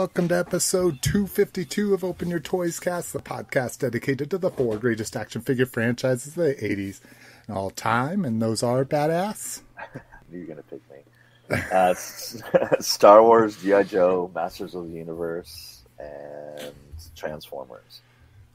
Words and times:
Yeah. 0.00 0.06
Welcome 0.06 0.28
to 0.28 0.38
episode 0.38 1.02
252 1.02 1.92
of 1.92 2.04
Open 2.04 2.30
Your 2.30 2.40
Toys 2.40 2.80
Cast, 2.80 3.12
the 3.12 3.18
podcast 3.18 3.80
dedicated 3.80 4.30
to 4.30 4.38
the 4.38 4.50
four 4.50 4.78
greatest 4.78 5.14
action 5.14 5.42
figure 5.42 5.66
franchises 5.66 6.28
of 6.28 6.44
the 6.44 6.54
80s 6.54 7.00
and 7.46 7.56
all 7.56 7.68
time. 7.68 8.24
And 8.24 8.40
those 8.40 8.62
are 8.62 8.84
badass. 8.86 9.60
You're 10.32 10.46
going 10.46 10.56
to 10.56 10.62
pick 10.62 10.80
me. 10.90 11.58
Uh, 11.70 11.94
Star 12.80 13.22
Wars, 13.22 13.60
G.I. 13.62 13.82
Joe, 13.82 14.30
Masters 14.34 14.74
of 14.74 14.88
the 14.88 14.94
Universe, 14.94 15.82
and 15.98 16.72
Transformers. 17.14 18.00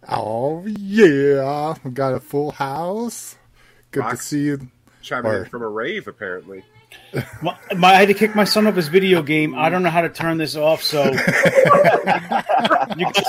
Oh, 0.10 0.66
yeah. 0.66 1.76
We 1.84 1.92
got 1.92 2.16
a 2.16 2.20
full 2.20 2.52
house. 2.54 3.36
Good 3.92 4.10
to 4.10 4.18
see 4.18 4.46
you. 4.46 4.72
Chiming 5.04 5.32
or, 5.32 5.44
in 5.44 5.50
from 5.50 5.62
a 5.62 5.70
rave, 5.70 6.08
apparently. 6.08 6.64
My, 7.42 7.58
my, 7.76 7.88
I 7.90 7.96
had 7.96 8.10
to 8.10 8.14
kick 8.14 8.36
my 8.36 8.44
son 8.44 8.68
off 8.68 8.76
his 8.76 8.90
video 8.90 9.24
game. 9.24 9.56
I 9.56 9.70
don't 9.70 9.82
know 9.84 9.90
how 9.90 10.02
to 10.02 10.10
turn 10.10 10.38
this 10.38 10.56
off, 10.56 10.84
so 10.84 11.04
you 11.06 11.14
guys 11.14 11.24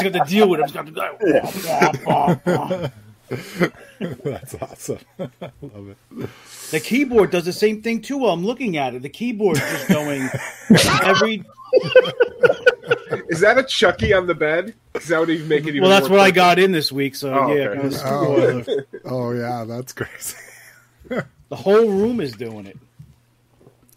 got 0.02 0.12
to 0.12 0.24
deal 0.26 0.48
with 0.48 0.60
it. 0.60 2.92
That's 3.28 4.54
awesome. 4.54 4.98
I 5.18 5.28
love 5.62 5.90
it. 5.90 5.96
The 6.70 6.80
keyboard 6.80 7.30
does 7.30 7.44
the 7.44 7.52
same 7.52 7.82
thing 7.82 8.02
too. 8.02 8.18
While 8.18 8.32
I'm 8.32 8.44
looking 8.44 8.76
at 8.76 8.94
it, 8.94 9.02
the 9.02 9.08
keyboard 9.08 9.58
is 9.58 9.84
going 9.84 10.28
every. 11.02 11.44
Is 13.28 13.40
that 13.40 13.58
a 13.58 13.62
Chucky 13.62 14.12
on 14.12 14.26
the 14.26 14.34
bed? 14.34 14.74
Is 14.94 15.08
that 15.08 15.18
what 15.18 15.28
he's 15.28 15.44
making? 15.44 15.80
Well, 15.80 15.90
that's 15.90 16.08
what 16.08 16.20
I 16.20 16.30
got 16.30 16.58
in 16.58 16.72
this 16.72 16.92
week. 16.92 17.14
So 17.14 17.32
oh, 17.32 17.54
yeah. 17.54 17.68
Okay. 17.68 17.96
Oh, 18.04 18.64
oh 19.04 19.30
yeah, 19.32 19.64
that's 19.64 19.92
crazy. 19.92 20.36
the 21.08 21.56
whole 21.56 21.88
room 21.88 22.20
is 22.20 22.32
doing 22.32 22.66
it. 22.66 22.78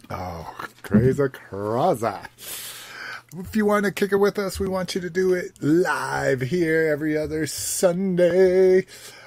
Oh, 0.09 0.55
crazy, 0.81 1.29
crazy. 1.29 2.07
If 3.37 3.55
you 3.55 3.65
want 3.65 3.85
to 3.85 3.91
kick 3.91 4.11
it 4.11 4.15
with 4.15 4.39
us, 4.39 4.59
we 4.59 4.67
want 4.67 4.95
you 4.95 5.01
to 5.01 5.09
do 5.09 5.33
it 5.33 5.51
live 5.61 6.41
here 6.41 6.87
every 6.87 7.15
other 7.15 7.45
Sunday. 7.45 8.85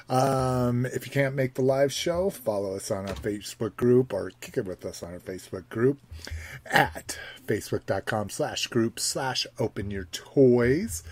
Um, 0.08 0.84
if 0.86 1.06
you 1.06 1.12
can't 1.12 1.36
make 1.36 1.54
the 1.54 1.62
live 1.62 1.92
show, 1.92 2.28
follow 2.28 2.74
us 2.74 2.90
on 2.90 3.08
our 3.08 3.14
Facebook 3.14 3.76
group 3.76 4.12
or 4.12 4.32
kick 4.40 4.56
it 4.56 4.64
with 4.64 4.84
us 4.84 5.02
on 5.02 5.12
our 5.12 5.20
Facebook 5.20 5.68
group 5.68 5.98
at 6.66 7.16
facebook.com 7.46 8.28
slash 8.28 8.66
group 8.66 8.98
slash 8.98 9.46
open 9.60 9.90
your 9.90 10.06
toys. 10.06 11.04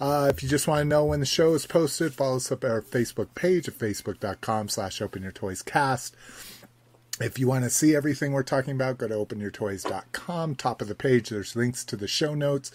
Uh, 0.00 0.26
if 0.28 0.42
you 0.42 0.48
just 0.48 0.66
want 0.66 0.80
to 0.80 0.84
know 0.84 1.04
when 1.04 1.20
the 1.20 1.26
show 1.26 1.54
is 1.54 1.64
posted, 1.64 2.12
follow 2.12 2.36
us 2.36 2.50
up 2.50 2.64
at 2.64 2.70
our 2.70 2.82
Facebook 2.82 3.28
page 3.36 3.68
at 3.68 3.78
facebook.com 3.78 4.68
slash 4.68 5.00
open 5.00 5.22
your 5.22 5.30
toys 5.30 5.62
cast. 5.62 6.16
If 7.22 7.38
you 7.38 7.46
want 7.46 7.64
to 7.64 7.70
see 7.70 7.94
everything 7.94 8.32
we're 8.32 8.42
talking 8.42 8.74
about, 8.74 8.98
go 8.98 9.08
to 9.08 9.14
openyourtoys.com. 9.14 10.54
Top 10.56 10.82
of 10.82 10.88
the 10.88 10.94
page, 10.94 11.30
there's 11.30 11.56
links 11.56 11.84
to 11.84 11.96
the 11.96 12.08
show 12.08 12.34
notes 12.34 12.70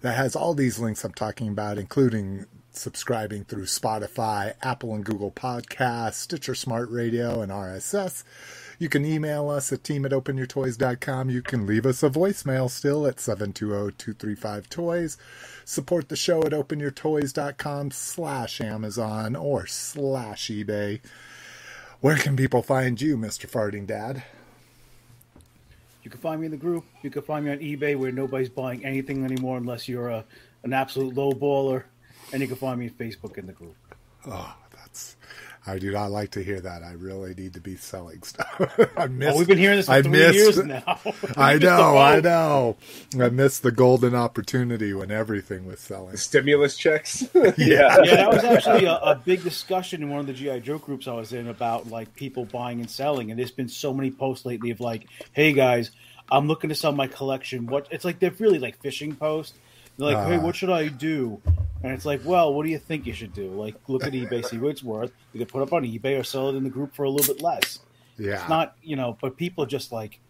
that 0.00 0.16
has 0.16 0.34
all 0.34 0.54
these 0.54 0.78
links 0.78 1.04
I'm 1.04 1.12
talking 1.12 1.48
about, 1.48 1.78
including 1.78 2.46
subscribing 2.70 3.44
through 3.44 3.64
Spotify, 3.64 4.54
Apple 4.62 4.94
and 4.94 5.04
Google 5.04 5.30
Podcasts, 5.30 6.14
Stitcher 6.14 6.54
Smart 6.54 6.90
Radio, 6.90 7.42
and 7.42 7.52
RSS. 7.52 8.24
You 8.78 8.88
can 8.88 9.04
email 9.04 9.48
us 9.48 9.72
at 9.72 9.84
team 9.84 10.04
at 10.04 10.12
openyourtoys.com. 10.12 11.30
You 11.30 11.42
can 11.42 11.66
leave 11.66 11.86
us 11.86 12.02
a 12.02 12.10
voicemail 12.10 12.70
still 12.70 13.06
at 13.06 13.16
720-235-TOYS. 13.16 15.16
Support 15.64 16.08
the 16.08 16.16
show 16.16 16.42
at 16.42 16.52
openyourtoys.com 16.52 17.90
slash 17.92 18.60
Amazon 18.60 19.36
or 19.36 19.66
slash 19.66 20.48
eBay. 20.48 21.00
Where 22.02 22.16
can 22.16 22.34
people 22.34 22.62
find 22.62 23.00
you, 23.00 23.16
Mr. 23.16 23.48
Farting 23.48 23.86
Dad? 23.86 24.24
You 26.02 26.10
can 26.10 26.18
find 26.18 26.40
me 26.40 26.46
in 26.46 26.50
the 26.50 26.58
group. 26.58 26.84
You 27.00 27.10
can 27.10 27.22
find 27.22 27.44
me 27.44 27.52
on 27.52 27.58
eBay 27.58 27.96
where 27.96 28.10
nobody's 28.10 28.48
buying 28.48 28.84
anything 28.84 29.24
anymore 29.24 29.56
unless 29.56 29.88
you're 29.88 30.08
a, 30.08 30.24
an 30.64 30.72
absolute 30.72 31.14
low 31.14 31.30
baller. 31.30 31.84
And 32.32 32.42
you 32.42 32.48
can 32.48 32.56
find 32.56 32.80
me 32.80 32.88
on 32.88 32.94
Facebook 32.94 33.38
in 33.38 33.46
the 33.46 33.52
group. 33.52 33.76
Oh, 34.26 34.52
that's. 34.74 35.14
I 35.64 35.78
do 35.78 35.92
not 35.92 36.10
like 36.10 36.32
to 36.32 36.42
hear 36.42 36.60
that. 36.60 36.82
I 36.82 36.92
really 36.92 37.34
need 37.34 37.54
to 37.54 37.60
be 37.60 37.76
selling 37.76 38.22
stuff. 38.24 38.78
I 38.96 39.06
missed, 39.06 39.36
oh, 39.36 39.38
we've 39.38 39.46
been 39.46 39.58
hearing 39.58 39.76
this 39.76 39.86
for 39.86 39.92
I 39.92 40.02
three 40.02 40.10
missed, 40.10 40.34
years 40.34 40.64
now. 40.64 41.00
I 41.36 41.56
know, 41.58 41.96
I 41.96 42.20
know. 42.20 42.76
I 43.18 43.28
missed 43.28 43.62
the 43.62 43.70
golden 43.70 44.14
opportunity 44.14 44.92
when 44.92 45.12
everything 45.12 45.66
was 45.66 45.78
selling. 45.78 46.16
Stimulus 46.16 46.76
checks. 46.76 47.22
yeah. 47.34 47.52
yeah, 47.56 48.16
that 48.16 48.30
was 48.32 48.44
actually 48.44 48.86
a, 48.86 48.94
a, 48.94 49.14
big 49.14 49.44
discussion 49.44 50.02
in 50.02 50.10
one 50.10 50.18
of 50.18 50.26
the 50.26 50.32
GI 50.32 50.60
Joe 50.60 50.78
groups 50.78 51.06
I 51.06 51.14
was 51.14 51.32
in 51.32 51.46
about 51.46 51.88
like 51.88 52.14
people 52.16 52.44
buying 52.44 52.80
and 52.80 52.90
selling, 52.90 53.30
and 53.30 53.38
there's 53.38 53.52
been 53.52 53.68
so 53.68 53.94
many 53.94 54.10
posts 54.10 54.44
lately 54.44 54.70
of 54.70 54.80
like, 54.80 55.06
"Hey 55.32 55.52
guys, 55.52 55.92
I'm 56.30 56.48
looking 56.48 56.70
to 56.70 56.74
sell 56.74 56.92
my 56.92 57.06
collection." 57.06 57.66
What 57.66 57.86
it's 57.92 58.04
like 58.04 58.18
they're 58.18 58.34
really 58.38 58.58
like 58.58 58.80
fishing 58.80 59.14
posts. 59.14 59.56
They're 60.02 60.14
like, 60.14 60.26
uh, 60.26 60.30
"Hey, 60.30 60.38
what 60.38 60.56
should 60.56 60.70
I 60.70 60.88
do?" 60.88 61.40
And 61.82 61.92
it's 61.92 62.04
like, 62.04 62.20
well, 62.24 62.54
what 62.54 62.64
do 62.64 62.70
you 62.70 62.78
think 62.78 63.06
you 63.06 63.12
should 63.12 63.32
do? 63.32 63.48
Like, 63.50 63.74
look 63.88 64.04
at 64.04 64.12
eBay, 64.12 64.44
see 64.44 64.58
what 64.58 64.70
it's 64.70 64.82
worth. 64.84 65.12
You 65.32 65.40
could 65.40 65.48
put 65.48 65.62
up 65.62 65.72
on 65.72 65.82
eBay 65.82 66.18
or 66.18 66.22
sell 66.22 66.48
it 66.48 66.54
in 66.54 66.62
the 66.62 66.70
group 66.70 66.94
for 66.94 67.04
a 67.04 67.10
little 67.10 67.34
bit 67.34 67.42
less. 67.42 67.80
Yeah, 68.18 68.34
it's 68.40 68.48
not, 68.48 68.76
you 68.82 68.96
know, 68.96 69.16
but 69.20 69.36
people 69.36 69.66
just 69.66 69.90
like 69.90 70.20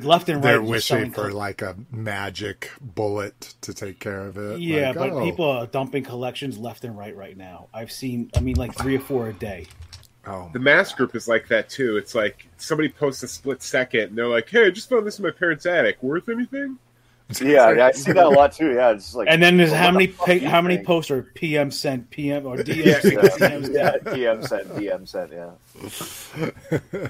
left 0.00 0.28
and 0.28 0.44
right. 0.44 0.52
They're 0.52 0.62
wishing 0.62 1.12
for 1.12 1.32
like 1.32 1.62
a 1.62 1.76
magic 1.90 2.70
bullet 2.80 3.54
to 3.62 3.74
take 3.74 3.98
care 3.98 4.20
of 4.20 4.36
it. 4.36 4.60
Yeah, 4.60 4.88
like, 4.88 4.96
but 4.96 5.10
oh. 5.10 5.24
people 5.24 5.44
are 5.46 5.66
dumping 5.66 6.04
collections 6.04 6.58
left 6.58 6.84
and 6.84 6.96
right 6.96 7.16
right 7.16 7.36
now. 7.36 7.68
I've 7.74 7.90
seen, 7.90 8.30
I 8.36 8.40
mean, 8.40 8.56
like 8.56 8.74
three 8.76 8.96
or 8.96 9.00
four 9.00 9.28
a 9.28 9.32
day. 9.32 9.66
Oh, 10.28 10.50
the 10.52 10.58
mass 10.58 10.92
group 10.92 11.14
is 11.14 11.28
like 11.28 11.48
that 11.48 11.68
too. 11.68 11.96
It's 11.96 12.14
like 12.14 12.48
somebody 12.56 12.88
posts 12.88 13.22
a 13.22 13.28
split 13.28 13.62
second, 13.62 14.00
and 14.00 14.18
they're 14.18 14.28
like, 14.28 14.48
"Hey, 14.48 14.66
I 14.66 14.70
just 14.70 14.88
found 14.88 15.06
this 15.06 15.18
in 15.18 15.24
my 15.24 15.30
parents' 15.30 15.66
attic. 15.66 16.02
Worth 16.02 16.28
anything?" 16.28 16.78
Yeah, 17.40 17.72
yeah, 17.72 17.86
I 17.86 17.90
see 17.90 18.12
that 18.12 18.24
a 18.24 18.28
lot 18.28 18.52
too. 18.52 18.72
Yeah, 18.74 18.92
it's 18.92 19.14
like, 19.14 19.26
and 19.28 19.42
then 19.42 19.56
there's 19.56 19.72
how 19.72 19.90
many 19.90 20.06
pay, 20.06 20.38
how 20.38 20.62
many 20.62 20.78
posts 20.78 21.10
are 21.10 21.22
PM 21.22 21.72
sent, 21.72 22.08
PM 22.10 22.46
or 22.46 22.56
DM, 22.58 22.84
yeah, 22.84 23.00
DM, 23.00 23.74
yeah, 23.74 23.96
DM 24.14 24.46
sent, 24.46 24.68
DM 24.68 25.08
sent, 25.08 25.32
yeah. 25.32 27.08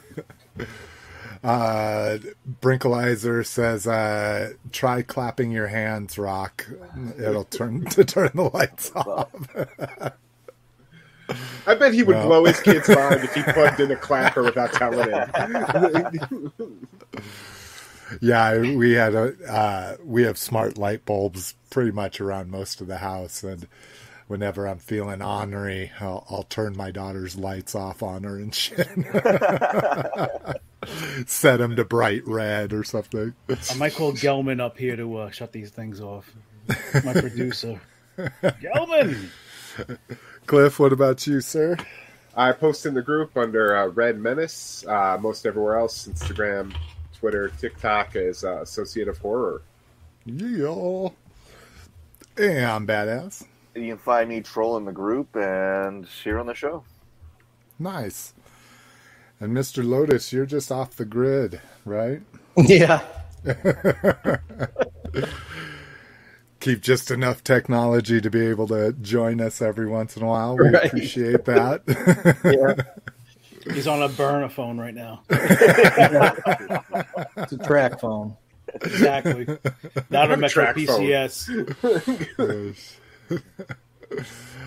Uh, 1.45 2.19
Brinkalizer 2.61 3.47
says, 3.47 3.87
uh, 3.87 4.53
"Try 4.73 5.03
clapping 5.03 5.53
your 5.53 5.69
hands, 5.69 6.19
Rock. 6.19 6.67
It'll 7.19 7.45
turn 7.45 7.85
to 7.91 8.05
turn 8.05 8.31
the 8.35 8.51
lights 8.53 8.91
off." 8.97 9.29
I 11.67 11.75
bet 11.75 11.95
he 11.95 12.03
would 12.03 12.21
blow 12.23 12.45
his 12.45 12.61
kid's 12.61 12.89
mind 12.89 13.23
if 13.23 13.35
he 13.35 13.43
plugged 13.43 13.81
in 13.81 13.91
a 13.91 13.97
clapper 14.01 14.43
without 14.43 14.73
telling 14.73 15.11
him. 15.11 16.53
Yeah, 18.21 18.59
we 18.59 18.93
had 18.93 19.15
a 19.15 19.35
uh, 19.51 19.97
we 20.05 20.23
have 20.23 20.39
smart 20.39 20.79
light 20.79 21.05
bulbs 21.05 21.55
pretty 21.71 21.93
much 21.93 22.21
around 22.21 22.51
most 22.51 22.81
of 22.81 22.87
the 22.87 22.99
house, 22.99 23.43
and 23.43 23.67
whenever 24.27 24.67
I'm 24.67 24.79
feeling 24.79 25.23
ornery, 25.23 25.93
I'll, 26.01 26.27
I'll 26.31 26.45
turn 26.45 26.77
my 26.77 26.91
daughter's 26.91 27.37
lights 27.37 27.75
off 27.75 28.03
on 28.03 28.25
her 28.25 28.37
and 28.37 28.55
shit. 28.55 28.89
Set 31.27 31.59
them 31.59 31.77
to 31.77 31.85
bright 31.85 32.27
red 32.27 32.73
or 32.73 32.85
something. 32.85 33.35
I 33.49 33.75
might 33.77 33.95
call 33.95 34.13
Gelman 34.13 34.61
up 34.61 34.79
here 34.79 34.97
to 34.97 35.19
uh, 35.19 35.31
shut 35.31 35.53
these 35.53 35.71
things 35.71 36.01
off. 36.01 36.33
My 37.05 37.13
producer, 37.13 37.81
Gelman. 38.19 39.29
Cliff, 40.47 40.79
what 40.79 40.93
about 40.93 41.27
you, 41.27 41.41
sir? 41.41 41.77
I 42.37 42.53
post 42.53 42.87
in 42.87 42.95
the 42.95 43.03
group 43.03 43.37
under 43.37 43.77
uh, 43.77 43.87
Red 43.89 44.19
Menace. 44.19 44.85
Uh, 44.87 45.19
most 45.21 45.47
everywhere 45.47 45.79
else, 45.79 46.07
Instagram, 46.07 46.75
Twitter, 47.19 47.49
TikTok 47.59 48.15
is 48.17 48.45
uh, 48.45 48.61
Associate 48.63 49.09
of 49.09 49.19
Horror. 49.19 49.63
Yeah. 50.25 51.09
And 52.37 52.65
I'm 52.67 52.87
badass. 52.87 53.45
You 53.75 53.89
can 53.89 53.99
find 53.99 54.29
me 54.29 54.41
trolling 54.41 54.85
the 54.85 54.93
group 54.93 55.35
and 55.37 56.07
here 56.07 56.39
on 56.39 56.47
the 56.47 56.55
show. 56.55 56.85
Nice. 57.79 58.33
And 59.41 59.53
Mr. 59.53 59.87
Lotus, 59.87 60.33
you're 60.33 60.47
just 60.47 60.73
off 60.73 60.97
the 60.97 61.05
grid, 61.05 61.61
right? 61.85 62.23
Yeah. 62.59 63.03
Keep 66.61 66.81
just 66.81 67.11
enough 67.11 67.45
technology 67.45 68.19
to 68.21 68.31
be 68.31 68.47
able 68.47 68.67
to 68.69 68.93
join 68.95 69.41
us 69.43 69.61
every 69.61 69.87
once 69.87 70.17
in 70.17 70.23
a 70.23 70.27
while. 70.27 70.57
We 70.57 70.71
Right. 70.71 70.87
appreciate 70.87 71.45
that. 71.45 71.83
Yeah. 72.45 72.85
He's 73.73 73.87
on 73.89 74.03
a 74.03 74.09
burner 74.09 74.49
phone 74.51 74.79
right 74.79 74.95
now. 74.95 75.25
It's 77.43 77.53
a 77.53 77.59
track 77.59 78.01
phone. 78.01 78.37
Exactly. 78.83 79.51
Not 80.11 80.33
a 80.33 80.37
a 80.37 80.39
Metro. 80.39 80.67
PCS. 80.67 81.51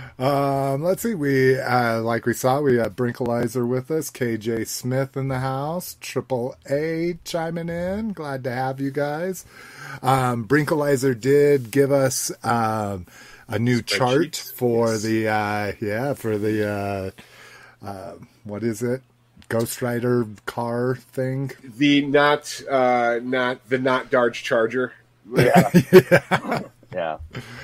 um, 0.19 0.83
let's 0.83 1.03
see. 1.03 1.15
We 1.15 1.59
uh, 1.59 2.01
like 2.01 2.25
we 2.25 2.33
saw 2.33 2.61
we 2.61 2.77
had 2.77 2.95
Brinkalizer 2.95 3.67
with 3.67 3.91
us, 3.91 4.11
KJ 4.11 4.67
Smith 4.67 5.17
in 5.17 5.29
the 5.29 5.39
house, 5.39 5.97
Triple 6.01 6.55
A 6.69 7.19
chiming 7.25 7.69
in. 7.69 8.13
Glad 8.13 8.43
to 8.45 8.51
have 8.51 8.79
you 8.81 8.91
guys. 8.91 9.45
Um, 10.03 10.47
Brinkalizer 10.47 11.19
did 11.19 11.71
give 11.71 11.91
us 11.91 12.31
um, 12.43 13.07
a 13.47 13.59
new 13.59 13.81
chart 13.81 14.35
for 14.35 14.95
Yes. 14.95 15.03
the 15.03 15.27
uh, 15.29 15.73
yeah 15.81 16.13
for 16.15 16.37
the 16.37 16.69
uh, 16.69 17.11
uh, 17.85 18.15
what 18.43 18.63
is 18.63 18.81
it? 18.81 19.01
Ghost 19.47 19.81
Rider 19.81 20.25
car 20.45 20.95
thing. 20.95 21.51
The 21.63 22.05
not 22.05 22.61
uh, 22.69 23.19
not 23.23 23.67
the 23.69 23.79
not 23.79 24.11
Dodge 24.11 24.43
Charger, 24.43 24.93
Yeah, 25.35 25.69
yeah. 25.91 26.61
yeah. 26.93 27.17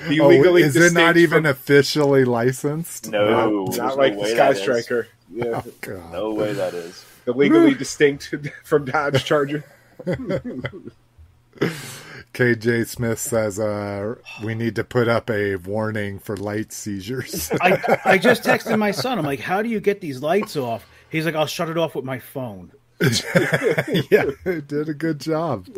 The 0.08 0.20
Oh, 0.20 0.28
legally 0.28 0.62
is 0.62 0.74
it 0.76 0.92
not 0.94 1.16
even 1.16 1.42
from- 1.44 1.46
officially 1.46 2.24
licensed? 2.24 3.10
No, 3.10 3.64
not 3.66 3.76
there's 3.76 3.96
like 3.96 4.12
no 4.14 4.18
the 4.18 4.22
way 4.24 4.34
Sky. 4.34 4.52
Striker. 4.54 5.08
Yeah, 5.32 5.62
Oh, 5.88 6.02
No 6.12 6.34
way 6.34 6.52
that 6.54 6.74
is. 6.74 7.04
the 7.24 7.32
legally 7.32 7.74
distinct 7.78 8.34
from 8.64 8.84
Dodge 8.86 9.24
Charger. 9.24 9.64
KJ 12.36 12.86
Smith 12.86 13.18
says 13.18 13.58
uh, 13.58 14.14
we 14.44 14.54
need 14.54 14.74
to 14.76 14.84
put 14.84 15.08
up 15.08 15.30
a 15.30 15.56
warning 15.56 16.18
for 16.18 16.36
light 16.36 16.70
seizures. 16.70 17.50
I, 17.62 17.98
I 18.04 18.18
just 18.18 18.42
texted 18.42 18.78
my 18.78 18.90
son. 18.90 19.18
I'm 19.18 19.24
like, 19.24 19.40
how 19.40 19.62
do 19.62 19.70
you 19.70 19.80
get 19.80 20.02
these 20.02 20.22
lights 20.22 20.54
off? 20.54 20.86
He's 21.08 21.24
like, 21.24 21.34
I'll 21.34 21.46
shut 21.46 21.70
it 21.70 21.78
off 21.78 21.94
with 21.94 22.04
my 22.04 22.18
phone. 22.18 22.72
yeah, 23.00 24.26
it 24.44 24.68
did 24.68 24.90
a 24.90 24.94
good 24.94 25.18
job. 25.18 25.66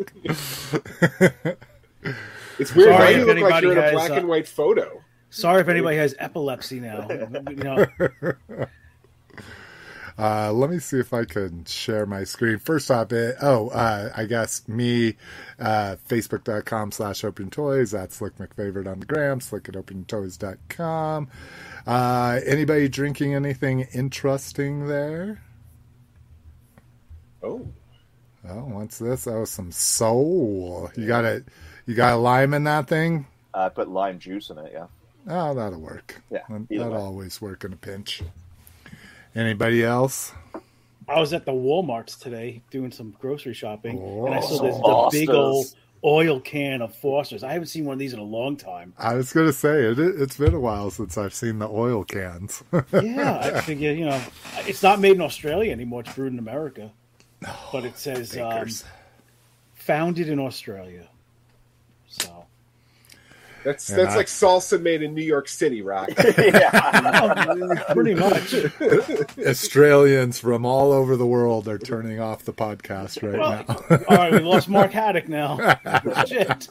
It's 2.59 2.75
weird. 2.75 2.89
Sorry 2.89 3.03
Why 3.03 3.09
if 3.11 3.13
do 3.13 3.19
you 3.19 3.25
look 3.25 3.51
like 3.51 3.63
anybody 3.63 3.67
you're 3.67 3.71
in 3.71 3.77
a 3.77 3.81
has, 3.83 3.93
black 3.93 4.11
uh, 4.11 4.13
and 4.15 4.27
white 4.27 4.47
photo? 4.47 5.01
Sorry 5.29 5.61
if 5.61 5.69
anybody 5.69 5.95
has 5.95 6.13
epilepsy 6.19 6.81
now. 6.81 7.07
You 7.09 7.55
know, 7.55 7.85
Uh, 10.19 10.51
let 10.51 10.69
me 10.69 10.79
see 10.79 10.99
if 10.99 11.13
I 11.13 11.23
can 11.23 11.63
share 11.63 12.05
my 12.05 12.25
screen. 12.25 12.57
First 12.59 12.91
off, 12.91 13.13
it, 13.13 13.37
oh, 13.41 13.69
uh, 13.69 14.11
I 14.15 14.25
guess 14.25 14.67
me, 14.67 15.15
uh, 15.59 15.95
facebook.com 16.09 16.91
slash 16.91 17.23
open 17.23 17.49
toys. 17.49 17.91
That's 17.91 18.17
Slick 18.17 18.35
McFavorite 18.37 18.91
on 18.91 18.99
the 18.99 19.05
gram, 19.05 19.39
slick 19.39 19.69
at 19.69 19.75
opentoys.com. 19.75 21.29
Uh, 21.87 22.39
anybody 22.45 22.89
drinking 22.89 23.33
anything 23.33 23.81
interesting 23.93 24.87
there? 24.87 25.41
Oh, 27.41 27.65
Oh, 28.47 28.61
what's 28.61 28.97
this? 28.99 29.27
Oh, 29.27 29.45
some 29.45 29.71
Sol. 29.71 30.89
You 30.95 31.05
got 31.07 31.25
it. 31.25 31.45
You 31.85 31.93
got 31.93 32.13
a 32.13 32.17
lime 32.17 32.53
in 32.53 32.63
that 32.63 32.87
thing? 32.87 33.27
I 33.53 33.67
put 33.69 33.89
lime 33.89 34.17
juice 34.17 34.49
in 34.49 34.57
it. 34.57 34.71
Yeah. 34.73 34.87
Oh, 35.27 35.53
that'll 35.53 35.81
work. 35.81 36.21
Yeah, 36.31 36.39
That'll 36.49 36.91
way. 36.93 36.97
always 36.97 37.41
work 37.41 37.63
in 37.65 37.73
a 37.73 37.75
pinch. 37.75 38.21
Anybody 39.39 39.85
else? 39.85 40.33
I 41.07 41.17
was 41.17 41.31
at 41.31 41.45
the 41.45 41.53
Walmarts 41.53 42.19
today 42.19 42.61
doing 42.71 42.91
some 42.91 43.15
grocery 43.21 43.53
shopping, 43.53 43.97
and 43.97 44.33
I 44.35 44.41
saw 44.41 44.61
this 44.61 44.75
the 44.75 45.09
big 45.11 45.29
old 45.29 45.65
oil 46.03 46.41
can 46.41 46.81
of 46.81 46.93
Foster's. 46.93 47.41
I 47.41 47.53
haven't 47.53 47.67
seen 47.67 47.85
one 47.85 47.93
of 47.93 47.99
these 47.99 48.11
in 48.11 48.19
a 48.19 48.23
long 48.23 48.57
time. 48.57 48.93
I 48.97 49.15
was 49.15 49.31
going 49.31 49.47
to 49.47 49.53
say 49.53 49.85
it. 49.85 49.97
It's 49.97 50.35
been 50.35 50.53
a 50.53 50.59
while 50.59 50.91
since 50.91 51.17
I've 51.17 51.33
seen 51.33 51.59
the 51.59 51.69
oil 51.69 52.03
cans. 52.03 52.63
Yeah, 52.91 53.39
I 53.41 53.61
figure 53.61 53.93
you 53.93 54.05
know, 54.05 54.21
it's 54.67 54.83
not 54.83 54.99
made 54.99 55.13
in 55.13 55.21
Australia 55.21 55.71
anymore. 55.71 56.01
It's 56.01 56.13
brewed 56.13 56.33
in 56.33 56.39
America, 56.39 56.91
but 57.71 57.85
it 57.85 57.97
says 57.97 58.37
um, 58.37 58.49
Bakers. 58.49 58.83
founded 59.73 60.27
in 60.27 60.39
Australia. 60.39 61.07
So 63.63 63.69
that's 63.69 63.89
And 63.89 63.99
that's 63.99 64.13
I- 64.13 64.17
like 64.17 64.27
salsa 64.27 64.81
made 64.81 65.01
in 65.01 65.13
New 65.13 65.23
York 65.23 65.47
City, 65.47 65.81
Rock. 65.81 66.09
yeah. 66.37 67.83
pretty 67.93 68.15
much. 68.15 68.53
Australians 69.45 70.39
from 70.39 70.65
all 70.65 70.91
over 70.91 71.15
the 71.17 71.25
world 71.25 71.67
are 71.67 71.77
turning 71.77 72.19
off 72.19 72.45
the 72.45 72.53
podcast 72.53 73.21
right 73.21 73.39
Well, 73.39 73.65
now. 73.67 74.05
all 74.09 74.17
right, 74.17 74.31
we 74.33 74.39
lost 74.39 74.69
Mark 74.69 74.91
Haddock 74.91 75.27
now. 75.27 75.77
Shit. 76.25 76.69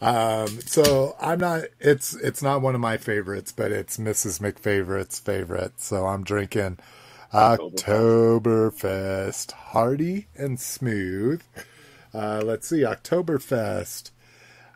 Um, 0.00 0.48
so 0.66 1.16
I'm 1.20 1.38
not. 1.40 1.62
It's 1.80 2.14
it's 2.14 2.42
not 2.42 2.62
one 2.62 2.74
of 2.74 2.80
my 2.80 2.96
favorites, 2.98 3.52
but 3.52 3.72
it's 3.72 3.96
Mrs. 3.96 4.40
McFavorite's 4.40 5.18
favorite. 5.18 5.80
So 5.80 6.06
I'm 6.06 6.22
drinking 6.24 6.78
Oktoberfest, 7.32 9.52
hearty 9.52 10.26
and 10.36 10.60
smooth. 10.60 11.42
Uh, 12.12 12.42
let's 12.44 12.68
see, 12.68 12.80
Oktoberfest 12.80 14.10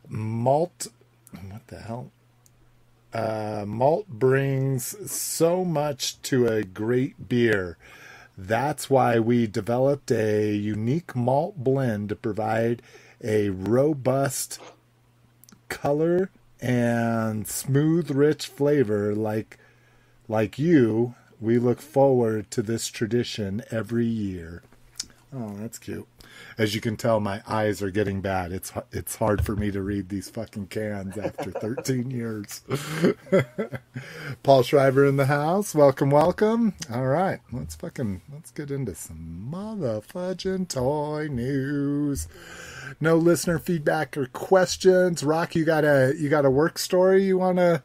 malt. 0.08 0.88
What 1.32 1.66
the 1.68 1.80
hell? 1.80 2.10
Uh, 3.12 3.64
malt 3.66 4.08
brings 4.08 5.10
so 5.10 5.64
much 5.64 6.20
to 6.22 6.46
a 6.46 6.62
great 6.62 7.28
beer. 7.28 7.78
That's 8.36 8.88
why 8.88 9.18
we 9.18 9.46
developed 9.46 10.10
a 10.12 10.54
unique 10.54 11.16
malt 11.16 11.56
blend 11.56 12.10
to 12.10 12.16
provide 12.16 12.82
a 13.22 13.50
robust 13.50 14.60
color 15.68 16.30
and 16.60 17.46
smooth 17.46 18.10
rich 18.10 18.46
flavor 18.46 19.14
like 19.14 19.58
like 20.28 20.58
you 20.58 21.14
we 21.40 21.58
look 21.58 21.80
forward 21.80 22.50
to 22.50 22.62
this 22.62 22.88
tradition 22.88 23.62
every 23.70 24.06
year 24.06 24.62
oh 25.32 25.54
that's 25.58 25.78
cute 25.78 26.06
as 26.56 26.74
you 26.74 26.80
can 26.80 26.96
tell 26.96 27.20
my 27.20 27.42
eyes 27.46 27.82
are 27.82 27.90
getting 27.90 28.20
bad 28.20 28.52
it's 28.52 28.72
it's 28.92 29.16
hard 29.16 29.44
for 29.44 29.56
me 29.56 29.70
to 29.70 29.82
read 29.82 30.08
these 30.08 30.28
fucking 30.30 30.66
cans 30.66 31.16
after 31.18 31.50
13 31.50 32.10
years 32.10 32.62
paul 34.42 34.62
schreiber 34.62 35.04
in 35.04 35.16
the 35.16 35.26
house 35.26 35.74
welcome 35.74 36.10
welcome 36.10 36.74
all 36.92 37.06
right 37.06 37.40
let's 37.52 37.74
fucking 37.74 38.22
let's 38.32 38.50
get 38.50 38.70
into 38.70 38.94
some 38.94 39.48
motherfudging 39.52 40.68
toy 40.68 41.28
news 41.28 42.28
no 43.00 43.16
listener 43.16 43.58
feedback 43.58 44.16
or 44.16 44.26
questions. 44.26 45.22
Rock, 45.22 45.54
you 45.54 45.64
got 45.64 45.84
a 45.84 46.14
you 46.18 46.28
got 46.28 46.44
a 46.44 46.50
work 46.50 46.78
story 46.78 47.24
you 47.24 47.38
wanna 47.38 47.82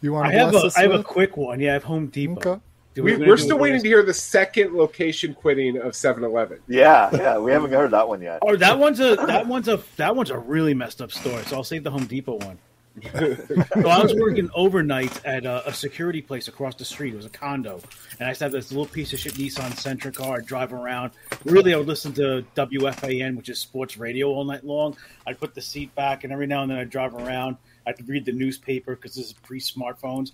you 0.00 0.12
wanna 0.12 0.28
I 0.30 0.32
have 0.32 0.54
a 0.54 0.58
us 0.58 0.76
have 0.76 0.92
a 0.92 1.02
quick 1.02 1.36
one. 1.36 1.60
Yeah, 1.60 1.70
I 1.70 1.72
have 1.74 1.84
Home 1.84 2.08
Depot. 2.08 2.52
Okay. 2.52 2.60
Do 2.94 3.02
We, 3.02 3.12
gonna 3.12 3.26
we're 3.26 3.36
still 3.38 3.58
waiting 3.58 3.80
to 3.82 3.88
hear 3.88 4.02
the 4.02 4.14
second 4.14 4.74
location 4.74 5.34
quitting 5.34 5.78
of 5.78 5.92
7-Eleven. 5.92 6.58
yeah, 6.68 7.08
yeah. 7.12 7.38
We 7.38 7.50
haven't 7.50 7.72
heard 7.72 7.90
that 7.92 8.06
one 8.06 8.20
yet. 8.20 8.40
Oh, 8.42 8.56
that 8.56 8.78
one's 8.78 9.00
a 9.00 9.16
that 9.16 9.46
one's 9.46 9.68
a 9.68 9.82
that 9.96 10.14
one's 10.14 10.30
a 10.30 10.38
really 10.38 10.74
messed 10.74 11.00
up 11.00 11.10
story. 11.10 11.42
So 11.44 11.56
I'll 11.56 11.64
save 11.64 11.84
the 11.84 11.90
Home 11.90 12.04
Depot 12.04 12.36
one. 12.36 12.58
so 13.12 13.88
I 13.88 14.02
was 14.02 14.14
working 14.14 14.50
overnight 14.54 15.24
at 15.24 15.46
a, 15.46 15.66
a 15.66 15.72
security 15.72 16.20
place 16.20 16.48
across 16.48 16.74
the 16.74 16.84
street. 16.84 17.14
It 17.14 17.16
was 17.16 17.24
a 17.24 17.30
condo, 17.30 17.80
and 18.18 18.26
I 18.26 18.30
used 18.30 18.40
to 18.40 18.44
have 18.44 18.52
this 18.52 18.70
little 18.70 18.84
piece 18.84 19.14
of 19.14 19.18
shit 19.18 19.32
Nissan 19.32 19.70
Sentra 19.70 20.14
car. 20.14 20.36
I'd 20.36 20.46
drive 20.46 20.74
around. 20.74 21.12
Really, 21.46 21.72
I 21.72 21.78
would 21.78 21.86
listen 21.86 22.12
to 22.14 22.44
WFAN, 22.54 23.36
which 23.36 23.48
is 23.48 23.58
sports 23.58 23.96
radio, 23.96 24.28
all 24.28 24.44
night 24.44 24.64
long. 24.64 24.94
I'd 25.26 25.40
put 25.40 25.54
the 25.54 25.62
seat 25.62 25.94
back, 25.94 26.24
and 26.24 26.32
every 26.34 26.46
now 26.46 26.62
and 26.62 26.70
then 26.70 26.78
I'd 26.78 26.90
drive 26.90 27.14
around. 27.14 27.56
I'd 27.86 28.06
read 28.06 28.26
the 28.26 28.32
newspaper 28.32 28.94
because 28.94 29.14
this 29.14 29.26
is 29.26 29.32
pre-smartphones, 29.32 30.32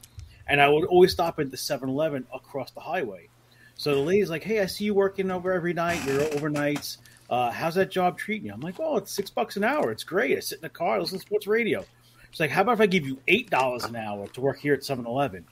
and 0.48 0.60
I 0.60 0.68
would 0.68 0.84
always 0.86 1.12
stop 1.12 1.38
at 1.38 1.50
the 1.50 1.56
7-Eleven 1.56 2.26
across 2.34 2.70
the 2.70 2.80
highway. 2.80 3.28
So 3.76 3.94
the 3.94 4.00
lady's 4.00 4.30
like, 4.30 4.42
"Hey, 4.42 4.60
I 4.60 4.66
see 4.66 4.84
you 4.84 4.94
working 4.94 5.30
over 5.30 5.52
every 5.52 5.72
night. 5.72 6.04
You're 6.04 6.20
overnights. 6.20 6.98
Uh, 7.30 7.50
how's 7.50 7.76
that 7.76 7.90
job 7.90 8.18
treating 8.18 8.46
you?" 8.46 8.52
I'm 8.52 8.60
like, 8.60 8.80
"Oh, 8.80 8.96
it's 8.96 9.12
six 9.12 9.30
bucks 9.30 9.56
an 9.56 9.62
hour. 9.64 9.92
It's 9.92 10.02
great. 10.04 10.36
I 10.36 10.40
sit 10.40 10.58
in 10.58 10.62
the 10.62 10.68
car, 10.68 10.98
listen 11.00 11.18
to 11.18 11.22
sports 11.22 11.46
radio." 11.46 11.84
She's 12.30 12.40
like, 12.40 12.50
"How 12.50 12.62
about 12.62 12.72
if 12.72 12.80
I 12.80 12.86
give 12.86 13.06
you 13.06 13.18
eight 13.28 13.50
dollars 13.50 13.84
an 13.84 13.94
hour 13.94 14.26
to 14.26 14.40
work 14.40 14.58
here 14.58 14.74
at 14.74 14.80
7-Eleven? 14.80 15.44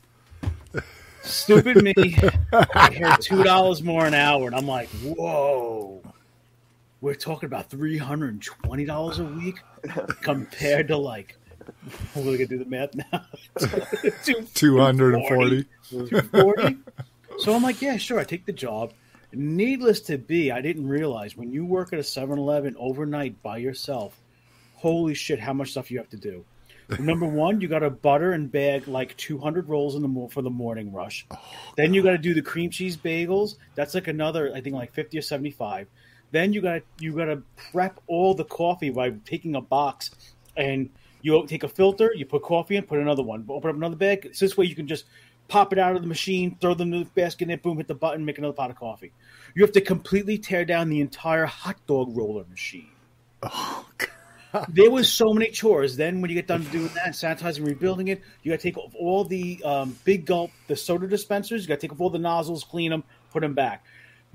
Stupid 1.23 1.83
me. 1.83 1.95
I 2.53 2.91
hear 2.93 3.17
two 3.21 3.43
dollars 3.43 3.83
more 3.83 4.07
an 4.07 4.15
hour, 4.15 4.47
and 4.47 4.57
I'm 4.57 4.67
like, 4.67 4.89
"Whoa." 4.89 6.03
We're 7.01 7.15
talking 7.15 7.47
about 7.47 7.71
three 7.71 7.99
hundred 7.99 8.33
and 8.33 8.43
twenty 8.43 8.85
dollars 8.85 9.19
a 9.19 9.25
week 9.25 9.57
compared 10.23 10.89
to 10.89 10.97
like, 10.97 11.37
we're 12.15 12.33
gonna 12.33 12.47
do 12.47 12.59
the 12.59 12.65
math 12.65 12.95
now. 12.95 13.25
240. 14.55 15.65
240. 15.91 16.77
So 17.39 17.55
I'm 17.55 17.63
like, 17.63 17.83
yeah, 17.83 17.97
sure, 17.97 18.19
I 18.19 18.25
take 18.25 18.47
the 18.47 18.53
job. 18.53 18.93
Needless 19.33 20.01
to 20.03 20.19
be, 20.19 20.51
I 20.51 20.61
didn't 20.63 20.89
realize 20.89 21.37
when 21.37 21.51
you 21.53 21.65
work 21.67 21.93
at 21.93 21.99
a 21.99 22.05
7 22.05 22.39
Eleven 22.39 22.75
overnight 22.79 23.43
by 23.43 23.59
yourself, 23.59 24.19
holy 24.77 25.15
shit, 25.15 25.39
how 25.39 25.53
much 25.53 25.73
stuff 25.73 25.91
you 25.91 25.99
have 25.99 26.09
to 26.11 26.17
do. 26.17 26.45
Number 26.99 27.27
one, 27.27 27.61
you 27.61 27.69
got 27.69 27.81
to 27.81 27.91
butter 27.91 28.33
and 28.33 28.51
bag 28.51 28.89
like 28.89 29.17
200 29.17 29.69
rolls 29.69 29.95
in 29.95 30.03
the 30.03 30.09
mo- 30.09 30.29
for 30.29 30.43
the 30.43 30.51
morning 30.51 30.93
rush. 30.93 31.27
Oh, 31.31 31.39
then 31.77 31.93
you 31.93 32.03
got 32.03 32.13
to 32.13 32.19
do 32.19 32.33
the 32.33 32.43
cream 32.43 32.71
cheese 32.71 32.97
bagels. 32.97 33.57
That's 33.75 33.95
like 33.95 34.09
another, 34.09 34.53
I 34.55 34.61
think, 34.61 34.77
like 34.77 34.95
50 34.95 35.19
or 35.19 35.23
75. 35.23 35.89
Then 36.31 36.53
you 36.53 36.61
got 36.63 36.75
to 36.75 36.83
you 36.99 37.13
got 37.13 37.27
to 37.27 37.43
prep 37.73 38.01
all 38.07 38.35
the 38.35 38.45
coffee 38.45 38.91
by 38.91 39.11
taking 39.27 39.55
a 39.55 39.61
box 39.61 40.11
and 40.57 40.91
you 41.27 41.45
take 41.49 41.65
a 41.65 41.69
filter, 41.69 42.13
you 42.15 42.25
put 42.25 42.43
coffee 42.43 42.77
in, 42.77 42.85
put 42.85 43.01
another 43.01 43.23
one, 43.23 43.45
open 43.49 43.71
up 43.71 43.77
another 43.77 43.97
bag. 43.97 44.31
So 44.33 44.45
this 44.45 44.57
way 44.57 44.67
you 44.67 44.77
can 44.77 44.87
just 44.87 45.07
pop 45.49 45.73
it 45.73 45.79
out 45.79 45.97
of 45.97 46.03
the 46.03 46.09
machine, 46.09 46.57
throw 46.61 46.73
them 46.75 46.93
in 46.93 47.01
the 47.01 47.07
basket, 47.07 47.51
and 47.51 47.63
boom, 47.63 47.79
hit 47.79 47.89
the 47.89 47.95
button, 47.95 48.25
make 48.25 48.39
another 48.39 48.53
pot 48.53 48.71
of 48.71 48.77
coffee. 48.77 49.13
You 49.55 49.63
have 49.65 49.73
to 49.73 49.81
completely 49.81 50.39
tear 50.39 50.65
down 50.65 50.89
the 50.89 51.01
entire 51.01 51.47
hot 51.47 51.79
dog 51.89 52.17
roller 52.17 52.45
machine. 52.49 52.91
Oh, 53.43 53.85
God. 53.99 54.67
There 54.69 54.91
was 54.91 55.13
so 55.13 55.35
many 55.35 55.51
chores. 55.51 55.97
Then 55.97 56.21
when 56.21 56.31
you 56.31 56.37
get 56.37 56.47
done 56.47 56.63
doing 56.71 56.91
that, 56.95 57.09
sanitizing, 57.09 57.67
rebuilding 57.67 58.09
it, 58.09 58.23
you 58.43 58.53
got 58.53 58.61
to 58.61 58.63
take 58.63 58.79
off 58.79 58.95
all 58.95 59.25
the 59.25 59.61
um, 59.65 59.99
big 60.05 60.27
gulp, 60.27 60.53
the 60.69 60.77
soda 60.77 61.09
dispensers. 61.09 61.63
You 61.63 61.69
got 61.69 61.81
to 61.81 61.89
take 61.89 61.93
off 61.93 62.01
all 62.01 62.11
the 62.11 62.21
nozzles, 62.21 62.63
clean 62.63 62.91
them, 62.91 63.03
put 63.33 63.41
them 63.41 63.55
back. 63.55 63.85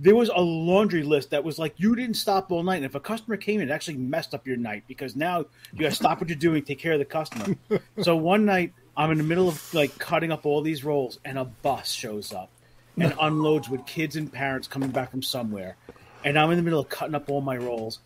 There 0.01 0.15
was 0.15 0.29
a 0.29 0.41
laundry 0.41 1.03
list 1.03 1.29
that 1.29 1.43
was 1.43 1.59
like 1.59 1.75
you 1.77 1.95
didn't 1.95 2.15
stop 2.15 2.51
all 2.51 2.63
night. 2.63 2.77
And 2.77 2.85
if 2.85 2.95
a 2.95 2.99
customer 2.99 3.37
came 3.37 3.61
in, 3.61 3.69
it 3.69 3.71
actually 3.71 3.97
messed 3.97 4.33
up 4.33 4.47
your 4.47 4.57
night 4.57 4.83
because 4.87 5.15
now 5.15 5.45
you 5.71 5.79
got 5.79 5.89
to 5.89 5.95
stop 5.95 6.19
what 6.19 6.27
you're 6.27 6.37
doing, 6.37 6.63
take 6.63 6.79
care 6.79 6.93
of 6.93 6.99
the 6.99 7.05
customer. 7.05 7.55
so 8.01 8.15
one 8.15 8.45
night, 8.45 8.73
I'm 8.97 9.11
in 9.11 9.19
the 9.19 9.23
middle 9.23 9.47
of 9.47 9.73
like 9.73 9.97
cutting 9.99 10.31
up 10.31 10.45
all 10.45 10.61
these 10.61 10.83
rolls, 10.83 11.19
and 11.23 11.37
a 11.37 11.45
bus 11.45 11.91
shows 11.91 12.33
up 12.33 12.49
and 12.97 13.13
unloads 13.21 13.69
with 13.69 13.85
kids 13.85 14.15
and 14.15 14.31
parents 14.31 14.67
coming 14.67 14.89
back 14.89 15.11
from 15.11 15.21
somewhere, 15.21 15.77
and 16.23 16.37
I'm 16.37 16.51
in 16.51 16.57
the 16.57 16.63
middle 16.63 16.79
of 16.79 16.89
cutting 16.89 17.15
up 17.15 17.29
all 17.29 17.41
my 17.41 17.57
rolls, 17.57 17.99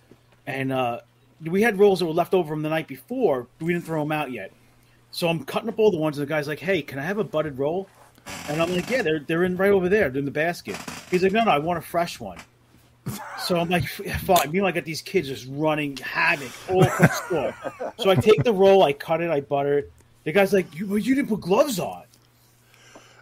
and 0.45 0.71
uh, 0.71 0.99
we 1.41 1.61
had 1.61 1.79
rolls 1.79 1.99
that 1.99 2.05
were 2.05 2.13
left 2.13 2.33
over 2.33 2.49
from 2.49 2.61
the 2.61 2.69
night 2.69 2.87
before. 2.87 3.47
We 3.59 3.73
didn't 3.73 3.85
throw 3.85 4.01
them 4.01 4.11
out 4.11 4.31
yet. 4.31 4.51
So 5.11 5.29
I'm 5.29 5.45
cutting 5.45 5.69
up 5.69 5.79
all 5.79 5.91
the 5.91 5.97
ones, 5.97 6.17
and 6.17 6.27
the 6.27 6.29
guy's 6.29 6.47
like, 6.47 6.59
"Hey, 6.59 6.81
can 6.81 6.99
I 6.99 7.03
have 7.03 7.17
a 7.17 7.23
butted 7.23 7.57
roll?" 7.57 7.87
And 8.49 8.61
I'm 8.61 8.73
like, 8.73 8.89
"Yeah, 8.89 9.01
they're 9.01 9.19
they're 9.19 9.43
in 9.43 9.57
right 9.57 9.71
over 9.71 9.89
there, 9.89 10.09
they're 10.09 10.19
in 10.19 10.25
the 10.25 10.31
basket." 10.31 10.77
He's 11.11 11.23
like, 11.23 11.31
"No, 11.31 11.43
no, 11.43 11.51
I 11.51 11.59
want 11.59 11.79
a 11.79 11.81
fresh 11.81 12.19
one." 12.19 12.37
So 13.39 13.57
I'm 13.57 13.69
like, 13.69 13.87
"Fine." 14.23 14.51
Meanwhile, 14.51 14.69
I 14.69 14.71
got 14.71 14.85
these 14.85 15.01
kids 15.01 15.27
just 15.27 15.47
running 15.49 15.97
havoc 15.97 16.51
all 16.69 16.83
across 16.83 17.19
the 17.21 17.25
store. 17.27 17.93
So 17.97 18.09
I 18.09 18.15
take 18.15 18.43
the 18.43 18.53
roll, 18.53 18.83
I 18.83 18.93
cut 18.93 19.21
it, 19.21 19.29
I 19.29 19.41
butter 19.41 19.79
it. 19.79 19.93
The 20.23 20.31
guy's 20.31 20.53
like, 20.53 20.73
"You, 20.75 20.87
well, 20.87 20.97
you 20.97 21.15
didn't 21.15 21.29
put 21.29 21.41
gloves 21.41 21.79
on," 21.79 22.03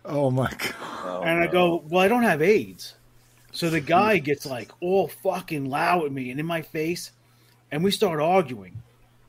Oh 0.05 0.31
my 0.31 0.49
god. 0.49 0.73
Oh, 1.05 1.21
and 1.23 1.39
I 1.39 1.47
go, 1.47 1.83
"Well, 1.87 2.03
I 2.03 2.07
don't 2.07 2.23
have 2.23 2.41
AIDS." 2.41 2.95
So 3.51 3.69
the 3.69 3.81
guy 3.81 4.17
gets 4.17 4.45
like 4.45 4.71
all 4.79 5.07
fucking 5.07 5.69
loud 5.69 6.05
at 6.05 6.11
me 6.11 6.31
and 6.31 6.39
in 6.39 6.45
my 6.45 6.61
face, 6.61 7.11
and 7.71 7.83
we 7.83 7.91
start 7.91 8.19
arguing. 8.19 8.81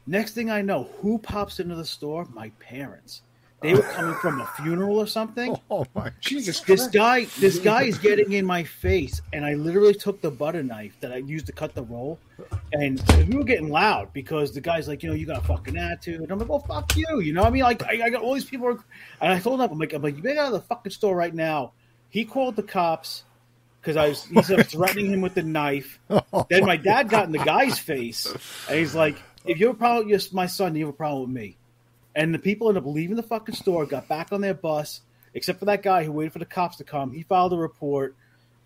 Next 0.07 0.33
thing 0.33 0.51
I 0.51 0.63
know, 0.63 0.89
who 1.01 1.19
pops 1.19 1.61
into 1.61 1.75
the 1.75 1.85
store? 1.85 2.27
My 2.33 2.51
parents. 2.59 3.23
They 3.65 3.73
were 3.73 3.81
coming 3.81 4.15
from 4.17 4.43
a 4.43 4.47
funeral 4.59 4.99
or 4.99 5.07
something. 5.07 5.57
Oh 5.71 5.87
my 5.95 6.11
Jesus 6.21 6.61
This 6.61 6.83
Christ. 6.83 6.93
guy, 6.93 7.25
this 7.41 7.59
guy 7.59 7.85
is 7.85 7.97
getting 7.97 8.33
in 8.33 8.45
my 8.45 8.63
face, 8.63 9.23
and 9.33 9.45
I 9.45 9.55
literally 9.55 9.95
took 9.95 10.21
the 10.21 10.31
butter 10.31 10.63
knife 10.63 10.95
that 11.01 11.13
I 11.13 11.17
used 11.17 11.47
to 11.47 11.53
cut 11.53 11.75
the 11.75 11.83
roll, 11.83 12.19
and 12.75 13.03
we 13.27 13.37
were 13.37 13.45
getting 13.45 13.71
loud 13.71 14.13
because 14.13 14.53
the 14.53 14.61
guy's 14.61 14.87
like, 14.87 15.03
you 15.03 15.09
know, 15.09 15.15
you 15.15 15.25
got 15.25 15.39
a 15.39 15.47
fucking 15.47 15.79
attitude, 15.79 16.21
and 16.21 16.31
I'm 16.31 16.39
like, 16.39 16.49
well, 16.49 16.61
fuck 16.61 16.95
you, 16.95 17.21
you 17.21 17.33
know, 17.33 17.41
what 17.41 17.49
I 17.49 17.51
mean, 17.53 17.63
like, 17.63 17.83
I, 17.85 18.03
I 18.05 18.11
got 18.11 18.21
all 18.23 18.35
these 18.35 18.45
people, 18.45 18.67
are, 18.69 18.85
and 19.23 19.33
I 19.33 19.41
told 19.41 19.61
him, 19.61 19.71
I'm 19.71 19.79
like, 19.79 19.95
I'm 19.95 20.03
like, 20.03 20.17
you 20.17 20.23
better 20.23 20.35
get 20.35 20.45
out 20.45 20.55
of 20.55 20.61
the 20.61 20.67
fucking 20.69 20.93
store 20.93 21.17
right 21.17 21.35
now. 21.35 21.73
He 22.11 22.27
called 22.27 22.57
the 22.57 22.63
cops 22.63 23.25
because 23.81 23.97
I 23.97 24.11
was, 24.11 24.25
he's 24.25 24.49
threatening 24.67 25.07
him 25.07 25.23
with 25.23 25.35
the 25.35 25.43
knife. 25.43 25.99
then 26.51 26.67
my 26.67 26.77
dad 26.77 27.09
got 27.09 27.25
in 27.25 27.33
the 27.33 27.39
guy's 27.39 27.79
face, 27.79 28.27
and 28.69 28.79
he's 28.79 28.95
like, 28.95 29.17
if 29.47 29.59
you 29.59 29.69
have 29.69 29.77
a 29.77 29.79
problem 29.79 30.09
with 30.09 30.33
my 30.35 30.47
son, 30.47 30.77
you 30.77 30.85
have 30.87 30.95
a 30.95 30.97
problem 30.97 31.23
with 31.33 31.43
me. 31.43 31.57
And 32.15 32.33
the 32.33 32.39
people 32.39 32.69
ended 32.69 32.85
up 32.85 32.89
leaving 32.89 33.17
the 33.17 33.23
fucking 33.23 33.55
store, 33.55 33.87
got 33.87 34.09
back 34.09 34.33
on 34.33 34.41
their 34.41 34.55
bus, 34.55 35.01
except 35.35 35.59
for 35.59 35.65
that 35.65 35.83
guy 35.83 36.05
who 36.05 36.13
waited 36.13 36.33
for 36.33 36.39
the 36.39 36.47
cops 36.47 36.77
to 36.77 36.85
come. 36.85 37.13
He 37.13 37.23
filed 37.23 37.53
a 37.53 37.57
report, 37.57 38.15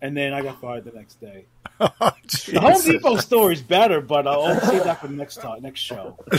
and 0.01 0.15
then 0.15 0.33
I 0.33 0.41
got 0.41 0.61
fired 0.61 0.85
the 0.85 0.91
next 0.91 1.19
day. 1.19 1.45
Oh, 1.81 2.11
the 2.51 2.59
Home 2.59 2.73
Jesus. 2.73 2.85
Depot 2.91 3.15
story 3.17 3.53
is 3.53 3.61
better, 3.61 4.01
but 4.01 4.27
I'll 4.27 4.41
I'll 4.41 4.59
save 4.59 4.83
that 4.83 4.99
for 4.99 5.07
the 5.07 5.13
next 5.13 5.37
time, 5.37 5.61
next 5.61 5.79
show. 5.79 6.17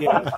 Yeah. 0.00 0.30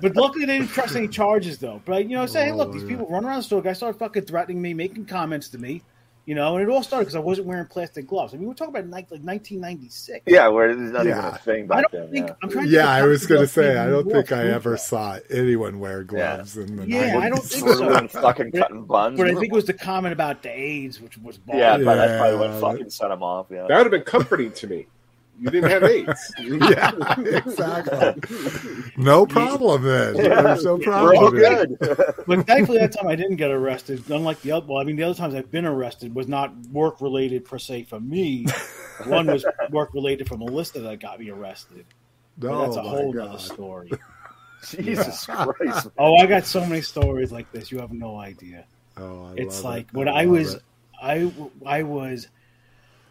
But 0.00 0.14
luckily 0.14 0.46
they 0.46 0.58
didn't 0.58 0.70
press 0.70 0.94
any 0.94 1.08
charges 1.08 1.58
though. 1.58 1.82
But 1.84 2.08
you 2.08 2.14
know, 2.16 2.22
I 2.22 2.26
say, 2.26 2.44
hey, 2.44 2.52
look, 2.52 2.72
these 2.72 2.84
oh, 2.84 2.86
people 2.86 3.06
run 3.08 3.24
around 3.24 3.38
the 3.38 3.42
store. 3.42 3.60
Guys 3.60 3.78
started 3.78 3.98
fucking 3.98 4.26
threatening 4.26 4.62
me, 4.62 4.72
making 4.72 5.06
comments 5.06 5.48
to 5.48 5.58
me. 5.58 5.82
You 6.30 6.36
know, 6.36 6.56
and 6.56 6.62
it 6.62 6.72
all 6.72 6.84
started 6.84 7.06
because 7.06 7.16
I 7.16 7.18
wasn't 7.18 7.48
wearing 7.48 7.66
plastic 7.66 8.06
gloves. 8.06 8.32
I 8.32 8.36
mean, 8.36 8.46
we're 8.46 8.54
talking 8.54 8.72
about 8.76 8.88
like, 8.88 9.10
like 9.10 9.20
1996. 9.22 10.20
Yeah, 10.28 10.46
where 10.46 10.70
it's 10.70 10.78
not 10.78 11.04
even 11.04 11.18
Yeah. 11.18 11.34
a 11.34 11.38
thing 11.38 11.66
I 11.72 11.80
don't 11.80 11.90
then. 11.92 12.10
think 12.12 12.28
yeah. 12.28 12.34
I'm 12.40 12.48
trying. 12.50 12.66
To 12.66 12.70
Yeah, 12.70 12.88
I 12.88 13.02
was 13.02 13.26
going 13.26 13.40
to 13.40 13.48
say, 13.48 13.76
I 13.76 13.86
don't 13.90 14.08
think 14.08 14.30
I 14.30 14.44
ever 14.46 14.70
gloves. 14.70 14.84
saw 14.84 15.18
anyone 15.28 15.80
wear 15.80 16.04
gloves 16.04 16.56
in 16.56 16.76
the 16.76 16.86
Yeah, 16.86 17.14
90s. 17.16 17.20
I 17.20 17.28
don't 17.30 17.42
think 17.42 17.64
We're 17.66 17.74
so. 17.74 17.88
doing 17.88 18.08
fucking 18.08 18.52
cutting 18.52 18.84
buns. 18.84 19.18
But 19.18 19.26
I 19.26 19.34
think 19.34 19.46
it 19.46 19.52
was 19.52 19.64
the 19.64 19.72
comment 19.74 20.12
about 20.12 20.44
the 20.44 20.50
AIDS, 20.50 21.00
which 21.00 21.18
was 21.18 21.36
bald. 21.36 21.58
yeah, 21.58 21.76
but 21.78 21.96
that's 21.96 22.20
probably 22.20 22.38
what 22.48 22.60
fucking 22.60 22.90
set 22.90 23.10
him 23.10 23.24
off. 23.24 23.46
Yeah, 23.50 23.66
That 23.66 23.78
would 23.78 23.86
have 23.86 23.90
been 23.90 24.02
comforting 24.02 24.52
to 24.52 24.66
me. 24.68 24.86
You 25.40 25.50
didn't 25.50 25.70
have 25.70 25.84
AIDS. 25.84 26.34
yeah, 26.38 27.38
exactly. 27.38 28.14
No 28.96 29.24
problem 29.24 29.82
then. 29.82 30.16
Yeah. 30.16 30.42
There's 30.42 30.64
no 30.64 30.74
we're 30.76 31.14
all 31.16 31.30
good. 31.30 31.78
But 32.26 32.46
thankfully, 32.46 32.78
that 32.78 32.92
time 32.92 33.08
I 33.08 33.16
didn't 33.16 33.36
get 33.36 33.50
arrested. 33.50 34.08
Unlike 34.10 34.42
the 34.42 34.52
other, 34.52 34.66
well, 34.66 34.78
I 34.78 34.84
mean, 34.84 34.96
the 34.96 35.04
other 35.04 35.14
times 35.14 35.34
I've 35.34 35.50
been 35.50 35.64
arrested 35.64 36.14
was 36.14 36.28
not 36.28 36.54
work 36.66 37.00
related 37.00 37.44
per 37.46 37.58
se 37.58 37.84
for 37.84 37.98
me. 37.98 38.44
One 39.06 39.26
was 39.28 39.44
work 39.70 39.94
related 39.94 40.28
for 40.28 40.36
Melissa 40.36 40.80
that 40.80 41.00
got 41.00 41.18
me 41.18 41.30
arrested. 41.30 41.86
But 42.36 42.50
No, 42.50 42.62
that's 42.64 42.76
a 42.76 42.82
whole 42.82 43.12
God. 43.12 43.28
other 43.28 43.38
story. 43.38 43.90
Jesus 44.68 45.24
Christ. 45.26 45.88
Oh, 45.96 46.16
I 46.16 46.26
got 46.26 46.44
so 46.44 46.60
many 46.66 46.82
stories 46.82 47.32
like 47.32 47.50
this. 47.52 47.72
You 47.72 47.78
have 47.78 47.92
no 47.92 48.18
idea. 48.18 48.66
Oh, 48.98 49.30
I 49.30 49.34
It's 49.36 49.56
love 49.56 49.64
like 49.64 49.86
it. 49.88 49.94
when 49.94 50.08
I 50.08 50.22
I 50.22 50.26
was, 50.26 50.54
it. 50.54 50.62
I, 51.02 51.32
I 51.64 51.82
was. 51.84 52.28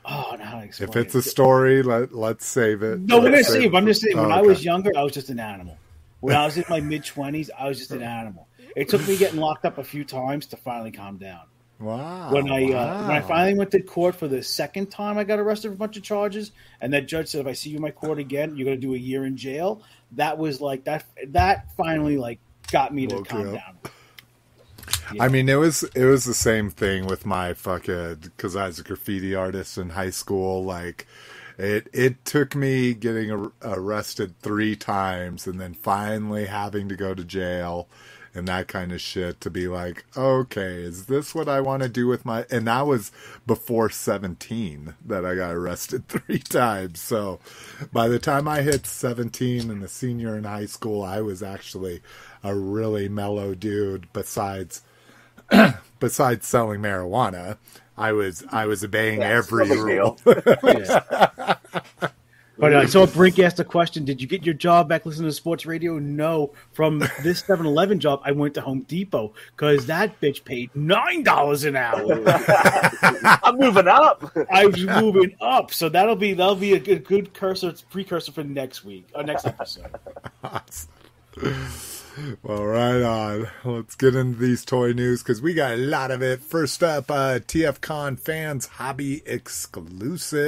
Oh, 0.05 0.35
now 0.39 0.45
how 0.45 0.59
to 0.59 0.65
explain 0.65 0.89
If 0.89 0.95
it's 0.95 1.15
a 1.15 1.21
story, 1.21 1.83
let 1.83 2.13
let's 2.13 2.45
save 2.45 2.81
it. 2.83 2.99
No, 3.01 3.19
we're 3.19 3.31
gonna 3.31 3.43
save 3.43 3.71
But 3.71 3.77
I'm 3.79 3.83
it. 3.85 3.91
just 3.91 4.01
saying. 4.01 4.17
When 4.17 4.27
Oh, 4.31 4.35
I 4.35 4.41
was 4.41 4.63
younger, 4.63 4.91
I 4.97 5.03
was 5.03 5.13
just 5.13 5.29
an 5.29 5.39
animal. 5.39 5.77
When 6.21 6.35
I 6.35 6.45
was 6.45 6.57
in 6.57 6.65
my 6.69 6.79
mid 6.81 7.05
twenties, 7.05 7.49
I 7.57 7.67
was 7.67 7.77
just 7.77 7.91
an 7.91 8.01
animal. 8.01 8.47
It 8.75 8.89
took 8.89 9.05
me 9.07 9.17
getting 9.17 9.39
locked 9.39 9.65
up 9.65 9.77
a 9.77 9.83
few 9.83 10.03
times 10.05 10.45
to 10.47 10.57
finally 10.57 10.91
calm 10.91 11.17
down. 11.17 11.41
wow, 11.79 12.31
when 12.31 12.51
I 12.51 12.63
uh, 12.71 13.01
when 13.07 13.11
I 13.11 13.21
finally 13.21 13.57
went 13.57 13.71
to 13.71 13.81
court 13.81 14.15
for 14.15 14.27
the 14.27 14.43
second 14.43 14.87
time, 14.91 15.17
I 15.17 15.23
got 15.23 15.39
arrested 15.39 15.69
for 15.69 15.73
a 15.75 15.77
bunch 15.77 15.97
of 15.97 16.03
charges, 16.03 16.51
and 16.81 16.93
that 16.93 17.07
judge 17.07 17.29
said, 17.29 17.41
"If 17.41 17.47
I 17.47 17.53
see 17.53 17.69
you 17.69 17.77
in 17.77 17.81
my 17.81 17.91
court 17.91 18.19
again, 18.19 18.55
you're 18.55 18.65
going 18.65 18.79
to 18.79 18.81
do 18.87 18.93
a 18.95 18.97
year 18.97 19.25
in 19.25 19.37
jail." 19.37 19.81
That 20.13 20.37
was 20.37 20.59
like 20.61 20.85
that. 20.85 21.05
That 21.29 21.71
finally 21.77 22.17
like 22.17 22.39
got 22.71 22.93
me 22.93 23.07
to 23.07 23.15
Woke 23.15 23.27
calm 23.29 23.53
you 23.53 23.59
down. 25.13 25.21
I 25.21 25.27
mean, 25.27 25.49
it 25.49 25.55
was 25.55 25.83
it 25.95 26.05
was 26.05 26.25
the 26.25 26.33
same 26.33 26.69
thing 26.69 27.05
with 27.05 27.25
my 27.25 27.53
fucking 27.53 28.17
because 28.21 28.55
I 28.55 28.67
was 28.67 28.79
a 28.79 28.83
graffiti 28.83 29.35
artist 29.35 29.77
in 29.77 29.89
high 29.91 30.09
school. 30.09 30.63
Like, 30.63 31.07
it 31.57 31.87
it 31.93 32.25
took 32.25 32.55
me 32.55 32.93
getting 32.93 33.31
ar- 33.31 33.51
arrested 33.61 34.39
three 34.41 34.75
times 34.75 35.47
and 35.47 35.59
then 35.59 35.73
finally 35.73 36.45
having 36.45 36.89
to 36.89 36.95
go 36.95 37.13
to 37.13 37.23
jail 37.23 37.87
and 38.33 38.47
that 38.47 38.67
kind 38.67 38.91
of 38.91 39.01
shit 39.01 39.41
to 39.41 39.49
be 39.49 39.67
like, 39.67 40.05
okay, 40.15 40.83
is 40.83 41.05
this 41.07 41.33
what 41.33 41.49
I 41.49 41.61
want 41.61 41.83
to 41.83 41.89
do 41.89 42.07
with 42.07 42.25
my? 42.25 42.45
And 42.51 42.67
that 42.67 42.85
was 42.85 43.11
before 43.45 43.89
seventeen 43.89 44.95
that 45.05 45.25
I 45.25 45.35
got 45.35 45.53
arrested 45.53 46.07
three 46.07 46.39
times. 46.39 46.99
So, 46.99 47.39
by 47.91 48.07
the 48.07 48.19
time 48.19 48.47
I 48.47 48.61
hit 48.61 48.85
seventeen 48.85 49.69
and 49.69 49.83
a 49.83 49.87
senior 49.87 50.37
in 50.37 50.43
high 50.43 50.67
school, 50.67 51.03
I 51.03 51.21
was 51.21 51.41
actually 51.41 52.01
a 52.43 52.55
really 52.55 53.09
mellow 53.09 53.55
dude. 53.55 54.11
Besides 54.13 54.83
besides 55.99 56.47
selling 56.47 56.81
marijuana, 56.81 57.57
I 57.97 58.11
was 58.13 58.43
I 58.51 58.65
was 58.65 58.83
obeying 58.83 59.19
Yeah, 59.19 59.29
every 59.29 59.69
rule. 59.69 60.17
Yeah. 60.63 61.55
But 62.59 62.73
uh, 62.73 62.87
so 62.87 63.07
Brink 63.07 63.39
asked 63.39 63.61
a 63.61 63.63
question: 63.63 64.03
Did 64.03 64.21
you 64.21 64.27
get 64.27 64.45
your 64.45 64.53
job 64.53 64.89
back 64.89 65.05
listening 65.05 65.29
to 65.29 65.33
sports 65.33 65.65
radio? 65.65 65.97
No. 65.97 66.51
From 66.73 66.99
this 67.23 67.41
7-Eleven 67.43 68.01
job, 68.01 68.21
I 68.25 68.33
went 68.33 68.53
to 68.55 68.61
Home 68.61 68.81
Depot 68.81 69.33
because 69.55 69.85
that 69.85 70.19
bitch 70.19 70.43
paid 70.43 70.69
nine 70.75 71.23
dollars 71.23 71.63
an 71.63 71.77
hour. 71.77 72.01
I'm 73.43 73.57
moving 73.57 73.87
up. 73.87 74.29
I'm 74.51 74.71
moving 75.01 75.37
up, 75.39 75.71
so 75.73 75.87
that'll 75.87 76.17
be 76.17 76.33
that'll 76.33 76.55
be 76.57 76.73
a 76.73 76.79
good, 76.79 77.05
good 77.05 77.33
cursor 77.33 77.73
precursor 77.89 78.33
for 78.33 78.43
next 78.43 78.83
week 78.83 79.07
or 79.15 79.23
next 79.23 79.47
episode. 79.47 79.95
well, 82.43 82.65
right 82.65 83.01
on. 83.01 83.47
Let's 83.63 83.95
get 83.95 84.15
into 84.15 84.37
these 84.39 84.65
toy 84.65 84.93
news 84.93 85.23
because 85.23 85.41
we 85.41 85.53
got 85.53 85.73
a 85.73 85.77
lot 85.77 86.11
of 86.11 86.21
it. 86.21 86.41
First 86.41 86.83
up, 86.83 87.09
uh, 87.11 87.39
TFCon 87.39 88.19
fans 88.19 88.65
hobby 88.67 89.21
exclusive. 89.25 90.41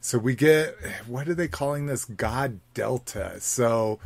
So 0.00 0.18
we 0.18 0.34
get 0.34 0.76
what 1.06 1.28
are 1.28 1.34
they 1.34 1.48
calling 1.48 1.86
this? 1.86 2.04
God 2.04 2.60
Delta. 2.74 3.40
So 3.40 3.98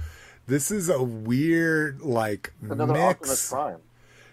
this 0.46 0.70
is 0.70 0.88
a 0.88 1.02
weird 1.02 2.00
like 2.00 2.52
Another 2.62 2.92
mix. 2.92 3.52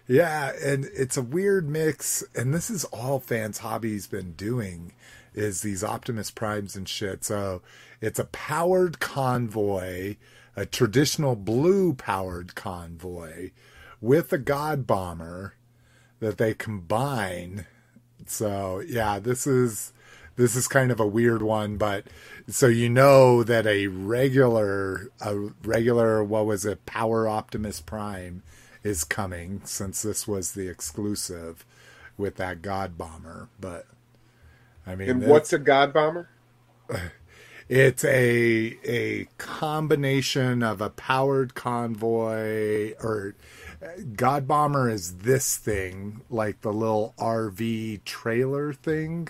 Yeah, 0.08 0.54
and 0.64 0.86
it's 0.94 1.18
a 1.18 1.22
weird 1.22 1.68
mix, 1.68 2.24
and 2.34 2.54
this 2.54 2.70
is 2.70 2.86
all 2.86 3.20
fans' 3.20 3.58
hobby's 3.58 4.08
been 4.08 4.32
doing 4.34 4.94
is 5.34 5.62
these 5.62 5.84
Optimus 5.84 6.32
Primes 6.32 6.78
and 6.78 6.88
shit. 6.88 7.26
So 7.26 7.62
it's 8.00 8.18
a 8.18 8.26
powered 8.26 9.00
convoy, 9.00 10.16
a 10.58 10.66
traditional 10.66 11.38
blue 11.38 11.94
powered 11.94 12.56
convoy 12.56 13.52
with 14.02 14.34
a 14.34 14.40
God 14.40 14.88
Bomber 14.88 15.54
that 16.20 16.40
they 16.40 16.56
combine. 16.56 17.68
So 18.26 18.82
yeah, 18.86 19.20
this 19.20 19.48
is 19.48 19.94
this 20.36 20.56
is 20.56 20.68
kind 20.68 20.92
of 20.92 21.00
a 21.00 21.08
weird 21.08 21.44
one, 21.44 21.78
but 21.78 22.06
so 22.48 22.68
you 22.68 22.90
know 22.90 23.44
that 23.44 23.68
a 23.68 23.88
regular 23.88 25.12
a 25.22 25.36
regular 25.64 26.24
what 26.24 26.48
was 26.48 26.66
it, 26.66 26.86
Power 26.88 27.30
Optimus 27.30 27.80
Prime 27.80 28.44
is 28.84 29.04
coming 29.04 29.62
since 29.64 30.02
this 30.02 30.28
was 30.28 30.54
the 30.54 30.68
exclusive 30.68 31.66
with 32.18 32.36
that 32.38 32.64
God 32.64 32.98
Bomber. 32.98 33.50
But 33.62 33.86
I 34.88 34.96
mean, 34.96 35.10
And 35.10 35.28
what's 35.28 35.54
a 35.54 35.60
God 35.60 35.94
Bomber? 35.94 36.30
it's 37.70 38.04
a 38.06 38.78
a 38.86 39.28
combination 39.38 40.64
of 40.64 40.82
a 40.82 40.90
powered 40.90 41.54
convoy 41.54 42.94
or 43.02 43.36
God 44.16 44.48
Bomber 44.48 44.90
is 44.90 45.18
this 45.18 45.58
thing 45.58 46.22
like 46.30 46.62
the 46.62 46.74
little 46.74 47.14
RV 47.18 48.04
trailer 48.06 48.74
thing. 48.74 49.28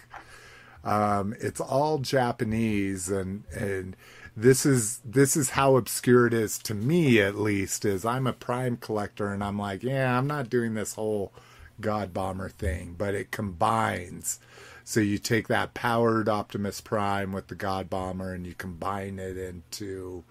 Um, 0.84 1.36
it's 1.40 1.60
all 1.60 1.98
Japanese 2.00 3.10
and 3.10 3.44
and 3.54 3.96
this 4.36 4.66
is 4.66 5.02
this 5.04 5.36
is 5.36 5.52
how 5.52 5.76
obscure 5.76 6.28
it 6.28 6.34
is 6.34 6.60
to 6.60 6.76
me 6.76 7.20
at 7.20 7.36
least 7.36 7.84
is 7.86 8.06
I'm 8.06 8.28
a 8.28 8.34
prime 8.34 8.78
collector 8.78 9.30
and 9.34 9.44
I'm 9.44 9.58
like 9.58 9.82
yeah 9.82 10.18
I'm 10.18 10.28
not 10.28 10.50
doing 10.50 10.76
this 10.76 10.94
whole 10.94 11.34
God 11.82 12.14
Bomber 12.14 12.50
thing 12.50 12.96
but 12.98 13.16
it 13.16 13.32
combines 13.32 14.40
So 14.88 15.02
you 15.02 15.18
take 15.18 15.50
that 15.50 15.74
powered 15.74 16.30
Optimus 16.30 16.80
Prime 16.80 17.34
with 17.34 17.48
the 17.50 17.56
God 17.56 17.90
Bomber 17.90 18.34
and 18.34 18.48
you 18.48 18.54
combine 18.54 19.20
it 19.20 19.38
into 19.38 20.24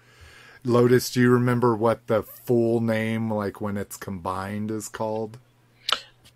Lotus. 0.63 1.11
Do 1.11 1.21
you 1.21 1.29
remember 1.29 1.75
what 1.75 2.07
the 2.07 2.23
full 2.23 2.81
name, 2.81 3.31
like 3.31 3.61
when 3.61 3.77
it's 3.77 3.97
combined, 3.97 4.71
is 4.71 4.89
called? 4.89 5.37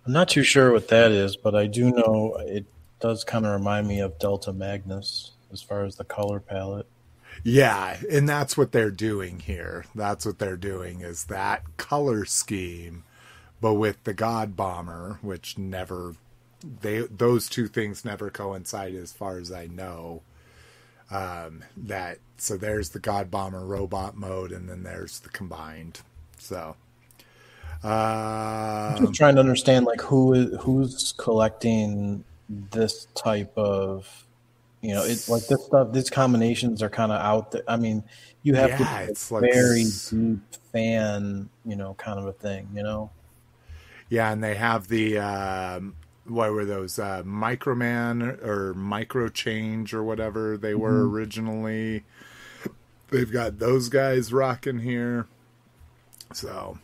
I'm 0.06 0.14
not 0.14 0.30
too 0.30 0.44
sure 0.44 0.72
what 0.72 0.88
that 0.90 1.10
is, 1.12 1.36
but 1.36 1.56
I 1.56 1.66
do 1.66 1.90
know 1.90 2.36
it 2.42 2.68
does 3.00 3.24
kind 3.24 3.44
of 3.44 3.54
remind 3.54 3.88
me 3.88 4.00
of 4.02 4.20
Delta 4.20 4.54
Magnus 4.54 5.32
as 5.52 5.64
far 5.64 5.84
as 5.84 5.96
the 5.96 6.04
color 6.04 6.40
palette. 6.40 6.86
Yeah, 7.44 7.98
and 8.08 8.30
that's 8.30 8.56
what 8.56 8.72
they're 8.72 8.92
doing 8.92 9.40
here. 9.40 9.86
That's 9.96 10.28
what 10.28 10.38
they're 10.38 10.58
doing 10.58 11.02
is 11.02 11.26
that 11.26 11.76
color 11.78 12.26
scheme, 12.26 13.04
but 13.60 13.74
with 13.74 14.04
the 14.04 14.14
God 14.14 14.56
Bomber, 14.56 15.18
which 15.24 15.58
never 15.58 16.14
they 16.82 17.00
those 17.02 17.50
two 17.50 17.68
things 17.68 18.06
never 18.06 18.30
coincide 18.30 18.96
as 18.96 19.12
far 19.12 19.38
as 19.40 19.52
I 19.52 19.68
know. 19.68 20.22
Um, 21.12 21.64
that 21.78 22.20
so 22.38 22.58
there's 22.58 22.90
the 22.92 23.00
God 23.00 23.32
Bomber 23.32 23.66
robot 23.66 24.16
mode, 24.18 24.52
and 24.52 24.70
then 24.70 24.84
there's 24.84 25.20
the 25.22 25.30
combined. 25.30 26.02
So, 26.38 26.76
I'm 28.88 28.96
um, 28.96 29.06
just 29.06 29.14
trying 29.14 29.36
to 29.36 29.40
understand 29.42 29.86
like 29.86 30.02
who 30.02 30.34
is 30.34 30.58
who's 30.62 31.14
collecting 31.18 32.24
this 32.50 33.08
type 33.16 33.52
of 33.58 34.26
you 34.82 34.94
know 34.94 35.04
it's 35.04 35.30
like 35.30 35.48
this 35.48 35.66
stuff 35.66 35.94
these 35.94 36.10
combinations 36.10 36.84
are 36.84 36.90
kind 36.90 37.12
of 37.12 37.22
out 37.22 37.52
there 37.52 37.64
i 37.68 37.78
mean 37.78 38.04
you 38.44 38.56
have 38.56 38.76
to 38.78 38.86
Yeah, 38.86 39.00
be 39.06 39.06
it's 39.08 39.32
a 39.32 39.32
like 39.32 39.48
very 39.48 39.94
deep 40.10 40.42
fan 40.74 41.50
you 41.66 41.76
know 41.76 41.94
kind 41.96 42.20
of 42.20 42.26
a 42.28 42.34
thing 42.34 42.70
you 42.76 42.84
know 42.84 43.12
yeah, 44.10 44.32
and 44.32 44.44
they 44.44 44.56
have 44.56 44.88
the 44.88 45.18
um, 45.20 45.96
what 46.32 46.52
were 46.54 46.66
those 46.66 46.98
uh, 46.98 47.24
Microman 47.24 48.44
or 48.44 48.74
Micro 48.74 49.30
Change 49.30 49.94
or 49.94 50.04
whatever 50.04 50.58
they 50.58 50.74
were 50.74 51.08
originally. 51.08 52.04
They've 53.10 53.32
got 53.32 53.60
those 53.60 53.90
guys 53.90 54.32
rocking 54.32 54.80
here. 54.80 55.28
So, 56.34 56.80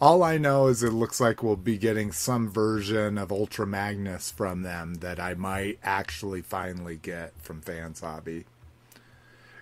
all 0.00 0.22
I 0.22 0.38
know 0.38 0.68
is 0.68 0.82
it 0.82 0.92
looks 0.92 1.20
like 1.20 1.42
we'll 1.42 1.56
be 1.56 1.76
getting 1.76 2.12
some 2.12 2.48
version 2.48 3.18
of 3.18 3.32
Ultra 3.32 3.66
Magnus 3.66 4.30
from 4.30 4.62
them 4.62 4.96
that 4.96 5.18
I 5.18 5.34
might 5.34 5.80
actually 5.82 6.42
finally 6.42 6.96
get 6.96 7.32
from 7.42 7.60
Fans 7.60 8.00
Hobby. 8.00 8.44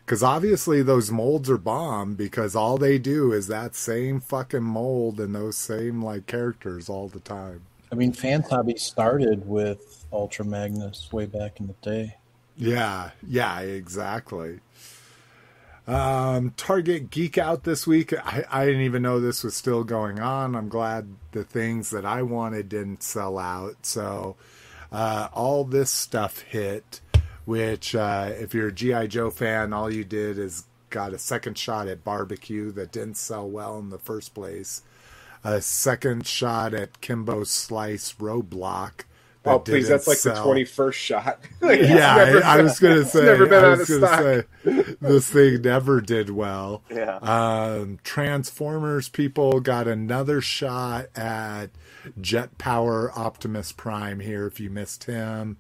Because 0.05 0.23
obviously 0.23 0.83
those 0.83 1.11
molds 1.11 1.51
are 1.51 1.59
bomb 1.59 2.15
because 2.15 2.55
all 2.55 2.77
they 2.79 2.99
do 2.99 3.33
is 3.33 3.49
that 3.49 3.75
same 3.75 4.21
fucking 4.21 4.63
mold 4.63 5.19
and 5.19 5.35
those 5.35 5.57
same 5.57 6.03
like 6.03 6.27
characters 6.27 6.89
all 6.89 7.09
the 7.09 7.19
time. 7.19 7.63
I 7.93 7.95
mean 7.95 8.13
fans 8.13 8.49
hobby 8.49 8.77
started 8.77 9.47
with 9.47 10.07
ultra 10.13 10.45
magnus 10.45 11.13
way 11.13 11.27
back 11.27 11.61
in 11.61 11.67
the 11.67 11.75
day 11.83 12.17
Yeah, 12.57 13.11
yeah, 13.27 13.61
exactly. 13.61 14.61
Um, 15.87 16.53
Target 16.57 17.11
Geek 17.11 17.37
Out 17.39 17.65
this 17.65 17.87
week. 17.87 18.13
I, 18.13 18.45
I 18.51 18.65
didn't 18.67 18.81
even 18.81 19.03
know 19.03 19.21
this 19.21 19.45
was 19.45 19.55
still 19.55 19.85
going 19.85 20.19
on. 20.19 20.57
I'm 20.57 20.69
glad 20.69 21.15
the 21.33 21.45
things 21.45 21.91
that 21.91 22.05
I 22.07 22.23
wanted 22.23 22.69
didn't 22.69 23.03
sell 23.03 23.39
out. 23.39 23.85
So, 23.85 24.37
uh, 24.91 25.29
all 25.33 25.65
this 25.65 25.91
stuff 25.93 26.41
hit, 26.41 27.01
which, 27.45 27.95
uh, 27.95 28.31
if 28.33 28.55
you're 28.55 28.69
a 28.69 28.73
G.I. 28.73 29.07
Joe 29.09 29.31
fan, 29.31 29.73
all 29.73 29.93
you 29.93 30.03
did 30.05 30.39
is 30.39 30.65
got 30.91 31.13
a 31.13 31.19
second 31.19 31.59
shot 31.59 31.89
at 31.89 32.05
barbecue 32.05 32.73
that 32.73 32.91
didn't 32.91 33.17
sell 33.19 33.49
well 33.49 33.79
in 33.79 33.91
the 33.91 33.99
first 33.99 34.35
place, 34.35 34.83
a 35.45 35.61
second 35.61 36.27
shot 36.27 36.75
at 36.75 37.01
Kimbo 37.01 37.45
Slice 37.45 38.15
Roadblock. 38.15 39.05
that 39.43 39.53
Oh, 39.53 39.59
please, 39.61 39.89
that's 39.89 40.07
like 40.09 40.19
sell. 40.19 40.35
the 40.35 40.43
twenty-first 40.43 40.99
shot. 40.99 41.39
Like, 41.61 41.81
Yeah, 41.81 42.17
never 42.17 42.45
I, 42.45 42.59
I 42.59 42.63
was 42.63 42.79
gonna 42.81 43.05
say. 43.05 43.25
never 43.25 43.47
been 43.47 43.65
I 43.65 43.73
out 43.73 43.79
was 43.79 43.89
gonna 43.89 44.07
stock. 44.07 44.21
say 44.65 44.97
this 45.01 45.31
thing 45.31 45.63
never 45.63 46.01
did 46.01 46.31
well. 46.31 46.83
Yeah. 46.91 47.17
Um, 47.19 47.99
Transformers 48.05 49.09
people 49.09 49.61
got 49.61 49.87
another 49.89 50.41
shot 50.41 51.07
at 51.17 51.71
Jet 52.21 52.57
Power 52.59 53.11
Optimus 53.17 53.73
Prime 53.73 54.21
here. 54.21 54.47
If 54.47 54.59
you 54.61 54.71
missed 54.71 55.05
him, 55.05 55.57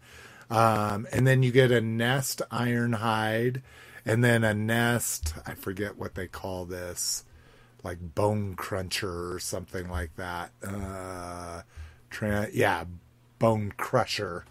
um, 0.51 1.07
and 1.13 1.27
then 1.27 1.43
you 1.43 1.51
get 1.53 1.71
a 1.73 1.81
Nest 1.81 2.43
Ironhide, 2.53 3.63
and 4.05 4.23
then 4.23 4.45
a 4.45 4.55
Nest. 4.55 5.35
I 5.47 5.55
forget 5.55 5.97
what 5.97 6.15
they 6.15 6.27
call 6.29 6.65
this, 6.67 7.25
like 7.83 8.15
Bone 8.15 8.55
Cruncher 8.55 9.33
or 9.33 9.39
something 9.39 9.89
like 9.89 10.17
that. 10.17 10.51
Uh, 10.67 11.63
tran 12.11 12.51
yeah, 12.53 12.85
Bone 13.39 13.73
Crusher. 13.77 14.45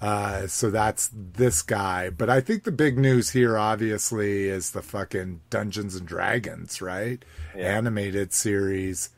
Uh, 0.00 0.46
so 0.46 0.70
that's 0.70 1.10
this 1.12 1.60
guy. 1.62 2.08
But 2.08 2.30
I 2.30 2.40
think 2.40 2.64
the 2.64 2.72
big 2.72 2.98
news 2.98 3.30
here, 3.30 3.58
obviously, 3.58 4.48
is 4.48 4.70
the 4.70 4.82
fucking 4.82 5.42
Dungeons 5.50 5.94
and 5.94 6.08
Dragons, 6.08 6.80
right? 6.80 7.22
Yeah. 7.54 7.76
Animated 7.76 8.32
series. 8.32 9.10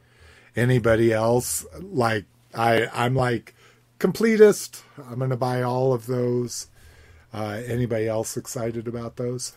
Anybody 0.56 1.12
else? 1.12 1.64
Like, 1.80 2.24
I, 2.54 2.88
I'm 2.92 3.14
like 3.14 3.54
completist. 3.98 4.82
I'm 4.98 5.20
gonna 5.20 5.36
buy 5.36 5.62
all 5.62 5.92
of 5.92 6.06
those. 6.06 6.66
Uh, 7.32 7.62
anybody 7.66 8.08
else 8.08 8.36
excited 8.36 8.86
about 8.86 9.16
those? 9.16 9.54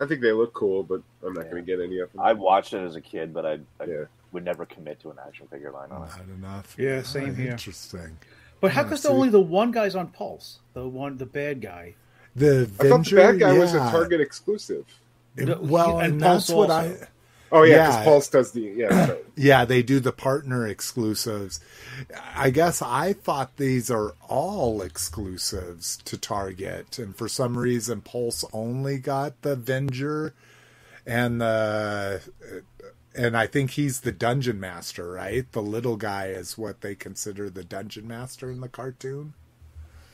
I 0.00 0.06
think 0.06 0.20
they 0.20 0.32
look 0.32 0.52
cool, 0.52 0.82
but 0.82 1.02
I'm 1.26 1.32
not 1.32 1.50
going 1.50 1.56
to 1.56 1.62
get 1.62 1.80
any 1.82 1.98
of 2.00 2.12
them. 2.12 2.20
I 2.20 2.32
watched 2.34 2.74
it 2.74 2.78
as 2.84 2.96
a 2.96 3.00
kid, 3.00 3.32
but 3.32 3.46
I, 3.46 3.52
I 3.80 3.84
Yeah. 3.86 4.04
would 4.32 4.44
never 4.44 4.66
commit 4.66 5.00
to 5.00 5.10
an 5.10 5.16
action 5.26 5.46
figure 5.48 5.70
line 5.70 5.90
on 5.90 6.02
it. 6.06 6.10
Not 6.10 6.28
enough. 6.36 6.74
Yeah, 6.78 7.02
same 7.02 7.30
Ah, 7.30 7.34
here. 7.34 7.50
Interesting. 7.52 8.18
But 8.60 8.72
how 8.72 8.84
come 8.84 8.96
see. 8.96 9.08
only 9.08 9.28
the 9.30 9.40
one 9.40 9.70
guy's 9.70 9.94
on 9.94 10.08
Pulse? 10.08 10.58
The 10.74 10.86
one, 10.86 11.16
the 11.16 11.26
bad 11.26 11.60
guy. 11.60 11.94
The 12.34 12.68
I 12.80 12.88
thought 12.88 13.04
the 13.06 13.16
bad 13.16 13.38
guy 13.38 13.58
was 13.58 13.72
a. 13.74 13.78
Target 13.78 14.20
exclusive. 14.20 14.84
It- 15.36 15.60
well, 15.60 15.98
and 16.00 16.14
and, 16.14 16.22
Pulse 16.22 16.46
that's 16.48 16.56
what. 16.56 16.70
I. 16.70 16.96
Oh 17.52 17.62
yeah, 17.62 17.76
Yeah. 17.76 17.86
because 17.90 18.04
Pulse 18.04 18.28
does 18.28 18.52
the 18.52 18.60
yeah. 18.60 19.08
right. 19.10 19.18
Yeah, 19.38 19.66
they 19.66 19.82
do 19.82 20.00
the 20.00 20.12
partner 20.12 20.66
exclusives. 20.66 21.60
I 22.34 22.48
guess 22.50 22.80
I 22.80 23.12
thought 23.12 23.56
these 23.58 23.90
are 23.90 24.14
all 24.28 24.80
exclusives 24.80 25.98
to 26.04 26.16
Target, 26.16 26.98
and 26.98 27.14
for 27.14 27.28
some 27.28 27.58
reason, 27.58 28.00
Pulse 28.00 28.44
only 28.52 28.98
got 28.98 29.42
the 29.42 29.52
Avenger 29.52 30.32
and 31.06 31.40
the. 31.40 32.22
And 33.14 33.34
I 33.36 33.46
think 33.46 33.70
he's 33.72 34.00
the 34.00 34.12
dungeon 34.12 34.60
master, 34.60 35.10
right? 35.12 35.50
The 35.52 35.62
little 35.62 35.96
guy 35.96 36.26
is 36.26 36.58
what 36.58 36.82
they 36.82 36.94
consider 36.94 37.48
the 37.48 37.64
dungeon 37.64 38.06
master 38.06 38.50
in 38.50 38.60
the 38.60 38.68
cartoon. 38.68 39.32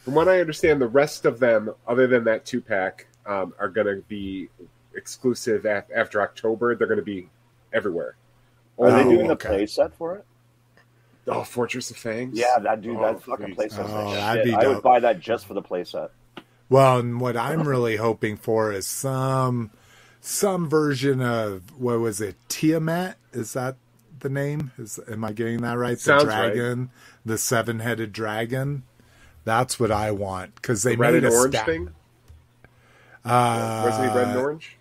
From 0.04 0.14
what 0.14 0.28
I 0.28 0.40
understand, 0.40 0.80
the 0.80 0.86
rest 0.88 1.24
of 1.24 1.40
them, 1.40 1.72
other 1.86 2.06
than 2.06 2.24
that 2.24 2.44
two 2.44 2.60
pack, 2.60 3.06
um, 3.26 3.54
are 3.58 3.68
going 3.68 3.86
to 3.86 4.02
be 4.06 4.48
exclusive 4.94 5.64
af- 5.64 5.90
after 5.94 6.20
October. 6.22 6.74
They're 6.74 6.86
going 6.86 6.98
to 6.98 7.04
be 7.04 7.28
everywhere. 7.72 8.16
Are 8.78 8.90
they 8.90 9.00
Oh, 9.00 9.04
doing 9.04 9.26
the 9.28 9.34
okay. 9.34 9.48
play 9.48 9.66
set 9.66 9.94
for 9.94 10.16
it? 10.16 10.24
Oh, 11.28 11.44
Fortress 11.44 11.90
of 11.90 11.96
Fangs. 11.96 12.36
Yeah, 12.38 12.58
that 12.58 12.80
dude, 12.82 12.96
Oh, 12.96 13.02
that 13.02 13.22
fucking 13.22 13.46
please. 13.46 13.54
play 13.54 13.68
set's 13.68 13.90
Oh, 13.90 14.06
like 14.06 14.14
that'd 14.14 14.44
shit. 14.44 14.52
be 14.52 14.56
I 14.56 14.62
dope. 14.62 14.74
would 14.76 14.82
buy 14.82 15.00
that 15.00 15.20
just 15.20 15.46
for 15.46 15.54
the 15.54 15.62
play 15.62 15.84
set. 15.84 16.10
Well, 16.68 16.98
and 16.98 17.20
what 17.20 17.36
I'm 17.36 17.68
really 17.68 17.96
hoping 17.96 18.36
for 18.36 18.72
is 18.72 18.86
some 18.86 19.70
some 20.20 20.68
version 20.68 21.20
of 21.20 21.78
what 21.78 22.00
was 22.00 22.20
it? 22.20 22.36
Tiamat? 22.48 23.16
Is 23.32 23.52
that 23.52 23.76
the 24.20 24.28
name? 24.30 24.72
Is 24.78 24.98
am 25.10 25.24
I 25.24 25.32
getting 25.32 25.60
that 25.62 25.76
right? 25.78 25.98
Sounds 25.98 26.22
the 26.24 26.28
right. 26.30 26.52
dragon, 26.54 26.90
the 27.26 27.36
seven-headed 27.38 28.12
dragon. 28.12 28.84
That's 29.44 29.78
what 29.78 29.90
I 29.92 30.12
want 30.12 30.54
because 30.56 30.82
they 30.82 30.92
The 30.92 30.98
red 30.98 31.14
made 31.14 31.24
and 31.24 31.34
a 31.34 31.36
orange 31.36 31.54
sta- 31.54 31.64
thing. 31.66 31.90
Uh, 33.24 33.82
Wasn't 33.84 34.10
he 34.10 34.16
red 34.18 34.28
and 34.28 34.38
orange? 34.38 34.76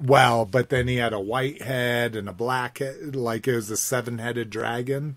Well, 0.00 0.44
but 0.44 0.68
then 0.68 0.86
he 0.88 0.96
had 0.96 1.12
a 1.12 1.20
white 1.20 1.62
head 1.62 2.14
and 2.14 2.28
a 2.28 2.32
black 2.32 2.78
head, 2.78 3.16
like 3.16 3.48
it 3.48 3.54
was 3.56 3.70
a 3.70 3.76
seven-headed 3.76 4.48
dragon. 4.50 5.16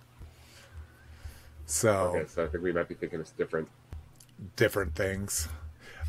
So 1.65 2.15
Okay, 2.15 2.28
so 2.28 2.44
I 2.46 2.48
think 2.48 2.63
we 2.63 2.72
might 2.72 2.88
be 2.89 2.96
thinking 2.96 3.20
it's 3.20 3.32
different. 3.32 3.70
different 4.56 4.96
things. 4.96 5.48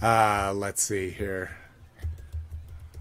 Uh, 0.01 0.53
let's 0.55 0.83
see 0.83 1.11
here. 1.11 1.57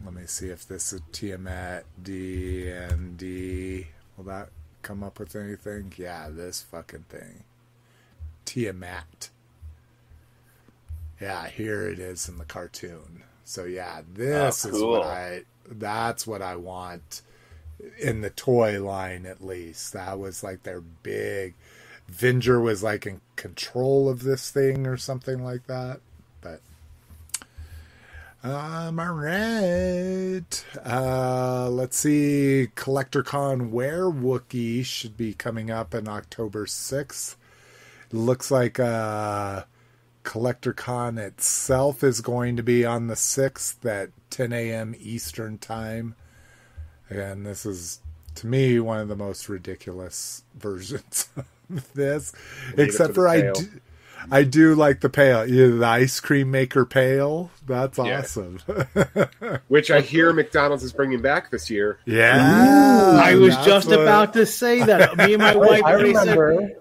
Let 0.04 0.14
me 0.14 0.24
see 0.26 0.50
if 0.50 0.68
this 0.68 0.94
is 0.94 1.02
Tiamat 1.12 1.86
D 2.02 2.68
and 2.70 3.18
D. 3.18 3.88
Will 4.18 4.26
that 4.26 4.50
come 4.82 5.04
up 5.04 5.20
with 5.20 5.36
anything? 5.36 5.94
Yeah, 5.98 6.30
this 6.30 6.62
fucking 6.62 7.06
thing. 7.10 7.44
Tiamat. 8.46 9.30
Yeah, 11.20 11.48
here 11.48 11.88
it 11.88 12.00
is 12.00 12.28
in 12.28 12.38
the 12.38 12.46
cartoon. 12.46 13.24
So 13.44 13.66
yeah, 13.66 14.02
this 14.12 14.66
Oh, 14.66 14.70
is 14.70 14.82
what 14.82 15.04
I 15.06 15.44
that's 15.72 16.28
what 16.28 16.42
I 16.42 16.56
want 16.56 17.22
in 18.00 18.22
the 18.22 18.30
toy 18.30 18.84
line 18.84 19.26
at 19.26 19.44
least. 19.44 19.94
That 19.94 20.20
was 20.20 20.44
like 20.44 20.64
their 20.64 20.82
big 20.82 21.56
Venger 22.12 22.62
was 22.62 22.84
like 22.84 23.06
in 23.06 23.22
control 23.36 24.10
of 24.10 24.24
this 24.24 24.52
thing 24.52 24.86
or 24.86 24.98
something 24.98 25.44
like 25.44 25.68
that. 25.68 26.02
But 26.42 26.62
um, 28.44 29.00
all 29.00 29.14
right. 29.14 30.66
Uh, 30.86 31.70
let's 31.70 31.98
see. 31.98 32.70
Collector 32.76 33.24
Con 33.24 33.72
Where 33.72 34.10
Wookie 34.10 34.84
should 34.84 35.16
be 35.16 35.34
coming 35.34 35.72
up 35.72 35.94
in 35.94 36.08
October 36.08 36.66
6th. 36.66 37.36
Looks 38.12 38.52
like 38.52 38.80
uh, 38.80 39.64
Collector 40.24 40.74
Con 40.74 41.18
itself 41.18 42.04
is 42.04 42.20
going 42.20 42.58
to 42.58 42.64
be 42.64 42.86
on 42.86 43.08
the 43.08 43.14
6th 43.16 43.86
at 43.86 44.10
10 44.32 44.52
a.m. 44.54 44.96
Eastern 45.00 45.58
Time. 45.58 46.16
And 47.10 47.46
this 47.46 47.66
is, 47.66 48.00
to 48.36 48.48
me, 48.48 48.80
one 48.80 49.00
of 49.00 49.08
the 49.10 49.16
most 49.16 49.50
ridiculous 49.50 50.44
versions 50.56 51.28
of 51.70 51.94
this. 51.94 52.34
Leave 52.70 52.80
Except 52.88 53.14
for 53.14 53.28
I 53.28 53.52
do, 53.52 53.68
I 54.32 54.44
do 54.44 54.76
like 54.76 55.02
the 55.02 55.10
pail. 55.10 55.46
Yeah, 55.46 55.68
the 55.78 55.86
ice 55.86 56.20
cream 56.22 56.52
maker 56.52 56.86
pail. 56.86 57.52
That's 57.68 57.98
Yeah. 57.98 58.20
awesome. 58.20 58.60
Which 59.68 59.92
I 59.92 60.00
hear 60.02 60.32
McDonald's 60.32 60.84
is 60.84 60.94
bringing 60.94 61.22
back 61.22 61.52
this 61.52 61.70
year. 61.70 62.00
yeah. 62.06 63.20
I 63.22 63.36
was 63.36 63.56
just 63.58 63.88
what- 63.90 64.00
about 64.02 64.34
to 64.34 64.46
say 64.46 64.84
that. 64.84 65.18
Me 65.18 65.34
and 65.34 65.42
my 65.44 65.54
oh, 65.56 65.60
wife 65.60 65.84
I 65.84 65.92
already 65.94 66.14
said 66.14 66.38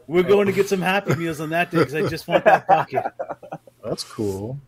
we're 0.07 0.23
going 0.23 0.47
to 0.47 0.53
get 0.53 0.69
some 0.69 0.81
Happy 0.81 1.15
Meals 1.17 1.41
on 1.41 1.51
that 1.51 1.71
day 1.73 1.79
because 1.79 1.95
I 1.95 2.09
just 2.09 2.29
want 2.29 2.45
that 2.45 2.69
bucket. 2.69 3.05
That's 3.85 4.05
cool. 4.05 4.61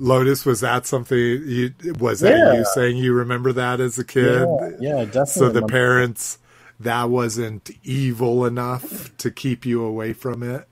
Lotus, 0.00 0.46
was 0.46 0.60
that 0.60 0.86
something 0.86 1.18
you 1.18 1.74
was 1.98 2.20
that 2.20 2.36
Yeah. 2.36 2.54
you 2.54 2.64
saying 2.64 2.96
you 2.96 3.12
remember 3.12 3.52
that 3.52 3.80
as 3.80 3.98
a 3.98 4.04
kid? 4.04 4.48
Yeah, 4.48 4.70
yeah, 4.80 5.04
definitely. 5.04 5.26
So 5.26 5.48
the 5.50 5.62
parents 5.66 6.38
that 6.80 7.10
wasn't 7.10 7.70
evil 7.84 8.46
enough 8.46 9.16
to 9.18 9.30
keep 9.30 9.66
you 9.66 9.84
away 9.84 10.14
from 10.14 10.42
it. 10.42 10.66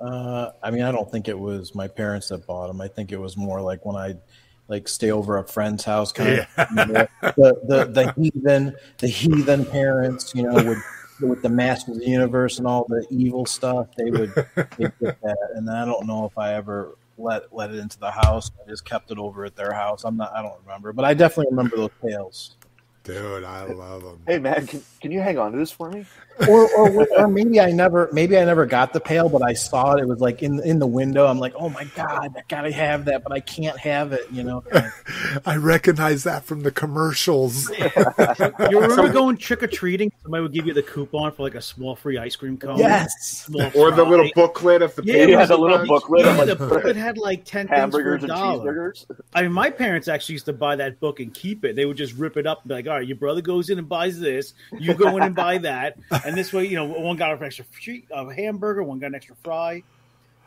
Uh, 0.00 0.50
I 0.60 0.72
mean, 0.72 0.82
I 0.82 0.90
don't 0.90 1.10
think 1.10 1.28
it 1.28 1.38
was 1.38 1.74
my 1.74 1.86
parents 1.86 2.28
that 2.28 2.46
bought 2.46 2.66
them. 2.66 2.80
I 2.80 2.88
think 2.88 3.12
it 3.12 3.20
was 3.20 3.36
more 3.36 3.60
like 3.62 3.86
when 3.86 3.94
I 3.96 4.16
like 4.68 4.88
stay 4.88 5.12
over 5.12 5.38
at 5.38 5.44
a 5.44 5.48
friend's 5.48 5.84
house, 5.84 6.10
kind 6.12 6.40
of 6.40 6.46
the, 6.56 7.08
the 7.36 7.84
the 7.86 8.12
heathen 8.20 8.74
the 8.98 9.06
heathen 9.06 9.64
parents, 9.64 10.34
you 10.34 10.42
know, 10.42 10.54
with 10.54 10.82
with 11.20 11.42
the 11.42 11.48
Masters 11.48 11.96
of 11.96 12.02
the 12.02 12.10
Universe 12.10 12.58
and 12.58 12.66
all 12.66 12.84
the 12.88 13.06
evil 13.08 13.46
stuff. 13.46 13.86
They 13.96 14.10
would 14.10 14.34
get 14.34 14.98
that, 15.00 15.50
and 15.54 15.70
I 15.70 15.84
don't 15.84 16.06
know 16.08 16.26
if 16.26 16.36
I 16.36 16.54
ever 16.54 16.96
let 17.18 17.54
let 17.54 17.70
it 17.70 17.78
into 17.78 17.98
the 17.98 18.10
house. 18.10 18.50
I 18.64 18.68
just 18.68 18.84
kept 18.84 19.10
it 19.10 19.18
over 19.18 19.44
at 19.44 19.56
their 19.56 19.72
house. 19.72 20.04
I'm 20.04 20.16
not. 20.16 20.32
I 20.34 20.42
don't 20.42 20.60
remember, 20.64 20.92
but 20.92 21.04
I 21.04 21.14
definitely 21.14 21.50
remember 21.50 21.76
those 21.76 21.90
tales. 22.02 22.56
Dude, 23.04 23.44
I 23.44 23.64
love 23.66 24.02
them. 24.02 24.20
Hey 24.26 24.38
man, 24.38 24.66
can, 24.66 24.82
can 25.00 25.12
you 25.12 25.20
hang 25.20 25.38
on 25.38 25.52
to 25.52 25.58
this 25.58 25.70
for 25.70 25.90
me? 25.90 26.04
Or, 26.48 26.68
or 26.76 27.06
or 27.18 27.28
maybe 27.28 27.60
I 27.60 27.70
never 27.70 28.08
maybe 28.12 28.36
I 28.38 28.44
never 28.44 28.66
got 28.66 28.92
the 28.92 29.00
pail, 29.00 29.28
but 29.28 29.42
I 29.42 29.52
saw 29.54 29.94
it. 29.94 30.00
It 30.00 30.08
was 30.08 30.20
like 30.20 30.42
in 30.42 30.60
in 30.64 30.78
the 30.78 30.86
window. 30.86 31.26
I'm 31.26 31.38
like, 31.38 31.54
oh 31.56 31.68
my 31.68 31.84
god, 31.84 32.34
I 32.36 32.42
gotta 32.48 32.70
have 32.72 33.06
that, 33.06 33.22
but 33.22 33.32
I 33.32 33.40
can't 33.40 33.78
have 33.78 34.12
it. 34.12 34.26
You 34.30 34.42
know, 34.44 34.64
I 35.46 35.56
recognize 35.56 36.24
that 36.24 36.44
from 36.44 36.60
the 36.62 36.70
commercials. 36.70 37.70
You 38.70 38.80
remember 38.80 39.12
going 39.12 39.36
trick 39.36 39.62
or 39.62 39.66
treating? 39.66 40.12
Somebody 40.22 40.42
would 40.42 40.52
give 40.52 40.66
you 40.66 40.74
the 40.74 40.82
coupon 40.82 41.32
for 41.32 41.42
like 41.42 41.54
a 41.54 41.60
small 41.62 41.94
free 41.96 42.18
ice 42.18 42.36
cream 42.36 42.56
cone. 42.56 42.78
yes. 42.78 43.12
Small 43.20 43.70
Or 43.74 43.90
the 43.90 44.04
little 44.04 44.28
booklet 44.34 44.82
of 44.82 44.94
the 44.96 45.04
Yeah, 45.04 45.12
pages 45.14 45.28
You 45.30 45.38
had 45.38 45.50
a 45.50 45.56
little 45.56 45.76
lunch. 45.78 45.88
booklet 45.88 46.24
Yeah, 46.26 46.44
the 46.44 46.56
booklet 46.56 46.96
had 46.96 47.18
like 47.18 47.44
ten 47.44 47.66
things 47.68 47.70
for 47.70 47.80
hamburgers 47.80 48.22
and 48.24 48.32
dollar. 48.32 48.72
cheeseburgers. 48.74 49.06
I 49.34 49.42
mean, 49.42 49.52
my 49.52 49.70
parents 49.70 50.08
actually 50.08 50.34
used 50.34 50.46
to 50.46 50.52
buy 50.52 50.76
that 50.76 51.00
book 51.00 51.20
and 51.20 51.32
keep 51.32 51.64
it. 51.64 51.76
They 51.76 51.84
would 51.84 51.96
just 51.96 52.14
rip 52.14 52.36
it 52.36 52.46
up 52.46 52.62
and 52.62 52.68
be 52.68 52.74
like, 52.74 52.86
"All 52.86 52.94
right, 52.94 53.06
your 53.06 53.16
brother 53.16 53.40
goes 53.40 53.70
in 53.70 53.78
and 53.78 53.88
buys 53.88 54.18
this. 54.20 54.54
You 54.78 54.94
go 54.94 55.16
in 55.16 55.22
and 55.22 55.34
buy 55.34 55.58
that, 55.58 55.96
and 56.26 56.36
this 56.36 56.52
way, 56.52 56.66
you 56.66 56.76
know, 56.76 56.84
one 56.84 57.16
got 57.16 57.32
an 57.32 57.42
extra 57.42 57.64
free, 57.64 58.04
uh, 58.12 58.26
hamburger, 58.28 58.82
one 58.82 58.98
got 58.98 59.08
an 59.08 59.14
extra 59.14 59.36
fry." 59.42 59.82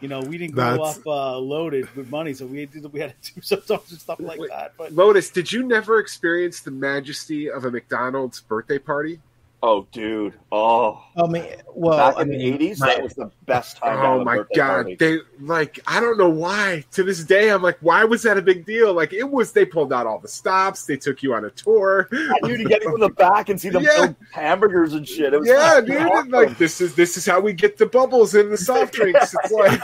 You 0.02 0.08
know, 0.08 0.22
we 0.22 0.38
didn't 0.38 0.54
grow 0.54 0.72
That's- 0.72 0.98
up 1.00 1.08
uh, 1.08 1.38
loaded 1.38 1.94
with 1.96 2.10
money, 2.10 2.34
so 2.34 2.46
we 2.46 2.62
had, 2.62 2.94
we 2.94 3.00
had 3.02 3.22
to 3.22 3.34
do 3.34 3.42
sometimes 3.42 3.92
and 3.92 4.00
stuff 4.00 4.20
like 4.20 4.40
Wait, 4.40 4.50
that. 4.50 4.74
But 4.78 4.94
Lotus, 4.94 5.30
did 5.30 5.52
you 5.52 5.64
never 5.64 6.00
experience 6.00 6.62
the 6.62 6.72
majesty 6.72 7.50
of 7.50 7.66
a 7.66 7.72
McDonald's 7.72 8.40
birthday 8.42 8.80
party? 8.80 9.20
Oh, 9.62 9.86
dude. 9.92 10.36
Oh, 10.52 11.04
I 11.18 11.28
mean, 11.28 11.46
well, 11.76 11.98
back 11.98 12.18
I 12.18 12.22
in 12.22 12.30
the 12.30 12.44
eighties, 12.44 12.80
that 12.80 13.04
was 13.04 13.14
the 13.14 13.30
best 13.46 13.76
time. 13.78 13.98
Oh 14.00 14.24
my 14.24 14.38
god! 14.56 14.68
party. 14.68 14.96
They 14.96 15.18
like 15.42 15.80
I 15.86 16.00
don't 16.00 16.18
know 16.18 16.30
why. 16.30 16.86
To 16.94 17.04
this 17.04 17.24
day, 17.26 17.52
I'm 17.52 17.62
like, 17.62 17.78
why 17.82 18.06
was 18.06 18.24
that 18.24 18.38
a 18.38 18.42
big 18.42 18.66
deal? 18.66 18.94
Like 18.94 19.12
it 19.14 19.30
was. 19.30 19.52
They 19.52 19.66
pulled 19.66 19.92
out 19.92 20.08
all 20.08 20.18
the 20.20 20.30
stops. 20.30 20.86
They 20.86 20.96
took 20.96 21.22
you 21.22 21.34
on 21.34 21.44
a 21.46 21.50
tour. 21.52 22.08
I 22.12 22.48
knew 22.48 22.56
to 22.58 22.64
get 22.64 22.84
from 22.84 23.00
the 23.02 23.10
back 23.10 23.50
and 23.50 23.60
see 23.60 23.70
them 23.70 23.84
Yeah. 23.84 23.98
build 23.98 24.16
hamburgers 24.32 24.94
and 24.94 25.06
shit. 25.08 25.34
It 25.34 25.40
was 25.40 25.50
Yeah, 25.50 25.72
fucking 25.74 25.86
dude. 25.94 26.02
awesome. 26.08 26.30
Like 26.30 26.58
this 26.58 26.80
is 26.82 26.96
this 26.96 27.18
is 27.18 27.26
how 27.26 27.42
we 27.42 27.52
get 27.54 27.78
the 27.78 27.86
bubbles 27.86 28.34
in 28.36 28.50
the 28.50 28.58
soft 28.58 28.94
drinks. 28.96 29.36
It's 29.44 29.52
like 29.52 29.82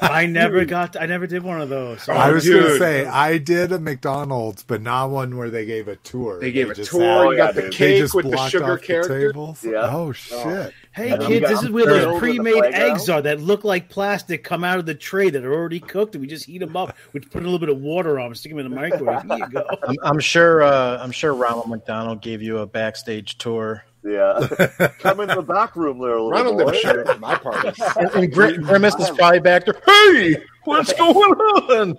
I 0.02 0.26
never 0.26 0.64
got, 0.66 1.00
I 1.00 1.06
never 1.06 1.26
did 1.26 1.42
one 1.42 1.60
of 1.62 1.70
those. 1.70 2.02
So 2.02 2.12
I 2.12 2.30
was 2.30 2.46
going 2.48 2.62
to 2.62 2.78
say 2.78 3.06
I 3.06 3.38
did 3.38 3.72
a 3.72 3.78
McDonald's, 3.78 4.62
but 4.64 4.82
not 4.82 5.10
one 5.10 5.36
where 5.36 5.50
they 5.50 5.64
gave 5.64 5.88
a 5.88 5.96
tour. 5.96 6.40
they 6.40 6.52
gave 6.52 6.70
a 6.70 6.74
tour. 6.74 7.02
Oh, 7.02 7.06
had- 7.06 7.18
Oh, 7.18 7.30
you 7.30 7.36
yeah, 7.38 7.46
got 7.46 7.54
the 7.54 7.62
dude. 7.62 7.72
cake 7.72 8.14
with 8.14 8.30
the 8.30 8.36
sugar 8.48 8.64
off 8.74 8.80
the 8.80 8.86
character. 9.04 9.28
tables. 9.32 9.64
Yeah. 9.64 9.88
Oh 9.94 10.12
shit! 10.12 10.72
Hey 10.92 11.10
And 11.10 11.22
kids, 11.22 11.46
I'm- 11.46 11.54
this 11.54 11.62
is 11.62 11.70
where 11.70 11.86
those 11.86 12.18
pre-made 12.18 12.64
eggs 12.64 13.08
are 13.08 13.22
that 13.22 13.40
look 13.40 13.64
like 13.64 13.88
plastic 13.88 14.44
come 14.44 14.64
out 14.64 14.78
of 14.78 14.86
the 14.86 14.94
tray 14.94 15.30
that 15.30 15.44
are 15.44 15.52
already 15.54 15.80
cooked, 15.80 16.14
and 16.14 16.22
we 16.22 16.28
just 16.28 16.44
heat 16.46 16.58
them 16.58 16.76
up. 16.76 16.96
We 17.12 17.20
put 17.20 17.42
a 17.42 17.44
little 17.44 17.58
bit 17.58 17.68
of 17.68 17.78
water 17.78 18.18
on 18.18 18.26
them, 18.26 18.34
stick 18.34 18.52
them 18.52 18.58
in 18.58 18.70
the 18.70 18.74
microwave. 18.76 19.22
Here 19.22 19.38
you 19.38 19.48
go. 19.48 19.64
I'm, 19.88 19.96
I'm 20.02 20.20
sure. 20.20 20.62
Uh, 20.62 20.98
I'm 21.02 21.10
sure 21.12 21.34
Ronald 21.34 21.68
McDonald 21.68 22.20
gave 22.22 22.42
you 22.42 22.58
a 22.58 22.66
backstage 22.66 23.38
tour. 23.38 23.84
Yeah, 24.04 24.46
come 25.00 25.20
in 25.20 25.28
the 25.28 25.42
back 25.42 25.74
room 25.74 25.98
there, 25.98 26.10
little 26.12 26.30
Ronald 26.30 26.56
boy. 26.58 26.64
never 26.66 26.74
showed 26.76 26.98
up 27.00 27.08
at 27.08 27.20
my 27.20 27.34
party. 27.34 27.72
And, 27.98 28.10
and 28.12 28.32
Gr- 28.32 28.60
Grimace 28.62 28.94
is 28.94 29.10
probably 29.10 29.40
back 29.40 29.64
there. 29.66 29.74
Hey, 29.84 30.36
what's 30.64 30.92
going 30.98 31.16
on? 31.16 31.98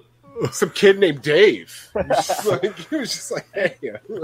Some 0.52 0.70
kid 0.70 1.00
named 1.00 1.22
Dave. 1.22 1.90
He 1.96 2.08
was 2.08 2.28
just 2.28 2.46
like, 2.46 2.78
he 2.90 2.96
was 2.96 3.12
just 3.14 3.32
like 3.32 3.48
hey. 3.54 3.76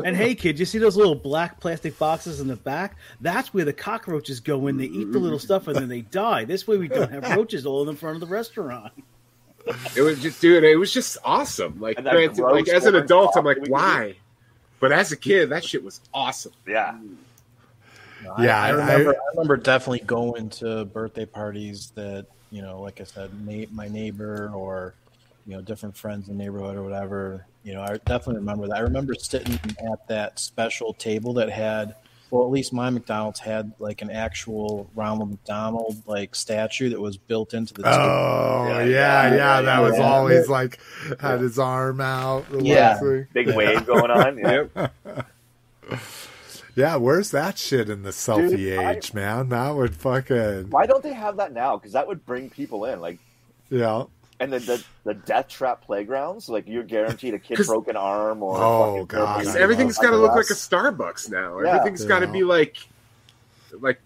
And 0.06 0.16
hey, 0.16 0.34
kid, 0.36 0.58
you 0.60 0.66
see 0.66 0.78
those 0.78 0.96
little 0.96 1.16
black 1.16 1.60
plastic 1.60 1.98
boxes 2.00 2.40
in 2.40 2.48
the 2.48 2.56
back? 2.56 2.96
That's 3.22 3.54
where 3.54 3.66
the 3.66 3.74
cockroaches 3.74 4.40
go 4.40 4.68
in. 4.68 4.78
They 4.78 4.86
eat 4.86 5.12
the 5.12 5.20
little 5.20 5.40
stuff 5.40 5.68
and 5.68 5.76
then 5.76 5.90
they 5.90 6.02
die. 6.02 6.46
This 6.46 6.68
way, 6.68 6.78
we 6.78 6.88
don't 6.88 7.12
have 7.12 7.30
roaches 7.36 7.66
all 7.66 7.82
in 7.82 7.88
the 7.88 8.00
front 8.00 8.16
of 8.16 8.22
the 8.22 8.28
restaurant. 8.34 8.94
It 9.96 10.02
was 10.02 10.22
just, 10.22 10.40
dude. 10.42 10.64
It 10.64 10.78
was 10.78 10.94
just 10.94 11.18
awesome. 11.26 11.80
Like, 11.82 12.02
granted, 12.02 12.38
like 12.42 12.68
as 12.70 12.86
an 12.86 12.96
adult, 12.96 13.36
I'm 13.36 13.44
like, 13.46 13.68
why? 13.68 14.16
But 14.80 14.92
as 14.92 15.12
a 15.12 15.18
kid, 15.18 15.50
that 15.50 15.64
shit 15.66 15.84
was 15.84 16.02
awesome. 16.14 16.52
Yeah, 16.68 16.98
Yeah, 18.40 18.62
I, 18.62 18.68
I 18.68 18.70
I- 18.70 18.72
remember. 18.72 19.10
I, 19.16 19.30
remember 19.32 19.58
definitely 19.58 20.00
going 20.02 20.50
to 20.52 20.86
birthday 20.86 21.26
parties 21.26 21.92
that 21.96 22.28
you 22.52 22.62
know, 22.62 22.80
like 22.82 23.02
I 23.02 23.04
said, 23.06 23.32
na- 23.46 23.66
my 23.72 23.88
neighbor 23.88 24.52
or 24.54 24.94
you 25.46 25.54
know, 25.56 25.62
different 25.62 25.96
friends 25.96 26.28
in 26.28 26.38
the 26.38 26.44
neighborhood 26.44 26.76
or 26.76 26.84
whatever. 26.84 27.46
You 27.64 27.74
know, 27.74 27.82
I 27.82 27.98
definitely 28.06 28.38
remember 28.38 28.68
that. 28.68 28.78
I 28.78 28.82
remember 28.82 29.14
sitting 29.16 29.60
at 29.92 30.08
that 30.08 30.40
special 30.40 30.94
table 30.94 31.34
that 31.34 31.50
had, 31.50 31.96
well, 32.32 32.44
at 32.44 32.50
least 32.52 32.74
my 32.74 32.90
McDonald's 32.90 33.40
had 33.40 33.72
like 33.80 34.02
an 34.02 34.10
actual 34.12 34.90
Ronald 34.96 35.30
McDonald 35.32 36.02
like 36.08 36.36
statue 36.36 36.90
that 36.90 37.00
was 37.00 37.18
built 37.18 37.54
into 37.54 37.74
the 37.74 37.84
table. 37.84 37.96
Oh 37.96 38.66
yeah, 38.68 38.80
Yeah, 38.80 38.86
yeah, 38.86 39.30
yeah, 39.30 39.36
yeah, 39.36 39.62
that 39.62 39.80
was 39.80 39.98
yeah. 39.98 40.04
always 40.04 40.50
like 40.50 40.80
had 41.20 41.40
his 41.42 41.58
arm 41.60 42.02
out. 42.02 42.46
Yeah. 42.52 43.00
big 43.34 43.54
wave 43.56 43.86
going 43.86 44.12
on. 44.12 44.38
Yeah. 44.38 44.66
Yep. 44.76 45.26
Yeah, 46.76 46.98
where's 46.98 47.32
that 47.32 47.58
shit 47.58 47.90
in 47.90 48.04
the 48.04 48.10
selfie 48.10 48.58
Dude, 48.58 48.80
I- 48.80 48.96
age, 48.96 49.14
man? 49.14 49.48
That 49.50 49.72
would 49.76 49.96
fucking 49.96 50.70
Why 50.70 50.86
don't 50.86 51.02
they 51.04 51.14
have 51.14 51.38
that 51.38 51.54
now? 51.54 51.78
Because 51.78 51.94
that 51.94 52.06
would 52.08 52.26
bring 52.26 52.50
people 52.50 52.84
in. 52.86 53.00
Like, 53.00 53.20
yeah. 53.70 54.04
And 54.40 54.52
the 54.54 54.60
the, 54.60 54.84
the 55.06 55.14
death 55.14 55.48
trap 55.48 55.82
playgrounds, 55.86 56.50
like 56.50 56.68
you're 56.68 56.84
guaranteed 56.84 57.34
a 57.34 57.40
kid 57.40 57.58
broken 57.66 57.96
arm 57.96 58.44
or 58.44 58.58
Oh, 58.58 58.92
fucking 58.94 59.06
God, 59.08 59.44
broken- 59.44 59.58
I 59.58 59.64
Everything's 59.64 59.98
love 59.98 60.04
got 60.06 60.12
to 60.12 60.18
look 60.18 60.32
like 60.36 60.50
a. 60.50 60.54
Starbucks 60.54 61.30
now. 61.32 61.60
Yeah. 61.62 61.70
Everything's 61.78 62.06
got 62.06 62.20
to 62.20 62.28
be 62.28 62.44
like, 62.44 62.78
like 63.80 64.00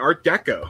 Art 0.00 0.24
Deco. 0.24 0.68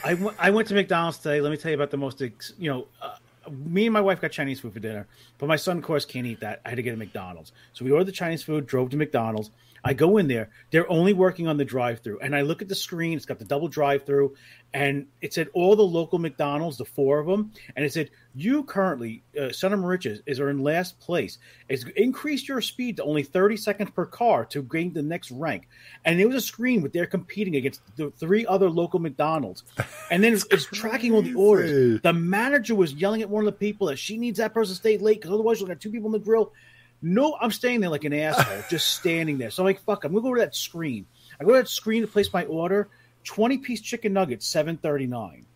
I 0.04 0.14
went- 0.14 0.36
I 0.38 0.50
went 0.50 0.68
to 0.68 0.74
McDonald's 0.74 1.18
today. 1.18 1.40
Let 1.40 1.50
me 1.50 1.56
tell 1.56 1.70
you 1.70 1.76
about 1.76 1.90
the 1.90 1.96
most, 1.96 2.20
ex- 2.22 2.54
you 2.58 2.70
know, 2.70 2.86
uh, 3.00 3.16
me 3.50 3.86
and 3.86 3.92
my 3.92 4.00
wife 4.00 4.20
got 4.20 4.30
Chinese 4.30 4.60
food 4.60 4.72
for 4.72 4.78
dinner, 4.80 5.06
but 5.38 5.46
my 5.48 5.56
son, 5.56 5.78
of 5.78 5.82
course, 5.84 6.04
can't 6.04 6.26
eat 6.26 6.40
that. 6.40 6.60
I 6.64 6.68
had 6.70 6.76
to 6.76 6.82
get 6.82 6.94
a 6.94 6.96
McDonald's. 6.96 7.50
So 7.72 7.84
we 7.84 7.90
ordered 7.90 8.04
the 8.06 8.12
Chinese 8.12 8.42
food, 8.42 8.66
drove 8.66 8.90
to 8.90 8.96
McDonald's. 8.96 9.50
I 9.84 9.94
go 9.94 10.18
in 10.18 10.28
there. 10.28 10.50
They're 10.70 10.90
only 10.90 11.12
working 11.12 11.48
on 11.48 11.56
the 11.56 11.64
drive-through, 11.64 12.20
and 12.20 12.36
I 12.36 12.42
look 12.42 12.62
at 12.62 12.68
the 12.68 12.74
screen. 12.74 13.16
It's 13.16 13.26
got 13.26 13.38
the 13.38 13.44
double 13.44 13.68
drive-through, 13.68 14.34
and 14.72 15.06
it 15.20 15.34
said 15.34 15.48
all 15.54 15.74
the 15.74 15.82
local 15.82 16.18
McDonald's, 16.18 16.78
the 16.78 16.84
four 16.84 17.18
of 17.18 17.26
them, 17.26 17.52
and 17.74 17.84
it 17.84 17.92
said 17.92 18.10
you 18.34 18.62
currently, 18.62 19.22
uh, 19.38 19.50
Son 19.50 19.72
of 19.72 19.80
Riches, 19.80 20.22
is 20.24 20.40
are 20.40 20.50
in 20.50 20.62
last 20.62 20.98
place. 21.00 21.38
It's 21.68 21.84
increased 21.96 22.48
your 22.48 22.60
speed 22.60 22.98
to 22.98 23.02
only 23.02 23.22
thirty 23.24 23.56
seconds 23.56 23.90
per 23.90 24.06
car 24.06 24.44
to 24.46 24.62
gain 24.62 24.92
the 24.92 25.02
next 25.02 25.30
rank. 25.32 25.68
And 26.04 26.20
it 26.20 26.26
was 26.26 26.36
a 26.36 26.40
screen 26.40 26.80
with 26.80 26.92
they're 26.92 27.06
competing 27.06 27.56
against 27.56 27.82
the 27.96 28.10
three 28.10 28.46
other 28.46 28.70
local 28.70 29.00
McDonald's, 29.00 29.64
and 30.10 30.22
then 30.22 30.32
it's, 30.32 30.46
it's 30.50 30.64
tracking 30.64 31.12
all 31.12 31.22
the 31.22 31.34
orders. 31.34 32.00
The 32.02 32.12
manager 32.12 32.74
was 32.74 32.94
yelling 32.94 33.22
at 33.22 33.28
one 33.28 33.46
of 33.46 33.52
the 33.52 33.58
people 33.58 33.88
that 33.88 33.98
she 33.98 34.16
needs 34.16 34.38
that 34.38 34.54
person 34.54 34.74
to 34.74 34.78
stay 34.78 34.96
late 34.96 35.20
because 35.20 35.34
otherwise 35.34 35.58
she'll 35.58 35.66
have 35.66 35.80
two 35.80 35.90
people 35.90 36.06
in 36.06 36.12
the 36.12 36.24
grill. 36.24 36.52
No, 37.02 37.36
I'm 37.40 37.50
staying 37.50 37.80
there 37.80 37.90
like 37.90 38.04
an 38.04 38.12
asshole, 38.12 38.62
just 38.70 38.88
standing 38.94 39.38
there. 39.38 39.50
So 39.50 39.62
I'm 39.62 39.66
like, 39.66 39.80
fuck, 39.84 40.04
I'm 40.04 40.12
gonna 40.12 40.22
go 40.22 40.34
to 40.34 40.40
that 40.40 40.54
screen. 40.54 41.06
I 41.40 41.44
go 41.44 41.50
to 41.52 41.58
that 41.58 41.68
screen 41.68 42.02
to 42.02 42.08
place 42.08 42.32
my 42.32 42.44
order. 42.44 42.88
Twenty 43.24 43.58
piece 43.58 43.80
chicken 43.80 44.12
nuggets, 44.12 44.46
seven 44.46 44.76
thirty 44.76 45.06
nine. 45.06 45.46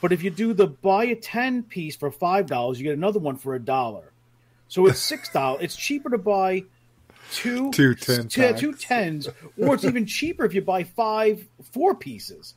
But 0.00 0.12
if 0.12 0.22
you 0.24 0.30
do 0.30 0.52
the 0.54 0.66
buy 0.66 1.04
a 1.04 1.14
ten 1.16 1.62
piece 1.62 1.96
for 1.96 2.10
five 2.10 2.46
dollars, 2.46 2.78
you 2.80 2.84
get 2.84 2.96
another 2.96 3.18
one 3.20 3.36
for 3.36 3.54
a 3.54 3.60
dollar. 3.60 4.12
So 4.68 4.86
it's 4.86 4.98
six 5.12 5.28
dollars. 5.32 5.62
It's 5.62 5.76
cheaper 5.76 6.10
to 6.10 6.18
buy 6.18 6.64
two 7.32 7.70
Two 7.72 7.94
10 7.94 8.28
two, 8.28 8.40
packs. 8.42 8.60
two 8.60 8.72
tens, 8.74 9.28
or 9.58 9.74
it's 9.74 9.84
even 9.84 10.06
cheaper 10.06 10.44
if 10.44 10.54
you 10.54 10.62
buy 10.62 10.84
five 10.84 11.46
four 11.72 11.94
pieces. 11.94 12.54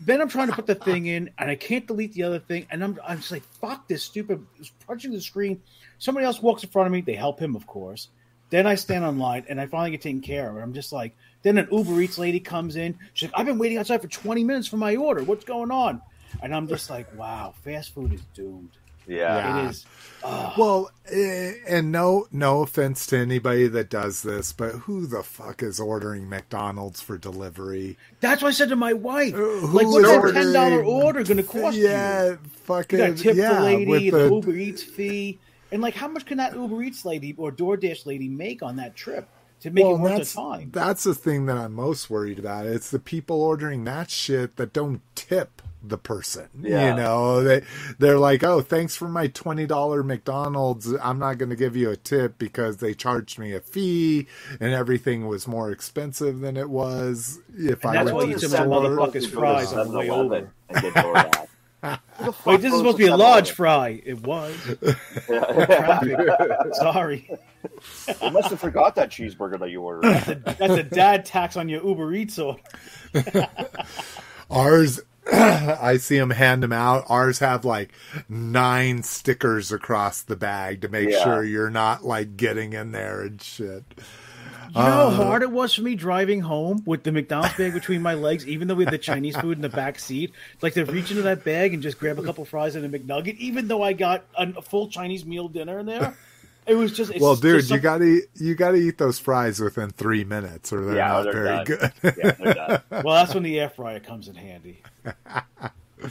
then 0.00 0.20
I'm 0.20 0.28
trying 0.28 0.48
to 0.48 0.54
put 0.54 0.66
the 0.66 0.74
thing 0.74 1.06
in, 1.06 1.30
and 1.38 1.50
I 1.50 1.54
can't 1.56 1.86
delete 1.86 2.12
the 2.12 2.22
other 2.24 2.38
thing, 2.38 2.66
and 2.70 2.82
I'm 2.82 2.98
I'm 3.06 3.18
just 3.18 3.30
like, 3.32 3.42
fuck 3.60 3.86
this 3.88 4.02
stupid 4.04 4.44
punching 4.86 5.10
the 5.12 5.20
screen. 5.20 5.60
Somebody 6.02 6.26
else 6.26 6.42
walks 6.42 6.64
in 6.64 6.68
front 6.68 6.86
of 6.86 6.92
me. 6.92 7.00
They 7.00 7.14
help 7.14 7.38
him, 7.38 7.54
of 7.54 7.64
course. 7.64 8.08
Then 8.50 8.66
I 8.66 8.74
stand 8.74 9.04
online, 9.04 9.44
and 9.48 9.60
I 9.60 9.66
finally 9.66 9.92
get 9.92 10.00
taken 10.00 10.20
care 10.20 10.48
of. 10.48 10.56
And 10.56 10.64
I'm 10.64 10.72
just 10.72 10.92
like, 10.92 11.14
then 11.42 11.58
an 11.58 11.68
Uber 11.70 12.00
Eats 12.00 12.18
lady 12.18 12.40
comes 12.40 12.74
in. 12.74 12.98
She's 13.14 13.28
like, 13.28 13.38
I've 13.38 13.46
been 13.46 13.56
waiting 13.56 13.78
outside 13.78 14.02
for 14.02 14.08
20 14.08 14.42
minutes 14.42 14.66
for 14.66 14.78
my 14.78 14.96
order. 14.96 15.22
What's 15.22 15.44
going 15.44 15.70
on? 15.70 16.02
And 16.42 16.52
I'm 16.52 16.66
just 16.66 16.90
like, 16.90 17.16
wow, 17.16 17.54
fast 17.62 17.94
food 17.94 18.12
is 18.12 18.20
doomed. 18.34 18.70
Yeah. 19.06 19.36
Yeah. 19.36 19.64
It 19.66 19.70
is. 19.70 19.86
ugh. 20.24 20.58
Well, 20.58 20.90
eh, 21.08 21.52
and 21.68 21.92
no, 21.92 22.26
no 22.32 22.62
offense 22.62 23.06
to 23.06 23.18
anybody 23.18 23.68
that 23.68 23.88
does 23.88 24.22
this, 24.22 24.52
but 24.52 24.72
who 24.72 25.06
the 25.06 25.22
fuck 25.22 25.62
is 25.62 25.78
ordering 25.78 26.28
McDonald's 26.28 27.00
for 27.00 27.16
delivery? 27.16 27.96
That's 28.18 28.42
what 28.42 28.48
I 28.48 28.52
said 28.52 28.70
to 28.70 28.76
my 28.76 28.92
wife. 28.92 29.34
Uh, 29.34 29.38
who 29.38 29.66
like, 29.68 29.86
what's 29.86 30.04
is 30.04 30.22
that 30.22 30.32
ten 30.32 30.52
dollar 30.52 30.82
order 30.82 31.22
going 31.22 31.36
to 31.36 31.44
cost 31.44 31.76
you? 31.76 31.88
Yeah, 31.88 32.36
fucking 32.64 32.98
You 32.98 33.06
got 33.06 33.16
to 33.16 33.22
tip 33.22 33.36
yeah, 33.36 33.54
the 33.54 33.60
lady, 33.60 33.86
with 33.86 34.10
the, 34.10 34.18
the 34.18 34.34
Uber 34.34 34.56
Eats 34.56 34.82
fee, 34.82 35.38
and 35.72 35.82
like, 35.82 35.94
how 35.94 36.06
much 36.08 36.26
can 36.26 36.38
that 36.38 36.54
Uber 36.54 36.82
Eats 36.82 37.04
lady 37.04 37.34
or 37.36 37.50
DoorDash 37.50 38.06
lady 38.06 38.28
make 38.28 38.62
on 38.62 38.76
that 38.76 38.94
trip 38.94 39.28
to 39.60 39.70
make 39.70 39.84
well, 39.84 39.94
it 39.96 40.00
worth 40.00 40.16
that's 40.18 40.34
the 40.34 40.40
time? 40.40 40.70
that's 40.72 41.04
the 41.04 41.14
thing 41.14 41.46
that 41.46 41.56
I'm 41.56 41.72
most 41.72 42.10
worried 42.10 42.38
about. 42.38 42.66
It's 42.66 42.90
the 42.90 42.98
people 43.00 43.40
ordering 43.42 43.84
that 43.84 44.10
shit 44.10 44.56
that 44.56 44.72
don't 44.72 45.00
tip 45.16 45.62
the 45.84 45.98
person. 45.98 46.48
Yeah. 46.60 46.90
You 46.90 46.96
know, 46.96 47.42
they 47.42 47.62
they're 47.98 48.18
like, 48.18 48.44
"Oh, 48.44 48.60
thanks 48.60 48.94
for 48.94 49.08
my 49.08 49.26
twenty 49.26 49.66
dollar 49.66 50.04
McDonald's. 50.04 50.92
I'm 51.02 51.18
not 51.18 51.38
going 51.38 51.50
to 51.50 51.56
give 51.56 51.74
you 51.74 51.90
a 51.90 51.96
tip 51.96 52.38
because 52.38 52.76
they 52.76 52.94
charged 52.94 53.38
me 53.40 53.52
a 53.52 53.60
fee 53.60 54.28
and 54.60 54.72
everything 54.72 55.26
was 55.26 55.48
more 55.48 55.72
expensive 55.72 56.38
than 56.40 56.56
it 56.56 56.70
was 56.70 57.40
if 57.56 57.84
And 57.84 57.98
I 57.98 58.04
that's 58.04 58.04
went 58.04 58.16
why 58.16 58.22
to 58.22 58.28
he 58.28 58.34
the 58.34 58.40
took 58.40 58.52
my 58.52 58.58
store." 58.60 58.68
motherfucker's 58.68 59.26
fries 59.26 59.72
on 59.72 59.90
the 59.92 59.98
way 59.98 60.06
7-Eleven 60.08 60.50
over. 60.70 61.48
And 61.82 61.98
get 61.98 62.00
DoorDash. 62.00 62.00
Who 62.18 62.24
the 62.26 62.32
fuck 62.32 62.46
Wait, 62.46 62.60
this 62.60 62.72
is 62.72 62.78
supposed 62.78 62.96
to 62.96 63.02
be 63.02 63.06
a 63.06 63.10
7-Eleven? 63.12 63.18
large 63.32 63.50
fry. 63.50 64.02
It 64.04 64.22
was. 64.22 64.54
Sorry. 66.78 67.28
You 68.22 68.30
must 68.30 68.50
have 68.50 68.60
forgot 68.60 68.94
that 68.96 69.10
cheeseburger 69.10 69.58
that 69.58 69.70
you 69.70 69.80
ordered. 69.82 70.42
That's 70.58 70.74
a 70.74 70.82
dad 70.82 71.24
tax 71.24 71.56
on 71.56 71.68
your 71.68 71.84
Uber 71.84 72.12
Eats 72.14 72.38
order. 72.38 72.60
Ours, 74.50 75.00
I 75.32 75.96
see 75.98 76.18
them 76.18 76.30
hand 76.30 76.62
them 76.62 76.72
out. 76.72 77.04
Ours 77.08 77.38
have 77.38 77.64
like 77.64 77.92
nine 78.28 79.02
stickers 79.02 79.72
across 79.72 80.22
the 80.22 80.36
bag 80.36 80.82
to 80.82 80.88
make 80.88 81.10
Yeah. 81.10 81.24
sure 81.24 81.44
you're 81.44 81.70
not 81.70 82.04
like 82.04 82.36
getting 82.36 82.72
in 82.74 82.92
there 82.92 83.22
and 83.22 83.40
shit. 83.40 83.84
You 84.74 84.80
know 84.80 85.08
Uh, 85.08 85.10
how 85.10 85.24
hard 85.24 85.42
it 85.42 85.50
was 85.50 85.74
for 85.74 85.82
me 85.82 85.94
driving 85.94 86.40
home 86.40 86.82
with 86.86 87.02
the 87.02 87.12
McDonald's 87.12 87.56
bag 87.58 87.74
between 87.74 88.00
my 88.00 88.14
legs, 88.14 88.46
even 88.46 88.68
though 88.68 88.74
we 88.74 88.84
had 88.84 88.92
the 88.92 88.98
Chinese 88.98 89.36
food 89.36 89.58
in 89.58 89.62
the 89.62 89.68
back 89.68 89.98
seat. 89.98 90.32
Like 90.62 90.72
to 90.74 90.84
reach 90.86 91.10
into 91.10 91.22
that 91.24 91.44
bag 91.44 91.74
and 91.74 91.82
just 91.82 91.98
grab 91.98 92.18
a 92.18 92.22
couple 92.22 92.44
fries 92.46 92.74
and 92.74 92.82
a 92.84 92.98
McNugget, 92.98 93.36
even 93.36 93.68
though 93.68 93.82
I 93.82 93.92
got 93.92 94.24
a, 94.34 94.48
a 94.56 94.62
full 94.62 94.88
Chinese 94.88 95.26
meal 95.26 95.48
dinner 95.48 95.78
in 95.78 95.84
there. 95.86 96.16
It 96.66 96.76
was 96.76 96.92
just 96.92 97.10
it's 97.10 97.20
well, 97.20 97.34
dude, 97.36 97.58
just 97.60 97.70
you 97.70 97.80
gotta 97.80 98.04
eat, 98.04 98.24
you 98.36 98.54
gotta 98.54 98.76
eat 98.76 98.96
those 98.96 99.18
fries 99.18 99.60
within 99.60 99.90
three 99.90 100.24
minutes, 100.24 100.72
or 100.72 100.84
they're 100.86 100.96
Yeah, 100.96 101.08
not 101.08 101.22
they're 101.24 101.32
very 101.32 101.64
done. 101.64 101.64
good. 101.64 102.14
Yeah, 102.16 102.30
they're 102.32 102.54
done. 102.54 102.82
Well, 103.04 103.14
that's 103.16 103.34
when 103.34 103.42
the 103.42 103.58
air 103.60 103.68
fryer 103.68 104.00
comes 104.00 104.28
in 104.28 104.36
handy. 104.36 104.80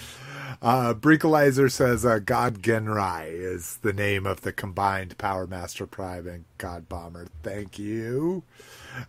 Uh, 0.62 0.93
says 1.69 2.06
uh, 2.06 2.19
God 2.19 2.62
Ginrai 2.62 3.32
is 3.32 3.77
the 3.77 3.93
name 3.93 4.27
of 4.27 4.41
the 4.41 4.54
combined 4.54 5.17
Power 5.17 5.47
Master 5.47 5.88
Prime 5.88 6.27
and 6.27 6.45
God 6.60 6.88
Bomber. 6.88 7.27
Thank 7.41 7.80
you. 7.80 8.43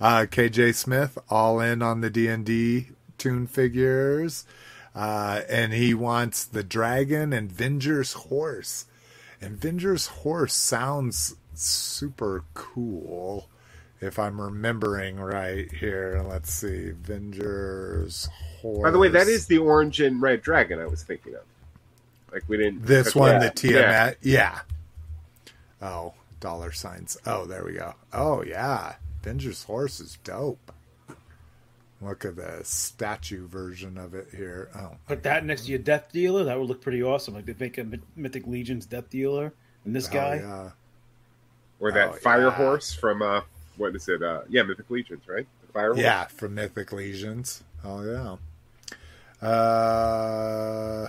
Uh, 0.00 0.24
KJ 0.30 0.74
Smith, 0.74 1.18
all 1.28 1.60
in 1.60 1.82
on 1.82 2.00
the 2.00 2.08
D&D 2.08 2.86
tune 3.18 3.46
figures. 3.46 4.46
Uh, 4.94 5.42
and 5.48 5.74
he 5.74 5.92
wants 5.92 6.44
the 6.44 6.62
dragon 6.62 7.34
and 7.34 7.52
Venger's 7.52 8.12
horse. 8.14 8.86
And 9.40 9.58
Venger's 9.58 10.06
horse 10.06 10.54
sounds 10.54 11.36
super 11.54 12.44
cool. 12.54 13.48
If 14.00 14.18
I'm 14.18 14.40
remembering 14.40 15.20
right 15.20 15.70
here, 15.72 16.24
let's 16.26 16.52
see. 16.52 16.90
Venger's 16.90 18.28
horse. 18.62 18.82
By 18.82 18.90
the 18.90 18.98
way, 18.98 19.08
that 19.08 19.26
is 19.28 19.46
the 19.46 19.58
orange 19.58 20.00
and 20.00 20.22
red 20.22 20.40
dragon 20.42 20.78
I 20.80 20.86
was 20.86 21.02
thinking 21.02 21.34
of. 21.34 21.42
Like 22.32 22.44
we 22.48 22.56
didn't. 22.56 22.86
This 22.86 23.14
one, 23.14 23.32
Yeah. 23.32 23.38
the 23.40 23.50
Tiamat, 23.50 24.16
yeah. 24.22 24.60
Oh, 25.82 26.14
dollar 26.40 26.72
signs. 26.72 27.16
Oh, 27.26 27.44
there 27.44 27.64
we 27.64 27.72
go. 27.74 27.94
Oh, 28.12 28.42
yeah. 28.42 28.94
Venger's 29.22 29.64
horse 29.64 30.00
is 30.00 30.18
dope. 30.24 30.72
Look 32.00 32.24
at 32.24 32.34
the 32.36 32.60
statue 32.64 33.46
version 33.46 33.96
of 33.96 34.14
it 34.14 34.28
here. 34.36 34.70
Oh, 34.74 34.96
Put 35.06 35.22
that 35.22 35.44
next 35.44 35.66
to 35.66 35.70
your 35.70 35.78
Death 35.78 36.10
Dealer, 36.12 36.42
that 36.44 36.58
would 36.58 36.68
look 36.68 36.80
pretty 36.82 37.02
awesome. 37.02 37.34
Like 37.34 37.46
they 37.46 37.54
make 37.58 37.78
a 37.78 37.86
Mythic 38.16 38.46
Legion's 38.46 38.86
Death 38.86 39.08
Dealer, 39.08 39.52
and 39.84 39.94
this 39.94 40.08
oh, 40.08 40.12
guy. 40.12 40.34
yeah. 40.36 40.70
Or 41.78 41.92
that 41.92 42.08
Oh, 42.08 42.12
fire 42.14 42.42
yeah. 42.46 42.50
horse 42.50 42.92
from 42.92 43.22
uh, 43.22 43.42
what 43.76 43.94
is 43.94 44.08
it? 44.08 44.20
Uh, 44.22 44.42
yeah, 44.48 44.62
Mythic 44.62 44.90
Legions, 44.90 45.28
right? 45.28 45.46
The 45.66 45.72
fire 45.72 45.88
horse. 45.92 45.98
Yeah, 46.00 46.24
from 46.26 46.54
Mythic 46.56 46.92
Legions. 46.92 47.62
Oh 47.84 48.02
yeah. 48.02 48.36
Uh 49.42 51.08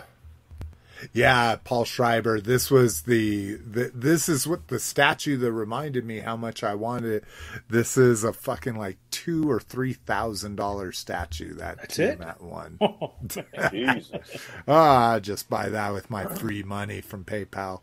yeah, 1.12 1.58
Paul 1.62 1.84
Schreiber. 1.84 2.40
This 2.40 2.72
was 2.72 3.02
the, 3.02 3.56
the 3.56 3.92
this 3.94 4.30
is 4.30 4.48
what 4.48 4.70
the 4.70 4.80
statue 4.80 5.36
that 5.38 5.52
reminded 5.52 6.06
me 6.06 6.20
how 6.20 6.38
much 6.38 6.64
I 6.64 6.76
wanted 6.76 7.12
it. 7.12 7.24
This 7.70 7.98
is 7.98 8.24
a 8.24 8.32
fucking 8.32 8.78
like 8.78 8.98
two 9.12 9.50
or 9.52 9.60
three 9.60 9.94
thousand 9.94 10.56
dollar 10.56 10.94
statue 10.94 11.56
that 11.56 11.78
That's 11.78 12.00
it? 12.00 12.16
Tiamat 12.20 12.42
one. 12.42 12.80
Jesus. 13.72 14.10
Ah, 14.68 15.20
just 15.20 15.50
buy 15.50 15.68
that 15.70 15.92
with 15.94 16.10
my 16.10 16.26
free 16.26 16.64
money 16.64 17.02
from 17.02 17.26
PayPal. 17.26 17.82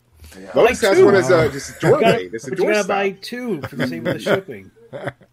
Lotus 0.55 0.81
Like 0.81 0.89
has 0.91 0.97
two. 0.97 1.05
one 1.05 1.15
as 1.15 1.29
a 1.29 1.49
just 1.51 1.69
a 1.69 1.73
You 1.73 1.79
doorway. 1.91 2.01
gotta- 2.03 2.29
This 2.29 2.43
is 2.45 2.49
but 2.49 2.59
you 2.59 2.65
gotta 2.65 2.79
doorstop. 2.83 2.87
buy 2.87 3.11
two 3.11 3.61
for 3.61 3.75
the 3.75 3.87
same 3.87 4.03
with 4.03 4.13
the 4.15 4.19
shipping. 4.19 4.71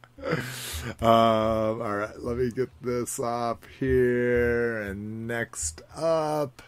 Um, 1.01 1.83
all 1.83 1.97
right, 1.97 2.19
let 2.19 2.39
me 2.39 2.51
get 2.51 2.71
this 2.83 3.21
up 3.21 3.65
here. 3.79 4.81
And 4.83 5.27
next 5.27 5.83
up, 5.97 6.63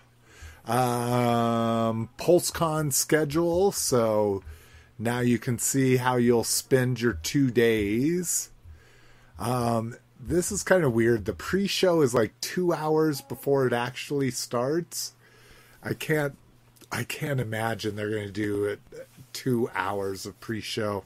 um, 0.67 2.11
PulseCon 2.19 2.93
schedule. 2.93 3.73
So 3.73 4.43
now 4.99 5.21
you 5.21 5.39
can 5.39 5.59
see 5.59 5.97
how 5.97 6.17
you'll 6.17 6.45
spend 6.45 7.01
your 7.01 7.15
two 7.15 7.51
days. 7.51 8.51
Um, 9.39 9.97
this 10.19 10.53
is 10.53 10.63
kind 10.63 10.85
of 10.85 10.93
weird. 10.93 11.25
The 11.25 11.33
pre-show 11.33 12.03
is 12.03 12.15
like 12.15 12.39
two 12.41 12.73
hours 12.73 13.21
before 13.21 13.67
it 13.67 13.73
actually 13.73 14.31
starts. 14.31 15.15
I 15.83 15.95
can't, 15.95 16.37
I 16.93 17.05
can't 17.05 17.41
imagine 17.41 17.97
they're 17.97 18.11
going 18.11 18.27
to 18.27 18.33
do 18.33 18.65
it 18.65 18.81
two 19.33 19.71
hours 19.75 20.27
of 20.27 20.39
pre-show. 20.41 21.05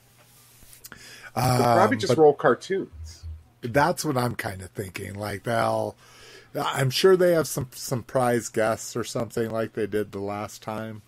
They'll 1.35 1.57
probably 1.57 1.97
Um, 1.97 2.01
just 2.01 2.17
roll 2.17 2.35
cartoons. 2.35 3.25
that's 3.63 4.05
what 4.05 4.17
I'm 4.17 4.35
kind 4.37 4.63
of 4.63 4.71
thinking. 4.71 5.15
Like 5.15 5.43
they'll, 5.45 5.97
I'm 6.55 6.91
sure 6.91 7.17
they 7.17 7.33
have 7.33 7.49
some 7.49 7.69
some 7.75 8.03
prize 8.05 8.49
guests 8.49 8.95
or 8.97 9.05
something 9.05 9.51
like 9.51 9.73
they 9.73 9.87
did 9.87 10.13
the 10.13 10.21
last 10.21 10.63
time. 10.63 11.03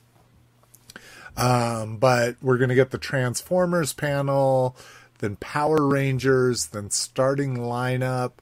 Um, 1.36 1.98
but 1.98 2.36
we're 2.40 2.58
gonna 2.58 2.74
get 2.74 2.90
the 2.90 2.98
Transformers 2.98 3.92
panel, 3.92 4.76
then 5.18 5.36
Power 5.36 5.86
Rangers, 5.86 6.66
then 6.68 6.90
starting 6.90 7.58
lineup, 7.58 8.32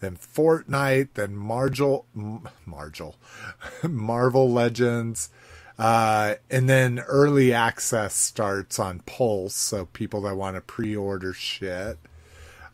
then 0.00 0.16
Fortnite, 0.16 1.08
then 1.14 1.34
Margel, 1.34 2.04
Margel, 2.66 3.16
Marvel 3.82 4.50
Legends. 4.52 5.30
Uh, 5.78 6.34
and 6.50 6.68
then 6.68 7.00
early 7.00 7.52
access 7.52 8.14
starts 8.14 8.78
on 8.78 9.00
Pulse, 9.00 9.54
so 9.54 9.86
people 9.86 10.20
that 10.22 10.36
want 10.36 10.56
to 10.56 10.60
pre-order 10.60 11.32
shit. 11.32 11.98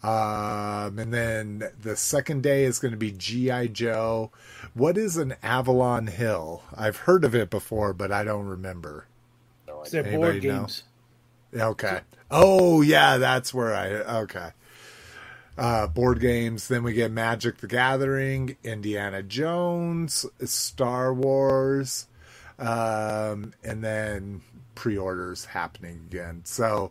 Um, 0.02 0.98
and 0.98 1.12
then 1.12 1.70
the 1.80 1.96
second 1.96 2.42
day 2.42 2.64
is 2.64 2.78
going 2.78 2.92
to 2.92 2.98
be 2.98 3.11
G.I. 3.11 3.68
Joe. 3.68 4.30
What 4.74 4.96
is 4.96 5.16
an 5.16 5.34
Avalon 5.42 6.06
Hill? 6.06 6.62
I've 6.76 6.98
heard 6.98 7.24
of 7.24 7.34
it 7.34 7.50
before, 7.50 7.92
but 7.92 8.12
I 8.12 8.22
don't 8.24 8.46
remember. 8.46 9.06
No 9.66 9.82
It's 9.82 9.94
idea. 9.94 10.02
their 10.02 10.12
board 10.18 10.30
Anybody 10.37 10.48
know? 10.48 10.58
games. 10.61 10.82
Okay. 11.54 12.00
Oh, 12.30 12.82
yeah, 12.82 13.16
that's 13.16 13.52
where 13.54 13.74
I. 13.74 13.88
Okay. 14.22 14.50
Uh, 15.56 15.87
board 15.88 16.20
games. 16.20 16.68
Then 16.68 16.84
we 16.84 16.92
get 16.92 17.11
Magic 17.11 17.58
the 17.58 17.66
Gathering, 17.66 18.56
Indiana 18.62 19.22
Jones, 19.22 20.26
Star 20.44 21.12
Wars, 21.12 22.06
um, 22.59 23.53
and 23.64 23.83
then 23.83 24.42
pre 24.75 24.97
orders 24.97 25.44
happening 25.44 26.01
again. 26.11 26.42
So. 26.44 26.90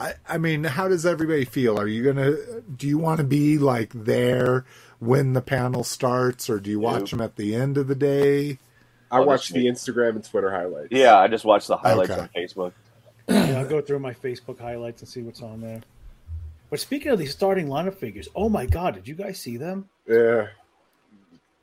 I, 0.00 0.14
I 0.28 0.38
mean, 0.38 0.62
how 0.62 0.86
does 0.86 1.04
everybody 1.04 1.44
feel? 1.44 1.76
Are 1.76 1.88
you 1.88 2.04
gonna? 2.04 2.36
Do 2.76 2.86
you 2.86 2.98
want 2.98 3.18
to 3.18 3.24
be 3.24 3.58
like 3.58 3.90
there 3.92 4.64
when 5.00 5.32
the 5.32 5.40
panel 5.40 5.82
starts, 5.82 6.48
or 6.48 6.60
do 6.60 6.70
you 6.70 6.78
watch 6.78 7.00
Nope. 7.00 7.10
them 7.10 7.20
at 7.22 7.34
the 7.34 7.56
end 7.56 7.76
of 7.78 7.88
the 7.88 7.96
day? 7.96 8.60
I 9.10 9.18
watch 9.18 9.48
the 9.48 9.66
Instagram 9.66 10.10
and 10.10 10.22
Twitter 10.24 10.52
highlights. 10.52 10.92
Yeah, 10.92 11.18
I 11.18 11.26
just 11.26 11.44
watch 11.44 11.66
the 11.66 11.76
highlights 11.76 12.10
Okay. 12.10 12.20
on 12.20 12.28
Facebook. 12.28 12.72
Yeah, 13.28 13.58
I'll 13.58 13.66
go 13.68 13.80
through 13.80 13.98
my 13.98 14.14
Facebook 14.14 14.60
highlights 14.60 15.02
and 15.02 15.08
see 15.08 15.22
what's 15.22 15.42
on 15.42 15.60
there. 15.62 15.80
But 16.70 16.78
speaking 16.78 17.10
of 17.10 17.18
these 17.18 17.32
starting 17.32 17.66
lineup 17.66 17.96
figures, 17.96 18.28
oh 18.36 18.48
my 18.48 18.66
god, 18.66 18.94
did 18.94 19.08
you 19.08 19.16
guys 19.16 19.40
see 19.40 19.56
them? 19.56 19.88
Yeah. 20.06 20.46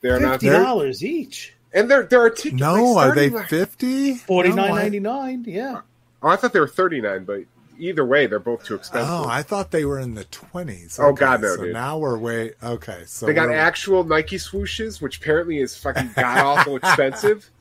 They're 0.01 0.19
not 0.19 0.41
Fifty 0.41 0.49
there, 0.49 0.61
dollars 0.61 1.05
each. 1.05 1.54
And 1.75 1.91
they're 1.91 2.03
they're 2.03 2.21
artic- 2.21 2.53
No, 2.53 2.93
like, 2.93 3.09
are 3.11 3.15
they 3.15 3.29
fifty? 3.29 4.15
Forty 4.15 4.49
nine 4.49 4.69
No, 4.69 4.75
I- 4.75 4.81
ninety 4.81 4.99
nine. 4.99 5.43
Yeah. 5.47 5.81
Oh, 6.23 6.29
I 6.29 6.35
thought 6.37 6.53
they 6.53 6.59
were 6.59 6.67
thirty 6.67 7.01
nine, 7.01 7.23
but 7.25 7.41
either 7.77 8.05
way, 8.05 8.25
they're 8.25 8.39
both 8.39 8.63
too 8.63 8.73
expensive. 8.75 9.09
Oh, 9.11 9.25
I 9.27 9.43
thought 9.43 9.69
they 9.71 9.85
were 9.85 9.99
in 9.99 10.15
the 10.15 10.23
twenties. 10.23 10.97
Oh, 10.99 11.11
God, 11.13 11.41
no, 11.41 11.55
So 11.55 11.63
dude. 11.65 11.73
now 11.73 11.97
we're 11.97 12.17
way 12.17 12.53
okay. 12.63 13.03
So 13.05 13.25
they 13.27 13.33
got 13.33 13.49
we're- 13.49 13.59
actual 13.59 14.03
Nike 14.03 14.37
swooshes, 14.37 15.01
which 15.01 15.17
apparently 15.19 15.59
is 15.59 15.77
fucking 15.77 16.11
god 16.15 16.37
awful 16.39 16.75
expensive. 16.81 17.51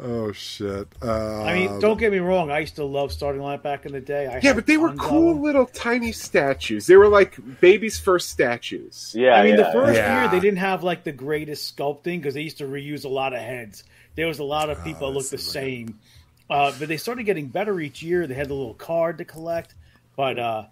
Oh 0.00 0.32
shit! 0.32 0.88
Uh, 1.00 1.42
I 1.44 1.54
mean, 1.54 1.78
don't 1.78 1.98
get 1.98 2.10
me 2.10 2.18
wrong. 2.18 2.50
I 2.50 2.58
used 2.58 2.74
to 2.76 2.84
love 2.84 3.12
starting 3.12 3.40
line 3.40 3.60
back 3.60 3.86
in 3.86 3.92
the 3.92 4.00
day. 4.00 4.26
I 4.26 4.40
Yeah, 4.42 4.52
but 4.52 4.66
they 4.66 4.76
were 4.76 4.92
cool 4.94 5.40
little 5.40 5.66
tiny 5.66 6.10
statues. 6.10 6.88
They 6.88 6.96
were 6.96 7.06
like 7.06 7.36
baby's 7.60 7.98
first 7.98 8.28
statues. 8.30 9.14
Yeah, 9.16 9.34
I 9.34 9.44
mean, 9.44 9.56
yeah, 9.56 9.66
the 9.66 9.72
first 9.72 9.94
yeah. 9.96 10.20
year 10.22 10.30
they 10.30 10.40
didn't 10.40 10.58
have 10.58 10.82
like 10.82 11.04
the 11.04 11.12
greatest 11.12 11.76
sculpting 11.76 12.18
because 12.18 12.34
they 12.34 12.42
used 12.42 12.58
to 12.58 12.64
reuse 12.64 13.04
a 13.04 13.08
lot 13.08 13.34
of 13.34 13.40
heads. 13.40 13.84
There 14.16 14.26
was 14.26 14.40
a 14.40 14.44
lot 14.44 14.68
of 14.68 14.82
people 14.82 15.08
that 15.08 15.16
looked 15.16 15.30
the 15.30 15.36
Oh, 15.36 15.38
that's 15.38 15.54
right. 15.54 15.62
same, 15.62 15.98
uh, 16.50 16.72
but 16.78 16.88
they 16.88 16.96
started 16.96 17.22
getting 17.22 17.46
better 17.46 17.80
each 17.80 18.02
year. 18.02 18.26
They 18.26 18.34
had 18.34 18.48
the 18.48 18.54
little 18.54 18.74
card 18.74 19.18
to 19.18 19.24
collect, 19.24 19.76
but 20.16 20.40
uh, 20.40 20.64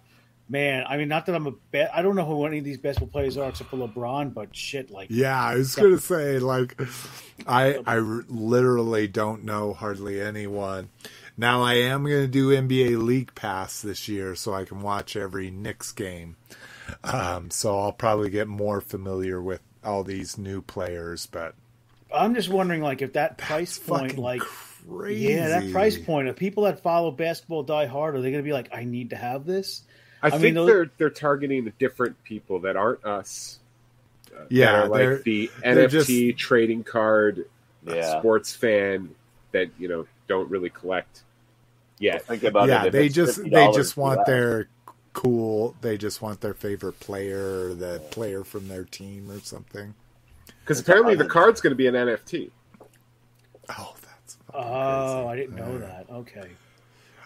man, 0.53 0.85
I 0.87 0.97
mean, 0.97 1.07
not 1.07 1.25
that 1.25 1.35
I'm 1.35 1.47
a 1.47 1.51
bet. 1.51 1.89
I 1.93 2.03
don't 2.03 2.15
know 2.15 2.25
who 2.25 2.45
any 2.45 2.59
of 2.59 2.63
these 2.63 2.77
basketball 2.77 3.09
players 3.09 3.37
are 3.37 3.49
except 3.49 3.71
for 3.71 3.77
LeBron, 3.77 4.33
but 4.33 4.55
shit, 4.55 4.91
like 4.91 5.07
Yeah, 5.09 5.37
I 5.37 5.55
was 5.55 5.75
gonna 5.75 5.97
say 5.97 6.37
like, 6.39 6.79
I 7.47 7.79
I 7.85 7.97
literally 7.97 9.07
don't 9.07 9.43
know 9.43 9.73
hardly 9.73 10.21
anyone. 10.21 10.89
Now 11.35 11.63
I 11.63 11.73
am 11.73 12.03
gonna 12.03 12.27
do 12.27 12.49
NBA 12.51 13.03
League 13.03 13.33
Pass 13.33 13.81
this 13.81 14.07
year, 14.07 14.35
so 14.35 14.53
I 14.53 14.63
can 14.63 14.81
watch 14.81 15.15
every 15.15 15.49
Knicks 15.49 15.91
game. 15.91 16.37
Um, 17.03 17.49
so 17.49 17.79
I'll 17.79 17.91
probably 17.91 18.29
get 18.29 18.47
more 18.47 18.79
familiar 18.79 19.41
with 19.41 19.61
all 19.83 20.03
these 20.03 20.37
new 20.37 20.61
players, 20.61 21.25
but 21.25 21.55
I'm 22.13 22.35
just 22.35 22.49
wondering, 22.49 22.81
like, 22.81 23.01
if 23.01 23.13
that 23.13 23.37
price 23.39 23.79
point, 23.79 24.19
like, 24.19 24.41
crazy. 24.41 25.33
yeah, 25.33 25.47
that 25.47 25.71
price 25.71 25.97
point 25.97 26.27
of 26.27 26.35
people 26.35 26.63
that 26.63 26.81
follow 26.81 27.09
basketball 27.09 27.63
die 27.63 27.87
hard, 27.87 28.15
are 28.15 28.21
they 28.21 28.29
going 28.29 28.43
to 28.43 28.47
be 28.47 28.53
like, 28.53 28.69
I 28.71 28.83
need 28.83 29.09
to 29.09 29.15
have 29.15 29.45
this? 29.45 29.81
I, 30.23 30.27
I 30.27 30.29
think 30.31 30.41
mean, 30.43 30.53
those- 30.55 30.67
they're 30.67 30.91
they're 30.97 31.09
targeting 31.09 31.65
the 31.65 31.71
different 31.71 32.21
people 32.23 32.59
that 32.61 32.75
aren't 32.77 33.03
us. 33.05 33.59
Uh, 34.33 34.39
that 34.39 34.51
Yeah, 34.51 34.83
are 34.83 34.89
they're- 34.89 35.15
like 35.15 35.23
the 35.23 35.51
they're 35.61 35.87
NFT 35.89 36.35
trading 36.37 36.83
card 36.83 37.45
uh, 37.87 37.93
Yeah. 37.95 38.19
sports 38.19 38.55
fan 38.55 39.09
that 39.51 39.69
you 39.77 39.87
know 39.87 40.07
don't 40.27 40.49
really 40.49 40.69
collect 40.69 41.21
yet. 41.99 42.25
Think 42.25 42.43
about 42.43 42.67
yeah, 42.69 42.83
it. 42.83 42.87
if 42.87 42.93
they 42.93 43.09
just 43.09 43.43
they 43.43 43.71
just 43.73 43.97
want 43.97 44.19
US. 44.21 44.27
their 44.27 44.67
cool. 45.11 45.75
They 45.81 45.97
just 45.97 46.21
want 46.21 46.41
their 46.41 46.53
favorite 46.55 46.99
player, 46.99 47.67
or 47.69 47.73
the 47.75 48.01
player 48.09 48.43
from 48.43 48.67
their 48.69 48.83
team, 48.85 49.29
or 49.29 49.39
something. 49.41 49.93
Because 50.61 50.79
apparently 50.79 51.15
the 51.15 51.25
card's 51.25 51.59
going 51.61 51.71
to 51.71 51.75
be 51.75 51.87
an 51.87 51.93
NFT. 51.95 52.49
Oh, 53.77 53.93
that's 54.01 54.37
Oh, 54.53 55.27
I 55.27 55.35
didn't 55.35 55.55
know 55.55 55.77
that. 55.79 56.05
Okay. 56.09 56.47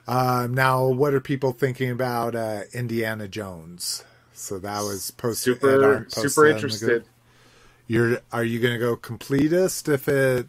Um, 0.07 0.53
now, 0.53 0.87
what 0.87 1.13
are 1.13 1.19
people 1.19 1.51
thinking 1.51 1.91
about 1.91 2.35
uh, 2.35 2.61
Indiana 2.73 3.27
Jones? 3.27 4.03
So 4.33 4.59
that 4.59 4.81
was 4.81 5.11
posted. 5.11 5.55
Super 5.55 5.99
posted 6.03 6.31
super 6.31 6.45
that 6.45 6.49
in 6.49 6.51
the 6.51 6.55
interested. 6.55 7.05
You're 7.87 8.19
are 8.31 8.43
you 8.43 8.59
going 8.59 8.73
to 8.73 8.79
go 8.79 8.95
completist 8.95 9.91
if 9.91 10.07
it? 10.07 10.47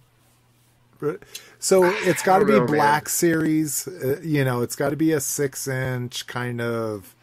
So 1.58 1.84
it's 2.02 2.22
got 2.22 2.40
to 2.40 2.44
be 2.44 2.52
know, 2.52 2.58
man. 2.60 2.66
Black 2.66 3.08
Series. 3.08 3.88
Uh, 3.88 4.20
you 4.22 4.44
know, 4.44 4.62
it's 4.62 4.76
got 4.76 4.90
to 4.90 4.96
be 4.96 5.12
a 5.12 5.20
six-inch 5.20 6.26
kind 6.26 6.60
of 6.60 7.14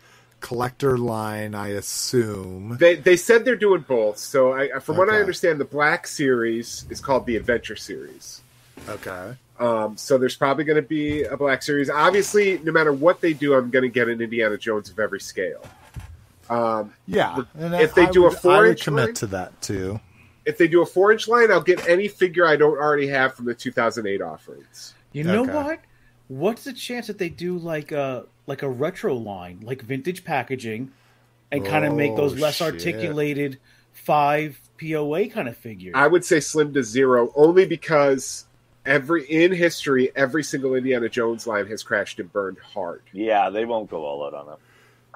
collector 0.41 0.97
line, 0.97 1.55
I 1.55 1.69
assume. 1.69 2.77
They 2.79 2.95
they 2.95 3.17
said 3.17 3.45
they're 3.45 3.55
doing 3.55 3.85
both. 3.87 4.17
So 4.17 4.53
I, 4.53 4.79
from 4.79 4.97
what 4.97 5.09
I 5.09 5.19
understand, 5.19 5.59
the 5.59 5.65
Black 5.65 6.05
Series 6.07 6.85
is 6.89 6.99
called 6.99 7.25
the 7.25 7.35
Adventure 7.35 7.75
Series. 7.75 8.41
Okay. 8.89 9.35
Um, 9.59 9.95
so 9.95 10.17
there's 10.17 10.35
probably 10.35 10.63
going 10.65 10.81
to 10.81 10.87
be 10.87 11.23
a 11.23 11.37
Black 11.37 11.63
Series. 11.63 11.89
Obviously, 11.89 12.59
no 12.63 12.71
matter 12.71 12.91
what 12.91 13.21
they 13.21 13.33
do, 13.33 13.53
I'm 13.53 13.69
going 13.69 13.83
to 13.83 13.89
get 13.89 14.09
an 14.09 14.21
Indiana 14.21 14.57
Jones 14.57 14.89
of 14.89 14.99
every 14.99 15.21
scale. 15.21 15.65
Um, 16.49 16.93
Yeah, 17.07 17.37
and 17.57 17.73
If 17.75 17.95
they 17.95 18.05
I 18.05 18.11
do 18.11 18.21
a 18.21 18.23
would- 18.23 18.31
I 18.31 18.33
would 18.33 18.39
four-inch 18.41 18.83
commit 18.83 19.05
line? 19.05 19.13
to 19.15 19.27
that 19.27 19.61
too. 19.61 19.99
if 20.45 20.59
they 20.59 20.67
do 20.67 20.81
a 20.83 20.85
four 20.85 21.11
inch 21.11 21.27
line, 21.27 21.51
I'll 21.51 21.61
get 21.61 21.87
any 21.89 22.07
figure 22.07 22.45
I 22.45 22.55
don't 22.55 22.77
already 22.77 23.07
have 23.07 23.33
from 23.33 23.45
the 23.45 23.55
2008 23.55 24.21
offerings. 24.21 24.93
You 25.11 25.23
know 25.23 25.41
Okay. 25.43 25.53
what? 25.53 25.79
What's 26.27 26.63
the 26.65 26.73
chance 26.73 27.07
that 27.07 27.17
they 27.17 27.29
do 27.29 27.57
like 27.57 27.91
a 27.91 28.25
like 28.47 28.61
a 28.61 28.69
retro 28.69 29.15
line, 29.15 29.61
like 29.63 29.81
vintage 29.81 30.23
packaging, 30.23 30.91
and 31.51 31.65
kind 31.65 31.83
of 31.85 31.93
make 31.95 32.15
those 32.15 32.33
Oh, 32.33 32.41
less 32.41 32.55
shit. 32.57 32.73
articulated 32.73 33.57
five 33.91 34.59
POA 34.79 35.29
kind 35.29 35.47
of 35.47 35.57
figures? 35.57 35.93
I 35.95 36.05
would 36.07 36.23
say 36.25 36.39
slim 36.39 36.73
to 36.75 36.83
zero, 36.83 37.31
only 37.35 37.65
because 37.65 38.44
every 38.85 39.23
in 39.25 39.51
history, 39.51 40.11
every 40.15 40.43
single 40.43 40.75
Indiana 40.75 41.09
Jones 41.09 41.47
line 41.47 41.67
has 41.67 41.83
crashed 41.83 42.19
and 42.19 42.31
burned 42.31 42.57
hard. 42.59 43.01
Yeah, 43.13 43.49
they 43.49 43.65
won't 43.65 43.89
go 43.89 44.05
all 44.05 44.25
out 44.25 44.33
on 44.33 44.53
it. 44.53 44.59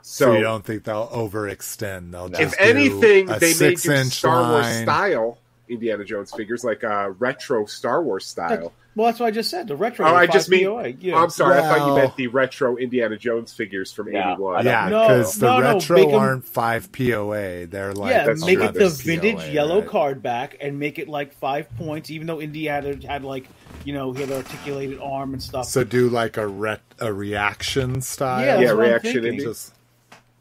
So, 0.02 0.26
So, 0.26 0.34
you 0.34 0.44
don't 0.44 0.66
think 0.66 0.86
they'll 0.86 1.08
overextend? 1.08 2.12
They'll 2.12 2.30
just 2.30 2.42
if 2.42 2.52
do 2.52 2.58
anything, 2.60 3.30
a 3.30 3.40
they 3.40 3.48
may 3.48 3.72
do 3.72 3.76
six-inch 3.76 4.14
Star 4.14 4.52
Wars 4.52 4.66
style 4.82 5.38
Indiana 5.70 6.04
Jones 6.04 6.32
figures, 6.36 6.64
like 6.64 6.84
uh, 6.84 7.12
retro 7.20 7.66
Star 7.66 8.02
Wars 8.04 8.26
style. 8.26 8.74
well, 8.96 9.08
that's 9.08 9.20
what 9.20 9.28
I 9.28 9.32
just 9.32 9.50
said. 9.50 9.68
The 9.68 9.76
retro. 9.76 10.06
Oh, 10.08 10.16
I 10.16 10.26
just 10.28 10.50
mean- 10.50 10.66
POA. 10.66 10.88
Yeah. 11.00 11.16
I'm 11.18 11.30
sorry, 11.30 11.58
I 11.60 11.62
thought 11.62 11.88
you 11.88 11.96
meant 11.96 12.16
the 12.16 12.28
retro 12.28 12.76
Indiana 12.78 13.18
Jones 13.18 13.54
figures 13.54 13.92
from 13.92 14.12
Yeah, 14.12 14.34
'81. 14.34 14.56
I 14.56 14.62
Yeah, 14.70 14.90
No, 14.90 15.08
because 15.08 15.36
the 15.40 15.46
no, 15.48 15.60
no, 15.60 15.74
retro 15.76 15.96
make 15.98 16.10
'em- 16.10 16.16
aren't 16.16 16.46
five 16.46 16.92
POA. 16.92 17.66
They're 17.68 17.94
like 17.94 18.12
yeah, 18.12 18.26
that's 18.26 18.46
make 18.46 18.60
it 18.60 18.74
the 18.74 18.80
11 18.82 18.98
vintage 19.06 19.36
POA, 19.38 19.52
yellow 19.52 19.80
right? 19.82 19.88
card 19.90 20.24
back 20.24 20.58
and 20.60 20.80
make 20.80 21.00
it 21.00 21.08
like 21.08 21.34
five 21.34 21.70
points, 21.78 22.10
even 22.10 22.28
though 22.28 22.40
Indiana 22.42 22.96
had 23.08 23.24
like 23.24 23.46
you 23.86 23.94
know 23.94 24.12
he 24.12 24.22
had 24.22 24.32
articulated 24.32 25.00
arm 25.00 25.34
and 25.34 25.42
stuff. 25.42 25.66
So 25.66 25.84
do 25.84 26.10
like 26.10 26.38
a 26.38 26.48
ret- 26.48 26.82
a 27.00 27.14
reaction 27.14 28.02
style. 28.02 28.44
Yeah, 28.46 28.60
Yeah, 28.60 28.72
reaction 28.72 29.14
thinking. 29.24 29.34
indie. 29.40 29.44
Just, 29.44 29.74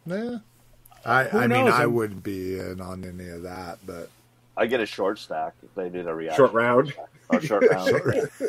yeah. 0.07 0.39
I, 1.05 1.25
Who 1.25 1.39
I 1.39 1.47
mean, 1.47 1.65
knows? 1.67 1.73
I 1.75 1.81
I'm- 1.83 1.95
wouldn't 1.95 2.23
be 2.23 2.59
in 2.59 2.81
on 2.81 3.05
any 3.05 3.29
of 3.31 3.43
that, 3.43 3.79
but 3.87 4.11
I 4.59 4.67
get 4.67 4.81
a 4.81 4.87
short 4.87 5.19
stack 5.19 5.55
if 5.63 5.75
they 5.75 5.89
did 5.89 6.07
a 6.09 6.15
reaction. 6.15 6.37
Short 6.45 6.53
round. 6.53 6.93
Or 7.31 7.41
short 7.43 7.65
round. 7.71 7.91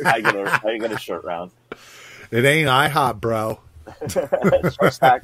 I 0.05 0.21
get 0.21 0.35
a 0.35 0.61
I 0.65 0.77
get 0.79 0.91
a 0.91 0.97
short 0.99 1.23
round. 1.23 1.51
it 2.31 2.43
ain't 2.43 2.67
IHOP, 2.67 3.19
bro. 3.21 3.59
short 4.09 4.93
stack. 4.93 5.23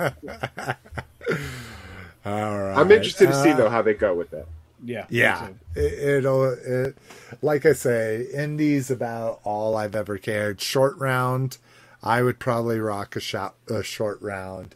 All 2.25 2.57
right. 2.59 2.77
I'm 2.77 2.91
interested 2.91 3.27
to 3.27 3.43
see 3.43 3.51
Uh, 3.51 3.57
though 3.57 3.69
how 3.69 3.81
they 3.81 3.93
go 3.93 4.13
with 4.15 4.31
that. 4.31 4.47
yeah, 4.83 5.05
Yeah, 5.09 5.49
it, 5.75 5.93
it'll. 6.17 6.53
It, 6.53 6.97
like 7.41 7.65
I 7.65 7.73
say, 7.73 8.27
Indy's 8.33 8.89
about 8.89 9.39
all 9.43 9.75
I've 9.75 9.95
ever 9.95 10.17
cared. 10.17 10.59
Short 10.61 10.97
round, 10.97 11.57
I 12.03 12.21
would 12.23 12.39
probably 12.39 12.79
rock 12.79 13.15
a 13.15 13.19
shot 13.19 13.55
a 13.67 13.83
short 13.83 14.19
round, 14.21 14.75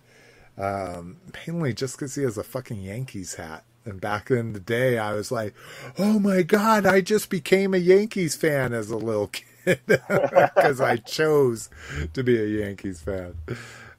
um, 0.58 1.18
mainly 1.48 1.74
just 1.74 1.96
because 1.98 2.16
he 2.16 2.24
has 2.24 2.38
a 2.38 2.44
fucking 2.44 2.82
Yankees 2.82 3.36
hat. 3.36 3.64
And 3.90 4.02
back 4.02 4.32
in 4.32 4.54
the 4.54 4.60
day, 4.60 4.98
I 4.98 5.14
was 5.14 5.32
like, 5.32 5.54
"Oh 5.98 6.20
my 6.20 6.44
god, 6.44 6.86
I 6.86 7.02
just 7.02 7.30
became 7.30 7.74
a 7.74 7.78
Yankees 7.78 8.36
fan 8.36 8.74
as 8.74 8.90
a 8.90 8.98
little 8.98 9.28
kid 9.28 9.80
because 9.88 10.82
I 10.82 10.98
chose 10.98 11.70
to 12.14 12.24
be 12.24 12.38
a 12.38 12.46
Yankees 12.46 13.02
fan." 13.02 13.36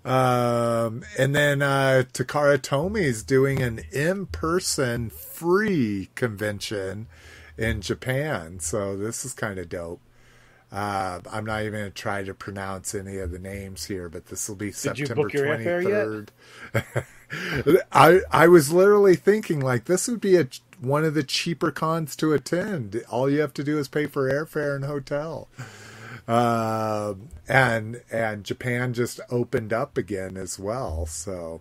Um, 0.04 1.02
and 1.18 1.34
then 1.34 1.60
uh, 1.60 2.04
Takara 2.12 2.60
Tomy's 2.60 3.22
doing 3.22 3.62
an 3.62 3.80
in-person 3.92 5.10
free 5.10 6.08
convention 6.14 7.06
in 7.58 7.82
Japan, 7.82 8.60
so 8.60 8.96
this 8.96 9.24
is 9.24 9.34
kind 9.34 9.58
of 9.58 9.68
dope. 9.68 10.00
Uh, 10.72 11.20
I'm 11.30 11.44
not 11.44 11.62
even 11.62 11.80
going 11.80 11.84
to 11.84 11.90
try 11.90 12.22
to 12.22 12.32
pronounce 12.32 12.94
any 12.94 13.18
of 13.18 13.32
the 13.32 13.38
names 13.38 13.86
here, 13.86 14.08
but 14.08 14.26
this 14.26 14.48
will 14.48 14.56
be 14.56 14.66
you 14.66 14.72
September 14.72 15.14
book 15.16 15.32
your 15.34 15.46
airfare 15.46 15.86
yet? 15.86 16.14
23rd. 16.72 17.06
I 17.92 18.20
I 18.30 18.48
was 18.48 18.72
literally 18.72 19.16
thinking 19.16 19.60
like 19.60 19.84
this 19.84 20.08
would 20.08 20.20
be 20.20 20.36
a 20.36 20.48
one 20.80 21.04
of 21.04 21.14
the 21.14 21.22
cheaper 21.22 21.70
cons 21.70 22.16
to 22.16 22.32
attend. 22.32 23.02
All 23.10 23.30
you 23.30 23.40
have 23.40 23.54
to 23.54 23.64
do 23.64 23.78
is 23.78 23.88
pay 23.88 24.06
for 24.06 24.30
airfare 24.30 24.74
and 24.74 24.84
hotel. 24.84 25.48
Um, 26.26 27.28
and 27.48 28.02
and 28.10 28.44
Japan 28.44 28.94
just 28.94 29.20
opened 29.30 29.72
up 29.72 29.98
again 29.98 30.36
as 30.36 30.58
well. 30.58 31.06
So, 31.06 31.60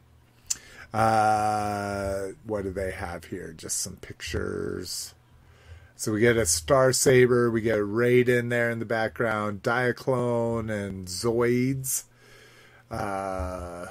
uh, 0.93 2.27
what 2.45 2.63
do 2.63 2.71
they 2.71 2.91
have 2.91 3.25
here? 3.25 3.53
Just 3.57 3.79
some 3.81 3.95
pictures. 3.97 5.13
So 5.95 6.13
we 6.13 6.21
get 6.21 6.37
a 6.37 6.45
Star 6.45 6.93
Saber, 6.93 7.51
we 7.51 7.59
get 7.59 7.77
a 7.77 7.81
Raiden 7.81 8.49
there 8.49 8.69
in 8.69 8.79
the 8.79 8.85
background, 8.85 9.63
Diaclone 9.63 10.71
and 10.71 11.07
Zoids, 11.07 12.03
uh, 12.89 13.87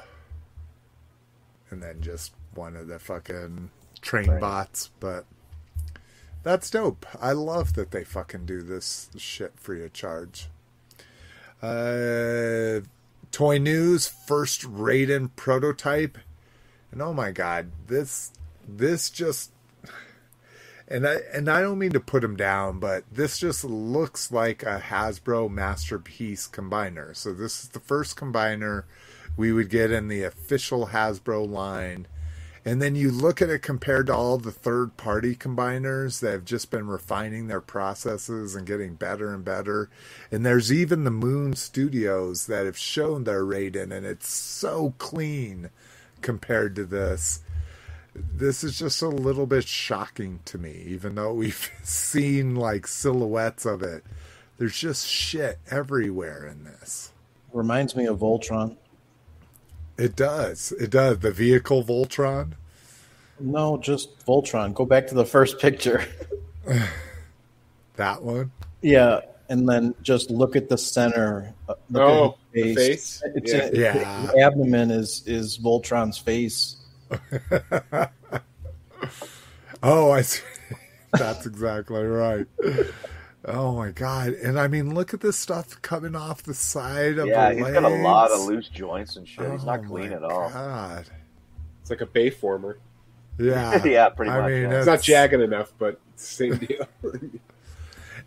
and 1.71 1.83
then 1.83 2.01
just 2.01 2.33
one 2.55 2.77
of 2.77 2.89
the 2.89 2.99
fucking 2.99 3.71
train 4.01 4.31
Right. 4.31 4.41
bots. 4.41 4.91
But 5.01 5.25
that's 6.43 6.71
dope. 6.71 7.07
I 7.21 7.33
love 7.33 7.75
that 7.75 7.91
they 7.91 8.05
fucking 8.05 8.47
do 8.47 8.63
this 8.63 9.11
shit 9.17 9.53
free 9.59 9.85
of 9.85 9.93
charge. 9.93 10.49
Uh, 11.61 12.81
Toy 13.33 13.59
News 13.59 14.07
first 14.07 14.63
Raiden 14.63 15.31
prototype, 15.37 16.19
and 16.93 17.03
oh 17.03 17.13
my 17.13 17.31
god, 17.33 17.73
this 17.87 18.31
this 18.67 19.11
just 19.11 19.51
and 20.87 21.07
I 21.07 21.17
and 21.35 21.49
I 21.51 21.61
don't 21.61 21.79
mean 21.79 21.93
to 21.93 22.01
put 22.01 22.23
them 22.23 22.37
down, 22.37 22.79
but 22.79 23.05
this 23.13 23.39
just 23.39 23.65
looks 23.65 24.31
like 24.33 24.63
a 24.63 24.81
Hasbro 24.87 25.51
masterpiece 25.51 26.49
combiner. 26.49 27.15
So 27.15 27.33
this 27.35 27.65
is 27.65 27.69
the 27.71 27.81
first 27.81 28.17
combiner 28.17 28.85
we 29.39 29.53
would 29.53 29.71
get 29.71 29.93
in 29.93 30.09
the 30.09 30.25
official 30.25 30.89
Hasbro 30.89 31.49
line. 31.49 32.09
And 32.65 32.83
then 32.83 32.97
you 32.97 33.11
look 33.11 33.41
at 33.41 33.49
it 33.49 33.63
compared 33.63 34.09
to 34.09 34.15
all 34.15 34.37
the 34.37 34.51
third 34.51 34.97
party 34.97 35.35
combiners 35.37 36.21
that 36.21 36.33
have 36.33 36.45
just 36.45 36.71
been 36.71 36.89
refining 36.89 37.47
their 37.47 37.61
processes 37.61 38.55
and 38.55 38.67
getting 38.67 38.95
better 38.95 39.33
and 39.33 39.45
better. 39.45 39.89
And 40.31 40.45
there's 40.45 40.73
even 40.73 41.05
the 41.05 41.11
Moon 41.11 41.55
Studios 41.55 42.47
that 42.47 42.67
have 42.67 42.77
shown 42.77 43.25
their 43.25 43.45
Raiden, 43.45 43.93
and 43.93 44.05
it's 44.05 44.29
so 44.29 44.93
clean 44.99 45.71
compared 46.21 46.75
to 46.77 46.85
this. 46.85 47.41
This 48.15 48.65
is 48.65 48.77
just 48.77 49.01
a 49.01 49.09
little 49.09 49.47
bit 49.47 49.69
shocking 49.69 50.41
to 50.47 50.59
me, 50.59 50.83
even 50.89 51.15
though 51.15 51.33
we've 51.33 51.71
seen 51.85 52.57
like 52.57 52.89
silhouettes 52.89 53.65
of 53.65 53.83
it. 53.83 54.05
There's 54.59 54.77
just 54.77 55.07
shit 55.07 55.61
everywhere 55.71 56.45
in 56.45 56.65
this. 56.65 57.13
Reminds 57.53 57.95
me 57.95 58.07
of 58.07 58.19
Voltron. 58.19 58.77
It 59.99 60.15
does. 60.17 60.73
It 60.81 60.91
does. 60.91 61.19
The 61.19 61.33
vehicle 61.33 61.83
Voltron. 61.85 62.53
No, 63.41 63.77
just 63.79 64.25
Voltron. 64.27 64.73
Go 64.75 64.85
back 64.87 65.07
to 65.09 65.15
the 65.15 65.27
first 65.27 65.59
picture. 65.59 66.05
That 67.97 68.23
one. 68.23 68.53
yeah, 68.81 69.21
and 69.49 69.69
then 69.69 69.93
just 70.03 70.31
look 70.31 70.55
at 70.55 70.69
the 70.69 70.79
center. 70.79 71.53
uh, 71.69 71.75
Look 71.91 72.03
Oh, 72.03 72.39
at 72.55 72.65
his 72.65 72.65
the 72.65 72.75
face? 72.77 73.23
It's 73.35 73.53
Yeah. 73.53 73.65
a- 73.65 73.73
Yeah. 73.73 74.27
The 74.33 74.41
abdomen 74.41 74.93
is 74.93 75.25
is 75.27 75.59
Voltron's 75.59 76.17
face. 76.17 76.77
Oh, 79.83 80.11
I 80.11 80.23
see. 80.23 80.43
That's 81.13 81.47
exactly 81.47 82.03
right. 82.05 82.47
Oh 83.45 83.77
my 83.77 83.91
god! 83.93 84.31
And 84.35 84.59
I 84.59 84.67
mean, 84.69 84.95
look 84.95 85.15
at 85.15 85.21
this 85.21 85.37
stuff 85.39 85.81
coming 85.81 86.17
off 86.17 86.43
the 86.43 86.55
side 86.55 87.19
of 87.19 87.27
Yeah, 87.29 87.49
the 87.51 87.55
he's 87.55 87.65
legs. 87.65 87.75
got 87.81 87.85
a 87.85 88.03
lot 88.03 88.31
of 88.33 88.41
loose 88.41 88.69
joints 88.69 89.17
and 89.17 89.27
shit. 89.29 89.51
He's 89.53 89.63
Oh 89.63 89.67
not 89.67 89.87
clean 89.87 90.11
my 90.11 90.17
at 90.17 90.23
all. 90.25 90.51
God. 90.51 91.07
It's 91.81 91.91
like 91.91 92.01
a 92.01 92.07
Bayformer. 92.07 92.77
Yeah, 93.39 93.83
Yeah, 93.87 94.09
pretty 94.09 94.33
I 94.33 94.41
much, 94.41 94.51
mean, 94.51 94.63
yeah. 94.63 94.79
It's 94.79 94.87
not 94.87 94.95
it's- 94.95 95.05
jagged 95.05 95.35
enough, 95.41 95.73
but 95.79 96.01
same 96.17 96.57
deal. 96.59 96.89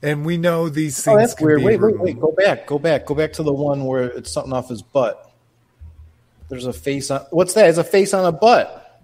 and 0.01 0.25
we 0.25 0.37
know 0.37 0.69
these 0.69 0.99
Oh, 1.07 1.11
things. 1.17 1.29
that's 1.29 1.33
can 1.35 1.45
weird. 1.45 1.59
be 1.59 1.65
Wait, 1.65 1.79
wait, 1.81 1.85
removed. 1.87 2.01
wait. 2.03 2.19
Go 2.19 2.31
back. 2.31 2.65
Go 2.65 2.79
back. 2.79 3.05
Go 3.05 3.13
back 3.13 3.33
to 3.33 3.43
the 3.43 3.53
one 3.53 3.83
where 3.85 4.03
it's 4.03 4.31
something 4.31 4.53
off 4.53 4.69
his 4.69 4.81
butt. 4.81 5.29
There's 6.49 6.65
a 6.65 6.73
face 6.73 7.11
on. 7.11 7.21
What's 7.31 7.53
that? 7.53 7.67
It's 7.69 7.77
a 7.77 7.83
face 7.83 8.13
on 8.13 8.25
a 8.25 8.31
butt. 8.31 9.01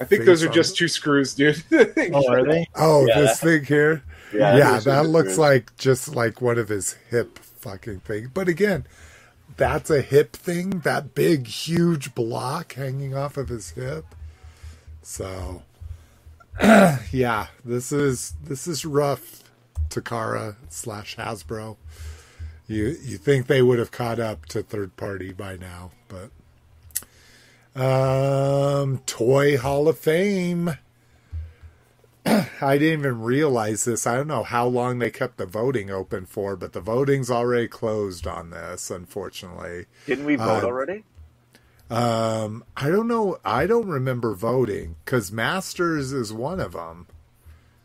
I 0.00 0.04
think 0.04 0.24
those 0.24 0.42
are 0.42 0.48
on 0.48 0.54
just 0.54 0.74
it. 0.74 0.78
two 0.78 0.88
screws, 0.88 1.34
dude. 1.34 1.62
Oh, 2.12 2.28
are 2.32 2.44
they? 2.44 2.66
Oh, 2.74 3.06
Yeah. 3.06 3.20
this 3.20 3.40
thing 3.40 3.64
here. 3.64 4.02
Yeah, 4.32 4.56
Yeah, 4.56 4.80
that 4.80 5.06
looks 5.06 5.38
like 5.38 5.76
just 5.76 6.14
like 6.14 6.40
one 6.40 6.58
of 6.58 6.68
his 6.68 6.94
hip 7.10 7.38
fucking 7.38 8.00
things. 8.00 8.30
But 8.32 8.48
again, 8.48 8.86
that's 9.56 9.90
a 9.90 10.00
hip 10.02 10.34
thing. 10.36 10.80
That 10.80 11.14
big, 11.14 11.46
huge 11.46 12.14
block 12.14 12.74
hanging 12.74 13.14
off 13.16 13.36
of 13.36 13.48
his 13.48 13.70
hip. 13.70 14.04
So, 15.02 15.62
yeah, 17.12 17.48
this 17.64 17.92
is 17.92 18.34
this 18.42 18.66
is 18.66 18.84
rough. 18.84 19.42
Takara 19.90 20.56
slash 20.68 21.16
Hasbro. 21.16 21.76
You 22.66 22.96
you 23.02 23.16
think 23.16 23.46
they 23.46 23.62
would 23.62 23.78
have 23.78 23.90
caught 23.90 24.20
up 24.20 24.46
to 24.46 24.62
third 24.62 24.96
party 24.96 25.32
by 25.32 25.56
now, 25.56 25.92
but 26.08 26.30
um, 27.80 28.98
Toy 29.06 29.56
Hall 29.56 29.88
of 29.88 29.98
Fame. 29.98 30.76
I 32.60 32.78
didn't 32.78 33.00
even 33.00 33.20
realize 33.22 33.84
this. 33.84 34.06
I 34.06 34.16
don't 34.16 34.28
know 34.28 34.42
how 34.42 34.66
long 34.66 34.98
they 34.98 35.10
kept 35.10 35.36
the 35.38 35.46
voting 35.46 35.90
open 35.90 36.26
for, 36.26 36.56
but 36.56 36.72
the 36.72 36.80
voting's 36.80 37.30
already 37.30 37.68
closed 37.68 38.26
on 38.26 38.50
this, 38.50 38.90
unfortunately. 38.90 39.86
Didn't 40.06 40.24
we 40.24 40.36
vote 40.36 40.64
Uh, 40.64 40.66
already? 40.66 41.04
Um, 41.90 42.64
I 42.76 42.90
don't 42.90 43.08
know. 43.08 43.38
I 43.44 43.66
don't 43.66 43.88
remember 43.88 44.34
voting 44.34 44.96
because 45.04 45.32
Masters 45.32 46.12
is 46.12 46.32
one 46.32 46.60
of 46.60 46.72
them. 46.72 47.06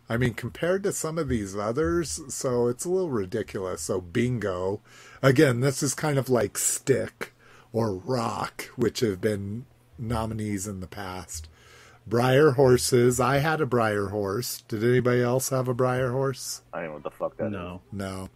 I 0.09 0.17
mean, 0.17 0.33
compared 0.33 0.83
to 0.83 0.91
some 0.91 1.17
of 1.17 1.29
these 1.29 1.55
others, 1.55 2.19
so 2.27 2.67
it's 2.67 2.83
a 2.83 2.89
little 2.89 3.09
ridiculous. 3.09 3.83
So, 3.83 4.01
Bingo, 4.01 4.81
again, 5.21 5.61
this 5.61 5.81
is 5.81 5.95
kind 5.95 6.17
of 6.17 6.29
like 6.29 6.57
Stick 6.57 7.33
or 7.71 7.93
Rock, 7.93 8.65
which 8.75 8.99
have 8.99 9.21
been 9.21 9.65
nominees 9.97 10.67
in 10.67 10.81
the 10.81 10.87
past. 10.87 11.47
Breyer 12.09 12.55
horses. 12.55 13.19
I 13.19 13.37
had 13.37 13.61
a 13.61 13.65
Breyer 13.65 14.09
horse. 14.09 14.61
Did 14.67 14.83
anybody 14.83 15.21
else 15.21 15.49
have 15.49 15.67
a 15.67 15.73
Breyer 15.75 16.11
horse? 16.11 16.61
I 16.73 16.79
don't 16.81 16.87
know 16.87 16.93
what 16.95 17.03
the 17.03 17.11
fuck 17.11 17.37
that 17.37 17.45
is. 17.47 17.51
No. 17.51 17.81
No. 17.91 18.29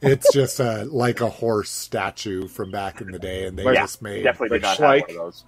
It's 0.00 0.32
just 0.32 0.60
a 0.60 0.84
like 0.84 1.20
a 1.20 1.28
horse 1.28 1.68
statue 1.70 2.46
from 2.46 2.70
back 2.70 3.00
in 3.00 3.10
the 3.10 3.18
day, 3.18 3.46
and 3.46 3.58
they 3.58 3.64
Like- 3.64 3.76
just 3.76 4.00
made 4.00 4.22
Definitely 4.22 4.60
did 4.60 4.78
Like 4.78 5.08
have 5.08 5.18
one 5.18 5.28
of 5.28 5.34
those. 5.34 5.44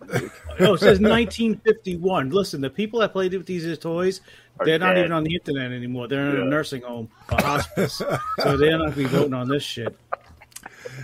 No, 0.58 0.74
it 0.74 0.78
says 0.80 0.98
1951. 1.00 2.30
Listen, 2.30 2.60
the 2.60 2.68
people 2.68 2.98
that 3.00 3.12
played 3.12 3.32
with 3.34 3.46
these 3.46 3.78
toys, 3.78 4.20
Are 4.58 4.66
they're 4.66 4.80
not 4.80 4.98
even 4.98 5.12
on 5.12 5.22
the 5.22 5.34
internet 5.34 5.70
anymore. 5.70 6.08
They're 6.08 6.30
in 6.30 6.36
Yeah. 6.36 6.42
a 6.42 6.46
nursing 6.46 6.82
home, 6.82 7.08
a 7.28 7.40
hospice. 7.40 7.94
so 7.94 8.56
they're 8.56 8.72
not 8.72 8.78
going 8.78 8.90
to 8.90 8.96
be 8.96 9.04
voting 9.04 9.32
on 9.34 9.48
this 9.48 9.62
shit. 9.62 9.96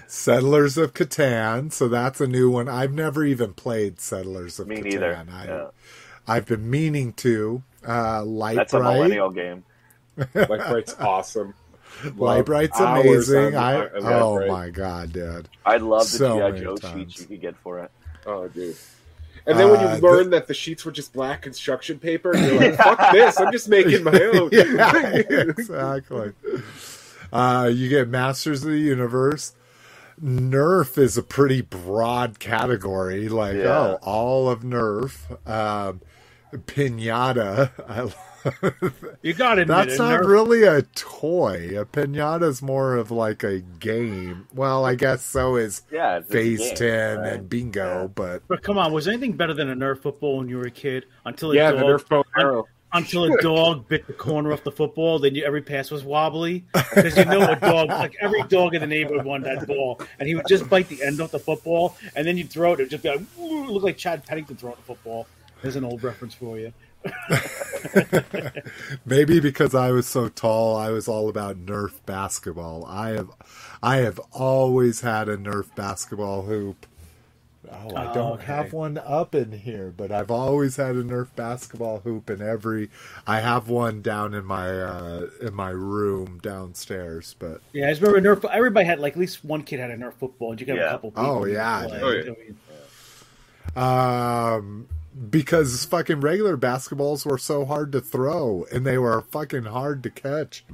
Settlers 0.06 0.76
of 0.76 0.92
Catan. 0.94 1.72
So 1.72 1.88
that's 1.88 2.20
a 2.20 2.26
new 2.26 2.50
one. 2.50 2.68
I've 2.68 2.92
never 2.92 3.24
even 3.24 3.52
played 3.54 4.00
Settlers 4.00 4.58
of 4.58 4.66
Me 4.68 4.76
Catan. 4.78 4.84
neither. 4.84 5.24
I, 5.30 5.44
Yeah. 5.44 5.66
I've 6.28 6.46
been 6.46 6.68
meaning 6.70 7.12
to. 7.14 7.62
Uh, 7.86 8.24
Light 8.24 8.56
That's 8.56 8.74
a 8.74 8.78
Bright. 8.78 8.94
millennial 8.94 9.30
game. 9.30 9.64
like 10.16 10.48
Bright's 10.48 10.94
awesome. 10.98 11.54
Lite-Brite's 12.16 12.78
amazing. 12.78 13.56
on- 13.56 13.78
I, 13.84 13.88
oh 13.94 14.34
Bright. 14.36 14.48
my 14.48 14.70
god, 14.70 15.12
dude. 15.12 15.48
I 15.64 15.78
love 15.78 16.02
the 16.02 16.18
So 16.18 16.50
GI 16.52 16.60
Joe 16.60 16.76
times. 16.76 17.12
sheets 17.14 17.20
you 17.22 17.26
could 17.28 17.40
get 17.40 17.56
for 17.56 17.78
it. 17.80 17.90
Oh, 18.26 18.46
dude. 18.48 18.76
And 19.46 19.58
then 19.58 19.70
when 19.70 19.80
you 19.80 19.86
Uh, 19.86 19.96
learn 19.98 20.30
that 20.30 20.46
the 20.46 20.54
sheets 20.54 20.84
were 20.84 20.92
just 20.92 21.12
black 21.14 21.40
construction 21.42 21.98
paper, 21.98 22.36
you're 22.36 22.56
like, 22.60 22.74
"Fuck 22.76 23.12
this! 23.12 23.40
I'm 23.40 23.50
just 23.50 23.68
making 23.68 24.04
my 24.04 24.10
own." 24.34 24.50
yeah, 24.52 25.14
exactly. 25.30 26.32
Uh, 27.32 27.70
you 27.72 27.88
get 27.88 28.08
Masters 28.08 28.62
of 28.64 28.70
the 28.72 28.78
Universe. 28.78 29.54
Nerf 30.22 30.98
is 30.98 31.16
a 31.16 31.22
pretty 31.22 31.62
broad 31.62 32.38
category. 32.38 33.28
Like, 33.28 33.56
Yeah. 33.56 33.78
oh, 33.78 33.98
all 34.02 34.50
of 34.50 34.60
Nerf. 34.60 35.16
Um, 35.48 36.00
pinata. 36.54 37.70
I 37.88 38.02
love 38.02 38.16
You 39.22 39.34
got 39.34 39.56
to 39.56 39.62
admit 39.62 39.76
That's 39.76 39.98
not 39.98 40.20
Nerf- 40.20 40.26
really 40.28 40.62
a 40.62 40.82
toy. 40.82 41.78
A 41.78 41.84
pinata's 41.84 42.62
more 42.62 42.96
of 42.96 43.10
like 43.10 43.42
a 43.42 43.60
game. 43.60 44.46
Well, 44.54 44.84
I 44.84 44.94
guess 44.94 45.22
so 45.24 45.56
is 45.56 45.82
Yeah, 45.90 46.18
it's 46.18 46.30
Phase 46.30 46.60
game, 46.68 46.74
10 46.76 47.18
right? 47.18 47.32
and 47.34 47.48
Bingo, 47.48 48.10
but 48.14 48.42
But 48.48 48.62
come 48.62 48.78
on, 48.78 48.92
was 48.92 49.08
anything 49.08 49.32
better 49.32 49.54
than 49.54 49.68
a 49.70 49.76
Nerf 49.76 50.00
football 50.02 50.38
when 50.38 50.48
you 50.48 50.56
were 50.58 50.66
a 50.66 50.70
kid? 50.70 51.04
Until 51.24 51.52
a 51.52 51.56
yeah, 51.56 51.70
dog, 51.72 51.80
the 51.80 51.84
Nerf 51.86 52.08
bow 52.08 52.24
and 52.34 52.44
arrow. 52.44 52.68
until 52.94 53.24
a 53.24 53.36
dog 53.42 53.86
bit 53.88 54.06
the 54.06 54.12
corner 54.14 54.52
off 54.52 54.62
the 54.64 54.72
football, 54.72 55.18
then 55.18 55.34
you, 55.34 55.44
every 55.44 55.60
pass 55.60 55.90
was 55.90 56.04
wobbly 56.04 56.64
because 56.94 57.16
you 57.18 57.24
know 57.26 57.50
a 57.50 57.56
dog, 57.56 57.88
like 57.88 58.14
every 58.20 58.42
dog 58.44 58.74
in 58.74 58.80
the 58.80 58.86
neighborhood 58.86 59.26
wanted 59.26 59.44
that 59.58 59.66
ball, 59.66 60.00
and 60.20 60.28
he 60.28 60.34
would 60.34 60.46
just 60.48 60.68
bite 60.70 60.88
the 60.88 61.02
end 61.02 61.20
off 61.20 61.32
the 61.32 61.38
football, 61.38 61.96
and 62.16 62.26
then 62.26 62.38
you'd 62.38 62.48
throw 62.50 62.72
it, 62.72 62.80
it 62.80 62.84
would 62.84 62.90
just 62.90 63.02
be 63.02 63.10
like, 63.10 63.20
look 63.36 63.82
like 63.82 63.96
Chad 63.98 64.24
Pennington 64.24 64.56
throwing 64.56 64.76
the 64.76 64.82
football. 64.82 65.26
There's 65.62 65.76
an 65.76 65.84
old 65.84 66.02
reference 66.02 66.34
for 66.34 66.58
you. 66.58 66.72
maybe 69.06 69.40
because 69.40 69.74
I 69.74 69.90
was 69.90 70.06
so 70.06 70.28
tall, 70.28 70.76
I 70.76 70.90
was 70.90 71.08
all 71.08 71.28
about 71.28 71.64
Nerf 71.64 71.92
basketball. 72.06 72.84
I 72.86 73.10
have, 73.10 73.30
I 73.82 73.96
have 73.98 74.18
always 74.32 75.00
had 75.00 75.28
a 75.28 75.36
Nerf 75.36 75.74
basketball 75.74 76.42
hoop. 76.42 76.86
Oh, 77.70 77.94
I 77.94 78.10
Oh, 78.10 78.14
don't 78.14 78.32
okay. 78.34 78.44
have 78.46 78.72
one 78.72 78.98
up 78.98 79.34
in 79.34 79.52
here, 79.52 79.92
but 79.94 80.10
I've 80.10 80.30
always 80.30 80.76
had 80.76 80.96
a 80.96 81.02
Nerf 81.04 81.28
basketball 81.36 82.00
hoop 82.00 82.30
in 82.30 82.40
every. 82.40 82.88
I 83.26 83.40
have 83.40 83.68
one 83.68 84.00
down 84.00 84.32
in 84.32 84.44
my 84.46 84.68
uh, 84.70 85.26
in 85.42 85.54
my 85.54 85.70
room 85.70 86.38
downstairs, 86.42 87.34
but 87.38 87.60
Yeah, 87.72 87.88
I 87.88 87.90
just 87.90 88.00
remember 88.00 88.36
Nerf. 88.36 88.48
Everybody 88.50 88.86
had 88.86 89.00
like 89.00 89.14
at 89.14 89.18
least 89.18 89.44
one 89.44 89.62
kid 89.64 89.80
had 89.80 89.90
a 89.90 89.96
Nerf 89.96 90.14
football, 90.14 90.52
and 90.52 90.60
you 90.60 90.66
got 90.66 90.76
Yeah. 90.76 90.86
a 90.86 90.90
couple. 90.92 91.10
People 91.10 91.26
Oh, 91.26 91.44
yeah, 91.44 91.84
play. 91.88 91.98
dude. 92.22 92.28
I 92.28 92.30
mean, 92.40 92.56
um 93.76 94.88
because 95.30 95.84
fucking 95.84 96.20
regular 96.20 96.56
basketballs 96.56 97.26
were 97.26 97.38
so 97.38 97.64
hard 97.64 97.92
to 97.92 98.00
throw 98.00 98.64
and 98.72 98.86
they 98.86 98.98
were 98.98 99.20
fucking 99.20 99.64
hard 99.64 100.02
to 100.02 100.10
catch 100.10 100.64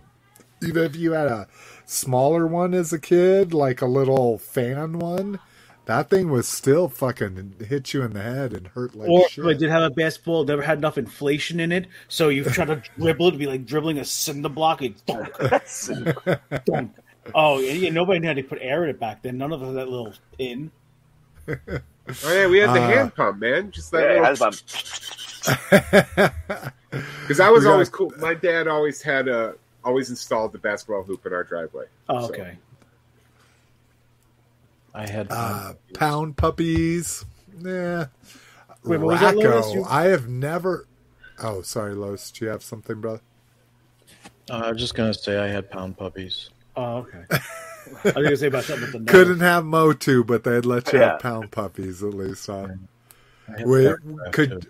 even 0.63 0.85
if 0.85 0.97
you 0.97 1.13
had 1.13 1.27
a 1.27 1.49
smaller 1.85 2.47
one 2.47 2.75
as 2.75 2.93
a 2.93 2.99
kid 2.99 3.55
like 3.55 3.81
a 3.81 3.87
little 3.87 4.39
fan 4.39 4.99
one 4.99 5.39
that 5.87 6.09
thing 6.09 6.31
was 6.31 6.49
still 6.49 6.89
fucking 6.89 7.57
hit 7.69 7.93
you 7.93 8.03
in 8.03 8.15
the 8.15 8.23
head 8.23 8.53
and 8.55 8.69
hurt 8.69 8.95
like 8.95 9.09
Or 9.09 9.29
shit 9.29 9.45
if 9.45 9.51
I 9.51 9.59
did 9.59 9.71
have 9.71 9.83
a 9.83 9.91
basketball, 9.91 10.45
never 10.45 10.63
had 10.63 10.79
enough 10.79 10.97
inflation 10.97 11.61
in 11.61 11.73
it, 11.73 11.89
so 12.09 12.31
you 12.31 12.45
try 12.45 12.65
to 12.65 12.83
dribble 12.99 13.29
it 13.29 13.33
to 13.33 13.39
be 13.39 13.47
like 13.47 13.67
dribbling 13.67 13.99
a 13.99 14.05
cinder 14.05 14.49
block. 14.49 14.81
It 14.81 15.05
dunk, 15.05 15.31
dunk. 16.65 16.93
Oh, 17.35 17.59
yeah, 17.59 17.73
yeah, 17.73 17.91
nobody 17.91 18.27
had 18.27 18.37
to 18.37 18.43
put 18.43 18.59
air 18.61 18.85
in 18.85 18.91
it 18.91 19.01
back 19.01 19.23
then. 19.23 19.39
None 19.39 19.53
of 19.53 19.63
us 19.63 19.69
had 19.69 19.77
that 19.77 19.89
little 19.89 20.13
pin. 20.39 20.71
Oh 21.49 22.33
yeah, 22.35 22.47
we 22.49 22.59
had 22.59 22.71
the 22.71 22.81
Uh, 22.83 22.89
hand 22.89 23.15
pump, 23.15 23.39
man. 23.41 23.71
Just 23.71 23.91
that 23.93 24.03
Yeah, 24.15 24.31
little. 24.31 24.47
has 24.47 24.63
Because 27.21 27.41
I 27.41 27.51
was 27.51 27.61
We 27.61 27.65
got- 27.67 27.73
always 27.73 27.89
cool. 27.89 28.13
My 28.19 28.35
dad 28.35 28.69
always 28.69 29.03
had 29.03 29.29
a 29.29 29.55
always 29.85 30.09
installed 30.11 30.53
the 30.53 30.59
basketball 30.59 31.03
hoop 31.03 31.27
in 31.27 31.33
our 31.35 31.45
driveway. 31.45 31.87
Oh, 32.09 32.27
So- 32.27 32.33
okay. 32.33 32.59
I 34.95 35.07
had 35.07 35.27
Uh, 35.31 35.75
pound 35.95 36.37
puppies. 36.37 37.25
Yeah. 37.59 38.07
Wait, 38.85 38.99
what 38.99 39.13
was 39.13 39.21
that, 39.21 39.37
Lois? 39.37 39.67
Rack-O. 39.67 39.73
You- 39.75 39.85
I 39.89 40.05
have 40.05 40.29
never. 40.29 40.87
Oh, 41.43 41.63
sorry, 41.63 41.95
Lois. 41.95 42.31
Do 42.31 42.45
you 42.45 42.51
have 42.51 42.63
something, 42.63 43.01
brother? 43.01 43.21
uh, 44.51 44.55
I 44.59 44.71
was 44.73 44.81
just 44.81 44.95
gonna 44.95 45.15
say 45.15 45.39
I 45.39 45.49
had 45.49 45.71
pound 45.71 45.97
puppies. 45.99 46.51
Oh, 46.77 47.07
okay. 47.07 47.25
I 48.05 48.19
was 48.19 48.25
gonna 48.25 48.37
say 48.37 48.47
about 48.49 48.65
something 48.65 48.83
with 48.83 48.93
the 48.93 48.99
nose. 49.01 49.09
Couldn't 49.11 49.41
have 49.41 49.65
mo 49.65 49.87
Motu, 49.87 50.25
but 50.25 50.45
they'd 50.45 50.65
let 50.65 50.93
you 50.93 51.01
Yeah. 51.01 51.13
have 51.13 51.21
pound 51.21 51.51
puppies 51.51 52.03
at 52.03 52.15
least. 52.15 52.47
Huh? 52.47 52.69
I 53.49 53.59
had 53.59 53.67
Wait, 53.67 53.97
could 54.33 54.67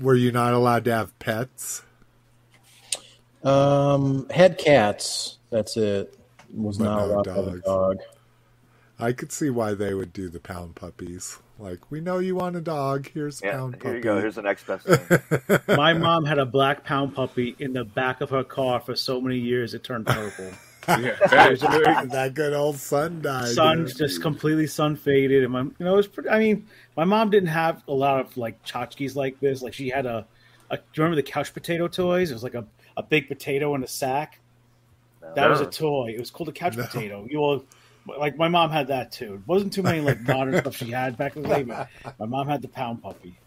were 0.00 0.14
you 0.14 0.32
not 0.32 0.54
allowed 0.54 0.84
to 0.86 0.92
have 0.92 1.18
pets? 1.18 1.82
um 3.44 4.28
had 4.30 4.58
cats. 4.58 5.38
That's 5.50 5.76
it. 5.76 6.18
Was 6.52 6.78
But 6.78 6.84
not 6.84 6.98
no 6.98 7.04
allowed 7.06 7.24
to 7.24 7.34
have 7.34 7.46
a 7.48 7.58
dog. 7.60 7.98
I 8.98 9.12
could 9.12 9.32
see 9.32 9.50
why 9.50 9.74
they 9.74 9.92
would 9.92 10.12
do 10.12 10.28
the 10.28 10.40
pound 10.40 10.76
puppies. 10.76 11.38
Like, 11.58 11.90
we 11.90 12.00
know 12.00 12.18
you 12.18 12.36
want 12.36 12.56
a 12.56 12.60
dog. 12.60 13.10
Here's 13.12 13.42
a 13.42 13.46
Yeah, 13.46 13.52
pound 13.52 13.82
here 13.82 13.96
you 13.96 14.00
go. 14.02 14.20
Here's 14.20 14.36
the 14.36 14.42
next 14.42 14.66
best 14.66 14.86
thing. 14.86 15.60
My 15.76 15.92
mom 15.92 16.24
had 16.24 16.38
a 16.38 16.46
black 16.46 16.84
pound 16.84 17.14
puppy 17.14 17.54
in 17.58 17.72
the 17.72 17.84
back 17.84 18.20
of 18.20 18.30
her 18.30 18.44
car 18.44 18.80
for 18.80 18.96
so 18.96 19.20
many 19.20 19.38
years 19.38 19.74
it 19.74 19.84
turned 19.84 20.06
purple. 20.06 20.50
Yeah, 20.88 21.16
that- 21.30 22.08
that 22.12 22.34
good 22.34 22.52
old 22.52 22.76
sun 22.76 23.22
died. 23.22 23.48
sun 23.48 23.84
dude. 23.86 23.96
just 23.96 24.20
completely 24.22 24.66
sun 24.66 24.96
faded, 24.96 25.42
and 25.44 25.52
my 25.52 25.62
you 25.62 25.72
know 25.80 25.94
it 25.94 25.96
was 25.96 26.06
pretty. 26.08 26.28
I 26.28 26.38
mean, 26.38 26.66
my 26.96 27.04
mom 27.04 27.30
didn't 27.30 27.48
have 27.48 27.82
a 27.88 27.92
lot 27.92 28.20
of 28.20 28.36
like 28.36 28.62
tchotchkes 28.64 29.16
like 29.16 29.40
this. 29.40 29.62
Like 29.62 29.72
she 29.74 29.88
had 29.88 30.06
a, 30.06 30.26
a 30.70 30.76
do 30.76 30.82
you 30.94 31.02
remember 31.02 31.16
the 31.16 31.22
couch 31.22 31.52
potato 31.54 31.88
toys? 31.88 32.30
It 32.30 32.34
was 32.34 32.42
like 32.42 32.54
a, 32.54 32.66
a 32.96 33.02
big 33.02 33.28
potato 33.28 33.74
in 33.74 33.82
a 33.82 33.88
sack. 33.88 34.40
That 35.34 35.48
was 35.48 35.60
a 35.60 35.66
toy. 35.66 36.12
It 36.14 36.20
was 36.20 36.30
called 36.30 36.50
a 36.50 36.52
couch 36.52 36.76
No. 36.76 36.84
potato. 36.84 37.26
You 37.30 37.38
all, 37.38 37.64
like 38.18 38.36
my 38.36 38.48
mom 38.48 38.70
had 38.70 38.88
that 38.88 39.10
too. 39.10 39.34
It 39.34 39.48
wasn't 39.48 39.72
too 39.72 39.82
many 39.82 40.00
like 40.00 40.20
modern 40.20 40.58
stuff 40.60 40.76
she 40.76 40.90
had 40.90 41.16
back 41.16 41.34
in 41.36 41.42
the 41.42 41.48
day. 41.48 41.62
But 41.62 41.88
my 42.18 42.26
mom 42.26 42.46
had 42.46 42.60
the 42.60 42.68
pound 42.68 43.02
puppy. 43.02 43.38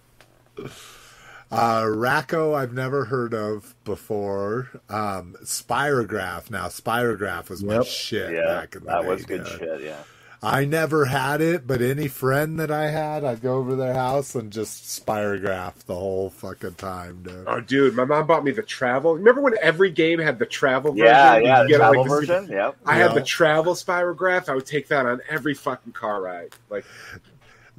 Uh, 1.52 1.86
Rack-O, 1.89 2.54
I've 2.54 2.74
never 2.74 3.06
heard 3.06 3.34
of 3.34 3.74
before. 3.86 4.70
Um, 4.89 5.36
Spirograph. 5.43 6.50
Now, 6.52 6.68
Spirograph 6.68 7.50
was 7.50 7.64
my 7.64 7.76
Yep. 7.76 7.86
shit 7.86 8.32
yeah, 8.34 8.45
back 8.45 8.76
in 8.76 8.82
the 8.84 8.88
that 8.88 9.02
day. 9.04 9.08
was 9.08 9.26
good 9.26 9.43
dude. 9.45 9.60
shit. 9.60 9.82
Yeah. 9.84 9.95
I 10.43 10.66
never 10.66 11.06
had 11.06 11.41
it, 11.41 11.66
but 11.66 11.82
any 11.82 12.08
friend 12.08 12.60
that 12.60 12.70
I 12.70 12.91
had, 12.91 13.24
I'd 13.24 13.41
go 13.41 13.56
over 13.58 13.76
their 13.76 13.95
house 13.95 14.36
and 14.36 14.52
just 14.52 14.84
Spirograph 15.04 15.84
the 15.88 15.95
whole 15.95 16.30
fucking 16.30 16.76
time, 16.76 17.24
dude. 17.24 17.45
Oh, 17.48 17.60
dude, 17.60 17.95
my 17.95 18.06
mom 18.06 18.28
bought 18.28 18.43
me 18.43 18.52
the 18.52 18.62
travel. 18.62 19.16
Remember 19.16 19.41
when 19.41 19.56
every 19.64 19.89
game 19.89 20.20
had 20.20 20.38
the 20.38 20.45
travel 20.45 20.91
version? 20.91 21.08
Yeah, 21.08 21.38
yeah. 21.38 21.64
The 21.64 21.70
get 21.70 21.76
it, 21.76 21.78
travel 21.80 22.02
like, 22.04 22.10
this- 22.12 22.20
version. 22.30 22.48
Yep. 22.52 22.76
I 22.86 22.95
had 22.98 23.14
the 23.16 23.24
travel 23.24 23.74
spirograph. 23.74 24.48
I 24.48 24.54
would 24.54 24.68
take 24.68 24.89
that 24.89 25.08
on 25.08 25.22
every 25.28 25.56
fucking 25.56 25.93
car 25.93 26.22
ride. 26.22 26.54
Like, 26.70 26.86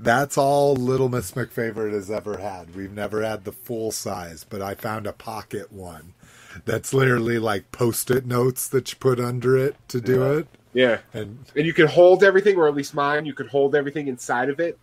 That's 0.01 0.38
all 0.38 0.76
Little 0.76 1.09
Miss 1.09 1.32
McFavorite 1.32 1.92
has 1.92 2.09
ever 2.11 2.36
had. 2.38 2.74
We've 2.76 2.92
never 2.92 3.22
had 3.22 3.44
the 3.44 3.51
full 3.53 3.90
size, 3.90 4.46
but 4.49 4.62
I 4.62 4.74
found 4.74 5.07
a 5.09 5.12
pocket 5.12 5.72
one 5.72 6.14
that's 6.64 6.94
literally 6.94 7.38
like 7.38 7.70
post-it 7.72 8.24
notes 8.24 8.68
that 8.68 8.90
you 8.92 8.99
put 8.99 9.18
under 9.20 9.57
it 9.57 9.76
to 9.88 10.01
do 10.01 10.20
Yeah. 10.20 10.32
it. 10.38 10.46
yeah, 10.72 10.99
And 11.12 11.38
and 11.57 11.66
you 11.66 11.72
could 11.72 11.88
hold 11.90 12.22
everything, 12.22 12.57
or 12.57 12.68
at 12.68 12.74
least 12.74 12.94
mine. 12.94 13.26
You 13.26 13.34
could 13.34 13.49
hold 13.49 13.74
everything 13.74 14.07
inside 14.07 14.49
of 14.51 14.61
it. 14.61 14.78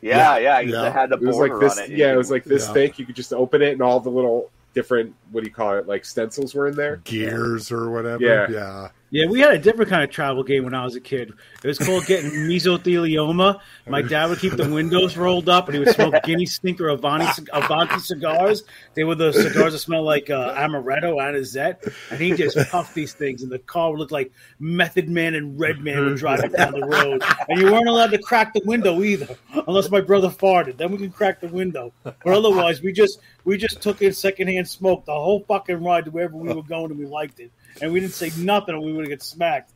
Yeah, 0.00 0.36
Yeah, 0.36 0.38
yeah. 0.38 0.60
You 0.60 0.72
yeah. 0.72 0.90
had 0.90 1.10
the 1.10 1.16
It 1.16 1.22
was 1.22 1.36
like 1.36 1.58
this. 1.60 1.78
on 1.78 1.84
it. 1.84 1.90
Yeah, 1.90 2.12
it 2.12 2.16
was 2.16 2.30
like 2.30 2.44
this 2.44 2.66
Yeah. 2.66 2.72
thick. 2.72 2.98
You 2.98 3.06
could 3.06 3.16
just 3.16 3.32
open 3.32 3.60
it, 3.62 3.72
and 3.72 3.82
all 3.82 4.00
the 4.00 4.10
little 4.10 4.50
different 4.74 5.14
what 5.30 5.44
do 5.44 5.48
you 5.48 5.54
call 5.54 5.74
it, 5.76 5.86
like 5.86 6.04
stencils 6.04 6.54
were 6.54 6.66
in 6.66 6.74
there. 6.76 6.96
gears 7.04 7.70
or 7.70 7.90
whatever. 7.90 8.22
Yeah. 8.24 8.46
yeah. 8.50 8.88
Yeah, 9.14 9.26
we 9.26 9.38
had 9.38 9.54
a 9.54 9.58
different 9.60 9.92
kind 9.92 10.02
of 10.02 10.10
travel 10.10 10.42
game 10.42 10.64
when 10.64 10.74
I 10.74 10.82
was 10.82 10.96
a 10.96 11.00
kid. 11.00 11.32
It 11.62 11.68
was 11.68 11.78
called 11.78 12.04
getting 12.06 12.30
mesothelioma. 12.48 13.60
My 13.86 14.02
dad 14.02 14.28
would 14.28 14.40
keep 14.40 14.54
the 14.54 14.68
windows 14.68 15.16
rolled 15.16 15.48
up, 15.48 15.68
and 15.68 15.76
he 15.76 15.78
would 15.78 15.94
smoke 15.94 16.16
Guinea 16.24 16.46
Stink 16.46 16.80
or 16.80 16.88
Avanti, 16.88 17.46
Avanti 17.52 18.00
cigars. 18.00 18.64
They 18.94 19.04
were 19.04 19.14
the 19.14 19.32
cigars 19.32 19.72
that 19.72 19.78
smell 19.78 20.02
like 20.02 20.30
uh, 20.30 20.56
amaretto, 20.56 21.22
anisette, 21.22 21.86
and 22.10 22.20
he 22.20 22.32
just 22.32 22.58
puffed 22.72 22.92
these 22.94 23.12
things, 23.12 23.44
and 23.44 23.52
the 23.52 23.60
car 23.60 23.92
would 23.92 24.00
look 24.00 24.10
like 24.10 24.32
Method 24.58 25.08
Man 25.08 25.36
and 25.36 25.60
Redman 25.60 26.06
were 26.06 26.16
driving 26.16 26.50
down 26.50 26.72
the 26.72 26.84
road. 26.84 27.22
And 27.48 27.60
you 27.60 27.70
weren't 27.70 27.86
allowed 27.86 28.10
to 28.10 28.18
crack 28.18 28.52
the 28.52 28.62
window 28.64 29.00
either, 29.04 29.36
unless 29.68 29.92
my 29.92 30.00
brother 30.00 30.28
farted. 30.28 30.76
Then 30.76 30.90
we 30.90 30.98
can 30.98 31.12
crack 31.12 31.40
the 31.40 31.46
window, 31.46 31.92
but 32.02 32.16
otherwise, 32.26 32.82
we 32.82 32.92
just 32.92 33.20
we 33.44 33.58
just 33.58 33.80
took 33.80 34.02
in 34.02 34.12
secondhand 34.12 34.66
smoke 34.66 35.04
the 35.04 35.12
whole 35.12 35.44
fucking 35.46 35.84
ride 35.84 36.06
to 36.06 36.10
wherever 36.10 36.36
we 36.36 36.52
were 36.52 36.64
going, 36.64 36.90
and 36.90 36.98
we 36.98 37.06
liked 37.06 37.38
it. 37.38 37.52
And 37.82 37.92
we 37.92 38.00
didn't 38.00 38.14
say 38.14 38.30
nothing, 38.38 38.74
or 38.74 38.80
we 38.80 38.92
would 38.92 39.02
have 39.04 39.10
get 39.10 39.22
smacked. 39.22 39.72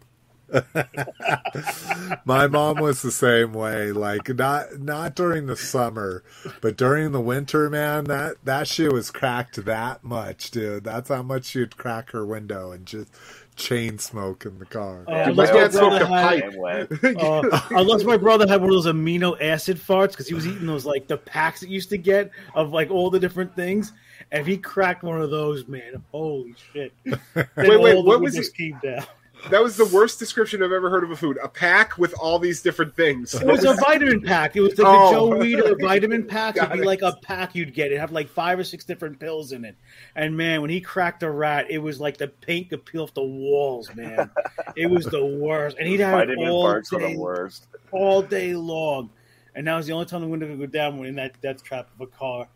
My 2.25 2.47
mom 2.47 2.79
was 2.79 3.03
the 3.03 3.11
same 3.11 3.53
way. 3.53 3.93
Like 3.93 4.29
not 4.35 4.79
not 4.81 5.15
during 5.15 5.47
the 5.47 5.57
summer, 5.57 6.23
but 6.61 6.77
during 6.77 7.13
the 7.13 7.21
winter, 7.21 7.69
man, 7.69 8.05
that 8.05 8.37
that 8.45 8.67
shit 8.67 8.93
was 8.93 9.11
cracked 9.11 9.63
that 9.67 10.03
much, 10.05 10.51
dude. 10.51 10.85
That's 10.85 11.09
how 11.11 11.23
much 11.23 11.45
she'd 11.47 11.77
crack 11.77 12.13
her 12.13 12.25
window 12.25 12.73
and 12.73 12.87
just 12.87 13.09
chain 13.57 13.99
smoke 13.99 14.47
in 14.47 14.59
the 14.59 14.65
car. 14.65 15.05
Uh, 15.09 15.27
Dude, 15.27 15.37
my 15.37 15.45
unless 15.49 15.77
brother 15.77 16.07
had- 16.07 16.09
pipe. 16.09 16.53
Same 16.53 16.61
way. 16.61 16.87
Uh, 17.21 17.61
unless 17.71 18.05
my 18.05 18.17
brother 18.17 18.47
had 18.47 18.61
one 18.61 18.71
of 18.71 18.83
those 18.83 18.87
amino 18.93 19.37
acid 19.43 19.77
farts 19.79 20.11
because 20.13 20.29
he 20.29 20.35
was 20.35 20.47
eating 20.47 20.67
those 20.67 20.87
like 20.87 21.09
the 21.09 21.17
packs 21.17 21.61
that 21.61 21.69
used 21.69 21.91
to 21.91 21.99
get 21.99 22.31
of 22.55 22.71
like 22.71 22.91
all 22.91 23.11
the 23.11 23.19
different 23.21 23.55
things. 23.57 23.93
And 24.31 24.41
if 24.43 24.47
he 24.47 24.59
cracked 24.59 25.03
one 25.03 25.21
of 25.21 25.31
those, 25.31 25.67
man, 25.69 26.03
holy 26.13 26.55
shit! 26.73 26.93
Wait, 27.05 27.21
wait, 27.57 28.05
what 28.05 28.21
was 28.21 28.35
windows 28.35 28.49
it? 28.49 28.55
Came 28.55 28.79
down. 28.83 29.05
That 29.51 29.63
was 29.63 29.77
the 29.77 29.87
worst 29.87 30.19
description 30.19 30.63
I've 30.63 30.73
ever 30.73 30.91
heard 30.91 31.05
of 31.05 31.11
a 31.13 31.17
food. 31.17 31.39
A 31.43 31.49
pack 31.49 31.97
with 31.97 32.13
all 32.21 32.39
these 32.41 32.61
different 32.61 32.95
things. 32.97 33.35
It 33.35 33.47
was 33.47 33.65
a 33.65 33.75
vitamin 33.75 34.21
pack. 34.21 34.57
It 34.57 34.61
was 34.61 34.75
the, 34.75 34.83
the 34.83 34.89
Oh. 34.89 35.13
Joe 35.13 35.39
Weider 35.39 35.81
vitamin 35.81 36.27
pack. 36.27 36.57
It'd 36.57 36.73
be 36.73 36.81
it. 36.81 36.85
like 36.85 37.03
a 37.03 37.17
pack 37.23 37.55
you'd 37.55 37.73
get. 37.73 37.87
It'd 37.87 38.01
have 38.01 38.11
like 38.11 38.29
five 38.29 38.59
or 38.59 38.65
six 38.65 38.85
different 38.85 39.19
pills 39.21 39.53
in 39.53 39.65
it. 39.65 39.77
And 40.17 40.37
man, 40.37 40.61
when 40.61 40.71
he 40.71 40.81
cracked 40.81 41.23
a 41.23 41.31
rat, 41.31 41.67
it 41.71 41.79
was 41.79 42.01
like 42.01 42.17
the 42.19 42.29
paint 42.29 42.71
could 42.71 42.85
peel 42.85 43.05
off 43.05 43.15
the 43.15 43.23
walls, 43.23 43.95
man. 43.95 44.29
it 44.77 44.91
was 44.91 45.07
the 45.07 45.25
worst. 45.25 45.77
And 45.79 45.87
he'd 45.89 46.01
have 46.01 46.29
it 46.29 46.37
all 46.37 46.65
farts 46.67 46.91
day, 46.91 47.13
the 47.15 47.19
worst. 47.19 47.69
all 47.93 48.23
day 48.23 48.55
long. 48.55 49.09
And 49.55 49.67
that 49.69 49.77
was 49.77 49.87
the 49.87 49.93
only 49.93 50.07
time 50.07 50.21
the 50.21 50.29
window 50.29 50.47
could 50.49 50.59
go 50.59 50.67
down 50.67 50.99
when 50.99 51.09
in 51.09 51.15
that 51.15 51.41
death 51.41 51.63
trap 51.63 51.89
of 51.95 52.01
a 52.01 52.11
car. 52.11 52.49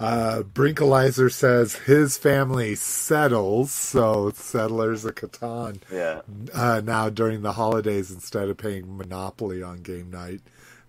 Uh, 0.00 0.42
Brinkalizer 0.54 1.30
says 1.32 1.74
his 1.76 2.16
family 2.16 2.76
settles, 2.76 3.72
so 3.72 4.30
settlers 4.34 5.04
of 5.04 5.16
Catan 5.16 5.80
Yeah. 5.90 6.20
uh, 6.54 6.80
now 6.84 7.08
during 7.08 7.42
the 7.42 7.52
holidays 7.52 8.10
instead 8.12 8.48
of 8.48 8.56
paying 8.58 8.96
Monopoly 8.96 9.60
on 9.62 9.78
game 9.82 10.10
night. 10.10 10.40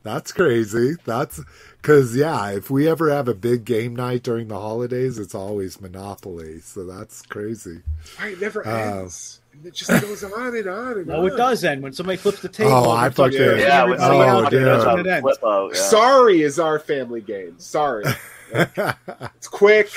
That's 0.04 0.32
crazy. 0.32 0.96
That's 1.06 1.42
because 1.82 2.16
yeah, 2.16 2.52
if 2.52 2.70
we 2.70 2.88
ever 2.88 3.10
have 3.10 3.28
a 3.28 3.34
big 3.34 3.66
game 3.66 3.96
night 3.96 4.24
during 4.24 4.48
the 4.48 4.60
holidays, 4.60 5.18
it's 5.18 5.36
always 5.36 5.82
Monopoly. 5.82 6.60
So 6.62 6.86
that's 6.86 7.22
crazy. 7.24 7.82
Right, 8.20 8.34
it 8.34 8.42
never 8.42 8.66
Uh, 8.66 9.00
ends. 9.02 9.42
It 9.66 9.74
just 9.74 9.90
goes 10.02 10.24
on 10.24 10.56
and 10.56 10.68
on 10.68 10.92
and 11.00 11.08
No, 11.08 11.22
on. 11.22 11.28
it 11.28 11.36
does 11.36 11.64
end 11.66 11.82
when 11.84 11.92
somebody 11.94 12.18
flips 12.18 12.42
the 12.42 12.48
table. 12.48 12.72
Oh, 12.72 12.92
I 12.92 13.08
and 13.08 13.14
starts 13.16 13.36
fucking- 13.36 13.50
cursing 13.50 13.68
Yeah, 13.68 13.86
Oh, 13.90 13.98
someone 13.98 14.28
out, 14.46 14.52
dude. 14.52 14.62
knows 14.62 14.84
how 14.84 14.96
that's 14.96 14.96
when 14.96 15.00
it 15.00 15.04
to 15.04 15.12
ends. 15.16 15.22
flip 15.24 15.44
out. 15.44 15.72
Yeah. 15.76 15.82
Sorry 15.82 16.42
is 16.44 16.60
our 16.60 16.80
family 16.80 17.22
game. 17.22 17.56
Sorry. 17.58 18.06
it's 18.52 19.48
quick. 19.48 19.90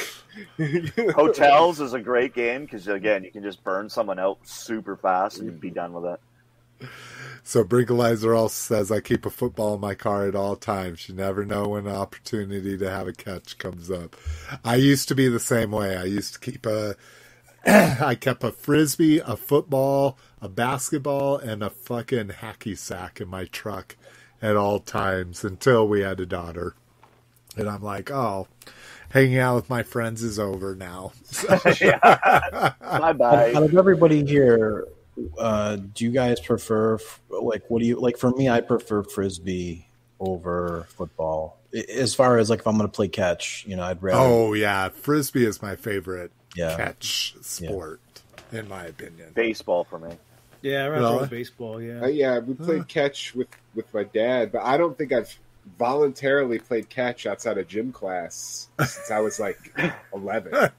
Hotels 1.15 1.81
is 1.81 1.93
a 1.93 2.01
great 2.01 2.35
game 2.35 2.65
because 2.65 2.89
again, 2.89 3.25
you 3.25 3.31
can 3.31 3.43
just 3.43 3.63
burn 3.63 3.89
someone 3.89 4.19
out 4.19 4.39
super 4.45 4.97
fast 4.97 5.39
and 5.39 5.61
be 5.61 5.71
done 5.71 5.93
with 5.93 6.05
it. 6.05 6.89
So 7.45 7.65
Brinkalizer 7.65 8.37
also 8.37 8.77
says 8.77 8.93
I 8.93 9.01
keep 9.01 9.27
a 9.27 9.31
football 9.31 9.75
in 9.75 9.81
my 9.81 9.95
car 9.95 10.27
at 10.27 10.37
all 10.37 10.57
times. 10.57 11.09
You 11.09 11.15
never 11.15 11.45
know 11.45 11.69
when 11.71 11.87
an 11.87 11.95
opportunity 11.95 12.79
to 12.79 12.91
have 12.91 13.09
a 13.09 13.13
catch 13.13 13.59
comes 13.59 13.91
up. 13.91 14.17
I 14.65 14.77
used 14.77 15.09
to 15.09 15.15
be 15.15 15.29
the 15.29 15.41
same 15.41 15.73
way. 15.73 15.97
I 15.97 16.05
used 16.05 16.35
to 16.35 16.41
keep 16.41 16.67
a 16.67 16.95
I 17.67 18.17
kept 18.17 18.43
a 18.43 18.51
frisbee, 18.51 19.19
a 19.19 19.37
football, 19.37 20.19
a 20.41 20.49
basketball, 20.49 21.37
and 21.37 21.63
a 21.63 21.71
fucking 21.71 22.29
hacky 22.29 22.77
sack 22.77 23.21
in 23.21 23.29
my 23.29 23.45
truck 23.45 23.97
at 24.41 24.57
all 24.57 24.81
times 24.81 25.45
until 25.45 25.87
we 25.87 26.01
had 26.01 26.19
a 26.19 26.27
daughter. 26.27 26.75
And 27.57 27.69
I'm 27.69 27.83
like, 27.83 28.11
oh, 28.11 28.49
hanging 29.11 29.39
out 29.39 29.57
with 29.57 29.69
my 29.71 29.83
friends 29.83 30.23
is 30.23 30.39
over 30.39 30.75
now. 30.75 31.13
Bye 31.49 33.13
bye. 33.13 33.53
Out 33.55 33.63
of 33.65 33.77
everybody 33.77 34.25
here, 34.25 34.87
uh, 35.39 35.77
do 35.77 36.05
you 36.05 36.11
guys 36.11 36.41
prefer 36.41 36.99
like 37.29 37.63
what 37.69 37.81
do 37.81 37.87
you 37.87 38.01
like? 38.01 38.17
For 38.17 38.31
me, 38.31 38.49
I 38.49 38.61
prefer 38.61 39.03
frisbee 39.03 39.87
over 40.19 40.87
football. 40.91 41.59
As 41.95 42.15
far 42.15 42.39
as 42.39 42.49
like 42.51 42.61
if 42.61 42.67
I'm 42.67 42.77
going 42.77 42.89
to 42.89 42.95
play 42.95 43.09
catch, 43.09 43.65
you 43.67 43.77
know, 43.77 43.83
I'd 43.83 44.03
rather. 44.03 44.19
Oh 44.25 44.53
yeah, 44.55 44.89
frisbee 44.89 45.45
is 45.45 45.61
my 45.63 45.77
favorite 45.77 46.33
Yeah. 46.55 46.77
catch 46.77 47.35
sport, 47.43 48.01
in 48.53 48.69
my 48.69 48.85
opinion. 48.85 49.33
Baseball 49.35 49.85
for 49.85 49.99
me. 49.99 50.15
Yeah, 50.63 50.85
I 50.85 50.89
rather 50.89 51.17
Really? 51.17 51.29
baseball. 51.29 51.83
Yeah, 51.83 52.03
Uh, 52.03 52.07
yeah, 52.07 52.39
we 52.39 52.55
played 52.55 52.89
catch 52.89 53.35
with 53.35 53.49
with 53.75 53.93
my 53.93 54.05
dad, 54.05 54.53
but 54.53 54.63
I 54.63 54.77
don't 54.77 54.97
think 54.97 55.13
I've 55.13 55.37
voluntarily 55.79 56.59
played 56.59 56.89
catch 56.89 57.27
outside 57.27 57.59
of 57.59 57.69
gym 57.69 57.93
class 57.93 58.69
since 58.79 59.11
I 59.11 59.21
was 59.21 59.39
like 59.41 59.59
11. 60.15 60.71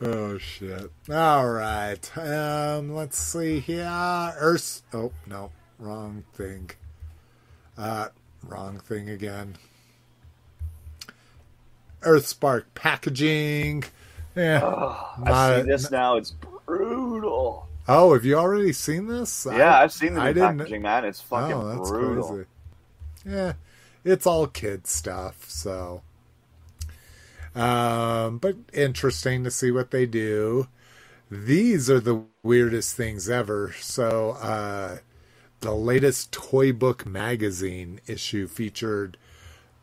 oh 0.00 0.38
shit! 0.38 0.90
All 1.10 1.48
right. 1.48 2.18
Um, 2.18 2.94
let's 2.94 3.18
see 3.18 3.60
here. 3.60 3.84
Earth. 4.38 4.82
Oh 4.92 5.12
no, 5.26 5.50
wrong 5.78 6.24
thing. 6.34 6.70
Uh, 7.76 8.08
wrong 8.42 8.78
thing 8.78 9.08
again. 9.08 9.56
Earth 12.02 12.26
Spark 12.26 12.72
packaging. 12.74 13.84
Yeah. 14.36 14.60
Oh, 14.62 15.14
Not- 15.18 15.32
I 15.32 15.54
see 15.56 15.60
seen 15.62 15.66
this 15.70 15.90
now. 15.90 16.16
It's 16.16 16.30
brutal. 16.30 17.66
Oh, 17.88 18.12
have 18.12 18.24
you 18.24 18.36
already 18.36 18.72
seen 18.72 19.06
this? 19.08 19.46
Yeah, 19.50 19.78
I've 19.78 19.92
seen 19.92 20.14
the 20.14 20.20
I 20.20 20.26
new 20.28 20.34
didn't- 20.34 20.58
packaging, 20.58 20.82
man. 20.82 21.04
It's 21.06 21.20
fucking 21.22 21.52
oh, 21.56 21.68
that's 21.76 21.90
brutal. 21.90 22.28
crazy. 22.28 22.44
Yeah, 23.28 23.54
it's 24.04 24.26
all 24.26 24.46
kid 24.46 24.86
stuff, 24.86 25.44
so. 25.48 26.02
Um, 27.54 28.38
but 28.38 28.56
interesting 28.72 29.44
to 29.44 29.50
see 29.50 29.70
what 29.70 29.90
they 29.90 30.06
do. 30.06 30.68
These 31.30 31.90
are 31.90 32.00
the 32.00 32.22
weirdest 32.42 32.96
things 32.96 33.28
ever. 33.28 33.74
So, 33.80 34.30
uh, 34.40 34.98
the 35.60 35.74
latest 35.74 36.32
Toy 36.32 36.72
Book 36.72 37.04
magazine 37.04 38.00
issue 38.06 38.46
featured 38.46 39.18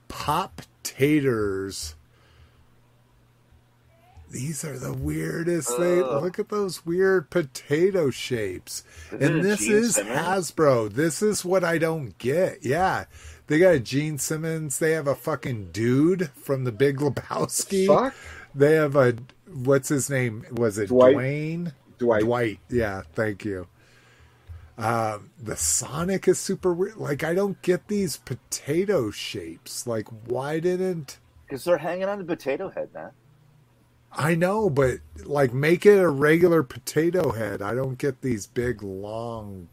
Pop 0.07 0.61
Taters. 0.83 1.95
These 4.31 4.65
are 4.65 4.77
the 4.79 4.93
weirdest 4.93 5.69
things. 5.77 6.03
Ugh. 6.03 6.23
Look 6.23 6.39
at 6.39 6.49
those 6.49 6.85
weird 6.85 7.29
potato 7.29 8.09
shapes. 8.09 8.83
And 9.11 9.43
this 9.43 9.61
is 9.61 9.97
Hasbro. 9.97 10.91
This 10.91 11.21
is 11.21 11.45
what 11.45 11.63
I 11.63 11.77
don't 11.77 12.17
get. 12.17 12.63
Yeah. 12.63 13.05
They 13.47 13.59
got 13.59 13.75
a 13.75 13.79
Gene 13.79 14.17
Simmons. 14.17 14.79
They 14.79 14.91
have 14.91 15.07
a 15.07 15.15
fucking 15.15 15.71
dude 15.71 16.29
from 16.31 16.63
the 16.63 16.71
Big 16.71 16.97
Lebowski. 16.97 17.87
Fuck? 17.87 18.15
They 18.53 18.73
have 18.73 18.95
a 18.95 19.15
what's 19.47 19.89
his 19.89 20.09
name? 20.09 20.45
Was 20.51 20.77
it 20.77 20.87
Dwight. 20.87 21.15
Dwayne? 21.15 21.73
Dwight. 21.97 22.21
Dwight. 22.23 22.59
Yeah, 22.69 23.03
thank 23.13 23.45
you. 23.45 23.67
Um, 24.77 25.29
the 25.41 25.55
Sonic 25.55 26.27
is 26.27 26.37
super 26.39 26.73
weird. 26.73 26.97
Like 26.97 27.23
I 27.23 27.33
don't 27.33 27.61
get 27.61 27.87
these 27.87 28.17
potato 28.17 29.11
shapes. 29.11 29.87
Like 29.87 30.07
why 30.27 30.59
didn't 30.59 31.19
Because 31.45 31.63
they're 31.63 31.77
hanging 31.77 32.09
on 32.09 32.19
the 32.19 32.25
potato 32.25 32.69
head, 32.69 32.93
man. 32.93 33.11
I 34.11 34.35
know, 34.35 34.69
but 34.69 34.99
like 35.23 35.53
make 35.53 35.85
it 35.85 35.99
a 35.99 36.09
regular 36.09 36.63
potato 36.63 37.31
head. 37.31 37.61
I 37.61 37.73
don't 37.73 37.97
get 37.97 38.21
these 38.21 38.47
big 38.47 38.81
long. 38.81 39.67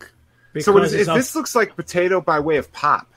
So 0.61 0.73
what 0.73 0.85
is, 0.85 0.93
is 0.93 1.07
this 1.07 1.35
looks 1.35 1.55
like 1.55 1.77
potato 1.77 2.20
by 2.20 2.41
way 2.41 2.57
of 2.57 2.73
pop. 2.73 3.09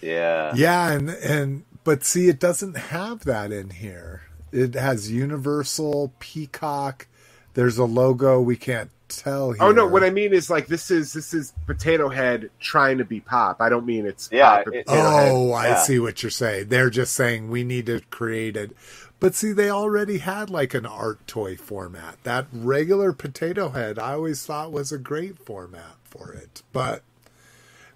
Yeah. 0.00 0.52
Yeah, 0.54 0.92
and 0.92 1.10
and 1.10 1.64
but 1.84 2.04
see, 2.04 2.28
it 2.28 2.40
doesn't 2.40 2.76
have 2.76 3.24
that 3.24 3.52
in 3.52 3.70
here. 3.70 4.22
It 4.52 4.74
has 4.74 5.10
Universal 5.10 6.12
Peacock. 6.18 7.06
There's 7.54 7.78
a 7.78 7.84
logo 7.84 8.40
we 8.40 8.56
can't 8.56 8.90
tell 9.08 9.52
here. 9.52 9.62
Oh 9.62 9.72
no, 9.72 9.86
what 9.86 10.02
I 10.04 10.10
mean 10.10 10.32
is 10.32 10.50
like 10.50 10.66
this 10.66 10.90
is 10.90 11.12
this 11.12 11.32
is 11.32 11.52
potato 11.66 12.08
head 12.08 12.50
trying 12.60 12.98
to 12.98 13.04
be 13.04 13.20
pop. 13.20 13.60
I 13.60 13.68
don't 13.68 13.86
mean 13.86 14.06
it's 14.06 14.28
Yeah, 14.32 14.58
pop 14.58 14.66
and 14.66 14.74
it- 14.76 14.86
potato 14.86 15.10
head. 15.10 15.32
Oh, 15.32 15.52
I 15.52 15.68
Yeah. 15.68 15.76
see 15.82 15.98
what 15.98 16.22
you're 16.22 16.30
saying. 16.30 16.68
They're 16.68 16.90
just 16.90 17.14
saying 17.14 17.50
we 17.50 17.64
need 17.64 17.86
to 17.86 18.00
create 18.10 18.56
it. 18.56 18.72
But 19.18 19.34
see, 19.34 19.52
they 19.52 19.70
already 19.70 20.18
had 20.18 20.50
like 20.50 20.74
an 20.74 20.84
art 20.84 21.26
toy 21.26 21.56
format. 21.56 22.16
That 22.24 22.46
regular 22.52 23.12
potato 23.12 23.70
head, 23.70 23.98
I 23.98 24.12
always 24.12 24.44
thought 24.44 24.72
was 24.72 24.92
a 24.92 24.98
great 24.98 25.38
format 25.38 25.96
for 26.04 26.32
it. 26.32 26.62
But 26.72 27.02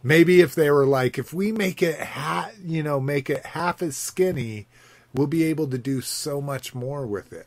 maybe 0.02 0.40
if 0.40 0.54
they 0.54 0.70
were 0.70 0.86
like, 0.86 1.18
if 1.18 1.32
we 1.34 1.52
make 1.52 1.82
it, 1.82 2.00
ha- 2.00 2.50
you 2.64 2.82
know, 2.82 3.00
make 3.00 3.30
it 3.30 3.46
half 3.46 3.82
as 3.82 3.96
skinny, 3.96 4.68
we'll 5.14 5.26
be 5.28 5.44
able 5.44 5.68
to 5.68 5.78
do 5.78 6.00
so 6.00 6.40
much 6.40 6.74
more 6.74 7.06
with 7.06 7.32
it. 7.32 7.46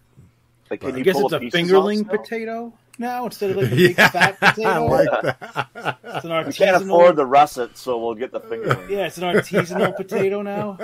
Like, 0.69 0.81
can 0.81 0.93
I 0.93 0.97
I 0.97 0.99
you 0.99 1.03
guess 1.03 1.15
pull 1.15 1.21
it's 1.21 1.33
a 1.33 1.39
fingerling 1.39 2.09
off 2.09 2.23
potato 2.23 2.73
now 2.99 3.25
instead 3.25 3.51
of 3.51 3.57
like 3.57 3.71
a 3.71 3.77
big 3.83 3.97
Yeah, 3.97 4.09
fat 4.11 4.39
I 4.63 4.79
potato. 4.79 4.85
like 4.85 5.19
that. 5.21 5.37
It's 6.15 6.25
an 6.25 6.31
We 6.45 6.53
can't 6.53 6.77
afford 6.77 7.15
the 7.17 7.25
russet, 7.25 7.77
so 7.77 7.97
we'll 8.03 8.15
get 8.15 8.31
the 8.31 8.41
fingerling. 8.41 8.89
Yeah, 8.89 9.07
it's 9.07 9.17
an 9.19 9.23
artisanal 9.25 9.95
potato 9.97 10.41
now. 10.43 10.81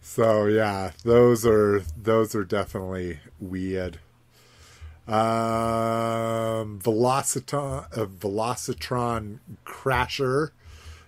So 0.00 0.46
yeah, 0.46 0.92
those 1.04 1.46
are 1.46 1.80
those 1.96 2.34
are 2.34 2.44
definitely 2.44 3.20
weird. 3.40 3.98
Um, 5.08 6.78
Velocitron, 6.80 7.86
uh, 7.96 8.06
Velocitron 8.06 9.38
Crasher. 9.66 10.50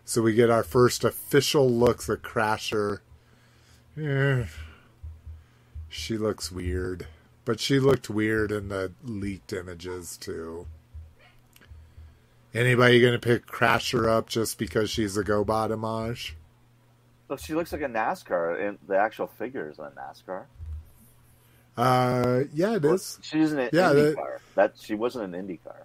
So 0.05 0.21
we 0.21 0.35
get 0.35 0.51
our 0.51 0.65
first 0.65 1.05
official 1.05 1.71
looks 1.71 2.11
at 2.11 2.23
Crasher. 2.23 3.01
Eh, 3.97 4.45
she 5.89 6.19
looks 6.19 6.51
weird, 6.51 7.07
but 7.45 7.61
she 7.61 7.79
looked 7.79 8.11
weird 8.11 8.51
in 8.51 8.69
the 8.69 8.93
leaked 9.05 9.53
images 9.53 10.17
too. 10.17 10.67
Anybody 12.53 13.01
gonna 13.01 13.19
pick 13.19 13.47
Crasher 13.47 14.09
up 14.09 14.29
just 14.29 14.59
because 14.59 14.91
she's 14.91 15.17
a 15.17 15.25
GoBot 15.25 15.73
homage? 15.73 16.37
So 17.29 17.37
she 17.37 17.55
looks 17.55 17.73
like 17.73 17.81
a 17.83 17.89
NASCAR, 17.89 18.69
and 18.69 18.79
the 18.87 18.97
actual 18.97 19.27
figure 19.27 19.71
is 19.71 19.79
a 19.79 19.91
NASCAR. 19.97 20.45
Uh, 21.77 22.45
yeah, 22.55 22.77
it 22.77 22.85
is. 22.85 23.19
She's 23.23 23.53
an 23.53 23.69
Yeah, 23.73 23.91
Indy 23.91 24.03
that- 24.03 24.17
car. 24.17 24.41
That 24.55 24.75
she 24.81 24.95
wasn't 24.95 25.25
an 25.25 25.35
Indy 25.35 25.57
car. 25.65 25.83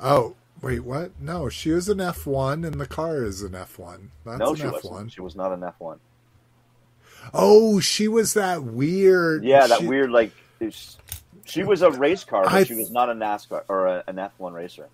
Oh, 0.00 0.36
wait, 0.62 0.80
what? 0.80 1.10
No, 1.20 1.48
she 1.48 1.70
was 1.70 1.88
an 1.88 2.00
F 2.00 2.26
one, 2.26 2.64
and 2.64 2.80
the 2.80 2.86
car 2.86 3.24
is 3.24 3.42
an 3.42 3.54
F 3.54 3.78
one. 3.78 4.10
That's 4.24 4.38
no, 4.38 4.50
an 4.50 4.56
she 4.56 4.62
F 4.62 4.72
wasn't. 4.74 4.92
one. 4.92 5.08
She 5.08 5.20
was 5.20 5.36
not 5.36 5.52
an 5.52 5.62
F 5.62 5.74
one. 5.78 5.98
Oh, 7.34 7.80
she 7.80 8.08
was 8.08 8.34
that 8.34 8.62
weird. 8.62 9.44
Yeah, 9.44 9.66
that 9.66 9.80
she- 9.80 9.86
weird 9.86 10.10
like. 10.10 10.32
She 11.44 11.62
was 11.64 11.82
a 11.82 11.90
race 11.90 12.24
car, 12.24 12.44
but 12.44 12.52
I- 12.52 12.64
she 12.64 12.74
was 12.74 12.90
not 12.90 13.08
a 13.10 13.14
NASCAR 13.14 13.64
or 13.68 13.86
a, 13.86 14.04
an 14.06 14.18
F 14.18 14.32
one 14.38 14.52
racer. 14.52 14.88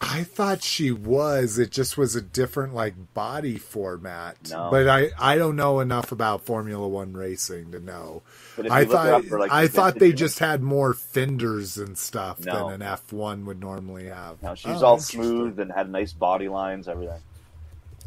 I 0.00 0.22
thought 0.22 0.62
she 0.62 0.92
was. 0.92 1.58
It 1.58 1.70
just 1.72 1.98
was 1.98 2.14
a 2.14 2.22
different 2.22 2.72
like 2.74 2.94
body 3.14 3.58
format. 3.58 4.36
No. 4.50 4.68
But 4.70 4.86
I 4.88 5.10
I 5.18 5.36
don't 5.36 5.56
know 5.56 5.80
enough 5.80 6.12
about 6.12 6.42
Formula 6.44 6.86
One 6.86 7.12
racing 7.14 7.72
to 7.72 7.80
know. 7.80 8.22
I 8.58 8.60
you 8.60 8.68
look 8.68 8.80
it 8.82 8.88
thought 8.90 9.24
for, 9.24 9.38
like, 9.40 9.52
I 9.52 9.66
thought 9.68 9.98
they 9.98 10.12
just 10.12 10.38
had 10.38 10.62
more 10.62 10.94
fenders 10.94 11.78
and 11.78 11.98
stuff 11.98 12.40
No. 12.40 12.68
than 12.68 12.74
an 12.74 12.82
F 12.82 13.12
one 13.12 13.44
would 13.46 13.60
normally 13.60 14.06
have. 14.06 14.40
No, 14.42 14.54
she's 14.54 14.82
Oh, 14.82 14.86
all 14.86 14.98
smooth 15.00 15.58
and 15.58 15.72
had 15.72 15.90
nice 15.90 16.12
body 16.12 16.48
lines, 16.48 16.86
everything. 16.88 17.20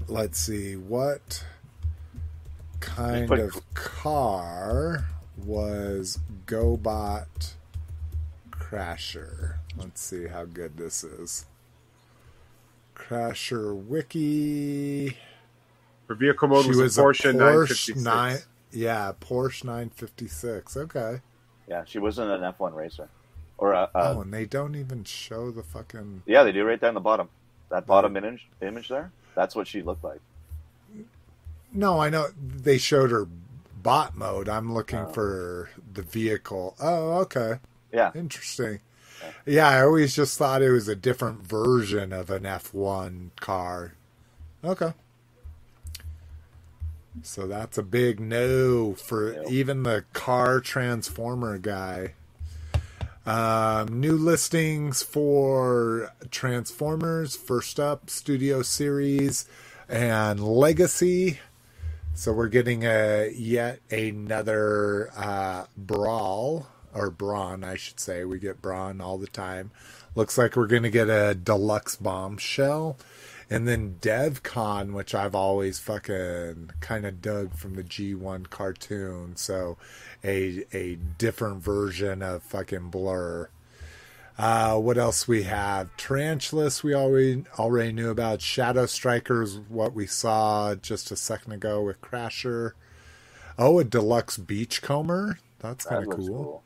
Let's 0.08 0.40
see 0.40 0.76
what 0.78 1.44
kind 2.80 3.28
put- 3.28 3.40
of 3.40 3.74
car 3.74 5.06
was 5.38 6.20
GoBot 6.48 7.54
Crasher. 8.52 9.56
Let's 9.78 10.02
see 10.02 10.28
how 10.28 10.46
good 10.46 10.78
this 10.78 11.04
is. 11.04 11.46
Crasher 13.08 13.76
Wiki. 13.76 15.18
Her 16.08 16.16
vehicle 16.16 16.48
mode 16.48 16.64
She 16.64 16.70
was, 16.70 16.78
was 16.78 16.98
a 16.98 17.02
a 17.02 17.06
Porsche, 17.06 17.32
Porsche 17.34 17.36
956. 17.36 18.00
nine. 18.02 18.38
Yeah, 18.72 19.12
Porsche 19.20 19.64
956. 19.66 20.78
Okay. 20.78 21.22
Yeah, 21.68 21.84
she 21.86 22.00
wasn't 22.00 22.32
an 22.32 22.44
F 22.44 22.60
one 22.60 22.74
racer, 22.74 23.08
or 23.58 23.74
a, 23.74 23.84
a 23.84 23.90
oh, 24.16 24.22
and 24.22 24.34
they 24.34 24.46
don't 24.46 24.76
even 24.76 25.04
show 25.04 25.52
the 25.52 25.64
fucking. 25.64 26.24
yeah, 26.26 26.44
they 26.44 26.52
do 26.52 26.64
right 26.66 26.80
down 26.80 26.94
the 26.94 27.00
bottom. 27.00 27.30
That 27.70 27.86
bottom 27.88 28.18
image 28.18 28.48
image 28.62 28.90
there. 28.90 29.12
That's 29.36 29.56
what 29.56 29.68
she 29.68 29.82
looked 29.82 30.04
like. 30.04 30.20
No, 31.74 32.00
I 32.00 32.10
know 32.10 32.28
they 32.38 32.78
showed 32.78 33.12
her 33.12 33.28
bot 33.82 34.16
mode. 34.18 34.50
I'm 34.50 34.74
looking 34.74 35.00
Oh. 35.00 35.14
for 35.14 35.70
the 35.94 36.02
vehicle. 36.02 36.76
Oh, 36.82 37.20
okay. 37.20 37.60
Yeah, 37.94 38.12
Interesting. 38.14 38.82
Yeah, 39.46 39.68
I 39.68 39.82
always 39.82 40.16
just 40.16 40.38
thought 40.38 40.62
it 40.62 40.72
was 40.72 40.88
a 40.88 40.96
different 40.96 41.42
version 41.42 42.14
of 42.14 42.30
an 42.30 42.44
F1 42.44 43.32
car. 43.40 43.94
Okay. 44.64 44.94
So 47.24 47.48
that's 47.48 47.78
a 47.78 47.84
big 47.84 48.20
no 48.20 48.94
for 48.94 49.44
even 49.50 49.84
the 49.84 50.06
car 50.14 50.60
transformer 50.60 51.58
guy. 51.58 52.14
Um, 53.26 54.00
new 54.00 54.18
listings 54.18 55.04
for 55.04 56.12
Transformers. 56.32 57.36
First 57.36 57.80
up, 57.80 58.10
Studio 58.10 58.62
Series 58.62 59.46
and 59.88 60.40
Legacy. 60.40 61.40
So 62.14 62.32
we're 62.34 62.48
getting 62.48 62.84
a 62.84 63.32
yet 63.36 63.80
another 63.92 65.12
uh, 65.16 65.66
brawl 65.78 66.68
or 66.94 67.10
brawn, 67.10 67.64
I 67.64 67.76
should 67.76 68.00
say. 68.00 68.26
We 68.26 68.40
get 68.40 68.62
brawn 68.62 69.02
all 69.02 69.18
the 69.18 69.28
time. 69.28 69.72
Looks 70.16 70.38
like 70.38 70.56
we're 70.56 70.68
going 70.68 70.84
to 70.84 70.90
get 70.90 71.10
a 71.10 71.34
deluxe 71.36 71.96
bombshell, 71.96 72.98
and 73.50 73.68
then 73.68 73.98
DevCon, 74.02 74.94
which 74.94 75.16
I've 75.16 75.36
always 75.36 75.80
fucking 75.80 76.72
kind 76.82 77.06
of 77.06 77.22
dug 77.22 77.54
from 77.56 77.76
the 77.76 77.84
G1 77.84 78.50
cartoon. 78.50 79.36
So 79.36 79.78
a 80.24 80.66
a 80.74 80.96
different 80.96 81.64
version 81.64 82.22
of 82.22 82.44
fucking 82.44 82.90
Blur. 82.90 83.50
Uh, 84.38 84.78
what 84.78 84.98
else 84.98 85.28
we 85.28 85.44
have? 85.44 85.96
Tarantulas 85.98 86.84
we 86.84 86.96
already 86.96 87.44
already 87.60 87.92
knew 87.92 88.10
about. 88.10 88.42
Shadow 88.42 88.86
Strikers, 88.86 89.60
what 89.70 89.94
we 89.94 90.08
saw 90.08 90.76
just 90.76 91.12
a 91.12 91.16
second 91.16 91.52
ago 91.54 91.82
with 91.84 92.02
Crasher. 92.02 92.72
Oh, 93.58 93.80
a 93.80 93.84
deluxe 93.84 94.38
beachcomber. 94.38 95.38
That's 95.60 95.86
kind 95.86 96.06
That 96.06 96.12
of 96.12 96.18
cool. 96.18 96.64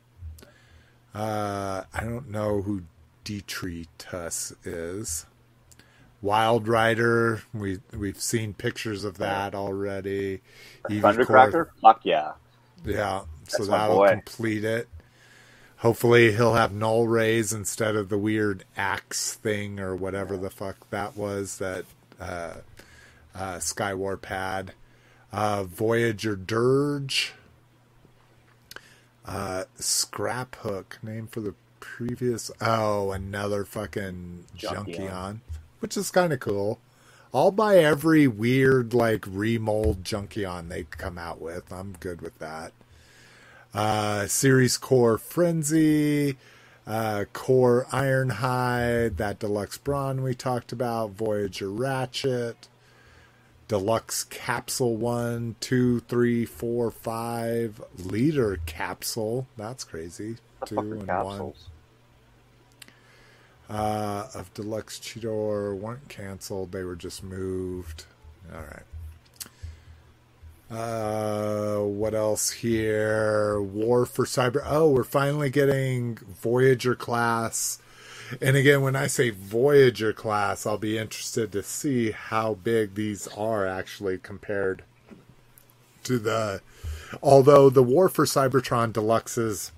Uh, 1.16 1.84
I 1.94 2.04
don't 2.04 2.28
know 2.28 2.60
who 2.60 2.82
Detritus 3.24 4.52
is. 4.66 5.24
Wild 6.20 6.68
Rider. 6.68 7.42
We 7.54 7.80
we've 7.96 8.20
seen 8.20 8.52
pictures 8.52 9.02
of 9.02 9.16
that 9.16 9.54
already. 9.54 10.42
Thundercracker? 10.90 11.70
Fuck 11.80 12.04
yeah. 12.04 12.32
yeah, 12.84 13.20
so 13.48 13.58
That's 13.58 13.68
my 13.70 13.78
that'll 13.78 14.06
complete 14.08 14.64
it. 14.64 14.88
Hopefully, 15.78 16.32
he'll 16.32 16.54
have 16.54 16.72
null 16.72 17.06
rays 17.06 17.50
instead 17.50 17.96
of 17.96 18.10
the 18.10 18.18
weird 18.18 18.64
axe 18.76 19.34
thing 19.34 19.80
or 19.80 19.96
whatever 19.96 20.36
the 20.36 20.50
fuck 20.50 20.90
that 20.90 21.16
was 21.16 21.56
that 21.58 21.86
uh, 22.20 22.54
uh, 23.34 23.56
Skywarp 23.56 24.26
had. 24.26 24.72
Uh, 25.32 25.64
Voyager 25.64 26.36
Dirge. 26.36 27.32
Uh, 29.26 29.64
Scrap 29.76 30.56
Hook, 30.56 30.98
name 31.02 31.26
for 31.26 31.40
the 31.40 31.54
previous. 31.80 32.50
Oh, 32.60 33.10
another 33.10 33.64
fucking 33.64 34.44
Junkion. 34.56 34.86
Junkion, 34.86 35.40
which 35.80 35.96
is 35.96 36.10
kind 36.10 36.32
of 36.32 36.40
cool. 36.40 36.78
I'll 37.34 37.50
buy 37.50 37.78
every 37.78 38.26
weird 38.26 38.94
like 38.94 39.24
remold 39.26 40.04
Junkion 40.04 40.68
they 40.68 40.84
come 40.84 41.18
out 41.18 41.40
with. 41.40 41.72
I'm 41.72 41.94
good 41.98 42.22
with 42.22 42.38
that. 42.38 42.72
Uh, 43.74 44.26
series 44.26 44.78
core 44.78 45.18
Frenzy, 45.18 46.38
uh, 46.86 47.24
core 47.32 47.86
Ironhide, 47.90 49.16
that 49.16 49.38
deluxe 49.38 49.76
Brawn 49.76 50.22
we 50.22 50.34
talked 50.34 50.72
about, 50.72 51.10
Voyager 51.10 51.70
Ratchet, 51.70 52.68
deluxe 53.68 54.24
capsule 54.24 54.96
one, 54.96 55.56
two, 55.60 56.00
three, 56.00 56.44
four, 56.44 56.90
five, 56.90 57.82
liter 57.98 58.58
capsule. 58.66 59.46
That's 59.56 59.84
crazy. 59.84 60.36
Two 60.64 60.78
and 60.78 61.06
one 61.06 61.52
uh, 63.68 64.28
of 64.34 64.52
Deluxe 64.54 64.98
Cheetor 64.98 65.76
weren't 65.76 66.08
canceled. 66.08 66.72
They 66.72 66.84
were 66.84 66.96
just 66.96 67.22
moved. 67.22 68.04
All 68.52 68.60
right. 68.60 68.82
Uh, 70.68 71.80
what 71.84 72.14
else 72.14 72.50
here? 72.50 73.60
War 73.60 74.04
for 74.06 74.24
Cyber. 74.24 74.62
Oh, 74.64 74.90
we're 74.90 75.04
finally 75.04 75.50
getting 75.50 76.16
Voyager 76.16 76.94
class. 76.94 77.80
And 78.40 78.56
again, 78.56 78.82
when 78.82 78.96
I 78.96 79.06
say 79.06 79.30
Voyager 79.30 80.12
class, 80.12 80.66
I'll 80.66 80.78
be 80.78 80.98
interested 80.98 81.52
to 81.52 81.62
see 81.62 82.10
how 82.10 82.54
big 82.54 82.94
these 82.94 83.28
are 83.28 83.66
actually 83.66 84.18
compared 84.18 84.82
to 86.04 86.18
the. 86.18 86.60
Although 87.22 87.70
the 87.70 87.82
War 87.82 88.08
for 88.08 88.24
Cybertron 88.24 88.92
Deluxes 88.92 89.70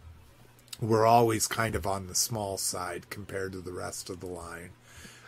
were 0.81 1.07
always 1.07 1.47
kind 1.47 1.75
of 1.75 1.87
on 1.87 2.07
the 2.07 2.15
small 2.15 2.57
side 2.57 3.11
compared 3.11 3.53
to 3.53 3.61
the 3.61 3.73
rest 3.73 4.09
of 4.09 4.21
the 4.21 4.27
line. 4.27 4.71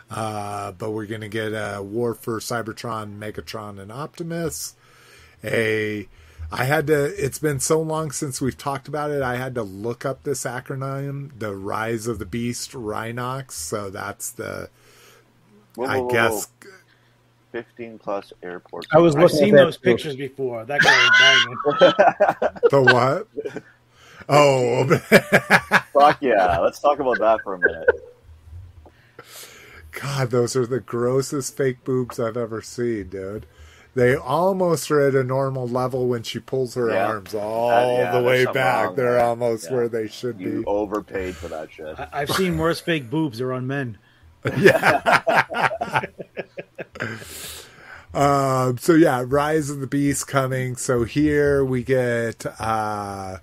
Uh, 0.09 0.71
but 0.73 0.91
we're 0.91 1.05
going 1.05 1.21
to 1.21 1.29
get 1.29 1.53
a 1.53 1.81
War 1.81 2.13
for 2.13 2.39
Cybertron, 2.39 3.17
Megatron, 3.17 3.79
and 3.79 3.91
Optimus. 3.91 4.75
A, 5.43 6.07
I 6.51 6.65
had 6.65 6.87
to. 6.87 7.05
It's 7.23 7.39
been 7.39 7.59
so 7.59 7.79
long 7.81 8.11
since 8.11 8.41
we've 8.41 8.57
talked 8.57 8.87
about 8.87 9.11
it. 9.11 9.21
I 9.21 9.35
had 9.37 9.55
to 9.55 9.63
look 9.63 10.05
up 10.05 10.23
this 10.23 10.43
acronym, 10.43 11.31
the 11.39 11.55
Rise 11.55 12.07
of 12.07 12.19
the 12.19 12.25
Beast, 12.25 12.73
Rhinox. 12.73 13.51
So 13.51 13.89
that's 13.89 14.31
the, 14.31 14.69
Whoa, 15.75 15.85
I 15.85 15.97
whoa, 15.97 16.03
whoa, 16.03 16.09
guess. 16.11 16.47
whoa. 16.63 16.71
15 17.53 17.99
plus 17.99 18.31
airport. 18.43 18.85
I 18.93 18.99
was 18.99 19.15
I've 19.15 19.29
seen 19.31 19.53
at 19.55 19.57
that 19.57 19.63
those 19.65 19.77
too. 19.77 19.83
pictures 19.83 20.15
before. 20.15 20.63
That 20.65 20.81
guy 20.81 21.09
was 21.09 21.11
banging. 21.19 22.59
The 22.69 22.81
what? 22.81 23.63
Oh, 24.29 24.87
Fuck 25.93 26.21
yeah. 26.21 26.59
Let's 26.59 26.79
talk 26.79 26.99
about 26.99 27.19
that 27.19 27.41
for 27.43 27.55
a 27.55 27.59
minute. 27.59 27.89
God, 29.91 30.29
those 30.31 30.55
are 30.55 30.65
the 30.65 30.79
grossest 30.79 31.57
fake 31.57 31.83
boobs 31.83 32.19
I've 32.19 32.37
ever 32.37 32.61
seen, 32.61 33.09
dude. 33.09 33.45
They 33.93 34.15
almost 34.15 34.89
are 34.89 35.01
at 35.05 35.15
a 35.15 35.23
normal 35.23 35.67
level 35.67 36.07
when 36.07 36.23
she 36.23 36.39
pulls 36.39 36.75
her 36.75 36.89
Yeah. 36.91 37.07
arms 37.07 37.33
all 37.35 37.69
Uh, 37.71 37.97
yeah, 37.97 38.11
the 38.17 38.23
way 38.23 38.45
back. 38.45 38.95
They're 38.95 39.13
there. 39.15 39.19
almost 39.25 39.65
Yeah. 39.69 39.75
where 39.75 39.89
they 39.89 40.07
should 40.07 40.39
You 40.39 40.59
be. 40.59 40.65
overpaid 40.65 41.35
for 41.35 41.49
that 41.49 41.71
shit. 41.71 41.99
I- 41.99 42.07
I've 42.13 42.29
seen 42.31 42.57
worse 42.57 42.79
fake 42.79 43.09
boobs. 43.09 43.39
They're 43.39 43.51
on 43.51 43.67
men. 43.67 43.97
Um, 48.13 48.77
so 48.77 48.93
yeah, 48.93 49.23
Rise 49.25 49.69
of 49.69 49.79
the 49.79 49.87
Beast 49.87 50.27
coming. 50.27 50.75
So 50.75 51.05
here 51.05 51.63
we 51.63 51.81
get 51.83 52.45
uh 52.59 53.37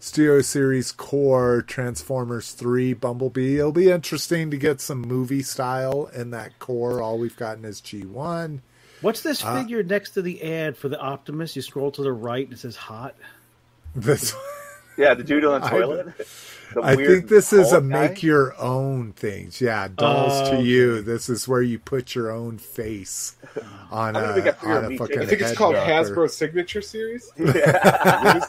Studio 0.00 0.40
Series 0.42 0.90
Core 0.90 1.62
Transformers 1.62 2.50
3 2.52 2.94
Bumblebee. 2.94 3.58
It'll 3.58 3.70
be 3.72 3.90
interesting 3.90 4.50
to 4.50 4.56
get 4.56 4.80
some 4.80 5.02
movie 5.02 5.42
style 5.42 6.10
in 6.14 6.30
that 6.30 6.58
core. 6.58 7.00
All 7.00 7.16
we've 7.18 7.36
gotten 7.36 7.64
is 7.64 7.80
G1. 7.80 8.60
What's 9.00 9.20
this 9.22 9.44
Uh, 9.44 9.54
figure 9.60 9.82
next 9.82 10.10
to 10.10 10.22
the 10.22 10.42
ad 10.42 10.76
for 10.76 10.88
the 10.88 10.98
Optimus? 11.00 11.54
You 11.56 11.62
scroll 11.62 11.90
to 11.92 12.02
the 12.02 12.12
right 12.12 12.44
and 12.44 12.52
it 12.54 12.58
says 12.58 12.76
hot. 12.76 13.14
This 13.94 14.34
Yeah, 14.96 15.14
the 15.14 15.22
dude 15.24 15.44
on 15.44 15.60
the 15.60 15.66
I- 15.66 15.70
toilet. 15.70 16.06
The 16.74 16.82
I 16.82 16.96
think 16.96 17.28
this 17.28 17.54
is 17.54 17.72
a 17.72 17.80
guy? 17.80 17.86
make 17.86 18.22
your 18.22 18.54
own 18.60 19.14
things. 19.14 19.58
Yeah, 19.58 19.88
dolls 19.88 20.32
Oh, 20.50 20.56
to 20.58 20.62
you. 20.62 21.00
This 21.00 21.30
is 21.30 21.48
where 21.48 21.62
you 21.62 21.78
put 21.78 22.14
your 22.14 22.30
own 22.30 22.58
face 22.58 23.36
on 23.90 24.16
I 24.16 24.20
a, 24.20 24.34
think 24.42 24.64
on 24.66 24.92
a 24.92 24.98
fucking 24.98 25.18
I 25.18 25.24
think 25.24 25.40
it's 25.40 25.56
called 25.56 25.76
dropper. 25.76 25.90
Hasbro 25.90 26.28
Signature 26.30 26.82
Series. 26.82 27.32
Guys 27.38 28.42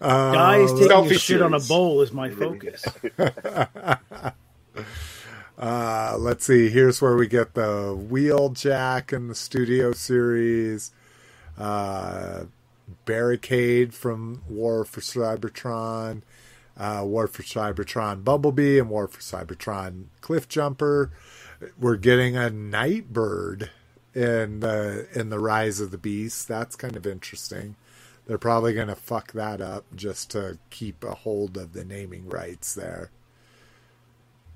Uh, 0.00 0.56
taking 0.66 0.90
a 0.90 0.92
selfie 0.92 1.20
shit 1.20 1.40
on 1.40 1.54
a 1.54 1.60
bowl 1.60 2.00
is 2.02 2.12
my 2.12 2.30
focus. 2.30 2.84
Uh, 5.62 6.16
let's 6.18 6.44
see. 6.44 6.68
Here's 6.70 7.00
where 7.00 7.14
we 7.14 7.28
get 7.28 7.54
the 7.54 7.96
Wheeljack 7.96 9.12
in 9.12 9.28
the 9.28 9.34
studio 9.36 9.92
series. 9.92 10.90
Uh, 11.56 12.46
barricade 13.04 13.94
from 13.94 14.42
War 14.48 14.84
for 14.84 15.00
Cybertron. 15.00 16.22
Uh, 16.76 17.02
War 17.04 17.28
for 17.28 17.44
Cybertron 17.44 18.24
Bumblebee 18.24 18.80
and 18.80 18.90
War 18.90 19.06
for 19.06 19.20
Cybertron 19.20 20.06
Cliff 20.20 20.48
Jumper. 20.48 21.12
We're 21.78 21.94
getting 21.94 22.36
a 22.36 22.50
Nightbird 22.50 23.70
in 24.16 24.58
the 24.58 25.06
in 25.14 25.30
the 25.30 25.38
Rise 25.38 25.78
of 25.78 25.92
the 25.92 25.98
Beast. 25.98 26.48
That's 26.48 26.74
kind 26.74 26.96
of 26.96 27.06
interesting. 27.06 27.76
They're 28.26 28.36
probably 28.36 28.74
going 28.74 28.88
to 28.88 28.96
fuck 28.96 29.30
that 29.30 29.60
up 29.60 29.84
just 29.94 30.32
to 30.32 30.58
keep 30.70 31.04
a 31.04 31.14
hold 31.14 31.56
of 31.56 31.72
the 31.72 31.84
naming 31.84 32.28
rights 32.28 32.74
there. 32.74 33.12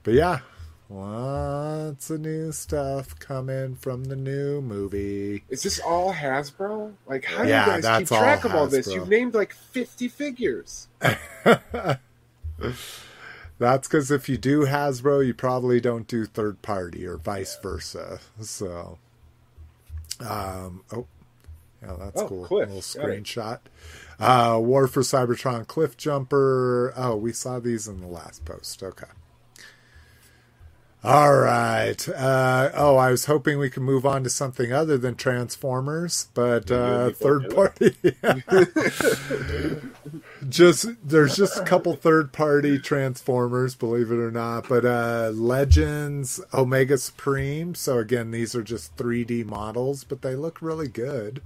But 0.03 0.15
yeah, 0.15 0.41
lots 0.89 2.11
of 2.11 2.21
new 2.21 2.53
stuff 2.53 3.19
coming 3.19 3.75
from 3.77 4.05
the 4.05 4.17
new 4.17 4.61
movie. 4.61 5.45
Is 5.49 5.63
this 5.63 5.79
all 5.81 6.13
Hasbro? 6.13 6.93
Like, 7.07 7.25
how 7.25 7.43
do 7.43 7.49
Yeah, 7.49 7.77
you 7.77 7.83
guys 7.83 7.99
keep 8.01 8.09
track 8.09 8.45
of 8.45 8.55
all 8.55 8.67
this? 8.67 8.87
You've 8.87 9.09
named 9.09 9.35
like 9.35 9.53
50 9.53 10.09
figures. 10.09 10.89
That's 13.59 13.89
because 13.89 14.11
if 14.11 14.29
you 14.29 14.37
do 14.37 14.67
Hasbro, 14.67 15.27
you 15.27 15.33
probably 15.33 15.81
don't 15.81 16.07
do 16.07 16.27
third 16.27 16.61
party 16.63 17.07
or 17.07 17.17
vice 17.17 17.57
versa. 17.63 18.21
So, 18.41 18.99
um, 20.21 20.85
oh, 20.93 21.07
yeah, 21.83 21.97
that's 21.99 22.21
Oh, 22.21 22.29
cool. 22.29 22.45
Cliff, 22.45 22.69
A 22.69 22.73
little 22.73 22.83
screenshot. 22.83 23.61
Uh, 24.19 24.59
War 24.61 24.87
for 24.87 25.01
Cybertron 25.03 25.67
Cliff 25.67 25.97
Jumper. 25.97 26.93
Oh, 26.97 27.17
we 27.17 27.33
saw 27.33 27.59
these 27.59 27.89
in 27.89 28.01
the 28.01 28.07
last 28.07 28.45
post. 28.45 28.83
Okay. 28.83 29.07
All 31.07 31.37
right. 31.37 32.09
Uh, 32.09 32.71
oh, 32.75 32.97
I 32.97 33.13
was 33.13 33.27
hoping 33.27 33.59
we 33.59 33.71
could 33.71 33.85
move 33.85 34.05
on 34.05 34.25
to 34.25 34.31
something 34.31 34.73
other 34.73 34.99
than 34.99 35.15
Transformers, 35.15 36.31
but 36.35 36.69
uh, 36.69 37.11
third 37.11 37.55
party. 37.55 37.95
just 40.49 40.89
there's 41.05 41.37
just 41.37 41.59
a 41.59 41.65
couple 41.65 41.95
third 41.95 42.33
party 42.33 42.81
Transformers, 42.81 43.77
believe 43.77 44.11
it 44.11 44.19
or 44.19 44.33
not. 44.33 44.69
But 44.69 44.85
uh, 44.85 45.31
Legends 45.33 46.41
Omega 46.53 46.99
Supreme. 46.99 47.77
So 47.77 47.99
again, 47.99 48.33
these 48.33 48.57
are 48.57 48.65
just 48.65 48.97
3D 48.97 49.45
models, 49.45 50.03
but 50.03 50.23
they 50.23 50.35
look 50.35 50.61
really 50.61 50.89
good. 50.89 51.41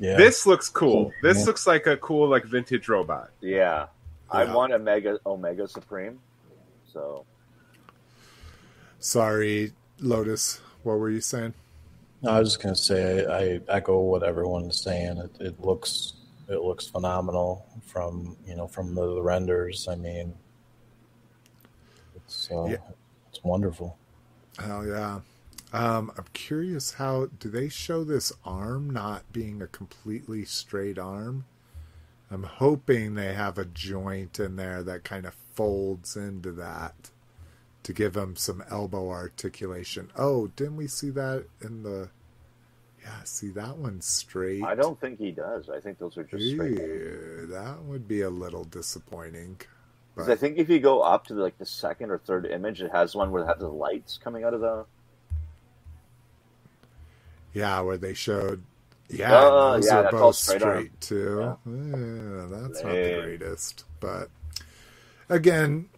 Yeah. 0.00 0.16
This 0.16 0.44
looks 0.44 0.68
cool. 0.68 1.12
This 1.22 1.38
Yeah. 1.38 1.44
looks 1.44 1.68
like 1.68 1.86
a 1.86 1.96
cool, 1.98 2.28
like 2.28 2.46
vintage 2.46 2.88
robot. 2.88 3.30
Yeah. 3.40 3.86
I 4.28 4.52
want 4.52 4.72
Omega 4.72 5.20
Omega 5.24 5.68
Supreme. 5.68 6.18
So 6.92 7.24
Sorry, 8.98 9.72
Lotus. 10.00 10.60
What 10.82 10.98
were 10.98 11.10
you 11.10 11.20
saying? 11.20 11.54
No, 12.22 12.30
I 12.32 12.40
was 12.40 12.50
just 12.50 12.62
gonna 12.62 12.74
say 12.74 13.24
I, 13.26 13.38
I 13.72 13.76
echo 13.76 14.00
what 14.00 14.22
everyone's 14.22 14.80
saying. 14.80 15.18
It, 15.18 15.30
it 15.40 15.60
looks 15.60 16.14
it 16.48 16.60
looks 16.62 16.86
phenomenal 16.88 17.66
from 17.86 18.36
you 18.46 18.56
know 18.56 18.66
from 18.66 18.94
the, 18.94 19.14
the 19.14 19.22
renders. 19.22 19.86
I 19.88 19.94
mean, 19.94 20.34
So 22.26 22.68
Yeah. 22.68 22.76
it's 23.30 23.42
wonderful. 23.44 23.96
Hell 24.58 24.86
yeah. 24.86 25.20
Um, 25.72 26.10
I'm 26.16 26.24
curious 26.32 26.94
how 26.94 27.26
do 27.38 27.50
they 27.50 27.68
show 27.68 28.02
this 28.02 28.32
arm 28.44 28.88
not 28.90 29.30
being 29.32 29.60
a 29.62 29.66
completely 29.66 30.44
straight 30.44 30.98
arm? 30.98 31.44
I'm 32.30 32.42
hoping 32.42 33.14
they 33.14 33.34
have 33.34 33.58
a 33.58 33.64
joint 33.64 34.40
in 34.40 34.56
there 34.56 34.82
that 34.82 35.04
kind 35.04 35.24
of 35.26 35.34
folds 35.54 36.16
into 36.16 36.52
that 36.52 37.10
to 37.84 37.92
give 37.92 38.16
him 38.16 38.36
some 38.36 38.62
elbow 38.70 39.08
articulation. 39.10 40.10
Oh, 40.16 40.48
didn't 40.48 40.76
we 40.76 40.86
see 40.88 41.10
that 41.10 41.46
in 41.60 41.82
the? 41.82 42.10
Yeah, 43.02 43.22
see 43.24 43.50
that 43.50 43.78
one's 43.78 44.06
straight. 44.06 44.62
I 44.62 44.74
don't 44.74 45.00
think 45.00 45.18
he 45.18 45.30
does. 45.30 45.70
I 45.70 45.80
think 45.80 45.98
those 45.98 46.18
are 46.18 46.24
just 46.24 46.50
straight. 46.50 46.76
That 46.76 47.78
would 47.84 48.06
be 48.08 48.22
a 48.22 48.30
little 48.30 48.64
disappointing. 48.64 49.60
'Cause 50.16 50.28
I 50.28 50.34
think 50.34 50.58
if 50.58 50.68
you 50.68 50.80
go 50.80 51.00
up 51.00 51.28
to 51.28 51.34
like 51.34 51.56
the 51.58 51.64
second 51.64 52.10
or 52.10 52.18
third 52.18 52.44
image, 52.44 52.82
it 52.82 52.90
has 52.90 53.14
one 53.14 53.30
where 53.30 53.44
it 53.44 53.46
has 53.46 53.58
the 53.58 53.68
lights 53.68 54.18
coming 54.18 54.42
out 54.42 54.52
of 54.52 54.60
the. 54.60 54.84
Yeah, 57.52 57.80
where 57.80 57.96
they 57.96 58.14
showed. 58.14 58.64
Yeah, 59.08 59.30
Oh, 59.42 59.72
those 59.74 59.86
yeah, 59.86 60.00
are 60.02 60.10
both 60.10 60.34
straight 60.36 60.60
straight, 60.60 61.00
too. 61.00 61.56
Yeah, 61.64 62.46
that's 62.50 62.82
not 62.82 62.92
the 62.92 63.20
greatest, 63.22 63.84
but 64.00 64.28
again, 65.30 65.88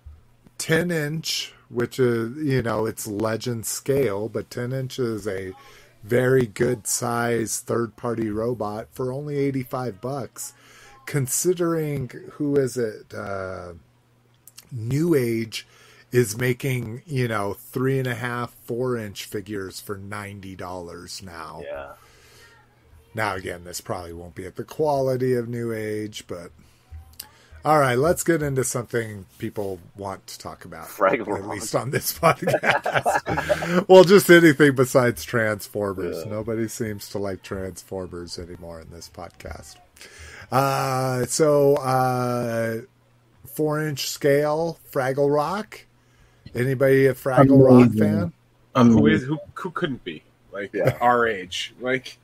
ten 0.59 0.91
inch, 0.93 1.53
which 1.71 1.99
is 1.99 2.37
you 2.37 2.63
know 2.63 2.87
it's 2.87 3.07
legend 3.07 3.67
scale, 3.67 4.29
but 4.29 4.51
ten 4.51 4.73
inches 4.73 5.27
a 5.27 5.53
very 6.03 6.47
good 6.47 6.87
size 6.87 7.61
third 7.61 7.97
party 7.97 8.31
robot 8.31 8.89
for 8.93 9.13
only 9.13 9.37
eighty 9.37 9.63
five 9.63 10.01
bucks. 10.01 10.53
Considering 11.07 12.11
who 12.33 12.57
is 12.57 12.77
it? 12.77 13.13
Uh, 13.15 13.73
New 14.73 15.15
Age 15.15 15.67
is 16.13 16.37
making 16.37 17.03
you 17.07 17.29
know 17.29 17.55
three 17.55 17.99
and 17.99 18.07
a 18.07 18.15
half, 18.15 18.53
four 18.65 18.97
inch 18.97 19.25
figures 19.25 19.81
for 19.81 19.97
ninety 19.97 20.55
dollars 20.55 21.23
now. 21.23 21.63
Yeah. 21.65 21.93
Now, 23.13 23.35
again, 23.35 23.65
this 23.65 23.81
probably 23.81 24.13
won't 24.13 24.37
be 24.37 24.47
at 24.47 24.55
the 24.55 24.63
quality 24.63 25.35
of 25.35 25.49
New 25.49 25.73
Age, 25.73 26.25
but 26.29 26.53
all 27.65 27.79
right, 27.79 27.97
let's 27.99 28.23
get 28.25 28.43
into 28.43 28.65
something 28.65 29.27
people 29.39 29.79
want 29.97 30.27
to 30.29 30.39
talk 30.39 30.65
about, 30.65 30.87
Fraggle 30.89 31.39
at 31.39 31.47
least 31.49 31.75
on 31.75 31.91
this 31.91 32.13
podcast. 32.19 33.87
well, 33.89 34.05
just 34.05 34.31
anything 34.31 34.75
besides 34.75 35.25
Transformers. 35.25 36.23
Yeah. 36.25 36.31
Nobody 36.33 36.69
seems 36.69 37.09
to 37.11 37.19
like 37.19 37.43
Transformers 37.43 38.39
anymore 38.39 38.81
in 38.81 38.91
this 38.91 39.11
podcast. 39.13 39.77
Uh, 40.51 41.27
so, 41.27 41.77
uh, 41.77 42.81
four 43.47 43.87
inch 43.87 44.09
scale 44.09 44.79
Fraggle 44.91 45.33
Rock. 45.35 45.81
Anybody 46.55 47.07
a 47.07 47.15
Fraggle 47.15 47.65
Rock 47.65 47.93
fan? 47.93 48.33
Who 48.75 49.07
is 49.07 49.23
who? 49.25 49.39
Who 49.55 49.71
couldn't 49.71 50.03
be 50.03 50.23
like 50.53 50.73
Yeah. 50.73 50.97
our 51.01 51.27
age? 51.29 51.75
Like 51.81 52.17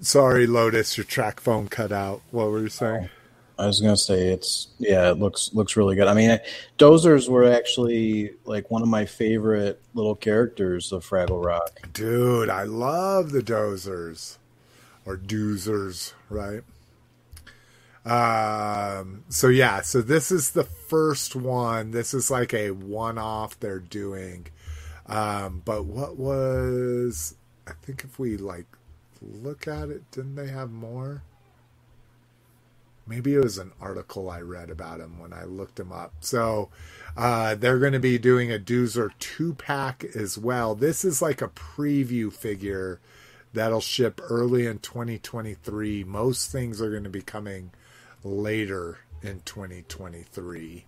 Sorry, 0.00 0.46
Lotus, 0.46 0.96
your 0.96 1.04
track 1.04 1.40
phone 1.40 1.68
cut 1.68 1.90
out. 1.92 2.22
What 2.30 2.50
were 2.50 2.60
you 2.60 2.68
saying? 2.68 3.10
I 3.58 3.66
was 3.66 3.80
gonna 3.80 3.96
say 3.96 4.28
it's 4.28 4.68
yeah, 4.78 5.10
it 5.10 5.18
looks 5.18 5.52
looks 5.52 5.76
really 5.76 5.96
good. 5.96 6.06
I 6.06 6.14
mean, 6.14 6.38
Dozers 6.78 7.28
were 7.28 7.44
actually 7.44 8.30
like 8.44 8.70
one 8.70 8.82
of 8.82 8.88
my 8.88 9.04
favorite 9.04 9.82
little 9.94 10.14
characters 10.14 10.92
of 10.92 11.04
Fraggle 11.04 11.44
Rock. 11.44 11.92
Dude, 11.92 12.50
I 12.50 12.62
love 12.62 13.32
the 13.32 13.42
dozers 13.42 14.38
or 15.04 15.16
doozers, 15.16 16.12
right? 16.30 16.62
Um, 18.04 19.24
so 19.28 19.48
yeah, 19.48 19.80
so 19.82 20.02
this 20.02 20.30
is 20.30 20.52
the 20.52 20.64
first 20.64 21.34
one. 21.34 21.90
This 21.90 22.14
is 22.14 22.30
like 22.30 22.54
a 22.54 22.70
one 22.70 23.18
off 23.18 23.58
they're 23.58 23.80
doing. 23.80 24.46
Um, 25.06 25.62
but 25.64 25.84
what 25.84 26.16
was 26.16 27.34
I 27.66 27.72
think 27.82 28.04
if 28.04 28.18
we 28.18 28.36
like 28.36 28.66
look 29.20 29.66
at 29.66 29.88
it, 29.88 30.08
didn't 30.12 30.36
they 30.36 30.48
have 30.48 30.70
more? 30.70 31.22
Maybe 33.08 33.34
it 33.34 33.42
was 33.42 33.58
an 33.58 33.72
article 33.80 34.30
I 34.30 34.40
read 34.40 34.70
about 34.70 35.00
him 35.00 35.18
when 35.18 35.32
I 35.32 35.44
looked 35.44 35.80
him 35.80 35.92
up. 35.92 36.12
So 36.20 36.68
uh, 37.16 37.54
they're 37.54 37.78
going 37.78 37.94
to 37.94 37.98
be 37.98 38.18
doing 38.18 38.52
a 38.52 38.58
Doozer 38.58 39.10
two 39.18 39.54
pack 39.54 40.04
as 40.14 40.36
well. 40.36 40.74
This 40.74 41.04
is 41.04 41.22
like 41.22 41.40
a 41.40 41.48
preview 41.48 42.32
figure 42.32 43.00
that'll 43.52 43.80
ship 43.80 44.20
early 44.28 44.66
in 44.66 44.78
2023. 44.80 46.04
Most 46.04 46.52
things 46.52 46.82
are 46.82 46.90
going 46.90 47.04
to 47.04 47.10
be 47.10 47.22
coming 47.22 47.70
later 48.22 48.98
in 49.22 49.40
2023. 49.44 50.84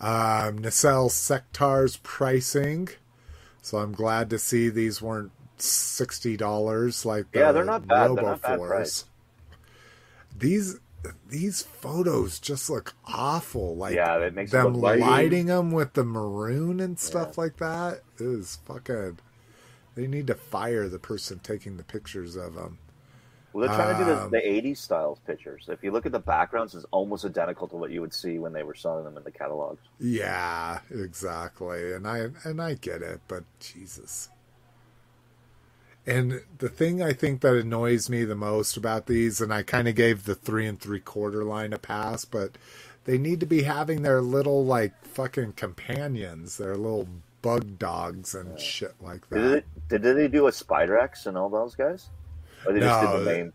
Um, 0.00 0.58
Nacelle 0.58 1.10
Sectaurs 1.10 2.02
pricing. 2.02 2.88
So 3.62 3.78
I'm 3.78 3.92
glad 3.92 4.30
to 4.30 4.38
see 4.38 4.70
these 4.70 5.02
weren't 5.02 5.32
sixty 5.58 6.38
dollars 6.38 7.04
like 7.04 7.30
the 7.32 7.40
Yeah, 7.40 7.52
they're 7.52 7.64
not 7.64 7.86
bad. 7.86 8.16
They're 8.16 8.24
not 8.24 8.40
bad 8.40 8.58
price. 8.60 9.04
These 10.40 10.80
these 11.28 11.62
photos 11.62 12.38
just 12.38 12.68
look 12.68 12.94
awful. 13.06 13.76
Like 13.76 13.94
Yeah, 13.94 14.18
that 14.18 14.34
makes 14.34 14.50
them 14.50 14.74
lighting. 14.74 15.00
lighting 15.00 15.46
them 15.46 15.70
with 15.72 15.94
the 15.94 16.04
maroon 16.04 16.80
and 16.80 16.98
stuff 16.98 17.38
like 17.38 17.56
that 17.58 18.02
is 18.18 18.58
fucking. 18.66 19.18
They 19.94 20.06
need 20.06 20.26
to 20.28 20.34
fire 20.34 20.88
the 20.88 20.98
person 20.98 21.40
taking 21.40 21.76
the 21.76 21.84
pictures 21.84 22.36
of 22.36 22.54
them. 22.54 22.78
Well, 23.52 23.62
they're 23.62 23.76
trying 23.76 23.96
to 23.98 24.04
do 24.04 24.10
Um, 24.10 24.30
the, 24.30 24.38
the 24.40 24.48
80s 24.48 24.78
styles 24.78 25.18
pictures. 25.26 25.68
If 25.68 25.82
you 25.82 25.90
look 25.92 26.06
at 26.06 26.12
the 26.12 26.20
backgrounds, 26.20 26.74
it's 26.74 26.86
almost 26.92 27.24
identical 27.24 27.68
to 27.68 27.76
what 27.76 27.90
you 27.90 28.00
would 28.00 28.14
see 28.14 28.38
when 28.38 28.52
they 28.52 28.62
were 28.62 28.74
selling 28.74 29.04
them 29.04 29.16
in 29.16 29.24
the 29.24 29.32
catalogs. 29.32 29.82
Yeah, 30.00 30.80
exactly. 30.90 31.92
And 31.92 32.06
I 32.08 32.28
and 32.44 32.60
I 32.60 32.74
get 32.74 33.02
it, 33.02 33.20
but 33.28 33.44
Jesus. 33.60 34.30
And 36.06 36.42
the 36.58 36.68
thing 36.68 37.02
I 37.02 37.12
think 37.12 37.40
that 37.42 37.54
annoys 37.54 38.08
me 38.08 38.24
the 38.24 38.34
most 38.34 38.76
about 38.76 39.06
these, 39.06 39.40
and 39.40 39.52
I 39.52 39.62
kind 39.62 39.86
of 39.86 39.94
gave 39.94 40.24
the 40.24 40.34
three 40.34 40.66
and 40.66 40.80
three 40.80 41.00
quarter 41.00 41.44
line 41.44 41.72
a 41.72 41.78
pass, 41.78 42.24
but 42.24 42.52
they 43.04 43.18
need 43.18 43.40
to 43.40 43.46
be 43.46 43.62
having 43.62 44.02
their 44.02 44.20
little 44.20 44.64
like 44.64 44.92
fucking 45.04 45.52
companions, 45.52 46.56
their 46.56 46.76
little 46.76 47.08
bug 47.42 47.78
dogs 47.78 48.34
and 48.34 48.58
shit 48.58 48.94
like 49.00 49.28
Did, 49.30 49.42
that. 49.42 49.64
they, 49.88 49.98
did 49.98 50.16
they 50.16 50.28
do 50.28 50.46
a 50.46 50.50
Spidrax 50.50 51.26
and 51.26 51.36
all 51.36 51.48
those 51.48 51.74
guys? 51.74 52.08
Or 52.66 52.72
they 52.72 52.80
just 52.80 53.02
No, 53.02 53.12
did 53.12 53.20
the 53.20 53.30
main? 53.32 53.52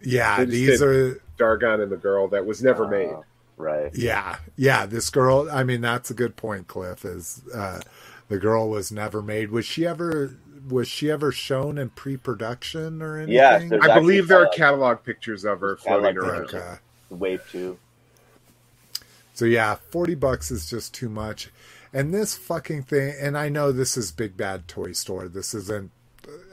Yeah, 0.00 0.44
these 0.44 0.82
are 0.82 1.20
Dargon 1.38 1.82
and 1.82 1.92
the 1.92 1.96
girl 1.96 2.28
that 2.28 2.44
was 2.44 2.62
never 2.62 2.84
Uh, 2.84 2.88
made. 2.88 3.16
Right. 3.56 3.94
Yeah, 3.94 4.38
yeah. 4.56 4.86
This 4.86 5.10
girl. 5.10 5.48
I 5.50 5.62
mean, 5.62 5.80
that's 5.80 6.10
a 6.10 6.14
good 6.14 6.36
point, 6.36 6.66
Cliff. 6.66 7.04
Is 7.04 7.42
uh, 7.54 7.80
the 8.28 8.38
girl 8.38 8.68
was 8.68 8.90
never 8.90 9.22
made? 9.22 9.50
Was 9.50 9.64
she 9.66 9.86
ever? 9.86 10.36
Was 10.68 10.88
she 10.88 11.10
ever 11.10 11.32
shown 11.32 11.78
in 11.78 11.90
pre-production 11.90 13.02
or 13.02 13.16
anything? 13.16 13.34
Yes, 13.34 13.72
I 13.82 13.98
believe 13.98 14.28
there 14.28 14.38
are 14.38 14.46
catalog- 14.46 14.56
catalog 14.56 15.04
pictures 15.04 15.44
of 15.44 15.60
her 15.60 15.76
floating 15.76 16.14
catalog 16.14 16.28
around. 16.30 16.54
Okay. 16.54 16.74
Wave 17.10 17.42
2. 17.50 17.78
So 19.34 19.44
yeah, 19.44 19.76
forty 19.90 20.14
bucks 20.14 20.50
is 20.50 20.68
just 20.68 20.94
too 20.94 21.08
much. 21.08 21.50
And 21.92 22.12
this 22.12 22.36
fucking 22.36 22.84
thing. 22.84 23.14
And 23.20 23.36
I 23.36 23.48
know 23.48 23.72
this 23.72 23.96
is 23.96 24.12
Big 24.12 24.36
Bad 24.36 24.68
Toy 24.68 24.92
Store. 24.92 25.28
This 25.28 25.54
isn't 25.54 25.90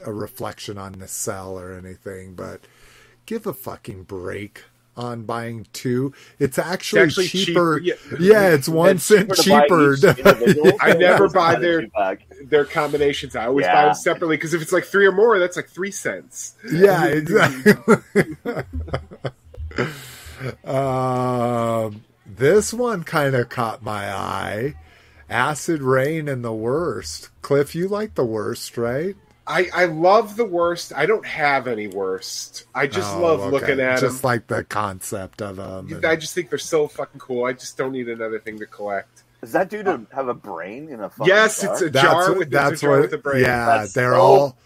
a 0.04 0.12
reflection 0.12 0.78
on 0.78 0.92
the 0.92 1.08
cell 1.08 1.58
or 1.58 1.72
anything, 1.72 2.34
but 2.34 2.62
give 3.26 3.46
a 3.46 3.52
fucking 3.52 4.04
break 4.04 4.64
on 5.00 5.24
buying 5.24 5.66
two. 5.72 6.12
It's 6.38 6.58
actually, 6.58 7.02
actually 7.02 7.28
cheaper. 7.28 7.80
cheaper, 7.80 8.16
Yeah. 8.18 8.48
yeah. 8.48 8.54
it's 8.54 8.68
one 8.68 8.96
It's 8.96 9.04
cent 9.04 9.30
to 9.34 9.42
cheaper. 9.42 9.96
I 10.80 10.94
never 10.94 11.28
buy 11.28 11.56
their- 11.56 11.86
Their 12.44 12.64
combinations, 12.64 13.36
I 13.36 13.46
always 13.46 13.66
buy 13.66 13.86
them 13.86 13.94
separately 13.94 14.36
because 14.36 14.54
if 14.54 14.62
it's 14.62 14.72
like 14.72 14.84
three 14.84 15.06
or 15.06 15.12
more, 15.12 15.38
that's 15.38 15.56
like 15.56 15.68
three 15.68 15.90
cents. 15.90 16.54
Yeah, 16.72 17.04
exactly. 17.06 17.74
um, 20.64 22.02
this 22.26 22.72
one 22.72 23.04
kind 23.04 23.34
of 23.34 23.48
caught 23.48 23.82
my 23.82 24.12
eye. 24.12 24.74
Acid 25.28 25.82
Rain 25.82 26.28
and 26.28 26.44
the 26.44 26.52
Worst. 26.52 27.30
Cliff, 27.42 27.74
you 27.74 27.88
like 27.88 28.14
the 28.14 28.24
Worst, 28.24 28.76
right? 28.76 29.16
I, 29.50 29.68
I 29.74 29.84
love 29.86 30.36
the 30.36 30.44
worst. 30.44 30.92
I 30.94 31.06
don't 31.06 31.26
have 31.26 31.66
any 31.66 31.88
worst. 31.88 32.64
I 32.74 32.86
just 32.86 33.12
Oh, 33.14 33.20
love 33.20 33.40
okay. 33.40 33.50
looking 33.50 33.80
at 33.80 33.92
Just 33.94 34.00
them. 34.02 34.10
Just 34.12 34.24
like 34.24 34.46
the 34.46 34.64
concept 34.64 35.42
of 35.42 35.56
them. 35.56 36.00
I 36.04 36.16
just 36.16 36.34
think 36.34 36.50
they're 36.50 36.58
so 36.58 36.86
fucking 36.88 37.18
cool. 37.20 37.44
I 37.44 37.52
just 37.52 37.76
don't 37.76 37.92
need 37.92 38.08
another 38.08 38.38
thing 38.38 38.58
to 38.60 38.66
collect. 38.66 39.24
Does 39.40 39.52
that 39.52 39.68
dude 39.70 39.86
have 39.86 40.28
a 40.28 40.34
brain 40.34 40.88
in 40.90 41.00
a 41.00 41.10
fucking 41.10 41.26
Yes, 41.26 41.62
jar? 41.62 41.72
it's 41.72 41.82
a 41.82 41.90
that's 41.90 42.04
jar 42.04 42.32
with 42.34 42.50
that's 42.50 42.80
a 42.82 42.84
jar 42.86 42.90
what. 42.92 43.00
with 43.00 43.12
a 43.14 43.18
brain. 43.18 43.42
Yeah, 43.42 43.64
That's 43.78 43.92
they're 43.94 44.12
so- 44.12 44.20
all 44.20 44.58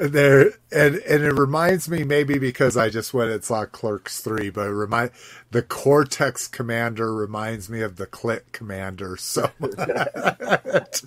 they're 0.00 0.52
and 0.70 0.96
and 0.96 1.24
it 1.24 1.32
reminds 1.32 1.88
me 1.88 2.04
maybe 2.04 2.38
because 2.38 2.76
I 2.76 2.88
just 2.88 3.12
went 3.12 3.30
and 3.30 3.44
saw 3.44 3.66
Clerks 3.66 4.20
three, 4.20 4.50
but 4.50 4.68
remind 4.70 5.10
the 5.50 5.62
Cortex 5.62 6.48
Commander 6.48 7.14
reminds 7.14 7.68
me 7.68 7.80
of 7.82 7.96
the 7.96 8.06
Click 8.06 8.52
Commander 8.52 9.16
so 9.16 9.50
much. 9.58 11.04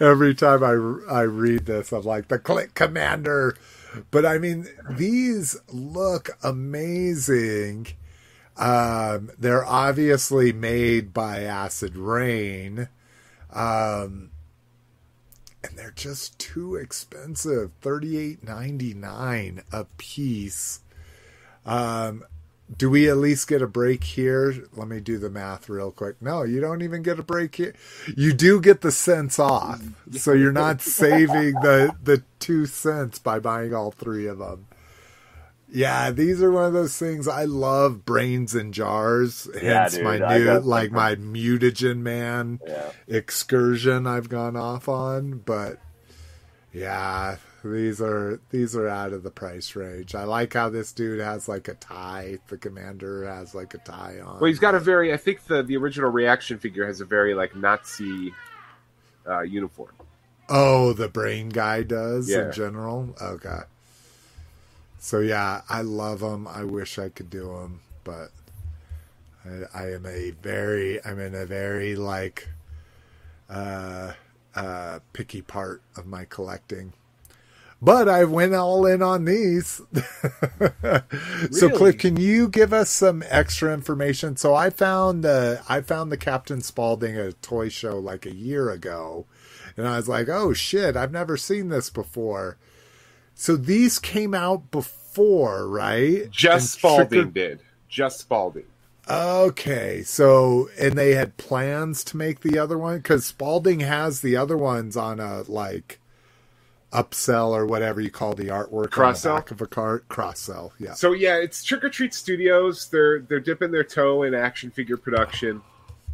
Every 0.00 0.34
time 0.34 0.62
I 0.62 1.12
I 1.12 1.22
read 1.22 1.66
this, 1.66 1.92
I'm 1.92 2.02
like 2.02 2.28
the 2.28 2.38
Click 2.38 2.74
Commander. 2.74 3.56
But 4.10 4.26
I 4.26 4.38
mean, 4.38 4.66
these 4.90 5.56
look 5.72 6.30
amazing. 6.42 7.88
Um, 8.56 9.30
they're 9.38 9.64
obviously 9.64 10.52
made 10.52 11.12
by 11.12 11.42
Acid 11.42 11.96
Rain. 11.96 12.88
Um, 13.52 14.30
and 15.62 15.76
they're 15.76 15.90
just 15.90 16.38
too 16.38 16.76
expensive. 16.76 17.72
Thirty 17.80 18.16
eight 18.18 18.44
ninety 18.44 18.94
nine 18.94 19.62
a 19.72 19.84
piece. 19.98 20.80
Um, 21.64 22.24
do 22.74 22.90
we 22.90 23.08
at 23.08 23.16
least 23.16 23.48
get 23.48 23.62
a 23.62 23.66
break 23.66 24.02
here? 24.02 24.54
Let 24.74 24.88
me 24.88 25.00
do 25.00 25.18
the 25.18 25.30
math 25.30 25.68
real 25.68 25.92
quick. 25.92 26.20
No, 26.20 26.42
you 26.42 26.60
don't 26.60 26.82
even 26.82 27.02
get 27.02 27.18
a 27.18 27.22
break 27.22 27.54
here. 27.56 27.74
You 28.16 28.32
do 28.32 28.60
get 28.60 28.80
the 28.80 28.90
cents 28.90 29.38
off, 29.38 29.82
so 30.12 30.32
you're 30.32 30.52
not 30.52 30.80
saving 30.82 31.54
the 31.54 31.94
the 32.02 32.22
two 32.40 32.66
cents 32.66 33.18
by 33.18 33.38
buying 33.38 33.74
all 33.74 33.92
three 33.92 34.26
of 34.26 34.38
them. 34.38 34.66
Yeah, 35.68 36.10
these 36.12 36.40
are 36.42 36.50
one 36.50 36.64
of 36.66 36.72
those 36.72 36.96
things. 36.96 37.26
I 37.26 37.44
love 37.44 38.04
brains 38.04 38.54
in 38.54 38.72
jars. 38.72 39.48
Yeah, 39.60 39.80
Hence 39.82 39.94
dude, 39.94 40.04
my 40.04 40.18
new, 40.38 40.58
like 40.60 40.92
my 40.92 41.16
mutagen 41.16 41.98
man 41.98 42.60
Yeah. 42.66 42.90
excursion 43.08 44.06
I've 44.06 44.28
gone 44.28 44.56
off 44.56 44.88
on, 44.88 45.38
but 45.44 45.78
yeah, 46.72 47.36
these 47.64 48.00
are 48.00 48.40
these 48.50 48.76
are 48.76 48.86
out 48.88 49.12
of 49.12 49.22
the 49.24 49.30
price 49.30 49.74
range. 49.74 50.14
I 50.14 50.24
like 50.24 50.52
how 50.54 50.68
this 50.68 50.92
dude 50.92 51.20
has 51.20 51.48
like 51.48 51.66
a 51.68 51.74
tie. 51.74 52.38
The 52.48 52.58
commander 52.58 53.24
has 53.28 53.54
like 53.54 53.74
a 53.74 53.78
tie 53.78 54.20
on. 54.24 54.38
Well, 54.40 54.48
he's 54.48 54.60
got 54.60 54.74
a 54.76 54.80
very. 54.80 55.12
I 55.12 55.16
think 55.16 55.44
the 55.46 55.62
the 55.64 55.76
original 55.76 56.10
reaction 56.10 56.58
figure 56.58 56.86
has 56.86 57.00
a 57.00 57.04
very 57.04 57.34
like 57.34 57.56
Nazi 57.56 58.32
uh, 59.28 59.40
uniform. 59.40 59.92
Oh, 60.48 60.92
the 60.92 61.08
brain 61.08 61.48
guy 61.48 61.82
does 61.82 62.30
Yeah. 62.30 62.46
in 62.46 62.52
general. 62.52 63.16
Okay. 63.20 63.60
So 65.06 65.20
yeah, 65.20 65.60
I 65.68 65.82
love 65.82 66.18
them. 66.18 66.48
I 66.48 66.64
wish 66.64 66.98
I 66.98 67.10
could 67.10 67.30
do 67.30 67.46
them, 67.46 67.78
but 68.02 68.32
I, 69.44 69.82
I 69.84 69.92
am 69.92 70.04
a 70.04 70.32
very, 70.32 70.98
I'm 71.04 71.20
in 71.20 71.32
a 71.32 71.46
very 71.46 71.94
like, 71.94 72.48
uh, 73.48 74.14
uh, 74.56 74.98
picky 75.12 75.42
part 75.42 75.80
of 75.96 76.06
my 76.06 76.24
collecting. 76.24 76.92
But 77.80 78.08
I 78.08 78.24
went 78.24 78.54
all 78.54 78.84
in 78.84 79.00
on 79.00 79.26
these. 79.26 79.80
So, 81.52 81.70
Cliff, 81.70 81.98
can 81.98 82.16
you 82.16 82.48
give 82.48 82.72
us 82.72 82.90
some 82.90 83.22
extra 83.28 83.72
information? 83.72 84.36
So, 84.36 84.56
I 84.56 84.70
found 84.70 85.22
the 85.22 85.62
I 85.68 85.82
found 85.82 86.10
the 86.10 86.16
Captain 86.16 86.60
Spaulding 86.60 87.16
at 87.16 87.26
a 87.26 87.32
toy 87.34 87.68
show 87.68 87.96
like 87.98 88.26
a 88.26 88.34
year 88.34 88.70
ago, 88.70 89.26
and 89.76 89.86
I 89.86 89.96
was 89.98 90.08
like, 90.08 90.28
"Oh 90.28 90.52
shit, 90.52 90.96
I've 90.96 91.12
never 91.12 91.36
seen 91.36 91.68
this 91.68 91.90
before." 91.90 92.56
So 93.38 93.54
these 93.54 93.98
came 93.98 94.34
out 94.34 94.70
before, 94.70 95.68
right? 95.68 96.28
Just 96.30 96.72
Spaulding 96.72 97.30
did. 97.30 97.60
Just 97.86 98.18
Spaulding. 98.18 98.64
Okay, 99.08 100.02
so 100.02 100.68
and 100.80 100.94
they 100.98 101.14
had 101.14 101.36
plans 101.36 102.02
to 102.04 102.16
make 102.16 102.40
the 102.40 102.58
other 102.58 102.78
one 102.78 102.96
because 102.96 103.26
Spaulding 103.26 103.80
has 103.80 104.22
the 104.22 104.36
other 104.36 104.56
ones 104.56 104.96
on 104.96 105.20
a 105.20 105.42
like 105.42 106.00
upsell 106.92 107.50
or 107.50 107.66
whatever 107.66 108.00
you 108.00 108.10
call 108.10 108.34
the 108.34 108.46
artwork 108.46 108.90
Cross 108.90 109.16
on 109.16 109.20
sell? 109.20 109.34
the 109.34 109.40
back 109.42 109.50
of 109.50 109.60
a 109.60 109.66
cart. 109.66 110.08
Cross 110.08 110.40
sell, 110.40 110.72
yeah. 110.78 110.94
So 110.94 111.12
yeah, 111.12 111.36
it's 111.36 111.62
Trick 111.62 111.84
or 111.84 111.90
Treat 111.90 112.14
Studios. 112.14 112.88
They're 112.88 113.20
they're 113.20 113.38
dipping 113.38 113.70
their 113.70 113.84
toe 113.84 114.22
in 114.22 114.34
action 114.34 114.70
figure 114.70 114.96
production. 114.96 115.60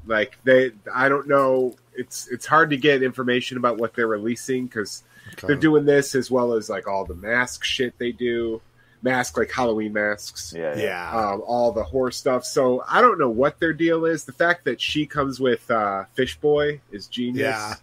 Like 0.07 0.37
they, 0.43 0.73
I 0.93 1.09
don't 1.09 1.29
know. 1.29 1.77
It's 1.95 2.27
it's 2.33 2.47
hard 2.47 2.71
to 2.71 2.77
get 2.77 3.05
information 3.05 3.59
about 3.59 3.79
what 3.79 3.95
they're 3.95 4.09
releasing 4.09 4.67
because 4.67 5.05
they're 5.43 5.57
doing 5.57 5.85
this 5.85 6.15
as 6.15 6.31
well 6.31 6.55
as 6.55 6.69
like 6.69 6.87
all 6.87 7.05
the 7.05 7.15
mask 7.15 7.65
shit 7.65 7.99
they 7.99 8.13
do, 8.13 8.61
mask 9.03 9.37
like 9.37 9.51
Halloween 9.51 9.93
masks. 9.93 10.55
Yeah. 10.57 10.77
Yeah. 10.77 10.83
yeah. 10.83 11.31
um, 11.31 11.43
all 11.47 11.73
the 11.73 11.85
horror 11.85 12.11
stuff. 12.11 12.45
So 12.45 12.85
I 12.89 13.01
don't 13.01 13.19
know 13.19 13.31
what 13.31 13.61
their 13.61 13.73
deal 13.73 14.05
is. 14.05 14.25
The 14.25 14.33
fact 14.33 14.65
that 14.65 14.81
she 14.81 15.07
comes 15.07 15.41
with 15.41 15.71
uh, 15.71 16.05
Fish 16.15 16.39
Boy 16.39 16.81
is 16.91 17.07
genius. 17.07 17.43
Yeah. 17.43 17.75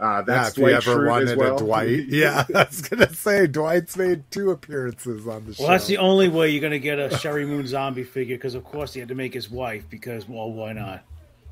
Uh, 0.00 0.04
yeah, 0.04 0.22
that's 0.22 0.50
if 0.50 0.58
you 0.58 0.62
Dwight 0.62 0.74
ever 0.74 0.96
Schrute 0.96 1.08
wanted 1.08 1.38
well. 1.38 1.56
a 1.56 1.58
Dwight, 1.58 1.88
yeah, 2.08 2.44
I 2.54 2.64
was 2.64 2.82
gonna 2.82 3.12
say 3.12 3.48
Dwight's 3.48 3.96
made 3.96 4.30
two 4.30 4.52
appearances 4.52 5.26
on 5.26 5.44
the 5.44 5.54
show. 5.54 5.64
Well, 5.64 5.72
that's 5.72 5.88
the 5.88 5.98
only 5.98 6.28
way 6.28 6.50
you're 6.50 6.60
going 6.60 6.70
to 6.70 6.78
get 6.78 7.00
a 7.00 7.08
Sheri 7.08 7.44
Moon 7.44 7.66
Zombie 7.66 8.04
figure 8.04 8.36
because, 8.36 8.54
of 8.54 8.62
course, 8.62 8.94
he 8.94 9.00
had 9.00 9.08
to 9.08 9.16
make 9.16 9.34
his 9.34 9.50
wife 9.50 9.90
because, 9.90 10.28
well, 10.28 10.52
why 10.52 10.72
not? 10.72 11.02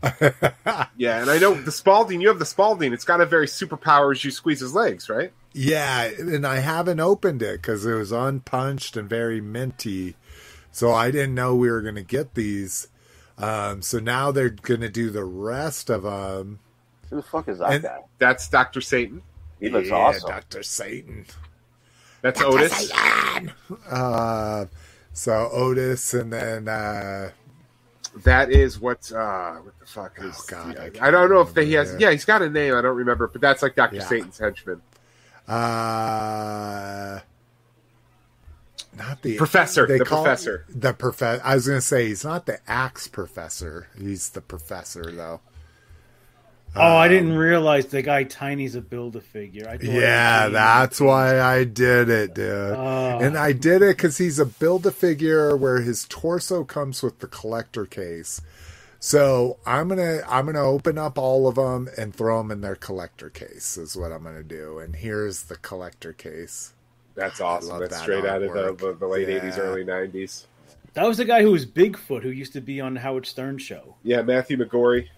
yeah, 0.97 1.21
and 1.23 1.31
I 1.31 1.39
know 1.39 1.55
the 1.55 1.73
Spaulding. 1.73 2.21
You 2.21 2.29
have 2.29 2.39
the 2.39 2.47
Spaulding. 2.47 2.93
It's 2.93 3.05
got 3.05 3.21
a 3.21 3.27
very 3.27 3.47
superpowers. 3.47 4.23
You 4.25 4.31
squeeze 4.31 4.61
his 4.61 4.75
legs, 4.75 5.09
right? 5.09 5.33
Yeah, 5.53 6.03
and 6.19 6.47
I 6.47 6.57
haven't 6.59 7.01
opened 7.01 7.43
it 7.43 7.63
because 7.63 7.85
it 7.87 7.95
was 7.95 8.13
unpunched 8.13 8.97
and 8.97 9.09
very 9.09 9.41
minty. 9.41 10.17
So 10.71 10.93
I 10.93 11.11
didn't 11.11 11.35
know 11.35 11.55
we 11.57 11.71
were 11.71 11.81
going 11.83 11.95
to 11.95 12.03
get 12.03 12.35
these. 12.35 12.89
Um, 13.39 13.81
so 13.83 13.99
now 13.99 14.31
they're 14.33 14.51
going 14.51 14.83
to 14.83 14.89
do 14.91 15.11
the 15.11 15.25
rest 15.25 15.89
of 15.91 16.03
them. 16.03 16.59
Who 17.11 17.17
the 17.17 17.23
fuck 17.23 17.49
is 17.49 17.59
that 17.59 17.73
And- 17.73 17.83
guy? 17.85 18.01
That's 18.19 18.49
Doctor 18.49 18.81
Satan. 18.81 19.23
He 19.61 19.71
looks 19.71 19.89
yeah, 19.89 19.95
awesome. 19.95 20.29
Dr. 20.29 20.63
Satan. 20.63 21.25
That's 22.21 22.43
Otis. 22.43 22.93
Uh, 23.91 24.67
so 25.15 25.49
Otis 25.51 26.13
and 26.13 26.31
then, 26.33 26.69
uh, 26.69 27.31
That 28.25 28.51
is 28.51 28.81
what. 28.81 29.11
Uh, 29.13 29.57
what 29.57 29.79
the 29.79 29.87
fuck 29.87 30.19
is? 30.21 30.37
Oh, 30.39 30.45
God, 30.49 30.79
I 31.01 31.09
I, 31.09 31.11
don't 31.11 31.31
know 31.31 31.41
if 31.41 31.53
they, 31.55 31.67
he 31.67 31.75
has. 31.75 31.93
yeah. 31.93 32.09
Yeah, 32.09 32.11
he's 32.13 32.25
got 32.25 32.43
a 32.43 32.49
name. 32.51 32.75
I 32.75 32.81
don't 32.83 32.97
remember, 32.97 33.29
but 33.29 33.41
that's 33.41 33.63
like 33.63 33.75
Doctor 33.75 33.97
Yeah. 33.97 34.05
Satan's 34.05 34.39
henchman. 34.39 34.81
uh, 35.47 37.21
not 38.97 39.21
the 39.23 39.37
Professor, 39.37 39.87
the 39.87 40.05
professor. 40.05 40.65
The 40.71 40.95
professor. 40.95 41.43
I 41.45 41.55
was 41.55 41.67
going 41.67 41.77
to 41.79 41.83
say 41.87 42.07
he's 42.09 42.25
not 42.25 42.47
the 42.47 42.59
axe 42.67 43.07
professor. 43.09 43.89
He's 43.99 44.31
the 44.31 44.41
professor, 44.41 45.13
though. 45.13 45.41
Oh, 46.77 46.97
I 46.97 47.07
Um, 47.07 47.13
didn't 47.13 47.37
realize 47.37 47.87
the 47.87 48.03
guy 48.03 48.25
Tiny's 48.25 48.75
a 48.75 48.81
build 48.81 49.17
a 49.17 49.21
figure. 49.21 49.67
I 49.69 49.73
thought 49.79 49.85
it 49.85 49.93
Yeah, 50.01 50.49
that's 50.49 51.01
why 51.01 51.41
I 51.41 51.65
did 51.65 52.09
it, 52.09 52.35
dude. 52.35 52.49
Oh. 52.77 53.19
and 53.21 53.37
I 53.39 53.53
did 53.53 53.83
it 53.83 53.97
because 53.97 54.19
he's 54.19 54.39
a 54.39 54.47
build 54.47 54.87
a 54.87 54.91
figure 54.91 55.57
where 55.57 55.81
his 55.81 56.05
torso 56.09 56.65
comes 56.65 57.03
with 57.03 57.19
the 57.21 57.27
collector 57.27 57.87
case. 57.87 58.41
So 58.99 59.59
I'm 59.67 59.89
gonna 59.89 60.21
I'm 60.29 60.47
gonna 60.47 60.63
open 60.65 60.99
up 60.99 61.19
all 61.19 61.47
of 61.49 61.57
them 61.57 61.89
and 61.99 62.15
throw 62.15 62.39
them 62.39 62.51
in 62.51 62.61
their 62.61 62.77
collector 62.77 63.31
case. 63.31 63.77
Is 63.77 63.97
what 63.97 64.11
I'm 64.13 64.23
gonna 64.25 64.43
do. 64.43 64.79
And 64.79 64.97
here's 64.97 65.45
the 65.45 65.57
collector 65.57 66.13
case. 66.13 66.73
That's 67.15 67.41
awesome. 67.41 67.79
That's 67.79 67.95
that 67.95 68.03
straight 68.03 68.25
out 68.25 68.43
of 68.43 68.53
the, 68.53 68.75
the, 68.87 68.93
the 68.95 69.07
late 69.07 69.29
Yeah. 69.29 69.41
'80s, 69.41 69.59
early 69.59 69.85
'90s. 69.85 70.45
That 70.95 71.07
was 71.07 71.19
the 71.19 71.25
guy 71.27 71.43
who 71.43 71.53
was 71.53 71.67
Bigfoot, 71.67 72.23
who 72.23 72.31
used 72.31 72.55
to 72.55 72.61
be 72.63 72.81
on 72.81 72.97
Howard 72.97 73.27
Stern 73.27 73.59
show, 73.59 73.97
Yeah, 74.03 74.23
Matthew 74.23 74.57
McGrory. 74.57 75.09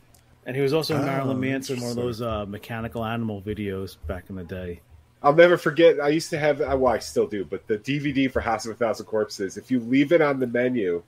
And 0.48 0.56
he 0.56 0.62
was 0.62 0.72
also 0.72 0.96
in 0.96 1.02
Oh, 1.02 1.04
Marilyn 1.04 1.40
Manson, 1.40 1.78
one 1.78 1.90
of 1.90 1.96
those 1.96 2.22
uh, 2.22 2.46
mechanical 2.46 3.04
animal 3.04 3.42
videos 3.42 3.98
back 4.06 4.30
in 4.30 4.36
the 4.36 4.44
day. 4.44 4.80
I'll 5.22 5.34
never 5.34 5.58
forget. 5.58 6.00
I 6.00 6.08
used 6.08 6.30
to 6.30 6.38
have, 6.38 6.62
uh, 6.62 6.74
well, 6.74 6.94
I 6.94 7.00
still 7.00 7.26
do, 7.26 7.44
but 7.44 7.66
the 7.66 7.76
DVD 7.76 8.32
for 8.32 8.40
House 8.40 8.64
of 8.64 8.72
a 8.72 8.74
Thousand 8.74 9.04
Corpses. 9.04 9.58
If 9.58 9.70
you 9.70 9.78
leave 9.78 10.10
it 10.10 10.22
on 10.22 10.40
the 10.40 10.46
menu, 10.46 11.02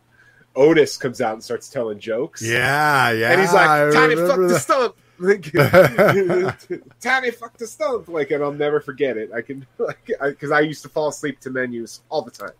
Otis 0.55 0.99
comes 0.99 1.22
out 1.22 1.32
and 1.32 1.43
starts 1.43 1.70
telling 1.70 2.01
jokes. 2.01 2.43
Yeah, 2.43 3.12
yeah. 3.12 3.32
and 3.32 3.41
he's 3.41 3.55
like, 3.55 3.95
"Tommy, 3.95 4.14
fuck 4.16 4.24
remember 4.24 4.49
the 4.49 4.55
that. 4.55 4.61
stump." 4.61 4.97
Like, 5.18 6.91
Tommy, 7.01 7.30
fuck 7.30 7.57
the 7.57 7.66
stump. 7.66 8.09
Like, 8.09 8.30
and 8.32 8.45
I'll 8.45 8.53
never 8.53 8.80
forget 8.80 9.16
it. 9.16 9.30
I 9.32 9.41
can, 9.41 9.66
like, 9.78 10.11
because 10.20 10.51
I, 10.51 10.61
used 10.61 10.82
to 10.82 10.91
fall 10.91 11.09
asleep 11.09 11.41
to 11.41 11.51
menus 11.51 12.03
all 12.11 12.20
the 12.20 12.30
time. 12.30 12.53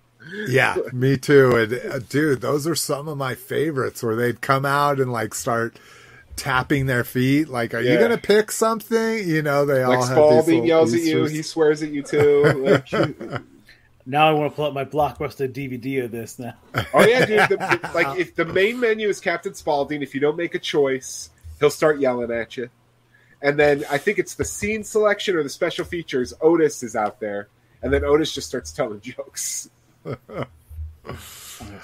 Yeah, 0.49 0.77
me 0.95 1.19
too. 1.19 1.57
And 1.57 1.75
uh, 1.75 1.99
dude, 1.99 2.41
those 2.41 2.67
are 2.67 2.75
some 2.75 3.07
of 3.07 3.19
my 3.19 3.35
favorites 3.35 4.03
where 4.03 4.17
they'd 4.17 4.41
come 4.41 4.65
out 4.65 4.99
and 4.99 5.13
like 5.13 5.35
start 5.35 5.79
tapping 6.37 6.87
their 6.87 7.05
feet. 7.05 7.49
Like, 7.49 7.75
are 7.75 7.81
you 7.81 7.99
gonna 7.99 8.19
pick 8.19 8.51
something? 8.53 9.29
You 9.29 9.43
know, 9.43 9.67
they 9.67 9.83
all 9.83 9.91
Like 9.91 9.99
have 10.01 10.09
Spaulding 10.09 10.55
little 10.55 10.67
yells 10.67 10.95
at 10.95 11.01
you, 11.01 11.25
he 11.27 11.43
swears 11.43 11.83
at 11.83 11.91
you 11.91 12.03
too. 12.03 12.43
Like, 12.93 13.43
Now 14.07 14.29
I 14.29 14.33
want 14.33 14.51
to 14.51 14.57
pull 14.57 14.65
up 14.65 14.73
my 14.75 14.85
blockbuster 14.85 15.47
DVD 15.49 16.05
of 16.05 16.11
this 16.11 16.39
now. 16.39 16.55
oh 16.95 17.07
yeah, 17.07 17.27
dude. 17.27 17.49
The, 17.49 17.57
the- 17.57 17.91
like, 17.95 18.19
if 18.19 18.35
the 18.35 18.45
main 18.45 18.81
menu 18.81 19.09
is 19.09 19.21
Captain 19.21 19.55
Spaulding, 19.55 20.03
if 20.03 20.15
you 20.15 20.21
don't 20.21 20.37
make 20.37 20.55
a 20.55 20.59
choice, 20.59 21.31
he'll 21.61 21.71
start 21.71 22.01
yelling 22.01 22.31
at 22.33 22.57
you. 22.57 22.71
And 23.43 23.59
then 23.59 23.85
I 23.91 23.99
think 23.99 24.19
it's 24.19 24.35
the 24.35 24.45
scene 24.45 24.85
selection 24.85 25.37
or 25.37 25.43
the 25.43 25.49
special 25.49 25.85
features. 25.85 26.35
Otis 26.41 26.83
is 26.83 26.97
out 26.97 27.21
there, 27.21 27.49
and 27.83 27.93
then 27.93 28.05
Otis 28.05 28.35
just 28.35 28.49
starts 28.49 28.73
telling 28.73 29.01
jokes. 29.01 29.71
Let's 30.05 30.19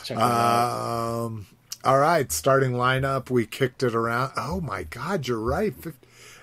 check 0.05 0.17
that 0.17 0.19
out. 0.19 1.25
Um. 1.27 1.47
All 1.85 1.99
right, 1.99 2.31
starting 2.33 2.73
lineup. 2.73 3.31
We 3.31 3.47
kicked 3.47 3.83
it 3.83 3.95
around. 3.95 4.33
Oh 4.37 4.61
my 4.61 4.83
God, 4.85 5.29
you're 5.29 5.39
right. 5.39 5.75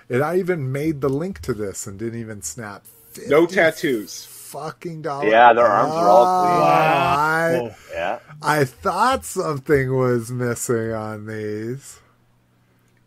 And 0.09 0.21
I 0.23 0.37
even 0.37 0.71
made 0.71 1.01
the 1.01 1.09
link 1.09 1.41
to 1.41 1.53
this 1.53 1.87
and 1.87 1.99
didn't 1.99 2.19
even 2.19 2.41
snap. 2.41 2.85
No 3.27 3.45
tattoos. 3.45 4.25
Fucking 4.25 5.01
dollars. 5.01 5.31
Yeah, 5.31 5.53
their 5.53 5.65
arms 5.65 5.93
are 5.93 6.07
all 6.09 6.43
clean. 6.43 6.61
I, 6.61 7.59
Whoa. 7.59 7.75
Yeah. 7.91 8.19
I 8.41 8.65
thought 8.65 9.25
something 9.25 9.95
was 9.95 10.31
missing 10.31 10.91
on 10.91 11.25
these. 11.25 11.99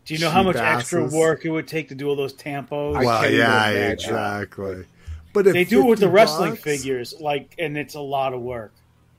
Do 0.05 0.13
you 0.13 0.19
know 0.19 0.29
how 0.29 0.43
cheap 0.43 0.55
much 0.55 0.57
extra 0.57 1.05
work 1.05 1.45
it 1.45 1.49
would 1.49 1.67
take 1.67 1.89
to 1.89 1.95
do 1.95 2.07
all 2.09 2.15
those 2.15 2.33
tampos? 2.33 2.97
I 2.97 3.05
well, 3.05 3.31
yeah, 3.31 3.69
exactly. 3.69 4.85
But 5.33 5.45
they 5.45 5.65
do 5.65 5.81
it 5.81 5.89
with 5.89 5.99
the 5.99 6.09
wrestling 6.09 6.51
bucks- 6.51 6.63
figures, 6.63 7.13
like, 7.19 7.53
and 7.59 7.77
it's 7.77 7.95
a 7.95 8.01
lot 8.01 8.33
of 8.33 8.41
work. 8.41 8.73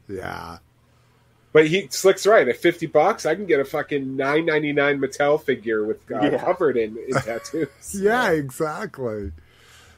Yeah. 0.09 0.59
But 1.53 1.67
he 1.67 1.89
slicks 1.91 2.27
right 2.27 2.47
at 2.47 2.57
fifty 2.59 2.87
bucks. 2.87 3.25
I 3.27 3.35
can 3.35 3.47
get 3.47 3.59
a 3.61 3.65
fucking 3.65 4.17
nine 4.17 4.45
ninety 4.47 4.73
nine 4.73 5.01
Mattel 5.01 5.43
figure 5.43 5.85
with 5.85 5.99
uh, 6.11 6.21
Yeah. 6.31 6.39
covered 6.45 6.77
in, 6.77 6.97
in 7.09 7.15
tattoos. 7.15 7.69
Yeah, 7.95 8.31
exactly. 8.33 9.33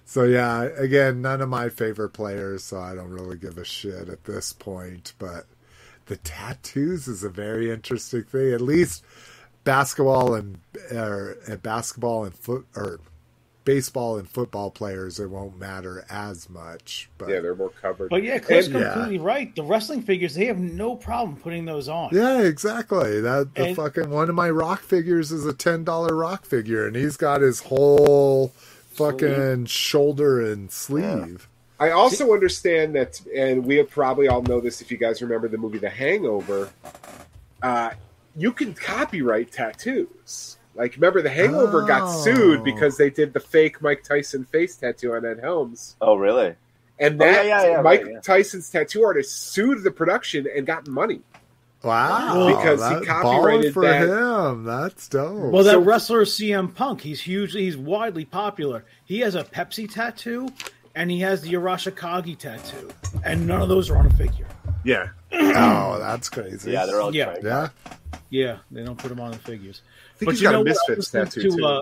So 0.05 0.25
yeah, 0.25 0.63
again, 0.63 1.23
none 1.23 1.41
of 1.41 1.49
my 1.49 1.69
favorite 1.69 2.11
players, 2.11 2.65
so 2.65 2.79
I 2.81 2.95
don't 2.95 3.11
really 3.11 3.37
give 3.37 3.59
a 3.59 3.65
shit 3.65 4.09
at 4.09 4.25
this 4.25 4.53
point. 4.53 5.13
But 5.19 5.47
the 6.07 6.17
tattoos 6.17 7.07
is 7.09 7.23
a 7.25 7.29
very 7.29 7.71
interesting 7.71 8.25
thing. 8.25 8.53
At 8.53 8.61
least 8.61 9.05
basketball 9.65 10.35
and 10.35 10.59
or 10.93 11.37
and 11.47 11.63
basketball 11.63 12.25
and 12.25 12.35
foot 12.35 12.67
or 12.77 13.01
baseball 13.65 14.19
and 14.19 14.29
football 14.29 14.71
players, 14.71 15.21
it 15.21 15.29
won't 15.31 15.59
matter 15.59 16.05
as 16.11 16.49
much. 16.49 17.11
But 17.19 17.29
yeah, 17.29 17.41
they're 17.41 17.55
more 17.55 17.71
covered. 17.71 18.11
But 18.11 18.23
yeah, 18.23 18.39
Cliff's 18.39 18.69
And- 18.69 18.81
yeah. 18.81 18.93
completely 18.93 19.19
right. 19.19 19.55
The 19.55 19.63
wrestling 19.63 20.03
figures, 20.03 20.35
they 20.35 20.47
have 20.47 20.59
no 20.59 20.97
problem 20.97 21.37
putting 21.37 21.65
those 21.67 21.89
on. 21.89 22.11
Yeah, 22.13 22.41
exactly. 22.43 23.21
That 23.21 23.55
the 23.55 23.67
And- 23.67 23.77
fucking 23.77 24.11
one 24.11 24.29
of 24.29 24.35
my 24.35 24.51
rock 24.51 24.81
figures 24.83 25.31
is 25.31 25.45
a 25.47 25.53
ten 25.53 25.85
dollar 25.85 26.15
rock 26.15 26.45
figure, 26.45 26.87
and 26.87 26.97
he's 26.97 27.17
got 27.17 27.41
his 27.43 27.61
whole 27.61 28.49
fucking 28.91 29.67
shoulder 29.67 30.41
and 30.41 30.71
sleeve. 30.71 31.49
I 31.79 31.91
also 31.93 32.33
understand 32.35 32.95
that, 32.95 33.21
and 33.35 33.65
we 33.65 33.83
probably 33.85 34.29
all 34.29 34.43
know 34.43 34.61
this 34.61 34.83
if 34.83 34.91
you 34.91 34.99
guys 34.99 35.23
remember 35.23 35.49
the 35.49 35.57
movie 35.57 35.79
The 35.79 35.89
Hangover. 35.89 36.69
Uh, 37.63 37.91
you 38.37 38.53
can 38.53 38.75
copyright 38.75 39.51
tattoos. 39.53 40.57
Like, 40.75 40.95
remember, 40.95 41.21
The 41.23 41.31
Hangover 41.31 41.83
got 41.83 42.03
Oh. 42.05 42.23
sued 42.23 42.65
because 42.65 42.97
they 42.97 43.11
did 43.11 43.33
the 43.33 43.41
fake 43.41 43.83
Mike 43.83 44.03
Tyson 44.05 44.45
face 44.45 44.77
tattoo 44.77 45.13
on 45.15 45.25
Ed 45.27 45.41
Helms. 45.41 45.97
Oh, 46.01 46.17
really? 46.17 46.55
And 46.99 47.21
Oh, 47.21 47.25
yeah, 47.25 47.33
that 47.33 47.47
yeah, 47.47 47.63
yeah, 47.71 47.81
Mike 47.83 48.03
right, 48.05 48.13
yeah. 48.13 48.21
Tyson's 48.21 48.71
tattoo 48.71 49.03
artist 49.05 49.53
sued 49.53 49.83
the 49.83 49.91
production 49.91 50.47
and 50.55 50.67
got 50.67 50.87
money. 50.87 51.23
Wow, 51.83 52.47
Because 52.49 52.81
he 52.89 52.95
that- 52.97 53.07
copyrighted 53.07 53.73
for 53.73 53.83
that- 53.87 54.03
him. 54.09 54.65
That's 54.65 55.09
dope. 55.09 55.51
Well, 55.53 55.65
that 55.65 55.73
So- 55.73 55.81
wrestler 55.81 56.25
CM 56.27 56.69
Punk, 56.69 57.01
he's 57.01 57.23
huge. 57.23 57.53
He's 57.55 57.77
widely 57.77 58.27
popular. 58.27 58.85
He 59.05 59.21
has 59.21 59.35
a 59.35 59.45
Pepsi 59.45 59.91
tattoo, 59.91 60.51
and 60.95 61.11
he 61.11 61.21
has 61.21 61.41
the 61.41 61.55
Arashikage 61.55 62.37
tattoo, 62.39 62.91
and 63.25 63.47
none 63.47 63.63
of 63.63 63.69
those 63.71 63.89
are 63.89 63.97
on 63.97 64.07
a 64.07 64.11
figure. 64.11 64.47
Yeah. 64.85 65.09
oh, 65.33 65.99
that's 65.99 66.29
crazy. 66.29 66.71
Yeah, 66.73 66.85
they're 66.87 67.01
all 67.01 67.15
Yeah. 67.15 67.33
trademark. 67.33 67.73
yeah. 67.85 67.93
Yeah, 68.33 68.57
they 68.71 68.85
don't 68.85 68.97
put 68.99 69.09
them 69.09 69.19
on 69.21 69.31
the 69.33 69.39
figures. 69.39 69.83
Think 70.21 70.33
he's 70.33 70.43
got 70.43 70.55
a 70.55 70.63
Misfits 70.63 70.89
I 70.89 70.93
was 70.93 70.99
listening 71.15 71.25
tattoo, 71.25 71.51
to, 71.51 71.57
too. 71.57 71.65
uh, 71.67 71.81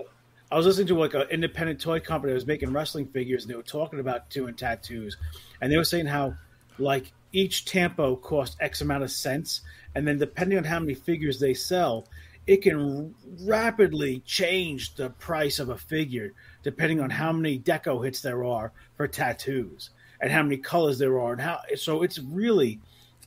I 0.51 0.57
was 0.57 0.65
listening 0.65 0.87
to 0.87 0.95
like 0.97 1.13
an 1.13 1.27
independent 1.29 1.79
toy 1.79 1.99
company 1.99 2.31
that 2.31 2.35
was 2.35 2.47
making 2.47 2.73
wrestling 2.73 3.05
figures, 3.07 3.43
and 3.43 3.51
they 3.51 3.55
were 3.55 3.61
talking 3.61 3.99
about 3.99 4.29
doing 4.31 4.55
tattoos, 4.55 5.17
and 5.61 5.71
they 5.71 5.77
were 5.77 5.83
saying 5.83 6.07
how 6.07 6.33
like 6.79 7.11
each 7.33 7.65
tampo 7.65 8.15
costs 8.15 8.55
X 8.59 8.81
amount 8.81 9.03
of 9.03 9.11
cents, 9.11 9.61
and 9.93 10.07
then 10.07 10.17
depending 10.17 10.57
on 10.57 10.63
how 10.63 10.79
many 10.79 10.95
figures 10.95 11.39
they 11.39 11.53
sell, 11.53 12.07
it 12.47 12.63
can 12.63 13.13
rapidly 13.41 14.23
change 14.25 14.95
the 14.95 15.11
price 15.11 15.59
of 15.59 15.69
a 15.69 15.77
figure 15.77 16.33
depending 16.63 16.99
on 16.99 17.11
how 17.11 17.31
many 17.31 17.59
deco 17.59 18.03
hits 18.03 18.21
there 18.21 18.43
are 18.43 18.71
for 18.97 19.07
tattoos 19.07 19.91
and 20.19 20.31
how 20.31 20.41
many 20.41 20.57
colors 20.57 20.97
there 20.97 21.19
are, 21.19 21.33
and 21.33 21.41
how. 21.41 21.59
So 21.75 22.01
it's 22.01 22.17
really 22.17 22.79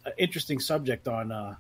an 0.04 0.12
interesting 0.18 0.58
subject 0.58 1.06
on. 1.06 1.30
Uh, 1.30 1.54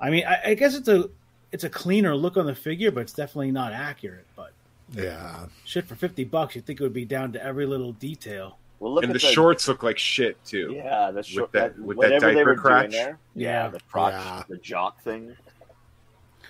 I 0.00 0.10
mean, 0.10 0.24
I, 0.26 0.50
I 0.50 0.54
guess 0.54 0.74
it's 0.74 0.88
a 0.88 1.08
it's 1.52 1.64
a 1.64 1.70
cleaner 1.70 2.14
look 2.14 2.36
on 2.36 2.46
the 2.46 2.54
figure, 2.54 2.90
but 2.90 3.00
it's 3.00 3.12
definitely 3.12 3.50
not 3.52 3.72
accurate. 3.72 4.26
But 4.36 4.52
Yeah. 4.92 5.46
shit, 5.64 5.86
for 5.86 5.94
fifty 5.94 6.24
bucks, 6.24 6.54
you'd 6.56 6.66
think 6.66 6.80
it 6.80 6.82
would 6.82 6.92
be 6.92 7.04
down 7.04 7.32
to 7.32 7.42
every 7.44 7.66
little 7.66 7.92
detail. 7.92 8.58
Well, 8.80 8.94
look 8.94 9.02
and 9.04 9.10
at 9.10 9.20
the 9.20 9.26
shorts 9.26 9.66
look 9.66 9.82
like 9.82 9.98
shit, 9.98 10.42
too. 10.44 10.72
Yeah, 10.76 11.10
the 11.10 11.22
short. 11.24 11.50
that- 11.52 11.74
that, 11.76 11.82
with 11.82 11.96
that 11.96 12.12
whatever 12.12 12.26
they 12.28 12.34
diaper 12.34 12.50
were 12.50 12.56
crotch. 12.56 12.90
doing 12.90 13.02
there. 13.04 13.18
Yeah. 13.34 13.68
the 13.68 13.80
crotch, 13.90 14.12
Yeah. 14.12 14.42
the 14.48 14.56
jock 14.58 15.02
thing. 15.02 15.34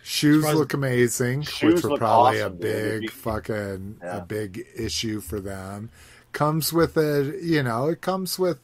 Shoes 0.03 0.43
Surprised- 0.43 0.59
look 0.59 0.75
amazing, 0.75 1.43
Shoes 1.43 1.75
which 1.83 1.85
were 1.91 1.99
probably 1.99 2.41
awesome, 2.41 2.53
a 2.53 2.57
big 2.57 3.01
be- 3.03 3.07
fucking 3.09 3.99
Yeah. 4.03 4.17
a 4.19 4.21
big 4.23 4.67
issue 4.77 5.21
for 5.21 5.41
them. 5.41 5.91
Comes 6.33 6.73
with 6.73 6.97
a 6.97 7.39
you 7.43 7.63
know, 7.63 7.89
it 7.89 8.01
comes 8.01 8.39
with 8.39 8.59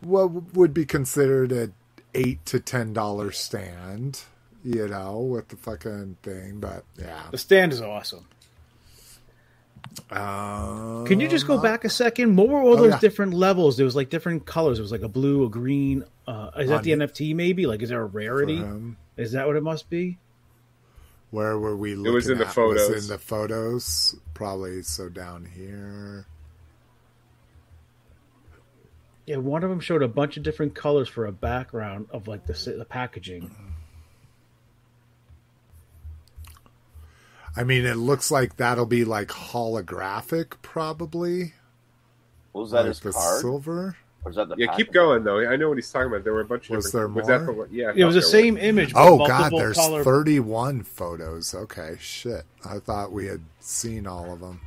what 0.00 0.54
would 0.54 0.74
be 0.74 0.84
considered 0.84 1.52
a 1.52 1.70
eight 2.14 2.44
to 2.46 2.60
ten 2.60 2.92
dollar 2.92 3.30
stand, 3.32 4.20
you 4.64 4.88
know, 4.88 5.20
with 5.20 5.48
the 5.48 5.56
fucking 5.56 6.16
thing. 6.22 6.60
But 6.60 6.84
yeah. 6.98 7.22
The 7.30 7.38
stand 7.38 7.72
is 7.72 7.80
awesome. 7.80 8.26
Um, 10.10 11.04
Can 11.06 11.20
you 11.20 11.28
just 11.28 11.46
go 11.46 11.58
back 11.58 11.84
a 11.84 11.90
second? 11.90 12.36
What 12.36 12.48
were 12.48 12.62
all 12.62 12.74
Oh, 12.74 12.76
those 12.76 12.92
yeah. 12.92 12.98
different 12.98 13.34
levels? 13.34 13.76
There 13.76 13.84
was 13.84 13.96
like 13.96 14.08
different 14.10 14.46
colors. 14.46 14.78
It 14.78 14.82
was 14.82 14.92
like 14.92 15.02
a 15.02 15.08
blue, 15.08 15.44
a 15.44 15.48
green. 15.50 16.04
Uh, 16.26 16.50
is 16.58 16.68
that 16.70 16.76
On 16.78 16.82
the 16.82 16.92
it. 16.92 16.98
NFT? 17.00 17.34
Maybe 17.34 17.66
like 17.66 17.82
is 17.82 17.88
there 17.90 18.00
a 18.00 18.06
rarity? 18.06 18.58
um, 18.58 18.96
Is 19.16 19.32
that 19.32 19.46
what 19.46 19.56
it 19.56 19.62
must 19.62 19.90
be? 19.90 20.18
Where 21.30 21.58
were 21.58 21.76
we 21.76 21.94
looking 21.94 22.12
it 22.12 22.14
was 22.14 22.28
in 22.28 22.38
the 22.38 22.44
at? 22.46 22.48
Was 22.48 22.54
photos. 22.54 23.04
in 23.04 23.08
the 23.12 23.18
photos. 23.18 24.16
Probably 24.34 24.82
so 24.82 25.08
down 25.08 25.44
here. 25.46 26.26
Yeah, 29.26 29.36
one 29.36 29.62
of 29.64 29.70
them 29.70 29.80
showed 29.80 30.02
a 30.02 30.08
bunch 30.08 30.36
of 30.36 30.42
different 30.42 30.74
colors 30.74 31.08
for 31.08 31.26
a 31.26 31.32
background 31.32 32.06
of 32.10 32.28
like 32.28 32.46
the 32.46 32.52
the 32.76 32.84
packaging. 32.84 33.54
I 37.56 37.64
mean, 37.64 37.84
it 37.84 37.96
looks 37.96 38.30
like 38.30 38.56
that'll 38.56 38.86
be 38.86 39.04
like 39.04 39.28
holographic, 39.28 40.54
probably. 40.62 41.52
What 42.52 42.62
was 42.62 42.70
that 42.72 42.78
like 42.78 42.86
his 42.88 43.00
the 43.00 43.12
card? 43.12 43.40
silver. 43.40 43.96
Or 44.24 44.30
is 44.30 44.36
that 44.36 44.48
the 44.48 44.54
Yeah, 44.56 44.74
keep 44.76 44.88
of 44.88 44.94
going, 44.94 45.24
though. 45.24 45.40
I 45.40 45.56
know 45.56 45.68
what 45.68 45.78
he's 45.78 45.90
talking 45.90 46.08
about. 46.08 46.22
There 46.24 46.32
were 46.32 46.42
a 46.42 46.44
bunch 46.44 46.70
of 46.70 46.76
Was 46.76 46.86
different... 46.86 47.14
there 47.14 47.22
Was 47.22 47.28
that 47.28 47.46
the 47.46 47.52
more? 47.52 47.68
Yeah. 47.70 47.92
It 47.94 48.04
was 48.04 48.14
the 48.14 48.20
thought 48.22 48.30
there 48.32 48.40
same 48.42 48.56
image. 48.56 48.92
but 48.94 49.06
Oh 49.08 49.18
God, 49.26 49.52
there's 49.52 49.76
color- 49.76 50.04
31 50.04 50.82
photos. 50.84 51.54
Okay, 51.54 51.96
shit. 52.00 52.44
I 52.64 52.78
thought 52.78 53.10
we 53.12 53.26
had 53.26 53.40
seen 53.60 54.06
all 54.06 54.32
of 54.32 54.40
them. 54.40 54.60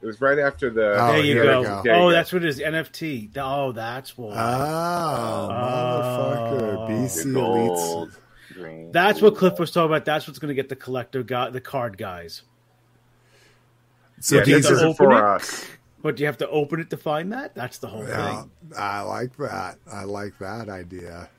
It 0.00 0.06
was 0.06 0.20
right 0.20 0.38
after 0.38 0.70
the... 0.70 0.92
Oh, 0.92 1.06
There 1.12 1.24
you 1.24 1.34
go. 1.34 1.62
go. 1.62 1.82
There 1.82 1.94
you 1.96 2.00
Oh, 2.02 2.06
go. 2.08 2.12
that's 2.12 2.32
what 2.32 2.44
it 2.44 2.48
is. 2.48 2.60
NFT. 2.60 3.30
Oh, 3.36 3.72
that's 3.72 4.16
what. 4.16 4.34
Ah, 4.36 5.46
oh, 5.48 6.52
motherfucker. 6.60 6.76
Oh. 6.76 6.88
BC 6.88 7.24
The 7.24 7.32
gold, 7.32 8.08
Elites. 8.10 8.16
Green. 8.58 8.92
That's 8.92 9.22
what 9.22 9.36
Cliff 9.36 9.58
was 9.58 9.70
talking 9.70 9.90
about. 9.92 10.04
That's 10.06 10.26
what's 10.26 10.38
going 10.40 10.50
to 10.50 10.54
get 10.54 10.68
the 10.68 10.76
collector 10.76 11.22
guy, 11.22 11.50
the 11.50 11.60
card 11.60 11.98
guys. 11.98 12.42
So 14.20 14.38
yeah, 14.38 14.44
these 14.44 14.68
these 14.68 14.70
are. 14.70 14.78
are 14.78 14.86
open 14.86 14.94
for 14.96 15.12
it? 15.12 15.24
us. 15.24 15.66
But 16.02 16.20
you 16.20 16.26
have 16.26 16.38
to 16.38 16.48
open 16.50 16.80
it 16.80 16.90
to 16.90 16.96
find 16.98 17.32
that. 17.32 17.54
That's 17.54 17.78
the 17.78 17.88
whole 17.88 18.06
Yeah, 18.06 18.42
thing. 18.42 18.52
I 18.76 19.02
like 19.02 19.36
that. 19.38 19.78
I 19.90 20.04
like 20.04 20.38
that 20.40 20.68
idea. 20.68 21.30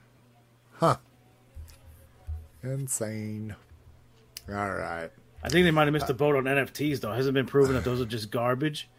Huh. 0.74 0.98
Insane. 2.64 3.56
All 4.50 4.72
right. 4.74 5.12
I 5.44 5.50
think 5.50 5.66
they 5.66 5.72
might 5.72 5.86
have 5.86 5.94
missed 5.94 6.08
the 6.08 6.14
boat 6.14 6.36
on 6.36 6.46
NFTs 6.46 7.02
though. 7.02 7.12
It 7.14 7.18
hasn't 7.18 7.36
been 7.36 7.48
proven 7.48 7.76
that 7.76 7.84
those 7.86 8.02
are 8.02 8.06
just 8.06 8.32
garbage. 8.32 8.90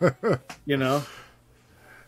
you 0.66 0.76
know, 0.76 1.06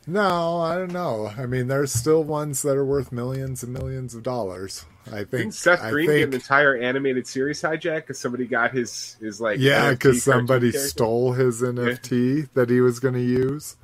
No, 0.06 0.58
I 0.60 0.76
don't 0.76 0.92
know. 0.92 1.32
I 1.38 1.46
mean, 1.46 1.68
there's 1.68 1.92
still 1.92 2.24
ones 2.24 2.62
that 2.62 2.76
are 2.76 2.84
worth 2.84 3.12
millions 3.12 3.62
and 3.62 3.72
millions 3.72 4.14
of 4.14 4.22
dollars. 4.22 4.86
I 5.12 5.18
think. 5.24 5.30
Didn't 5.30 5.54
Seth 5.54 5.82
I 5.82 5.90
Green 5.90 6.06
think, 6.08 6.18
get 6.20 6.28
an 6.28 6.34
entire 6.34 6.76
animated 6.76 7.26
series 7.26 7.60
hijack 7.62 7.96
because 8.02 8.18
somebody 8.18 8.46
got 8.46 8.72
his 8.72 9.16
his 9.20 9.40
like 9.40 9.58
Yeah, 9.58 9.90
because 9.90 10.22
somebody 10.22 10.70
character? 10.72 10.88
stole 10.88 11.32
his 11.32 11.62
NFT 11.62 12.48
that 12.54 12.70
he 12.70 12.80
was 12.80 13.00
going 13.00 13.14
to 13.14 13.20
use. 13.22 13.76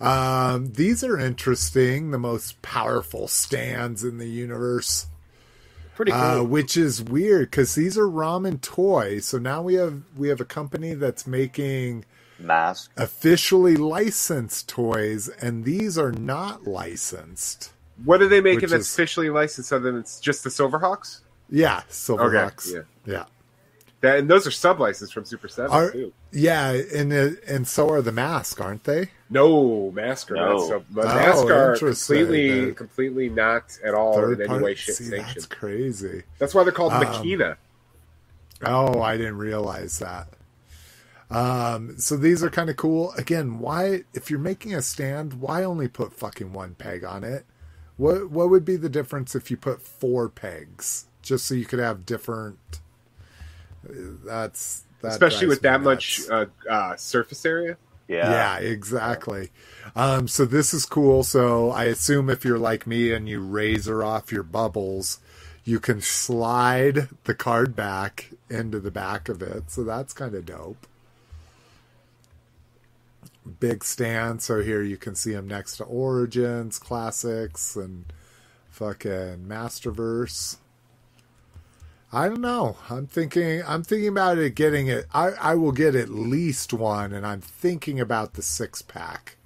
Um, 0.00 0.72
these 0.72 1.04
are 1.04 1.18
interesting. 1.18 2.10
The 2.10 2.18
most 2.18 2.62
powerful 2.62 3.28
stands 3.28 4.02
in 4.02 4.16
the 4.18 4.28
universe, 4.28 5.06
pretty 5.94 6.12
cool. 6.12 6.20
uh, 6.20 6.42
which 6.42 6.76
is 6.76 7.02
weird 7.02 7.50
because 7.50 7.74
these 7.74 7.98
are 7.98 8.06
ramen 8.06 8.60
toys. 8.62 9.26
So 9.26 9.38
now 9.38 9.60
we 9.62 9.74
have 9.74 10.02
we 10.16 10.28
have 10.28 10.40
a 10.40 10.46
company 10.46 10.94
that's 10.94 11.26
making 11.26 12.06
mask. 12.38 12.90
officially 12.96 13.76
licensed 13.76 14.68
toys, 14.70 15.28
and 15.28 15.64
these 15.64 15.98
are 15.98 16.12
not 16.12 16.66
licensed. 16.66 17.72
What 18.04 18.22
are 18.22 18.28
they 18.28 18.40
making 18.40 18.62
Which 18.62 18.70
that's 18.70 18.86
is- 18.86 18.94
officially 18.94 19.30
licensed 19.30 19.72
other 19.72 19.90
than 19.90 20.00
it's 20.00 20.20
just 20.20 20.44
the 20.44 20.50
Silverhawks? 20.50 21.20
Yeah, 21.50 21.82
Silverhawks. 21.90 22.72
yeah. 22.72 22.80
yeah. 23.04 23.24
That, 24.02 24.18
and 24.20 24.30
those 24.30 24.46
are 24.46 24.50
sub 24.50 24.80
licensed 24.80 25.12
from 25.12 25.26
Super 25.26 25.46
Seven 25.48 25.70
Are, 25.72 25.90
too. 25.90 26.12
yeah, 26.32 26.70
and 26.70 27.12
it- 27.12 27.44
and 27.46 27.68
so 27.68 27.90
are 27.90 28.00
the 28.00 28.12
masks, 28.12 28.58
aren't 28.58 28.84
they? 28.84 29.10
No, 29.28 29.90
Mask 29.90 30.30
are 30.30 30.36
No. 30.36 30.56
not 30.56 30.68
sub. 30.68 30.84
But 30.90 31.04
Oh, 31.04 31.14
Mask 31.14 31.44
are 31.44 31.76
completely 31.76 32.64
They're- 32.64 32.72
completely 32.74 33.28
not 33.28 33.78
at 33.84 33.92
all 33.92 34.24
in 34.32 34.40
any 34.40 34.58
way 34.62 34.74
shit 34.74 34.94
See, 34.96 35.10
that's 35.10 35.44
crazy. 35.44 36.22
That's 36.38 36.54
why 36.54 36.62
they're 36.64 36.72
called 36.72 36.94
Um, 36.94 37.04
Makina. 37.04 37.56
Oh, 38.64 39.02
I 39.02 39.16
didn't 39.18 39.36
realize 39.38 39.98
that. 39.98 40.28
Um, 41.30 41.98
so 41.98 42.16
these 42.16 42.42
are 42.42 42.50
kind 42.50 42.70
of 42.70 42.76
cool. 42.76 43.12
Again, 43.12 43.58
why 43.60 44.04
if 44.14 44.30
you're 44.30 44.40
making 44.40 44.74
a 44.74 44.82
stand, 44.82 45.34
why 45.34 45.62
only 45.62 45.88
put 45.88 46.12
fucking 46.12 46.52
one 46.52 46.74
peg 46.74 47.04
on 47.04 47.22
it? 47.22 47.44
What 48.00 48.30
what 48.30 48.48
would 48.48 48.64
be 48.64 48.76
the 48.76 48.88
difference 48.88 49.34
if 49.34 49.50
you 49.50 49.58
put 49.58 49.82
four 49.82 50.30
pegs 50.30 51.04
just 51.20 51.44
so 51.44 51.54
you 51.54 51.66
could 51.66 51.80
have 51.80 52.06
different? 52.06 52.80
That's 53.84 54.84
that 55.02 55.12
Especially 55.12 55.46
with 55.46 55.60
that 55.60 55.80
me 55.80 55.84
much 55.84 56.22
uh, 56.30 56.46
uh, 56.68 56.96
surface 56.96 57.44
area. 57.44 57.76
Yeah. 58.08 58.30
Yeah, 58.30 58.58
exactly. 58.58 59.50
Um, 59.94 60.28
so 60.28 60.46
this 60.46 60.72
is 60.72 60.86
cool. 60.86 61.22
So 61.24 61.70
I 61.72 61.84
assume 61.84 62.30
if 62.30 62.42
you're 62.42 62.58
like 62.58 62.86
me 62.86 63.12
and 63.12 63.28
you 63.28 63.40
razor 63.40 64.02
off 64.02 64.32
your 64.32 64.44
bubbles, 64.44 65.20
you 65.64 65.78
can 65.78 66.00
slide 66.00 67.10
the 67.24 67.34
card 67.34 67.76
back 67.76 68.30
into 68.48 68.80
the 68.80 68.90
back 68.90 69.28
of 69.28 69.42
it. 69.42 69.70
So 69.70 69.84
that's 69.84 70.14
kind 70.14 70.34
of 70.34 70.46
dope. 70.46 70.86
Big 73.50 73.84
stand. 73.84 74.42
So 74.42 74.60
here 74.60 74.82
you 74.82 74.96
can 74.96 75.14
see 75.14 75.32
them 75.32 75.48
next 75.48 75.76
to 75.78 75.84
Origins, 75.84 76.78
Classics, 76.78 77.76
and 77.76 78.04
fucking 78.70 79.44
Masterverse. 79.46 80.56
I 82.12 82.28
don't 82.28 82.40
know. 82.40 82.76
I'm 82.88 83.06
thinking. 83.06 83.62
I'm 83.66 83.82
thinking 83.82 84.08
about 84.08 84.38
it. 84.38 84.54
Getting 84.54 84.88
it. 84.88 85.06
I 85.14 85.30
I 85.30 85.54
will 85.54 85.72
get 85.72 85.94
at 85.94 86.08
least 86.08 86.72
one, 86.72 87.12
and 87.12 87.26
I'm 87.26 87.40
thinking 87.40 88.00
about 88.00 88.34
the 88.34 88.42
six 88.42 88.82
pack. 88.82 89.36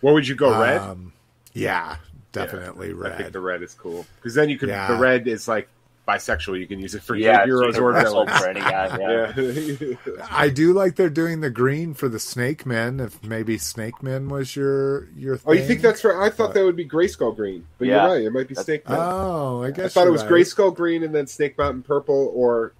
What 0.00 0.14
would 0.14 0.28
you 0.28 0.34
go 0.34 0.60
red? 0.60 0.80
Um, 0.80 1.12
yeah, 1.52 1.96
definitely 2.32 2.88
I 2.88 2.92
red. 2.92 3.16
think 3.18 3.32
the 3.32 3.40
red 3.40 3.62
is 3.62 3.74
cool 3.74 4.06
because 4.16 4.34
then 4.34 4.50
you 4.50 4.58
can. 4.58 4.68
Yeah. 4.68 4.88
The 4.88 4.98
red 4.98 5.26
is 5.26 5.48
like 5.48 5.68
bisexual. 6.08 6.58
You 6.58 6.66
can 6.66 6.80
use 6.80 6.94
it 6.94 7.02
for 7.02 7.14
Yeah, 7.14 7.44
heroes 7.44 7.78
or 7.78 7.92
villains. 7.92 8.30
for 8.38 8.48
any 8.48 8.60
guy. 8.60 8.96
Yeah. 8.98 9.32
Yeah. 9.40 10.26
I 10.30 10.48
do 10.48 10.72
like 10.72 10.96
they're 10.96 11.08
doing 11.10 11.40
the 11.40 11.50
green 11.50 11.94
for 11.94 12.08
the 12.08 12.18
Snake 12.18 12.66
Men. 12.66 12.98
If 13.00 13.22
maybe 13.22 13.58
Snake 13.58 14.02
Men 14.02 14.28
was 14.28 14.56
your 14.56 15.08
your. 15.16 15.36
Thing. 15.36 15.44
oh, 15.46 15.52
you 15.52 15.64
think 15.66 15.80
that's 15.82 16.02
right? 16.04 16.16
I 16.26 16.30
thought 16.30 16.54
that 16.54 16.64
would 16.64 16.76
be 16.76 16.88
Grayskull 16.88 17.34
green, 17.36 17.66
but 17.78 17.86
Yeah. 17.88 18.06
you're 18.06 18.14
right. 18.14 18.24
It 18.24 18.30
might 18.32 18.48
be 18.48 18.54
That's- 18.54 18.66
Snake 18.66 18.88
Mountain. 18.88 19.06
Oh, 19.08 19.62
I 19.62 19.70
guess 19.70 19.96
I 19.96 20.00
thought 20.00 20.08
it 20.08 20.10
was 20.10 20.22
right. 20.22 20.32
Grayskull 20.32 20.74
green 20.74 21.02
and 21.04 21.14
then 21.14 21.26
Snake 21.26 21.56
Mountain 21.58 21.82
purple, 21.82 22.32
or 22.34 22.72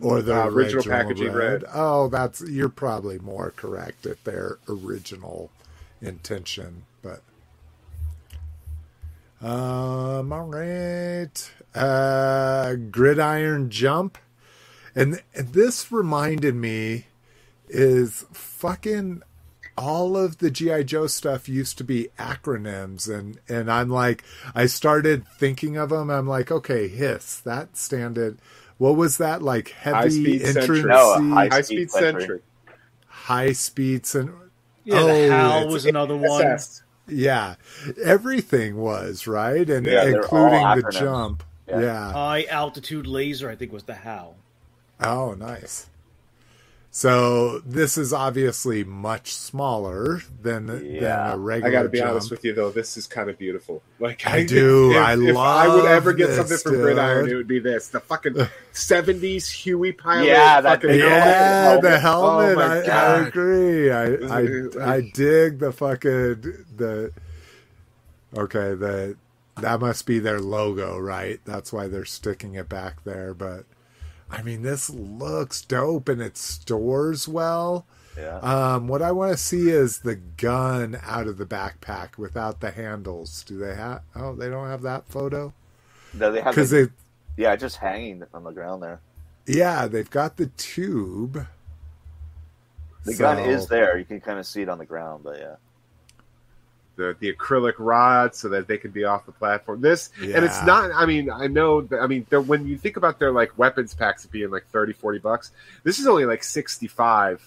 or 0.00 0.22
the 0.22 0.34
uh, 0.42 0.46
original 0.48 0.82
packaging 0.84 1.32
red. 1.32 1.64
Oh, 1.72 2.08
that's 2.08 2.40
you're 2.40 2.68
probably 2.68 3.18
more 3.18 3.50
correct 3.54 4.06
at 4.06 4.22
their 4.24 4.58
original 4.68 5.50
intention, 6.00 6.84
but 7.02 7.20
um, 9.40 10.32
all 10.32 10.46
right. 10.46 11.50
Uh, 11.74 12.74
gridiron 12.90 13.70
jump, 13.70 14.18
and, 14.94 15.22
and 15.34 15.48
this 15.54 15.90
reminded 15.90 16.54
me 16.54 17.06
is 17.68 18.26
fucking 18.32 19.22
all 19.78 20.16
of 20.18 20.36
the 20.38 20.50
GI 20.50 20.84
Joe 20.84 21.06
stuff 21.06 21.48
used 21.48 21.78
to 21.78 21.84
be 21.84 22.08
acronyms, 22.18 23.08
and 23.12 23.38
and 23.48 23.70
I'm 23.70 23.88
like, 23.88 24.22
I 24.54 24.66
started 24.66 25.26
thinking 25.38 25.78
of 25.78 25.88
them. 25.88 26.10
I'm 26.10 26.26
like, 26.28 26.50
okay, 26.52 26.88
hiss 26.88 27.40
that 27.40 27.76
standard. 27.78 28.38
What 28.76 28.96
was 28.96 29.16
that 29.18 29.42
like? 29.42 29.70
Heavy 29.70 29.96
High-speed 29.96 30.42
entrance. 30.42 30.84
No, 30.84 31.34
high- 31.34 31.48
high 31.48 31.60
speed 31.62 31.90
Sentry. 31.90 32.20
sentry. 32.22 32.40
high 33.06 33.52
speeds, 33.52 34.14
and 34.14 34.30
Yeah, 34.84 34.96
Oh, 34.98 35.06
the 35.06 35.28
Hal 35.30 35.68
was 35.68 35.86
another 35.86 36.16
one. 36.16 36.58
Yeah, 37.08 37.54
everything 38.02 38.76
was 38.76 39.26
right, 39.26 39.68
and 39.70 39.86
Yeah, 39.86 40.04
including 40.04 40.62
the 40.82 40.90
jump. 40.92 41.44
Yeah. 41.72 41.80
yeah. 41.80 42.12
High 42.12 42.44
altitude 42.44 43.06
laser, 43.06 43.48
I 43.50 43.56
think 43.56 43.72
was 43.72 43.84
the 43.84 43.94
how. 43.94 44.34
Oh, 45.00 45.34
nice. 45.34 45.88
So 46.94 47.60
this 47.60 47.96
is 47.96 48.12
obviously 48.12 48.84
much 48.84 49.32
smaller 49.32 50.20
than 50.42 50.66
than 50.66 50.84
Yeah. 50.84 51.32
a 51.32 51.38
regular. 51.38 51.70
I 51.70 51.72
got 51.72 51.82
to 51.84 51.88
be 51.88 51.98
jump. 52.00 52.10
honest 52.10 52.30
with 52.30 52.44
you 52.44 52.52
though, 52.52 52.70
this 52.70 52.98
is 52.98 53.06
kind 53.06 53.30
of 53.30 53.38
beautiful. 53.38 53.82
Like 53.98 54.26
I 54.26 54.44
do. 54.46 54.90
If, 54.90 54.96
I 54.98 55.12
if 55.14 55.34
I 55.36 55.68
would 55.74 55.86
ever 55.86 56.12
get 56.12 56.26
this, 56.26 56.36
something 56.36 56.58
from 56.58 56.82
Gridiron, 56.82 57.24
dude. 57.24 57.32
it 57.32 57.36
would 57.36 57.48
be 57.48 57.60
this: 57.60 57.88
the 57.88 58.00
fucking 58.00 58.34
'70s 58.74 59.50
Huey 59.50 59.92
pilot. 59.92 60.26
Yeah, 60.26 60.60
that- 60.60 60.82
fucking 60.82 60.98
Yeah, 60.98 61.62
helmet. 61.70 61.82
the 61.82 61.98
helmet. 61.98 62.48
Oh 62.50 62.54
my 62.56 62.62
I, 62.82 63.14
I 63.22 63.26
agree. 63.26 63.90
I, 63.90 64.04
I 64.04 64.96
I 64.96 65.00
dig 65.14 65.60
the 65.60 65.72
fucking 65.72 66.42
the. 66.76 67.10
Okay, 68.36 68.74
the 68.74 69.16
that 69.60 69.80
must 69.80 70.06
be 70.06 70.18
their 70.18 70.40
logo, 70.40 70.98
right? 70.98 71.40
That's 71.44 71.72
why 71.72 71.88
they're 71.88 72.04
sticking 72.04 72.54
it 72.54 72.68
back 72.68 73.04
there. 73.04 73.34
But 73.34 73.66
I 74.30 74.42
mean, 74.42 74.62
this 74.62 74.90
looks 74.90 75.62
dope 75.62 76.08
and 76.08 76.20
it 76.22 76.36
stores 76.36 77.28
well. 77.28 77.86
Yeah. 78.16 78.42
Um, 78.42 78.88
what 78.88 79.02
I 79.02 79.12
want 79.12 79.32
to 79.32 79.38
see 79.38 79.70
is 79.70 80.00
the 80.00 80.16
gun 80.16 80.98
out 81.02 81.26
of 81.28 81.38
the 81.38 81.46
backpack 81.46 82.18
without 82.18 82.60
the 82.60 82.70
handles. 82.72 83.42
Do 83.44 83.58
they 83.58 83.74
have? 83.76 84.02
Oh, 84.14 84.34
they 84.34 84.48
don't 84.50 84.68
have 84.68 84.82
that 84.82 85.08
photo 85.08 85.54
No, 86.12 86.30
they 86.32 86.40
have 86.40 86.56
because 86.56 86.70
the, 86.70 86.70
they. 86.70 86.88
yeah, 87.36 87.56
just 87.56 87.76
hanging 87.76 88.24
on 88.34 88.44
the 88.44 88.52
ground 88.52 88.82
there. 88.82 89.02
Yeah, 89.46 89.86
they've 89.88 90.10
got 90.10 90.36
the 90.36 90.46
tube. 90.46 91.46
The 93.04 93.14
gun 93.14 93.38
is 93.38 93.66
there. 93.68 93.96
You 93.98 94.04
can 94.04 94.20
kind 94.20 94.38
of 94.40 94.46
see 94.46 94.62
it 94.62 94.68
on 94.68 94.78
the 94.78 94.86
ground, 94.86 95.22
but 95.24 95.38
yeah. 95.38 95.56
The 96.96 97.16
the 97.20 97.32
acrylic 97.32 97.74
rods 97.78 98.38
so 98.38 98.48
that 98.50 98.68
they 98.68 98.76
can 98.78 98.90
be 98.90 99.04
off 99.04 99.24
the 99.26 99.32
platform. 99.32 99.80
This 99.80 100.10
and 100.20 100.44
it's 100.44 100.62
not. 100.64 100.90
I 100.94 101.06
mean, 101.06 101.30
I 101.30 101.46
know. 101.46 101.80
That, 101.82 102.00
I 102.00 102.06
mean, 102.06 102.26
when 102.30 102.66
you 102.66 102.76
think 102.76 102.96
about 102.96 103.18
their 103.18 103.32
like 103.32 103.56
weapons 103.58 103.94
packs 103.94 104.26
being 104.26 104.50
like 104.50 104.66
30, 104.68 104.92
40 104.92 105.18
bucks, 105.18 105.50
this 105.84 105.98
is 105.98 106.06
only 106.06 106.24
like 106.26 106.44
sixty 106.44 106.86
five. 106.86 107.42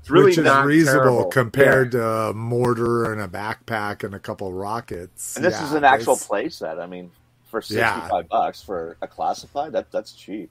It's 0.00 0.10
really 0.10 0.26
which 0.26 0.38
is 0.38 0.44
not 0.44 0.64
reasonable 0.66 1.02
terrible. 1.04 1.30
compared 1.30 1.92
to 1.92 2.04
a 2.06 2.32
mortar 2.34 3.12
and 3.12 3.20
a 3.20 3.26
backpack 3.28 4.04
and 4.04 4.14
a 4.14 4.18
couple 4.20 4.52
rockets. 4.52 5.34
And 5.36 5.44
this 5.44 5.54
Yeah, 5.54 5.64
is 5.66 5.72
an 5.72 5.84
actual 5.84 6.14
it's- 6.14 6.28
playset. 6.28 6.78
I 6.80 6.86
mean, 6.86 7.10
for 7.50 7.60
Yeah. 7.68 7.94
sixty-five 7.94 8.28
bucks 8.28 8.62
for 8.62 8.96
a 9.02 9.08
classified, 9.08 9.72
that 9.72 9.90
that's 9.90 10.12
cheap. 10.12 10.50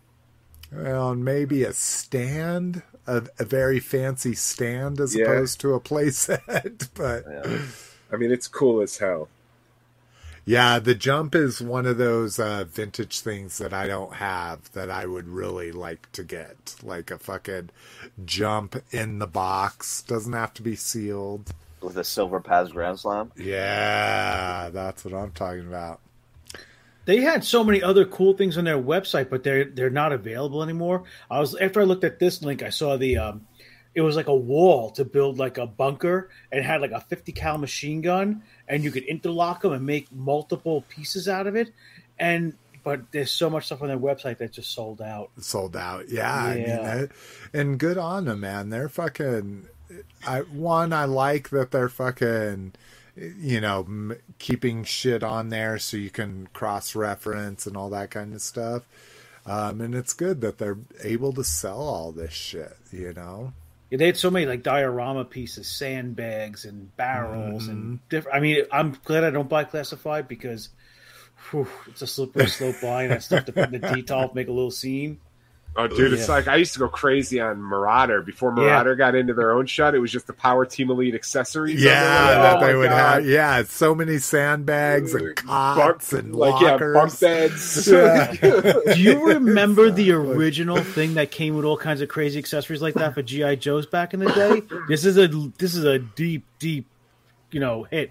Well, 0.69 1.15
maybe 1.15 1.64
a 1.64 1.72
stand, 1.72 2.81
a, 3.07 3.23
a 3.39 3.45
very 3.45 3.80
fancy 3.80 4.34
stand 4.35 4.99
as 4.99 5.15
Yeah. 5.15 5.23
opposed 5.26 5.61
to 5.61 5.73
a 5.76 5.80
playset. 5.80 6.89
but 6.94 7.23
Yeah. 7.30 7.60
I 8.11 8.15
mean, 8.15 8.31
it's 8.31 8.47
cool 8.47 8.81
as 8.81 8.97
hell. 8.97 9.29
yeah, 10.45 10.79
the 10.79 10.95
jump 10.95 11.35
is 11.35 11.61
one 11.61 11.85
of 11.85 11.97
those 11.97 12.39
uh, 12.39 12.63
vintage 12.65 13.19
things 13.19 13.57
that 13.57 13.73
I 13.73 13.88
don't 13.88 14.13
have 14.13 14.71
that 14.71 14.89
I 14.89 15.05
would 15.05 15.27
really 15.27 15.71
like 15.73 16.09
to 16.13 16.23
get. 16.23 16.75
Like 16.81 17.11
a 17.11 17.17
fucking 17.17 17.69
jump 18.25 18.81
in 18.91 19.19
the 19.19 19.27
box. 19.27 20.03
Doesn't 20.03 20.34
have 20.34 20.53
to 20.55 20.61
be 20.61 20.75
sealed. 20.75 21.53
With 21.81 21.97
a 21.97 22.03
silver 22.03 22.39
pads 22.39 22.71
Grand 22.71 22.99
Slam. 22.99 23.31
Yeah, 23.35 24.69
that's 24.71 25.03
what 25.05 25.13
I'm 25.13 25.31
talking 25.31 25.67
about. 25.67 25.99
They 27.05 27.21
had 27.21 27.43
so 27.45 27.63
many 27.63 27.81
other 27.81 28.03
cool 28.03 28.34
things 28.34 28.57
on 28.57 28.65
their 28.65 28.81
website, 28.81 29.29
but 29.29 29.43
they're 29.43 29.65
they're 29.65 29.89
not 29.89 30.11
available 30.11 30.61
anymore. 30.61 31.03
I 31.31 31.39
was 31.39 31.55
after 31.55 31.79
I 31.79 31.85
looked 31.85 32.03
at 32.03 32.19
this 32.19 32.41
link, 32.41 32.63
I 32.63 32.69
saw 32.69 32.97
the 32.97 33.17
um, 33.17 33.47
it 33.97 34.01
was 34.01 34.15
like 34.15 34.27
a 34.27 34.35
wall 34.35 34.91
to 34.91 35.03
build 35.03 35.39
like 35.39 35.57
a 35.57 35.65
bunker 35.65 36.29
and 36.51 36.63
had 36.63 36.81
like 36.81 36.91
a 36.91 37.01
50 37.01 37.31
cal 37.31 37.57
machine 37.57 38.01
gun, 38.01 38.43
and 38.67 38.83
you 38.83 38.91
could 38.91 39.03
interlock 39.05 39.63
them 39.63 39.73
and 39.73 39.83
make 39.83 40.11
multiple 40.11 40.85
pieces 40.87 41.27
out 41.27 41.47
of 41.47 41.55
it. 41.55 41.73
And 42.19 42.53
but 42.83 43.11
there's 43.11 43.31
so 43.31 43.49
much 43.49 43.65
stuff 43.65 43.81
on 43.81 43.87
their 43.87 43.97
website 43.97 44.37
that 44.37 44.53
just 44.53 44.71
sold 44.71 45.01
out. 45.01 45.31
sold 45.41 45.75
out. 45.75 46.09
Yeah, 46.09 46.31
I 46.33 46.53
mean, 46.55 46.63
Yeah. 46.67 46.95
that, 46.95 47.09
and 47.53 47.79
good 47.79 47.97
on 47.97 48.25
them, 48.25 48.41
man. 48.41 48.69
They're 48.69 48.87
fucking. 48.87 49.67
I 50.27 50.41
one, 50.41 50.93
I 50.93 51.05
like 51.05 51.49
that 51.49 51.71
they're 51.71 51.89
fucking, 51.89 52.73
you 53.15 53.59
know, 53.61 53.79
m- 53.87 54.17
keeping 54.37 54.83
shit 54.83 55.23
on 55.23 55.49
there 55.49 55.79
so 55.79 55.97
you 55.97 56.11
can 56.11 56.49
cross 56.53 56.93
reference 56.95 57.65
and 57.65 57.75
all 57.75 57.89
that 57.89 58.11
kind 58.11 58.33
of 58.35 58.41
stuff. 58.43 58.83
Um, 59.45 59.81
and 59.81 59.95
it's 59.95 60.13
good 60.13 60.41
that 60.41 60.57
they're 60.59 60.77
able 61.03 61.33
to 61.33 61.43
sell 61.43 61.79
all 61.81 62.11
this 62.11 62.33
shit. 62.33 62.77
You 62.91 63.13
know, 63.13 63.53
Yeah, 63.89 63.97
They 63.97 64.05
had 64.07 64.18
so 64.18 64.30
many 64.30 64.45
like 64.45 64.64
diorama 64.64 65.23
pieces, 65.26 65.68
sandbags, 65.68 66.65
and 66.65 66.95
barrels, 66.97 67.64
Mm-hmm. 67.64 67.72
and 67.72 68.09
different. 68.09 68.38
I 68.38 68.39
mean, 68.41 68.64
I'm 68.72 68.97
glad 69.05 69.23
I 69.23 69.30
don't 69.30 69.49
buy 69.49 69.64
classified 69.64 70.27
because 70.27 70.69
whew, 71.51 71.68
it's 71.88 72.01
a 72.01 72.07
slippery 72.07 72.47
slope 72.47 72.76
buying 72.81 73.09
that 73.09 73.23
stuff 73.23 73.45
to 73.45 73.51
put 73.53 73.73
in 73.73 73.80
the 73.81 73.93
detail, 73.93 74.31
make 74.34 74.47
a 74.47 74.51
little 74.51 74.72
scene. 74.72 75.19
Oh, 75.76 75.85
dude, 75.85 76.11
it's 76.14 76.27
Yeah. 76.27 76.34
like 76.34 76.48
I 76.48 76.56
used 76.56 76.73
to 76.73 76.80
go 76.80 76.88
crazy 76.88 77.39
on 77.39 77.61
Marauder 77.61 78.23
before 78.23 78.52
Marauder 78.52 78.95
got 78.95 79.14
into 79.14 79.35
their 79.35 79.52
own 79.52 79.68
shut. 79.68 79.94
It 79.94 79.99
was 79.99 80.11
just 80.11 80.26
the 80.26 80.34
Power 80.34 80.65
Team 80.65 80.89
Elite 80.89 81.14
accessories. 81.14 81.84
yeah, 81.84 81.91
Oh 82.31 82.41
that 82.41 82.61
my 82.61 82.68
they 82.68 82.76
would 82.76 82.89
God. 82.89 83.15
have. 83.22 83.26
Yeah, 83.27 83.61
so 83.64 83.94
many 83.94 84.18
sandbags 84.18 85.14
and 85.14 85.35
cots 85.35 86.11
Bunk- 86.11 86.23
and 86.23 86.35
like 86.35 86.60
yeah, 86.61 86.72
lockers. 86.72 86.94
bunk 86.95 87.19
beds. 87.19 87.88
Yeah. 87.88 88.31
Do 88.41 88.99
you 89.02 89.23
remember 89.27 89.91
the 89.91 90.14
original 90.14 90.77
thing 90.81 91.14
that 91.14 91.30
came 91.30 91.56
with 91.56 91.65
all 91.65 91.77
kinds 91.77 92.02
of 92.02 92.10
crazy 92.10 92.39
accessories 92.39 92.81
like 92.81 92.95
that 92.95 93.14
for 93.14 93.22
GI 93.22 93.57
Joes 93.57 93.85
back 93.85 94.15
in 94.15 94.19
the 94.19 94.31
day? 94.31 94.64
This 94.88 95.06
is 95.06 95.18
a 95.19 95.27
this 95.60 95.76
is 95.76 95.84
a 95.84 95.99
deep, 95.99 96.44
deep, 96.57 96.88
you 97.52 97.60
know, 97.60 97.84
hit. 97.84 98.10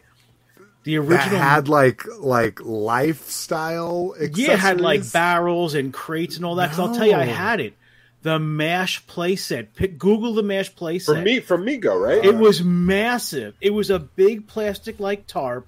The 0.87 0.97
that 0.99 1.03
original 1.03 1.39
had 1.39 1.69
like 1.69 2.05
like 2.21 2.61
lifestyle 2.65 4.15
accessories. 4.15 4.39
Yeah, 4.39 4.55
it 4.55 4.59
had 4.61 4.81
like 4.81 5.13
barrels 5.13 5.75
and 5.75 5.93
crates 5.93 6.37
and 6.37 6.45
all 6.45 6.55
that. 6.57 6.67
Because 6.71 6.79
I'll 6.79 6.95
tell 6.95 7.07
you, 7.07 7.15
I 7.15 7.25
had 7.25 7.61
it. 7.61 7.75
The 8.23 8.39
Mash 8.39 9.05
playset. 9.07 9.69
Pick, 9.75 9.99
Google 9.99 10.35
the 10.35 10.43
Mash 10.43 10.73
playset. 10.75 11.07
from 11.15 11.25
me, 11.25 11.41
from 11.41 11.65
Mego, 11.65 12.01
right? 12.01 12.25
It 12.25 12.37
was 12.37 12.63
massive. 12.63 13.55
It 13.61 13.71
was 13.75 13.91
a 13.91 13.99
big 13.99 14.47
plastic 14.49 14.99
like 15.01 15.27
tarp, 15.27 15.67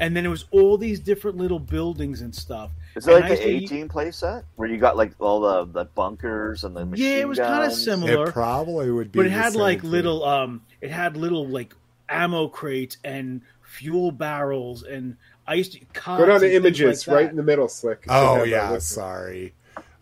and 0.00 0.16
then 0.16 0.26
it 0.26 0.28
was 0.28 0.44
all 0.50 0.76
these 0.78 1.00
different 1.00 1.36
little 1.36 1.58
buildings 1.60 2.20
and 2.20 2.34
stuff. 2.34 2.70
Is 2.96 3.06
it 3.06 3.12
And 3.12 3.20
like 3.22 3.32
I 3.32 3.36
the 3.36 3.52
used 3.52 3.68
to- 3.68 3.74
18 3.76 3.88
playset 3.88 4.42
where 4.56 4.68
you 4.68 4.76
got 4.78 4.96
like 4.96 5.12
all 5.18 5.40
the, 5.40 5.64
the 5.66 5.84
bunkers 5.84 6.64
and 6.64 6.74
the 6.74 6.84
machine 6.86 7.04
Yeah, 7.06 7.16
it 7.20 7.28
was 7.28 7.38
kind 7.38 7.64
of 7.64 7.72
similar. 7.72 8.28
It 8.28 8.32
probably 8.32 8.90
would 8.90 9.12
be, 9.12 9.18
but 9.20 9.26
it 9.26 9.28
the 9.30 9.34
had 9.36 9.52
same 9.52 9.60
like 9.62 9.82
thing. 9.82 9.90
little 9.90 10.24
um 10.24 10.62
it 10.80 10.90
had 10.90 11.16
little 11.16 11.46
like 11.46 11.74
ammo 12.08 12.48
crates 12.48 12.96
and 13.04 13.42
fuel 13.78 14.10
barrels 14.10 14.82
and 14.82 15.16
I 15.46 15.54
used 15.54 15.72
to 15.72 15.80
Go 16.04 16.26
down 16.26 16.40
to 16.40 16.52
images, 16.54 17.06
like 17.06 17.14
right 17.16 17.30
in 17.30 17.36
the 17.36 17.42
middle, 17.42 17.68
slick. 17.68 18.04
Oh 18.08 18.42
yeah, 18.42 18.78
sorry. 18.78 19.54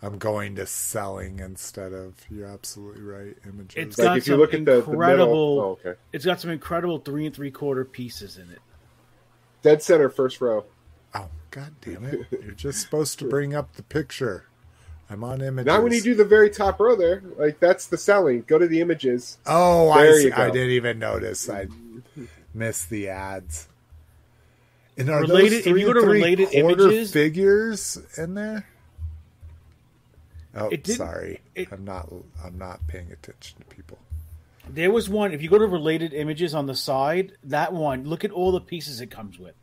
I'm 0.02 0.18
going 0.18 0.56
to 0.56 0.66
selling 0.66 1.40
instead 1.40 1.92
of. 1.92 2.14
You're 2.30 2.46
absolutely 2.48 3.02
right. 3.02 3.36
Images. 3.46 3.74
It's 3.76 3.98
Like 3.98 4.06
got 4.06 4.18
if 4.18 4.26
you 4.26 4.32
some 4.34 4.40
look 4.40 4.54
at 4.54 4.64
the, 4.64 4.72
the 4.72 4.90
incredible. 4.90 5.26
middle. 5.26 5.60
Oh, 5.60 5.78
okay. 5.88 5.98
It's 6.12 6.24
got 6.24 6.40
some 6.40 6.50
incredible 6.50 6.98
three 6.98 7.26
and 7.26 7.34
three 7.34 7.50
quarter 7.50 7.84
pieces 7.84 8.36
in 8.38 8.50
it. 8.50 8.60
Dead 9.62 9.82
center, 9.82 10.08
first 10.08 10.40
row. 10.40 10.64
oh 11.14 11.28
god 11.50 11.72
damn 11.80 12.04
it! 12.04 12.20
You're 12.30 12.52
just 12.52 12.80
supposed 12.80 13.18
to 13.20 13.28
bring 13.28 13.54
up 13.54 13.74
the 13.74 13.82
picture. 13.82 14.46
I'm 15.08 15.22
on 15.22 15.40
images. 15.40 15.66
Not 15.66 15.82
when 15.82 15.92
you 15.92 16.00
do 16.02 16.14
the 16.14 16.24
very 16.24 16.50
top 16.50 16.80
row 16.80 16.96
there. 16.96 17.22
Like 17.38 17.60
that's 17.60 17.86
the 17.86 17.96
selling. 17.98 18.42
Go 18.46 18.58
to 18.58 18.66
the 18.66 18.80
images. 18.80 19.38
Oh, 19.46 19.90
I 19.90 20.02
There 20.04 20.20
see. 20.22 20.32
I 20.32 20.50
didn't 20.50 20.70
even 20.70 20.98
notice. 20.98 21.48
I 21.48 21.68
missed 22.56 22.90
the 22.90 23.08
ads. 23.10 23.68
And 24.98 25.10
are 25.10 25.20
Related- 25.20 25.52
those 25.52 25.58
if 25.60 25.66
you 25.66 25.72
three 25.72 25.82
go 25.84 25.92
to 25.92 26.00
related 26.00 26.48
quarter 26.50 26.84
images- 26.90 27.12
figures 27.12 27.98
in 28.16 28.34
there? 28.34 28.66
Oh, 30.54 30.68
It 30.70 30.86
sorry. 30.86 31.40
it- 31.54 31.68
I'm 31.70 31.84
not. 31.84 32.10
I'm 32.42 32.56
not 32.56 32.86
paying 32.88 33.12
attention 33.12 33.58
to 33.60 33.76
people. 33.76 33.98
There 34.68 34.90
was 34.90 35.08
one. 35.08 35.32
If 35.32 35.42
you 35.42 35.50
go 35.50 35.58
to 35.58 35.66
related 35.66 36.14
images 36.14 36.54
on 36.54 36.66
the 36.66 36.74
side, 36.74 37.32
that 37.44 37.72
one. 37.74 38.04
Look 38.04 38.24
at 38.24 38.30
all 38.30 38.52
the 38.52 38.60
pieces 38.60 39.00
it 39.02 39.10
comes 39.10 39.38
with. 39.38 39.54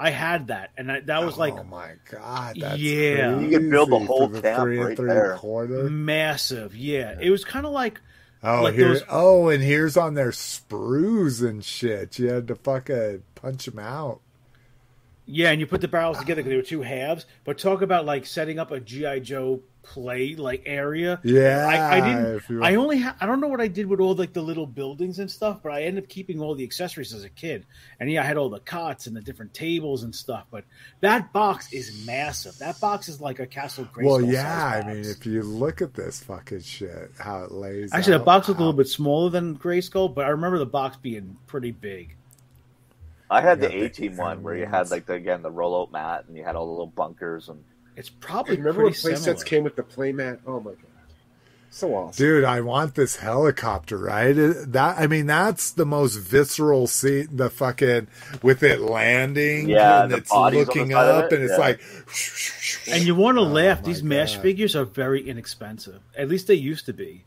I 0.00 0.10
had 0.10 0.46
that, 0.46 0.70
and 0.76 0.90
I, 0.92 1.00
that 1.00 1.24
was 1.24 1.36
like 1.36 1.54
oh 1.54 1.64
my 1.64 1.90
god, 2.10 2.56
that's 2.58 2.78
Yeah. 2.78 3.38
You 3.40 3.50
can 3.50 3.68
build 3.68 3.90
the 3.90 3.98
whole 3.98 4.28
for 4.28 4.34
the 4.34 4.42
camp 4.42 4.62
three 4.62 4.78
and 4.78 4.86
right 4.88 4.96
three 4.96 5.08
there. 5.08 5.34
quarter. 5.36 5.90
massive. 5.90 6.74
Yeah, 6.76 7.16
it 7.20 7.30
was 7.30 7.44
kind 7.44 7.66
of 7.66 7.72
like 7.72 8.00
Oh, 8.42 8.62
like 8.62 8.74
here. 8.74 8.88
those- 8.94 9.02
Oh, 9.08 9.48
and 9.48 9.62
here's 9.62 9.96
on 9.96 10.14
their 10.14 10.30
sprues 10.30 11.46
and 11.46 11.64
shit. 11.64 12.18
You 12.18 12.28
had 12.30 12.46
to 12.48 12.54
fucking 12.54 13.22
punch 13.34 13.66
them 13.66 13.78
out. 13.78 14.20
Yeah, 15.30 15.50
and 15.50 15.60
you 15.60 15.66
put 15.66 15.82
the 15.82 15.88
barrels 15.88 16.18
together 16.18 16.42
because 16.42 16.50
they 16.50 16.56
were 16.56 16.62
two 16.62 16.82
halves. 16.82 17.26
But 17.44 17.58
talk 17.58 17.82
about 17.82 18.06
like 18.06 18.24
setting 18.24 18.58
up 18.58 18.70
a 18.70 18.80
GI 18.80 19.20
Joe 19.20 19.60
play 19.82 20.34
like 20.36 20.62
area. 20.64 21.20
Yeah, 21.22 21.66
I, 21.68 21.96
I 21.96 22.00
didn't. 22.00 22.62
I 22.62 22.74
only. 22.76 23.00
Ha- 23.00 23.16
I 23.20 23.26
don't 23.26 23.40
know 23.40 23.48
what 23.48 23.60
I 23.60 23.68
did 23.68 23.86
with 23.86 24.00
all 24.00 24.14
like 24.14 24.32
the 24.32 24.40
little 24.40 24.66
buildings 24.66 25.18
and 25.18 25.30
stuff, 25.30 25.60
but 25.62 25.72
I 25.72 25.82
ended 25.82 26.04
up 26.04 26.08
keeping 26.08 26.40
all 26.40 26.54
the 26.54 26.64
accessories 26.64 27.12
as 27.12 27.24
a 27.24 27.28
kid. 27.28 27.66
And 28.00 28.10
yeah, 28.10 28.22
I 28.22 28.26
had 28.26 28.38
all 28.38 28.48
the 28.48 28.60
cots 28.60 29.06
and 29.06 29.14
the 29.14 29.20
different 29.20 29.52
tables 29.52 30.02
and 30.02 30.14
stuff. 30.14 30.46
But 30.50 30.64
that 31.00 31.30
box 31.32 31.74
is 31.74 32.06
massive. 32.06 32.56
That 32.58 32.80
box 32.80 33.08
is 33.08 33.20
like 33.20 33.38
a 33.38 33.46
Castle 33.46 33.84
Grayskull. 33.84 34.04
Well, 34.04 34.22
yeah. 34.22 34.82
I 34.82 34.86
mean, 34.86 35.04
if 35.04 35.26
you 35.26 35.42
look 35.42 35.82
at 35.82 35.92
this 35.92 36.22
fucking 36.22 36.62
shit, 36.62 37.12
how 37.18 37.44
it 37.44 37.52
lays. 37.52 37.92
Actually, 37.92 38.18
the 38.18 38.24
box 38.24 38.48
looked 38.48 38.60
a 38.60 38.62
little 38.62 38.72
bit 38.72 38.88
smaller 38.88 39.28
than 39.28 39.58
Grayskull, 39.58 40.14
but 40.14 40.24
I 40.24 40.30
remember 40.30 40.58
the 40.58 40.66
box 40.66 40.96
being 40.96 41.36
pretty 41.46 41.70
big. 41.70 42.14
I 43.30 43.40
had 43.40 43.60
the 43.60 43.68
the 43.68 43.84
A 43.84 43.88
team 43.90 44.16
one 44.16 44.42
where 44.42 44.56
you 44.56 44.66
had 44.66 44.90
like 44.90 45.06
the, 45.06 45.14
again 45.14 45.42
the 45.42 45.50
rollout 45.50 45.92
mat 45.92 46.24
and 46.28 46.36
you 46.36 46.44
had 46.44 46.56
all 46.56 46.66
the 46.66 46.72
little 46.72 46.86
bunkers 46.86 47.48
and 47.48 47.62
It's 47.96 48.08
probably 48.08 48.56
Remember 48.56 48.84
when 48.84 48.92
pretty 48.92 49.00
play 49.02 49.14
similar. 49.16 49.44
came 49.44 49.64
with 49.64 49.76
the 49.76 49.82
playmat? 49.82 50.38
Oh 50.46 50.60
my 50.60 50.70
god, 50.70 50.80
so 51.70 51.94
awesome. 51.94 52.16
Dude, 52.24 52.44
I 52.44 52.62
want 52.62 52.94
this 52.94 53.16
helicopter, 53.16 53.98
right? 53.98 54.32
That 54.32 54.98
I 54.98 55.06
mean, 55.06 55.26
that's 55.26 55.72
the 55.72 55.84
most 55.84 56.16
visceral 56.16 56.86
scene. 56.86 57.28
The 57.30 57.50
fucking 57.50 58.08
with 58.42 58.62
it 58.62 58.80
landing, 58.80 59.68
Yeah, 59.68 60.04
and 60.04 60.12
it's 60.12 60.30
bodies 60.30 60.68
on 60.68 60.74
the 60.78 60.80
looking 60.80 60.94
up, 60.94 61.30
it, 61.30 61.34
and 61.34 61.42
it's 61.44 61.52
yeah. 61.52 61.58
like. 61.58 61.80
And 62.90 63.04
you 63.06 63.14
want 63.14 63.36
to 63.36 63.42
Oh, 63.42 63.44
laugh? 63.44 63.82
These 63.84 64.02
Mash 64.02 64.36
God. 64.36 64.42
figures 64.42 64.74
are 64.74 64.84
very 64.86 65.28
inexpensive. 65.28 66.00
At 66.16 66.28
least 66.30 66.46
they 66.46 66.54
used 66.54 66.86
to 66.86 66.94
be. 66.94 67.24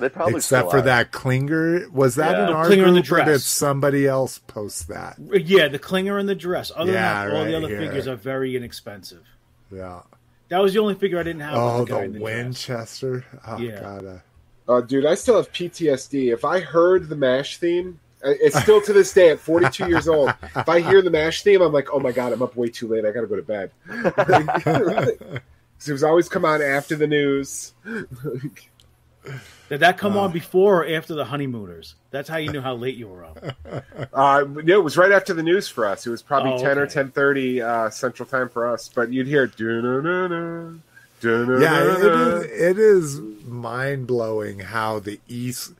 They 0.00 0.08
probably 0.08 0.36
Except 0.36 0.60
still 0.68 0.70
for 0.70 0.78
are. 0.78 0.82
that 0.82 1.12
Klinger, 1.12 1.88
was 1.90 2.16
that 2.16 2.32
Yeah. 2.32 2.40
in 2.40 2.46
The 2.48 2.52
our 2.54 2.66
Klinger 2.66 2.86
in 2.88 2.94
the 2.94 3.02
group, 3.02 3.22
or 3.26 3.32
did 3.32 3.40
somebody 3.40 4.06
else 4.06 4.38
post 4.38 4.88
that? 4.88 5.16
Yeah, 5.18 5.68
the 5.68 5.78
Klinger 5.78 6.18
and 6.18 6.28
the 6.28 6.34
dress. 6.34 6.72
Other 6.74 6.92
Yeah, 6.92 7.24
than 7.24 7.32
that, 7.32 7.38
all 7.38 7.44
the 7.44 7.54
other 7.56 7.68
here. 7.68 7.78
figures 7.80 8.08
are 8.08 8.16
very 8.16 8.56
inexpensive. 8.56 9.22
Yeah. 9.70 10.00
That 10.48 10.58
was 10.62 10.72
the 10.72 10.80
only 10.80 10.94
figure 10.96 11.18
I 11.20 11.22
didn't 11.22 11.42
have. 11.42 11.52
was 11.54 11.80
Oh, 11.80 11.84
the, 11.84 11.90
guy 11.90 11.98
the 11.98 12.04
in 12.04 12.12
the 12.14 12.18
dress. 12.18 12.34
Winchester. 12.36 13.24
Oh, 13.46 13.58
Yeah. 13.58 13.80
God. 13.80 14.06
uh, 14.06 14.18
Oh, 14.68 14.80
dude, 14.80 15.06
I 15.06 15.14
still 15.14 15.36
have 15.36 15.52
PTSD. 15.52 16.32
If 16.32 16.44
I 16.44 16.60
heard 16.60 17.08
the 17.08 17.16
Mash 17.16 17.56
theme, 17.56 17.98
uh, 18.24 18.30
it's 18.40 18.60
still 18.60 18.80
to 18.82 18.92
this 18.92 19.12
day 19.12 19.30
at 19.30 19.40
42 19.40 19.88
years 19.88 20.06
old. 20.06 20.32
If 20.54 20.68
I 20.68 20.80
hear 20.80 21.02
the 21.02 21.10
Mash 21.10 21.42
theme, 21.42 21.60
I'm 21.60 21.72
like, 21.72 21.88
oh 21.92 21.98
my 21.98 22.12
god, 22.12 22.32
I'm 22.32 22.42
up 22.42 22.54
way 22.54 22.68
too 22.68 22.86
late. 22.86 23.04
I 23.04 23.10
gotta 23.10 23.26
go 23.26 23.34
to 23.36 23.42
bed. 23.42 23.70
'Cause 25.80 25.88
it 25.88 25.92
was 25.92 26.04
always 26.04 26.28
come 26.28 26.44
on 26.44 26.60
after 26.62 26.94
the 26.94 27.06
news. 27.06 27.72
Did 29.70 29.80
that 29.80 29.98
come 29.98 30.16
on 30.16 30.32
before 30.32 30.82
or 30.82 30.86
after 30.96 31.14
the 31.14 31.24
honeymooners? 31.24 31.94
That's 32.10 32.28
how 32.28 32.38
you 32.38 32.50
knew 32.50 32.60
how 32.60 32.74
late 32.74 32.96
you 32.96 33.06
were 33.08 33.24
up. 33.24 33.38
Uh, 34.12 34.44
no, 34.64 34.80
it 34.80 34.82
was 34.82 34.96
right 34.96 35.12
after 35.12 35.32
the 35.32 35.42
news 35.42 35.68
for 35.68 35.86
us. 35.86 36.04
It 36.06 36.10
was 36.10 36.20
probably 36.22 36.54
Oh, 36.54 36.58
10 36.58 36.78
or 36.78 36.86
10:30 36.86 37.62
uh, 37.62 37.88
Central 37.90 38.28
Time 38.28 38.48
for 38.48 38.66
us. 38.66 38.90
But 38.92 39.12
you'd 39.12 39.28
hear, 39.28 39.46
"Dun-dun-dun-dun, 39.46 40.82
yeah, 41.22 41.28
it 41.28 41.86
dun-dun-dun-dun." 41.86 42.44
is, 42.44 42.60
it 42.60 42.78
is 42.78 43.20
mind 43.46 44.06
blowing 44.08 44.58
how 44.58 44.98
the 44.98 45.20
East. 45.28 45.72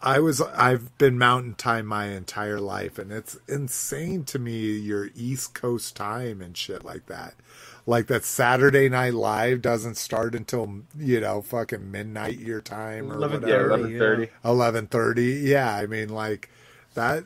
I 0.00 0.18
was 0.20 0.40
I've 0.40 0.96
been 0.96 1.18
mountain 1.18 1.54
time 1.54 1.84
my 1.84 2.06
entire 2.06 2.58
life, 2.60 2.98
and 2.98 3.12
it's 3.12 3.36
insane 3.46 4.24
to 4.24 4.38
me 4.38 4.78
your 4.78 5.10
East 5.14 5.52
Coast 5.52 5.94
time 5.94 6.40
and 6.40 6.56
shit 6.56 6.84
like 6.84 7.04
that. 7.06 7.34
Like 7.86 8.06
that 8.06 8.24
Saturday 8.24 8.88
Night 8.88 9.12
Live 9.12 9.60
doesn't 9.60 9.96
start 9.96 10.34
until 10.34 10.82
you 10.98 11.20
know 11.20 11.42
fucking 11.42 11.90
midnight 11.90 12.38
your 12.38 12.60
time 12.62 13.12
or 13.12 13.16
11:30, 13.16 13.48
yeah, 13.48 13.62
whatever. 13.68 13.88
11:30. 13.88 14.28
eleven 14.44 14.86
thirty. 14.86 15.24
Yeah, 15.44 15.74
I 15.76 15.86
mean 15.86 16.08
like 16.08 16.48
that. 16.94 17.24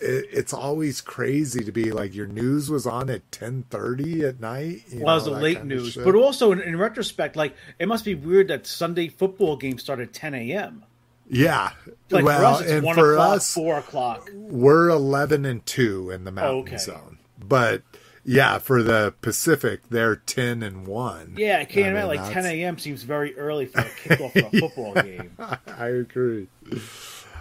It, 0.00 0.26
it's 0.30 0.52
always 0.52 1.00
crazy 1.00 1.64
to 1.64 1.72
be 1.72 1.90
like 1.90 2.14
your 2.14 2.26
news 2.28 2.70
was 2.70 2.86
on 2.86 3.08
at 3.10 3.32
ten 3.32 3.64
thirty 3.70 4.24
at 4.24 4.40
night. 4.40 4.82
you 4.90 5.00
Well, 5.04 5.14
it 5.16 5.18
was 5.20 5.26
know, 5.26 5.34
the 5.34 5.40
late 5.40 5.64
news, 5.64 5.96
but 5.96 6.14
also 6.14 6.52
in, 6.52 6.60
in 6.60 6.76
retrospect, 6.78 7.34
like 7.34 7.56
it 7.78 7.88
must 7.88 8.04
be 8.04 8.14
weird 8.14 8.48
that 8.48 8.66
Sunday 8.66 9.08
football 9.08 9.56
games 9.56 9.82
start 9.82 9.98
at 10.00 10.12
10 10.12 10.34
a.m. 10.34 10.84
yeah. 11.28 11.70
Like 12.10 12.24
well, 12.24 12.38
for 12.38 12.44
us, 12.44 12.60
it's 12.60 12.70
and 12.72 12.84
one 12.84 12.94
for 12.94 13.14
o'clock, 13.14 13.36
us, 13.38 13.52
four 13.54 13.78
o'clock. 13.78 14.30
we're 14.34 14.88
eleven 14.90 15.44
and 15.44 15.64
two 15.66 16.10
in 16.10 16.24
the 16.24 16.30
mountain 16.30 16.56
Oh, 16.56 16.60
okay. 16.60 16.76
zone, 16.76 17.18
but 17.38 17.82
yeah, 18.30 18.58
for 18.58 18.82
the 18.82 19.14
Pacific, 19.22 19.80
they're 19.88 20.16
ten 20.16 20.62
and 20.62 20.86
one. 20.86 21.34
Yeah, 21.38 21.58
I 21.60 21.64
can't 21.64 21.86
I 21.86 21.90
imagine. 22.00 22.10
mean, 22.10 22.20
Like 22.24 22.32
10 22.34 22.44
a.m. 22.46 22.78
seems 22.78 23.02
very 23.02 23.34
early 23.38 23.64
for 23.66 23.80
a 23.80 23.84
kickoff 24.04 24.36
of 24.36 24.52
a 24.54 24.60
football 24.60 24.94
game. 24.94 25.32
I 25.66 25.86
agree. 25.88 26.48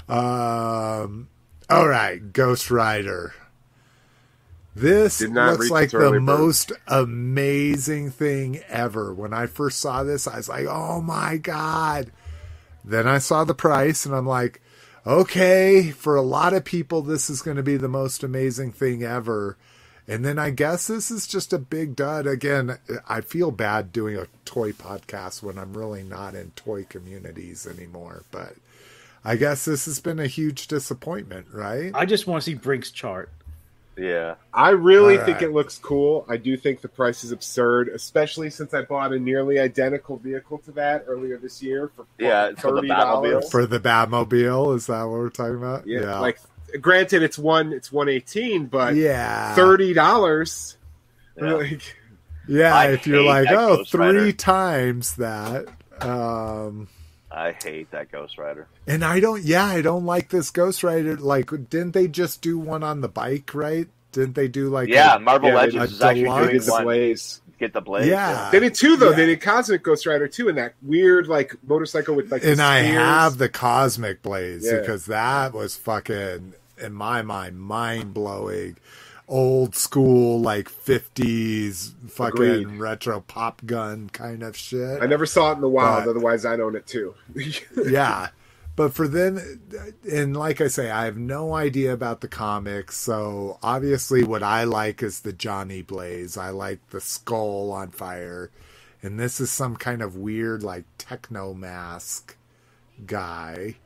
Um, 0.08 1.28
all 1.70 1.88
right, 1.88 2.32
Ghost 2.32 2.72
Rider. 2.72 3.34
This 4.76 5.22
looks 5.22 5.70
like 5.72 5.90
the 5.90 5.98
bird. 5.98 6.24
most 6.24 6.72
amazing 6.88 8.12
thing 8.12 8.62
ever. 8.70 9.14
When 9.14 9.34
I 9.34 9.48
first 9.48 9.80
saw 9.80 10.04
this, 10.04 10.28
I 10.28 10.38
was 10.38 10.48
like, 10.48 10.68
"Oh 10.68 11.02
my 11.02 11.38
god!" 11.38 12.12
Then 12.86 13.08
I 13.08 13.18
saw 13.18 13.44
the 13.44 13.56
price, 13.56 14.06
and 14.06 14.14
I'm 14.16 14.28
like, 14.28 14.62
"Okay, 15.06 15.90
for 15.92 16.16
a 16.16 16.22
lot 16.22 16.54
of 16.54 16.64
people, 16.64 17.02
this 17.02 17.28
is 17.30 17.42
going 17.42 17.58
to 17.58 17.64
be 17.64 17.76
the 17.76 17.88
most 17.90 18.24
amazing 18.24 18.72
thing 18.72 19.04
ever." 19.04 19.58
And 20.08 20.24
then 20.24 20.40
I 20.40 20.52
guess 20.52 20.88
this 20.88 21.12
is 21.12 21.28
just 21.28 21.52
a 21.52 21.58
big 21.60 21.96
dud. 21.96 22.28
Again, 22.28 22.78
I 23.10 23.20
feel 23.22 23.52
bad 23.52 23.92
doing 23.92 24.16
a 24.16 24.28
toy 24.46 24.72
podcast 24.72 25.44
when 25.44 25.58
I'm 25.58 25.74
really 25.76 26.04
not 26.04 26.34
in 26.34 26.52
toy 26.52 26.86
communities 26.86 27.68
anymore. 27.68 28.24
But 28.32 28.54
I 29.26 29.36
guess 29.36 29.66
this 29.66 29.86
has 29.86 30.00
been 30.00 30.20
a 30.20 30.28
huge 30.28 30.68
disappointment, 30.68 31.48
right? 31.54 31.92
I 31.94 32.06
just 32.06 32.26
want 32.26 32.42
to 32.42 32.50
see 32.50 32.56
Brink's 32.56 32.90
chart. 32.92 33.30
yeah. 33.98 34.36
I 34.54 34.70
really 34.70 35.18
All 35.20 35.26
think 35.26 35.42
it 35.42 35.52
looks 35.52 35.78
cool. 35.78 36.26
I 36.30 36.38
do 36.38 36.56
think 36.56 36.80
the 36.80 36.88
price 36.88 37.26
is 37.26 37.34
absurd, 37.34 37.90
especially 37.90 38.50
since 38.50 38.74
I 38.74 38.84
bought 38.84 39.12
a 39.12 39.20
nearly 39.20 39.60
identical 39.60 40.16
vehicle 40.18 40.60
to 40.60 40.72
that 40.74 41.04
earlier 41.08 41.38
this 41.38 41.62
year 41.62 41.92
for 41.96 42.06
Yeah, 42.18 42.52
for 42.56 42.72
the 42.72 42.78
thirty 42.78 42.88
dollars. 42.88 43.44
Batmobile. 43.46 43.52
For 43.52 43.66
the 43.66 43.80
Batmobile, 43.82 44.76
is 44.78 44.88
that 44.88 45.04
what 45.04 45.12
we're 45.12 45.30
talking 45.30 45.58
about? 45.58 45.86
Yeah, 45.86 46.20
like 46.20 46.40
granted, 46.82 47.24
it's 47.24 47.38
one, 47.38 47.74
it's 47.74 47.92
one 47.92 48.10
eighteen, 48.10 48.66
but 48.68 48.96
yeah, 48.96 49.56
thirty 49.56 49.94
dollars. 49.94 50.78
Yeah. 51.40 51.54
Like, 51.54 51.96
Yeah, 52.48 52.76
I 52.76 52.92
if 52.92 53.06
you're 53.06 53.22
like, 53.24 53.46
that 53.48 53.54
oh, 53.58 53.78
Ghost 53.78 53.92
three 53.92 54.06
Rider. 54.06 54.32
times 54.32 55.16
that. 55.18 55.68
Um, 56.02 56.88
I 57.30 57.52
hate 57.52 57.92
that 57.92 58.12
Ghost 58.12 58.38
Rider. 58.38 58.68
and 58.88 59.04
I 59.04 59.20
don't, 59.20 59.44
yeah, 59.44 59.66
I 59.66 59.82
don't 59.82 60.06
like 60.06 60.30
this 60.30 60.50
Ghost 60.52 60.84
Rider. 60.84 61.18
Like, 61.18 61.50
didn't 61.70 61.92
they 61.92 62.08
just 62.08 62.42
do 62.42 62.58
one 62.58 62.84
on 62.84 63.02
the 63.02 63.10
bike, 63.10 63.54
right? 63.54 63.88
Didn't 64.14 64.36
they 64.36 64.48
do 64.48 64.70
like, 64.70 64.88
Yeah, 64.88 65.16
a- 65.16 65.20
Marvel 65.20 65.50
yeah, 65.50 65.56
Legends 65.56 65.90
did 65.92 65.96
is 65.96 66.02
actually 66.02 66.24
doing 66.48 66.60
the 66.62 66.72
one. 66.72 66.84
Blaze. 66.86 67.42
Get 67.60 67.74
the 67.74 67.82
Blaze. 67.82 68.08
Yeah. 68.08 68.50
They 68.52 68.60
did 68.60 68.76
two 68.76 68.98
though. 68.98 69.10
Yeah. 69.12 69.16
They 69.16 69.26
did 69.28 69.42
Cosmic 69.42 69.82
Ghost 69.84 70.06
Rider 70.06 70.28
too, 70.28 70.48
and 70.50 70.58
that 70.58 70.76
weird 70.82 71.28
like 71.28 71.56
motorcycle 71.68 72.16
with 72.16 72.32
like. 72.32 72.42
the 72.44 72.52
and 72.52 72.62
I 72.62 72.80
have 72.80 73.38
the 73.40 73.50
Cosmic 73.50 74.22
Blaze 74.22 74.66
Yeah. 74.66 74.80
because 74.80 75.06
that 75.08 75.54
was 75.54 75.76
fucking, 75.76 76.54
in 76.78 76.94
my 76.94 77.22
mind, 77.24 77.60
mind 77.60 78.14
blowing. 78.14 78.78
Old 79.30 79.76
school, 79.76 80.40
like 80.40 80.70
50s 80.70 81.92
fucking 82.10 82.42
Agreed. 82.44 82.68
retro 82.80 83.20
pop 83.22 83.62
gun 83.66 84.10
kind 84.14 84.42
of 84.42 84.56
shit. 84.56 85.02
I 85.04 85.06
never 85.06 85.26
saw 85.26 85.52
it 85.52 85.56
in 85.56 85.62
the 85.62 85.68
wild. 85.68 86.06
But- 86.06 86.12
otherwise, 86.12 86.46
I'd 86.46 86.60
own 86.62 86.76
it 86.78 86.88
too. 86.88 87.14
yeah 87.90 88.30
but 88.78 88.94
for 88.94 89.08
then, 89.08 89.60
and 90.10 90.38
like 90.38 90.62
I 90.62 90.68
say, 90.68 90.92
I 90.92 91.06
have 91.06 91.18
no 91.18 91.56
idea 91.56 91.92
about 91.92 92.22
the 92.22 92.28
comics. 92.28 92.96
So 92.96 93.58
obviously, 93.64 94.24
what 94.24 94.44
I 94.44 94.66
like 94.66 95.02
is 95.02 95.22
the 95.22 95.34
Johnny 95.34 95.82
Blaze. 95.82 96.38
I 96.38 96.52
like 96.52 96.92
the 96.92 97.02
skull 97.02 97.72
on 97.72 97.90
fire, 97.90 98.52
and 99.02 99.20
this 99.20 99.40
is 99.40 99.50
some 99.50 99.76
kind 99.78 100.04
of 100.04 100.16
weird 100.16 100.62
like 100.62 100.86
techno 101.00 101.56
mask 101.56 102.38
guy. 103.08 103.78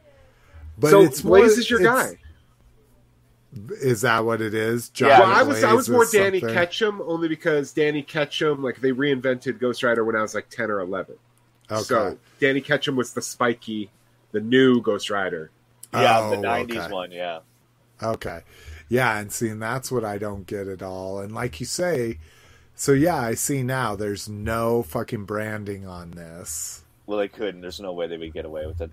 But 0.78 0.92
so 0.92 1.02
it's 1.04 1.22
Blaze 1.22 1.52
more, 1.52 1.60
is 1.60 1.70
your 1.70 1.80
guy. 1.80 2.18
Is 3.82 4.02
that 4.02 4.26
what 4.26 4.42
it 4.42 4.54
is? 4.54 4.90
Johnny 4.90 5.12
yeah, 5.12 5.20
well, 5.22 5.32
I 5.32 5.44
was 5.44 5.64
I 5.64 5.74
was 5.74 5.90
more 5.90 6.06
Danny 6.06 6.42
something? 6.42 6.54
Ketchum 6.54 7.02
only 7.06 7.30
because 7.30 7.72
Danny 7.72 8.04
Ketchum 8.04 8.62
like 8.62 8.82
they 8.82 8.92
reinvented 8.92 9.58
Ghost 9.58 9.84
Rider 9.84 10.04
when 10.04 10.18
I 10.18 10.22
was 10.22 10.36
like 10.36 10.50
ten 10.50 10.70
or 10.70 10.82
eleven. 10.82 11.16
Okay. 11.72 11.82
So 11.82 12.18
Danny 12.42 12.60
Ketchum 12.60 12.98
was 12.98 13.14
the 13.14 13.22
spiky, 13.22 13.90
the 14.32 14.42
new 14.42 14.82
Ghost 14.82 15.10
Rider. 15.10 15.52
Yeah, 15.94 16.20
oh, 16.22 16.30
the 16.30 16.38
'90s 16.38 16.86
okay. 16.86 16.94
one. 16.94 17.12
Yeah. 17.12 17.40
Okay. 18.02 18.42
Yeah, 18.90 19.18
and 19.20 19.32
seeing 19.32 19.60
that's 19.60 19.92
what 19.92 20.04
I 20.04 20.18
don't 20.18 20.46
get 20.46 20.68
at 20.68 20.82
all. 20.82 21.20
And 21.20 21.34
like 21.34 21.60
you 21.60 21.66
say, 21.66 22.18
so 22.76 22.92
yeah, 22.92 23.18
I 23.18 23.36
see 23.36 23.64
now. 23.64 23.96
There's 23.96 24.28
no 24.28 24.84
fucking 24.84 25.26
branding 25.26 25.86
on 25.88 26.12
this. 26.12 26.84
Well, 27.06 27.20
they 27.20 27.28
couldn't. 27.28 27.62
There's 27.62 27.80
no 27.80 27.94
way 27.94 28.08
they 28.08 28.18
would 28.18 28.34
get 28.34 28.46
away 28.46 28.66
with 28.66 28.82
it. 28.82 28.92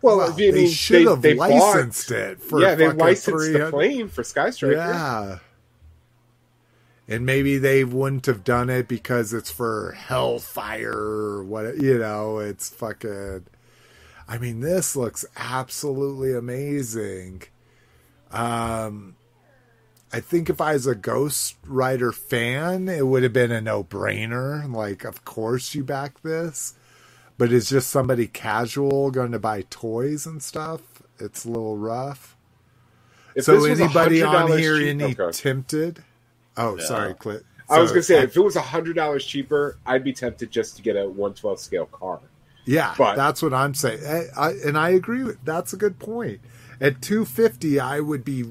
Well, 0.00 0.18
well 0.18 0.32
I 0.32 0.36
mean, 0.36 0.54
they 0.54 0.68
should 0.68 1.06
have 1.06 1.22
they, 1.22 1.34
licensed 1.34 2.08
bought, 2.08 2.18
it 2.18 2.40
for 2.40 2.60
yeah, 2.60 2.74
they 2.74 2.90
licensed 2.90 3.52
the 3.52 3.68
plane 3.70 4.08
for 4.08 4.22
Sky 4.22 4.50
Striker. 4.50 4.76
Yeah, 4.76 5.38
and 7.08 7.24
maybe 7.24 7.58
they 7.58 7.84
wouldn't 7.84 8.26
have 8.26 8.44
done 8.44 8.70
it 8.70 8.86
because 8.86 9.32
it's 9.32 9.50
for 9.50 9.92
Hellfire 9.92 10.92
or 10.92 11.44
what 11.44 11.78
you 11.78 11.98
know. 11.98 12.38
It's 12.38 12.68
fucking. 12.68 13.46
I 14.28 14.38
mean, 14.38 14.60
this 14.60 14.94
looks 14.94 15.24
absolutely 15.36 16.34
amazing. 16.34 17.44
Um, 18.30 19.16
I 20.12 20.20
think 20.20 20.50
if 20.50 20.60
I 20.60 20.74
was 20.74 20.86
a 20.86 20.94
Ghost 20.94 21.56
Rider 21.66 22.12
fan, 22.12 22.88
it 22.88 23.06
would 23.06 23.22
have 23.22 23.32
been 23.32 23.50
a 23.50 23.60
no 23.60 23.82
brainer. 23.82 24.70
Like, 24.72 25.04
of 25.04 25.24
course 25.24 25.74
you 25.74 25.82
back 25.82 26.20
this 26.22 26.74
but 27.38 27.52
is 27.52 27.70
just 27.70 27.88
somebody 27.88 28.26
casual 28.26 29.10
going 29.10 29.32
to 29.32 29.38
buy 29.38 29.62
toys 29.70 30.26
and 30.26 30.42
stuff? 30.42 30.82
It's 31.18 31.44
a 31.44 31.48
little 31.48 31.76
rough. 31.76 32.36
If 33.34 33.44
so 33.44 33.64
anybody 33.64 34.22
on 34.22 34.58
here 34.58 34.76
cheap, 34.76 34.88
any 34.88 35.16
okay. 35.16 35.30
tempted? 35.30 36.02
Oh, 36.56 36.76
sorry, 36.78 37.14
Clint. 37.14 37.44
So, 37.68 37.74
I 37.74 37.78
was 37.78 37.90
going 37.90 38.00
to 38.00 38.06
say, 38.06 38.22
if 38.22 38.36
it 38.36 38.40
was 38.40 38.56
a 38.56 38.60
hundred 38.60 38.96
dollars 38.96 39.24
cheaper, 39.24 39.78
I'd 39.86 40.02
be 40.02 40.12
tempted 40.12 40.50
just 40.50 40.76
to 40.76 40.82
get 40.82 40.96
a 40.96 41.08
one 41.08 41.34
twelve 41.34 41.60
scale 41.60 41.86
car. 41.86 42.20
Yeah, 42.68 42.94
but, 42.98 43.16
that's 43.16 43.42
what 43.42 43.54
I'm 43.54 43.74
saying, 43.74 44.00
I, 44.06 44.48
I, 44.48 44.50
and 44.64 44.76
I 44.76 44.90
agree 44.90 45.24
with. 45.24 45.42
That's 45.44 45.72
a 45.72 45.76
good 45.76 45.98
point. 45.98 46.40
At 46.80 47.02
two 47.02 47.24
fifty, 47.24 47.80
I 47.80 48.00
would 48.00 48.24
be 48.24 48.44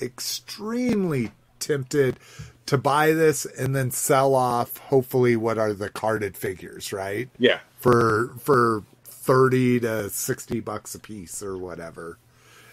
extremely 0.00 1.32
tempted 1.58 2.18
to 2.66 2.78
buy 2.78 3.12
this 3.12 3.44
and 3.44 3.74
then 3.74 3.90
sell 3.90 4.34
off. 4.34 4.78
Hopefully, 4.78 5.36
what 5.36 5.58
are 5.58 5.72
the 5.72 5.90
carded 5.90 6.36
figures, 6.36 6.92
right? 6.92 7.28
Yeah, 7.38 7.58
for 7.76 8.34
for 8.38 8.84
30 9.04 9.80
to 9.80 10.10
60 10.10 10.60
bucks 10.60 10.94
a 10.94 10.98
piece 10.98 11.42
or 11.42 11.56
whatever 11.56 12.18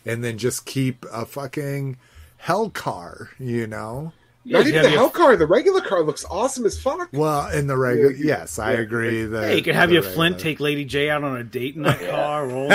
and 0.05 0.23
then 0.23 0.37
just 0.37 0.65
keep 0.65 1.05
a 1.11 1.25
fucking 1.25 1.97
hell 2.37 2.69
car 2.69 3.29
you 3.37 3.67
know 3.67 4.13
not 4.47 4.67
even 4.67 4.83
the 4.83 4.89
hell 4.89 5.09
car. 5.09 5.35
The 5.35 5.47
regular 5.47 5.81
car 5.81 6.03
looks 6.03 6.25
awesome 6.29 6.65
as 6.65 6.79
fuck. 6.79 7.09
Well, 7.11 7.49
in 7.49 7.67
the 7.67 7.77
regular, 7.77 8.11
yes, 8.11 8.59
I 8.59 8.71
agree. 8.73 9.25
That 9.25 9.43
hey, 9.49 9.57
you 9.57 9.63
can 9.63 9.75
have 9.75 9.91
your 9.91 10.03
Flint 10.03 10.39
take 10.39 10.59
Lady 10.59 10.85
J 10.85 11.09
out 11.09 11.23
on 11.23 11.37
a 11.37 11.43
date 11.43 11.75
in 11.75 11.83
that 11.83 11.99
car. 11.99 12.47
Roll, 12.47 12.71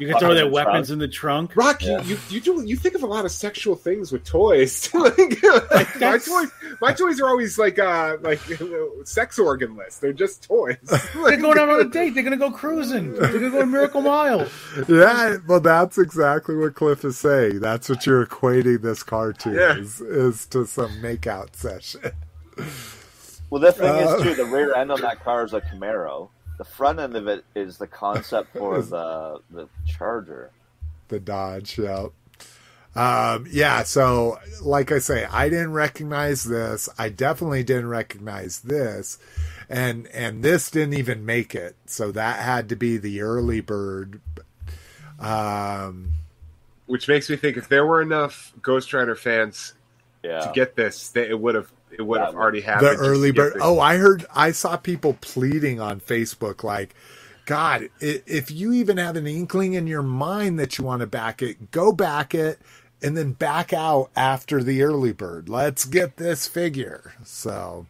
you 0.00 0.08
can 0.08 0.18
throw 0.18 0.34
their 0.34 0.48
weapons 0.50 0.90
in 0.90 0.98
the 0.98 1.08
trunk. 1.08 1.56
Rock, 1.56 1.82
yeah. 1.82 2.02
you, 2.02 2.18
you 2.28 2.40
do 2.40 2.62
you 2.66 2.76
think 2.76 2.94
of 2.94 3.02
a 3.02 3.06
lot 3.06 3.24
of 3.24 3.32
sexual 3.32 3.74
things 3.74 4.12
with 4.12 4.24
toys. 4.24 4.92
like, 4.94 6.00
my 6.00 6.18
toys, 6.18 6.50
my 6.80 6.92
toys 6.92 7.20
are 7.20 7.28
always 7.28 7.58
like 7.58 7.78
uh 7.78 8.16
like 8.20 8.40
sex 9.04 9.38
organless. 9.38 9.98
They're 10.00 10.12
just 10.12 10.44
toys. 10.44 10.76
They're 11.14 11.36
going 11.36 11.58
out 11.58 11.68
on 11.68 11.80
a 11.80 11.88
date. 11.88 12.10
They're 12.10 12.22
gonna 12.22 12.36
go 12.36 12.50
cruising. 12.50 13.14
They're 13.14 13.32
gonna 13.32 13.50
go 13.50 13.60
to 13.60 13.66
Miracle 13.66 14.02
Mile. 14.02 14.48
Yeah, 14.88 15.36
well, 15.46 15.60
that's 15.60 15.98
exactly 15.98 16.56
what 16.56 16.74
Cliff 16.74 17.04
is 17.04 17.18
saying. 17.18 17.60
That's 17.60 17.88
what 17.88 18.04
you're 18.06 18.26
equating 18.26 18.82
this 18.82 19.02
car 19.02 19.32
to. 19.32 19.52
Yeah. 19.52 19.78
Is, 19.78 20.00
is 20.00 20.46
to 20.46 20.65
some 20.70 20.90
makeout 21.00 21.54
session. 21.54 22.12
Well, 23.50 23.60
the 23.60 23.72
thing 23.72 23.88
uh, 23.88 24.16
is, 24.16 24.22
too, 24.22 24.34
the 24.34 24.44
rear 24.50 24.74
end 24.74 24.90
on 24.90 25.00
that 25.02 25.22
car 25.22 25.44
is 25.44 25.52
a 25.52 25.60
Camaro. 25.60 26.28
The 26.58 26.64
front 26.64 26.98
end 26.98 27.16
of 27.16 27.28
it 27.28 27.44
is 27.54 27.78
the 27.78 27.86
concept 27.86 28.56
for 28.56 28.80
the 28.82 29.40
the 29.50 29.68
Charger, 29.86 30.50
the 31.08 31.20
Dodge. 31.20 31.78
Yeah. 31.78 32.08
Um, 32.94 33.46
yeah, 33.50 33.82
so 33.82 34.38
like 34.62 34.90
I 34.90 35.00
say, 35.00 35.26
I 35.26 35.50
didn't 35.50 35.72
recognize 35.74 36.44
this. 36.44 36.88
I 36.98 37.10
definitely 37.10 37.62
didn't 37.62 37.88
recognize 37.88 38.60
this, 38.60 39.18
and 39.68 40.06
and 40.08 40.42
this 40.42 40.70
didn't 40.70 40.94
even 40.94 41.26
make 41.26 41.54
it. 41.54 41.76
So 41.84 42.10
that 42.12 42.40
had 42.40 42.70
to 42.70 42.76
be 42.76 42.96
the 42.96 43.20
early 43.20 43.60
bird. 43.60 44.22
Um, 45.18 46.14
which 46.86 47.06
makes 47.06 47.28
me 47.28 47.36
think 47.36 47.58
if 47.58 47.68
there 47.68 47.84
were 47.84 48.00
enough 48.00 48.54
Ghost 48.62 48.92
Rider 48.94 49.14
fans 49.14 49.74
yeah. 50.26 50.40
to 50.40 50.52
get 50.52 50.76
this, 50.76 51.10
that 51.10 51.30
it 51.30 51.38
would 51.40 51.54
have 51.54 51.72
it 51.90 52.02
would 52.02 52.20
have 52.20 52.34
already 52.34 52.60
happened. 52.60 52.98
The 52.98 53.02
early 53.02 53.30
bird. 53.30 53.56
Oh, 53.60 53.80
I 53.80 53.96
heard. 53.96 54.26
I 54.34 54.52
saw 54.52 54.76
people 54.76 55.16
pleading 55.20 55.80
on 55.80 56.00
Facebook 56.00 56.62
like. 56.62 56.94
God, 57.46 57.90
if 58.00 58.50
you 58.50 58.72
even 58.72 58.96
have 58.96 59.14
an 59.14 59.28
inkling 59.28 59.74
in 59.74 59.86
your 59.86 60.02
mind 60.02 60.58
that 60.58 60.78
you 60.78 60.84
want 60.84 60.98
to 60.98 61.06
back 61.06 61.42
it, 61.42 61.70
go 61.70 61.92
back 61.92 62.34
it 62.34 62.58
and 63.00 63.16
then 63.16 63.32
back 63.32 63.72
out 63.72 64.10
after 64.16 64.64
the 64.64 64.82
early 64.82 65.12
bird. 65.12 65.48
Let's 65.48 65.84
get 65.84 66.16
this 66.16 66.48
figure. 66.48 67.12
So, 67.22 67.86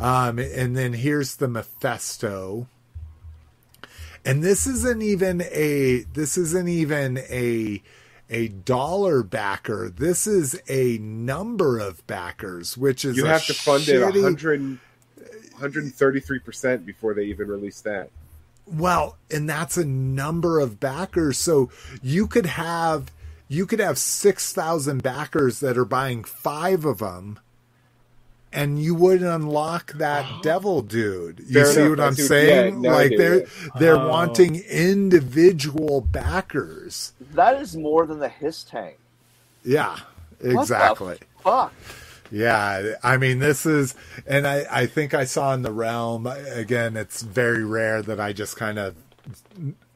um, 0.00 0.38
and 0.38 0.74
then 0.74 0.94
here's 0.94 1.36
the 1.36 1.48
Mephisto. 1.48 2.66
And 4.24 4.42
this 4.42 4.66
isn't 4.66 5.02
even 5.02 5.42
a, 5.42 6.06
this 6.14 6.38
isn't 6.38 6.68
even 6.68 7.18
a, 7.18 7.82
a 8.32 8.48
dollar 8.48 9.22
backer. 9.22 9.88
This 9.90 10.26
is 10.26 10.60
a 10.68 10.98
number 10.98 11.78
of 11.78 12.04
backers, 12.06 12.76
which 12.76 13.04
is 13.04 13.16
you 13.16 13.26
have 13.26 13.46
to 13.46 13.54
fund 13.54 13.84
shitty... 13.84 14.16
it 14.16 14.22
100, 14.22 14.78
133% 15.60 16.84
before 16.84 17.14
they 17.14 17.24
even 17.24 17.46
release 17.46 17.82
that. 17.82 18.10
Well, 18.66 19.18
and 19.30 19.48
that's 19.48 19.76
a 19.76 19.84
number 19.84 20.58
of 20.60 20.80
backers. 20.80 21.38
So 21.38 21.70
you 22.02 22.26
could 22.26 22.46
have 22.46 23.12
you 23.48 23.66
could 23.66 23.80
have 23.80 23.98
6,000 23.98 25.02
backers 25.02 25.60
that 25.60 25.76
are 25.76 25.84
buying 25.84 26.24
5 26.24 26.86
of 26.86 26.98
them 26.98 27.38
and 28.52 28.82
you 28.82 28.94
would 28.94 29.22
unlock 29.22 29.92
that 29.94 30.26
oh. 30.28 30.40
devil 30.42 30.82
dude. 30.82 31.40
You 31.40 31.62
Fair 31.62 31.66
see 31.66 31.80
enough. 31.80 31.90
what 31.90 32.00
I'm 32.00 32.14
saying? 32.14 32.82
Yeah, 32.82 32.90
no, 32.90 32.94
like 32.94 33.16
they're 33.16 33.46
they're 33.78 33.96
oh. 33.96 34.08
wanting 34.08 34.56
individual 34.56 36.00
backers. 36.00 37.12
That 37.34 37.60
is 37.60 37.76
more 37.76 38.06
than 38.06 38.18
the 38.18 38.28
HISS 38.28 38.64
tank. 38.64 38.98
Yeah, 39.64 39.98
exactly. 40.40 41.18
fuck. 41.40 41.72
Yeah, 42.30 42.94
I 43.02 43.18
mean 43.18 43.40
this 43.40 43.66
is, 43.66 43.94
and 44.26 44.46
I 44.46 44.64
I 44.70 44.86
think 44.86 45.12
I 45.12 45.24
saw 45.24 45.52
in 45.54 45.62
the 45.62 45.72
realm 45.72 46.26
again. 46.26 46.96
It's 46.96 47.22
very 47.22 47.64
rare 47.64 48.02
that 48.02 48.20
I 48.20 48.32
just 48.32 48.56
kind 48.56 48.78
of 48.78 48.96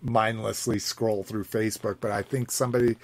mindlessly 0.03 0.79
scroll 0.79 1.23
through 1.23 1.45
Facebook, 1.45 1.97
but 2.01 2.11
I 2.11 2.23
think 2.23 2.51
somebody 2.51 2.97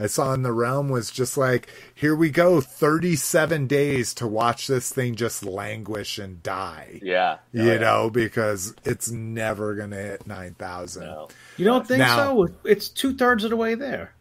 I 0.00 0.06
saw 0.06 0.32
in 0.32 0.42
the 0.42 0.52
realm 0.52 0.88
was 0.88 1.10
just 1.10 1.36
like, 1.36 1.68
here 1.94 2.16
we 2.16 2.30
go, 2.30 2.60
37 2.62 3.66
days 3.66 4.14
to 4.14 4.26
watch 4.26 4.66
this 4.66 4.90
thing 4.90 5.14
just 5.14 5.44
languish 5.44 6.18
and 6.18 6.42
die. 6.42 7.00
Yeah. 7.02 7.36
Oh, 7.38 7.46
you 7.52 7.72
yeah. 7.72 7.78
know, 7.78 8.10
because 8.10 8.74
it's 8.84 9.10
never 9.10 9.74
going 9.74 9.90
to 9.90 9.98
hit 9.98 10.26
9,000. 10.26 11.02
No. 11.02 11.28
You 11.58 11.66
don't 11.66 11.86
think 11.86 11.98
now, 11.98 12.16
so? 12.16 12.48
It's 12.64 12.88
two 12.88 13.14
thirds 13.14 13.44
of 13.44 13.50
the 13.50 13.56
way 13.56 13.74
there. 13.74 14.14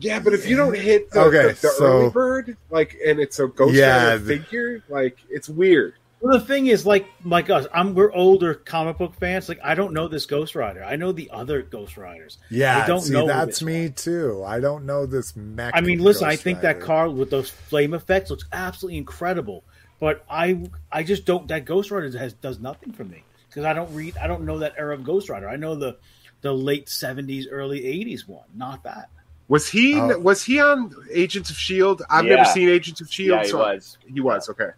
Yeah, 0.00 0.18
but 0.18 0.32
if 0.32 0.48
you 0.48 0.56
don't 0.56 0.76
hit 0.76 1.10
the, 1.12 1.20
okay, 1.20 1.48
the, 1.48 1.60
the 1.60 1.68
so, 1.68 1.84
early 1.84 2.10
bird, 2.10 2.56
like, 2.70 2.96
and 3.06 3.20
it's 3.20 3.38
a 3.38 3.46
ghost 3.46 3.74
yeah, 3.74 4.18
figure, 4.18 4.82
like, 4.88 5.18
it's 5.30 5.48
weird. 5.48 5.94
Well, 6.22 6.38
the 6.38 6.44
thing 6.44 6.68
is, 6.68 6.86
like 6.86 7.06
like 7.24 7.50
us, 7.50 7.66
I'm 7.74 7.96
we're 7.96 8.12
older 8.12 8.54
comic 8.54 8.96
book 8.96 9.12
fans. 9.16 9.48
Like 9.48 9.58
I 9.64 9.74
don't 9.74 9.92
know 9.92 10.06
this 10.06 10.24
Ghost 10.24 10.54
Rider. 10.54 10.84
I 10.84 10.94
know 10.94 11.10
the 11.10 11.28
other 11.30 11.62
Ghost 11.62 11.96
Riders. 11.96 12.38
Yeah, 12.48 12.78
I 12.78 12.86
don't 12.86 13.00
see, 13.00 13.12
know. 13.12 13.26
That's 13.26 13.60
me 13.60 13.86
one. 13.86 13.92
too. 13.94 14.44
I 14.46 14.60
don't 14.60 14.86
know 14.86 15.04
this 15.04 15.34
mech. 15.34 15.72
I 15.74 15.80
mean, 15.80 15.98
listen, 15.98 16.28
Ghost 16.28 16.32
I 16.32 16.36
think 16.36 16.62
Rider. 16.62 16.78
that 16.78 16.86
car 16.86 17.10
with 17.10 17.30
those 17.30 17.50
flame 17.50 17.92
effects 17.92 18.30
looks 18.30 18.44
absolutely 18.52 18.98
incredible. 18.98 19.64
But 19.98 20.24
I 20.30 20.62
I 20.92 21.02
just 21.02 21.24
don't. 21.24 21.48
That 21.48 21.64
Ghost 21.64 21.90
Rider 21.90 22.16
has 22.16 22.34
does 22.34 22.60
nothing 22.60 22.92
for 22.92 23.02
me 23.02 23.24
because 23.48 23.64
I 23.64 23.72
don't 23.72 23.92
read. 23.92 24.16
I 24.16 24.28
don't 24.28 24.44
know 24.44 24.60
that 24.60 24.74
era 24.78 24.94
of 24.94 25.02
Ghost 25.02 25.28
Rider. 25.28 25.48
I 25.48 25.56
know 25.56 25.74
the 25.74 25.96
the 26.42 26.52
late 26.52 26.86
'70s, 26.86 27.46
early 27.50 27.80
'80s 27.80 28.28
one. 28.28 28.46
Not 28.54 28.84
that. 28.84 29.08
Was 29.48 29.68
he 29.68 29.96
oh. 29.96 30.20
was 30.20 30.44
he 30.44 30.60
on 30.60 30.94
Agents 31.10 31.50
of 31.50 31.56
Shield? 31.56 32.02
I've 32.08 32.26
yeah. 32.26 32.36
never 32.36 32.48
seen 32.48 32.68
Agents 32.68 33.00
of 33.00 33.12
Shield. 33.12 33.38
Yeah, 33.38 33.42
he 33.42 33.48
so 33.48 33.58
was. 33.58 33.98
He 34.06 34.20
was 34.20 34.48
okay. 34.48 34.70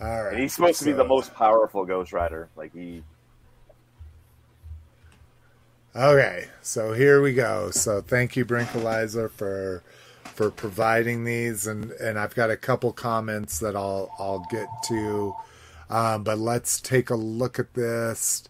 All 0.00 0.24
right. 0.24 0.32
And 0.32 0.42
he's 0.42 0.54
supposed 0.54 0.78
so. 0.78 0.84
to 0.84 0.90
be 0.90 0.96
the 0.96 1.04
most 1.04 1.34
powerful 1.34 1.84
Ghost 1.84 2.12
Rider. 2.12 2.48
Like 2.56 2.74
he. 2.74 3.02
Okay, 5.94 6.48
so 6.60 6.92
here 6.92 7.22
we 7.22 7.32
go. 7.32 7.70
So 7.70 8.02
thank 8.02 8.36
you, 8.36 8.44
Brinkalizer, 8.44 9.30
for 9.30 9.82
for 10.24 10.50
providing 10.50 11.24
these, 11.24 11.66
and 11.66 11.92
and 11.92 12.18
I've 12.18 12.34
got 12.34 12.50
a 12.50 12.56
couple 12.56 12.92
comments 12.92 13.60
that 13.60 13.74
I'll 13.74 14.10
I'll 14.18 14.46
get 14.50 14.68
to, 14.88 15.34
um, 15.88 16.22
but 16.22 16.38
let's 16.38 16.80
take 16.82 17.08
a 17.08 17.16
look 17.16 17.58
at 17.58 17.72
this. 17.72 18.44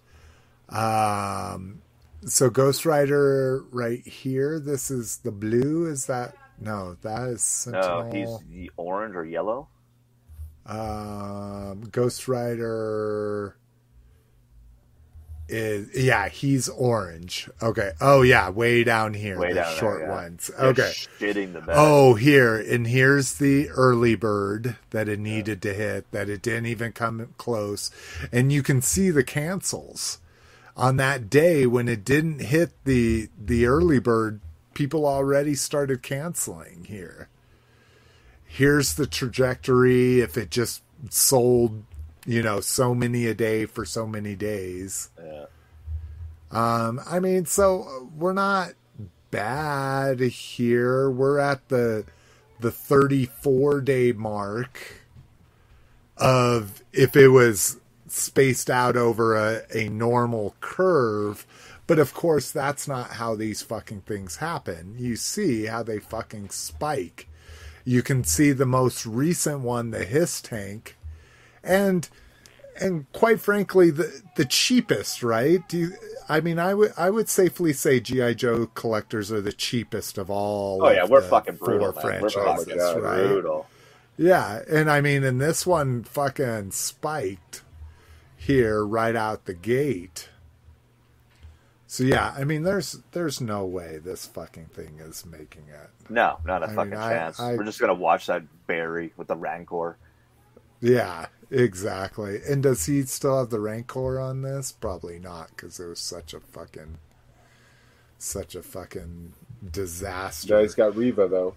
Um, 0.68 1.82
so 2.26 2.50
Ghost 2.50 2.84
Rider 2.84 3.62
right 3.70 4.04
here. 4.04 4.58
This 4.58 4.90
is 4.90 5.18
the 5.18 5.30
blue. 5.30 5.86
Is 5.86 6.06
that 6.06 6.34
no? 6.60 6.96
That 7.02 7.28
is 7.28 7.42
Sentinel. 7.42 8.04
No, 8.04 8.10
he's 8.10 8.38
the 8.50 8.72
orange 8.76 9.14
or 9.14 9.24
yellow. 9.24 9.68
Um, 10.66 11.88
Ghost 11.92 12.26
Rider 12.28 13.56
is 15.48 15.88
yeah, 15.96 16.28
he's 16.28 16.68
orange. 16.68 17.48
Okay. 17.62 17.92
Oh 18.00 18.22
yeah, 18.22 18.50
way 18.50 18.82
down 18.82 19.14
here, 19.14 19.38
Way 19.38 19.50
the 19.50 19.54
down 19.56 19.64
there, 19.70 19.78
short 19.78 20.00
yeah. 20.02 20.10
ones. 20.10 20.50
They're 20.58 20.66
Okay. 20.70 20.92
shitting 21.20 21.52
the 21.52 21.60
bed. 21.60 21.76
Oh, 21.78 22.14
here 22.14 22.56
and 22.56 22.86
here's 22.86 23.34
the 23.34 23.68
early 23.70 24.16
bird 24.16 24.76
that 24.90 25.08
it 25.08 25.20
needed 25.20 25.62
to 25.62 25.72
hit 25.72 26.10
that 26.10 26.28
it 26.28 26.42
didn't 26.42 26.66
even 26.66 26.90
come 26.92 27.32
close, 27.38 27.90
and 28.32 28.50
you 28.52 28.62
can 28.64 28.82
see 28.82 29.10
the 29.10 29.22
cancels 29.24 30.18
on 30.76 30.96
that 30.96 31.30
day 31.30 31.64
when 31.64 31.88
it 31.88 32.04
didn't 32.04 32.40
hit 32.40 32.72
the 32.84 33.28
the 33.40 33.66
early 33.66 34.00
bird. 34.00 34.40
People 34.74 35.06
already 35.06 35.54
started 35.54 36.02
canceling 36.02 36.84
here. 36.88 37.28
Here's 38.56 38.94
the 38.94 39.06
trajectory 39.06 40.20
if 40.20 40.38
it 40.38 40.50
just 40.50 40.82
sold, 41.10 41.84
you 42.24 42.42
know, 42.42 42.60
so 42.60 42.94
many 42.94 43.26
a 43.26 43.34
day 43.34 43.66
for 43.66 43.84
so 43.84 44.06
many 44.06 44.34
days. 44.34 45.10
Yeah. 45.22 45.44
Um, 46.50 46.98
I 47.06 47.20
mean, 47.20 47.44
so 47.44 48.08
we're 48.16 48.32
not 48.32 48.70
bad 49.30 50.20
here. 50.20 51.10
We're 51.10 51.38
at 51.38 51.68
the 51.68 52.06
the 52.58 52.70
34 52.70 53.82
day 53.82 54.12
mark 54.12 55.02
of 56.16 56.82
if 56.94 57.14
it 57.14 57.28
was 57.28 57.76
spaced 58.08 58.70
out 58.70 58.96
over 58.96 59.36
a, 59.36 59.64
a 59.74 59.90
normal 59.90 60.54
curve. 60.62 61.46
But 61.86 61.98
of 61.98 62.14
course, 62.14 62.50
that's 62.52 62.88
not 62.88 63.10
how 63.10 63.34
these 63.34 63.60
fucking 63.60 64.00
things 64.02 64.36
happen. 64.36 64.94
You 64.98 65.16
see 65.16 65.66
how 65.66 65.82
they 65.82 65.98
fucking 65.98 66.48
spike. 66.48 67.28
You 67.86 68.02
can 68.02 68.24
see 68.24 68.50
the 68.50 68.66
most 68.66 69.06
recent 69.06 69.60
one, 69.60 69.92
the 69.92 70.04
Hiss 70.04 70.42
tank, 70.42 70.96
and 71.62 72.08
and 72.80 73.10
quite 73.12 73.40
frankly, 73.40 73.90
the 73.90 74.22
the 74.34 74.44
cheapest, 74.44 75.22
right? 75.22 75.66
Do 75.68 75.78
you, 75.78 75.92
I 76.28 76.40
mean, 76.40 76.58
I 76.58 76.74
would 76.74 76.92
I 76.96 77.10
would 77.10 77.28
safely 77.28 77.72
say 77.72 78.00
GI 78.00 78.34
Joe 78.34 78.66
collectors 78.74 79.30
are 79.30 79.40
the 79.40 79.52
cheapest 79.52 80.18
of 80.18 80.30
all. 80.30 80.84
Oh 80.84 80.90
yeah, 80.90 81.04
of 81.04 81.10
we're 81.10 81.20
the 81.20 81.28
fucking 81.28 81.56
brutal. 81.56 81.92
four 81.92 82.10
Man. 82.10 82.22
We're 82.22 82.30
fucking 82.30 82.76
right? 82.76 83.22
brutal. 83.28 83.68
Yeah, 84.18 84.62
and 84.68 84.90
I 84.90 85.00
mean, 85.00 85.22
and 85.22 85.40
this 85.40 85.64
one 85.64 86.02
fucking 86.02 86.72
spiked 86.72 87.62
here 88.36 88.84
right 88.84 89.14
out 89.14 89.44
the 89.44 89.54
gate. 89.54 90.28
So 91.88 92.02
yeah, 92.02 92.34
I 92.36 92.44
mean, 92.44 92.64
there's 92.64 92.98
there's 93.12 93.40
no 93.40 93.64
way 93.64 93.98
this 93.98 94.26
fucking 94.26 94.66
thing 94.66 94.98
is 95.00 95.24
making 95.24 95.62
it. 95.68 95.90
No, 96.10 96.38
not 96.44 96.62
a 96.62 96.66
I 96.66 96.74
fucking 96.74 96.90
mean, 96.90 96.98
I- 97.00 97.12
chance. 97.12 97.38
I- 97.40 97.54
We're 97.54 97.64
just 97.64 97.78
gonna 97.80 97.94
watch 97.94 98.26
that 98.26 98.42
Barry 98.66 99.12
with 99.16 99.28
the 99.28 99.36
Rancor. 99.36 99.96
Yeah, 100.80 101.26
exactly. 101.50 102.40
And 102.48 102.62
does 102.62 102.86
he 102.86 103.02
still 103.04 103.38
have 103.38 103.50
the 103.50 103.60
Rancor 103.60 104.18
on 104.20 104.42
this? 104.42 104.72
Probably 104.72 105.18
not, 105.18 105.50
because 105.50 105.78
it 105.80 105.86
was 105.86 106.00
such 106.00 106.34
a 106.34 106.40
fucking, 106.40 106.98
such 108.18 108.54
a 108.56 108.62
fucking 108.62 109.32
disaster. 109.70 110.54
Now 110.56 110.60
he's 110.62 110.74
got 110.74 110.96
Riva 110.96 111.28
though. 111.28 111.54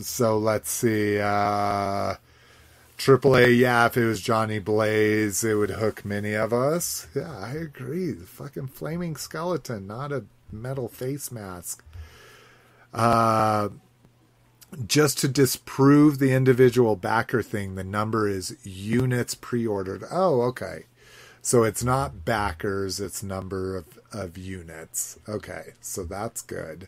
So 0.00 0.38
let's 0.38 0.70
see. 0.70 1.18
Uh 1.18 2.14
AAA, 2.98 3.56
yeah, 3.56 3.86
if 3.86 3.96
it 3.96 4.04
was 4.04 4.20
Johnny 4.20 4.58
Blaze, 4.58 5.44
it 5.44 5.54
would 5.54 5.70
hook 5.70 6.04
many 6.04 6.34
of 6.34 6.52
us. 6.52 7.06
Yeah, 7.14 7.34
I 7.38 7.52
agree. 7.52 8.10
The 8.10 8.26
fucking 8.26 8.68
flaming 8.68 9.16
skeleton, 9.16 9.86
not 9.86 10.12
a 10.12 10.24
metal 10.50 10.88
face 10.88 11.30
mask. 11.30 11.84
Uh 12.92 13.70
just 14.86 15.16
to 15.18 15.28
disprove 15.28 16.18
the 16.18 16.32
individual 16.34 16.94
backer 16.94 17.42
thing, 17.42 17.74
the 17.74 17.84
number 17.84 18.28
is 18.28 18.54
units 18.66 19.34
pre-ordered. 19.34 20.04
Oh, 20.10 20.42
okay. 20.42 20.84
So 21.40 21.62
it's 21.62 21.82
not 21.82 22.26
backers, 22.26 23.00
it's 23.00 23.22
number 23.22 23.78
of, 23.78 23.98
of 24.12 24.36
units. 24.36 25.18
Okay, 25.26 25.72
so 25.80 26.04
that's 26.04 26.42
good 26.42 26.86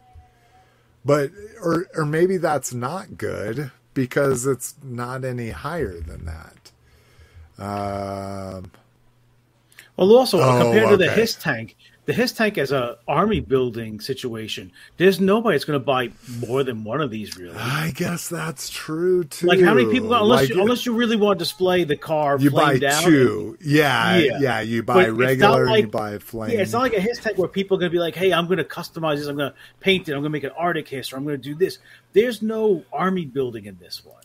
but 1.04 1.30
or 1.62 1.86
or 1.94 2.04
maybe 2.04 2.36
that's 2.36 2.72
not 2.72 3.16
good 3.16 3.70
because 3.94 4.46
it's 4.46 4.74
not 4.82 5.24
any 5.24 5.50
higher 5.50 6.00
than 6.00 6.26
that. 6.26 6.72
Um, 7.58 8.70
Well, 9.96 10.16
also 10.16 10.40
Oh, 10.40 10.56
compared 10.58 10.88
to 10.88 10.96
the 10.96 11.10
okay. 11.10 11.14
Hiss 11.20 11.36
tank, 11.36 11.76
the 12.10 12.16
Hiss 12.16 12.32
tank 12.32 12.58
as 12.58 12.72
a 12.72 12.98
army 13.06 13.38
building 13.38 14.00
situation, 14.00 14.72
there's 14.96 15.20
nobody 15.20 15.54
that's 15.54 15.64
going 15.64 15.78
to 15.78 15.84
buy 15.84 16.10
more 16.44 16.64
than 16.64 16.82
one 16.82 17.00
of 17.00 17.08
these. 17.08 17.36
Really, 17.36 17.54
I 17.56 17.92
guess 17.94 18.28
that's 18.28 18.68
true 18.68 19.22
too. 19.22 19.46
like 19.46 19.60
how 19.60 19.74
many 19.74 19.92
people? 19.92 20.12
Unless 20.12 20.40
Like, 20.40 20.48
you, 20.48 20.60
unless 20.60 20.84
you 20.84 20.94
really 20.94 21.14
want 21.14 21.38
to 21.38 21.44
display 21.44 21.84
the 21.84 21.96
car, 21.96 22.36
you 22.40 22.50
buy 22.50 22.78
down, 22.78 23.04
two, 23.04 23.56
yeah, 23.60 24.16
Yeah. 24.16 24.38
yeah, 24.40 24.60
You 24.60 24.82
buy 24.82 25.06
not 25.06 25.16
regular, 25.18 25.66
and 25.66 25.76
you 25.76 25.86
buy 25.86 26.18
flame. 26.18 26.50
Yeah, 26.50 26.62
it's 26.62 26.72
not 26.72 26.82
like 26.82 26.94
a 26.94 27.00
Hiss 27.00 27.20
tank 27.20 27.38
where 27.38 27.46
people 27.46 27.76
are 27.76 27.80
going 27.80 27.92
to 27.92 27.94
be 27.94 28.00
like, 28.00 28.16
"Hey, 28.16 28.32
I'm 28.32 28.46
going 28.46 28.58
to 28.58 28.64
customize 28.64 29.18
this. 29.18 29.28
I'm 29.28 29.36
going 29.36 29.52
to 29.52 29.56
paint 29.78 30.08
it. 30.08 30.12
I'm 30.12 30.16
going 30.22 30.24
to 30.24 30.30
make 30.30 30.42
an 30.42 30.50
Arctic 30.58 30.88
Hiss, 30.88 31.12
or 31.12 31.16
I'm 31.16 31.22
going 31.24 31.36
to 31.40 31.42
do 31.42 31.54
this." 31.54 31.78
There's 32.12 32.42
no 32.42 32.82
army 32.92 33.24
building 33.24 33.66
in 33.66 33.78
this 33.78 34.04
one. 34.04 34.16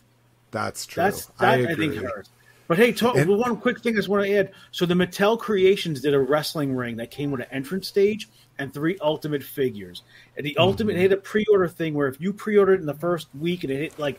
that's 0.50 0.86
true. 0.86 1.04
That's 1.04 1.30
I 1.38 1.58
that 1.58 1.68
I, 1.68 1.72
agree. 1.72 1.90
think 1.90 2.02
hurts. 2.04 2.30
But 2.68 2.78
hey, 2.78 2.92
talk, 2.92 3.16
And- 3.16 3.28
one 3.30 3.56
quick 3.58 3.80
thing 3.80 3.94
I 3.94 3.98
just 3.98 4.08
want 4.08 4.24
to 4.24 4.34
add. 4.34 4.52
So 4.72 4.86
the 4.86 4.94
Mattel 4.94 5.38
Creations 5.38 6.00
did 6.00 6.14
a 6.14 6.18
wrestling 6.18 6.74
ring 6.74 6.96
that 6.96 7.10
came 7.10 7.30
with 7.30 7.40
an 7.40 7.46
entrance 7.50 7.86
stage 7.86 8.28
and 8.58 8.72
three 8.72 8.98
ultimate 9.00 9.42
figures. 9.42 10.02
And 10.36 10.44
the 10.44 10.56
ultimate 10.56 10.94
Mm-hmm. 10.94 11.02
hit 11.02 11.12
a 11.12 11.16
pre-order 11.18 11.68
thing 11.68 11.94
where 11.94 12.08
if 12.08 12.20
you 12.20 12.32
pre-ordered 12.32 12.80
in 12.80 12.86
the 12.86 12.94
first 12.94 13.28
week 13.38 13.62
and 13.64 13.72
it 13.72 13.76
hit 13.78 13.98
like 13.98 14.18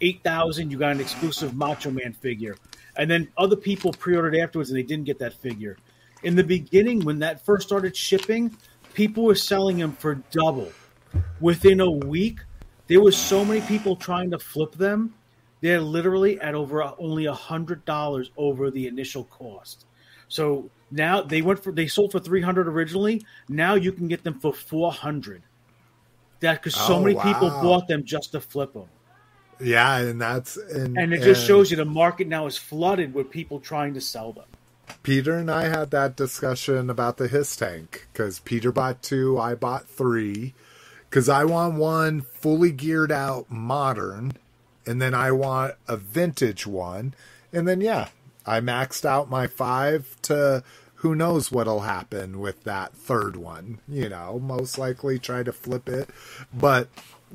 eight 0.00 0.22
thousand, 0.22 0.70
you 0.70 0.78
got 0.78 0.92
an 0.92 1.00
exclusive 1.00 1.54
Macho 1.54 1.90
Man 1.90 2.12
figure. 2.12 2.56
And 2.96 3.10
then 3.10 3.28
other 3.38 3.56
people 3.56 3.92
pre-ordered 3.92 4.36
afterwards 4.36 4.70
and 4.70 4.78
they 4.78 4.82
didn't 4.82 5.04
get 5.04 5.18
that 5.20 5.32
figure. 5.34 5.76
In 6.22 6.34
the 6.34 6.44
beginning, 6.44 7.00
when 7.04 7.20
that 7.20 7.44
first 7.44 7.66
started 7.66 7.96
shipping, 7.96 8.56
people 8.94 9.24
were 9.24 9.34
selling 9.34 9.78
them 9.78 9.92
for 9.92 10.16
double. 10.30 10.72
Within 11.40 11.80
a 11.80 11.90
week, 11.90 12.40
there 12.88 13.00
was 13.00 13.16
so 13.16 13.44
many 13.44 13.60
people 13.62 13.96
trying 13.96 14.30
to 14.30 14.38
flip 14.38 14.72
them 14.72 15.14
they're 15.60 15.80
literally 15.80 16.40
at 16.40 16.54
over 16.54 16.82
uh, 16.82 16.92
only 16.98 17.26
a 17.26 17.34
hundred 17.34 17.84
dollars 17.84 18.30
over 18.36 18.70
the 18.70 18.86
initial 18.86 19.24
cost. 19.24 19.86
So 20.28 20.70
now 20.90 21.22
they 21.22 21.42
went 21.42 21.62
for 21.62 21.72
they 21.72 21.86
sold 21.86 22.12
for 22.12 22.20
three 22.20 22.42
hundred 22.42 22.68
originally. 22.68 23.24
Now 23.48 23.74
you 23.74 23.92
can 23.92 24.08
get 24.08 24.24
them 24.24 24.40
for 24.40 24.52
four 24.52 24.92
hundred. 24.92 25.42
That 26.40 26.62
because 26.62 26.74
so 26.74 26.96
Oh, 26.96 27.00
many 27.00 27.14
people 27.14 27.48
bought 27.50 27.88
them 27.88 28.04
just 28.04 28.32
to 28.32 28.40
flip 28.40 28.74
them, 28.74 28.88
Yeah, 29.60 29.98
and 29.98 30.20
that's 30.20 30.56
and, 30.56 30.96
and 30.98 31.14
it 31.14 31.22
just 31.22 31.40
and 31.40 31.46
shows 31.46 31.70
you 31.70 31.76
the 31.76 31.84
market 31.84 32.28
now 32.28 32.46
is 32.46 32.58
flooded 32.58 33.14
with 33.14 33.30
people 33.30 33.60
trying 33.60 33.94
to 33.94 34.00
sell 34.00 34.32
them. 34.32 34.44
Peter 35.02 35.34
and 35.34 35.50
I 35.50 35.64
had 35.68 35.90
that 35.90 36.16
discussion 36.16 36.90
about 36.90 37.16
the 37.16 37.28
Hiss 37.28 37.56
tank 37.56 38.06
because 38.12 38.40
Peter 38.40 38.72
bought 38.72 39.02
two, 39.02 39.38
I 39.38 39.54
bought 39.54 39.88
three, 39.88 40.54
because 41.08 41.28
I 41.28 41.44
want 41.44 41.74
one 41.76 42.20
fully 42.22 42.72
geared 42.72 43.12
out 43.12 43.50
modern, 43.50 44.32
and 44.86 45.00
then 45.00 45.14
I 45.14 45.32
want 45.32 45.74
a 45.88 45.96
vintage 45.96 46.66
one, 46.66 47.14
and 47.52 47.66
then 47.66 47.80
yeah, 47.80 48.08
I 48.46 48.60
maxed 48.60 49.04
out 49.04 49.28
my 49.30 49.46
five 49.46 50.16
to 50.22 50.62
who 50.96 51.14
knows 51.14 51.52
what'll 51.52 51.80
happen 51.80 52.40
with 52.40 52.64
that 52.64 52.94
third 52.94 53.36
one. 53.36 53.80
You 53.88 54.08
know, 54.08 54.38
most 54.38 54.78
likely 54.78 55.18
try 55.18 55.42
to 55.42 55.52
flip 55.52 55.88
it, 55.88 56.10
but 56.54 56.88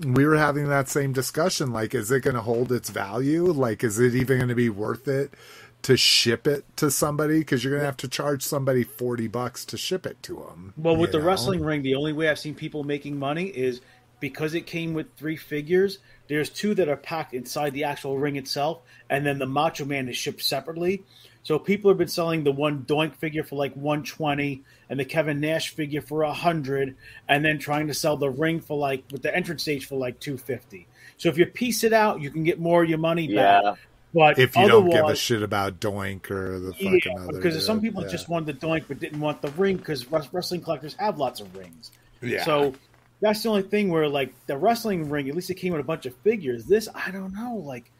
we 0.04 0.26
were 0.26 0.38
having 0.38 0.68
that 0.70 0.88
same 0.88 1.12
discussion 1.12 1.74
like 1.74 1.94
is 1.94 2.10
it 2.12 2.22
going 2.22 2.34
to 2.34 2.42
hold 2.42 2.72
its 2.72 2.90
value 2.90 3.44
like 3.52 3.84
is 3.84 4.00
it 4.00 4.16
even 4.16 4.38
going 4.38 4.48
to 4.48 4.56
be 4.56 4.70
worth 4.70 5.06
it 5.06 5.34
to 5.82 5.98
ship 5.98 6.48
it 6.48 6.64
to 6.78 6.90
somebody 6.90 7.40
because 7.40 7.64
you're 7.64 7.72
going 7.72 7.82
to 7.82 7.86
have 7.86 7.98
to 7.98 8.08
charge 8.08 8.42
somebody 8.42 8.84
40 8.84 9.28
bucks 9.28 9.66
to 9.66 9.78
ship 9.78 10.06
it 10.06 10.22
to 10.24 10.36
them 10.36 10.74
Well, 10.78 10.96
with 10.96 11.12
the 11.12 11.22
wrestling 11.22 11.64
ring, 11.64 11.82
the 11.82 11.96
only 11.96 12.14
way 12.14 12.30
I've 12.30 12.40
seen 12.40 12.56
people 12.56 12.84
making 12.84 13.18
money 13.18 13.46
is 13.46 13.82
because 14.20 14.54
it 14.54 14.66
came 14.68 14.94
with 14.94 15.08
three 15.18 15.36
figures. 15.36 16.00
There's 16.32 16.50
two 16.50 16.74
that 16.76 16.88
are 16.88 16.96
packed 16.96 17.34
inside 17.34 17.74
the 17.74 17.84
actual 17.84 18.18
ring 18.18 18.38
itself, 18.38 18.80
and 19.10 19.26
then 19.26 19.38
the 19.38 19.46
Macho 19.46 19.84
Man 19.84 20.08
is 20.08 20.16
shipped 20.16 20.42
separately. 20.42 21.04
So 21.44 21.60
people 21.60 21.92
have 21.92 21.98
been 21.98 22.08
selling 22.08 22.46
the 22.46 22.54
one 22.54 22.86
Doink 22.86 23.16
figure 23.16 23.44
for 23.44 23.58
like 23.58 23.74
120 23.74 24.64
and 24.90 24.98
the 24.98 25.04
Kevin 25.04 25.42
Nash 25.42 25.72
figure 25.76 26.00
for 26.00 26.24
100 26.24 26.96
and 27.28 27.44
then 27.44 27.60
trying 27.60 27.88
to 27.88 27.94
sell 27.94 28.16
the 28.16 28.30
ring 28.30 28.62
for 28.62 28.78
like 28.78 29.04
with 29.12 29.24
the 29.24 29.36
entrance 29.36 29.64
stage 29.64 29.88
for 29.88 29.98
like 29.98 30.22
250. 30.22 30.88
So 31.18 31.28
if 31.28 31.38
you 31.38 31.46
piece 31.48 31.84
it 31.84 31.92
out, 31.92 32.22
you 32.22 32.32
can 32.32 32.46
get 32.46 32.62
more 32.62 32.82
of 32.82 32.90
your 32.90 33.00
money 33.00 33.26
Yeah, 33.28 33.60
back. 33.62 33.80
But 34.14 34.40
if 34.40 34.56
you 34.56 34.70
don't 34.70 34.90
give 34.90 35.10
a 35.10 35.18
shit 35.18 35.44
about 35.44 35.82
Doink 35.82 36.32
or 36.32 36.62
the 36.62 36.72
fucking 36.72 37.02
Yeah, 37.06 37.24
other, 37.24 37.34
because 37.34 37.66
some 37.66 37.82
people 37.82 38.04
yeah. 38.04 38.08
just 38.10 38.30
wanted 38.30 38.58
the 38.58 38.66
doink 38.66 38.86
but 38.88 39.00
didn't 39.00 39.20
want 39.20 39.42
the 39.42 39.52
ring 39.52 39.76
because 39.76 40.10
wrestling 40.10 40.62
collectors 40.62 40.94
have 40.94 41.18
lots 41.18 41.42
of 41.42 41.54
rings. 41.58 41.92
yeah. 42.22 42.46
So 42.46 42.74
that's 43.22 43.44
the 43.44 43.50
only 43.50 43.62
thing 43.62 43.90
where 43.90 44.10
like 44.10 44.34
the 44.48 44.58
wrestling 44.58 45.10
ring, 45.10 45.30
at 45.30 45.36
least 45.36 45.50
it 45.50 45.56
came 45.56 45.74
with 45.74 45.82
a 45.82 45.86
bunch 45.86 46.06
of 46.06 46.16
figures. 46.18 46.66
This 46.66 46.90
I 46.94 47.12
don't 47.12 47.34
know. 47.34 47.56
Like 47.56 47.92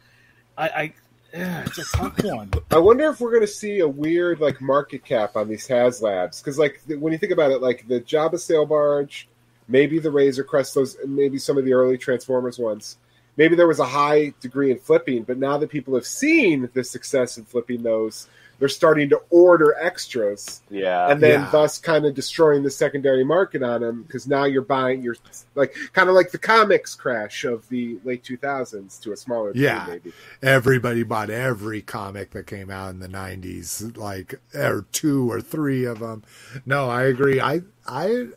I, 0.58 0.68
I 0.68 0.94
yeah, 1.32 1.62
it's 1.64 1.78
a 1.78 1.96
tough 1.96 2.22
one. 2.22 2.50
I 2.70 2.78
wonder 2.78 3.08
if 3.08 3.20
we're 3.20 3.30
going 3.30 3.42
to 3.42 3.46
see 3.46 3.78
a 3.78 3.88
weird 3.88 4.40
like 4.40 4.60
market 4.60 5.04
cap 5.04 5.36
on 5.36 5.48
these 5.48 5.66
HasLabs 5.66 6.42
because 6.42 6.58
like 6.58 6.80
when 6.88 7.12
you 7.12 7.18
think 7.18 7.32
about 7.32 7.52
it, 7.52 7.62
like 7.62 7.88
the 7.88 8.00
Jabba 8.00 8.38
sail 8.38 8.66
barge, 8.66 9.28
maybe 9.68 9.98
the 9.98 10.10
Razor 10.10 10.44
Crest, 10.44 10.74
those 10.74 10.96
maybe 11.06 11.38
some 11.38 11.56
of 11.56 11.64
the 11.64 11.72
early 11.72 11.96
Transformers 11.96 12.58
ones. 12.58 12.98
Maybe 13.38 13.56
there 13.56 13.66
was 13.66 13.78
a 13.78 13.86
high 13.86 14.34
degree 14.40 14.70
in 14.70 14.78
flipping, 14.78 15.22
but 15.22 15.38
now 15.38 15.56
that 15.56 15.70
people 15.70 15.94
have 15.94 16.04
seen 16.04 16.68
the 16.74 16.84
success 16.84 17.38
in 17.38 17.44
flipping 17.46 17.82
those, 17.82 18.28
they're 18.62 18.68
starting 18.68 19.08
to 19.08 19.20
order 19.30 19.74
extras, 19.80 20.60
Yeah. 20.70 21.10
and 21.10 21.20
then 21.20 21.40
Yeah. 21.40 21.48
thus 21.50 21.80
kind 21.80 22.06
of 22.06 22.14
destroying 22.14 22.62
the 22.62 22.70
secondary 22.70 23.24
market 23.24 23.60
on 23.60 23.80
them 23.80 24.04
because 24.04 24.28
now 24.28 24.44
you're 24.44 24.62
buying 24.62 25.02
you're 25.02 25.16
like 25.56 25.74
kind 25.92 26.08
of 26.08 26.14
like 26.14 26.30
the 26.30 26.38
comics 26.38 26.94
crash 26.94 27.42
of 27.42 27.68
the 27.70 27.98
late 28.04 28.22
2000s 28.22 29.00
to 29.00 29.10
a 29.10 29.16
smaller 29.16 29.48
degree, 29.52 29.64
Yeah. 29.64 29.84
maybe. 29.88 30.12
everybody 30.44 31.02
bought 31.02 31.28
every 31.28 31.82
comic 31.82 32.30
that 32.30 32.46
came 32.46 32.70
out 32.70 32.90
in 32.90 33.00
the 33.00 33.08
90s 33.08 33.96
like 33.96 34.36
or 34.54 34.86
two 34.92 35.28
or 35.28 35.40
three 35.40 35.84
of 35.84 35.98
them 35.98 36.22
no 36.64 36.88
i 36.88 37.02
agree 37.02 37.40
i 37.40 37.62
i 37.88 38.28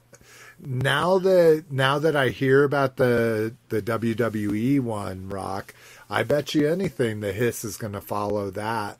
now 0.59 1.19
that 1.19 1.65
now 1.69 1.99
that 1.99 2.15
i 2.15 2.29
hear 2.29 2.63
about 2.63 2.95
the 2.97 3.53
the 3.69 3.79
wwe 3.81 4.79
one 4.79 5.29
rock 5.29 5.75
i 6.09 6.23
bet 6.23 6.55
you 6.55 6.67
anything 6.67 7.19
the 7.19 7.31
hiss 7.31 7.63
is 7.63 7.77
going 7.77 7.93
to 7.93 8.01
follow 8.01 8.49
that 8.49 8.97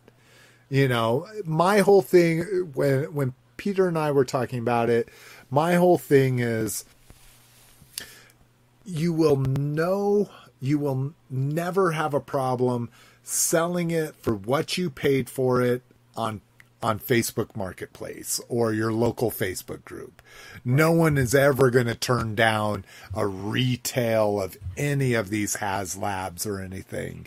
you 0.69 0.87
know 0.87 1.27
my 1.43 1.79
whole 1.79 2.01
thing 2.01 2.41
when 2.73 3.13
when 3.13 3.33
peter 3.57 3.87
and 3.87 3.97
i 3.97 4.11
were 4.11 4.25
talking 4.25 4.59
about 4.59 4.89
it 4.89 5.07
my 5.49 5.75
whole 5.75 5.97
thing 5.97 6.39
is 6.39 6.85
you 8.85 9.13
will 9.13 9.37
know 9.37 10.29
you 10.59 10.79
will 10.79 11.13
never 11.29 11.91
have 11.91 12.13
a 12.13 12.19
problem 12.19 12.89
selling 13.23 13.91
it 13.91 14.15
for 14.15 14.35
what 14.35 14.77
you 14.77 14.89
paid 14.89 15.29
for 15.29 15.61
it 15.61 15.81
on 16.15 16.41
on 16.83 16.99
Facebook 16.99 17.55
Marketplace 17.55 18.39
or 18.47 18.71
your 18.71 18.91
local 18.91 19.31
Facebook 19.31 19.83
group. 19.85 20.21
No 20.63 20.91
one 20.91 21.17
is 21.17 21.33
ever 21.33 21.71
going 21.71 21.87
to 21.87 21.95
turn 21.95 22.35
down 22.35 22.85
a 23.15 23.25
retail 23.25 24.39
of 24.39 24.55
any 24.77 25.15
of 25.15 25.29
these 25.29 25.57
HasLabs 25.57 26.45
or 26.45 26.59
anything. 26.59 27.25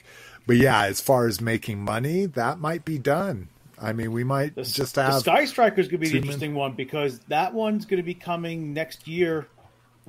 But 0.48 0.56
yeah, 0.56 0.86
as 0.86 0.98
far 1.02 1.26
as 1.26 1.42
making 1.42 1.80
money, 1.80 2.24
that 2.24 2.58
might 2.58 2.86
be 2.86 2.98
done. 2.98 3.48
I 3.78 3.92
mean, 3.92 4.12
we 4.12 4.24
might 4.24 4.54
The, 4.54 4.62
just 4.62 4.94
the 4.94 5.02
have 5.02 5.20
Sky 5.20 5.44
Striker 5.44 5.78
is 5.78 5.88
going 5.88 6.00
to 6.00 6.06
be 6.06 6.08
the 6.08 6.14
men- 6.14 6.22
interesting 6.22 6.54
one 6.54 6.72
because 6.72 7.18
that 7.28 7.52
one's 7.52 7.84
going 7.84 7.98
to 7.98 8.02
be 8.02 8.14
coming 8.14 8.72
next 8.72 9.06
year, 9.06 9.46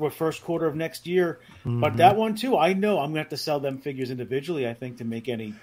first 0.07 0.43
quarter 0.43 0.65
of 0.65 0.75
next 0.75 1.05
year. 1.05 1.39
Mm-hmm. 1.59 1.81
But 1.81 1.97
that 1.97 2.15
one 2.15 2.35
too, 2.35 2.57
I 2.57 2.71
know 2.71 2.99
I'm 2.99 3.07
going 3.07 3.15
to 3.15 3.19
have 3.19 3.29
to 3.29 3.37
sell 3.37 3.59
them 3.59 3.79
figures 3.79 4.09
individually. 4.09 4.67
I 4.67 4.73
think 4.73 4.97
to 4.99 5.03
make 5.03 5.27
any 5.27 5.53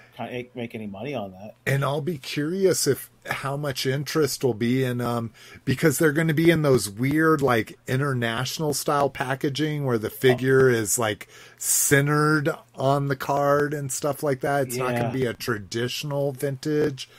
make 0.53 0.75
any 0.75 0.85
money 0.85 1.15
on 1.15 1.31
that. 1.31 1.55
and 1.65 1.83
I'll 1.83 2.01
be 2.01 2.17
curious 2.19 2.85
if 2.85 3.09
how 3.25 3.57
much 3.57 3.85
interest 3.85 4.43
will 4.43 4.53
be 4.53 4.83
in 4.83 5.01
um 5.01 5.31
because 5.65 5.97
they're 5.97 6.13
going 6.13 6.29
to 6.29 6.33
be 6.33 6.49
in 6.49 6.61
those 6.61 6.89
weird 6.89 7.41
like 7.41 7.77
international 7.87 8.73
style 8.73 9.09
packaging 9.09 9.85
where 9.85 9.97
the 9.97 10.09
figure 10.09 10.69
is 10.69 10.97
like 10.97 11.27
centered 11.57 12.49
on 12.75 13.07
the 13.07 13.15
card 13.15 13.73
and 13.73 13.91
stuff 13.91 14.23
like 14.23 14.41
that. 14.41 14.67
It's 14.67 14.77
not 14.77 14.91
going 14.91 15.11
to 15.11 15.17
be 15.17 15.25
a 15.25 15.33
traditional 15.33 16.31
vintage. 16.31 17.09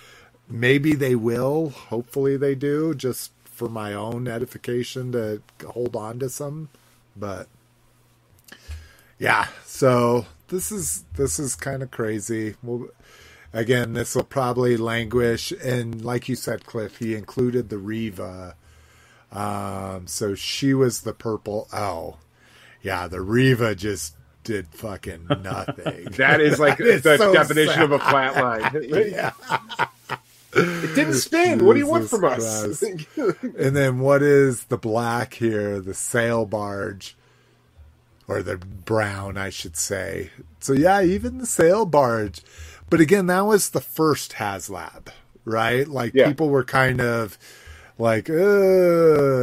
Maybe 0.49 0.95
they 0.95 1.15
will. 1.15 1.70
Hopefully 1.70 2.36
they 2.36 2.55
do 2.55 2.95
just 2.95 3.32
for 3.45 3.69
my 3.69 3.93
own 3.93 4.28
edification 4.28 5.12
to 5.12 5.43
hold 5.66 5.97
on 5.97 6.19
to 6.20 6.28
some 6.28 6.69
but 7.19 7.49
yeah 9.19 9.47
so 9.65 10.27
this 10.49 10.70
is 10.73 11.05
this 11.16 11.39
is 11.39 11.55
kind 11.55 11.82
of 11.82 11.90
crazy 11.90 12.55
well 12.62 12.86
again 13.53 13.95
this 13.95 14.15
will 14.15 14.23
probably 14.24 14.77
languish 14.77 15.53
and 15.62 16.05
like 16.05 16.28
you 16.28 16.36
said 16.36 16.65
cliff 16.66 16.99
he 16.99 17.15
included 17.15 17.69
the 17.69 17.78
riva 17.78 18.55
um 19.32 20.07
so 20.07 20.35
she 20.35 20.73
was 20.74 21.01
the 21.03 21.12
purple 21.12 21.66
oh 21.73 22.16
yeah 22.82 23.09
the 23.09 23.20
riva 23.20 23.74
just 23.74 24.15
did 24.45 24.66
fucking 24.69 25.27
nothing 25.43 26.05
That 26.12 26.40
is 26.40 26.59
like 26.59 26.78
That 26.78 26.86
is 26.86 27.03
the 27.03 27.19
so 27.19 27.32
definition 27.35 27.74
sad. 27.74 27.82
of 27.85 27.93
a 27.93 27.99
flat 27.99 28.35
line. 28.36 28.85
yeah 29.11 29.32
It 30.55 30.95
didn't 30.95 31.15
spin. 31.27 31.65
What 31.65 31.75
do 31.75 31.79
you 31.79 31.87
want 31.87 32.09
from 32.09 32.25
us? 32.25 32.83
and 33.16 33.77
then 33.77 33.99
what 34.01 34.23
is 34.23 34.65
the 34.65 34.79
black 34.79 35.35
here? 35.35 35.81
The 35.81 35.95
sail 35.95 36.47
barge. 36.47 37.16
Or 38.27 38.43
the 38.43 38.59
brown 38.59 39.39
i 39.39 39.49
should 39.49 39.77
say. 39.77 40.31
So 40.61 40.75
yeah 40.75 41.01
even 41.03 41.39
the 41.39 41.47
sail 41.47 41.87
barge. 41.87 42.43
But 42.91 43.01
again 43.01 43.27
that 43.27 43.43
was 43.47 43.70
the 43.70 43.81
first 43.81 44.33
haslab 44.33 45.09
right? 45.47 45.89
Like 45.89 46.12
Yeah. 46.15 46.29
people 46.29 46.51
were 46.51 46.65
kind 46.65 47.01
of 47.01 47.39
like 47.99 48.29
uh 48.29 48.35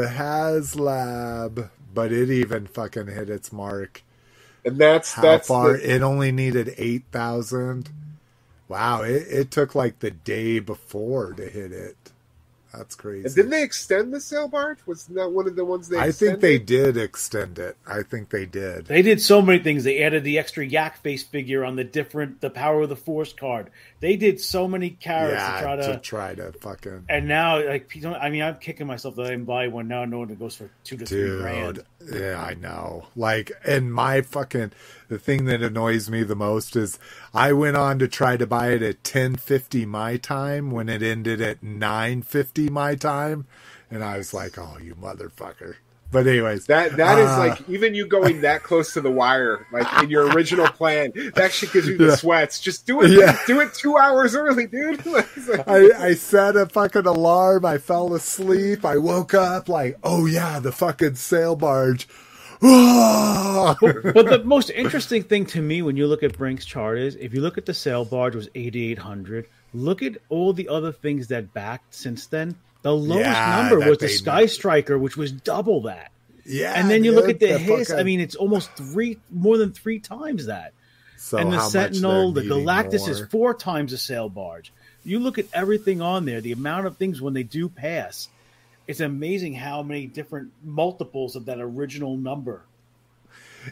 haslab. 0.09 1.69
But 1.93 2.11
it 2.11 2.29
even 2.29 2.67
fucking 2.67 3.07
hit 3.07 3.29
its 3.29 3.51
mark. 3.51 4.03
And 4.63 4.77
that's 4.77 5.13
how 5.13 5.21
that's 5.23 5.47
far? 5.47 5.73
the- 5.73 5.95
it 5.95 6.01
only 6.01 6.31
needed 6.31 6.73
8000 6.77 7.89
wow 8.67 9.01
it, 9.01 9.23
it 9.29 9.51
took 9.51 9.75
like 9.75 9.99
the 9.99 10.11
day 10.11 10.59
before 10.59 11.33
to 11.33 11.47
hit 11.47 11.71
it 11.71 11.97
that's 12.77 12.95
crazy 12.95 13.25
and 13.25 13.35
didn't 13.35 13.51
they 13.51 13.63
extend 13.63 14.13
the 14.13 14.19
sale, 14.19 14.47
barge? 14.47 14.79
Was 14.85 15.05
that 15.07 15.31
one 15.31 15.47
of 15.47 15.55
the 15.55 15.65
ones 15.65 15.89
they? 15.89 15.97
I 15.97 16.11
think 16.11 16.39
they 16.39 16.57
did 16.57 16.97
extend 16.97 17.59
it. 17.59 17.77
I 17.87 18.03
think 18.03 18.29
they 18.29 18.45
did. 18.45 18.85
They 18.85 19.01
did 19.01 19.21
so 19.21 19.41
many 19.41 19.59
things. 19.59 19.83
They 19.83 20.03
added 20.03 20.23
the 20.23 20.37
extra 20.37 20.65
yak 20.65 20.97
face 21.01 21.23
figure 21.23 21.63
on 21.63 21.75
the 21.75 21.83
different 21.83 22.41
the 22.41 22.49
power 22.49 22.81
of 22.83 22.89
the 22.89 22.95
force 22.95 23.33
card. 23.33 23.69
They 23.99 24.17
did 24.17 24.39
so 24.41 24.67
many 24.67 24.89
carrots 24.89 25.41
yeah, 25.41 25.55
to 25.55 25.61
try 25.61 25.75
to. 25.75 25.93
to 25.93 25.99
try 25.99 26.35
to 26.35 26.51
fucking 26.53 27.05
and 27.09 27.27
now, 27.27 27.65
like, 27.65 27.93
you 27.95 28.01
know, 28.01 28.13
I 28.13 28.29
mean, 28.29 28.41
I'm 28.41 28.57
kicking 28.57 28.87
myself 28.87 29.15
that 29.15 29.25
I 29.25 29.29
didn't 29.29 29.45
buy 29.45 29.67
one 29.67 29.87
now, 29.87 30.05
knowing 30.05 30.29
it 30.29 30.39
goes 30.39 30.55
for 30.55 30.69
two 30.83 30.97
to 30.97 31.05
three 31.05 31.37
grand. 31.37 31.83
Yeah, 32.11 32.43
I 32.43 32.55
know. 32.55 33.07
Like, 33.15 33.51
and 33.65 33.91
my 33.93 34.21
fucking 34.21 34.73
the 35.07 35.19
thing 35.19 35.45
that 35.45 35.61
annoys 35.61 36.09
me 36.09 36.23
the 36.23 36.35
most 36.35 36.75
is 36.75 36.99
I 37.33 37.53
went 37.53 37.77
on 37.77 37.99
to 37.99 38.07
try 38.07 38.37
to 38.37 38.47
buy 38.47 38.69
it 38.71 38.81
at 38.81 39.03
ten 39.03 39.35
fifty 39.35 39.85
my 39.85 40.17
time 40.17 40.71
when 40.71 40.89
it 40.89 41.01
ended 41.03 41.41
at 41.41 41.61
nine 41.63 42.21
fifty 42.21 42.69
my 42.69 42.95
time, 42.95 43.45
and 43.91 44.03
I 44.03 44.17
was 44.17 44.33
like, 44.33 44.57
"Oh, 44.57 44.77
you 44.81 44.95
motherfucker!" 44.95 45.75
But 46.11 46.27
anyways, 46.27 46.67
That 46.67 46.95
that 46.97 47.17
is 47.17 47.29
uh, 47.29 47.37
like 47.39 47.69
even 47.69 47.93
you 47.93 48.05
going 48.07 48.41
that 48.41 48.63
close 48.63 48.93
to 48.93 49.01
the 49.01 49.11
wire, 49.11 49.65
like 49.73 50.03
in 50.03 50.09
your 50.09 50.27
original 50.31 50.67
plan, 50.67 51.11
that 51.35 51.51
shit 51.51 51.73
gives 51.73 51.87
you 51.87 51.97
the 51.97 52.05
Yeah. 52.09 52.15
sweats. 52.15 52.59
Just 52.59 52.85
do 52.85 53.01
it, 53.01 53.09
Yeah. 53.11 53.37
do 53.47 53.59
it 53.59 53.73
two 53.73 53.97
hours 53.97 54.35
early, 54.35 54.67
dude. 54.67 55.03
Like- 55.15 55.27
I, 55.67 55.89
I 56.09 56.13
set 56.13 56.55
a 56.55 56.67
fucking 56.67 57.05
alarm. 57.07 57.65
I 57.65 57.79
fell 57.79 58.13
asleep. 58.13 58.85
I 58.85 58.97
woke 58.97 59.33
up 59.33 59.67
like, 59.67 59.97
oh 60.03 60.25
yeah, 60.25 60.59
the 60.59 60.71
fucking 60.71 61.15
sail 61.15 61.55
barge. 61.55 62.07
But 62.65 64.25
the 64.29 64.41
most 64.43 64.69
interesting 64.69 65.23
thing 65.23 65.45
to 65.47 65.61
me 65.61 65.81
when 65.81 65.97
you 65.97 66.07
look 66.07 66.23
at 66.23 66.37
Brink's 66.37 66.65
chart 66.65 66.97
is 66.97 67.15
if 67.15 67.33
you 67.33 67.41
look 67.41 67.57
at 67.57 67.65
the 67.65 67.73
sail 67.73 68.05
barge 68.05 68.35
was 68.35 68.49
8800 68.55 69.47
look 69.73 70.01
at 70.03 70.17
all 70.29 70.53
the 70.53 70.69
other 70.69 70.91
things 70.91 71.27
that 71.27 71.53
backed 71.53 71.93
since 71.93 72.27
then. 72.27 72.55
The 72.81 72.93
lowest 72.95 73.25
Yeah, 73.25 73.67
number 73.69 73.89
was 73.89 73.97
the 73.97 74.07
sky 74.07 74.41
know. 74.41 74.45
striker 74.47 74.97
which 74.97 75.17
was 75.17 75.31
double 75.31 75.81
that. 75.81 76.11
Yeah, 76.45 76.73
and 76.75 76.89
then 76.89 77.03
you 77.03 77.11
look 77.11 77.27
at 77.29 77.39
the, 77.39 77.57
hiss 77.57 77.87
fucking- 77.89 77.99
i 77.99 78.03
mean 78.03 78.19
it's 78.19 78.35
almost 78.35 78.71
three 78.75 79.17
more 79.31 79.57
than 79.57 79.71
three 79.71 79.99
times 79.99 80.45
that. 80.45 80.73
So 81.17 81.37
and 81.39 81.51
the 81.51 81.59
sentinel 81.69 82.31
the 82.31 82.41
galactus 82.41 83.07
is 83.09 83.21
four 83.31 83.53
times 83.53 83.91
the 83.91 83.97
sail 83.97 84.29
barge. 84.29 84.71
You 85.03 85.19
look 85.19 85.37
at 85.39 85.45
everything 85.53 86.01
on 86.01 86.25
there 86.25 86.41
the 86.41 86.51
amount 86.51 86.87
of 86.87 86.97
things 86.97 87.21
when 87.21 87.33
they 87.33 87.43
do 87.43 87.67
pass 87.69 88.27
it's 88.87 88.99
amazing 88.99 89.53
how 89.55 89.81
many 89.83 90.07
different 90.07 90.51
multiples 90.63 91.35
of 91.35 91.45
that 91.45 91.59
original 91.59 92.15
number 92.17 92.63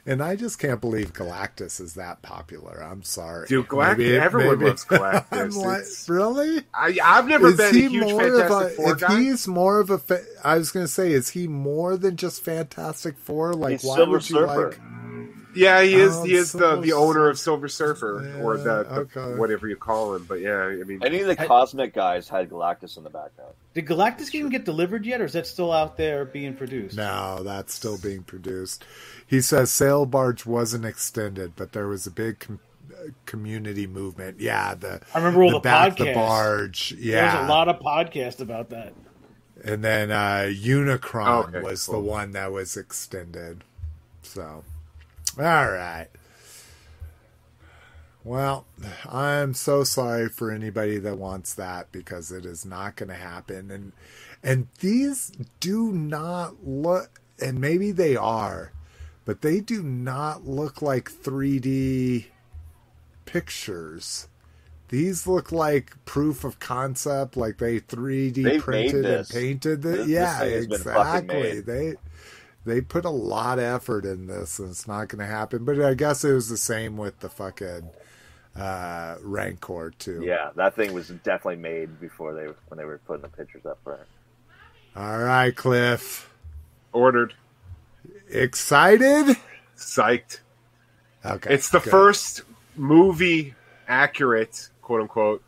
And 0.07 0.23
I 0.23 0.35
just 0.35 0.57
can't 0.57 0.81
believe 0.81 1.13
Galactus 1.13 1.79
is 1.79 1.93
that 1.93 2.23
popular. 2.23 2.81
I'm 2.83 3.03
sorry, 3.03 3.47
Dude, 3.47 3.67
Galactus- 3.67 3.97
Maybe- 3.99 4.17
everyone 4.17 4.57
maybe- 4.57 4.69
loves 4.69 4.85
Galactus. 4.85 5.25
I'm 5.31 5.51
like, 5.51 5.83
really? 6.07 6.63
I, 6.73 6.97
I've 7.03 7.27
never 7.27 7.49
Is 7.49 7.57
been 7.57 7.75
a 7.75 7.79
he 7.79 7.87
huge 7.89 8.03
more 8.11 8.23
of 8.27 8.39
Fantastic 8.39 8.71
a? 8.71 8.75
Four 8.81 8.91
If 8.93 8.99
guy. 8.99 9.19
he's 9.19 9.47
more 9.47 9.79
of 9.79 9.89
a, 9.91 9.99
fa- 9.99 10.23
I 10.43 10.57
was 10.57 10.71
going 10.71 10.85
to 10.87 10.91
say, 10.91 11.11
is 11.11 11.29
he 11.29 11.47
more 11.47 11.95
than 11.95 12.15
just 12.17 12.43
Fantastic 12.43 13.19
Four? 13.19 13.53
Like, 13.53 13.73
He's 13.73 13.83
why 13.83 13.95
Silver 13.97 14.11
would 14.13 14.29
you 14.29 14.35
Surfer. 14.35 14.69
like? 14.71 14.79
Yeah, 15.55 15.81
he 15.81 15.95
is. 15.95 16.15
Oh, 16.15 16.23
he 16.23 16.33
is 16.35 16.51
the, 16.51 16.59
Silver 16.59 16.81
the 16.81 16.93
owner 16.93 17.29
of 17.29 17.37
Silver 17.39 17.67
Surfer, 17.67 18.39
or 18.41 18.57
the, 18.57 18.63
the 18.63 19.19
okay. 19.19 19.39
whatever 19.39 19.67
you 19.67 19.75
call 19.75 20.15
him. 20.15 20.25
But 20.25 20.41
yeah, 20.41 20.63
I 20.63 20.83
mean, 20.83 21.01
Any 21.03 21.19
of 21.21 21.27
the 21.27 21.41
I- 21.41 21.45
cosmic 21.45 21.93
guys 21.93 22.27
had 22.29 22.49
Galactus 22.49 22.97
in 22.97 23.03
the 23.03 23.09
background. 23.09 23.53
Did 23.73 23.85
Galactus 23.87 24.33
even 24.35 24.49
get 24.49 24.65
delivered 24.65 25.05
yet, 25.05 25.21
or 25.21 25.25
is 25.25 25.33
that 25.33 25.47
still 25.47 25.71
out 25.71 25.97
there 25.97 26.25
being 26.25 26.55
produced? 26.55 26.95
No, 26.97 27.41
that's 27.43 27.73
still 27.73 27.97
being 27.97 28.23
produced. 28.23 28.85
He 29.25 29.41
says 29.41 29.71
sail 29.71 30.05
barge 30.05 30.45
wasn't 30.45 30.85
extended, 30.85 31.53
but 31.55 31.71
there 31.71 31.87
was 31.87 32.05
a 32.05 32.11
big 32.11 32.39
com- 32.39 32.59
community 33.25 33.87
movement. 33.87 34.39
Yeah, 34.39 34.75
the 34.75 35.01
I 35.13 35.17
remember 35.17 35.43
all 35.43 35.49
the 35.51 35.55
the 35.57 35.61
back 35.61 35.97
the 35.97 36.13
barge. 36.13 36.93
Yeah, 36.97 37.31
There's 37.35 37.45
a 37.45 37.49
lot 37.49 37.67
of 37.67 37.79
podcasts 37.79 38.39
about 38.41 38.69
that. 38.69 38.93
and 39.63 39.83
then 39.83 40.11
uh, 40.11 40.49
Unicron 40.51 41.47
Okay, 41.49 41.61
was 41.61 41.85
cool. 41.85 41.95
the 42.01 42.07
one 42.07 42.31
that 42.31 42.51
was 42.51 42.77
extended. 42.77 43.63
So, 44.21 44.63
all 45.37 45.71
right. 45.71 46.07
Well, 48.23 48.65
I'm 49.09 49.53
so 49.53 49.83
sorry 49.83 50.29
for 50.29 50.49
anybody 50.49 50.97
that 50.99 51.17
wants 51.17 51.53
that 51.55 51.91
because 51.91 52.31
it 52.31 52.45
is 52.45 52.65
not 52.65 52.95
going 52.95 53.09
to 53.09 53.15
happen. 53.15 53.69
And 53.69 53.91
and 54.41 54.67
these 54.79 55.31
do 55.59 55.91
not 55.91 56.65
look, 56.65 57.21
and 57.41 57.59
maybe 57.59 57.91
they 57.91 58.15
are, 58.15 58.71
but 59.25 59.41
they 59.41 59.59
do 59.59 59.83
not 59.83 60.45
look 60.47 60.81
like 60.81 61.11
3D 61.11 62.25
pictures. 63.25 64.27
These 64.89 65.25
look 65.27 65.51
like 65.51 65.93
proof 66.05 66.43
of 66.43 66.59
concept, 66.59 67.35
like 67.35 67.57
they 67.57 67.79
3D 67.79 68.43
They've 68.43 68.61
printed 68.61 69.05
and 69.05 69.27
painted 69.27 69.79
it. 69.79 69.81
This- 69.81 69.97
this 69.99 70.07
yeah, 70.07 70.43
been 70.43 70.63
exactly. 70.63 71.59
They 71.61 71.95
they 72.65 72.81
put 72.81 73.05
a 73.05 73.09
lot 73.09 73.59
of 73.59 73.65
effort 73.65 74.05
in 74.05 74.27
this, 74.27 74.59
and 74.59 74.69
it's 74.69 74.87
not 74.87 75.09
going 75.09 75.19
to 75.19 75.25
happen. 75.25 75.65
But 75.65 75.81
I 75.81 75.93
guess 75.93 76.23
it 76.23 76.33
was 76.33 76.49
the 76.49 76.57
same 76.57 76.97
with 76.97 77.19
the 77.19 77.29
fucking 77.29 77.89
uh, 78.55 79.15
Rancor 79.21 79.91
too. 79.97 80.23
Yeah, 80.23 80.51
that 80.55 80.75
thing 80.75 80.93
was 80.93 81.09
definitely 81.09 81.57
made 81.57 81.99
before 81.99 82.33
they 82.33 82.45
when 82.67 82.77
they 82.77 82.85
were 82.85 82.99
putting 82.99 83.23
the 83.23 83.29
pictures 83.29 83.65
up 83.65 83.79
for 83.83 83.95
it. 83.95 84.07
All 84.95 85.19
right, 85.19 85.55
Cliff. 85.55 86.29
Ordered. 86.91 87.33
Excited? 88.29 89.37
Psyched. 89.77 90.39
Okay. 91.25 91.53
It's 91.53 91.69
the 91.69 91.79
good. 91.79 91.89
first 91.89 92.43
movie 92.75 93.55
accurate, 93.87 94.69
quote 94.81 95.01
unquote, 95.01 95.43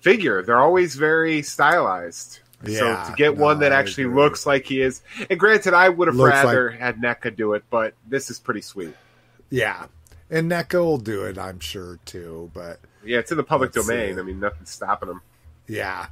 figure. 0.00 0.42
They're 0.42 0.60
always 0.60 0.96
very 0.96 1.42
stylized. 1.42 2.40
Yeah, 2.64 3.04
so 3.04 3.10
to 3.10 3.16
get 3.16 3.36
no, 3.36 3.42
one 3.42 3.60
that 3.60 3.72
actually 3.72 4.06
looks 4.06 4.46
like 4.46 4.66
he 4.66 4.80
is, 4.80 5.02
and 5.28 5.38
granted, 5.38 5.74
I 5.74 5.88
would 5.88 6.08
have 6.08 6.16
Looks 6.16 6.32
rather 6.32 6.70
had 6.70 6.96
NECA 6.98 7.34
do 7.36 7.54
it, 7.54 7.64
but 7.70 7.94
this 8.06 8.30
is 8.30 8.38
pretty 8.38 8.60
sweet. 8.60 8.94
Yeah, 9.50 9.86
and 10.30 10.50
NECA 10.50 10.74
will 10.74 10.98
do 10.98 11.24
it, 11.24 11.38
I'm 11.38 11.60
sure 11.60 11.98
too. 12.04 12.50
But 12.54 12.80
Yeah, 13.04 13.18
it's 13.18 13.30
in 13.30 13.36
the 13.36 13.42
public 13.42 13.72
domain. 13.72 14.14
see. 14.14 14.20
I 14.20 14.22
mean, 14.22 14.40
nothing's 14.40 14.70
stopping 14.70 15.08
them. 15.08 15.22
yeah, 15.66 16.06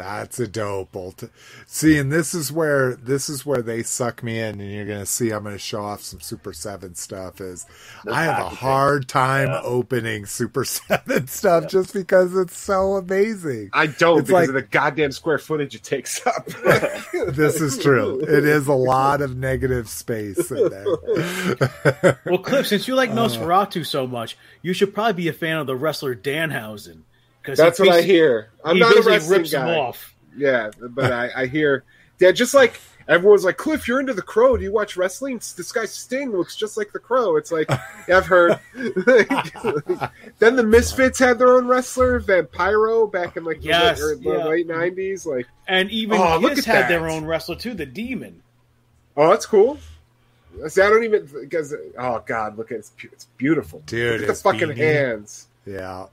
that's 0.00 0.40
a 0.40 0.48
dope. 0.48 0.94
Ult- 0.96 1.24
see, 1.66 1.98
and 1.98 2.10
this 2.10 2.34
is 2.34 2.50
where 2.50 2.94
this 2.96 3.28
is 3.28 3.44
where 3.46 3.62
they 3.62 3.82
suck 3.82 4.22
me 4.22 4.38
in, 4.40 4.60
and 4.60 4.72
you're 4.72 4.86
gonna 4.86 5.06
see. 5.06 5.30
I'm 5.30 5.44
gonna 5.44 5.58
show 5.58 5.82
off 5.82 6.02
some 6.02 6.20
Super 6.20 6.52
Seven 6.52 6.94
stuff. 6.94 7.40
Is 7.40 7.66
The 8.04 8.12
I 8.12 8.24
have 8.24 8.38
a 8.46 8.48
hard 8.48 9.08
time 9.08 9.48
Yeah. 9.48 9.60
opening 9.62 10.26
Super 10.26 10.64
Seven 10.64 11.26
stuff 11.28 11.68
just 11.68 11.92
because 11.92 12.34
it's 12.36 12.56
so 12.56 12.94
amazing. 12.96 13.70
I 13.72 13.86
don't 13.86 14.20
It's 14.20 14.28
because 14.28 14.32
like- 14.32 14.48
of 14.48 14.54
the 14.54 14.62
goddamn 14.62 15.12
square 15.12 15.38
footage 15.38 15.74
it 15.74 15.82
takes 15.82 16.26
up. 16.26 16.48
This 17.30 17.60
is 17.60 17.78
true. 17.78 18.20
It 18.20 18.44
is 18.46 18.66
a 18.66 18.72
lot 18.72 19.20
of 19.20 19.36
negative 19.36 19.88
space 19.88 20.50
in 20.50 20.68
there. 20.70 22.18
Well, 22.24 22.38
Cliff, 22.38 22.66
since 22.66 22.88
you 22.88 22.94
Uh. 22.94 22.96
like 22.96 23.10
Nosferatu 23.10 23.84
so 23.86 24.06
much, 24.06 24.36
you 24.62 24.72
should 24.72 24.94
probably 24.94 25.12
be 25.14 25.28
a 25.28 25.32
fan 25.32 25.58
of 25.58 25.66
the 25.66 25.76
wrestler 25.76 26.14
Danhausen. 26.14 27.02
Because 27.50 27.58
That's 27.58 27.78
what 27.80 27.88
I 27.90 28.02
hear. 28.02 28.50
I'm 28.64 28.76
he 28.76 28.80
not 28.80 28.96
a 28.96 29.02
wrestling 29.02 29.38
rips 29.40 29.52
guy. 29.52 29.72
him 29.72 29.78
off. 29.78 30.14
Yeah, 30.36 30.70
but 30.80 31.12
I, 31.12 31.30
I 31.42 31.46
hear, 31.46 31.84
yeah, 32.18 32.30
just 32.32 32.54
like 32.54 32.80
everyone's 33.08 33.44
like, 33.44 33.56
Cliff, 33.56 33.88
you're 33.88 33.98
into 34.00 34.14
the 34.14 34.22
Crow. 34.22 34.56
Do 34.56 34.62
you 34.62 34.72
watch 34.72 34.96
wrestling? 34.96 35.38
This 35.38 35.72
guy 35.72 35.84
Sting 35.86 36.30
looks 36.30 36.54
just 36.56 36.76
like 36.76 36.92
the 36.92 36.98
Crow. 37.00 37.36
It's 37.36 37.50
like, 37.50 37.68
yeah, 38.08 38.18
I've 38.18 38.26
heard. 38.26 38.58
then 40.38 40.56
the 40.56 40.62
Misfits 40.64 41.18
had 41.18 41.38
their 41.38 41.56
own 41.56 41.66
wrestler, 41.66 42.20
Vampiro, 42.20 43.10
back 43.10 43.36
in 43.36 43.44
like 43.44 43.58
Yes, 43.64 44.00
the, 44.00 44.06
late, 44.06 44.26
er, 44.26 44.38
yeah. 44.38 44.44
late 44.44 44.68
'90s. 44.68 45.26
Like, 45.26 45.46
And 45.66 45.90
even 45.90 46.18
Oh, 46.20 46.38
look 46.38 46.54
Kiss 46.54 46.66
at 46.68 46.74
had 46.74 46.82
that. 46.84 46.88
their 46.88 47.08
own 47.08 47.24
wrestler 47.24 47.56
too, 47.56 47.74
the 47.74 47.86
Demon. 47.86 48.42
oh, 49.16 49.30
that's 49.30 49.46
cool. 49.46 49.78
See, 50.68 50.82
I 50.82 50.88
don't 50.90 51.04
even 51.04 51.26
because 51.42 51.74
oh 51.98 52.22
god, 52.26 52.58
look 52.58 52.72
at 52.72 52.78
it's, 52.78 52.92
it's 53.04 53.26
beautiful, 53.36 53.82
Dude, 53.86 54.20
Look 54.22 54.30
at 54.30 54.36
the 54.36 54.42
fucking 54.42 54.68
beanie. 54.70 54.76
hands. 54.76 55.46
Yeah. 55.64 56.06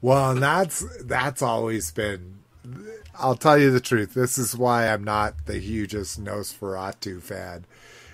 Well, 0.00 0.32
and 0.32 0.42
that's 0.42 0.84
that's 1.02 1.42
always 1.42 1.90
been. 1.90 2.38
I'll 3.18 3.34
tell 3.34 3.58
you 3.58 3.70
the 3.70 3.80
truth. 3.80 4.14
This 4.14 4.38
is 4.38 4.56
why 4.56 4.88
I'm 4.88 5.02
not 5.02 5.46
the 5.46 5.58
hugest 5.58 6.22
Nosferatu 6.22 7.20
fan, 7.20 7.64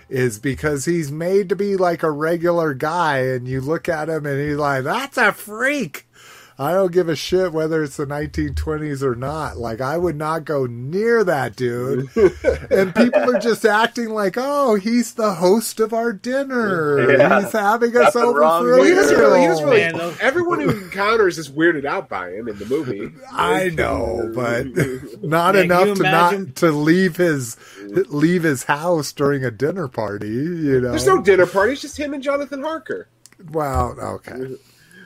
is 0.08 0.38
because 0.38 0.86
he's 0.86 1.12
made 1.12 1.50
to 1.50 1.56
be 1.56 1.76
like 1.76 2.02
a 2.02 2.10
regular 2.10 2.72
guy, 2.72 3.18
and 3.18 3.46
you 3.46 3.60
look 3.60 3.88
at 3.88 4.08
him 4.08 4.24
and 4.24 4.40
he's 4.40 4.56
like, 4.56 4.84
"That's 4.84 5.18
a 5.18 5.32
freak." 5.32 6.06
I 6.58 6.72
don't 6.72 6.92
give 6.92 7.08
a 7.08 7.16
shit 7.16 7.52
whether 7.52 7.82
it's 7.82 7.96
the 7.96 8.06
1920s 8.06 9.02
or 9.02 9.16
not. 9.16 9.56
Like, 9.56 9.80
I 9.80 9.98
would 9.98 10.16
not 10.16 10.44
go 10.44 10.66
near 10.66 11.24
that 11.24 11.56
dude. 11.56 12.08
and 12.70 12.94
people 12.94 13.34
are 13.34 13.40
just 13.40 13.64
acting 13.64 14.10
like, 14.10 14.36
"Oh, 14.36 14.76
he's 14.76 15.14
the 15.14 15.34
host 15.34 15.80
of 15.80 15.92
our 15.92 16.12
dinner. 16.12 17.10
Yeah. 17.10 17.42
He's 17.42 17.52
having 17.52 17.96
us 17.96 18.14
Nothing 18.14 18.22
over 18.22 18.40
for 18.40 18.64
with 18.64 18.74
a 18.74 18.76
Well, 18.78 18.84
he 18.84 18.94
doesn't 18.94 19.18
really. 19.18 19.40
He 19.40 19.46
doesn't 19.46 19.64
really. 19.64 19.92
Man, 19.92 20.14
everyone 20.20 20.60
who 20.60 20.70
encounters 20.70 21.38
is 21.38 21.50
weirded 21.50 21.84
out 21.84 22.08
by 22.08 22.30
him 22.30 22.48
in 22.48 22.58
the 22.58 22.66
movie. 22.66 23.10
I 23.32 23.70
know, 23.70 24.30
but 24.34 24.66
not 25.22 25.54
Man, 25.54 25.64
enough 25.64 25.96
to 25.96 25.96
you 25.96 26.02
not 26.02 26.56
to 26.56 26.70
leave 26.70 27.16
his 27.16 27.56
leave 27.82 28.44
his 28.44 28.64
house 28.64 29.12
during 29.12 29.44
a 29.44 29.50
dinner 29.50 29.88
party. 29.88 30.28
You 30.28 30.80
know, 30.80 30.90
There's 30.90 31.06
no 31.06 31.20
dinner 31.20 31.46
party. 31.46 31.72
It's 31.72 31.82
just 31.82 31.98
him 31.98 32.14
and 32.14 32.22
Jonathan 32.22 32.62
Harker. 32.62 33.08
Well, 33.50 33.96
okay, 34.00 34.56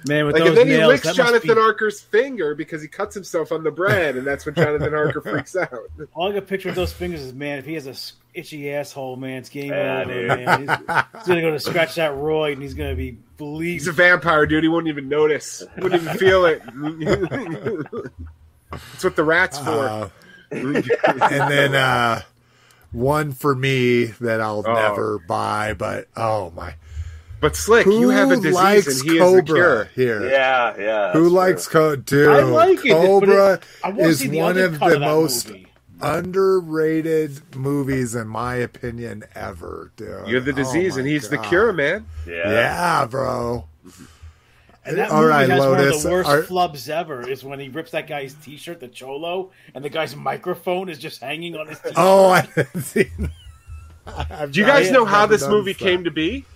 Man, 0.07 0.27
with 0.27 0.35
Like, 0.35 0.43
those 0.45 0.49
and 0.51 0.57
then 0.59 0.66
he 0.69 0.77
nails, 0.77 1.05
licks 1.05 1.16
Jonathan 1.16 1.49
be- 1.49 1.61
Harker's 1.61 2.01
finger 2.01 2.55
because 2.55 2.81
he 2.83 2.89
cuts 2.89 3.15
himself 3.15 3.51
on 3.53 3.65
the 3.65 3.70
bread, 3.70 4.16
and 4.16 4.27
that's 4.27 4.47
when 4.47 4.55
Jonathan 4.55 4.93
Harker 4.93 5.20
freaks 5.23 5.57
out. 5.57 5.73
All 6.15 6.29
I 6.31 6.33
can 6.35 6.43
picture 6.43 6.69
with 6.69 6.77
those 6.77 6.93
fingers 6.93 7.20
is, 7.20 7.33
man, 7.35 7.59
if 7.59 7.65
he 7.66 7.75
has 7.75 7.87
a 7.87 7.91
s- 7.91 8.12
itchy 8.33 8.73
asshole, 8.73 9.16
man, 9.16 9.39
it's 9.39 9.49
game 9.49 9.70
Yeah, 9.73 10.03
over, 10.03 10.12
dude. 10.12 10.29
man. 10.29 10.61
He's, 10.61 10.69
he's 10.69 11.27
gonna 11.27 11.41
go 11.41 11.51
to 11.51 11.59
scratch 11.59 11.97
that 11.97 12.12
roid, 12.12 12.53
and 12.53 12.62
he's 12.62 12.75
gonna 12.75 12.95
be 12.95 13.19
bleeding. 13.39 13.73
He's 13.75 13.89
a 13.89 13.93
vampire, 13.93 14.47
dude. 14.47 14.62
He 14.62 14.69
wouldn't 14.69 14.89
even 14.89 15.09
notice. 15.09 15.65
Wouldn't 15.79 16.03
even 16.03 16.16
feel 16.16 16.45
it. 16.47 16.62
That's 18.70 19.03
what 19.05 19.16
the 19.16 19.25
rat's 19.25 19.59
for. 19.59 19.70
Uh, 19.89 20.09
and 20.51 20.85
then 21.51 21.75
uh, 21.75 22.23
one 22.93 23.33
for 23.33 23.55
me 23.55 24.05
that 24.20 24.41
I'll 24.41 24.62
Oh. 24.66 24.73
never 24.75 25.19
buy, 25.19 25.75
but 25.75 26.09
oh 26.16 26.51
my, 26.55 26.75
but 27.40 27.56
slick, 27.56 27.85
who 27.85 28.01
you 28.01 28.09
have 28.10 28.31
a 28.31 28.36
disease, 28.36 28.52
likes 28.55 28.86
and 29.01 29.10
he 29.10 29.16
is 29.19 29.32
the 29.32 29.43
Cobra 29.43 29.44
cure. 29.44 29.85
here? 29.94 30.31
Yeah, 30.31 30.74
yeah. 30.78 31.12
Who 31.12 31.23
that's 31.24 31.32
likes 31.35 31.65
true. 31.69 31.81
Co- 31.81 31.97
dude? 31.97 32.28
I 32.28 32.43
like 32.43 32.85
it, 32.85 32.90
but 32.93 33.06
Cobra 33.06 33.52
it- 33.55 33.62
I 33.85 33.90
is 33.93 34.27
one 34.28 34.59
of 34.59 34.78
the 34.81 34.94
of 34.94 35.01
most 35.01 35.48
movie. 35.48 35.66
underrated 36.01 37.56
movies, 37.56 38.15
in 38.15 38.28
my 38.28 38.56
opinion, 38.56 39.24
ever. 39.35 39.93
Dude, 39.97 40.27
You're 40.28 40.40
the 40.40 40.52
Oh 40.52 40.55
disease, 40.55 40.94
my 40.94 41.01
and 41.01 41.09
he's 41.09 41.28
the 41.28 41.39
cure, 41.39 41.73
man. 41.73 42.06
Yeah. 42.27 42.51
Yeah, 42.51 43.06
bro. 43.06 43.66
And 44.85 44.97
that 44.97 45.10
All 45.10 45.19
movie 45.20 45.28
right, 45.31 45.48
has 45.51 45.60
one 45.60 45.81
of 45.81 46.02
the 46.02 46.09
worst 46.10 46.31
are- 46.31 46.43
flubs 46.44 46.89
ever. 46.89 47.28
Is 47.28 47.44
when 47.44 47.60
he 47.60 47.69
rips 47.69 47.90
that 47.90 48.06
guy's 48.06 48.32
T-shirt, 48.35 48.81
the 48.81 48.89
cholo, 48.89 49.51
and 49.74 49.85
the 49.85 49.90
guy's 49.90 50.16
microphone 50.16 50.89
is 50.89 50.98
just 50.98 51.20
hanging 51.20 51.56
on 51.56 51.66
his. 51.69 51.78
Oh, 51.78 51.82
T-shirt. 51.82 51.94
Oh, 51.98 52.28
I 52.31 52.40
didn't 52.55 52.82
see. 52.82 53.10
I've 54.06 54.52
Do 54.52 54.60
you 54.60 54.66
guys 54.66 54.90
know 54.90 55.05
I've 55.05 55.10
how 55.10 55.27
this 55.27 55.43
noticed 55.43 55.51
movie 55.51 55.73
that. 55.74 55.78
came 55.78 56.05
to 56.05 56.10
be? 56.10 56.47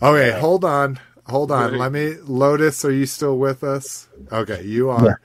Okay, 0.00 0.38
hold 0.38 0.64
on, 0.64 1.00
hold 1.26 1.50
on. 1.50 1.76
Let 1.76 1.92
me. 1.92 2.14
Lotus, 2.22 2.84
are 2.84 2.92
you 2.92 3.06
still 3.06 3.38
with 3.38 3.64
us? 3.64 4.08
Okay, 4.30 4.62
you 4.62 4.90
are. 4.90 5.20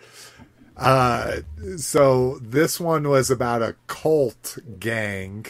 Uh, 0.76 1.38
so 1.78 2.40
this 2.42 2.80
one 2.80 3.08
was 3.08 3.30
about 3.30 3.62
a 3.62 3.76
cult 3.88 4.58
gang. 4.80 5.46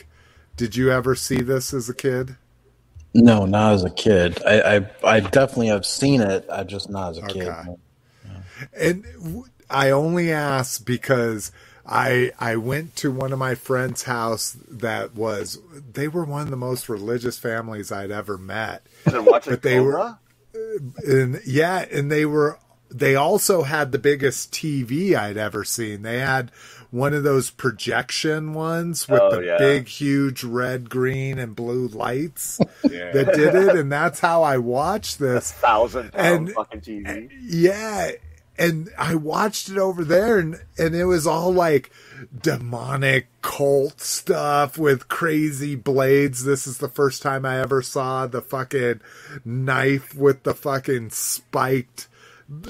Did 0.57 0.75
you 0.75 0.91
ever 0.91 1.15
see 1.15 1.41
this 1.41 1.73
as 1.73 1.89
a 1.89 1.93
kid? 1.93 2.35
No, 3.13 3.45
not 3.45 3.73
as 3.73 3.83
a 3.83 3.89
kid. 3.89 4.43
I, 4.45 4.77
I, 4.77 4.89
I 5.03 5.19
definitely 5.21 5.67
have 5.67 5.85
seen 5.85 6.21
it. 6.21 6.45
I 6.51 6.63
just 6.63 6.89
not 6.89 7.11
as 7.11 7.17
a 7.19 7.27
kid. 7.27 7.47
Okay. 7.47 7.75
And 8.75 9.45
I 9.69 9.91
only 9.91 10.31
ask 10.31 10.85
because 10.85 11.51
I 11.85 12.31
I 12.39 12.55
went 12.55 12.95
to 12.97 13.11
one 13.11 13.33
of 13.33 13.39
my 13.39 13.55
friends' 13.55 14.03
house 14.03 14.55
that 14.69 15.15
was 15.15 15.59
they 15.93 16.07
were 16.07 16.23
one 16.23 16.43
of 16.43 16.49
the 16.49 16.55
most 16.57 16.87
religious 16.89 17.37
families 17.37 17.91
I'd 17.91 18.11
ever 18.11 18.37
met. 18.37 18.85
But 19.05 19.61
they 19.61 19.79
were- 19.79 20.17
and 21.05 21.41
yeah, 21.45 21.85
and 21.91 22.11
they 22.11 22.25
were 22.25 22.57
they 22.89 23.15
also 23.15 23.63
had 23.63 23.91
the 23.91 23.97
biggest 23.99 24.51
TV 24.53 25.15
I'd 25.15 25.35
ever 25.37 25.63
seen. 25.63 26.03
They 26.03 26.19
had 26.19 26.51
one 26.91 27.13
of 27.15 27.23
those 27.23 27.49
projection 27.49 28.53
ones 28.53 29.09
with 29.09 29.19
Oh, 29.19 29.31
the 29.37 29.43
yeah. 29.45 29.57
big 29.57 29.87
huge 29.87 30.43
red, 30.43 30.91
green 30.91 31.39
and 31.39 31.55
blue 31.55 31.87
lights 31.87 32.59
Yeah. 32.83 33.11
that 33.13 33.33
did 33.33 33.55
it 33.55 33.75
and 33.75 33.91
that's 33.91 34.19
how 34.19 34.43
I 34.43 34.57
watched 34.59 35.17
this. 35.17 35.51
thousand 35.51 36.13
pound 36.13 36.49
And- 36.49 36.51
fucking 36.51 36.81
TV. 36.81 37.29
Yeah, 37.41 38.11
and 38.57 38.89
I 38.97 39.15
watched 39.15 39.69
it 39.69 39.77
over 39.77 40.03
there, 40.03 40.37
and 40.37 40.61
and 40.77 40.95
it 40.95 41.05
was 41.05 41.25
all 41.25 41.51
like 41.51 41.91
demonic 42.41 43.27
cult 43.41 43.99
stuff 43.99 44.77
with 44.77 45.07
crazy 45.07 45.75
blades. 45.75 46.43
This 46.43 46.67
is 46.67 46.77
the 46.77 46.89
first 46.89 47.21
time 47.21 47.45
I 47.45 47.59
ever 47.59 47.81
saw 47.81 48.27
the 48.27 48.41
fucking 48.41 49.01
knife 49.43 50.15
with 50.15 50.43
the 50.43 50.53
fucking 50.53 51.09
spiked 51.11 52.07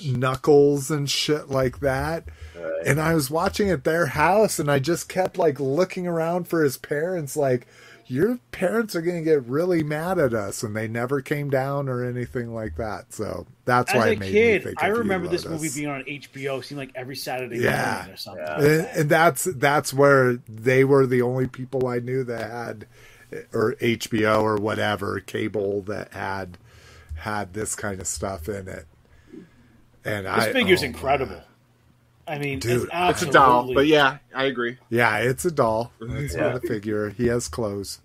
knuckles 0.05 0.89
and 0.89 1.09
shit 1.09 1.49
like 1.49 1.79
that. 1.79 2.25
Right. 2.55 2.87
And 2.87 3.01
I 3.01 3.13
was 3.13 3.29
watching 3.29 3.69
at 3.69 3.83
their 3.83 4.07
house, 4.07 4.59
and 4.59 4.71
I 4.71 4.79
just 4.79 5.09
kept 5.09 5.37
like 5.37 5.59
looking 5.59 6.07
around 6.07 6.47
for 6.47 6.63
his 6.63 6.77
parents, 6.77 7.35
like 7.35 7.67
your 8.07 8.37
parents 8.51 8.95
are 8.95 9.01
going 9.01 9.17
to 9.17 9.23
get 9.23 9.43
really 9.45 9.83
mad 9.83 10.19
at 10.19 10.33
us 10.33 10.63
and 10.63 10.75
they 10.75 10.87
never 10.87 11.21
came 11.21 11.49
down 11.49 11.87
or 11.89 12.03
anything 12.03 12.53
like 12.53 12.75
that 12.77 13.13
so 13.13 13.45
that's 13.65 13.93
As 13.93 13.97
why 13.97 14.07
a 14.09 14.11
it 14.11 14.19
made 14.19 14.31
kid, 14.31 14.61
me 14.65 14.71
think 14.71 14.83
I 14.83 14.87
of 14.87 14.93
you, 14.93 14.99
remember 14.99 15.27
this 15.27 15.45
Lotus. 15.45 15.61
movie 15.61 15.81
being 15.81 15.89
on 15.91 16.03
HBO. 16.03 16.59
It 16.59 16.65
seemed 16.65 16.79
like 16.79 16.91
every 16.95 17.15
Saturday 17.15 17.59
Yeah. 17.59 17.93
morning 17.95 18.13
or 18.13 18.17
something. 18.17 18.43
Yeah. 18.45 18.57
and, 18.57 18.87
and 18.97 19.09
that's 19.09 19.43
that's 19.45 19.93
where 19.93 20.35
they 20.49 20.83
were 20.83 21.05
the 21.05 21.21
only 21.21 21.47
people 21.47 21.87
I 21.87 21.99
knew 21.99 22.23
that 22.25 22.49
had 22.51 22.87
or 23.53 23.75
HBO 23.75 24.41
or 24.43 24.57
whatever 24.57 25.19
cable 25.19 25.81
that 25.83 26.13
had 26.13 26.57
had 27.15 27.53
this 27.53 27.75
kind 27.75 27.99
of 28.01 28.07
stuff 28.07 28.49
in 28.49 28.67
it. 28.67 28.85
And 30.05 30.25
This 30.25 30.33
I 30.33 30.51
figure's 30.53 30.83
oh, 30.83 30.87
incredible. 30.87 31.41
I 32.27 32.37
mean, 32.39 32.59
Dude, 32.59 32.83
it's 32.93 33.21
It's 33.21 33.21
a 33.29 33.31
doll, 33.31 33.73
but 33.73 33.85
yeah, 33.87 34.19
I 34.33 34.45
agree. 34.45 34.77
Yeah, 34.89 35.17
it's 35.17 35.43
a 35.45 35.51
doll. 35.51 35.91
It's 36.01 36.35
Yeah. 36.35 36.41
not 36.51 36.63
a 36.63 36.67
figure. 36.67 37.09
He 37.09 37.27
has 37.27 37.47
clothes. 37.47 37.99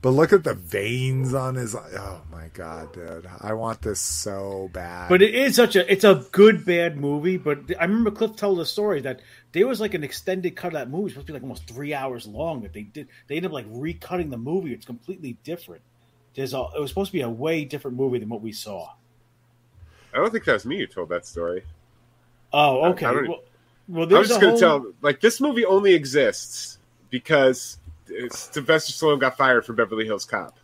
But 0.00 0.10
look 0.10 0.32
at 0.32 0.44
the 0.44 0.54
veins 0.54 1.34
on 1.34 1.56
his 1.56 1.74
oh 1.74 2.20
my 2.30 2.50
god, 2.54 2.92
dude. 2.92 3.28
I 3.40 3.54
want 3.54 3.82
this 3.82 4.00
so 4.00 4.70
bad. 4.72 5.08
But 5.08 5.22
it 5.22 5.34
is 5.34 5.56
such 5.56 5.74
a 5.74 5.90
it's 5.92 6.04
a 6.04 6.24
good 6.30 6.64
bad 6.64 6.96
movie. 6.96 7.36
But 7.36 7.62
I 7.80 7.84
remember 7.84 8.12
Cliff 8.12 8.36
told 8.36 8.58
the 8.60 8.64
story 8.64 9.00
that 9.00 9.18
there 9.50 9.66
was 9.66 9.80
like 9.80 9.94
an 9.94 10.04
extended 10.04 10.54
cut 10.54 10.68
of 10.68 10.72
that 10.74 10.88
movie, 10.88 11.06
it's 11.06 11.14
supposed 11.14 11.26
to 11.26 11.32
be 11.32 11.36
like 11.36 11.42
almost 11.42 11.66
three 11.66 11.94
hours 11.94 12.28
long. 12.28 12.62
That 12.62 12.72
they 12.74 12.82
did 12.82 13.08
they 13.26 13.36
ended 13.38 13.50
up 13.50 13.54
like 13.54 13.68
recutting 13.72 14.30
the 14.30 14.38
movie. 14.38 14.72
It's 14.72 14.86
completely 14.86 15.36
different. 15.42 15.82
There's 16.36 16.54
a, 16.54 16.64
it 16.76 16.80
was 16.80 16.90
supposed 16.90 17.08
to 17.10 17.12
be 17.18 17.22
a 17.22 17.28
way 17.28 17.64
different 17.64 17.96
movie 17.96 18.20
than 18.20 18.28
what 18.28 18.40
we 18.40 18.52
saw. 18.52 18.90
I 20.14 20.18
don't 20.18 20.30
think 20.30 20.44
that 20.44 20.52
was 20.52 20.64
me 20.64 20.78
who 20.78 20.86
told 20.86 21.08
that 21.08 21.26
story. 21.26 21.64
Oh, 22.52 22.90
okay. 22.90 23.06
I 23.06 23.12
don't- 23.14 23.28
well, 23.28 23.40
well, 23.88 24.14
I 24.14 24.18
was 24.18 24.28
just 24.28 24.40
going 24.40 24.58
to 24.58 24.68
whole, 24.68 24.80
tell, 24.82 24.92
like, 25.02 25.20
this 25.20 25.40
movie 25.40 25.64
only 25.64 25.94
exists 25.94 26.78
because 27.10 27.78
uh, 28.10 28.28
Sylvester 28.30 28.92
Stallone 28.92 29.18
got 29.20 29.36
fired 29.36 29.64
from 29.64 29.76
Beverly 29.76 30.04
Hills 30.04 30.24
Cop. 30.24 30.58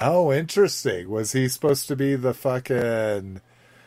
oh, 0.00 0.32
interesting. 0.32 1.08
Was 1.10 1.32
he 1.32 1.48
supposed 1.48 1.88
to 1.88 1.96
be 1.96 2.14
the 2.16 2.34
fucking 2.34 3.40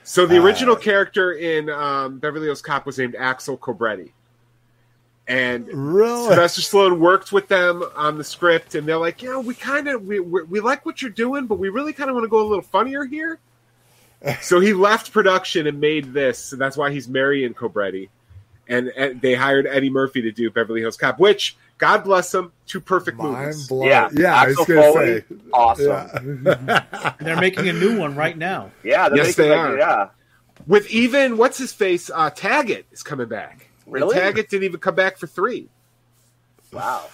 So 0.04 0.26
the 0.26 0.38
Uh, 0.38 0.44
original 0.44 0.76
character 0.76 1.32
in 1.32 1.70
um, 1.70 2.20
Beverly 2.20 2.46
Hills 2.48 2.62
Cop 2.62 2.86
was 2.86 2.98
named 2.98 3.16
Axel 3.16 3.58
Cobretti. 3.58 4.12
And 5.26 5.68
really? 5.72 6.28
Sylvester 6.28 6.62
Stallone 6.62 7.00
worked 7.00 7.32
with 7.32 7.48
them 7.48 7.82
on 7.96 8.18
the 8.18 8.26
script, 8.26 8.76
and 8.76 8.86
they're 8.86 8.98
like, 8.98 9.22
"Yeah, 9.24 9.38
we 9.38 9.56
kind 9.56 9.88
of 9.88 10.04
we, 10.06 10.20
we 10.20 10.44
we 10.44 10.60
like 10.60 10.86
what 10.86 11.02
you're 11.02 11.12
doing, 11.12 11.48
but 11.48 11.60
we 11.60 11.70
really 11.70 11.94
kind 11.94 12.10
of 12.10 12.16
want 12.16 12.26
to 12.26 12.30
go 12.30 12.42
a 12.42 12.48
little 12.48 12.62
funnier 12.62 13.06
here." 13.06 13.40
so 14.42 14.60
he 14.60 14.74
left 14.74 15.12
production 15.12 15.68
and 15.68 15.80
made 15.80 16.14
this, 16.14 16.52
and 16.52 16.62
that's 16.62 16.78
why 16.78 16.92
he's 16.92 17.08
Marion 17.08 17.54
Cobretti. 17.54 18.10
And, 18.68 18.88
and 18.96 19.20
they 19.22 19.34
hired 19.36 19.68
Eddie 19.68 19.90
Murphy 19.90 20.22
to 20.22 20.32
do 20.32 20.50
Beverly 20.50 20.80
Hills 20.80 20.96
Cop, 20.96 21.20
which 21.20 21.58
God 21.78 22.06
bless 22.06 22.34
him, 22.34 22.54
two 22.66 22.80
perfect 22.80 23.18
Mind 23.18 23.38
movies. 23.48 23.68
blown. 23.68 23.88
Yeah, 23.88 24.10
Yeah, 24.14 24.36
I 24.36 24.48
was 24.48 24.56
gonna 24.56 24.94
say. 24.94 25.24
awesome. 25.54 26.44
Yeah. 26.46 27.14
they're 27.20 27.42
making 27.42 27.68
a 27.68 27.74
new 27.74 28.00
one 28.00 28.16
right 28.16 28.38
now. 28.38 28.72
Yeah, 28.84 29.10
they're 29.10 29.18
Yes, 29.18 29.38
making, 29.38 29.44
they 29.44 29.50
like, 29.50 29.60
are. 29.60 29.78
Yeah, 29.78 30.10
With 30.66 30.90
even 30.92 31.36
what's 31.36 31.58
his 31.58 31.74
face, 31.74 32.10
uh, 32.14 32.30
Taggart 32.30 32.86
is 32.94 33.04
coming 33.04 33.28
back. 33.28 33.68
And 33.86 33.94
Really? 33.96 34.16
Taggart 34.16 34.48
didn't 34.50 34.64
even 34.64 34.80
come 34.80 34.96
back 34.96 35.18
for 35.18 35.28
three. 35.28 35.68
wow. 36.72 37.10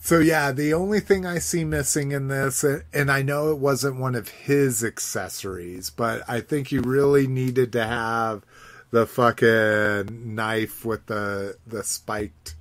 So 0.00 0.20
yeah, 0.20 0.52
the 0.52 0.72
only 0.74 1.00
thing 1.00 1.26
I 1.26 1.38
see 1.38 1.64
missing 1.64 2.12
in 2.12 2.28
this, 2.28 2.64
and 2.64 3.10
I 3.10 3.22
know 3.22 3.50
it 3.50 3.58
wasn't 3.58 3.98
one 4.00 4.14
of 4.14 4.28
his 4.28 4.82
accessories, 4.84 5.90
but 5.90 6.22
I 6.28 6.40
think 6.40 6.72
you 6.72 6.80
really 6.80 7.26
needed 7.26 7.72
to 7.72 7.84
have 7.84 8.42
the 8.90 9.06
fucking 9.06 10.34
knife 10.34 10.84
with 10.84 11.06
the 11.06 11.56
the 11.66 11.82
spiked 11.84 12.54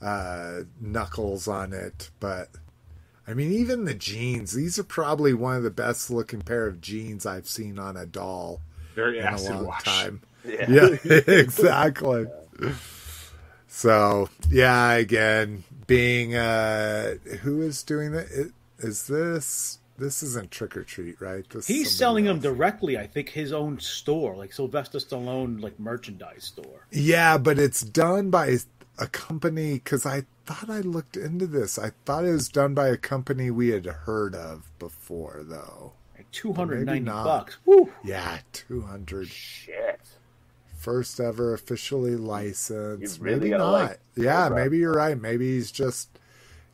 uh, 0.00 0.60
knuckles 0.80 1.48
on 1.48 1.72
it. 1.72 2.10
But 2.20 2.48
I 3.26 3.34
mean, 3.34 3.52
even 3.52 3.84
the 3.84 3.94
jeans; 3.94 4.52
these 4.52 4.78
are 4.78 4.84
probably 4.84 5.34
one 5.34 5.56
of 5.56 5.64
the 5.64 5.70
best 5.70 6.10
looking 6.10 6.40
pair 6.40 6.66
of 6.66 6.80
jeans 6.80 7.26
I've 7.26 7.48
seen 7.48 7.78
on 7.78 7.96
a 7.96 8.06
doll 8.06 8.60
Very 8.94 9.18
in 9.18 9.26
a 9.26 9.40
long 9.40 9.66
wash. 9.66 9.82
time. 9.84 10.22
Yeah. 10.22 10.26
Yeah, 10.68 10.96
exactly. 11.26 12.26
So 13.68 14.30
yeah, 14.48 14.92
again, 14.92 15.64
being 15.86 16.34
uh, 16.34 17.14
who 17.42 17.62
is 17.62 17.82
doing 17.82 18.12
that? 18.12 18.26
It- 18.30 18.52
Is 18.78 19.06
this 19.06 19.78
this 19.98 20.22
isn't 20.22 20.50
Trick 20.50 20.76
or 20.76 20.82
Treat, 20.84 21.18
right? 21.20 21.48
This 21.48 21.66
He's 21.66 21.88
somebody 21.88 21.96
selling 21.96 22.24
them 22.26 22.40
directly. 22.40 22.98
I 22.98 23.06
think 23.06 23.30
his 23.30 23.52
own 23.52 23.80
store, 23.80 24.36
like 24.36 24.52
Sylvester 24.52 24.98
Stallone, 24.98 25.62
like 25.62 25.80
merchandise 25.80 26.44
store. 26.44 26.86
Yeah, 26.90 27.38
but 27.38 27.58
it's 27.58 27.80
done 27.80 28.28
by 28.30 28.58
a 28.98 29.06
company 29.06 29.74
because 29.74 30.04
I 30.04 30.24
thought 30.44 30.68
I 30.68 30.80
looked 30.80 31.16
into 31.16 31.46
this. 31.46 31.78
I 31.78 31.92
thought 32.04 32.26
it 32.26 32.32
was 32.32 32.50
done 32.50 32.74
by 32.74 32.88
a 32.88 32.98
company 32.98 33.50
we 33.50 33.68
had 33.68 33.86
heard 33.86 34.34
of 34.34 34.70
before, 34.78 35.40
though. 35.42 35.92
Like 36.14 36.30
two 36.32 36.52
hundred 36.52 36.84
ninety 36.84 37.06
bucks. 37.10 37.56
Woo! 37.64 37.90
Yeah, 38.04 38.40
two 38.52 38.82
hundred. 38.82 39.28
Shit. 39.28 40.00
First 40.86 41.18
ever 41.18 41.52
officially 41.52 42.14
licensed. 42.14 43.20
Really 43.20 43.40
maybe 43.40 43.50
not. 43.58 43.72
like 43.72 44.00
yeah, 44.14 44.48
maybe 44.48 44.78
you're 44.78 44.92
right. 44.94 45.20
Maybe 45.20 45.54
he's 45.56 45.72
just 45.72 46.08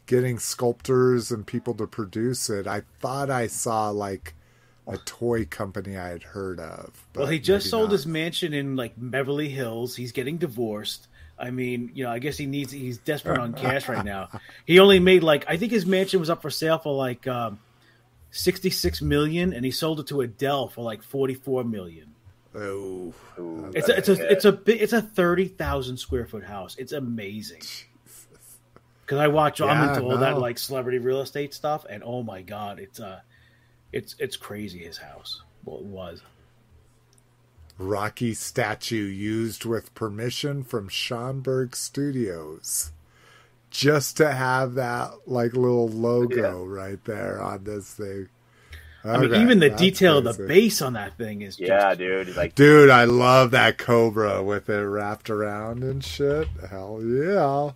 getting 0.05 0.39
sculptors 0.39 1.31
and 1.31 1.47
people 1.47 1.73
to 1.73 1.87
produce 1.87 2.51
it. 2.51 2.67
I 2.67 2.83
thought 3.01 3.31
I 3.31 3.47
saw 3.47 3.89
like 3.89 4.35
a 4.87 4.99
toy 4.99 5.47
company 5.47 5.97
I 5.97 6.09
had 6.11 6.25
heard 6.25 6.61
of. 6.61 7.07
But 7.15 7.21
Well, 7.21 7.31
he 7.31 7.39
just 7.39 7.71
sold 7.71 7.85
not. 7.85 7.93
his 7.93 8.07
mansion 8.07 8.53
in 8.53 8.77
like 8.77 8.93
Beverly 8.99 9.49
Hills. 9.49 9.97
He's 9.97 10.13
getting 10.13 10.37
divorced. 10.37 11.09
I 11.39 11.51
mean, 11.51 11.91
you 11.95 12.05
know, 12.05 12.11
I 12.11 12.19
guess 12.19 12.37
he 12.37 12.45
needs. 12.45 12.71
He's 12.71 12.99
desperate 12.99 13.39
on 13.39 13.55
cash 13.55 13.89
right 13.89 14.05
now. 14.05 14.29
He 14.67 14.79
only 14.79 15.01
made 15.01 15.23
like 15.23 15.47
I 15.49 15.57
think 15.57 15.73
his 15.73 15.87
mansion 15.87 16.21
was 16.21 16.29
up 16.29 16.43
for 16.43 16.51
sale 16.51 16.77
for 16.77 16.95
like 16.95 17.27
um, 17.27 17.61
sixty 18.31 18.69
six 18.69 19.01
million, 19.01 19.55
and 19.55 19.65
he 19.65 19.71
sold 19.71 20.01
it 20.01 20.09
to 20.09 20.21
Adele 20.21 20.69
for 20.69 20.85
like 20.85 21.03
forty 21.03 21.33
four 21.33 21.65
million. 21.65 22.13
Oh, 22.55 23.15
Ooh, 23.39 23.71
It's 23.75 23.89
a, 23.89 23.97
it's 23.97 24.09
a 24.09 24.31
it's 24.31 24.45
a 24.45 24.53
bi- 24.53 24.73
it's 24.73 24.93
a 24.93 25.01
thirty 25.01 25.49
thousand 25.49 25.97
square 25.97 26.27
foot 26.27 26.45
house. 26.45 26.77
It's 26.79 26.93
amazing. 26.93 27.63
Because 29.05 29.19
I 29.19 29.29
watch, 29.29 29.61
I'm 29.61 29.89
into 29.89 30.03
all 30.03 30.19
that 30.19 30.39
like 30.39 30.59
celebrity 30.59 30.99
real 30.99 31.21
estate 31.21 31.55
stuff, 31.55 31.85
and 31.89 32.03
oh 32.05 32.23
my 32.23 32.43
god, 32.43 32.79
it's 32.79 33.01
uh, 33.01 33.21
it's 33.93 34.15
it's 34.19 34.37
crazy. 34.37 34.81
His 34.85 34.99
house, 34.99 35.43
well, 35.65 35.79
it 35.79 35.85
was. 35.85 36.23
Rocky 37.79 38.35
statue 38.35 39.07
used 39.07 39.65
with 39.65 39.95
permission 39.95 40.63
from 40.63 40.89
Schomburg 40.89 41.75
Studios. 41.75 42.93
Just 43.71 44.19
to 44.19 44.33
have 44.33 44.75
that 44.75 45.13
like 45.27 45.55
little 45.55 45.89
logo 45.89 46.65
right 46.65 47.03
there 47.07 47.41
on 47.43 47.65
this 47.65 47.95
thing. 47.95 48.29
I 49.05 49.19
mean, 49.19 49.33
Okay, 49.33 49.43
even 49.43 49.59
the 49.59 49.69
that's 49.69 49.81
detail 49.83 50.19
of 50.19 50.25
the 50.25 50.35
crazy. 50.35 50.49
base 50.49 50.83
on 50.83 50.93
that 50.93 51.17
thing 51.19 51.43
is 51.43 51.57
just, 51.57 51.69
yeah, 51.69 51.95
dude. 51.95 52.37
Like, 52.37 52.55
Dude, 52.55 52.89
I 52.91 53.05
love 53.05 53.51
that 53.51 53.77
cobra 53.79 54.43
with 54.43 54.69
it 54.71 54.75
wrapped 54.81 55.29
around 55.29 55.83
and 55.83 56.05
shit. 56.05 56.47
Hell 56.71 57.01
yeah. 57.03 57.71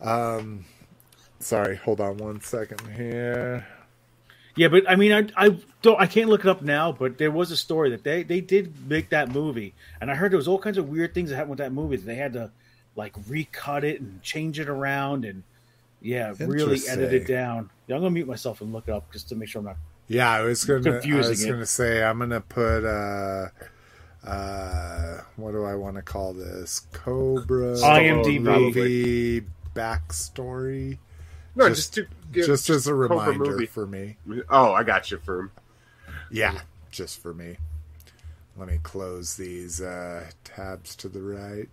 Um 0.00 0.64
sorry, 1.40 1.76
hold 1.76 2.00
on 2.00 2.16
one 2.18 2.40
second 2.40 2.80
here. 2.96 3.66
Yeah, 4.56 4.68
but 4.68 4.88
I 4.90 4.96
mean, 4.96 5.12
I, 5.12 5.46
I 5.46 5.56
don't, 5.82 6.00
I 6.00 6.06
can't 6.06 6.28
look 6.28 6.40
it 6.40 6.48
up 6.48 6.62
now. 6.62 6.90
But 6.90 7.18
there 7.18 7.30
was 7.30 7.52
a 7.52 7.56
story 7.56 7.90
that 7.90 8.02
they 8.02 8.24
they 8.24 8.40
did 8.40 8.88
make 8.88 9.10
that 9.10 9.30
movie, 9.30 9.74
and 10.00 10.10
I 10.10 10.14
heard 10.16 10.32
there 10.32 10.36
was 10.36 10.48
all 10.48 10.58
kinds 10.58 10.78
of 10.78 10.88
weird 10.88 11.14
things 11.14 11.30
that 11.30 11.36
happened 11.36 11.50
with 11.50 11.58
that 11.60 11.72
movie. 11.72 11.96
They 11.96 12.16
had 12.16 12.32
to 12.32 12.50
like 12.96 13.14
recut 13.28 13.84
it 13.84 14.00
and 14.00 14.20
change 14.22 14.58
it 14.58 14.68
around, 14.68 15.24
and 15.24 15.44
yeah, 16.00 16.32
really 16.38 16.80
edit 16.88 17.12
it 17.12 17.26
down. 17.26 17.70
Yeah, 17.86 17.96
I'm 17.96 18.02
gonna 18.02 18.10
mute 18.12 18.26
myself 18.28 18.60
and 18.60 18.72
look 18.72 18.88
it 18.88 18.92
up 18.92 19.10
just 19.12 19.28
to 19.30 19.34
make 19.34 19.48
sure 19.48 19.60
I'm 19.60 19.66
not. 19.66 19.76
Yeah, 20.08 20.30
I 20.30 20.42
was 20.42 20.64
gonna 20.64 21.00
I 21.04 21.16
was 21.16 21.42
it. 21.42 21.48
gonna 21.48 21.66
say 21.66 22.02
I'm 22.02 22.18
gonna 22.18 22.40
put 22.40 22.84
uh 22.84 23.48
uh 24.26 25.20
what 25.36 25.52
do 25.52 25.64
I 25.64 25.74
want 25.74 25.96
to 25.96 26.02
call 26.02 26.32
this? 26.32 26.80
Cobra 26.92 27.74
IMDb. 27.74 28.40
movie 28.40 29.44
backstory. 29.74 30.98
No, 31.54 31.68
Just- 31.68 31.94
just, 31.94 31.94
to 31.94 32.06
give, 32.32 32.46
just 32.46 32.70
as 32.70 32.86
a 32.86 32.94
reminder 32.94 33.38
movie. 33.52 33.66
for 33.66 33.86
me. 33.86 34.16
Oh, 34.48 34.72
I 34.72 34.84
got 34.84 35.10
you, 35.10 35.18
Firm. 35.18 35.50
Yeah, 36.30 36.60
just 36.90 37.20
for 37.20 37.32
me. 37.34 37.56
Let 38.56 38.68
me 38.68 38.78
close 38.82 39.36
these 39.36 39.80
uh, 39.80 40.24
tabs 40.44 40.94
to 40.96 41.08
the 41.08 41.22
right. 41.22 41.68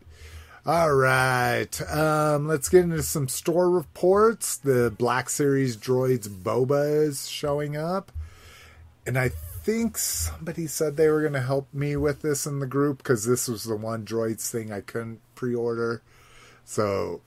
All 0.68 0.96
right, 0.96 1.80
um, 1.92 2.48
let's 2.48 2.70
get 2.70 2.86
into 2.86 3.04
some 3.04 3.28
store 3.28 3.70
reports. 3.70 4.58
The 4.58 4.92
Black 4.98 5.30
Series 5.30 5.78
droids 5.78 6.28
Boba 6.28 7.04
is 7.04 7.30
showing 7.30 7.78
up, 7.78 8.12
and 9.06 9.16
I 9.16 9.30
think 9.30 9.96
somebody 9.96 10.66
said 10.66 10.98
they 10.98 11.08
were 11.10 11.22
going 11.22 11.34
to 11.34 11.42
help 11.42 11.72
me 11.72 11.96
with 11.96 12.24
this 12.24 12.48
in 12.48 12.58
the 12.58 12.66
group 12.66 12.98
because 12.98 13.26
this 13.26 13.48
was 13.48 13.66
the 13.66 13.76
one 13.76 14.06
droids 14.06 14.50
thing 14.50 14.72
I 14.72 14.82
couldn't 14.82 15.22
pre-order. 15.36 16.02
So 16.64 17.22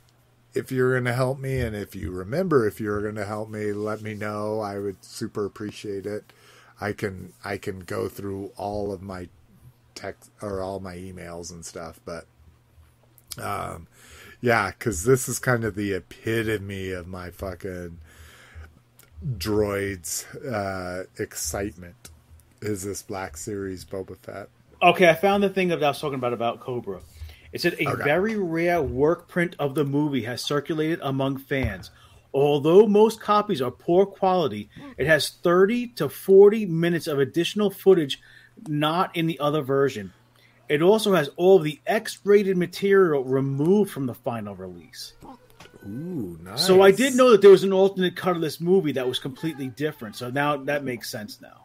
if 0.52 0.72
you're 0.72 0.94
going 0.94 1.04
to 1.04 1.12
help 1.12 1.38
me 1.38 1.60
and 1.60 1.76
if 1.76 1.94
you 1.94 2.10
remember 2.10 2.66
if 2.66 2.80
you're 2.80 3.02
going 3.02 3.14
to 3.14 3.24
help 3.24 3.50
me, 3.50 3.72
let 3.72 4.02
me 4.02 4.14
know. 4.14 4.58
I 4.58 4.80
would 4.80 5.04
super 5.04 5.46
appreciate 5.46 6.06
it. 6.06 6.32
I 6.80 6.92
can 6.92 7.34
I 7.44 7.56
can 7.56 7.80
go 7.80 8.08
through 8.08 8.50
all 8.56 8.92
of 8.92 9.00
my 9.00 9.28
text 9.94 10.32
or 10.42 10.60
all 10.60 10.80
my 10.80 10.96
emails 10.96 11.52
and 11.52 11.64
stuff, 11.64 12.00
but 12.04 12.26
um 13.40 13.86
yeah, 14.40 14.70
cuz 14.72 15.04
this 15.04 15.28
is 15.28 15.38
kind 15.38 15.64
of 15.64 15.74
the 15.74 15.92
epitome 15.92 16.90
of 16.90 17.06
my 17.06 17.30
fucking 17.30 17.98
droids 19.36 20.24
uh 20.50 21.04
excitement 21.18 22.10
is 22.60 22.84
this 22.84 23.02
Black 23.02 23.36
Series 23.36 23.84
Boba 23.84 24.16
Fett. 24.18 24.48
Okay, 24.82 25.08
I 25.08 25.14
found 25.14 25.42
the 25.42 25.48
thing 25.50 25.68
that 25.68 25.82
I 25.82 25.88
was 25.88 26.00
talking 26.00 26.14
about 26.18 26.32
about 26.32 26.60
Cobra. 26.60 27.00
It 27.52 27.60
said 27.60 27.74
a 27.80 27.88
Okay. 27.88 28.02
very 28.04 28.36
rare 28.36 28.82
work 28.82 29.28
print 29.28 29.56
of 29.58 29.74
the 29.74 29.84
movie 29.84 30.22
has 30.22 30.42
circulated 30.42 31.00
among 31.02 31.38
fans. 31.38 31.90
Although 32.34 32.86
most 32.86 33.20
copies 33.20 33.62
are 33.62 33.70
poor 33.70 34.04
quality, 34.04 34.68
it 34.98 35.06
has 35.06 35.30
30 35.30 35.88
to 35.96 36.08
40 36.08 36.66
minutes 36.66 37.06
of 37.06 37.18
additional 37.18 37.70
footage 37.70 38.20
not 38.66 39.16
in 39.16 39.26
the 39.26 39.38
other 39.40 39.62
version. 39.62 40.12
It 40.68 40.82
also 40.82 41.14
has 41.14 41.28
all 41.36 41.56
of 41.56 41.64
the 41.64 41.80
X 41.86 42.18
rated 42.24 42.56
material 42.56 43.24
removed 43.24 43.90
from 43.90 44.06
the 44.06 44.14
final 44.14 44.54
release. 44.54 45.14
Ooh, 45.86 46.38
nice. 46.42 46.66
So 46.66 46.82
I 46.82 46.90
did 46.90 47.14
know 47.14 47.30
that 47.30 47.40
there 47.40 47.50
was 47.50 47.64
an 47.64 47.72
alternate 47.72 48.16
cut 48.16 48.36
of 48.36 48.42
this 48.42 48.60
movie 48.60 48.92
that 48.92 49.08
was 49.08 49.18
completely 49.18 49.68
different. 49.68 50.16
So 50.16 50.28
now 50.30 50.56
that 50.56 50.84
makes 50.84 51.08
sense 51.08 51.40
now. 51.40 51.64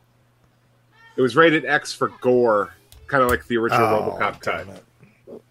It 1.17 1.21
was 1.21 1.35
rated 1.35 1.65
X 1.65 1.91
for 1.93 2.09
gore, 2.21 2.73
kind 3.07 3.23
of 3.23 3.29
like 3.29 3.45
the 3.47 3.57
original 3.57 3.85
Oh, 3.85 4.17
RoboCop 4.17 4.41
damn 4.41 4.65
cut. 4.67 4.67
it. 4.77 5.41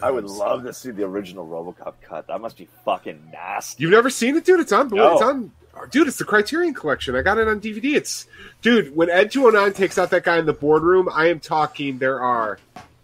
I 0.00 0.10
would 0.10 0.24
love 0.24 0.62
to 0.64 0.72
see 0.72 0.90
the 0.92 1.04
original 1.04 1.46
RoboCop 1.46 1.94
cut. 2.00 2.28
That 2.28 2.40
must 2.40 2.56
be 2.56 2.68
fucking 2.84 3.30
nasty. 3.32 3.82
You've 3.82 3.90
never 3.90 4.10
seen 4.10 4.36
it, 4.36 4.44
dude? 4.44 4.60
It's 4.60 4.72
on. 4.72 4.88
No. 4.88 5.14
It's 5.14 5.22
on. 5.22 5.52
Dude, 5.86 6.08
it's 6.08 6.18
the 6.18 6.24
Criterion 6.24 6.74
Collection. 6.74 7.14
I 7.16 7.22
got 7.22 7.38
it 7.38 7.48
on 7.48 7.60
DVD. 7.60 7.94
It's, 7.96 8.26
dude. 8.62 8.94
When 8.96 9.08
Ed 9.10 9.30
two 9.30 9.42
hundred 9.44 9.60
nine 9.60 9.72
takes 9.72 9.98
out 9.98 10.10
that 10.10 10.24
guy 10.24 10.38
in 10.38 10.46
the 10.46 10.52
boardroom, 10.52 11.08
I 11.12 11.26
am 11.28 11.40
talking. 11.40 11.98
There 11.98 12.20
are 12.20 12.58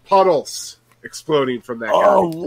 puddles 0.05 0.77
exploding 1.03 1.61
from 1.61 1.79
that 1.79 1.89
Oh, 1.93 2.31
guy. 2.31 2.37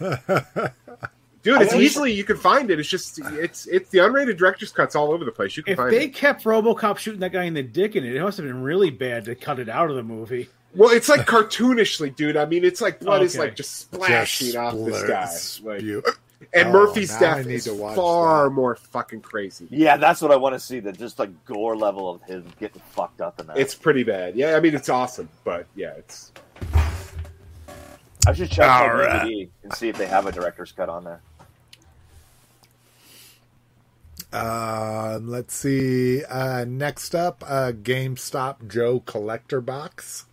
what? 0.00 0.72
Dude, 1.42 1.60
it's 1.60 1.74
easily 1.74 2.12
you 2.12 2.22
can 2.22 2.36
find 2.36 2.70
it. 2.70 2.78
It's 2.78 2.88
just 2.88 3.18
it's 3.18 3.66
it's 3.66 3.90
the 3.90 3.98
unrated 3.98 4.36
director's 4.38 4.70
cuts 4.70 4.94
all 4.94 5.10
over 5.10 5.24
the 5.24 5.32
place. 5.32 5.56
You 5.56 5.64
can 5.64 5.72
If 5.72 5.76
find 5.76 5.92
they 5.92 6.04
it. 6.04 6.14
kept 6.14 6.44
RoboCop 6.44 6.98
shooting 6.98 7.18
that 7.20 7.32
guy 7.32 7.42
in 7.44 7.54
the 7.54 7.64
dick 7.64 7.96
in 7.96 8.04
it, 8.04 8.14
it 8.14 8.22
must 8.22 8.36
have 8.36 8.46
been 8.46 8.62
really 8.62 8.90
bad 8.90 9.24
to 9.24 9.34
cut 9.34 9.58
it 9.58 9.68
out 9.68 9.90
of 9.90 9.96
the 9.96 10.04
movie. 10.04 10.48
Well, 10.74 10.90
it's 10.90 11.08
like 11.08 11.26
cartoonishly, 11.26 12.14
dude. 12.14 12.36
I 12.36 12.44
mean, 12.46 12.64
it's 12.64 12.80
like 12.80 13.00
blood 13.00 13.22
is 13.22 13.36
like 13.36 13.56
just 13.56 13.74
splashing 13.76 14.52
Just 14.52 14.56
off 14.56 14.74
this 14.74 15.02
splur- 15.02 15.08
guy. 15.08 15.20
Like, 15.72 15.80
spew- 15.80 16.02
and 16.52 16.68
Oh, 16.68 16.72
Murphy's 16.72 17.12
now 17.12 17.20
death 17.20 17.46
need 17.46 17.54
is 17.54 17.64
to 17.64 17.74
watch 17.74 17.96
far 17.96 18.44
that. 18.44 18.50
more 18.50 18.74
fucking 18.76 19.20
crazy. 19.22 19.66
Yeah, 19.70 19.96
that's 19.96 20.20
what 20.20 20.30
I 20.30 20.36
want 20.36 20.54
to 20.54 20.60
see. 20.60 20.80
The 20.80 20.92
just 20.92 21.18
like 21.18 21.30
gore 21.44 21.76
level 21.76 22.08
of 22.10 22.22
him 22.22 22.44
getting 22.60 22.80
fucked 22.90 23.20
up 23.20 23.40
in 23.40 23.46
that. 23.48 23.58
It's 23.58 23.74
pretty 23.74 24.02
bad. 24.02 24.36
Yeah, 24.36 24.56
I 24.56 24.60
mean, 24.60 24.74
it's 24.74 24.88
awesome, 24.88 25.28
but 25.44 25.66
yeah, 25.76 25.92
it's 25.92 26.32
I 28.26 28.32
should 28.34 28.50
check 28.50 28.68
All 28.70 28.86
that 28.88 28.92
right. 28.94 29.26
DVD 29.26 29.48
and 29.64 29.72
see 29.74 29.88
if 29.88 29.96
they 29.98 30.06
have 30.06 30.26
a 30.26 30.32
director's 30.32 30.72
cut 30.72 30.88
on 30.88 31.04
there. 31.04 31.20
Um, 34.32 35.28
let's 35.28 35.54
see. 35.54 36.24
Uh, 36.24 36.64
next 36.66 37.14
up, 37.14 37.44
uh, 37.46 37.72
GameStop 37.72 38.66
Joe 38.68 39.00
collector 39.00 39.60
box. 39.60 40.26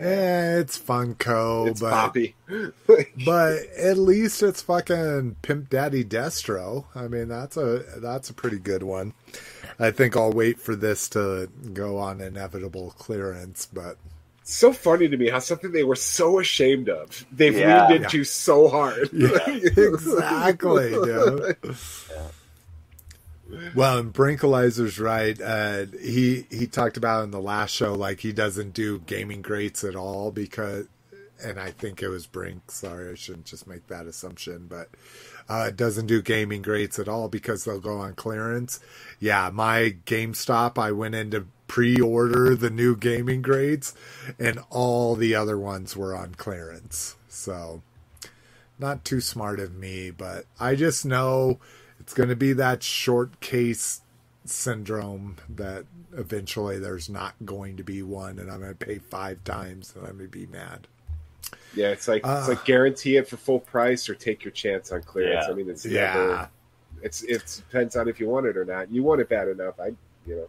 Man. 0.00 0.08
Eh, 0.12 0.58
it's 0.60 0.78
Funko, 0.78 1.68
it's 1.68 1.80
but 1.80 1.90
poppy. 1.90 2.34
but 3.24 3.58
at 3.76 3.98
least 3.98 4.42
it's 4.42 4.62
fucking 4.62 5.36
Pimp 5.42 5.70
Daddy 5.70 6.04
Destro. 6.04 6.84
I 6.94 7.08
mean, 7.08 7.28
that's 7.28 7.56
a 7.56 7.84
that's 7.98 8.30
a 8.30 8.34
pretty 8.34 8.58
good 8.58 8.82
one. 8.82 9.14
I 9.78 9.90
think 9.90 10.16
I'll 10.16 10.32
wait 10.32 10.58
for 10.60 10.74
this 10.74 11.08
to 11.10 11.48
go 11.72 11.98
on 11.98 12.20
inevitable 12.20 12.94
clearance, 12.98 13.66
but 13.72 13.96
so 14.42 14.72
funny 14.72 15.08
to 15.08 15.16
me 15.16 15.28
how 15.28 15.38
something 15.40 15.72
they 15.72 15.84
were 15.84 15.94
so 15.94 16.38
ashamed 16.38 16.88
of 16.88 17.26
they've 17.30 17.56
Yeah. 17.56 17.86
leaned 17.88 18.04
into 18.04 18.24
so 18.24 18.68
hard. 18.68 19.10
exactly, 19.12 20.90
dude. 20.90 21.56
Well, 23.74 23.98
and 23.98 24.12
Brinkalizer's 24.12 24.98
right. 24.98 25.40
Uh, 25.40 25.86
he 26.00 26.46
he 26.50 26.66
talked 26.66 26.96
about 26.96 27.24
in 27.24 27.30
the 27.30 27.40
last 27.40 27.74
show 27.74 27.94
like 27.94 28.20
he 28.20 28.32
doesn't 28.32 28.74
do 28.74 29.00
gaming 29.00 29.42
greats 29.42 29.84
at 29.84 29.96
all 29.96 30.30
because, 30.30 30.86
and 31.42 31.58
I 31.58 31.70
think 31.70 32.02
it 32.02 32.08
was 32.08 32.26
Brink. 32.26 32.70
Sorry, 32.70 33.10
I 33.10 33.14
shouldn't 33.14 33.46
just 33.46 33.66
make 33.66 33.86
that 33.86 34.06
assumption, 34.06 34.66
but 34.68 34.88
uh, 35.48 35.70
doesn't 35.70 36.06
do 36.06 36.20
gaming 36.20 36.62
greats 36.62 36.98
at 36.98 37.08
all 37.08 37.28
because 37.28 37.64
they'll 37.64 37.80
go 37.80 37.98
on 37.98 38.14
clearance. 38.14 38.80
Yeah, 39.18 39.50
my 39.52 39.96
GameStop, 40.04 40.78
I 40.78 40.92
went 40.92 41.14
in 41.14 41.30
to 41.30 41.46
pre-order 41.66 42.54
the 42.54 42.70
new 42.70 42.96
gaming 42.96 43.42
greats, 43.42 43.94
and 44.38 44.58
all 44.70 45.14
the 45.14 45.34
other 45.34 45.58
ones 45.58 45.96
were 45.96 46.14
on 46.14 46.34
clearance. 46.34 47.16
So 47.28 47.82
not 48.78 49.04
too 49.04 49.20
smart 49.20 49.58
of 49.58 49.74
me, 49.74 50.10
but 50.10 50.44
I 50.60 50.74
just 50.74 51.04
know 51.06 51.58
it's 52.08 52.14
going 52.14 52.30
to 52.30 52.36
be 52.36 52.54
that 52.54 52.82
short 52.82 53.38
case 53.40 54.00
syndrome 54.46 55.36
that 55.46 55.84
eventually 56.16 56.78
there's 56.78 57.10
not 57.10 57.34
going 57.44 57.76
to 57.76 57.82
be 57.82 58.02
one, 58.02 58.38
and 58.38 58.50
I'm 58.50 58.60
going 58.60 58.74
to 58.74 58.86
pay 58.86 58.96
five 58.96 59.44
times, 59.44 59.92
and 59.94 60.06
I'm 60.06 60.16
going 60.16 60.30
to 60.30 60.38
be 60.38 60.46
mad. 60.46 60.86
Yeah, 61.74 61.88
it's 61.88 62.08
like 62.08 62.26
Uh. 62.26 62.38
it's 62.40 62.48
like 62.48 62.64
guarantee 62.64 63.18
it 63.18 63.28
for 63.28 63.36
full 63.36 63.60
price 63.60 64.08
or 64.08 64.14
take 64.14 64.42
your 64.42 64.52
chance 64.52 64.90
on 64.90 65.02
clearance. 65.02 65.44
Yeah. 65.48 65.52
I 65.52 65.54
mean, 65.54 65.68
it's 65.68 65.84
Yeah. 65.84 66.14
never. 66.14 66.48
It's 67.02 67.22
it 67.24 67.62
depends 67.68 67.94
on 67.94 68.08
if 68.08 68.18
you 68.20 68.26
want 68.30 68.46
it 68.46 68.56
or 68.56 68.64
not. 68.64 68.90
You 68.90 69.02
want 69.02 69.20
it 69.20 69.28
bad 69.28 69.48
enough, 69.48 69.78
I 69.78 69.88
you 70.26 70.48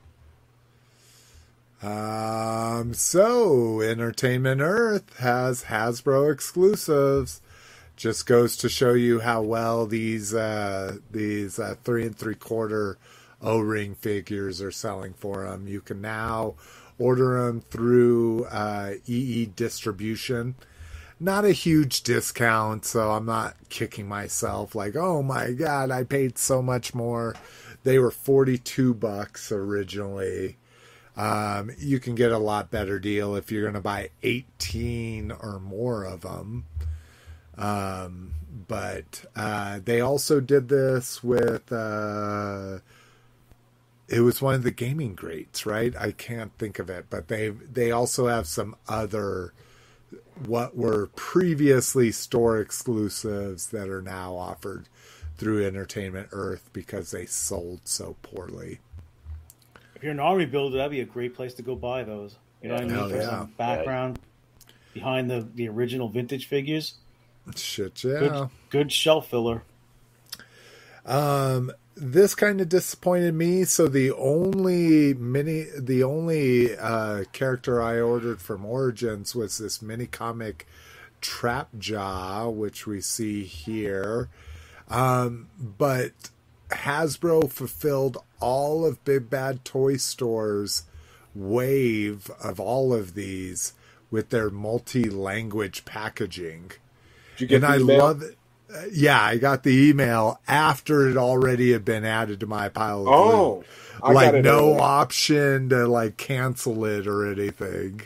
know. 1.83 1.89
Um, 1.89 2.93
so 2.93 3.81
Entertainment 3.81 4.61
Earth 4.61 5.17
has 5.17 5.65
Hasbro 5.65 6.31
exclusives. 6.31 7.41
Just 7.99 8.25
goes 8.25 8.55
to 8.55 8.69
show 8.69 8.93
you 8.93 9.19
how 9.19 9.41
well 9.41 9.85
these 9.85 10.33
uh, 10.33 10.99
these 11.11 11.59
uh, 11.59 11.75
three 11.83 12.05
and 12.05 12.17
three 12.17 12.33
quarter 12.33 12.97
O 13.41 13.59
ring 13.59 13.93
figures 13.93 14.61
are 14.61 14.71
selling 14.71 15.11
for 15.11 15.43
them. 15.43 15.67
You 15.67 15.81
can 15.81 15.99
now 15.99 16.55
order 16.97 17.45
them 17.45 17.59
through 17.59 18.45
uh, 18.45 18.93
EE 19.05 19.47
distribution. 19.47 20.55
Not 21.19 21.43
a 21.43 21.51
huge 21.51 22.03
discount, 22.03 22.85
so 22.85 23.11
I'm 23.11 23.25
not 23.25 23.57
kicking 23.67 24.07
myself 24.07 24.75
like, 24.75 24.95
oh 24.95 25.21
my 25.21 25.51
god, 25.51 25.91
I 25.91 26.05
paid 26.05 26.37
so 26.37 26.61
much 26.61 26.95
more. 26.95 27.35
They 27.83 27.99
were 27.99 28.11
42 28.11 28.93
bucks 28.93 29.51
originally. 29.51 30.55
Um, 31.17 31.71
you 31.77 31.99
can 31.99 32.15
get 32.15 32.31
a 32.31 32.37
lot 32.37 32.71
better 32.71 32.97
deal 32.97 33.35
if 33.35 33.51
you're 33.51 33.63
going 33.63 33.73
to 33.73 33.81
buy 33.81 34.11
18 34.23 35.33
or 35.33 35.59
more 35.59 36.05
of 36.05 36.21
them. 36.21 36.63
Um, 37.59 38.33
but 38.67 39.25
uh, 39.35 39.79
they 39.83 40.01
also 40.01 40.39
did 40.39 40.69
this 40.69 41.23
with. 41.23 41.71
Uh, 41.71 42.79
it 44.07 44.21
was 44.21 44.41
one 44.41 44.55
of 44.55 44.63
the 44.63 44.71
gaming 44.71 45.13
greats, 45.13 45.67
right? 45.67 45.95
I 45.95 46.11
can't 46.11 46.51
think 46.57 46.79
of 46.79 46.89
it, 46.89 47.05
but 47.09 47.27
they 47.27 47.49
they 47.49 47.91
also 47.91 48.27
have 48.27 48.47
some 48.47 48.75
other 48.87 49.53
what 50.45 50.75
were 50.75 51.07
previously 51.15 52.11
store 52.11 52.59
exclusives 52.59 53.67
that 53.67 53.89
are 53.89 54.01
now 54.01 54.35
offered 54.35 54.87
through 55.37 55.65
Entertainment 55.65 56.29
Earth 56.31 56.69
because 56.73 57.11
they 57.11 57.25
sold 57.25 57.81
so 57.83 58.15
poorly. 58.21 58.79
If 59.95 60.03
you're 60.03 60.13
an 60.13 60.19
army 60.19 60.45
builder, 60.45 60.77
that'd 60.77 60.91
be 60.91 61.01
a 61.01 61.05
great 61.05 61.35
place 61.35 61.53
to 61.55 61.61
go 61.61 61.75
buy 61.75 62.03
those. 62.03 62.37
You 62.61 62.69
know 62.69 62.75
what 62.75 62.83
I 62.83 62.87
mean? 62.87 62.95
Hell 62.95 63.09
For 63.09 63.15
yeah. 63.17 63.29
some 63.29 63.53
background 63.57 64.19
behind 64.93 65.29
the, 65.29 65.47
the 65.55 65.67
original 65.67 66.09
vintage 66.09 66.47
figures. 66.47 66.95
Shit, 67.57 68.03
yeah. 68.03 68.19
Good, 68.19 68.49
good 68.69 68.91
shelf 68.91 69.29
filler. 69.29 69.63
Um, 71.05 71.71
this 71.95 72.35
kind 72.35 72.61
of 72.61 72.69
disappointed 72.69 73.33
me. 73.33 73.65
So 73.65 73.87
the 73.87 74.11
only 74.11 75.13
mini, 75.13 75.67
the 75.77 76.03
only 76.03 76.77
uh, 76.77 77.25
character 77.33 77.81
I 77.81 77.99
ordered 77.99 78.41
from 78.41 78.65
Origins 78.65 79.35
was 79.35 79.57
this 79.57 79.81
mini 79.81 80.05
comic 80.05 80.67
Trap 81.21 81.69
Jaw, 81.77 82.49
which 82.49 82.87
we 82.87 83.01
see 83.01 83.43
here. 83.43 84.29
Um, 84.89 85.49
but 85.59 86.11
Hasbro 86.69 87.51
fulfilled 87.51 88.17
all 88.39 88.85
of 88.85 89.03
Big 89.03 89.29
Bad 89.29 89.65
Toy 89.65 89.97
Store's 89.97 90.83
wave 91.35 92.31
of 92.41 92.59
all 92.59 92.93
of 92.93 93.13
these 93.13 93.73
with 94.11 94.29
their 94.29 94.49
multi-language 94.49 95.85
packaging 95.85 96.71
Did 96.71 96.71
you 96.71 96.71
get 96.71 96.88
and 97.47 97.63
the 97.65 97.67
I 97.67 97.77
email? 97.77 97.97
love 97.97 98.21
it. 98.21 98.37
yeah, 98.91 99.21
I 99.21 99.37
got 99.37 99.63
the 99.63 99.89
email 99.89 100.39
after 100.47 101.07
it 101.09 101.17
already 101.17 101.71
had 101.71 101.85
been 101.85 102.05
added 102.05 102.39
to 102.41 102.47
my 102.47 102.69
pile 102.69 103.07
of 103.07 103.07
Oh, 103.07 103.63
like 104.05 104.35
no 104.35 104.75
early. 104.75 104.79
option 104.79 105.69
to 105.69 105.87
like 105.87 106.17
cancel 106.17 106.85
it 106.85 107.07
or 107.07 107.29
anything. 107.31 108.01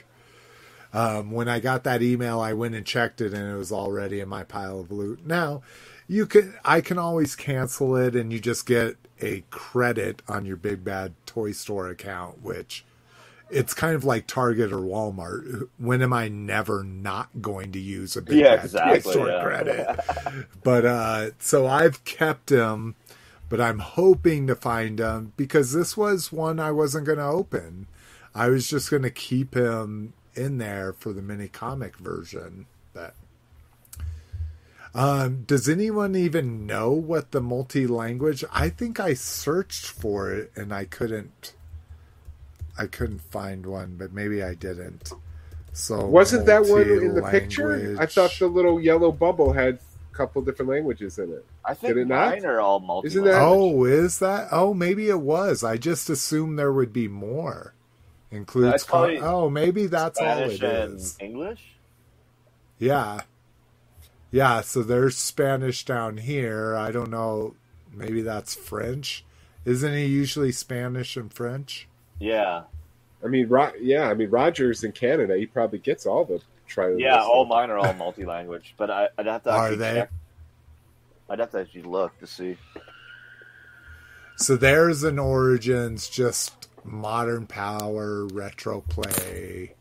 Um, 0.93 1.31
when 1.31 1.49
I 1.49 1.60
got 1.60 1.84
that 1.85 2.01
email, 2.03 2.39
I 2.39 2.53
went 2.53 2.76
and 2.76 2.85
checked 2.85 3.22
it, 3.22 3.34
and 3.34 3.51
it 3.51 3.57
was 3.57 3.72
already 3.72 4.19
in 4.19 4.30
my 4.30 4.43
pile 4.43 4.80
of 4.80 4.91
loot. 4.91 5.26
Now, 5.26 5.64
you 6.07 6.26
can 6.27 6.53
I 6.64 6.81
can 6.81 6.99
always 6.99 7.35
cancel 7.35 7.95
it, 7.95 8.15
and 8.15 8.31
you 8.31 8.39
just 8.39 8.65
get 8.65 8.97
a 9.22 9.43
credit 9.49 10.22
on 10.27 10.45
your 10.45 10.57
Big 10.57 10.84
Bad 10.84 11.14
Toy 11.26 11.51
Store 11.51 11.88
account, 11.89 12.43
which 12.43 12.85
it's 13.53 13.73
kind 13.73 13.95
of 13.95 14.03
like 14.03 14.27
Target 14.27 14.71
or 14.71 14.77
Walmart. 14.80 15.69
When 15.77 16.01
am 16.01 16.13
I 16.13 16.27
never 16.27 16.84
not 16.84 17.30
going 17.41 17.71
to 17.73 17.80
use 17.80 18.17
a 18.17 18.21
Big 18.21 18.39
Yeah, 18.39 18.63
exactly, 18.63 19.11
Store 19.11 19.30
yeah. 19.30 19.43
credit? 19.43 19.99
but 20.63 20.85
uh, 20.85 21.30
so 21.39 21.67
I've 21.67 22.03
kept 22.03 22.47
them, 22.47 22.95
but 23.49 23.61
I'm 23.61 23.80
hoping 23.80 24.47
to 24.47 24.55
find 24.55 24.99
them 24.99 25.34
because 25.38 25.73
this 25.73 25.95
was 25.95 26.31
one 26.31 26.59
I 26.59 26.71
wasn't 26.71 27.05
going 27.05 27.19
to 27.19 27.25
open. 27.25 27.88
I 28.35 28.49
was 28.49 28.67
just 28.67 28.89
going 28.89 29.03
to 29.03 29.11
keep 29.11 29.53
him 29.55 30.13
in 30.35 30.57
there 30.57 30.93
for 30.93 31.13
the 31.13 31.21
mini 31.21 31.47
comic 31.47 31.97
version. 31.97 32.65
But 32.93 33.13
um, 34.95 35.43
does 35.43 35.69
anyone 35.69 36.15
even 36.15 36.65
know 36.65 36.91
what 36.91 37.31
the 37.31 37.41
multi 37.41 37.88
language? 37.88 38.43
I 38.51 38.69
think 38.69 38.99
I 38.99 39.13
searched 39.13 39.85
for 39.85 40.31
it 40.31 40.51
and 40.55 40.73
I 40.73 40.85
couldn't. 40.85 41.53
I 42.77 42.87
couldn't 42.87 43.19
find 43.19 43.65
one, 43.65 43.95
but 43.97 44.13
maybe 44.13 44.43
I 44.43 44.53
didn't. 44.55 45.11
So 45.73 46.05
Wasn't 46.05 46.45
that 46.45 46.65
one 46.65 46.81
in 46.83 47.15
the 47.15 47.23
picture? 47.23 47.97
I 47.99 48.05
thought 48.05 48.35
the 48.37 48.47
little 48.47 48.79
yellow 48.79 49.11
bubble 49.11 49.53
had 49.53 49.79
a 50.11 50.15
couple 50.15 50.41
different 50.41 50.69
languages 50.71 51.17
in 51.17 51.31
it. 51.31 51.45
I 51.65 51.73
think 51.73 51.95
Did 51.95 52.01
it 52.03 52.07
not? 52.07 52.29
mine 52.31 52.45
are 52.45 52.59
all 52.59 52.79
multi. 52.79 53.07
Isn't 53.07 53.23
that- 53.23 53.41
Oh, 53.41 53.85
is 53.85 54.19
that? 54.19 54.49
Oh, 54.51 54.73
maybe 54.73 55.09
it 55.09 55.19
was. 55.21 55.63
I 55.63 55.77
just 55.77 56.09
assumed 56.09 56.57
there 56.59 56.71
would 56.73 56.93
be 56.93 57.07
more. 57.07 57.73
Includes. 58.31 58.71
That's 58.71 58.83
con- 58.83 58.99
probably 59.01 59.19
oh, 59.19 59.49
maybe 59.49 59.85
that's 59.85 60.17
Spanish 60.19 60.61
all 60.63 60.69
it 60.69 60.75
and 60.75 60.95
is. 60.99 61.17
English? 61.19 61.75
Yeah. 62.79 63.21
Yeah, 64.31 64.61
so 64.61 64.81
there's 64.81 65.15
Spanish 65.15 65.85
down 65.85 66.17
here. 66.17 66.75
I 66.75 66.91
don't 66.91 67.11
know. 67.11 67.55
Maybe 67.91 68.23
that's 68.23 68.55
French. 68.55 69.23
Isn't 69.65 69.93
he 69.93 70.05
usually 70.05 70.51
Spanish 70.51 71.15
and 71.15 71.31
French? 71.31 71.87
Yeah, 72.23 72.63
I 73.23 73.27
mean, 73.27 73.49
Ro- 73.49 73.73
yeah, 73.81 74.09
I 74.09 74.13
mean 74.13 74.29
Rogers 74.29 74.83
in 74.83 74.93
Canada, 74.93 75.37
he 75.37 75.45
probably 75.45 75.79
gets 75.79 76.05
all 76.05 76.23
the 76.23 76.41
trial. 76.67 76.97
yeah. 76.97 77.21
All 77.21 77.45
mine 77.45 77.69
are 77.69 77.77
all 77.77 77.93
multi-language, 77.93 78.75
but 78.77 78.89
I, 78.89 79.09
I'd 79.17 79.25
have 79.27 79.43
to 79.43 79.51
Are 79.51 79.75
they? 79.75 79.93
check. 79.93 80.11
I'd 81.29 81.39
have 81.39 81.51
to 81.51 81.59
actually 81.59 81.81
look 81.83 82.17
to 82.19 82.27
see. 82.27 82.57
So 84.37 84.55
there's 84.55 85.03
an 85.03 85.19
Origins, 85.19 86.07
just 86.07 86.69
modern 86.85 87.45
power, 87.45 88.25
retro 88.27 88.81
play. 88.81 89.75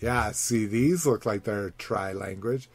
Yeah, 0.00 0.32
see, 0.32 0.66
these 0.66 1.06
look 1.06 1.24
like 1.24 1.44
they're 1.44 1.70
tri 1.78 2.12
language. 2.12 2.68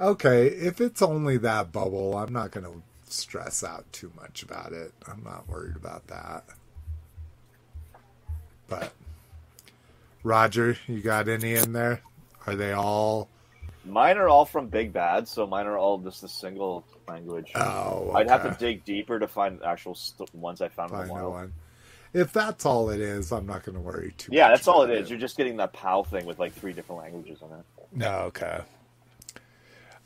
Okay, 0.00 0.48
if 0.48 0.80
it's 0.80 1.00
only 1.02 1.36
that 1.38 1.70
bubble, 1.70 2.16
I'm 2.16 2.32
not 2.32 2.50
going 2.50 2.66
to 2.66 2.82
stress 3.08 3.62
out 3.62 3.84
too 3.92 4.10
much 4.16 4.42
about 4.42 4.72
it. 4.72 4.92
I'm 5.06 5.22
not 5.22 5.48
worried 5.48 5.76
about 5.76 6.08
that. 6.08 6.44
But, 8.68 8.92
Roger, 10.22 10.76
you 10.86 11.00
got 11.00 11.28
any 11.28 11.54
in 11.54 11.72
there? 11.72 12.00
Are 12.46 12.54
they 12.54 12.72
all. 12.72 13.28
Mine 13.84 14.16
are 14.16 14.28
all 14.28 14.46
from 14.46 14.68
Big 14.68 14.92
Bad, 14.92 15.28
so 15.28 15.46
mine 15.46 15.66
are 15.66 15.76
all 15.76 15.98
just 15.98 16.22
a 16.22 16.28
single 16.28 16.84
language. 17.06 17.52
Oh, 17.54 18.12
I'd 18.14 18.30
have 18.30 18.42
to 18.42 18.56
dig 18.58 18.84
deeper 18.84 19.18
to 19.18 19.28
find 19.28 19.62
actual 19.62 19.94
st- 19.94 20.34
ones 20.34 20.62
I 20.62 20.68
found 20.68 20.90
in 20.92 20.96
Find 20.96 21.10
the 21.10 21.28
one. 21.28 21.52
If 22.14 22.32
that's 22.32 22.64
all 22.64 22.90
it 22.90 23.00
is, 23.00 23.32
I'm 23.32 23.44
not 23.44 23.64
going 23.64 23.74
to 23.74 23.80
worry 23.80 24.14
too 24.16 24.30
Yeah, 24.32 24.48
that's 24.48 24.68
all 24.68 24.82
it 24.82 24.90
about. 24.90 25.10
You're 25.10 25.18
just 25.18 25.36
getting 25.36 25.56
that 25.56 25.72
PAL 25.72 26.04
thing 26.04 26.24
with 26.26 26.38
like 26.38 26.52
three 26.52 26.72
different 26.72 27.02
languages 27.02 27.40
on 27.42 27.58
it. 27.58 27.64
No, 27.92 28.18
okay. 28.26 28.60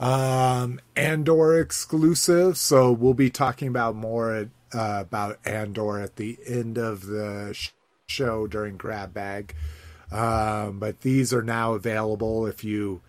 Um, 0.00 0.80
Andor 0.96 1.60
exclusive. 1.60 2.56
So 2.56 2.90
we'll 2.92 3.14
be 3.14 3.30
talking 3.30 3.68
about 3.68 3.94
more 3.94 4.34
at, 4.34 4.48
uh, 4.72 4.98
about 5.02 5.38
Andor 5.44 6.00
at 6.00 6.16
the 6.16 6.38
end 6.46 6.78
of 6.78 7.06
the 7.06 7.52
show 8.08 8.46
during 8.46 8.76
Grab 8.76 9.14
Bag. 9.14 9.54
Um, 10.10 10.78
but 10.78 11.02
these 11.02 11.32
are 11.32 11.42
now 11.42 11.74
available 11.74 12.46
if 12.46 12.64
you 12.64 13.02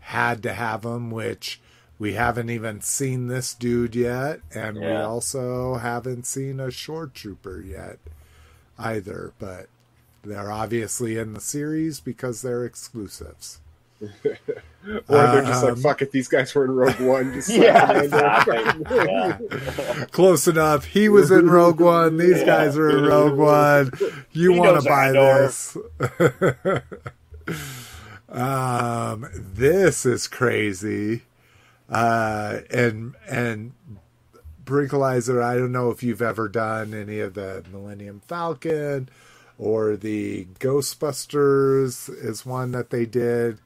had 0.00 0.42
to 0.42 0.54
have 0.54 0.82
them, 0.82 1.10
which 1.10 1.60
we 1.98 2.14
haven't 2.14 2.50
even 2.50 2.80
seen 2.80 3.28
this 3.28 3.54
dude 3.54 3.94
yet, 3.94 4.40
and 4.54 4.78
we 4.78 4.86
also 4.86 5.74
haven't 5.76 6.26
seen 6.26 6.58
a 6.60 6.70
shore 6.70 7.06
trooper 7.06 7.60
yet 7.60 7.98
either. 8.78 9.32
But 9.38 9.68
they're 10.24 10.50
obviously 10.50 11.18
in 11.18 11.34
the 11.34 11.40
series 11.40 12.00
because 12.00 12.42
they're 12.42 12.64
exclusives. 12.64 13.60
Or 15.08 15.16
they're 15.18 15.42
just 15.42 15.64
Um, 15.64 15.70
like, 15.74 15.78
fuck 15.82 16.02
it, 16.02 16.12
these 16.12 16.28
guys 16.28 16.54
were 16.54 16.64
in 16.64 16.70
Rogue 16.70 17.00
One. 17.00 17.32
Just 17.32 17.48
Yeah, 17.50 17.86
slap 18.08 18.46
them 18.46 18.56
in 18.56 18.80
exactly. 18.82 18.84
there. 18.84 19.06
Yeah. 19.06 20.04
Close 20.12 20.46
enough. 20.46 20.84
He 20.84 21.08
was 21.08 21.32
in 21.32 21.50
Rogue 21.50 21.80
One. 21.80 22.18
These 22.18 22.44
guys 22.44 22.76
are 22.76 22.90
in 22.96 23.04
Rogue 23.04 23.36
One. 23.36 23.90
You 24.30 24.52
want 24.52 24.80
to 24.80 24.88
buy 24.88 25.10
this? 25.10 25.76
um, 28.28 29.26
this 29.34 30.06
is 30.06 30.28
crazy. 30.28 31.22
Uh, 31.88 32.60
and 32.70 33.14
and 33.28 33.72
Brinkalizer, 34.64 35.42
I 35.42 35.56
don't 35.56 35.72
know 35.72 35.90
if 35.90 36.02
you've 36.02 36.22
ever 36.22 36.48
done 36.48 36.92
any 36.94 37.20
of 37.20 37.34
the 37.34 37.64
Millennium 37.72 38.20
Falcon 38.26 39.08
or 39.58 39.96
the 39.96 40.46
Ghostbusters 40.60 42.08
is 42.24 42.44
one 42.44 42.72
that 42.72 42.90
they 42.90 43.06
did. 43.06 43.58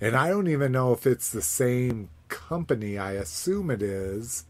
And 0.00 0.16
I 0.16 0.28
don't 0.28 0.48
even 0.48 0.72
know 0.72 0.92
if 0.92 1.06
it's 1.06 1.28
the 1.30 1.42
same 1.42 2.08
company. 2.28 2.98
I 2.98 3.12
assume 3.12 3.70
it 3.70 3.82
is. 3.82 4.44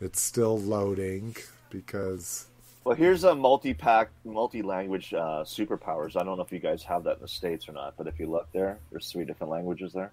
It's 0.00 0.20
still 0.20 0.58
loading 0.58 1.36
because 1.68 2.46
Well, 2.84 2.94
here's 2.96 3.24
a 3.24 3.34
multi-pack, 3.34 4.08
multi-language 4.24 5.12
uh, 5.12 5.44
superpowers. 5.44 6.16
I 6.16 6.24
don't 6.24 6.38
know 6.38 6.42
if 6.42 6.52
you 6.52 6.58
guys 6.58 6.82
have 6.84 7.04
that 7.04 7.16
in 7.16 7.22
the 7.22 7.28
states 7.28 7.68
or 7.68 7.72
not, 7.72 7.94
but 7.98 8.06
if 8.06 8.18
you 8.18 8.26
look 8.26 8.48
there, 8.52 8.78
there's 8.90 9.10
three 9.12 9.24
different 9.26 9.50
languages 9.50 9.92
there. 9.92 10.10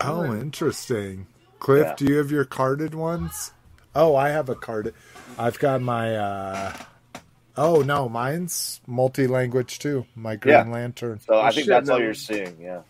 oh, 0.00 0.34
interesting. 0.34 1.26
Cliff, 1.60 1.86
Yeah. 1.86 1.94
do 1.96 2.04
you 2.06 2.16
have 2.18 2.30
your 2.32 2.44
carded 2.44 2.94
ones? 2.94 3.52
Oh, 3.94 4.14
I 4.16 4.28
have 4.30 4.48
a 4.48 4.54
carded. 4.56 4.94
I've 5.38 5.58
got 5.58 5.80
my. 5.80 6.16
uh 6.16 6.76
Oh 7.58 7.80
no, 7.80 8.06
mine's 8.10 8.82
multi-language 8.86 9.78
too. 9.78 10.04
My 10.14 10.36
Green 10.36 10.66
Yeah. 10.66 10.70
Lantern. 10.70 11.20
So 11.20 11.40
I 11.40 11.48
Oh, 11.48 11.50
think 11.52 11.64
shit, 11.64 11.68
that's 11.68 11.88
all 11.88 11.98
you're 12.00 12.12
seeing. 12.12 12.60
Yeah. 12.60 12.82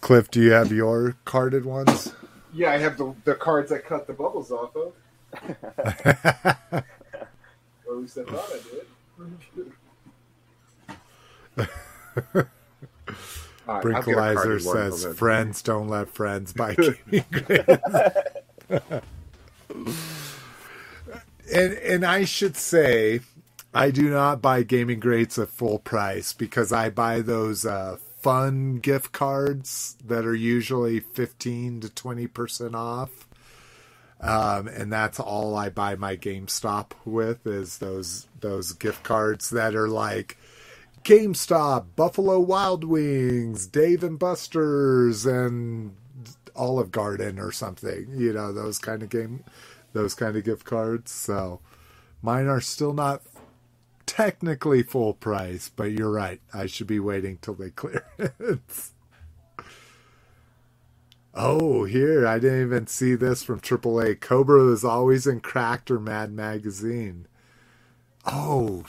Cliff, 0.00 0.30
do 0.30 0.40
you 0.40 0.52
have 0.52 0.72
your 0.72 1.16
carded 1.24 1.64
ones? 1.64 2.14
Yeah, 2.52 2.70
I 2.72 2.78
have 2.78 2.96
the, 2.96 3.14
the 3.24 3.34
cards 3.34 3.72
I 3.72 3.78
cut 3.78 4.06
the 4.06 4.12
bubbles 4.12 4.50
off 4.50 4.74
of. 4.76 4.92
Or 7.88 7.94
at 7.94 8.00
least 8.02 8.18
I 8.18 8.24
thought 8.24 8.50
I 8.52 8.58
did. 12.36 12.46
Right, 13.68 13.84
I'll 13.84 14.02
get 14.02 14.02
a 14.02 14.12
Brinkalizer 14.12 14.60
says, 14.62 15.18
"Friends 15.18 15.60
don't 15.60 15.88
let 15.88 16.08
friends 16.08 16.54
buy 16.54 16.74
gaming 17.10 17.24
greats." 17.30 17.82
and 21.52 21.74
and 21.74 22.06
I 22.06 22.24
should 22.24 22.56
say, 22.56 23.20
I 23.74 23.90
do 23.90 24.08
not 24.08 24.40
buy 24.40 24.62
gaming 24.62 25.00
greats 25.00 25.38
at 25.38 25.50
full 25.50 25.80
price 25.80 26.32
because 26.32 26.72
I 26.72 26.88
buy 26.88 27.20
those 27.20 27.66
uh, 27.66 27.98
fun 28.20 28.76
gift 28.76 29.12
cards 29.12 29.96
that 30.04 30.24
are 30.24 30.34
usually 30.34 31.00
fifteen 31.00 31.80
to 31.80 31.88
twenty 31.88 32.26
percent 32.26 32.74
off. 32.74 33.26
Um, 34.20 34.66
and 34.66 34.92
that's 34.92 35.20
all 35.20 35.54
I 35.54 35.68
buy 35.68 35.94
my 35.94 36.16
GameStop 36.16 36.90
with 37.04 37.46
is 37.46 37.78
those 37.78 38.26
those 38.40 38.72
gift 38.72 39.04
cards 39.04 39.50
that 39.50 39.76
are 39.76 39.88
like 39.88 40.36
GameStop, 41.04 41.86
Buffalo 41.94 42.40
Wild 42.40 42.82
Wings, 42.82 43.68
Dave 43.68 44.02
and 44.02 44.18
Buster's, 44.18 45.24
and 45.24 45.94
Olive 46.56 46.90
Garden 46.90 47.38
or 47.38 47.52
something. 47.52 48.08
You 48.16 48.32
know 48.32 48.52
those 48.52 48.78
kind 48.78 49.04
of 49.04 49.08
game, 49.08 49.44
those 49.92 50.14
kind 50.14 50.36
of 50.36 50.44
gift 50.44 50.64
cards. 50.64 51.12
So 51.12 51.60
mine 52.20 52.48
are 52.48 52.60
still 52.60 52.92
not 52.92 53.22
technically 54.08 54.82
full 54.82 55.14
price, 55.14 55.70
but 55.74 55.92
you're 55.92 56.10
right. 56.10 56.40
I 56.52 56.66
should 56.66 56.86
be 56.88 56.98
waiting 56.98 57.38
till 57.40 57.54
they 57.54 57.70
clear 57.70 58.04
it. 58.18 58.58
Oh, 61.34 61.84
here 61.84 62.26
I 62.26 62.40
didn't 62.40 62.62
even 62.62 62.86
see 62.88 63.14
this 63.14 63.44
from 63.44 63.60
AAA. 63.60 64.20
Cobra 64.20 64.64
was 64.64 64.82
always 64.84 65.26
in 65.26 65.38
Cracked 65.40 65.90
or 65.90 66.00
Mad 66.00 66.32
Magazine. 66.32 67.28
Oh, 68.26 68.84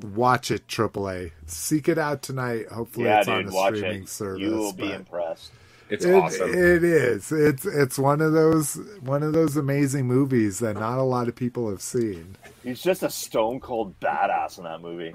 watch 0.00 0.50
it, 0.50 0.66
AAA. 0.66 1.32
Seek 1.46 1.88
it 1.88 1.98
out 1.98 2.22
tonight. 2.22 2.68
Hopefully, 2.68 3.06
yeah, 3.06 3.18
it's 3.18 3.28
on 3.28 3.44
dude, 3.44 3.52
a 3.52 3.54
watch 3.54 3.76
streaming 3.76 4.02
it. 4.04 4.08
service. 4.08 4.40
you 4.40 4.50
will 4.50 4.72
be 4.72 4.90
impressed. 4.90 5.52
It's 5.90 6.04
It- 6.04 6.14
awesome. 6.14 6.50
It 6.50 6.84
is. 6.84 7.32
It's 7.32 7.66
it's 7.66 7.98
one 7.98 8.20
of 8.20 8.32
those 8.32 8.78
one 9.00 9.22
of 9.22 9.32
those 9.32 9.56
amazing 9.56 10.06
movies 10.06 10.58
that 10.60 10.74
not 10.78 10.98
a 10.98 11.02
lot 11.02 11.28
of 11.28 11.34
people 11.34 11.68
have 11.68 11.82
seen. 11.82 12.36
He's 12.62 12.80
just 12.82 13.02
a 13.02 13.10
stone 13.10 13.60
cold 13.60 13.98
badass 14.00 14.58
in 14.58 14.64
that 14.64 14.80
movie. 14.80 15.14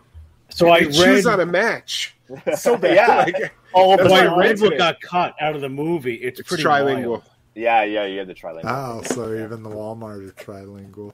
So 0.49 0.69
I 0.71 0.81
They 0.81 0.85
choose 0.91 1.25
read. 1.25 1.33
on 1.33 1.39
a 1.39 1.45
match. 1.45 2.15
So 2.57 2.75
bad. 2.77 2.95
Yeah. 2.95 3.17
Like, 3.39 3.53
All 3.73 3.93
of 3.93 4.03
the 4.03 4.09
why 4.09 4.21
I 4.21 4.25
I 4.25 4.37
read 4.37 4.37
rented 4.37 4.61
what 4.61 4.73
it. 4.73 4.77
got 4.77 4.99
cut 5.01 5.35
out 5.39 5.55
of 5.55 5.61
the 5.61 5.69
movie. 5.69 6.15
It's, 6.15 6.39
it's 6.39 6.49
pretty 6.49 6.63
trilingual. 6.63 7.07
wild. 7.09 7.23
Yeah, 7.53 7.83
yeah, 7.83 8.05
you 8.05 8.17
had 8.19 8.27
the 8.27 8.33
trilingual. 8.33 8.63
Oh, 8.65 9.01
so 9.03 9.31
even 9.33 9.63
the 9.63 9.69
Walmart 9.69 10.25
is 10.25 10.31
trilingual. 10.33 11.13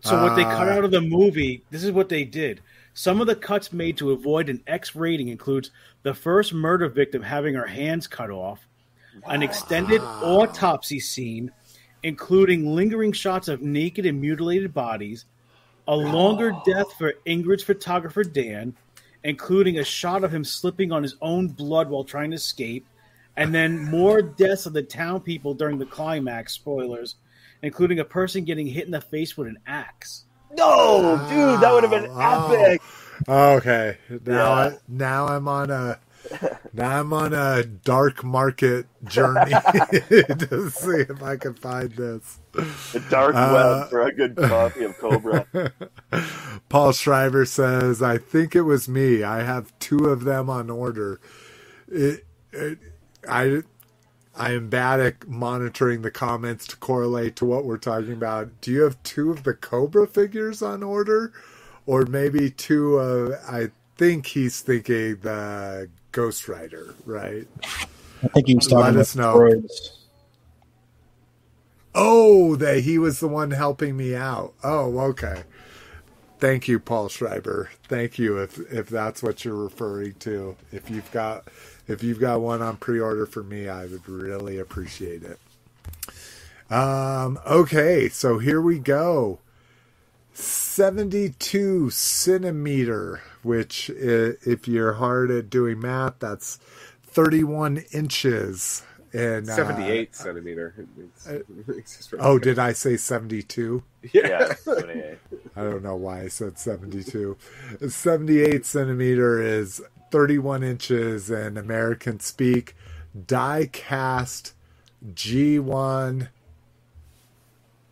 So 0.00 0.20
what 0.22 0.34
they 0.36 0.42
cut 0.42 0.68
Ah. 0.68 0.72
out 0.72 0.84
of 0.84 0.90
the 0.90 1.00
movie, 1.00 1.62
this 1.70 1.82
is 1.84 1.92
what 1.92 2.08
they 2.08 2.24
did. 2.24 2.60
Some 2.92 3.20
of 3.20 3.26
the 3.26 3.36
cuts 3.36 3.72
made 3.72 3.96
to 3.98 4.10
avoid 4.10 4.48
an 4.50 4.62
X 4.66 4.94
rating 4.96 5.28
includes 5.28 5.70
the 6.02 6.12
first 6.12 6.52
murder 6.52 6.88
victim 6.88 7.22
having 7.22 7.54
her 7.54 7.66
hands 7.66 8.06
cut 8.06 8.30
off, 8.30 8.66
an 9.26 9.42
extended 9.42 10.00
autopsy 10.22 11.00
scene, 11.00 11.50
including 12.02 12.74
lingering 12.74 13.12
shots 13.12 13.48
of 13.48 13.62
naked 13.62 14.06
and 14.06 14.20
mutilated 14.20 14.72
bodies, 14.74 15.24
a 15.88 15.94
longer 15.96 16.52
death 16.64 16.92
for 16.98 17.12
Ingrid's 17.26 17.62
photographer 17.62 18.24
Dan, 18.24 18.74
including 19.24 19.78
a 19.78 19.84
shot 19.84 20.24
of 20.24 20.32
him 20.34 20.44
slipping 20.44 20.92
on 20.92 21.02
his 21.02 21.16
own 21.20 21.48
blood 21.48 21.88
while 21.90 22.04
trying 22.04 22.30
to 22.30 22.36
escape, 22.36 22.86
and 23.36 23.54
then 23.54 23.84
more 23.90 24.22
deaths 24.38 24.66
of 24.66 24.72
the 24.72 24.82
town 24.82 25.20
people 25.20 25.54
during 25.54 25.78
the 25.78 25.86
climax. 25.86 26.52
Spoilers, 26.54 27.16
including 27.62 28.00
a 28.00 28.04
person 28.04 28.44
getting 28.44 28.66
hit 28.66 28.84
in 28.86 28.90
the 28.90 29.00
face 29.00 29.36
with 29.36 29.48
an 29.48 29.58
axe. 29.66 30.24
no, 30.56 31.16
dude, 31.30 31.60
that 31.60 31.72
would 31.72 31.82
have 31.84 31.90
been 31.92 32.10
Wow. 32.14 32.50
epic. 32.52 32.82
Okay, 33.28 33.96
now 34.26 34.34
Yeah. 34.34 34.50
I, 34.50 34.78
now 34.88 35.26
I'm 35.28 35.46
on 35.48 35.70
a 35.70 35.98
now 36.72 37.00
I'm 37.00 37.12
on 37.12 37.34
a 37.34 37.64
dark 37.64 38.24
market 38.24 38.86
journey 39.04 39.50
to 40.08 40.70
see 40.70 41.00
if 41.10 41.22
I 41.22 41.36
can 41.36 41.54
find 41.54 41.92
this. 41.92 42.40
The 42.92 43.00
dark 43.00 43.36
Uh, 43.36 43.48
web 43.48 43.90
for 43.90 44.02
a 44.02 44.12
good 44.14 44.40
copy 44.42 44.84
of 44.84 44.98
Cobra. 44.98 45.46
Paul 46.70 46.92
Schreiber 46.92 47.46
says, 47.46 48.02
"I 48.02 48.18
think 48.18 48.56
it 48.56 48.62
was 48.62 48.88
me. 48.88 49.22
I 49.22 49.42
have 49.44 49.78
two 49.80 50.06
of 50.06 50.24
them 50.24 50.50
on 50.50 50.70
order. 50.70 51.20
It, 51.88 52.26
it, 52.52 52.78
I, 53.28 53.62
I 54.36 54.52
am 54.52 54.70
bad 54.70 55.00
at 55.00 55.28
monitoring 55.28 56.02
the 56.02 56.10
comments 56.10 56.66
to 56.68 56.76
correlate 56.76 57.36
to 57.36 57.46
what 57.46 57.64
we're 57.66 57.78
talking 57.78 58.12
about. 58.12 58.60
Do 58.62 58.72
you 58.72 58.82
have 58.82 59.02
two 59.04 59.30
of 59.30 59.44
the 59.44 59.54
Cobra 59.54 60.06
figures 60.08 60.62
on 60.62 60.82
order, 60.82 61.32
or 61.86 62.06
maybe 62.06 62.50
two? 62.50 62.96
of 62.98 63.34
I 63.48 63.70
think 63.96 64.26
he's 64.26 64.60
thinking 64.62 65.18
the 65.22 65.90
Ghost 66.12 66.48
Rider, 66.48 66.94
right? 67.06 67.48
I 68.24 68.28
think 68.28 68.48
he 68.48 68.54
was 68.56 68.68
talking 68.68 68.94
Let 68.94 68.94
about 68.94 69.08
us 69.08 69.16
know. 69.16 69.34
droids. 69.34 69.90
Oh, 71.94 72.56
that 72.56 72.80
he 72.80 72.98
was 72.98 73.20
the 73.20 73.28
one 73.28 73.52
helping 73.52 73.96
me 73.96 74.14
out. 74.14 74.54
Oh, 74.64 74.98
okay. 75.10 75.44
Thank 76.38 76.68
you, 76.68 76.78
Paul 76.80 77.08
Schreiber. 77.08 77.70
Thank 77.88 78.18
you 78.18 78.38
if 78.38 78.58
if 78.72 78.88
that's 78.88 79.22
what 79.22 79.44
you're 79.44 79.56
referring 79.56 80.14
to. 80.20 80.56
If 80.72 80.90
you've 80.90 81.10
got 81.12 81.48
if 81.88 82.02
you've 82.02 82.20
got 82.20 82.40
one 82.42 82.62
on 82.62 82.76
pre-order 82.78 83.26
for 83.26 83.42
me, 83.42 83.68
I 83.68 83.86
would 83.86 84.08
really 84.08 84.58
appreciate 84.58 85.22
it. 85.24 85.38
Um 86.70 87.38
okay, 87.46 88.08
so 88.08 88.38
here 88.38 88.60
we 88.62 88.78
go. 88.78 89.40
72 90.34 91.90
centimeter, 91.90 93.20
which 93.42 93.90
if 93.90 94.66
you're 94.66 94.94
hard 94.94 95.30
at 95.30 95.50
doing 95.50 95.80
math, 95.80 96.18
that's 96.18 96.56
31 97.04 97.84
inches. 97.92 98.82
And 99.14 99.48
uh, 99.48 99.54
78 99.54 100.16
centimeter. 100.16 100.74
It's- 100.98 101.26
it's 101.68 102.14
Oh, 102.18 102.38
did 102.38 102.58
I 102.58 102.72
say 102.72 102.96
72? 102.96 103.82
Yeah. 104.12 104.26
Yeah, 104.26 104.54
I 105.56 105.62
don't 105.62 105.82
know 105.82 105.96
why 105.96 106.22
I 106.22 106.28
said 106.28 106.58
72. 106.58 107.36
78 107.86 108.64
centimeter 108.64 109.42
is 109.42 109.82
31 110.10 110.62
inches 110.62 111.30
in 111.30 111.58
American 111.58 112.20
speak. 112.20 112.74
Die 113.26 113.68
cast 113.70 114.54
G1 115.12 116.28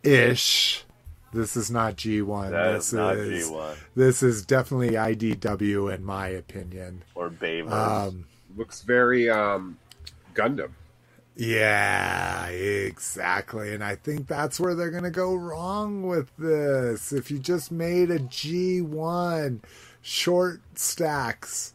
ish. 0.03 0.85
This 1.33 1.55
is 1.55 1.71
not 1.71 1.95
G1. 1.95 2.51
That 2.51 2.73
this 2.73 2.87
is 2.87 2.93
not 2.93 3.17
is 3.17 3.49
G1 3.49 3.75
this 3.95 4.23
is 4.23 4.45
definitely 4.45 4.91
IDW 4.91 5.93
in 5.93 6.03
my 6.03 6.27
opinion. 6.27 7.03
or 7.15 7.29
Bayverse. 7.29 7.71
Um, 7.71 8.25
Looks 8.55 8.81
very 8.81 9.29
um, 9.29 9.77
Gundam. 10.33 10.71
Yeah, 11.35 12.47
exactly. 12.47 13.73
And 13.73 13.83
I 13.83 13.95
think 13.95 14.27
that's 14.27 14.59
where 14.59 14.75
they're 14.75 14.91
going 14.91 15.05
to 15.05 15.09
go 15.09 15.33
wrong 15.33 16.03
with 16.03 16.29
this. 16.37 17.13
If 17.13 17.31
you 17.31 17.39
just 17.39 17.71
made 17.71 18.11
a 18.11 18.19
G1 18.19 19.61
short 20.01 20.61
stacks, 20.75 21.73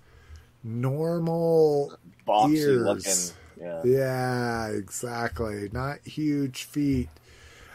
normal 0.62 1.98
Boxy 2.26 2.56
ears. 2.56 2.82
looking. 2.82 3.36
Yeah. 3.58 3.82
Yeah, 3.84 4.68
exactly. 4.68 5.70
Not 5.72 6.00
huge 6.04 6.64
feet. 6.64 7.08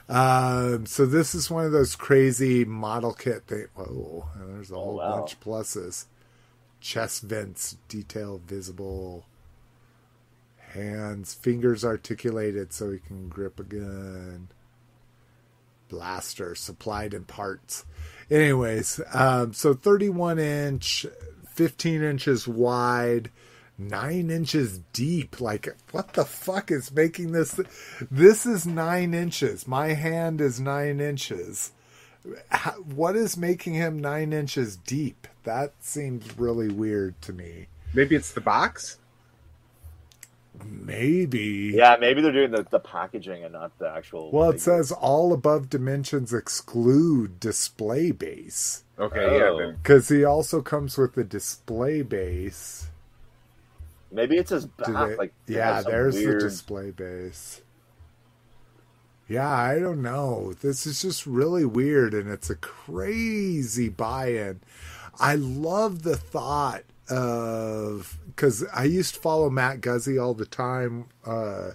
Um, 0.10 0.86
so 0.86 1.06
this 1.06 1.34
is 1.34 1.50
one 1.50 1.66
of 1.66 1.72
those 1.72 1.96
crazy 1.96 2.66
model 2.66 3.14
kit 3.14 3.44
thing. 3.48 3.68
Whoa, 3.76 4.28
there's 4.36 4.72
a 4.72 4.76
whole 4.76 4.98
wow. 4.98 5.20
bunch 5.20 5.34
of 5.34 5.40
pluses. 5.40 6.06
Chest 6.80 7.24
vents, 7.24 7.78
detail 7.88 8.42
visible. 8.46 9.26
Hands, 10.74 11.34
fingers 11.34 11.84
articulated 11.84 12.74
so 12.74 12.92
he 12.92 13.00
can 13.00 13.28
grip 13.30 13.60
a 13.60 13.64
gun. 13.64 14.48
Blaster 15.90 16.56
supplied 16.56 17.14
in 17.14 17.26
parts. 17.26 17.86
Anyways, 18.30 19.02
um, 19.14 19.54
so 19.54 19.74
31 19.74 20.40
inch, 20.40 21.06
15 21.50 22.02
inches 22.02 22.48
wide, 22.48 23.30
nine 23.90 24.30
inches 24.30 24.80
deep. 24.94 25.40
Like, 25.42 25.68
what 25.92 26.14
the 26.14 26.26
fuck 26.26 26.72
is 26.72 26.92
making 26.92 27.32
this? 27.32 27.60
This 28.10 28.46
is 28.46 28.66
nine 28.66 29.14
inches. 29.14 29.68
My 29.68 29.90
hand 29.94 30.42
is 30.42 30.60
nine 30.60 31.00
inches. 31.00 31.72
How, 32.50 32.72
what 32.74 33.16
is 33.16 33.36
making 33.38 33.74
him 33.74 34.00
nine 34.00 34.32
inches 34.34 34.78
deep? 34.78 35.28
That 35.44 35.74
seems 35.80 36.38
really 36.38 36.70
weird 36.70 37.20
to 37.24 37.34
me. 37.34 37.68
Maybe 37.94 38.16
it's 38.16 38.32
the 38.32 38.42
box. 38.42 38.98
Maybe. 40.64 41.72
Yeah, 41.74 41.98
maybe 42.00 42.22
they're 42.22 42.32
doing 42.32 42.52
the, 42.52 42.66
the 42.70 42.80
packaging 42.80 43.44
and 43.44 43.54
not 43.54 43.78
the 43.80 43.90
actual. 43.90 44.32
Well, 44.32 44.52
it 44.52 44.62
says 44.62 44.92
all 44.92 45.34
above 45.34 45.70
dimensions 45.70 46.34
exclude 46.34 47.40
display 47.40 48.12
base. 48.12 48.84
Okay, 49.00 49.20
Oh. 49.20 49.60
yeah. 49.60 49.72
Because 49.82 50.10
he 50.10 50.24
also 50.24 50.62
comes 50.62 50.98
with 50.98 51.16
the 51.16 51.24
display 51.24 52.02
base. 52.04 52.88
Maybe 54.12 54.38
it's 54.38 54.50
his 54.50 54.66
back. 54.66 55.10
they- 55.10 55.16
like 55.16 55.34
yeah, 55.48 55.82
there's 55.82 56.16
weird... 56.16 56.42
the 56.42 56.46
display 56.46 56.92
base. 56.92 57.62
Yeah, 59.28 59.50
I 59.50 59.80
don't 59.80 60.02
know. 60.02 60.54
This 60.62 60.86
is 60.86 61.02
just 61.02 61.26
really 61.26 61.64
weird, 61.64 62.14
and 62.14 62.30
it's 62.30 62.50
a 62.50 62.56
crazy 62.56 63.88
buy-in. 63.88 64.60
I 65.20 65.36
love 65.36 66.04
the 66.04 66.18
thought 66.18 66.84
of 67.10 68.20
because 68.28 68.66
I 68.74 68.84
used 68.86 69.16
to 69.16 69.22
follow 69.22 69.50
Matt 69.50 69.80
Guzzi 69.82 70.22
all 70.22 70.34
the 70.34 70.46
time. 70.46 71.06
Uh, 71.26 71.72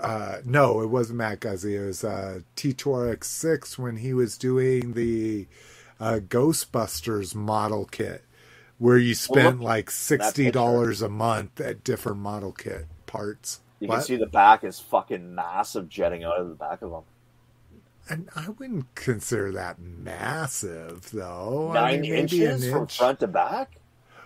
uh, 0.00 0.38
no, 0.44 0.80
it 0.82 0.88
wasn't 0.88 1.18
Matt 1.18 1.40
Guzzi. 1.40 1.74
It 1.80 1.86
was 1.86 2.04
uh, 2.04 2.40
T2RX6 2.56 3.78
when 3.78 3.96
he 3.96 4.12
was 4.12 4.36
doing 4.36 4.92
the 4.92 5.46
uh, 6.00 6.20
Ghostbusters 6.26 7.34
model 7.34 7.84
kit, 7.86 8.24
where 8.82 8.98
you 8.98 9.14
spent 9.14 9.60
look 9.60 9.60
like 9.60 9.92
sixty 9.92 10.50
dollars 10.50 11.02
a 11.02 11.08
month 11.08 11.60
at 11.60 11.84
different 11.84 12.18
model 12.18 12.50
kit 12.52 12.86
parts. 13.06 13.60
You 13.80 13.88
What? 13.88 13.96
can 13.96 14.00
see 14.00 14.16
the 14.16 14.26
back 14.26 14.64
is 14.64 14.80
fucking 14.80 15.34
massive 15.34 15.88
jetting 15.88 16.24
out 16.24 16.40
of 16.40 16.48
the 16.48 16.54
back 16.54 16.82
of 16.82 16.90
them. 16.90 17.04
And 18.08 18.28
I 18.34 18.48
wouldn't 18.50 18.94
consider 18.94 19.52
that 19.52 19.78
massive, 19.80 21.10
though. 21.12 21.72
I 21.72 21.80
Nine 21.80 22.00
mean, 22.00 22.14
inches 22.14 22.42
an 22.42 22.60
from 22.62 22.86
front 22.86 23.20
to 23.20 23.26
back. 23.28 23.80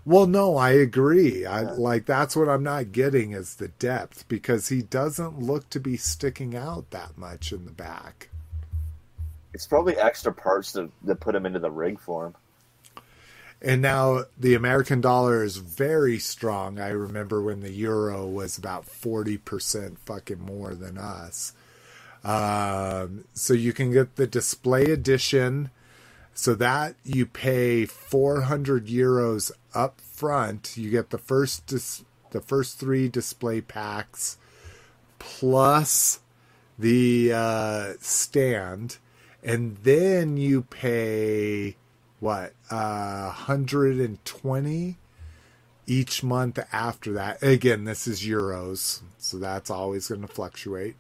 Well, 0.07 0.27
no, 0.27 0.57
I 0.57 0.71
agree. 0.71 1.45
I 1.45 1.63
like 1.63 2.07
that's 2.07 2.35
what 2.37 2.49
I'm 2.49 2.63
not 2.63 2.93
getting 2.93 3.33
is 3.33 3.57
the 3.57 3.69
depth 3.69 4.27
because 4.29 4.69
he 4.69 4.83
doesn't 4.83 5.39
look 5.41 5.69
to 5.71 5.81
be 5.81 5.97
sticking 5.99 6.57
out 6.57 6.91
that 6.93 7.19
much 7.19 7.53
in 7.53 7.67
the 7.67 7.73
back. 7.73 8.31
It's 9.53 9.67
probably 9.67 9.97
extra 9.99 10.33
parts 10.33 10.73
to, 10.73 10.93
to 11.07 11.15
put 11.17 11.35
him 11.35 11.47
into 11.47 11.59
the 11.59 11.71
rig 11.71 11.99
for 11.99 12.27
him. 12.27 12.35
And 13.63 13.81
now 13.81 14.25
the 14.39 14.55
American 14.55 15.01
dollar 15.01 15.43
is 15.43 15.57
very 15.57 16.19
strong. 16.19 16.79
I 16.79 16.89
remember 16.89 17.41
when 17.41 17.61
the 17.61 17.73
euro 17.73 18.27
was 18.27 18.59
about 18.59 18.87
40% 18.87 19.99
fucking 19.99 20.41
more 20.41 20.75
than 20.75 20.99
us. 20.99 21.53
Um, 22.23 23.25
so 23.33 23.55
you 23.55 23.73
can 23.73 23.93
get 23.93 24.17
the 24.17 24.27
display 24.27 24.85
edition. 24.85 25.71
So 26.35 26.55
that 26.57 26.97
you 27.03 27.25
pay 27.25 27.87
400 27.87 28.89
euros 28.89 29.51
up 29.75 30.01
front. 30.01 30.77
You 30.77 30.91
get 30.91 31.11
the 31.11 31.19
first 31.19 31.67
dis- 31.67 32.05
the 32.33 32.43
first 32.43 32.79
three 32.79 33.09
display 33.09 33.63
packs 33.63 34.37
plus 35.19 36.21
the 36.79 37.33
uh, 37.33 37.93
stand, 38.01 38.99
and 39.43 39.79
then 39.79 40.37
you 40.37 40.63
pay 40.63 41.77
what 42.27 42.55
uh, 42.73 43.31
hundred 43.31 44.01
and 44.01 44.23
twenty 44.25 44.97
each 45.87 46.25
month 46.25 46.59
after 46.73 47.13
that. 47.13 47.41
Again, 47.41 47.85
this 47.85 48.09
is 48.09 48.27
euros, 48.27 49.01
so 49.17 49.39
that's 49.39 49.71
always 49.71 50.09
going 50.09 50.23
to 50.23 50.27
fluctuate. 50.27 50.97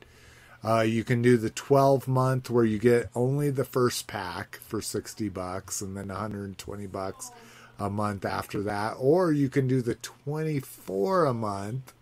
Uh, 0.64 0.82
you 0.82 1.02
can 1.02 1.22
do 1.22 1.36
the 1.36 1.50
12 1.50 2.06
month 2.06 2.48
where 2.48 2.64
you 2.64 2.78
get 2.78 3.10
only 3.16 3.50
the 3.50 3.64
first 3.64 4.06
pack 4.06 4.60
for 4.68 4.80
60 4.80 5.28
bucks 5.30 5.80
and 5.80 5.96
then 5.96 6.08
120 6.08 6.86
bucks 6.86 7.32
a 7.78 7.90
month 7.90 8.24
after 8.24 8.62
that. 8.62 8.94
Or 8.98 9.32
you 9.32 9.48
can 9.48 9.66
do 9.66 9.82
the 9.82 9.96
24 9.96 11.26
a 11.26 11.34
month 11.34 11.92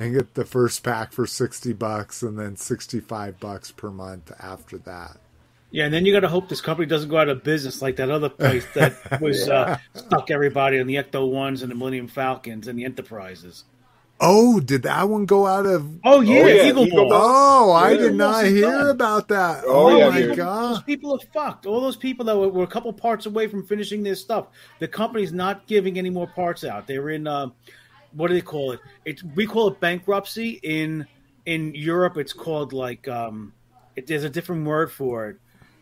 and 0.00 0.14
get 0.14 0.34
the 0.34 0.46
first 0.46 0.82
pack 0.82 1.12
for 1.12 1.26
60 1.26 1.74
bucks 1.74 2.22
and 2.22 2.38
then 2.38 2.56
65 2.56 3.38
bucks 3.40 3.70
per 3.72 3.90
month 3.90 4.32
after 4.40 4.78
that. 4.78 5.18
Yeah, 5.70 5.84
and 5.84 5.92
then 5.92 6.06
you 6.06 6.12
got 6.12 6.20
to 6.20 6.28
hope 6.28 6.48
this 6.48 6.60
company 6.62 6.86
doesn't 6.86 7.10
go 7.10 7.18
out 7.18 7.28
of 7.28 7.44
business 7.44 7.82
like 7.82 7.96
that 7.96 8.10
other 8.10 8.28
place 8.30 8.66
that 8.74 9.20
was 9.20 9.48
uh, 9.48 9.78
stuck 9.94 10.30
everybody 10.30 10.80
on 10.80 10.86
the 10.86 10.94
Ecto 10.96 11.30
ones 11.30 11.62
and 11.62 11.70
the 11.70 11.74
Millennium 11.74 12.08
Falcons 12.08 12.68
and 12.68 12.78
the 12.78 12.84
Enterprises. 12.84 13.64
Oh, 14.20 14.58
did 14.58 14.82
that 14.82 15.08
one 15.08 15.26
go 15.26 15.46
out 15.46 15.64
of? 15.66 15.88
Oh 16.04 16.20
yeah, 16.20 16.44
yeah, 16.46 16.68
Eagle, 16.70 16.86
Eaglemoss. 16.86 17.08
Moss. 17.10 17.22
Oh, 17.24 17.70
I 17.70 17.92
Yeah. 17.92 17.96
did 17.98 18.14
not 18.14 18.46
hear 18.46 18.62
done. 18.62 18.90
about 18.90 19.28
that. 19.28 19.62
Oh, 19.64 19.86
Oh, 19.90 19.96
yeah, 19.96 20.08
my 20.08 20.20
dude. 20.22 20.36
Those 20.38 20.82
people 20.82 21.12
are 21.14 21.20
fucked. 21.32 21.66
All 21.66 21.80
those 21.80 21.96
people 21.96 22.24
that 22.24 22.36
were, 22.36 22.48
were 22.48 22.64
a 22.64 22.68
couple 22.68 22.92
parts 22.92 23.26
away 23.26 23.46
from 23.46 23.64
finishing 23.64 24.02
their 24.02 24.16
stuff. 24.16 24.46
The 24.80 24.88
company's 24.88 25.32
not 25.32 25.68
giving 25.68 25.98
any 25.98 26.10
more 26.10 26.26
parts 26.26 26.64
out. 26.64 26.88
They're 26.88 27.10
in 27.10 27.28
uh, 27.28 27.50
what 28.12 28.28
do 28.28 28.34
they 28.34 28.40
call 28.40 28.72
it? 28.72 28.80
It's 29.04 29.22
we 29.22 29.46
call 29.46 29.68
it 29.68 29.78
bankruptcy 29.78 30.58
in 30.64 31.06
in 31.46 31.74
Europe. 31.76 32.16
It's 32.16 32.32
called 32.32 32.72
like 32.72 33.06
um, 33.06 33.52
it, 33.94 34.08
there's 34.08 34.24
a 34.24 34.30
different 34.30 34.66
word 34.66 34.90
for 34.90 35.28
it, 35.28 35.36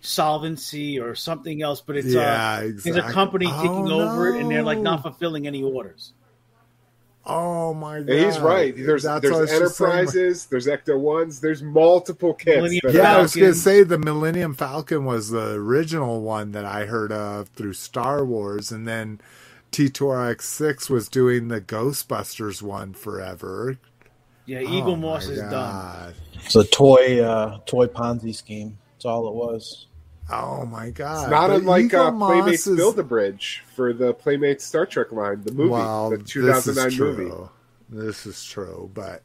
solvency 0.06 0.98
or 1.00 1.14
something 1.14 1.62
else. 1.62 1.80
But 1.80 1.96
it's 1.96 2.08
Yeah, 2.08 2.56
uh, 2.58 2.60
exactly. 2.62 2.92
there's 2.92 3.04
a 3.10 3.12
company 3.12 3.46
taking 3.46 3.90
Oh, 3.90 4.00
over 4.08 4.28
it, 4.34 4.40
and 4.40 4.50
they're 4.50 4.62
like 4.62 4.78
not 4.78 5.02
fulfilling 5.02 5.46
any 5.46 5.62
orders. 5.62 6.12
Oh 7.28 7.74
my 7.74 8.02
god! 8.02 8.08
He's 8.14 8.38
right. 8.38 8.72
There's 8.76 9.02
That's 9.02 9.22
there's 9.22 9.36
was 9.36 9.50
saying. 9.50 9.62
enterprises, 9.62 10.46
there's 10.46 10.68
Ecto 10.68 10.96
ones, 10.96 11.40
there's 11.40 11.60
multiple 11.60 12.34
kits. 12.34 12.72
Yeah, 12.84 13.14
are- 13.14 13.16
I 13.18 13.22
was 13.22 13.34
going 13.34 13.52
to 13.52 13.58
say 13.58 13.82
the 13.82 13.98
Millennium 13.98 14.54
Falcon 14.54 15.04
was 15.04 15.30
the 15.30 15.54
original 15.54 16.20
one 16.20 16.52
that 16.52 16.64
I 16.64 16.86
heard 16.86 17.10
of 17.10 17.48
through 17.48 17.72
Star 17.72 18.24
Wars, 18.24 18.70
and 18.70 18.86
then 18.86 19.20
T2RX6 19.72 20.88
was 20.88 21.08
doing 21.08 21.48
the 21.48 21.60
Ghostbusters 21.60 22.62
one 22.62 22.92
forever. 22.92 23.76
Yeah, 24.46 24.60
Eagle 24.60 24.92
Oh, 24.92 24.96
Moss 24.96 25.26
my 25.26 25.32
is 25.32 25.40
done. 25.40 26.14
It's 26.34 26.54
a 26.54 26.62
toy 26.62 27.20
uh, 27.24 27.58
toy 27.66 27.86
Ponzi 27.88 28.32
scheme. 28.36 28.78
That's 28.92 29.04
all 29.04 29.26
it 29.26 29.34
was. 29.34 29.88
Oh 30.30 30.66
my 30.66 30.90
god! 30.90 31.22
It's 31.22 31.30
not 31.30 31.48
But 31.48 31.56
unlike 31.60 31.84
Eagle 31.84 32.00
uh, 32.06 32.10
Moss 32.10 32.32
Playmates 32.32 32.66
is- 32.66 32.76
Build 32.76 32.98
a 32.98 33.02
Bridge 33.04 33.62
for 33.76 33.92
the 33.92 34.12
Playmates 34.12 34.64
Star 34.64 34.84
Trek 34.86 35.12
line, 35.12 35.42
the 35.44 35.52
movie, 35.52 35.70
Well, 35.70 36.10
the 36.10 36.16
this 36.18 36.30
2009 36.30 36.86
is 36.88 36.94
true. 36.96 37.16
movie. 37.16 37.48
This 37.88 38.26
is 38.26 38.44
true, 38.44 38.90
but 38.92 39.22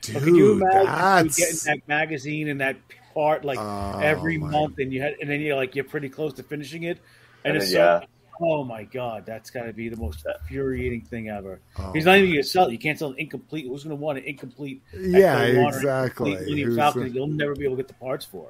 dude, 0.00 0.14
But 0.14 0.22
can 0.24 0.34
you 0.34 0.52
imagine 0.54 0.80
you 0.80 0.86
that's 0.86 1.36
getting 1.38 1.58
that 1.80 1.88
magazine 1.88 2.48
and 2.48 2.60
that 2.60 2.76
part 3.14 3.44
like 3.44 3.58
Oh, 3.60 4.00
every 4.02 4.38
my- 4.38 4.50
month, 4.50 4.78
and 4.78 4.92
you 4.92 5.00
had, 5.02 5.14
and 5.20 5.30
then 5.30 5.40
you're 5.40 5.54
like 5.56 5.76
you're 5.76 5.84
pretty 5.84 6.08
close 6.08 6.32
to 6.34 6.42
finishing 6.42 6.82
it, 6.82 6.98
and, 7.44 7.54
And 7.54 7.62
it's 7.62 7.70
then, 7.72 8.00
so, 8.00 8.06
oh 8.40 8.64
my 8.64 8.82
god, 8.82 9.24
that's 9.24 9.50
got 9.50 9.66
to 9.66 9.72
be 9.72 9.88
the 9.88 9.96
most 9.96 10.26
infuriating 10.40 11.02
thing 11.02 11.28
ever. 11.28 11.60
Oh, 11.78 11.92
He's 11.92 12.06
not 12.06 12.18
even 12.18 12.30
gonna 12.30 12.42
sell 12.42 12.66
it. 12.66 12.72
You 12.72 12.78
can't 12.78 12.98
sell 12.98 13.10
an 13.10 13.18
incomplete. 13.18 13.66
Who's 13.68 13.84
gonna 13.84 13.94
want 13.94 14.18
an 14.18 14.24
incomplete? 14.24 14.82
yeah, 14.92 15.44
Ecto 15.46 15.62
one 15.62 15.74
or 15.74 15.76
exactly. 15.76 16.32
incomplete 16.32 16.40
Millennium 16.40 16.76
Falcon 16.76 17.02
the- 17.02 17.08
that 17.10 17.14
you'll 17.14 17.26
never 17.28 17.54
be 17.54 17.64
able 17.66 17.76
to 17.76 17.82
get 17.84 17.88
the 17.88 17.94
parts 17.94 18.24
for. 18.24 18.48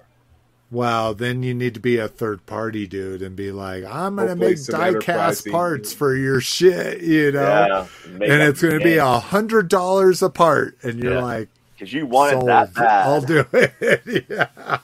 Well, 0.72 1.12
then 1.12 1.42
you 1.42 1.52
need 1.52 1.74
to 1.74 1.80
be 1.80 1.98
a 1.98 2.08
third 2.08 2.46
party 2.46 2.86
dude 2.86 3.20
and 3.20 3.36
be 3.36 3.52
like, 3.52 3.84
I'm 3.84 4.16
going 4.16 4.26
to 4.28 4.32
Hopefully 4.32 4.50
make 4.52 4.58
some 4.58 4.80
die 4.80 4.94
cast 4.98 5.44
thing. 5.44 5.52
parts 5.52 5.92
for 5.92 6.16
your 6.16 6.40
shit, 6.40 7.02
you 7.02 7.30
know? 7.30 7.42
Yeah, 7.42 7.86
and 8.06 8.22
it's 8.42 8.62
going 8.62 8.72
to 8.72 8.78
the 8.78 8.84
be 8.84 8.96
a 8.96 9.18
hundred 9.18 9.68
dollars 9.68 10.22
a 10.22 10.30
part, 10.30 10.78
and 10.82 10.98
you're 11.02 11.12
Yeah. 11.16 11.22
like, 11.22 11.48
because 11.74 11.92
you 11.92 12.06
want 12.06 12.32
it 12.32 12.36
"Sold. 12.36 12.48
that 12.48 12.72
bad. 12.74 13.06
I'll 13.06 13.20
do 13.20 13.44
it. 13.52 14.26
yeah. 14.30 14.78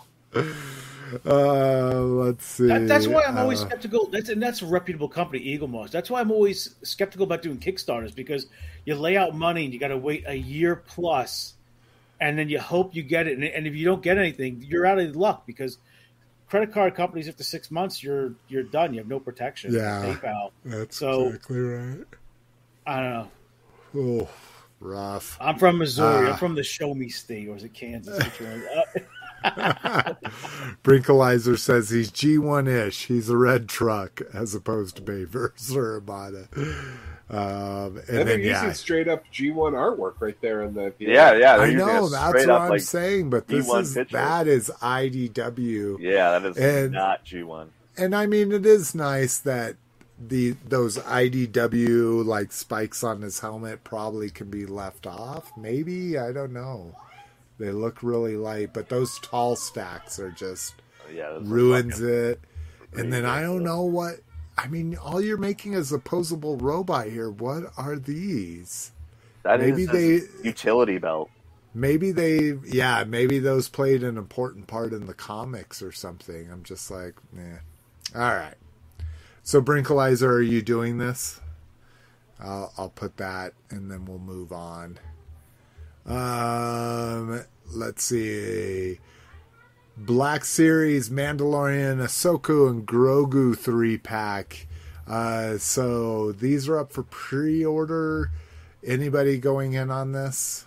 Uh, 1.24 2.00
let's 2.02 2.44
see. 2.44 2.66
That, 2.66 2.86
that's 2.86 3.06
why 3.06 3.22
I'm 3.24 3.38
always 3.38 3.62
Uh, 3.62 3.66
skeptical. 3.68 4.06
That's 4.08 4.28
and 4.28 4.42
that's 4.42 4.60
a 4.60 4.66
reputable 4.66 5.08
company, 5.08 5.42
Eaglemoss. 5.58 5.90
That's 5.90 6.10
why 6.10 6.20
I'm 6.20 6.30
always 6.30 6.74
skeptical 6.82 7.24
about 7.24 7.40
doing 7.40 7.56
Kickstarters 7.58 8.14
because 8.14 8.46
you 8.84 8.94
lay 8.94 9.16
out 9.16 9.34
money 9.34 9.64
and 9.64 9.72
you 9.72 9.80
got 9.80 9.88
to 9.88 9.96
wait 9.96 10.24
a 10.26 10.34
year 10.34 10.76
plus, 10.76 11.54
and 12.20 12.38
then 12.38 12.48
you 12.48 12.58
hope 12.60 12.94
you 12.94 13.02
get 13.02 13.26
it. 13.26 13.34
And, 13.34 13.44
and 13.44 13.66
if 13.66 13.74
you 13.74 13.84
don't 13.84 14.02
get 14.02 14.18
anything, 14.18 14.64
you're 14.66 14.86
out 14.86 14.98
of 14.98 15.16
luck 15.16 15.46
because 15.46 15.78
credit 16.48 16.72
card 16.72 16.94
companies 16.94 17.28
after 17.28 17.44
six 17.44 17.70
months 17.70 18.02
you're 18.02 18.34
you're 18.48 18.62
done. 18.62 18.92
You 18.94 19.00
have 19.00 19.08
no 19.08 19.20
protection. 19.20 19.72
Yeah. 19.72 20.14
PayPal. 20.14 20.50
that's 20.64 20.96
so- 20.96 21.26
exactly 21.28 21.60
right. 21.60 22.04
I 22.86 23.00
don't 23.00 23.12
know. 23.12 23.28
Oh, 23.96 24.28
rough. 24.80 25.36
I'm 25.40 25.58
from 25.58 25.78
Missouri. 25.78 26.28
Ah. 26.28 26.32
I'm 26.32 26.38
from 26.38 26.54
the 26.54 26.62
Show 26.62 26.94
Me 26.94 27.08
State, 27.10 27.48
or 27.48 27.56
is 27.56 27.64
it 27.64 27.74
Kansas? 27.74 28.18
Brinkalizer 30.82 31.58
says 31.58 31.90
he's 31.90 32.10
G1 32.10 32.68
ish. 32.68 33.06
He's 33.06 33.28
a 33.28 33.36
red 33.36 33.68
truck 33.68 34.22
as 34.32 34.54
opposed 34.54 34.96
to 34.96 35.02
Bavers 35.02 35.74
or 35.76 35.98
Amada. 35.98 36.48
Um, 37.30 37.38
and 37.38 37.96
And 37.96 38.04
they're 38.08 38.24
then, 38.24 38.38
using 38.40 38.52
yeah. 38.68 38.72
straight 38.72 39.06
up 39.08 39.22
G1 39.32 39.72
artwork 39.74 40.14
right 40.20 40.40
there 40.40 40.62
in 40.62 40.72
the 40.74 40.94
yeah, 40.98 41.34
yeah. 41.34 41.58
they're 41.58 41.66
I 41.66 41.74
know 41.74 42.08
that's 42.08 42.32
what 42.32 42.48
up, 42.48 42.62
I'm 42.62 42.70
like, 42.70 42.80
saying, 42.80 43.28
but 43.28 43.46
this 43.48 43.66
D1 43.68 43.80
is 43.82 43.94
picture. 43.94 44.16
that 44.16 44.46
is 44.48 44.70
IDW, 44.80 45.98
Yeah, 46.00 46.38
that 46.38 46.50
is 46.50 46.56
And- 46.56 46.92
not 46.92 47.24
G1. 47.26 47.68
and 47.98 48.14
I 48.16 48.26
mean 48.26 48.50
it 48.52 48.64
is 48.64 48.94
nice 48.94 49.36
that 49.38 49.76
the 50.20 50.56
those 50.66 50.96
IDW 50.98 52.24
like 52.24 52.50
spikes 52.50 53.04
on 53.04 53.22
his 53.22 53.40
helmet 53.40 53.84
probably 53.84 54.30
can 54.30 54.48
be 54.50 54.66
left 54.66 55.06
off. 55.06 55.52
Maybe 55.56 56.18
I 56.18 56.32
don't 56.32 56.52
know. 56.52 56.94
They 57.58 57.70
look 57.72 58.02
really 58.02 58.36
light, 58.36 58.72
but 58.72 58.88
those 58.88 59.18
tall 59.18 59.54
stacks 59.54 60.18
are 60.18 60.30
just 60.30 60.74
Yeah, 61.14 61.38
ruins 61.42 62.00
it. 62.00 62.40
And 62.96 63.12
then 63.12 63.24
I 63.26 63.42
don't 63.42 63.62
know 63.62 63.82
what. 63.82 64.20
I 64.58 64.66
mean, 64.66 64.96
all 64.96 65.20
you're 65.20 65.36
making 65.38 65.74
is 65.74 65.92
a 65.92 65.98
posable 65.98 66.60
robot 66.60 67.06
here. 67.06 67.30
What 67.30 67.64
are 67.76 67.96
these? 67.96 68.90
That 69.44 69.60
maybe 69.60 69.84
is 69.84 69.88
they- 69.88 70.48
utility 70.48 70.98
belt. 70.98 71.30
Maybe 71.74 72.10
they, 72.10 72.54
yeah, 72.64 73.04
maybe 73.04 73.38
those 73.38 73.68
played 73.68 74.02
an 74.02 74.16
important 74.16 74.66
part 74.66 74.92
in 74.92 75.06
the 75.06 75.14
comics 75.14 75.80
or 75.80 75.92
something. 75.92 76.50
I'm 76.50 76.64
just 76.64 76.90
like, 76.90 77.14
yeah. 77.36 77.58
All 78.16 78.34
right. 78.34 78.56
So, 79.44 79.62
Brinkalizer, 79.62 80.28
are 80.28 80.42
you 80.42 80.60
doing 80.60 80.98
this? 80.98 81.40
I'll, 82.40 82.72
I'll 82.76 82.88
put 82.88 83.16
that 83.18 83.52
and 83.70 83.90
then 83.90 84.06
we'll 84.06 84.18
move 84.18 84.50
on. 84.52 84.98
Um, 86.06 87.44
let's 87.70 88.02
see. 88.02 88.98
Black 89.98 90.44
Series, 90.44 91.10
Mandalorian, 91.10 91.98
Ahsoka, 91.98 92.70
and 92.70 92.86
Grogu 92.86 93.56
three 93.56 93.98
pack. 93.98 94.66
Uh, 95.06 95.58
so 95.58 96.32
these 96.32 96.68
are 96.68 96.78
up 96.78 96.92
for 96.92 97.02
pre 97.02 97.64
order. 97.64 98.30
Anybody 98.84 99.38
going 99.38 99.72
in 99.72 99.90
on 99.90 100.12
this? 100.12 100.64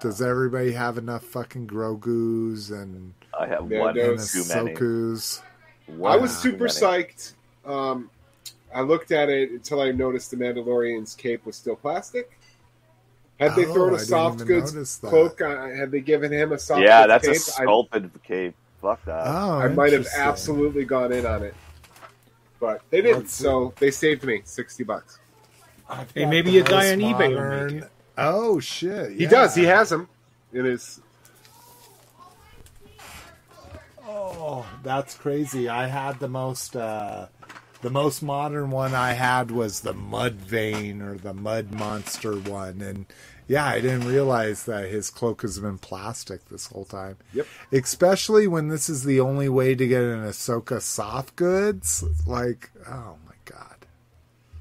Does 0.00 0.20
everybody 0.22 0.72
have 0.72 0.98
enough 0.98 1.22
fucking 1.24 1.66
Grogu's 1.66 2.70
and, 2.70 3.14
I 3.38 3.46
have 3.46 3.70
Yeah, 3.70 3.80
one 3.80 3.96
no, 3.96 4.12
and 4.12 4.20
too 4.20 4.44
many. 4.48 4.74
Ahsoka's? 4.74 5.42
One 5.86 6.12
I 6.12 6.16
was 6.16 6.36
super 6.36 6.66
psyched. 6.66 7.32
Um, 7.64 8.10
I 8.74 8.80
looked 8.80 9.12
at 9.12 9.28
it 9.28 9.50
until 9.50 9.80
I 9.80 9.92
noticed 9.92 10.30
the 10.30 10.36
Mandalorian's 10.36 11.14
cape 11.14 11.44
was 11.46 11.56
still 11.56 11.76
plastic. 11.76 12.38
Had 13.40 13.56
they 13.56 13.66
Oh, 13.66 13.72
thrown 13.74 13.90
I 13.90 13.94
a 13.94 13.98
didn't 13.98 14.08
soft 14.08 14.38
goods 14.46 14.74
notice 14.74 14.96
that. 14.98 15.08
cloak? 15.08 15.40
On, 15.40 15.76
had 15.76 15.90
they 15.90 16.00
given 16.00 16.32
him 16.32 16.52
a 16.52 16.58
soft 16.58 16.82
Yeah, 16.82 17.06
goods 17.06 17.26
that's 17.26 17.26
a 17.26 17.30
cape? 17.30 17.58
I- 17.60 17.62
sculpted 17.64 18.10
cape. 18.22 18.54
Fuck 18.80 19.04
that. 19.06 19.26
Oh, 19.26 19.58
I, 19.58 19.68
might 19.68 19.92
have 19.92 20.06
absolutely 20.16 20.84
gone 20.84 21.10
in 21.12 21.24
on 21.26 21.42
it, 21.42 21.54
but 22.60 22.82
they 22.90 23.00
didn't. 23.00 23.20
Let's 23.22 23.32
see. 23.32 23.42
so 23.44 23.72
they 23.78 23.90
saved 23.90 24.24
me 24.24 24.42
sixty 24.44 24.84
bucks. 24.84 25.18
I've 25.88 26.10
Hey, 26.12 26.26
maybe 26.26 26.50
the 26.52 26.58
a 26.58 26.62
guy 26.64 26.92
on 26.92 26.98
eBay 26.98 27.28
will 27.30 27.34
modern- 27.34 27.74
make 27.76 27.84
it. 27.84 27.90
Oh 28.18 28.60
shit! 28.60 29.12
He 29.12 29.26
does. 29.26 29.54
He 29.54 29.64
has 29.64 29.88
them 29.88 30.08
in 30.52 30.66
his. 30.66 31.00
Oh, 34.06 34.66
that's 34.82 35.14
crazy. 35.14 35.68
I 35.68 35.86
had 35.86 36.18
the 36.20 36.28
most 36.28 36.76
uh 36.76 37.26
the 37.84 37.90
most 37.90 38.22
modern 38.22 38.70
one 38.70 38.94
I 38.94 39.12
had 39.12 39.50
was 39.52 39.82
the 39.82 39.92
Mud 39.92 40.32
Vein 40.34 41.00
or 41.02 41.16
the 41.16 41.34
Mud 41.34 41.70
Monster 41.70 42.32
one 42.36 42.80
and 42.80 43.06
yeah, 43.46 43.66
I 43.66 43.80
didn't 43.82 44.08
realize 44.08 44.64
that 44.64 44.88
his 44.88 45.10
cloak 45.10 45.42
has 45.42 45.58
been 45.58 45.76
plastic 45.76 46.46
this 46.48 46.68
whole 46.68 46.86
time. 46.86 47.18
Yep. 47.34 47.46
Especially 47.72 48.46
when 48.46 48.68
this 48.68 48.88
is 48.88 49.04
the 49.04 49.20
only 49.20 49.50
way 49.50 49.74
to 49.74 49.86
get 49.86 50.02
an 50.02 50.24
Ahsoka 50.24 50.80
soft 50.80 51.36
goods. 51.36 52.02
Like, 52.26 52.70
oh 52.88 53.16
my 53.26 53.34
god. 53.44 53.84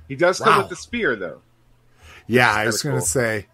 He 0.10 0.18
does 0.18 0.40
come 0.40 0.50
Wow. 0.54 0.60
with 0.60 0.70
the 0.70 0.76
spear 0.76 1.16
though. 1.16 1.42
Yeah, 2.28 2.52
I 2.52 2.66
was 2.66 2.84
going 2.84 2.96
to 2.96 3.00
cool. 3.00 3.06
say, 3.08 3.46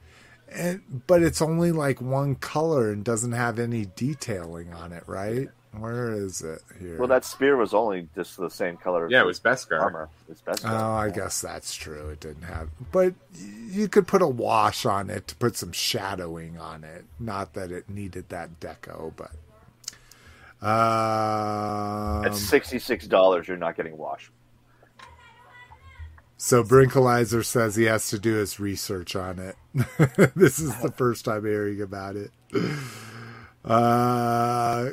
And 0.52 1.04
but 1.06 1.22
it's 1.22 1.44
only 1.44 1.72
like 1.72 2.02
one 2.02 2.34
color 2.34 2.92
and 2.92 3.04
doesn't 3.06 3.34
have 3.34 3.60
any 3.60 3.86
detailing 3.96 4.74
on 4.74 4.92
it, 4.92 5.04
right? 5.06 5.50
Where 5.78 6.12
is 6.12 6.42
it 6.42 6.62
here? 6.80 6.98
Well, 6.98 7.08
that 7.10 7.24
spear 7.24 7.56
was 7.56 7.74
only 7.76 8.08
just 8.16 8.38
the 8.38 8.50
same 8.50 8.76
color. 8.78 9.06
as 9.06 9.12
Yeah, 9.12 9.22
it 9.22 9.26
was 9.26 9.40
Beskar. 9.40 9.80
armor. 9.80 10.10
It's 10.28 10.42
Beskar. 10.42 10.72
Oh, 10.72 10.94
I 10.94 11.10
guess 11.12 11.42
that's 11.42 11.76
true. 11.76 12.10
It 12.10 12.20
didn't 12.20 12.44
have, 12.44 12.70
but 12.92 13.14
you 13.38 13.88
could 13.88 14.08
put 14.08 14.22
a 14.24 14.28
wash 14.28 14.86
on 14.86 15.10
it 15.12 15.28
to 15.28 15.36
put 15.36 15.56
some 15.56 15.72
shadowing 15.72 16.58
on 16.58 16.84
it. 16.84 17.06
Not 17.20 17.54
that 17.54 17.72
it 17.72 17.88
needed 17.90 18.30
that 18.30 18.60
deco, 18.60 19.14
but 19.16 19.32
um, 20.68 22.26
At 22.26 22.36
sixty 22.36 22.80
six 22.80 23.06
dollars, 23.08 23.48
you're 23.48 23.56
not 23.58 23.78
getting 23.78 23.96
wash. 23.96 24.32
so 26.36 26.64
Brinkalizer 26.64 27.46
says 27.46 27.76
he 27.76 27.84
has 27.84 28.10
to 28.10 28.18
do 28.18 28.34
his 28.34 28.60
research 28.60 29.16
on 29.16 29.38
it. 29.40 29.56
this 30.36 30.60
is 30.60 30.76
the 30.82 30.92
first 30.92 31.26
time 31.26 31.46
hearing 31.46 31.80
about 31.82 32.16
it. 32.16 32.32
Uh, 33.64 34.90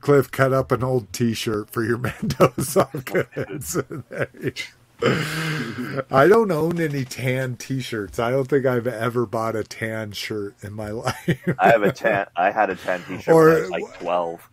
Cliff 0.00 0.30
cut 0.30 0.52
up 0.52 0.72
an 0.72 0.82
old 0.82 1.12
T-shirt 1.12 1.70
for 1.70 1.84
your 1.84 1.98
Mendoza 1.98 2.88
goods. 3.04 3.78
There 4.08 4.28
you 4.42 4.52
I 6.10 6.26
don't 6.28 6.50
own 6.50 6.80
any 6.80 7.04
tan 7.04 7.56
T-shirts. 7.56 8.18
I 8.18 8.30
don't 8.30 8.48
think 8.48 8.64
I've 8.64 8.86
ever 8.86 9.26
bought 9.26 9.54
a 9.56 9.64
tan 9.64 10.12
shirt 10.12 10.54
in 10.62 10.72
my 10.72 10.90
life. 10.92 11.28
I 11.58 11.68
have 11.68 11.82
a 11.82 11.92
tan. 11.92 12.26
I 12.36 12.50
had 12.50 12.70
a 12.70 12.76
tan 12.76 13.02
T-shirt 13.04 13.34
Or- 13.34 13.46
when 13.48 13.56
I 13.56 13.60
was 13.60 13.70
like 13.70 13.98
twelve. 13.98 14.48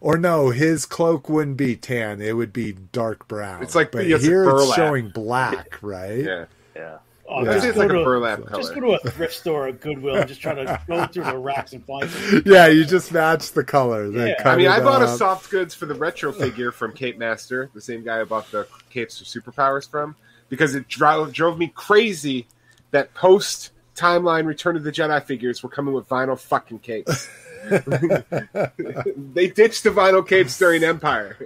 or 0.00 0.16
no, 0.18 0.50
his 0.50 0.86
cloak 0.86 1.28
wouldn't 1.28 1.56
be 1.56 1.76
tan; 1.76 2.20
it 2.22 2.36
would 2.36 2.52
be 2.52 2.72
dark 2.72 3.28
brown. 3.28 3.62
It's 3.62 3.74
like- 3.74 3.92
but 3.92 4.06
it's 4.06 4.24
here 4.24 4.48
it's 4.48 4.74
showing 4.74 5.10
black, 5.10 5.78
right? 5.82 6.24
Yeah. 6.24 6.44
Yeah. 6.74 6.98
Oh, 7.34 7.44
Yeah. 7.44 7.52
Just, 7.54 7.66
it's 7.66 7.74
go 7.76 7.80
like 7.80 7.90
a 7.90 7.92
to, 7.94 8.04
burlap 8.04 8.38
just 8.54 8.72
color. 8.72 8.74
go 8.74 8.80
to 8.98 9.08
a 9.08 9.10
thrift 9.10 9.34
store 9.34 9.68
or 9.68 9.72
Goodwill 9.72 10.16
and 10.16 10.28
just 10.28 10.40
try 10.40 10.54
to 10.54 10.80
go 10.86 11.06
through 11.06 11.24
the 11.24 11.38
racks 11.38 11.72
and 11.72 11.84
find 11.84 12.04
it. 12.04 12.46
Yeah, 12.52 12.66
you 12.68 12.84
just 12.84 13.12
match 13.12 13.52
the 13.52 13.64
color. 13.64 14.10
Yeah. 14.10 14.34
I 14.44 14.56
mean, 14.56 14.68
I 14.68 14.80
bought 14.80 15.02
a 15.02 15.08
soft 15.08 15.50
goods 15.50 15.74
for 15.74 15.86
the 15.86 15.94
retro 15.94 16.32
figure 16.32 16.72
from 16.72 16.92
Cape 16.92 17.18
Master, 17.18 17.70
the 17.74 17.80
same 17.80 18.04
guy 18.04 18.20
I 18.20 18.24
bought 18.24 18.50
the 18.50 18.66
capes 18.90 19.18
for 19.18 19.24
superpowers 19.24 19.88
from, 19.88 20.16
because 20.48 20.74
it 20.74 20.88
drove, 20.88 21.32
drove 21.32 21.58
me 21.58 21.68
crazy 21.68 22.46
that 22.90 23.14
post 23.14 23.70
timeline 23.96 24.46
Return 24.46 24.76
of 24.76 24.82
the 24.84 24.92
Jedi 24.92 25.22
figures 25.24 25.62
were 25.62 25.68
coming 25.68 25.94
with 25.94 26.08
vinyl 26.08 26.38
fucking 26.38 26.80
capes. 26.80 27.28
they 27.62 29.46
ditched 29.48 29.84
the 29.84 29.90
vinyl 29.90 30.26
capes 30.26 30.58
during 30.58 30.82
Empire. 30.82 31.36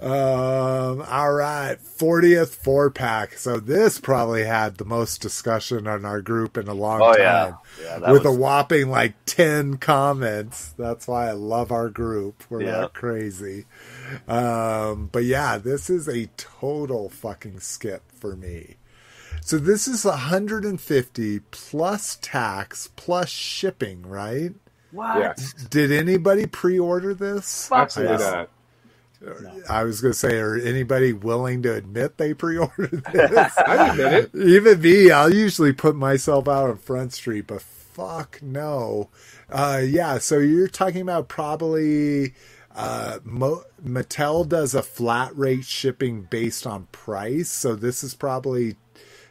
Um, 0.00 1.02
all 1.08 1.32
right, 1.32 1.76
40th 1.80 2.50
four 2.50 2.88
pack. 2.90 3.32
So 3.34 3.58
this 3.58 3.98
probably 3.98 4.44
had 4.44 4.76
the 4.76 4.84
most 4.84 5.20
discussion 5.20 5.88
on 5.88 6.04
our 6.04 6.22
group 6.22 6.56
in 6.56 6.68
a 6.68 6.74
long 6.74 7.00
Oh 7.02 7.12
time. 7.14 7.18
yeah. 7.20 7.52
Yeah. 7.82 8.12
With 8.12 8.24
was, 8.24 8.34
a 8.36 8.38
whopping 8.38 8.90
like 8.90 9.14
10 9.26 9.78
comments. 9.78 10.72
That's 10.78 11.08
why 11.08 11.28
I 11.28 11.32
love 11.32 11.72
our 11.72 11.88
group. 11.88 12.44
We're 12.48 12.62
Yeah. 12.62 12.70
not 12.82 12.94
crazy. 12.94 13.66
Um, 14.28 15.08
but 15.10 15.24
yeah, 15.24 15.58
this 15.58 15.90
is 15.90 16.08
a 16.08 16.26
total 16.36 17.08
fucking 17.08 17.58
skip 17.60 18.02
for 18.12 18.36
me. 18.36 18.76
So 19.40 19.58
this 19.58 19.88
is 19.88 20.04
150 20.04 21.40
plus 21.50 22.18
tax 22.20 22.90
plus 22.96 23.28
shipping, 23.30 24.02
right? 24.02 24.52
what? 24.90 25.18
Yeah. 25.18 25.34
Did 25.70 25.92
anybody 25.92 26.46
pre-order 26.46 27.14
this? 27.14 27.70
Absolutely 27.72 28.24
I- 28.24 28.46
not. 29.20 29.56
I 29.68 29.84
was 29.84 30.00
going 30.00 30.12
to 30.12 30.18
say, 30.18 30.38
are 30.38 30.56
anybody 30.56 31.12
willing 31.12 31.62
to 31.62 31.74
admit 31.74 32.18
they 32.18 32.34
pre-ordered 32.34 33.04
this? 33.12 33.58
I 33.58 33.90
admit 33.90 34.30
it. 34.34 34.34
Even 34.34 34.80
me, 34.80 35.10
I'll 35.10 35.32
usually 35.34 35.72
put 35.72 35.96
myself 35.96 36.48
out 36.48 36.70
on 36.70 36.78
Front 36.78 37.12
Street, 37.12 37.46
but 37.46 37.62
fuck 37.62 38.40
no. 38.42 39.08
Uh, 39.50 39.82
yeah, 39.84 40.18
so 40.18 40.38
you're 40.38 40.68
talking 40.68 41.00
about 41.02 41.28
probably 41.28 42.34
uh, 42.74 43.18
Mo- 43.24 43.64
Mattel 43.84 44.48
does 44.48 44.74
a 44.74 44.82
flat 44.82 45.36
rate 45.36 45.64
shipping 45.64 46.22
based 46.22 46.66
on 46.66 46.86
price, 46.92 47.48
so 47.48 47.74
this 47.74 48.04
is 48.04 48.14
probably 48.14 48.76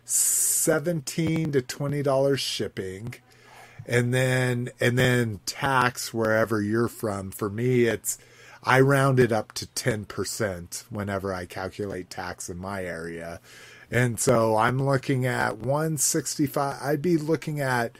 seventeen 0.03 1.51
to 1.53 1.61
twenty 1.61 2.01
dollars 2.03 2.41
shipping, 2.41 3.15
and 3.85 4.13
then 4.13 4.69
and 4.81 4.97
then 4.97 5.39
tax 5.45 6.13
wherever 6.13 6.61
you're 6.61 6.87
from. 6.89 7.31
For 7.31 7.49
me, 7.49 7.85
it's 7.85 8.17
I 8.67 8.81
round 8.81 9.19
it 9.19 9.31
up 9.31 9.53
to 9.53 9.65
10% 9.65 10.83
whenever 10.89 11.33
I 11.33 11.45
calculate 11.45 12.09
tax 12.09 12.49
in 12.49 12.57
my 12.57 12.83
area. 12.83 13.39
And 13.89 14.19
so 14.19 14.57
I'm 14.57 14.85
looking 14.85 15.25
at 15.25 15.57
165. 15.59 16.77
I'd 16.81 17.01
be 17.01 17.15
looking 17.15 17.61
at 17.61 17.97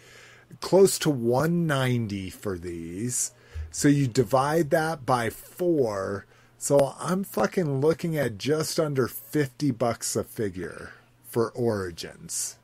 close 0.59 0.99
to 0.99 1.09
190 1.09 2.29
for 2.31 2.57
these. 2.57 3.31
So 3.71 3.87
you 3.87 4.07
divide 4.07 4.69
that 4.71 5.05
by 5.05 5.29
four. 5.29 6.25
So 6.57 6.95
I'm 6.99 7.23
fucking 7.23 7.79
looking 7.79 8.17
at 8.17 8.37
just 8.37 8.79
under 8.79 9.07
50 9.07 9.71
bucks 9.71 10.15
a 10.17 10.23
figure 10.23 10.91
for 11.23 11.51
Origins 11.51 12.57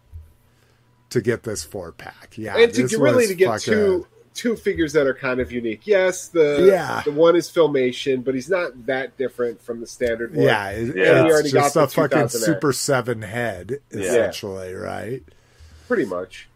to 1.09 1.21
get 1.21 1.43
this 1.43 1.63
four 1.63 1.91
pack. 1.91 2.37
Yeah. 2.37 2.57
and 2.57 2.73
to 2.73 2.97
really 2.97 3.27
to 3.27 3.35
get 3.35 3.61
two 3.61 4.07
two 4.33 4.55
figures 4.55 4.93
that 4.93 5.05
are 5.07 5.13
kind 5.13 5.39
of 5.39 5.51
unique. 5.51 5.81
Yes, 5.85 6.27
the 6.27 6.65
Yeah. 6.67 7.01
the 7.05 7.11
one 7.11 7.35
is 7.35 7.49
filmation, 7.49 8.23
but 8.23 8.33
he's 8.35 8.49
not 8.49 8.85
that 8.87 9.15
different 9.17 9.61
from 9.61 9.79
the 9.79 9.87
standard 9.87 10.33
one. 10.35 10.45
Yeah, 10.45 10.69
it- 10.71 10.95
Yeah. 10.95 11.03
It's 11.25 11.31
already 11.33 11.51
just 11.51 11.75
got 11.75 11.83
a 11.83 11.85
the 11.85 11.93
fucking 11.93 12.27
Super 12.29 12.73
7 12.73 13.21
head, 13.21 13.79
Yeah. 13.91 13.99
essentially, 14.01 14.73
right? 14.73 15.23
pretty 15.87 16.05
much. 16.05 16.47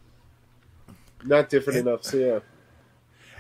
Not 1.23 1.49
different 1.49 1.77
enough, 1.79 2.03
so 2.03 2.17
yeah. 2.17 2.39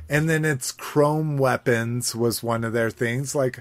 And 0.09 0.29
then 0.29 0.45
it's 0.45 0.71
chrome 0.71 1.37
weapons 1.37 2.15
was 2.15 2.43
one 2.43 2.63
of 2.63 2.73
their 2.73 2.89
things. 2.91 3.33
Like, 3.33 3.59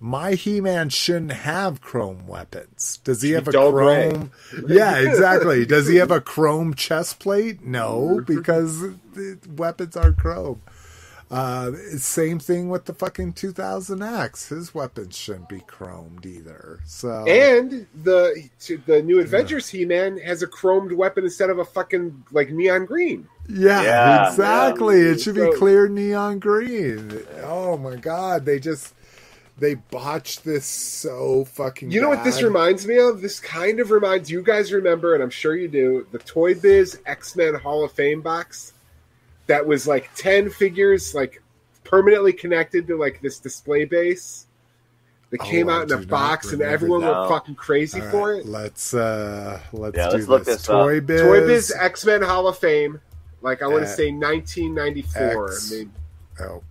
my 0.00 0.32
He 0.32 0.60
Man 0.60 0.88
shouldn't 0.88 1.32
have 1.32 1.80
chrome 1.80 2.26
weapons. 2.26 2.98
Does 3.04 3.22
he 3.22 3.32
have 3.32 3.44
be 3.44 3.50
a 3.50 3.52
dull 3.52 3.72
chrome? 3.72 4.32
yeah, 4.66 4.98
exactly. 4.98 5.66
Does 5.66 5.86
he 5.86 5.96
have 5.96 6.10
a 6.10 6.20
chrome 6.20 6.74
chest 6.74 7.20
plate? 7.20 7.62
No, 7.62 8.22
because 8.26 8.80
the 8.80 9.38
weapons 9.56 9.96
are 9.96 10.12
chrome. 10.12 10.62
Uh, 11.30 11.70
same 11.96 12.40
thing 12.40 12.68
with 12.70 12.86
the 12.86 12.92
fucking 12.92 13.32
2000X. 13.34 14.48
His 14.48 14.74
weapons 14.74 15.16
shouldn't 15.16 15.48
be 15.48 15.60
chromed 15.60 16.26
either. 16.26 16.80
So 16.84 17.24
And 17.28 17.86
the 18.02 18.48
the 18.86 19.00
new 19.00 19.20
Adventures 19.20 19.68
He 19.68 19.84
Man 19.84 20.18
has 20.18 20.42
a 20.42 20.48
chromed 20.48 20.92
weapon 20.92 21.22
instead 21.22 21.48
of 21.50 21.60
a 21.60 21.64
fucking 21.64 22.24
like 22.32 22.50
neon 22.50 22.84
green. 22.84 23.28
Yeah, 23.48 23.82
Yeah, 23.82 24.28
exactly. 24.30 25.02
yeah. 25.02 25.10
It 25.12 25.20
should 25.20 25.36
be 25.36 25.52
clear 25.56 25.86
neon 25.88 26.40
green. 26.40 27.22
Oh 27.44 27.76
my 27.76 27.94
god, 27.94 28.44
they 28.44 28.58
just 28.58 28.92
they 29.60 29.74
botched 29.74 30.42
this 30.44 30.64
so 30.66 31.44
fucking. 31.44 31.90
You 31.92 32.00
know 32.00 32.08
what 32.08 32.24
this 32.24 32.42
reminds 32.42 32.86
me 32.86 32.98
of? 32.98 33.20
This 33.20 33.38
kind 33.38 33.78
of 33.78 33.90
reminds 33.92 34.30
you 34.30 34.42
guys 34.42 34.72
remember, 34.72 35.14
and 35.14 35.22
I'm 35.22 35.30
sure 35.30 35.54
you 35.54 35.68
do, 35.68 36.06
the 36.10 36.18
Toy 36.18 36.54
Biz 36.54 37.00
X 37.06 37.36
Men 37.36 37.54
Hall 37.54 37.84
of 37.84 37.92
Fame 37.92 38.20
box 38.22 38.72
that 39.46 39.66
was 39.66 39.86
like 39.86 40.10
ten 40.16 40.50
figures, 40.50 41.14
like 41.14 41.42
permanently 41.84 42.32
connected 42.32 42.86
to 42.88 42.96
like 42.96 43.20
this 43.20 43.38
display 43.38 43.84
base. 43.84 44.46
That 45.30 45.40
Oh, 45.42 45.44
came 45.44 45.68
I 45.68 45.74
out 45.74 45.92
in 45.92 46.02
a 46.02 46.06
box, 46.06 46.52
and 46.52 46.60
everyone 46.60 47.02
that. 47.02 47.16
went 47.16 47.28
fucking 47.30 47.54
crazy 47.54 48.00
All 48.00 48.06
right, 48.06 48.10
for 48.10 48.32
it. 48.34 48.46
Let's 48.46 48.92
uh 48.94 49.60
let's 49.72 49.96
Yeah, 49.96 50.08
do 50.08 50.16
let's 50.16 50.26
look 50.28 50.44
this. 50.44 50.56
this 50.56 50.68
up. 50.68 50.82
Toy 50.86 51.00
Biz. 51.00 51.20
Toy 51.22 51.46
Biz 51.46 51.72
X 51.78 52.04
Men 52.04 52.22
Hall 52.22 52.48
of 52.48 52.58
Fame, 52.58 53.00
like 53.40 53.62
I 53.62 53.68
want 53.68 53.82
to 53.84 53.88
say 53.88 54.10
1994. 54.10 55.48
X- 55.52 55.72
I 55.72 55.76
mean, 55.76 55.92
oh, 56.40 56.62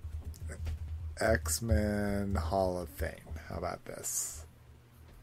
X 1.21 1.61
Men 1.61 2.35
Hall 2.35 2.79
of 2.79 2.89
Fame. 2.89 3.11
How 3.49 3.57
about 3.57 3.83
this? 3.85 4.35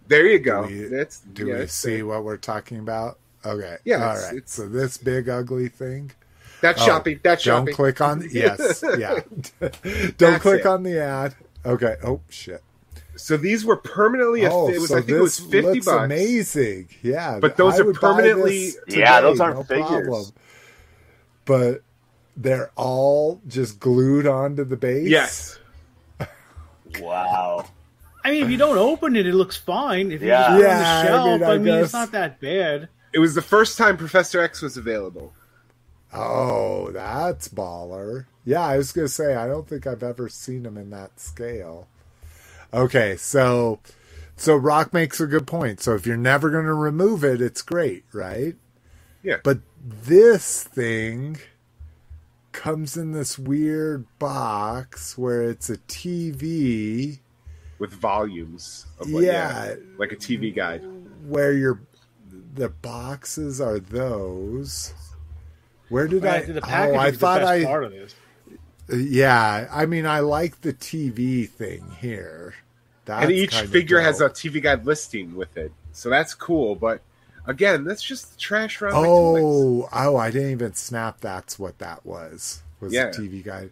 there 0.09 0.25
you 0.27 0.39
go. 0.39 0.67
Do 0.67 0.73
we- 0.75 0.85
That's 0.97 1.19
Do 1.21 1.47
yeah, 1.49 1.55
we 1.57 1.61
it's 1.63 1.75
see 1.75 1.97
there. 1.97 2.07
what 2.07 2.23
we're 2.25 2.37
talking 2.37 2.79
about? 2.79 3.19
Okay. 3.45 3.77
Yeah, 3.85 4.05
All 4.05 4.11
it's- 4.13 4.25
right. 4.25 4.37
it's- 4.37 4.53
So 4.53 4.69
this 4.69 4.99
big 4.99 5.29
ugly 5.29 5.69
thing. 5.69 6.13
That's 6.61 6.81
Oh, 6.83 6.87
shopping. 6.87 7.21
That's 7.23 7.43
shopping. 7.43 7.67
Don't 7.67 7.75
shopping. 7.75 7.75
click 7.75 8.01
on 8.01 8.29
yes, 8.33 8.85
yeah. 8.99 9.21
Don't 9.61 10.17
That's 10.19 10.43
click 10.43 10.61
it. 10.61 10.67
on 10.67 10.83
the 10.85 11.01
ad. 11.01 11.35
Okay. 11.65 11.97
Oh 12.05 12.21
shit. 12.31 12.63
So 13.17 13.37
these 13.37 13.65
were 13.65 13.77
permanently. 13.77 14.45
A, 14.45 14.51
Oh, 14.53 14.69
it 14.69 14.79
was. 14.81 14.89
so 14.91 14.97
I 14.99 15.01
think 15.01 15.11
it 15.11 15.21
was 15.21 15.39
fifty 15.41 15.63
looks 15.63 15.87
bucks. 15.87 16.05
amazing. 16.05 16.89
Yeah, 17.03 17.39
But 17.41 17.57
those 17.57 17.75
I 17.81 17.85
are 17.85 17.93
permanently- 17.93 18.71
this 18.71 18.79
Yeah, 18.89 19.21
those 19.23 19.41
aren't 19.41 19.57
no 19.57 19.63
figures. 19.65 19.87
problem. 20.07 20.33
But 21.45 21.83
they're 22.37 22.71
all 22.77 23.41
just 23.47 23.81
glued 23.81 24.27
onto 24.27 24.65
the 24.65 24.77
base. 24.77 25.09
Yes. 25.09 25.59
Wow. 27.01 27.67
I 28.25 28.33
mean, 28.33 28.45
if 28.45 28.51
you 28.51 28.57
don't 28.57 28.79
open 28.79 29.15
it, 29.17 29.27
it 29.27 29.35
looks 29.35 29.57
fine. 29.57 30.11
If 30.11 30.21
you 30.21 30.29
Yeah. 30.29 30.39
just 30.39 30.51
put 30.51 30.61
it 30.61 30.63
Yeah, 30.63 30.73
on 30.73 30.79
the 30.79 31.09
shelf, 31.09 31.41
mean, 31.41 31.43
I 31.45 31.53
I 31.53 31.59
mean, 31.59 31.75
it's 31.85 31.93
not 31.93 32.13
that 32.13 32.41
bad. 32.41 32.89
It 33.13 33.19
was 33.21 33.35
the 33.35 33.43
first 33.43 33.79
time 33.79 33.97
Professor 33.97 34.41
X 34.41 34.63
was 34.63 34.77
available. 34.77 35.33
Oh, 36.13 36.91
that's 36.93 37.49
baller. 37.49 38.27
Yeah, 38.45 38.63
I 38.63 38.77
was 38.79 38.93
gonna 38.93 39.09
say 39.09 39.35
I 39.35 39.47
don't 39.47 39.69
think 39.69 39.87
I've 39.87 40.03
ever 40.03 40.29
seen 40.29 40.65
him 40.65 40.77
in 40.77 40.91
that 40.91 41.21
scale. 41.21 41.89
Okay, 42.75 43.17
so 43.17 43.81
so 44.37 44.57
Rock 44.57 44.93
makes 44.93 45.21
a 45.21 45.27
good 45.27 45.47
point. 45.47 45.81
So 45.81 45.95
if 45.95 46.07
you're 46.07 46.17
never 46.17 46.51
gonna 46.51 46.75
remove 46.75 47.25
it, 47.25 47.41
it's 47.41 47.63
great, 47.63 48.05
right? 48.13 48.55
Yeah. 49.23 49.37
But 49.43 49.59
this 49.83 50.63
thing 50.63 51.39
comes 52.57 52.97
in 52.97 53.13
this 53.13 53.39
weird 53.39 54.07
box 54.19 55.17
where 55.17 55.43
it's 55.43 55.69
a 55.71 55.77
TV. 55.77 57.21
with 57.79 57.93
volumes 57.93 58.87
of 58.99 59.09
like, 59.11 59.25
yeah. 59.25 59.67
yeah, 59.69 59.75
like 59.99 60.11
a 60.13 60.17
TV 60.17 60.55
guide. 60.55 60.83
where 61.29 61.53
your 61.53 61.81
the 62.55 62.71
boxes 62.71 63.61
are 63.61 63.79
those. 63.79 64.95
Where 65.91 66.09
did 66.09 66.25
Right, 66.25 66.43
I? 66.49 66.53
the 66.53 66.61
oh, 66.65 66.95
I 66.95 67.09
is 67.09 67.13
the 67.13 67.19
thought 67.19 67.41
best 67.43 67.51
I. 67.51 67.65
part 67.65 67.85
of 67.85 67.93
this. 67.93 68.15
Yeah, 68.93 69.69
I 69.71 69.87
mean, 69.87 70.07
I 70.07 70.21
like 70.21 70.63
the 70.63 70.73
TV 70.73 71.49
thing 71.49 71.85
here. 72.01 72.55
That's 73.05 73.25
and 73.25 73.33
each 73.33 73.51
kinda 73.53 73.69
figure 73.69 74.01
has 74.01 74.21
a. 74.21 74.31
TV 74.31 74.63
guide 74.63 74.87
listing 74.87 75.37
with 75.37 75.57
it, 75.57 75.73
so 75.93 76.09
that's 76.09 76.35
cool. 76.35 76.75
But 76.75 77.03
again, 77.47 77.85
that's 77.85 78.03
just 78.03 78.33
the 78.33 78.39
trash 78.39 78.81
around. 78.83 78.95
my 78.95 79.03
toys. 79.03 79.43
Oh, 79.45 79.89
oh! 79.93 80.17
I 80.17 80.31
didn't 80.31 80.51
even 80.53 80.75
snap. 80.75 81.21
That's 81.21 81.59
what 81.59 81.79
that 81.79 82.05
was. 82.05 82.63
Was 82.81 82.93
Yeah. 82.93 83.07
a 83.09 83.11
TV 83.13 83.43
guide. 83.45 83.71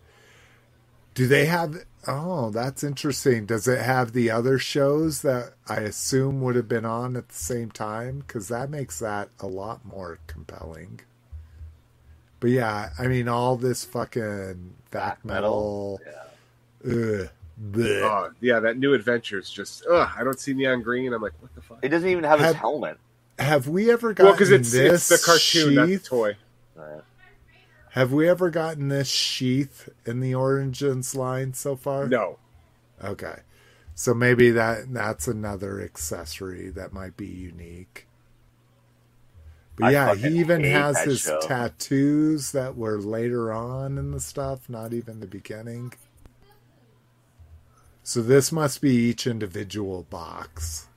Do 1.14 1.26
they 1.28 1.46
have? 1.46 1.76
Oh, 2.08 2.50
that's 2.50 2.82
interesting. 2.84 3.46
Does 3.46 3.68
it 3.68 3.80
have 3.80 4.12
the 4.12 4.30
other 4.30 4.58
shows 4.58 5.22
that 5.22 5.54
I 5.68 5.76
assume 5.76 6.40
would 6.42 6.56
have 6.56 6.68
been 6.68 6.84
on 6.84 7.16
at 7.16 7.28
the 7.28 7.34
same 7.34 7.70
time? 7.70 8.18
Because 8.26 8.48
that 8.48 8.68
makes 8.70 8.98
that 8.98 9.28
a 9.40 9.46
lot 9.46 9.84
more 9.84 10.18
compelling. 10.26 11.00
But 12.40 12.50
yeah, 12.50 12.90
I 12.98 13.06
mean, 13.06 13.28
all 13.28 13.56
this 13.56 13.84
fucking 13.84 14.74
back 14.90 15.22
Back 15.22 15.24
metal. 15.24 16.00
metal. 16.84 17.20
Ugh. 17.22 17.30
Oh, 17.76 18.30
yeah, 18.40 18.58
that 18.60 18.76
new 18.78 18.92
adventure 18.94 19.38
is 19.38 19.48
just. 19.48 19.86
Ugh, 19.86 20.08
I 20.18 20.24
don't 20.24 20.38
see 20.38 20.52
neon 20.54 20.82
green. 20.82 21.12
I'm 21.14 21.22
like, 21.22 21.32
what 21.40 21.54
the 21.54 21.62
fuck? 21.62 21.78
It 21.82 21.88
doesn't 21.90 22.08
even 22.08 22.24
have 22.24 22.40
his 22.40 22.52
helmet. 22.54 22.98
Have 23.38 23.68
we 23.68 23.90
ever 23.90 24.12
gotten 24.14 24.32
Well, 24.32 24.52
it's 24.52 24.72
this 24.72 25.10
it's 25.10 25.22
the 25.22 25.26
cartoon, 25.26 25.88
sheath? 25.88 26.04
toy. 26.04 26.36
Right. 26.74 27.02
Have 27.90 28.12
we 28.12 28.28
ever 28.28 28.50
gotten 28.50 28.88
this 28.88 29.08
sheath 29.08 29.88
in 30.04 30.20
the 30.20 30.34
Origins 30.34 31.14
line 31.14 31.54
so 31.54 31.76
far? 31.76 32.06
No, 32.08 32.38
Okay. 33.02 33.36
So 33.96 34.12
maybe 34.12 34.50
that 34.50 34.92
that's 34.92 35.28
another 35.28 35.80
accessory 35.80 36.70
that 36.70 36.92
might 36.92 37.16
be 37.16 37.26
unique. 37.28 38.08
But 39.76 39.86
I 39.86 39.90
yeah, 39.92 40.14
he 40.14 40.38
even 40.38 40.64
has 40.64 41.00
his 41.02 41.20
show. 41.20 41.40
tattoos 41.40 42.52
that 42.52 42.76
were 42.76 42.98
later 43.00 43.52
on 43.52 43.98
in 43.98 44.10
the 44.10 44.20
stuff, 44.20 44.68
not 44.68 44.92
even 44.92 45.20
the 45.20 45.26
beginning. 45.26 45.92
So 48.02 48.20
this 48.20 48.50
must 48.52 48.80
be 48.80 48.90
each 48.94 49.26
individual 49.26 50.04
box 50.10 50.88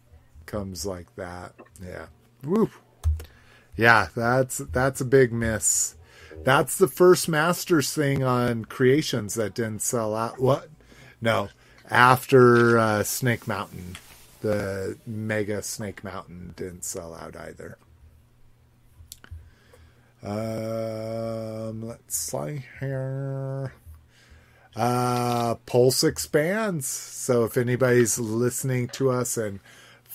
comes 0.45 0.85
like 0.85 1.15
that. 1.15 1.53
Yeah. 1.83 2.07
Woo. 2.43 2.69
Yeah, 3.75 4.07
that's 4.15 4.57
that's 4.57 5.01
a 5.01 5.05
big 5.05 5.31
miss. 5.31 5.95
That's 6.43 6.77
the 6.77 6.87
first 6.87 7.27
Masters 7.27 7.93
thing 7.93 8.23
on 8.23 8.65
Creations 8.65 9.35
that 9.35 9.53
didn't 9.53 9.81
sell 9.81 10.15
out. 10.15 10.39
What? 10.39 10.69
No, 11.21 11.49
after 11.89 12.77
uh, 12.77 13.03
Snake 13.03 13.47
Mountain, 13.47 13.97
the 14.41 14.97
Mega 15.05 15.61
Snake 15.61 16.03
Mountain 16.03 16.53
didn't 16.55 16.85
sell 16.85 17.13
out 17.13 17.35
either. 17.35 17.77
Um, 20.23 21.87
let's 21.87 22.15
see 22.15 22.65
here. 22.79 23.73
Uh, 24.75 25.55
Pulse 25.65 26.03
expands. 26.03 26.87
So 26.87 27.43
if 27.45 27.57
anybody's 27.57 28.19
listening 28.19 28.89
to 28.89 29.09
us 29.09 29.37
in 29.37 29.59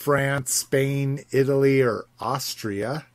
France, 0.03 0.53
Spain, 0.53 1.25
Italy, 1.31 1.81
or 1.81 2.07
Austria, 2.19 3.07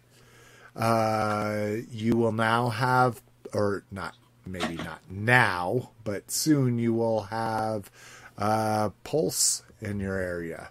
uh, 0.73 1.67
you 1.91 2.15
will 2.15 2.31
now 2.31 2.69
have, 2.69 3.21
or 3.53 3.83
not, 3.91 4.15
maybe 4.45 4.75
not 4.75 5.01
now, 5.09 5.89
but 6.05 6.31
soon 6.31 6.79
you 6.79 6.93
will 6.93 7.23
have 7.23 7.91
uh, 8.37 8.91
Pulse 9.03 9.63
in 9.81 9.99
your 9.99 10.17
area. 10.17 10.69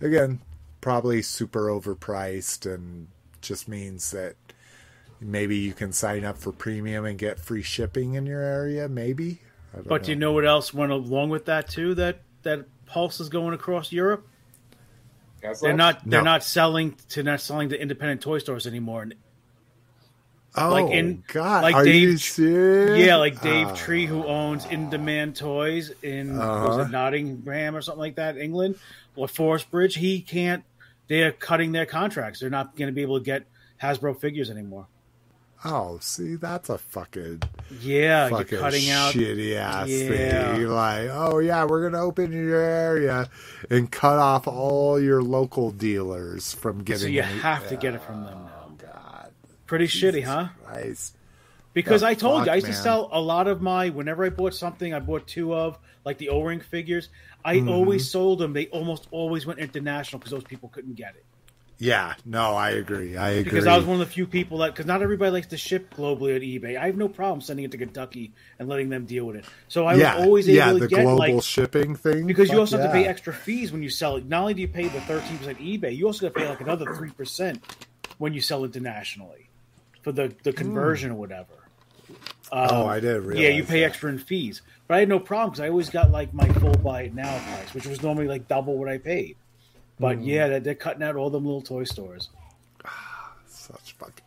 Again, 0.00 0.38
probably 0.80 1.20
super 1.20 1.66
overpriced 1.66 2.72
and 2.72 3.08
just 3.40 3.66
means 3.66 4.12
that 4.12 4.36
maybe 5.20 5.56
you 5.56 5.72
can 5.72 5.92
sign 5.92 6.24
up 6.24 6.38
for 6.38 6.52
premium 6.52 7.04
and 7.04 7.18
get 7.18 7.40
free 7.40 7.62
shipping 7.62 8.14
in 8.14 8.24
your 8.24 8.40
area. 8.40 8.88
Maybe. 8.88 9.40
I 9.76 9.80
don't 9.80 10.06
you 10.06 10.14
know 10.14 10.30
what 10.30 10.46
else 10.46 10.72
went 10.72 10.92
along 10.92 11.30
with 11.30 11.46
that 11.46 11.68
too? 11.68 11.96
That 11.96 12.20
that 12.44 12.66
Pulse 12.86 13.18
is 13.18 13.28
going 13.28 13.52
across 13.52 13.90
Europe. 13.90 14.28
They're 15.60 15.72
not. 15.74 16.00
They're 16.08 16.20
No. 16.20 16.24
not 16.32 16.42
selling 16.44 16.96
to 17.10 17.22
not 17.22 17.40
selling 17.40 17.68
to 17.70 17.80
independent 17.80 18.20
toy 18.22 18.38
stores 18.38 18.66
anymore. 18.66 19.02
And 19.02 19.14
Oh 20.56 20.70
like 20.70 20.92
in- 20.92 21.24
God! 21.32 21.62
like 21.64 21.74
Are 21.74 21.84
Dave- 21.84 22.02
you 22.02 22.16
serious? 22.16 23.04
yeah, 23.04 23.16
like 23.16 23.40
Dave 23.42 23.68
Ah. 23.68 23.74
Tree, 23.74 24.06
who 24.06 24.24
owns 24.24 24.64
In 24.66 24.88
Demand 24.88 25.34
Toys 25.34 25.90
in 26.02 26.38
Uh-huh. 26.38 26.68
was 26.78 26.86
it 26.86 26.92
Nottingham 26.92 27.74
or 27.76 27.82
something 27.82 27.98
like 28.00 28.14
that, 28.16 28.36
England, 28.38 28.76
or 29.16 29.26
Forest 29.26 29.70
Bridge. 29.72 29.96
He 29.96 30.20
can't. 30.20 30.62
They're 31.08 31.32
cutting 31.32 31.72
their 31.72 31.86
contracts. 31.86 32.38
They're 32.40 32.50
not 32.50 32.76
going 32.76 32.86
to 32.86 32.92
be 32.92 33.02
able 33.02 33.18
to 33.18 33.24
get 33.24 33.44
Hasbro 33.82 34.18
figures 34.20 34.48
anymore. 34.50 34.86
Oh, 35.64 35.98
see, 36.00 36.34
that's 36.36 36.68
a 36.68 36.76
fucking 36.78 37.42
Yeah, 37.80 38.28
fucking 38.28 38.48
you're 38.50 38.60
cutting 38.60 38.90
out. 38.90 39.14
shitty 39.14 39.56
ass 39.56 39.88
Yeah. 39.88 40.56
thing. 40.56 40.68
Like, 40.68 41.08
oh 41.10 41.38
yeah, 41.38 41.64
we're 41.64 41.88
gonna 41.88 42.04
open 42.04 42.32
your 42.32 42.60
area 42.60 43.28
and 43.70 43.90
cut 43.90 44.18
off 44.18 44.46
all 44.46 45.00
your 45.00 45.22
local 45.22 45.70
dealers 45.70 46.52
from 46.52 46.82
getting. 46.84 47.02
So 47.02 47.06
you 47.08 47.22
have 47.22 47.66
to 47.68 47.76
get 47.76 47.94
it 47.94 48.02
from 48.02 48.24
them 48.24 48.44
now. 48.44 48.66
Oh 48.66 48.72
God, 48.76 49.30
Pretty 49.66 49.86
shitty, 49.86 50.22
huh? 50.24 50.48
Christ. 50.64 51.16
Because 51.72 52.02
The 52.02 52.08
I 52.08 52.14
told 52.14 52.46
you, 52.46 52.52
I 52.52 52.56
used 52.56 52.66
to 52.66 52.72
sell 52.74 53.08
a 53.10 53.20
lot 53.20 53.48
of 53.48 53.60
my. 53.62 53.88
Whenever 53.88 54.24
I 54.24 54.28
bought 54.28 54.54
something, 54.54 54.92
I 54.94 55.00
bought 55.00 55.26
two 55.26 55.54
of 55.54 55.78
like 56.04 56.18
the 56.18 56.28
O-ring 56.28 56.60
figures. 56.60 57.08
I 57.44 57.56
Mm-hmm. 57.56 57.68
always 57.70 58.08
sold 58.10 58.38
them. 58.38 58.52
They 58.52 58.66
almost 58.66 59.08
always 59.10 59.44
went 59.46 59.58
international 59.58 60.18
because 60.18 60.30
those 60.30 60.44
people 60.44 60.68
couldn't 60.68 60.94
get 60.94 61.14
it. 61.16 61.24
Yeah, 61.78 62.14
no, 62.24 62.54
I 62.54 62.70
agree. 62.70 63.16
I 63.16 63.30
agree. 63.30 63.44
Because 63.44 63.66
I 63.66 63.76
was 63.76 63.84
one 63.84 64.00
of 64.00 64.06
the 64.06 64.12
few 64.12 64.26
people 64.26 64.58
that 64.58 64.72
because 64.72 64.86
not 64.86 65.02
everybody 65.02 65.32
likes 65.32 65.48
to 65.48 65.56
ship 65.56 65.92
globally 65.94 66.36
on 66.36 66.40
eBay. 66.40 66.78
I 66.78 66.86
have 66.86 66.96
no 66.96 67.08
problem 67.08 67.40
sending 67.40 67.64
it 67.64 67.72
to 67.72 67.78
Kentucky 67.78 68.32
and 68.58 68.68
letting 68.68 68.90
them 68.90 69.06
deal 69.06 69.24
with 69.24 69.36
it. 69.36 69.44
So 69.68 69.84
I 69.84 69.94
yeah, 69.94 70.16
was 70.16 70.24
always 70.24 70.48
able 70.48 70.56
yeah, 70.56 70.72
to 70.72 70.78
the 70.78 70.88
get 70.88 71.02
global 71.02 71.18
like 71.18 71.42
shipping 71.42 71.96
thing. 71.96 72.26
because 72.26 72.50
you 72.50 72.60
also 72.60 72.78
have 72.78 72.86
to 72.86 72.92
pay 72.92 73.06
extra 73.06 73.32
fees 73.32 73.72
when 73.72 73.82
you 73.82 73.90
sell 73.90 74.16
it. 74.16 74.26
Not 74.26 74.42
only 74.42 74.54
do 74.54 74.62
you 74.62 74.68
pay 74.68 74.86
the 74.88 75.00
thirteen 75.02 75.36
percent 75.38 75.58
eBay, 75.58 75.96
you 75.96 76.06
also 76.06 76.28
got 76.28 76.34
to 76.34 76.40
pay 76.40 76.48
like 76.48 76.60
another 76.60 76.94
three 76.94 77.10
percent 77.10 77.64
when 78.18 78.34
you 78.34 78.40
sell 78.40 78.64
it 78.64 78.68
internationally 78.68 79.48
for 80.02 80.12
the 80.12 80.32
the 80.44 80.52
hmm. 80.52 80.56
conversion 80.56 81.10
or 81.10 81.16
whatever. 81.16 81.54
Oh, 82.52 82.82
um, 82.82 82.88
I 82.88 83.00
didn't. 83.00 83.36
Yeah, 83.36 83.48
you 83.48 83.64
pay 83.64 83.80
that. 83.80 83.86
extra 83.86 84.10
in 84.10 84.18
fees, 84.18 84.62
but 84.86 84.94
I 84.94 85.00
had 85.00 85.08
no 85.08 85.18
problem 85.18 85.50
because 85.50 85.60
I 85.60 85.70
always 85.70 85.90
got 85.90 86.12
like 86.12 86.32
my 86.32 86.48
full 86.48 86.74
buy 86.74 87.02
it 87.02 87.14
now 87.14 87.36
price, 87.38 87.74
which 87.74 87.86
was 87.86 88.00
normally 88.00 88.28
like 88.28 88.46
double 88.46 88.78
what 88.78 88.88
I 88.88 88.98
paid. 88.98 89.36
But 89.98 90.16
Hmm. 90.18 90.22
yeah, 90.24 90.48
they're, 90.48 90.60
they're 90.60 90.74
cutting 90.74 91.02
out 91.02 91.16
all 91.16 91.30
them 91.30 91.44
little 91.44 91.62
toy 91.62 91.84
stores. 91.84 92.28
Such 93.46 93.92
fucking 93.98 94.24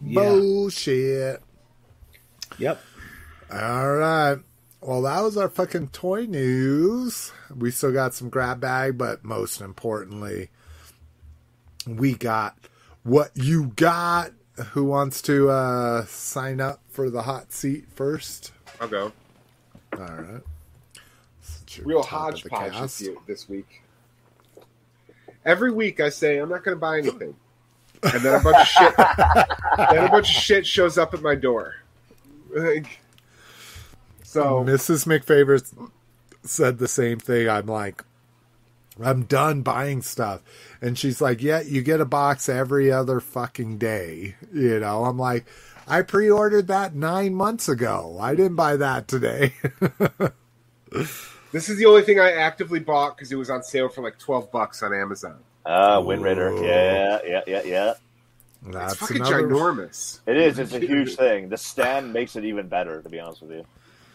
Yeah. 0.00 0.20
bullshit. 0.22 1.42
Yep. 2.58 2.80
All 3.52 3.92
right. 3.96 4.38
Well, 4.80 5.02
that 5.02 5.20
was 5.20 5.36
our 5.36 5.48
fucking 5.48 5.88
toy 5.88 6.24
news. 6.26 7.32
We 7.54 7.70
still 7.70 7.92
got 7.92 8.14
some 8.14 8.30
grab 8.30 8.60
bag, 8.60 8.96
but 8.96 9.24
most 9.24 9.60
importantly, 9.60 10.48
we 11.86 12.14
got 12.14 12.56
what 13.02 13.30
you 13.34 13.72
got. 13.76 14.32
Who 14.72 14.84
wants 14.84 15.22
to 15.22 15.48
uh, 15.50 16.04
sign 16.06 16.60
up 16.60 16.80
for 16.90 17.08
the 17.10 17.22
hot 17.22 17.52
seat 17.52 17.86
first? 17.94 18.52
I'll 18.80 18.88
go. 18.88 19.12
All 19.94 19.98
right. 20.00 20.42
Real 21.84 22.02
top 22.02 22.32
hodgepodge 22.32 22.72
cast. 22.72 22.98
this, 22.98 23.00
year, 23.08 23.16
this 23.26 23.48
week. 23.48 23.82
Every 25.44 25.72
week 25.72 26.00
I 26.00 26.10
say 26.10 26.38
I'm 26.38 26.48
not 26.48 26.64
going 26.64 26.76
to 26.76 26.80
buy 26.80 26.98
anything, 26.98 27.34
and 28.02 28.22
then 28.22 28.40
a 28.40 28.42
bunch 28.42 28.56
of 28.56 28.66
shit. 28.66 28.96
then 29.76 30.04
a 30.04 30.10
bunch 30.10 30.28
of 30.28 30.42
shit 30.42 30.66
shows 30.66 30.98
up 30.98 31.14
at 31.14 31.22
my 31.22 31.34
door. 31.34 31.76
Like, 32.54 33.00
so 34.22 34.64
Mrs. 34.64 35.06
McFavor 35.06 35.90
said 36.42 36.78
the 36.78 36.88
same 36.88 37.18
thing. 37.18 37.48
I'm 37.48 37.66
like, 37.66 38.04
I'm 39.02 39.22
done 39.22 39.62
buying 39.62 40.02
stuff. 40.02 40.42
And 40.80 40.98
she's 40.98 41.20
like, 41.20 41.42
Yeah, 41.42 41.60
you 41.60 41.82
get 41.82 42.00
a 42.00 42.04
box 42.04 42.48
every 42.48 42.92
other 42.92 43.20
fucking 43.20 43.78
day. 43.78 44.36
You 44.52 44.80
know, 44.80 45.04
I'm 45.04 45.18
like, 45.18 45.46
I 45.86 46.02
pre 46.02 46.30
ordered 46.30 46.68
that 46.68 46.94
nine 46.94 47.34
months 47.34 47.68
ago. 47.68 48.18
I 48.20 48.34
didn't 48.34 48.56
buy 48.56 48.76
that 48.76 49.08
today. 49.08 49.54
this 51.52 51.68
is 51.68 51.78
the 51.78 51.86
only 51.86 52.02
thing 52.02 52.18
I 52.20 52.32
actively 52.32 52.80
bought 52.80 53.16
because 53.16 53.30
it 53.32 53.36
was 53.36 53.50
on 53.50 53.62
sale 53.62 53.88
for 53.88 54.02
like 54.02 54.18
twelve 54.18 54.50
bucks 54.52 54.82
on 54.82 54.92
Amazon. 54.94 55.38
Ah, 55.66 56.00
Wind 56.00 56.22
Raider. 56.22 56.48
Ooh. 56.48 56.64
Yeah, 56.64 57.18
yeah, 57.24 57.40
yeah, 57.46 57.62
yeah. 57.64 57.94
it's 58.66 58.94
fucking 58.96 59.18
ginormous. 59.18 60.20
It 60.26 60.36
is. 60.36 60.58
It's 60.58 60.72
a 60.72 60.78
huge 60.80 61.16
thing. 61.16 61.48
The 61.48 61.56
stand 61.58 62.12
makes 62.12 62.36
it 62.36 62.44
even 62.44 62.68
better, 62.68 63.02
to 63.02 63.08
be 63.08 63.20
honest 63.20 63.42
with 63.42 63.50
you. 63.52 63.64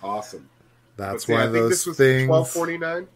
Awesome. 0.03 0.49
That's 0.97 1.11
Let's 1.11 1.25
see, 1.25 1.33
one 1.33 1.41
I 1.41 1.45
of 1.45 1.51
think 1.51 1.61
those 1.63 1.69
this 1.71 1.85
was 1.85 1.97
things. 1.97 2.27
twelve 2.27 2.49
forty 2.49 2.77
nine. 2.77 3.07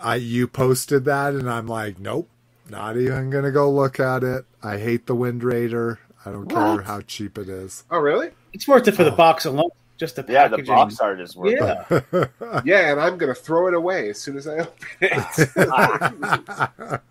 I, 0.00 0.14
you 0.16 0.46
posted 0.46 1.04
that, 1.06 1.34
and 1.34 1.50
I'm 1.50 1.66
like, 1.66 1.98
Nope, 1.98 2.28
not 2.70 2.96
even 2.96 3.30
going 3.30 3.44
to 3.44 3.50
go 3.50 3.70
look 3.70 3.98
at 3.98 4.22
it. 4.22 4.44
I 4.62 4.78
hate 4.78 5.06
the 5.06 5.14
Wind 5.14 5.42
Raider. 5.42 5.98
I 6.24 6.30
don't 6.30 6.46
What? 6.52 6.76
care 6.76 6.82
how 6.82 7.00
cheap 7.02 7.36
it 7.38 7.48
is. 7.48 7.84
Oh, 7.90 7.98
really? 7.98 8.30
It's 8.52 8.66
worth 8.66 8.86
it 8.88 8.92
for 8.92 9.04
the 9.04 9.12
Oh. 9.12 9.16
box 9.16 9.44
alone. 9.44 9.70
Just 9.96 10.16
the 10.16 10.24
Yeah, 10.28 10.48
the 10.48 10.62
box 10.62 11.00
art 11.00 11.20
is 11.20 11.34
worth 11.34 11.52
it. 11.52 12.04
Yeah. 12.12 12.60
Yeah, 12.64 12.92
and 12.92 13.00
I'm 13.00 13.16
going 13.16 13.34
to 13.34 13.40
throw 13.40 13.68
it 13.68 13.74
away 13.74 14.10
as 14.10 14.20
soon 14.20 14.36
as 14.36 14.46
I 14.46 14.58
open 14.58 14.86
it. 15.00 17.00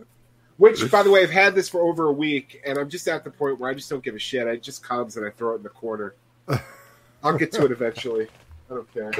Which, 0.57 0.89
by 0.89 1.03
the 1.03 1.11
way, 1.11 1.21
I've 1.21 1.31
had 1.31 1.53
this 1.53 1.67
for 1.67 1.81
over 1.81 2.05
a 2.05 2.13
week, 2.13 2.61
and 2.65 2.77
I'm 2.77 2.89
just 2.89 3.07
at 3.07 3.23
the 3.23 3.29
point 3.29 3.59
where 3.59 3.69
I 3.69 3.73
just 3.73 3.89
don't 3.89 4.03
give 4.03 4.15
a 4.15 4.19
shit. 4.19 4.47
I 4.47 4.55
just 4.55 4.83
comes 4.83 5.17
and 5.17 5.25
I 5.25 5.29
throw 5.31 5.53
it 5.53 5.57
in 5.57 5.63
the 5.63 5.69
corner. 5.69 6.15
I'll 7.23 7.37
get 7.37 7.51
to 7.53 7.65
it 7.65 7.71
eventually. 7.71 8.27
I 8.69 8.75
don't 8.75 8.93
care. 8.93 9.11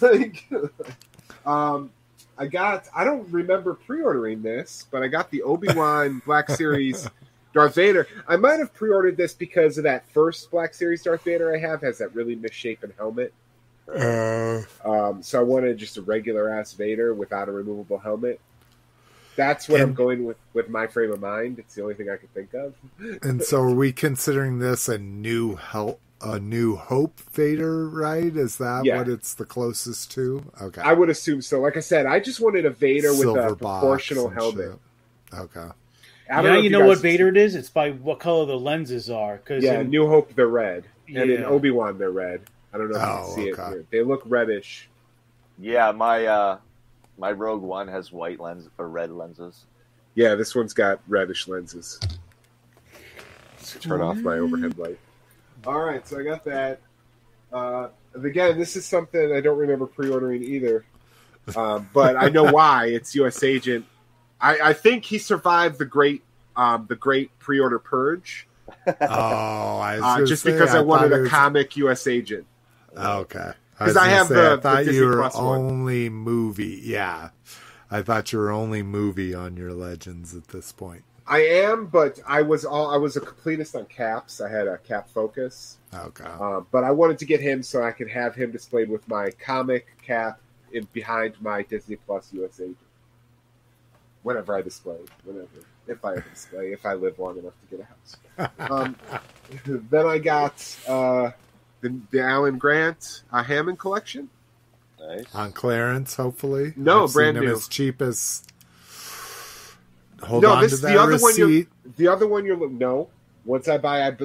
Like, 0.00 0.44
um, 1.46 1.90
I 2.36 2.46
got. 2.46 2.88
I 2.94 3.04
don't 3.04 3.30
remember 3.30 3.74
pre-ordering 3.74 4.42
this, 4.42 4.86
but 4.90 5.02
I 5.02 5.08
got 5.08 5.30
the 5.30 5.42
Obi 5.42 5.68
Wan 5.72 6.20
Black 6.26 6.50
Series 6.50 7.08
Darth 7.56 7.74
Vader. 7.74 8.06
I 8.28 8.36
might 8.36 8.58
have 8.60 8.72
pre-ordered 8.74 9.16
this 9.16 9.32
because 9.32 9.78
of 9.78 9.84
that 9.84 10.08
first 10.10 10.50
Black 10.50 10.74
Series 10.74 11.02
Darth 11.02 11.22
Vader 11.24 11.54
I 11.54 11.58
have 11.58 11.80
has 11.82 11.98
that 11.98 12.14
really 12.14 12.36
misshapen 12.36 12.92
helmet. 12.96 13.32
Uh, 13.88 14.62
Um, 14.84 15.22
so 15.22 15.40
I 15.40 15.42
wanted 15.42 15.78
just 15.78 15.96
a 15.96 16.02
regular 16.02 16.50
ass 16.50 16.72
Vader 16.74 17.14
without 17.14 17.48
a 17.48 17.52
removable 17.52 17.98
helmet. 17.98 18.40
That's 19.36 19.68
what 19.68 19.80
I'm 19.80 19.92
going 19.94 20.24
with 20.24 20.38
with 20.54 20.68
my 20.70 20.86
frame 20.86 21.12
of 21.12 21.20
mind. 21.20 21.58
It's 21.58 21.74
the 21.74 21.82
only 21.82 21.94
thing 21.94 22.08
I 22.10 22.16
could 22.16 22.32
think 22.32 22.54
of. 22.54 22.74
and 23.22 23.42
so, 23.42 23.60
are 23.62 23.74
we 23.74 23.92
considering 23.92 24.58
this 24.60 24.88
a 24.88 24.96
new 24.98 25.56
help, 25.56 26.00
a 26.22 26.38
new 26.38 26.76
Hope 26.76 27.20
Vader? 27.32 27.86
Right? 27.88 28.34
Is 28.34 28.56
that 28.56 28.84
Yeah. 28.86 28.96
what 28.98 29.08
it's 29.08 29.34
the 29.34 29.44
closest 29.44 30.10
to? 30.12 30.42
Okay. 30.62 30.80
I 30.80 30.94
would 30.94 31.10
assume 31.10 31.42
so. 31.42 31.60
Like 31.60 31.76
I 31.76 31.80
said, 31.80 32.06
I 32.06 32.18
just 32.18 32.40
wanted 32.40 32.64
a 32.64 32.70
Vader 32.70 33.10
with 33.12 33.28
a 33.28 33.54
proportional 33.56 34.30
helmet. 34.30 34.78
shit. 35.32 35.38
Okay. 35.38 35.68
I 36.30 36.42
don't 36.42 36.54
Yeah, 36.54 36.60
you 36.60 36.70
know 36.70 36.80
guys- 36.80 36.88
what 36.88 36.98
Vader 36.98 37.28
it 37.28 37.36
is? 37.36 37.54
It's 37.54 37.70
by 37.70 37.90
what 37.92 38.18
color 38.20 38.46
the 38.46 38.58
lenses 38.58 39.08
are. 39.10 39.36
Because 39.36 39.62
Yeah, 39.62 39.82
New 39.82 40.08
Hope 40.08 40.34
they're 40.34 40.48
red, 40.48 40.84
and 41.08 41.30
in 41.30 41.44
Obi 41.44 41.70
Wan 41.70 41.98
they're 41.98 42.10
red. 42.10 42.42
I 42.74 42.78
don't 42.78 42.90
know 42.90 42.96
if 42.96 43.02
you 43.02 43.08
Oh, 43.08 43.24
can 43.26 43.34
see 43.34 43.48
it. 43.48 43.58
okay. 43.58 43.70
Here. 43.70 43.84
They 43.90 44.02
look 44.02 44.22
reddish. 44.26 44.88
Yeah, 45.58 45.92
my 45.92 46.26
uh, 46.26 46.58
my 47.18 47.32
Rogue 47.32 47.62
One 47.62 47.88
has 47.88 48.10
white 48.12 48.40
lens 48.40 48.68
or 48.78 48.88
red 48.88 49.10
lenses. 49.10 49.64
Yeah, 50.14 50.34
this 50.34 50.54
one's 50.54 50.72
got 50.74 51.00
reddish 51.08 51.46
lenses. 51.48 52.00
Turn 53.80 54.00
off 54.00 54.16
my 54.18 54.38
overhead 54.38 54.78
light. 54.78 54.98
All 55.66 55.80
right, 55.80 56.06
so 56.06 56.18
I 56.18 56.22
got 56.22 56.44
that. 56.44 56.80
Uh, 57.52 57.88
again, 58.14 58.58
this 58.58 58.76
is 58.76 58.84
something 58.86 59.32
I 59.32 59.40
don't 59.40 59.58
remember 59.58 59.86
pre-ordering 59.86 60.42
either, 60.42 60.84
um, 61.56 61.88
but 61.92 62.16
I 62.16 62.28
know 62.28 62.44
why. 62.52 62.86
It's 62.86 63.14
U.S. 63.16 63.42
Agent. 63.42 63.84
I, 64.40 64.58
I 64.70 64.72
think 64.72 65.04
he 65.04 65.18
survived 65.18 65.78
the 65.78 65.84
great 65.86 66.22
um, 66.56 66.86
the 66.88 66.96
great 66.96 67.36
pre-order 67.38 67.78
purge, 67.78 68.46
Oh, 68.86 68.92
I 69.02 69.96
was 69.96 70.22
uh, 70.22 70.26
just 70.26 70.42
say, 70.42 70.52
because 70.52 70.74
I, 70.74 70.80
wanted 70.80 71.10
thought 71.10 71.18
a 71.18 71.20
was- 71.22 71.30
comic 71.30 71.76
U.S. 71.78 72.06
Agent. 72.06 72.46
Okay, 72.96 73.50
because 73.78 73.96
I 73.96 74.04
gonna 74.06 74.16
have 74.16 74.26
say, 74.28 74.34
the- 74.34 74.40
I 74.40 74.56
the 74.56 74.60
thought 74.62 74.78
Disney 74.84 74.94
you 74.96 75.06
were 75.06 75.16
Plus 75.16 75.34
one. 75.36 75.44
only 75.60 76.08
movie. 76.08 76.80
Yeah. 76.82 77.30
I 77.88 78.02
thought 78.02 78.32
you 78.32 78.40
were 78.40 78.50
only 78.50 78.82
movie 78.82 79.32
on 79.32 79.56
your 79.56 79.72
legends 79.72 80.34
at 80.34 80.48
this 80.48 80.72
point. 80.72 81.04
I 81.24 81.38
am, 81.42 81.86
but 81.86 82.18
I 82.26 82.42
was 82.42 82.64
all 82.64 82.90
I 82.92 82.96
was 82.96 83.16
a 83.16 83.20
completist 83.20 83.74
on 83.76 83.84
caps. 83.86 84.40
I 84.40 84.48
had 84.50 84.66
a 84.66 84.78
cap 84.78 85.08
focus. 85.10 85.78
Okay. 85.94 86.24
Um, 86.24 86.66
but 86.72 86.82
I 86.84 86.90
wanted 86.90 87.18
to 87.18 87.24
get 87.26 87.40
him 87.40 87.62
so 87.62 87.82
I 87.84 87.92
could 87.92 88.08
have 88.10 88.34
him 88.34 88.50
displayed 88.50 88.88
with 88.88 89.06
my 89.08 89.30
comic 89.30 89.86
cap 90.02 90.40
in 90.72 90.88
behind 90.92 91.34
my 91.40 91.62
Disney 91.62 91.96
Plus 91.96 92.32
US 92.32 92.58
agent. 92.60 92.76
Whenever 94.26 94.56
I 94.56 94.60
display, 94.62 94.96
whenever, 95.22 95.46
if 95.86 96.04
I 96.04 96.14
ever 96.14 96.24
display, 96.34 96.72
if 96.72 96.84
I 96.84 96.94
live 96.94 97.16
long 97.20 97.38
enough 97.38 97.52
to 97.70 97.76
get 97.76 97.86
a 97.86 98.48
house. 98.58 98.68
Um, 98.70 98.96
then 99.90 100.04
I 100.04 100.18
got 100.18 100.76
uh, 100.88 101.30
the, 101.80 101.96
the 102.10 102.20
Alan 102.22 102.58
Grant 102.58 103.22
uh, 103.32 103.44
Hammond 103.44 103.78
collection. 103.78 104.28
Nice. 104.98 105.32
On 105.32 105.52
clearance, 105.52 106.16
hopefully. 106.16 106.72
No, 106.74 107.04
I've 107.04 107.12
brand 107.12 107.36
seen 107.36 107.44
them 107.44 107.52
new. 107.52 107.56
as 107.56 107.68
cheap 107.68 108.02
as. 108.02 108.42
Hold 110.24 110.42
No, 110.42 110.54
on 110.54 110.62
this- 110.64 110.72
to 110.72 110.78
the 110.78 110.88
that 110.88 110.96
other 110.98 111.18
one 111.18 111.36
you're- 111.36 111.52
receipt. 111.58 111.68
The 111.96 112.08
other 112.08 112.26
one 112.26 112.44
you're 112.44 112.68
no. 112.68 113.08
Once 113.44 113.68
I 113.68 113.78
buy, 113.78 114.04
I 114.08 114.16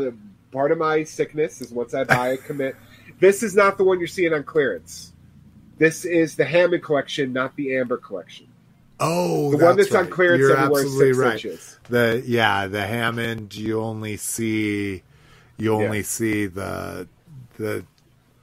part 0.52 0.72
of 0.72 0.80
my 0.80 1.04
sickness 1.04 1.62
is 1.62 1.70
once 1.72 1.94
I 1.94 2.06
buy, 2.06 2.32
I 2.32 2.38
commit. 2.48 2.76
This 3.20 3.44
is 3.44 3.56
not 3.56 3.78
the 3.78 3.84
one 3.84 4.00
you're 4.00 4.08
seeing 4.08 4.34
on 4.34 4.46
clearance. 4.46 5.14
This 5.78 6.06
is 6.06 6.36
the 6.36 6.46
Hammond 6.46 6.82
collection, 6.82 7.32
not 7.34 7.56
the 7.56 7.78
Amber 7.78 7.98
collection. 7.98 8.48
Oh, 9.02 9.52
The 9.52 9.58
one 9.66 9.76
that's 9.78 9.92
right. 9.92 10.06
on 10.06 10.10
clearance 10.12 10.40
You're 10.40 10.56
everywhere 10.56 10.82
absolutely 10.84 11.08
six 11.14 11.18
right. 11.18 11.34
inches. 11.34 11.78
The 11.90 12.24
yeah, 12.26 12.68
the 12.68 12.86
Hammond. 12.86 13.56
You 13.56 13.82
only 13.82 14.16
see, 14.18 15.02
you 15.58 15.74
only 15.74 15.98
Yeah. 15.98 16.04
see 16.04 16.46
the 16.46 17.08
the 17.58 17.84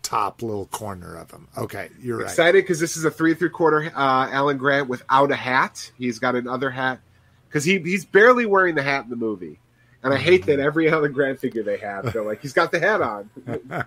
top 0.02 0.42
little 0.42 0.66
corner 0.66 1.14
of 1.16 1.30
him. 1.30 1.46
Okay, 1.56 1.90
you're 2.00 2.18
right. 2.18 2.24
Excited 2.24 2.64
because 2.64 2.80
this 2.80 2.96
is 2.96 3.04
a 3.04 3.10
three 3.10 3.34
three 3.34 3.50
quarter 3.50 3.84
uh, 3.94 4.28
Alan 4.30 4.58
Grant 4.58 4.88
without 4.88 5.30
a 5.30 5.36
hat. 5.36 5.90
He's 5.96 6.18
got 6.18 6.34
another 6.34 6.70
hat 6.70 7.00
because 7.48 7.64
he 7.64 7.78
he's 7.78 8.04
barely 8.04 8.44
wearing 8.46 8.74
the 8.74 8.82
hat 8.82 9.04
in 9.04 9.10
the 9.10 9.16
movie, 9.16 9.58
and 10.02 10.12
I 10.12 10.18
hate 10.18 10.46
that 10.46 10.58
every 10.60 10.90
Alan 10.90 11.12
Grant 11.12 11.38
figure 11.38 11.62
they 11.62 11.76
have, 11.78 12.12
they're 12.12 12.24
like 12.24 12.42
he's 12.42 12.52
got 12.52 12.72
the 12.72 12.80
hat 12.80 13.00
on. 13.00 13.30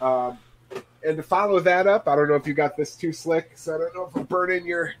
um, 0.00 0.38
and 1.06 1.16
to 1.16 1.22
follow 1.22 1.60
that 1.60 1.86
up, 1.86 2.08
I 2.08 2.16
don't 2.16 2.28
know 2.28 2.34
if 2.36 2.46
you 2.46 2.54
got 2.54 2.76
this 2.76 2.94
too 2.96 3.12
slick, 3.12 3.52
so 3.56 3.74
I 3.74 3.78
don't 3.78 3.94
know 3.94 4.06
if 4.06 4.16
I'm 4.16 4.24
burning 4.24 4.66
your. 4.66 4.94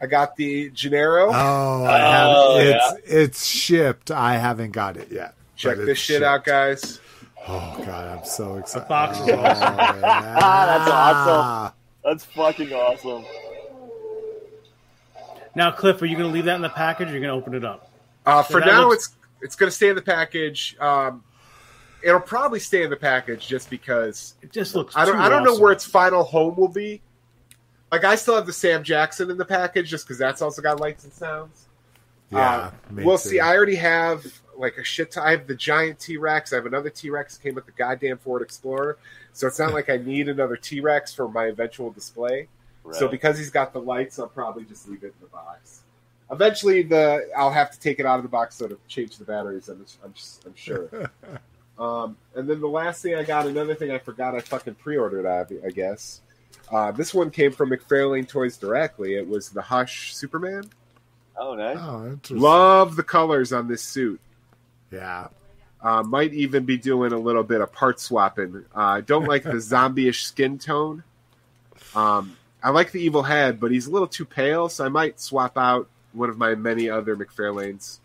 I 0.00 0.06
got 0.06 0.36
the 0.36 0.70
Gennaro. 0.70 1.28
Oh, 1.28 1.84
I 1.84 2.24
Oh, 2.26 2.58
have, 2.58 2.98
it's 3.00 3.10
it's 3.12 3.46
shipped. 3.46 4.10
I 4.10 4.36
haven't 4.36 4.72
got 4.72 4.96
it 4.96 5.10
yet. 5.10 5.34
Check 5.56 5.78
this 5.78 5.98
shit 5.98 6.16
shipped. 6.16 6.24
out, 6.24 6.44
guys. 6.44 7.00
Oh 7.48 7.74
god, 7.86 8.18
I'm 8.18 8.24
so 8.24 8.56
excited. 8.56 8.88
box 8.88 9.18
Oh, 9.20 9.26
yeah. 9.26 9.40
That's 10.00 10.90
awesome. 10.90 11.72
That's 12.04 12.24
fucking 12.26 12.72
awesome. 12.72 13.24
Now, 15.54 15.70
Cliff, 15.70 16.02
are 16.02 16.06
you 16.06 16.16
going 16.16 16.28
to 16.28 16.34
leave 16.34 16.44
that 16.44 16.56
in 16.56 16.62
the 16.62 16.68
package? 16.68 17.08
or 17.08 17.16
Are 17.16 17.20
going 17.20 17.22
to 17.22 17.30
open 17.30 17.54
it 17.54 17.64
up? 17.64 17.90
Uh, 18.26 18.42
So 18.42 18.52
for 18.54 18.60
now, 18.60 18.88
looks- 18.88 19.06
it's 19.06 19.16
it's 19.42 19.56
going 19.56 19.68
to 19.70 19.74
stay 19.74 19.88
in 19.88 19.96
the 19.96 20.02
package. 20.02 20.76
Um, 20.80 21.22
it'll 22.02 22.20
probably 22.20 22.58
stay 22.60 22.82
in 22.82 22.90
the 22.90 22.96
package 22.96 23.46
just 23.46 23.70
because 23.70 24.34
It 24.42 24.52
just 24.52 24.74
looks. 24.74 24.96
I 24.96 25.04
don't 25.04 25.14
too 25.16 25.20
I 25.20 25.28
don't 25.28 25.44
know 25.44 25.58
where 25.58 25.72
its 25.72 25.84
final 25.84 26.22
home 26.24 26.56
will 26.56 26.68
be. 26.68 27.00
Like 27.96 28.04
I 28.04 28.14
still 28.16 28.34
have 28.36 28.46
the 28.46 28.52
Sam 28.52 28.82
Jackson 28.82 29.30
in 29.30 29.36
the 29.38 29.44
package 29.44 29.88
just 29.88 30.06
because 30.06 30.18
that's 30.18 30.42
also 30.42 30.60
got 30.62 30.80
lights 30.80 31.04
and 31.04 31.12
sounds. 31.12 31.66
Yeah, 32.30 32.38
Uh, 32.40 32.70
we'll 32.92 33.18
too. 33.18 33.28
see. 33.30 33.40
I 33.40 33.54
already 33.56 33.76
have 33.76 34.26
like 34.56 34.76
a 34.78 34.84
shit. 34.84 35.12
Ton. 35.12 35.26
I 35.26 35.30
have 35.30 35.46
the 35.46 35.54
giant 35.54 35.98
T 35.98 36.16
Rex. 36.16 36.52
I 36.52 36.56
have 36.56 36.66
another 36.66 36.90
T 36.90 37.08
Rex 37.10 37.38
came 37.38 37.54
with 37.54 37.66
the 37.66 37.72
goddamn 37.72 38.18
Ford 38.18 38.42
Explorer, 38.42 38.98
so 39.32 39.46
it's 39.46 39.58
not 39.58 39.72
like 39.78 39.88
I 39.88 39.96
need 39.96 40.28
another 40.28 40.56
T 40.56 40.80
Rex 40.80 41.14
for 41.14 41.28
my 41.28 41.46
eventual 41.46 41.90
display. 41.90 42.48
So 42.92 43.08
because 43.08 43.36
he's 43.36 43.50
got 43.50 43.72
the 43.72 43.80
lights, 43.80 44.16
I'll 44.20 44.28
probably 44.28 44.64
just 44.64 44.88
leave 44.88 45.02
it 45.02 45.06
in 45.06 45.12
the 45.20 45.26
box. 45.26 45.80
Eventually, 46.30 46.82
the 46.82 47.28
I'll 47.36 47.50
have 47.50 47.72
to 47.72 47.80
take 47.80 47.98
it 47.98 48.06
out 48.06 48.18
of 48.18 48.22
the 48.22 48.28
box 48.28 48.54
so 48.56 48.68
to 48.68 48.78
change 48.86 49.16
the 49.16 49.24
batteries. 49.24 49.68
I'm, 49.68 49.84
I'm, 50.04 50.14
I'm 50.44 50.54
sure. 50.54 51.10
um, 51.78 52.16
and 52.36 52.48
then 52.48 52.60
the 52.60 52.68
last 52.68 53.02
thing 53.02 53.16
I 53.16 53.24
got, 53.24 53.46
another 53.46 53.74
thing 53.74 53.90
I 53.90 53.98
forgot, 53.98 54.36
I 54.36 54.40
fucking 54.40 54.76
pre-ordered. 54.76 55.26
I, 55.26 55.46
I 55.66 55.70
guess 55.70 56.20
uh, 56.70 56.92
this 56.92 57.14
one 57.14 57.30
came 57.30 57.52
from 57.52 57.70
McFarlane 57.70 58.28
Toys 58.28 58.56
directly. 58.56 59.14
It 59.14 59.28
was 59.28 59.50
the 59.50 59.62
Hush 59.62 60.14
Superman. 60.14 60.64
oh, 61.36 61.54
nice. 61.54 61.76
Oh, 61.80 62.04
interesting. 62.06 62.38
Love 62.38 62.96
the 62.96 63.02
colors 63.02 63.52
on 63.52 63.68
this 63.68 63.82
suit. 63.82 64.20
Yeah. 64.90 65.28
Uh, 65.80 66.02
might 66.02 66.32
even 66.34 66.64
be 66.64 66.76
doing 66.76 67.12
a 67.12 67.18
little 67.18 67.44
bit 67.44 67.60
of 67.60 67.72
part 67.72 68.00
swapping. 68.00 68.64
Uh, 68.74 68.80
I 68.80 69.00
don't 69.02 69.26
like 69.26 69.44
the 69.44 69.60
zombie-ish 69.60 70.24
skin 70.24 70.58
tone. 70.58 71.04
Um, 71.94 72.36
I 72.62 72.70
like 72.70 72.90
the 72.90 73.00
evil 73.00 73.22
head, 73.22 73.60
but 73.60 73.70
he's 73.70 73.86
a 73.86 73.90
little 73.90 74.08
too 74.08 74.24
pale, 74.24 74.68
so 74.68 74.84
I 74.84 74.88
might 74.88 75.20
swap 75.20 75.56
out 75.56 75.88
one 76.12 76.30
of 76.30 76.38
my 76.38 76.54
many 76.54 76.90
other 76.90 77.16
McFarlanes, 77.16 77.98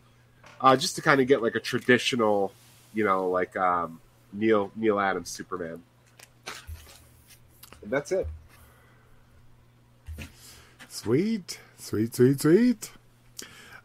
uh, 0.60 0.76
just 0.76 0.96
to 0.98 1.02
kind 1.02 1.22
of 1.22 1.28
get 1.28 1.42
like 1.42 1.56
a 1.56 1.60
traditional, 1.60 2.52
you 2.94 3.04
know, 3.04 3.30
like 3.30 3.56
um, 3.56 4.00
Neal 4.34 4.70
Neal 4.76 5.00
Adams 5.00 5.30
Superman. 5.30 5.82
And 7.82 7.90
that's 7.90 8.12
it. 8.12 8.28
Sweet, 10.94 11.58
sweet, 11.78 12.14
sweet, 12.14 12.42
sweet. 12.42 12.92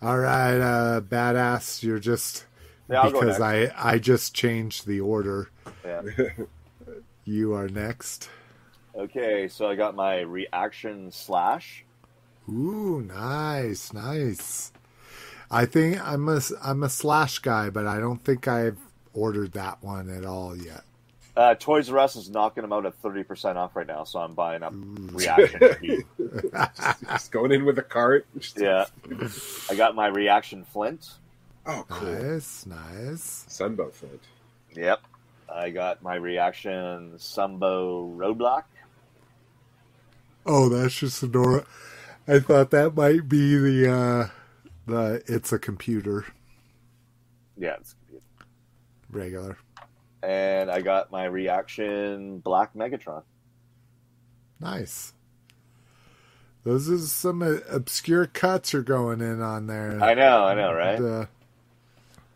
All 0.03 0.19
right, 0.19 0.59
uh, 0.59 1.01
badass. 1.01 1.85
You're 1.85 2.01
just 2.01 2.47
Yeah, 2.91 3.09
because. 3.09 3.41
I 3.41 3.73
I 3.77 3.99
just 3.99 4.35
changed 4.35 4.89
the 4.89 5.01
order. 5.01 5.51
Yeah. 5.85 6.03
You 7.29 7.55
are 7.55 7.69
next. 7.69 8.31
Okay, 8.95 9.49
so 9.49 9.69
I 9.69 9.75
got 9.75 9.97
my 9.97 10.21
reaction 10.21 11.11
slash. 11.11 11.85
Ooh, 12.49 13.03
nice, 13.03 13.93
nice. 13.93 14.71
I 15.51 15.67
think 15.67 16.01
I'm 16.07 16.29
a 16.29 16.41
I'm 16.63 16.85
a 16.85 16.89
slash 16.89 17.41
guy, 17.41 17.69
but 17.69 17.85
I 17.87 17.99
don't 17.99 18.25
think 18.25 18.47
I've 18.47 18.79
ordered 19.13 19.53
that 19.53 19.83
one 19.83 20.09
at 20.09 20.25
all 20.25 20.57
yet. 20.57 20.85
Uh, 21.37 21.55
Toys 21.55 21.91
R 21.91 21.99
Us 21.99 22.17
is 22.17 22.31
knocking 22.31 22.63
them 22.63 22.73
out 22.73 22.87
at 22.87 22.95
thirty 22.95 23.23
percent 23.23 23.59
off 23.59 23.77
right 23.77 23.87
now, 23.87 24.05
so 24.05 24.19
I'm 24.21 24.33
buying 24.35 24.63
up 24.63 24.73
reaction. 25.13 25.61
heat. 25.83 26.07
Just 27.09 27.31
going 27.31 27.53
in 27.53 27.65
with 27.67 27.79
a 27.79 27.83
cart. 27.83 28.27
yeah, 28.57 28.87
I 29.69 29.75
got 29.75 29.95
my 29.95 30.07
reaction 30.07 30.65
Flint. 30.65 31.11
Oh, 31.67 31.85
cool. 31.89 32.09
Nice, 32.13 32.65
nice. 32.65 33.45
Sunbow 33.49 33.93
flint. 33.93 34.23
Yep. 34.75 35.01
I 35.53 35.71
got 35.71 36.03
my 36.03 36.15
reaction 36.15 37.15
Sunbow 37.17 38.17
Roadblock. 38.17 38.63
Oh, 40.47 40.69
that's 40.69 40.95
just 40.95 41.19
Sonora. 41.19 41.67
I 42.29 42.39
thought 42.39 42.71
that 42.71 42.95
might 42.97 43.29
be 43.29 43.57
the 43.59 43.93
uh 43.93 44.29
the 44.87 45.23
it's 45.27 45.53
a 45.53 45.59
computer 45.59 46.27
Yeah, 47.57 47.75
it's 47.81 47.95
regular. 49.11 49.59
And 50.27 50.71
I 50.71 50.81
got 50.81 51.13
my 51.13 51.25
reaction 51.25 52.39
Black 52.41 52.75
Megatron. 52.75 53.23
Nice. 54.61 55.13
Those 56.65 56.91
are 56.91 56.99
some 56.99 57.43
uh, 57.43 57.59
obscure 57.71 58.27
cuts 58.27 58.75
are 58.75 58.83
going 58.83 59.21
in 59.21 59.41
on 59.41 59.69
there. 59.69 60.03
I 60.03 60.15
know, 60.15 60.45
I 60.45 60.55
know, 60.55 60.73
right? 60.73 61.01
Uh, 61.01 61.27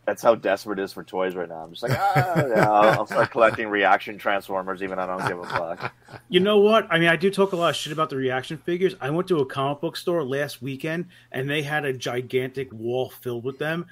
That's 0.05 0.23
how 0.23 0.37
desperate 0.37 0.79
it 0.79 0.83
is 0.83 0.93
for 0.93 1.03
toys 1.03 1.35
right 1.35 1.49
now. 1.49 1.65
I'm 1.65 1.71
just 1.71 1.83
like, 1.83 1.99
ah, 1.99 2.47
yeah, 2.47 2.71
I'll, 2.71 2.91
I'll 2.91 3.07
start 3.07 3.33
collecting 3.33 3.67
reaction 3.69 4.19
Transformers, 4.19 4.85
even 4.85 5.01
I 5.01 5.07
don't 5.07 5.27
give 5.27 5.41
a 5.41 5.47
fuck. 5.47 5.93
You 6.29 6.39
know 6.39 6.59
what? 6.59 6.87
I 6.91 7.01
mean, 7.01 7.09
I 7.09 7.17
do 7.17 7.29
talk 7.29 7.53
a 7.53 7.57
lot 7.57 7.71
of 7.71 7.77
shit 7.77 7.93
about 7.93 8.09
the 8.09 8.17
reaction 8.17 8.57
figures. 8.59 8.95
I 9.01 9.11
went 9.11 9.27
to 9.29 9.39
a 9.39 9.47
comic 9.47 9.81
book 9.81 9.97
store 9.97 10.23
last 10.23 10.63
weekend, 10.63 11.07
and 11.33 11.51
they 11.51 11.63
had 11.63 11.85
a 11.85 11.93
gigantic 11.93 12.73
wall 12.73 13.11
filled 13.11 13.43
with 13.43 13.59
them. 13.59 13.87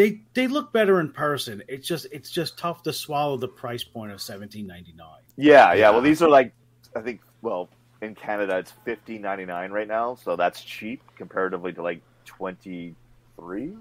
They 0.00 0.22
they 0.32 0.46
look 0.46 0.72
better 0.72 0.98
in 0.98 1.12
person. 1.12 1.62
It's 1.68 1.86
just 1.86 2.06
it's 2.10 2.30
just 2.30 2.56
tough 2.56 2.82
to 2.84 2.92
swallow 2.92 3.36
the 3.36 3.48
price 3.48 3.84
point 3.84 4.12
of 4.12 4.22
seventeen 4.22 4.66
ninety 4.66 4.94
nine. 4.96 5.20
Yeah, 5.36 5.74
yeah. 5.74 5.90
Well, 5.90 6.00
these 6.00 6.22
are 6.22 6.28
like, 6.30 6.54
I 6.96 7.02
think, 7.02 7.20
well, 7.42 7.68
in 8.00 8.14
Canada 8.14 8.56
it's 8.56 8.72
fifteen 8.86 9.20
ninety 9.20 9.44
nine 9.44 9.72
right 9.72 9.86
now, 9.86 10.14
so 10.14 10.36
that's 10.36 10.64
cheap 10.64 11.02
comparatively 11.16 11.74
to 11.74 11.82
like 11.82 12.00
twenty 12.24 12.94
three. 13.36 13.74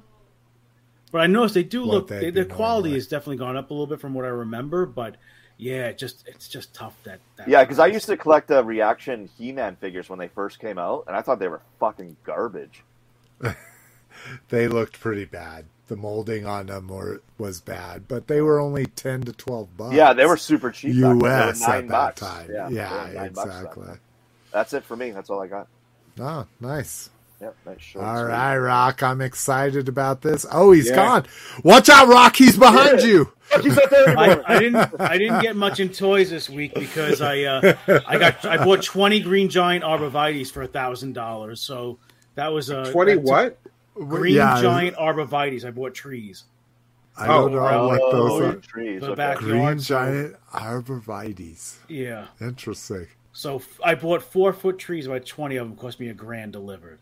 But 1.14 1.22
I 1.22 1.28
noticed 1.28 1.54
they 1.56 1.64
do 1.64 1.86
What 1.86 1.94
look. 1.94 2.08
they'd 2.10 2.20
They, 2.20 2.32
be 2.32 2.42
the 2.42 2.46
quality 2.46 2.90
has 2.96 3.08
definitely 3.08 3.38
gone 3.38 3.56
up 3.56 3.72
a 3.72 3.74
little 3.74 3.88
bit 3.88 4.02
from 4.02 4.14
what 4.14 4.26
I 4.26 4.30
remember. 4.30 4.86
But 4.86 5.16
yeah, 5.56 5.88
it 5.88 5.98
just 5.98 6.28
it's 6.28 6.50
just 6.50 6.74
tough 6.74 7.02
that. 7.06 7.22
that 7.38 7.48
Yeah, 7.48 7.64
because 7.64 7.80
I 7.80 7.88
used 7.88 8.08
to 8.08 8.18
collect 8.18 8.50
the 8.50 8.62
reaction 8.62 9.30
He 9.38 9.54
Man 9.54 9.78
figures 9.78 10.10
when 10.10 10.20
they 10.20 10.28
first 10.28 10.60
came 10.60 10.78
out, 10.78 11.06
and 11.08 11.16
I 11.16 11.22
thought 11.22 11.40
they 11.40 11.48
were 11.48 11.62
fucking 11.80 12.18
garbage. 12.26 12.84
they 14.50 14.68
looked 14.68 15.00
pretty 15.00 15.24
bad. 15.24 15.64
The 15.90 15.96
molding 15.96 16.46
on 16.46 16.68
them 16.68 16.88
were, 16.88 17.22
was 17.38 17.62
bad, 17.62 18.08
but 18.08 18.28
they 18.28 18.42
were 18.42 18.60
only 18.60 18.86
ten 18.86 19.22
to 19.24 19.34
twelve 19.34 19.76
bucks. 19.76 19.96
Yeah, 19.96 20.14
they 20.14 20.26
were 20.28 20.38
super 20.38 20.70
cheap. 20.72 20.94
back 20.94 21.02
then. 21.02 21.18
They 21.20 21.26
were 21.28 21.30
U.S. 21.32 21.62
nine 21.62 21.70
at 21.70 21.82
that 21.82 21.90
bucks. 21.90 22.22
time. 22.22 22.50
Yeah, 22.54 22.70
Yeah, 22.70 22.90
they 23.08 23.14
were 23.16 23.20
nine 23.22 23.34
bucks 23.34 23.50
back 23.50 23.58
exactly. 23.58 23.86
then. 23.88 24.00
That's 24.54 24.74
it 24.74 24.84
for 24.86 24.96
me. 24.96 25.12
That's 25.12 25.30
all 25.32 25.42
I 25.42 25.48
got. 25.48 25.68
Oh, 26.20 26.46
nice. 26.60 27.10
Yep, 27.42 27.56
nice 27.66 27.82
short. 27.82 28.06
All 28.06 28.16
sweet. 28.18 28.24
right, 28.30 28.58
Rock. 28.58 29.02
I'm 29.02 29.22
excited 29.22 29.88
about 29.90 30.22
this. 30.22 30.46
Oh, 30.52 30.72
he's 30.74 30.90
Yeah. 30.90 30.96
gone. 30.96 31.26
Watch 31.64 31.90
out, 31.90 32.08
Rock. 32.08 32.36
He's 32.36 32.56
behind 32.58 33.00
Yeah. 33.00 33.06
you. 33.08 33.34
He's 33.64 33.76
not 33.76 33.90
there. 33.90 34.16
I, 34.16 34.42
I 34.46 34.60
didn't. 34.60 35.02
I 35.02 35.18
didn't 35.18 35.42
get 35.42 35.56
much 35.56 35.80
in 35.80 35.90
toys 35.90 36.30
this 36.30 36.48
week 36.52 36.76
because 36.76 37.20
I 37.20 37.42
uh, 37.46 37.74
I 38.08 38.20
got 38.20 38.46
I 38.46 38.64
bought 38.64 38.84
twenty 38.84 39.22
green 39.22 39.50
giant 39.50 39.84
arborvitaes 39.84 40.52
for 40.52 40.62
a 40.62 40.68
thousand 40.68 41.14
dollars. 41.14 41.60
So 41.60 41.98
that 42.36 42.50
was 42.50 42.70
a 42.70 42.92
Twenty 42.92 43.16
that's- 43.16 43.28
what? 43.28 43.58
Green 44.08 44.36
Yeah, 44.36 44.62
giant 44.62 44.96
arborvitaes. 44.98 45.66
I 45.66 45.72
bought 45.72 45.94
trees. 45.94 46.44
I 47.18 47.28
don't 47.28 47.54
Oh, 47.54 47.56
know 47.56 47.88
what 47.88 48.00
Oh, 48.02 48.12
those 48.12 48.42
are. 48.42 48.58
Uh, 48.58 48.62
trees. 48.62 49.02
The 49.02 49.08
okay. 49.08 49.16
back- 49.16 49.38
Green 49.40 49.62
yard, 49.62 49.82
so- 49.82 49.88
giant 49.96 50.36
arborvitaes. 50.54 51.76
Yeah. 51.88 52.28
Interesting. 52.40 53.08
So 53.34 53.58
f- 53.58 53.80
I 53.84 53.96
bought 53.96 54.22
four 54.24 54.54
foot 54.54 54.78
trees. 54.80 55.06
About 55.06 55.26
twenty 55.26 55.58
of 55.58 55.68
them 55.68 55.78
cost 55.78 56.00
me 56.00 56.08
a 56.10 56.14
grand 56.14 56.54
delivered. 56.54 57.00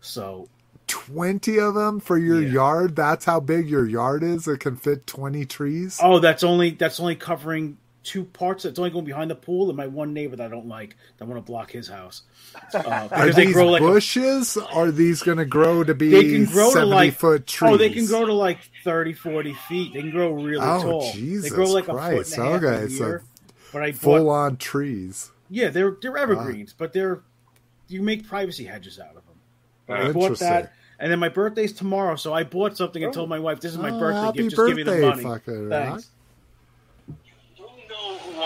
So 0.00 0.48
20 0.86 1.58
of 1.60 1.74
them 1.74 2.00
for 2.00 2.16
your 2.16 2.40
Yeah. 2.40 2.48
yard? 2.52 2.96
That's 2.96 3.26
how 3.26 3.40
big 3.40 3.68
your 3.68 3.86
yard 3.86 4.22
is? 4.22 4.48
It 4.48 4.60
can 4.60 4.76
fit 4.76 5.06
20 5.06 5.44
trees? 5.44 5.98
oh, 6.02 6.18
that's 6.18 6.42
only 6.42 6.70
that's 6.70 6.98
only 6.98 7.14
covering 7.16 7.76
two 8.02 8.24
parts. 8.24 8.64
It's 8.64 8.78
only 8.78 8.90
going 8.90 9.04
behind 9.04 9.30
the 9.30 9.34
pool 9.34 9.68
and 9.68 9.76
my 9.76 9.86
one 9.86 10.12
neighbor 10.14 10.36
that 10.36 10.46
I 10.46 10.48
don't 10.48 10.68
like. 10.68 10.96
That 11.18 11.26
want 11.26 11.38
to 11.44 11.46
block 11.50 11.70
his 11.70 11.88
house 11.88 12.22
uh, 12.74 13.08
Are 13.12 13.30
they 13.30 13.44
these 13.46 13.54
grow 13.54 13.68
like 13.68 13.82
a 13.82 13.86
bushes? 13.86 14.56
Are 14.56 14.90
these 14.90 15.22
going 15.22 15.38
to 15.38 15.44
grow 15.44 15.84
to 15.84 15.94
be 15.94 16.10
they 16.10 16.24
can 16.30 16.44
grow 16.46 16.70
70 16.70 16.90
to 16.90 16.94
like 16.94 17.14
foot 17.14 17.46
trees? 17.46 17.72
oh 17.72 17.76
they 17.76 17.90
can 17.90 18.06
grow 18.06 18.24
to 18.26 18.32
like 18.32 18.58
30 18.84 19.12
40 19.12 19.52
feet 19.68 19.92
they 19.94 20.00
can 20.00 20.10
grow 20.10 20.32
really 20.32 20.66
Oh, 20.66 20.82
tall 20.82 21.12
Jesus 21.12 21.50
they 21.50 21.54
grow 21.54 21.70
like 21.70 21.88
a 21.88 21.94
foot 21.94 22.32
and 22.32 22.44
a 22.44 22.46
half 22.46 22.62
Okay, 22.64 22.84
a 22.84 22.90
so 22.90 23.04
year 23.04 23.22
but 23.72 23.82
i 23.82 23.92
full 23.92 24.24
bought 24.24 24.30
on 24.44 24.56
trees. 24.56 25.30
yeah 25.50 25.68
they're 25.68 25.96
they're 26.00 26.16
evergreens 26.16 26.72
but 26.76 26.92
they're 26.92 27.22
you 27.88 28.02
make 28.02 28.26
privacy 28.28 28.64
hedges 28.64 28.98
out 28.98 29.08
of 29.16 29.26
them 29.26 29.36
But 29.86 30.00
i 30.00 30.12
bought 30.12 30.38
that 30.38 30.72
and 30.98 31.10
then 31.12 31.18
my 31.18 31.28
birthday's 31.28 31.72
tomorrow 31.72 32.16
so 32.16 32.32
i 32.32 32.44
bought 32.44 32.76
something 32.76 33.02
and 33.04 33.12
told 33.12 33.28
my 33.28 33.38
wife 33.38 33.60
this 33.60 33.72
is 33.72 33.78
my 33.78 33.90
Oh, 33.90 33.98
birthday 33.98 34.32
gift 34.32 34.50
just 34.50 34.66
give 34.66 34.76
me 34.76 34.82
the 34.82 34.92
money 35.00 35.22
Rock. 35.24 35.42
thanks 35.44 36.06
who 36.06 36.17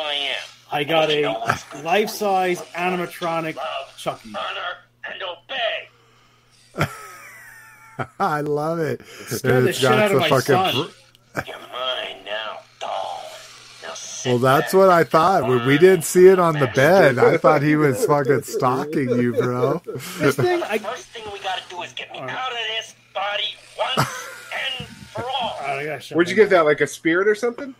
I 0.02 0.14
am. 0.14 0.42
i 0.72 0.84
got 0.84 1.10
a 1.10 1.28
life-size 1.82 2.60
animatronic 2.74 3.56
love, 3.56 3.94
chucky 3.96 4.30
honor, 4.30 4.78
and 5.10 5.22
obey. 5.22 6.88
I 8.18 8.40
love 8.40 8.78
it. 8.78 9.02
scared 9.06 9.64
the 9.64 9.72
shit 9.72 9.90
out 9.92 10.12
of 10.12 10.18
my 10.20 10.28
fucking 10.28 10.42
son. 10.44 10.88
br- 11.34 11.40
You're 11.46 11.56
mine 11.58 12.24
now, 12.24 12.60
doll. 12.80 13.22
Now 13.82 13.92
Well, 14.26 14.38
that's 14.38 14.72
what 14.72 14.88
I 14.88 15.04
thought. 15.04 15.46
When 15.46 15.66
we 15.66 15.78
didn't 15.78 16.04
see 16.04 16.26
it 16.28 16.38
on 16.38 16.58
the 16.58 16.68
bed, 16.68 17.18
I 17.18 17.36
thought 17.36 17.62
he 17.62 17.76
was 17.76 18.04
fucking 18.06 18.42
stalking 18.42 19.10
you, 19.10 19.32
bro. 19.34 19.82
this 20.18 20.36
thing 20.36 20.62
i 20.62 20.78
First 20.78 21.06
thing 21.08 21.24
we 21.32 21.38
gotta 21.40 21.62
do 21.68 21.82
is 21.82 21.92
get 21.92 22.10
me 22.12 22.18
All 22.18 22.26
right. 22.26 22.34
out 22.36 22.50
of 22.52 22.58
this 22.78 22.94
body 23.14 23.54
once 23.78 23.98
and 24.78 24.86
for 24.88 25.22
all. 25.24 25.58
I 25.60 25.84
gotta 25.84 26.00
shut 26.00 26.16
Where'd 26.16 26.28
you 26.30 26.36
my 26.36 26.42
get 26.44 26.50
that? 26.50 26.64
Like 26.64 26.80
a 26.80 26.86
spirit 26.86 27.28
or 27.28 27.34
something? 27.34 27.74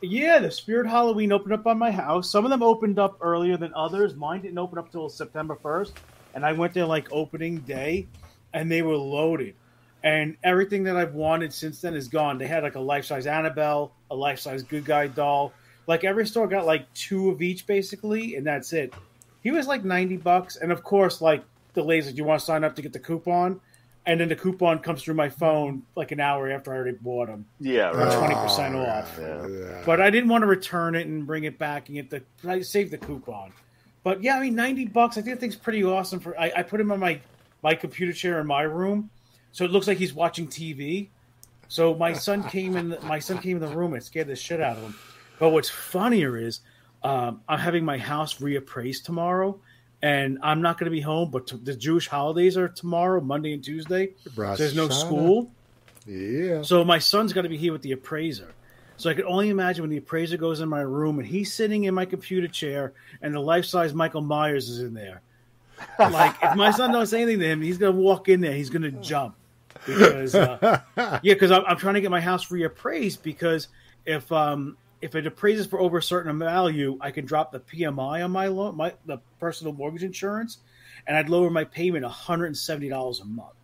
Yeah, 0.00 0.38
the 0.38 0.50
Spirit 0.50 0.88
Halloween 0.88 1.32
opened 1.32 1.52
up 1.52 1.66
on 1.66 1.76
my 1.76 1.90
house. 1.90 2.30
Some 2.30 2.44
of 2.44 2.50
them 2.50 2.62
opened 2.62 3.00
up 3.00 3.18
earlier 3.20 3.56
than 3.56 3.72
others. 3.74 4.14
Mine 4.14 4.42
didn't 4.42 4.58
open 4.58 4.78
up 4.78 4.92
till 4.92 5.08
September 5.08 5.56
1st. 5.56 5.92
And 6.34 6.46
I 6.46 6.52
went 6.52 6.72
there 6.72 6.86
like 6.86 7.08
opening 7.10 7.58
day 7.60 8.06
and 8.52 8.70
they 8.70 8.82
were 8.82 8.96
loaded. 8.96 9.54
And 10.04 10.36
everything 10.44 10.84
that 10.84 10.96
I've 10.96 11.14
wanted 11.14 11.52
since 11.52 11.80
then 11.80 11.94
is 11.94 12.06
gone. 12.06 12.38
They 12.38 12.46
had 12.46 12.62
like 12.62 12.76
a 12.76 12.80
life 12.80 13.06
size 13.06 13.26
Annabelle, 13.26 13.92
a 14.08 14.14
life 14.14 14.38
size 14.38 14.62
Good 14.62 14.84
Guy 14.84 15.08
doll. 15.08 15.52
Like 15.88 16.04
every 16.04 16.26
store 16.28 16.46
got 16.46 16.64
like 16.64 16.92
two 16.94 17.30
of 17.30 17.42
each 17.42 17.66
basically, 17.66 18.36
and 18.36 18.46
that's 18.46 18.72
it. 18.72 18.94
He 19.42 19.50
was 19.50 19.66
like 19.66 19.84
90 19.84 20.18
bucks. 20.18 20.54
And 20.54 20.70
of 20.70 20.84
course, 20.84 21.20
like 21.20 21.42
the 21.74 21.82
laser, 21.82 22.12
do 22.12 22.18
you 22.18 22.24
want 22.24 22.38
to 22.38 22.46
sign 22.46 22.62
up 22.62 22.76
to 22.76 22.82
get 22.82 22.92
the 22.92 23.00
coupon? 23.00 23.60
And 24.08 24.18
then 24.18 24.28
the 24.30 24.36
coupon 24.36 24.78
comes 24.78 25.02
through 25.02 25.14
my 25.16 25.28
phone 25.28 25.82
like 25.94 26.12
an 26.12 26.18
hour 26.20 26.50
after 26.50 26.72
I 26.72 26.76
already 26.76 26.96
bought 26.98 27.26
them. 27.26 27.44
Yeah, 27.60 27.92
For 27.92 27.98
right. 27.98 28.32
20% 28.32 28.74
Oh, 28.74 28.78
off. 28.86 29.18
yeah, 29.20 29.46
yeah. 29.46 29.82
But 29.84 30.00
I 30.00 30.08
didn't 30.08 30.30
want 30.30 30.40
to 30.42 30.46
return 30.46 30.94
it 30.94 31.06
and 31.06 31.26
bring 31.26 31.44
it 31.44 31.58
back 31.58 31.88
and 31.90 31.96
get 31.96 32.08
the 32.08 32.22
I 32.48 32.62
saved 32.62 32.90
the 32.90 32.96
coupon. 32.96 33.52
But 34.04 34.22
yeah, 34.22 34.36
I 34.38 34.40
mean 34.40 34.54
ninety 34.54 34.86
bucks. 34.86 35.18
I 35.18 35.20
think 35.20 35.36
the 35.36 35.40
thing's 35.40 35.56
pretty 35.56 35.84
awesome. 35.84 36.20
For 36.20 36.40
I, 36.40 36.50
I 36.56 36.62
put 36.62 36.80
him 36.80 36.90
on 36.90 36.98
my 37.00 37.20
my 37.62 37.74
computer 37.74 38.14
chair 38.14 38.40
in 38.40 38.46
my 38.46 38.62
room, 38.62 39.10
so 39.52 39.66
it 39.66 39.70
looks 39.72 39.86
like 39.86 39.98
he's 39.98 40.14
watching 40.14 40.46
TV. 40.48 41.08
So 41.68 41.94
my 41.94 42.14
son 42.14 42.42
came 42.48 42.78
in. 42.78 42.96
My 43.02 43.18
son 43.18 43.36
came 43.38 43.62
in 43.62 43.68
the 43.70 43.76
room 43.76 43.92
and 43.92 44.00
it 44.02 44.06
scared 44.06 44.28
the 44.28 44.36
shit 44.36 44.62
out 44.62 44.78
of 44.78 44.84
him. 44.84 44.94
But 45.38 45.50
what's 45.50 45.68
funnier 45.68 46.38
is 46.38 46.60
um, 47.02 47.42
I'm 47.46 47.58
having 47.58 47.84
my 47.84 47.98
house 47.98 48.38
reappraised 48.38 49.02
tomorrow, 49.04 49.60
and 50.02 50.38
I'm 50.42 50.62
not 50.62 50.78
going 50.78 50.86
to 50.86 50.90
be 50.90 51.00
home. 51.00 51.30
But 51.30 51.48
t- 51.48 51.60
the 51.62 51.74
Jewish 51.74 52.08
holidays 52.08 52.56
are 52.56 52.68
tomorrow, 52.68 53.20
Monday 53.20 53.52
and 53.52 53.62
Tuesday. 53.62 54.10
So 54.58 54.62
there's 54.62 54.74
no 54.76 54.88
school. 54.88 55.50
Yeah. 56.06 56.62
So 56.62 56.84
my 56.84 56.98
son's 56.98 57.32
got 57.32 57.42
to 57.42 57.48
be 57.48 57.58
here 57.58 57.72
with 57.72 57.82
the 57.82 57.92
appraiser. 57.92 58.52
So 58.96 59.08
I 59.08 59.14
could 59.14 59.26
only 59.26 59.48
imagine 59.48 59.82
when 59.82 59.90
the 59.90 59.98
appraiser 59.98 60.36
goes 60.36 60.60
in 60.60 60.68
my 60.68 60.80
room 60.80 61.20
and 61.20 61.28
he's 61.28 61.54
sitting 61.54 61.84
in 61.84 61.94
my 61.94 62.04
computer 62.04 62.48
chair 62.48 62.94
and 63.22 63.32
the 63.32 63.40
life 63.40 63.64
size 63.64 63.94
Michael 63.94 64.22
Myers 64.22 64.68
is 64.68 64.80
in 64.80 64.92
there. 64.92 65.22
Like 65.98 66.34
if 66.42 66.56
my 66.56 66.72
son 66.72 66.90
doesn't 66.90 67.06
say 67.06 67.22
anything 67.22 67.40
to 67.40 67.46
him, 67.46 67.62
he's 67.62 67.78
gonna 67.78 67.92
walk 67.92 68.28
in 68.28 68.40
there. 68.40 68.52
He's 68.52 68.70
gonna 68.70 68.90
jump 68.90 69.36
because 69.86 70.34
uh, 70.34 70.80
yeah, 70.96 71.18
because 71.22 71.52
I'm, 71.52 71.64
I'm 71.66 71.76
trying 71.76 71.94
to 71.94 72.00
get 72.00 72.10
my 72.10 72.20
house 72.20 72.48
reappraised 72.48 73.22
because 73.22 73.68
if 74.04 74.30
um 74.32 74.76
if 75.00 75.14
it 75.14 75.26
appraises 75.26 75.66
for 75.66 75.78
over 75.80 75.98
a 75.98 76.02
certain 76.02 76.38
value, 76.38 76.98
I 77.00 77.10
can 77.10 77.24
drop 77.24 77.52
the 77.52 77.60
PMI 77.60 78.24
on 78.24 78.30
my 78.30 78.48
loan, 78.48 78.76
my 78.76 78.94
the 79.06 79.18
personal 79.40 79.72
mortgage 79.72 80.02
insurance, 80.02 80.58
and 81.06 81.16
I'd 81.16 81.28
lower 81.28 81.50
my 81.50 81.64
payment 81.64 82.04
170 82.04 82.88
dollars 82.88 83.20
a 83.20 83.24
month, 83.24 83.54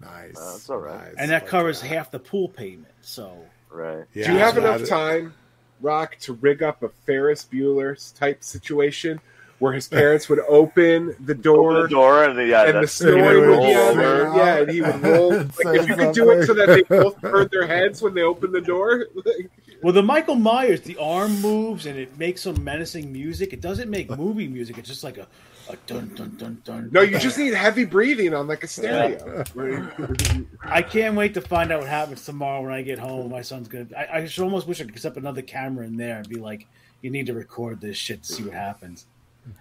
Nice. 0.00 0.36
Uh, 0.38 0.52
that's 0.52 0.70
all 0.70 0.78
right. 0.78 1.04
Nice. 1.08 1.14
and 1.18 1.30
that 1.30 1.42
Like 1.42 1.50
covers 1.50 1.80
that. 1.80 1.86
half 1.88 2.10
the 2.10 2.18
pool 2.18 2.48
payment. 2.48 2.92
So 3.02 3.36
Right. 3.70 4.04
Yeah, 4.14 4.26
Do 4.26 4.32
you 4.32 4.38
have 4.38 4.58
enough 4.58 4.80
that- 4.80 4.88
time, 4.88 5.34
Rock, 5.80 6.16
to 6.22 6.32
rig 6.34 6.62
up 6.62 6.82
a 6.82 6.88
Ferris 7.06 7.46
Bueller 7.50 7.96
type 8.18 8.42
situation 8.42 9.20
where 9.60 9.72
his 9.74 9.86
parents 9.88 10.28
would 10.30 10.40
open 10.48 11.14
the 11.20 11.34
door, 11.34 11.72
Open 11.72 11.82
the 11.82 11.88
door 11.88 12.24
and 12.24 12.38
the, 12.38 12.46
yeah, 12.46 12.64
and 12.64 12.82
the 12.82 12.86
story 12.88 13.20
would 13.22 13.36
would 13.50 13.60
be 13.60 13.74
roll 13.74 13.76
over. 13.76 14.32
Yeah, 14.36 14.56
and 14.56 14.70
he 14.70 14.80
would 14.80 15.02
roll. 15.02 15.32
Like, 15.64 15.80
if 15.80 15.88
you 15.88 15.94
could 15.96 16.14
do 16.14 16.30
it 16.30 16.46
so 16.46 16.54
that 16.54 16.66
they 16.66 16.82
both 16.82 17.20
turned 17.20 17.50
their 17.50 17.66
heads 17.66 18.00
when 18.02 18.14
they 18.14 18.22
opened 18.22 18.54
the 18.54 18.60
door. 18.62 19.06
Well, 19.82 19.92
the 19.94 20.02
Michael 20.02 20.34
Myers, 20.34 20.82
the 20.82 20.96
arm 20.98 21.40
moves 21.40 21.86
and 21.86 21.98
it 21.98 22.18
makes 22.18 22.42
some 22.42 22.62
menacing 22.62 23.12
music. 23.12 23.52
It 23.52 23.60
doesn't 23.60 23.88
make 23.88 24.10
movie 24.10 24.46
music. 24.46 24.76
It's 24.76 24.88
just 24.88 25.02
like 25.02 25.16
a, 25.16 25.26
a 25.70 25.76
dun 25.86 26.12
dun 26.14 26.36
dun 26.36 26.60
dun. 26.64 26.90
No, 26.92 27.00
you 27.00 27.18
just 27.18 27.38
need 27.38 27.54
heavy 27.54 27.86
breathing 27.86 28.34
on 28.34 28.46
like 28.46 28.62
a 28.62 28.66
stereo. 28.66 29.42
I 30.62 30.82
can't 30.82 31.16
wait 31.16 31.32
to 31.34 31.40
find 31.40 31.72
out 31.72 31.80
what 31.80 31.88
happens 31.88 32.24
tomorrow 32.24 32.62
when 32.62 32.72
I 32.72 32.82
get 32.82 32.98
home. 32.98 33.30
My 33.30 33.40
son's 33.40 33.68
gonna. 33.68 33.86
I, 33.96 34.18
I 34.18 34.26
should 34.26 34.44
almost 34.44 34.66
wish 34.66 34.80
I 34.80 34.84
could 34.84 34.98
set 34.98 35.12
up 35.12 35.16
another 35.16 35.42
camera 35.42 35.86
in 35.86 35.96
there 35.96 36.18
and 36.18 36.28
be 36.28 36.38
like, 36.38 36.66
"You 37.00 37.10
need 37.10 37.26
to 37.26 37.34
record 37.34 37.80
this 37.80 37.96
shit 37.96 38.22
to 38.24 38.32
see 38.32 38.42
what 38.42 38.52
happens." 38.54 39.06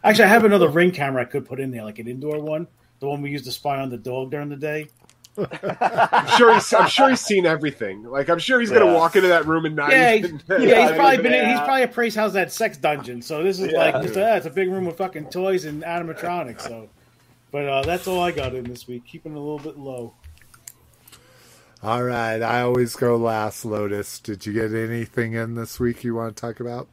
Actually, 0.04 0.26
I 0.26 0.28
have 0.28 0.44
another 0.44 0.68
ring 0.68 0.92
camera 0.92 1.22
I 1.22 1.26
could 1.26 1.46
put 1.46 1.60
in 1.60 1.72
there, 1.72 1.84
like 1.84 2.00
an 2.00 2.08
indoor 2.08 2.40
one, 2.42 2.68
the 3.00 3.08
one 3.08 3.22
we 3.22 3.32
used 3.32 3.46
to 3.46 3.52
spy 3.52 3.80
on 3.80 3.90
the 3.90 3.98
dog 3.98 4.32
during 4.32 4.50
the 4.50 4.58
day. 4.58 4.88
I'm 5.82 6.28
sure 6.38 6.54
he's. 6.54 6.74
I'm 6.74 6.88
sure 6.90 7.10
he's 7.10 7.22
seen 7.22 7.46
everything. 7.46 8.04
Like 8.04 8.30
I'm 8.30 8.40
sure 8.40 8.60
he's 8.60 8.72
gonna 8.72 8.94
walk 8.94 9.16
into 9.16 9.30
that 9.30 9.46
room 9.46 9.66
and 9.66 9.76
not. 9.76 9.92
Yeah, 9.92 10.14
he's, 10.16 10.26
even, 10.26 10.42
yeah, 10.50 10.88
he's 10.88 10.98
probably 10.98 11.18
been. 11.18 11.28
In, 11.28 11.34
Yeah. 11.34 11.50
he's 11.52 11.60
probably 11.60 11.84
appraised 11.84 12.16
house 12.16 12.34
that 12.34 12.52
sex 12.52 12.78
dungeon. 12.78 13.22
So 13.22 13.44
this 13.44 13.60
is 13.60 13.72
Yeah. 13.72 13.78
like 13.80 14.02
just 14.04 14.16
a, 14.16 14.36
it's 14.38 14.46
a 14.46 14.50
big 14.50 14.70
room 14.70 14.86
with 14.86 14.98
fucking 14.98 15.30
toys 15.30 15.66
and 15.66 15.84
animatronics. 15.84 16.62
So, 16.62 16.90
but 17.52 17.66
uh, 17.68 17.82
that's 17.84 18.08
all 18.08 18.22
I 18.22 18.32
got 18.32 18.56
in 18.56 18.64
this 18.66 18.88
week. 18.88 19.06
Keeping 19.06 19.34
it 19.34 19.38
a 19.38 19.40
little 19.40 19.60
bit 19.60 19.78
low. 19.78 20.14
All 21.82 22.04
right, 22.04 22.42
I 22.42 22.62
always 22.62 22.96
go 22.98 23.16
last. 23.16 23.64
Lotus, 23.64 24.20
did 24.20 24.46
you 24.46 24.52
get 24.52 24.74
anything 24.74 25.34
in 25.34 25.56
this 25.56 25.80
week 25.80 26.04
you 26.04 26.14
want 26.14 26.36
to 26.36 26.42
talk 26.42 26.60
about? 26.60 26.90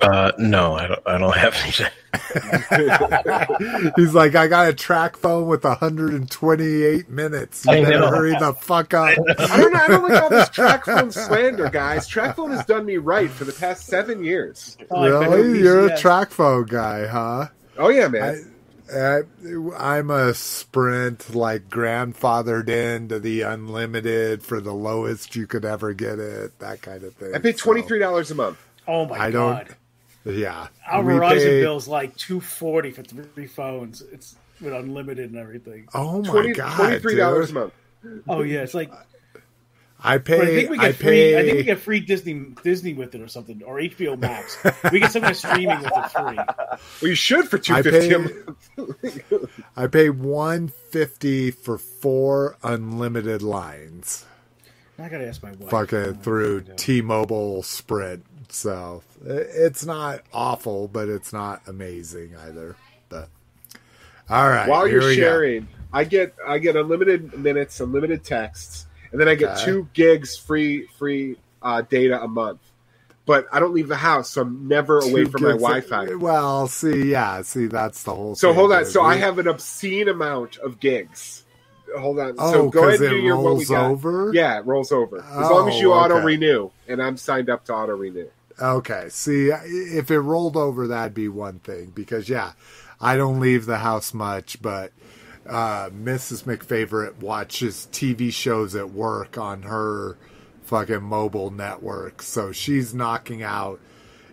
Uh, 0.00 0.32
no, 0.38 0.74
I 0.74 0.86
don't. 0.86 1.00
I 1.06 1.18
don't 1.18 1.36
have 1.36 1.54
anything. 1.62 1.90
He's 3.96 4.14
like, 4.14 4.34
I 4.34 4.46
got 4.46 4.68
a 4.68 4.72
TracFone 4.72 5.46
with 5.46 5.64
128 5.64 7.08
minutes. 7.08 7.64
You 7.66 7.72
I 7.72 7.84
better 7.84 7.98
know. 8.00 8.08
hurry 8.08 8.36
the 8.38 8.54
fuck 8.54 8.94
up. 8.94 9.08
I 9.08 9.14
don't 9.56 9.72
know. 9.72 9.78
I 9.78 9.88
don't 9.88 10.08
like 10.08 10.22
all 10.22 10.30
this 10.30 10.48
TracFone 10.50 11.12
slander, 11.12 11.68
guys. 11.68 12.06
Track 12.06 12.36
phone 12.36 12.50
has 12.52 12.64
done 12.64 12.86
me 12.86 12.96
right 12.96 13.30
for 13.30 13.44
the 13.44 13.52
past 13.52 13.86
seven 13.86 14.22
years. 14.24 14.76
Really? 14.90 15.58
it 15.58 15.62
You're 15.62 15.86
a 15.86 15.90
TracFone 15.98 16.68
guy, 16.68 17.06
huh? 17.06 17.48
Oh 17.76 17.88
yeah, 17.88 18.08
man. 18.08 18.52
I, 18.94 19.20
I'm 19.76 20.10
a 20.10 20.32
Sprint, 20.32 21.34
like 21.34 21.68
grandfathered 21.68 22.68
into 22.68 23.18
the 23.18 23.42
unlimited 23.42 24.42
for 24.42 24.60
the 24.60 24.72
lowest 24.72 25.36
you 25.36 25.46
could 25.46 25.64
ever 25.64 25.92
get 25.92 26.18
it, 26.18 26.58
that 26.60 26.80
kind 26.82 27.02
of 27.02 27.14
thing. 27.14 27.34
I, 27.34 27.38
pay 27.38 27.52
twenty 27.52 27.82
three 27.82 27.98
dollars 27.98 28.30
a 28.30 28.34
month. 28.34 28.58
Oh 28.86 29.04
my 29.06 29.18
I 29.18 29.30
god! 29.30 29.76
Don't- 30.28 30.38
yeah, 30.38 30.68
Our 30.88 31.02
We 31.02 31.12
Verizon 31.14 31.38
pay- 31.44 31.60
bill's 31.62 31.88
like 31.88 32.16
two 32.16 32.40
forty 32.40 32.90
for 32.90 33.02
three 33.02 33.46
phones. 33.46 34.02
It's 34.12 34.36
with 34.60 34.72
unlimited 34.72 35.30
and 35.30 35.38
everything. 35.38 35.88
Oh 35.94 36.20
my 36.22 36.28
20 36.30 36.52
god, 36.52 36.76
Twenty-three 36.76 37.16
dollars 37.16 37.50
a 37.50 37.52
dude. 37.52 37.54
month. 37.54 37.72
Oh 38.28 38.42
yeah, 38.42 38.60
it's 38.60 38.74
like. 38.74 38.90
I 40.00 40.16
But 40.18 40.34
I 40.38 40.44
pay. 40.44 40.54
think 40.54 40.70
we 40.70 40.78
I 40.78 40.86
get 40.86 40.94
free. 40.94 41.36
I 41.36 41.42
think 41.42 41.56
we 41.56 41.62
get 41.64 41.78
free 41.80 41.98
Disney 41.98 42.46
Disney 42.62 42.94
with 42.94 43.16
it 43.16 43.20
or 43.20 43.26
something, 43.26 43.62
or 43.64 43.78
HBO 43.80 44.16
Max. 44.16 44.56
We 44.92 45.00
get 45.00 45.10
some 45.10 45.22
kind 45.22 45.32
of 45.32 45.36
streaming 45.36 45.80
with 45.80 45.92
it 45.92 46.10
free. 46.12 46.38
Well, 47.02 47.08
you 47.10 47.14
should 47.16 47.48
for 47.48 47.58
two 47.58 47.74
I 47.74 47.82
fifty 47.82 48.14
pay- 48.14 49.40
I 49.76 49.88
pay 49.88 50.10
150 50.10 51.50
for 51.50 51.78
four 51.78 52.56
unlimited 52.62 53.42
lines. 53.42 54.24
I 55.00 55.08
gotta 55.08 55.26
ask 55.26 55.42
my 55.42 55.50
wife. 55.52 55.70
fucking 55.70 55.98
oh, 55.98 56.12
through 56.14 56.60
T-Mobile 56.76 57.62
Sprint. 57.64 58.24
So 58.48 59.02
it's 59.24 59.84
not 59.84 60.22
awful, 60.32 60.88
but 60.88 61.08
it's 61.08 61.32
not 61.32 61.62
amazing 61.66 62.34
either. 62.36 62.76
But 63.08 63.28
all 64.30 64.48
right, 64.48 64.68
While 64.68 64.88
you're 64.88 65.00
we 65.00 65.16
go. 65.16 65.22
sharing, 65.22 65.68
I 65.92 66.04
get 66.04 66.34
I 66.46 66.58
get 66.58 66.76
unlimited 66.76 67.36
minutes, 67.38 67.80
unlimited 67.80 68.24
texts, 68.24 68.86
and 69.12 69.20
then 69.20 69.28
I 69.28 69.34
get 69.34 69.50
Okay. 69.52 69.64
two 69.64 69.88
gigs 69.92 70.36
free 70.36 70.86
free 70.98 71.36
uh, 71.62 71.82
data 71.82 72.22
a 72.22 72.28
month. 72.28 72.60
But 73.26 73.46
I 73.52 73.60
don't 73.60 73.74
leave 73.74 73.88
the 73.88 73.96
house, 73.96 74.30
so 74.30 74.40
I'm 74.40 74.66
never 74.68 75.00
away 75.00 75.24
Two 75.24 75.28
from 75.28 75.42
my 75.42 75.48
Wi-Fi. 75.50 76.14
Well, 76.14 76.66
see, 76.66 77.10
yeah, 77.10 77.42
see, 77.42 77.66
that's 77.66 78.02
the 78.04 78.14
whole. 78.14 78.28
Thing. 78.28 78.36
So 78.36 78.54
hold 78.54 78.72
on. 78.72 78.86
So 78.86 79.02
I 79.02 79.16
have 79.16 79.38
an 79.38 79.46
obscene 79.48 80.08
amount 80.08 80.56
of 80.58 80.80
gigs. 80.80 81.44
Hold 81.98 82.18
on. 82.20 82.36
Oh, 82.38 82.52
so 82.52 82.68
go 82.70 82.88
ahead 82.88 83.00
and 83.00 83.10
do 83.10 83.16
your 83.16 83.36
what 83.36 83.56
we 83.56 83.66
got. 83.66 83.90
over? 83.90 84.32
Yeah, 84.32 84.58
it 84.58 84.64
rolls 84.64 84.92
over. 84.92 85.18
As 85.18 85.50
long 85.50 85.68
as 85.68 85.74
Oh, 85.74 85.80
you 85.80 85.92
auto 85.92 86.16
okay. 86.16 86.24
renew, 86.24 86.70
and 86.86 87.02
I'm 87.02 87.18
signed 87.18 87.50
up 87.50 87.66
to 87.66 87.74
auto 87.74 87.94
renew. 87.96 88.28
Okay, 88.60 89.06
see, 89.10 89.48
if 89.50 90.10
it 90.10 90.18
rolled 90.20 90.56
over, 90.56 90.86
that'd 90.88 91.14
be 91.14 91.28
one 91.28 91.60
thing 91.60 91.92
because 91.94 92.28
yeah, 92.28 92.52
I 93.00 93.16
don't 93.16 93.38
leave 93.40 93.66
the 93.66 93.78
house 93.78 94.12
much, 94.12 94.60
but 94.60 94.92
uh, 95.48 95.90
Mrs. 95.90 96.44
McFavorite 96.44 97.20
watches 97.20 97.88
TV 97.92 98.32
shows 98.32 98.74
at 98.74 98.90
work 98.90 99.38
on 99.38 99.62
her 99.62 100.16
fucking 100.62 101.02
mobile 101.02 101.50
network, 101.50 102.20
so 102.20 102.52
she's 102.52 102.92
knocking 102.94 103.42
out 103.42 103.80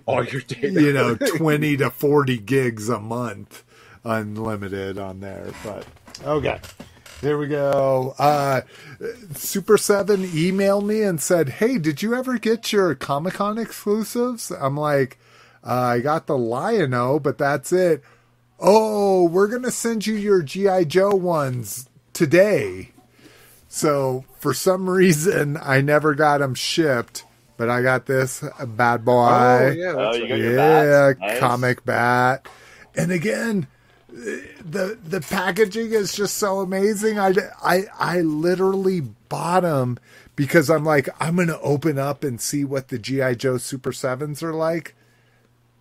All 0.06 0.24
your 0.26 0.42
data. 0.42 0.68
you 0.70 0.92
know 0.92 1.16
20 1.16 1.78
to 1.78 1.90
40 1.90 2.38
gigs 2.40 2.90
a 2.90 3.00
month 3.00 3.64
unlimited 4.04 4.98
on 4.98 5.20
there 5.20 5.52
but 5.64 5.86
okay 6.26 6.60
there 7.22 7.38
we 7.38 7.48
go 7.48 8.14
uh 8.20 8.62
super 9.34 9.78
7 9.78 10.24
emailed 10.24 10.86
me 10.86 11.02
and 11.02 11.22
said 11.22 11.50
hey 11.50 11.78
did 11.78 12.02
you 12.02 12.14
ever 12.14 12.38
get 12.38 12.72
your 12.72 12.94
comic-con 12.96 13.58
exclusives 13.58 14.52
i'm 14.52 14.78
like 14.78 15.18
uh, 15.66 15.74
i 15.74 16.00
got 16.00 16.28
the 16.28 16.38
lion-o 16.38 17.20
but 17.20 17.38
that's 17.38 17.72
it 17.72 18.04
oh 18.60 19.24
we're 19.24 19.48
gonna 19.48 19.72
send 19.72 20.06
you 20.06 20.16
your 20.16 20.42
gi 20.42 20.86
joe 20.86 21.16
ones 21.16 21.90
today 22.14 22.92
so 23.68 24.26
for 24.40 24.54
some 24.54 24.90
reason 24.90 25.58
i 25.58 25.82
never 25.82 26.14
got 26.16 26.40
them 26.40 26.54
shipped 26.54 27.24
but 27.58 27.70
i 27.70 27.82
got 27.82 28.06
this 28.06 28.44
bad 28.68 29.06
boy 29.06 29.14
oh 29.14 29.72
yeah. 29.72 29.94
Oh, 29.96 30.14
you 30.14 30.22
right. 30.22 30.30
got 30.30 30.38
your 30.38 30.54
yeah, 30.54 31.14
bats. 31.14 31.20
Nice. 31.20 31.40
comic 31.40 31.86
bat. 31.86 32.48
And 32.98 33.12
again, 33.12 33.68
the 34.16 34.98
the 35.04 35.20
packaging 35.22 35.92
is 35.92 36.16
just 36.16 36.38
so 36.38 36.62
amazing. 36.62 37.20
I, 37.20 37.34
I 37.62 37.84
I 38.00 38.22
literally 38.22 39.02
bought 39.02 39.64
them 39.64 40.00
because 40.36 40.70
I'm 40.70 40.86
like 40.86 41.10
I'm 41.20 41.36
gonna 41.36 41.60
open 41.62 42.00
up 42.00 42.24
and 42.24 42.40
see 42.40 42.64
what 42.64 42.88
the 42.88 42.98
GI 42.98 43.36
Joe 43.36 43.58
Super 43.58 43.92
Sevens 43.92 44.42
are 44.42 44.54
like. 44.54 44.96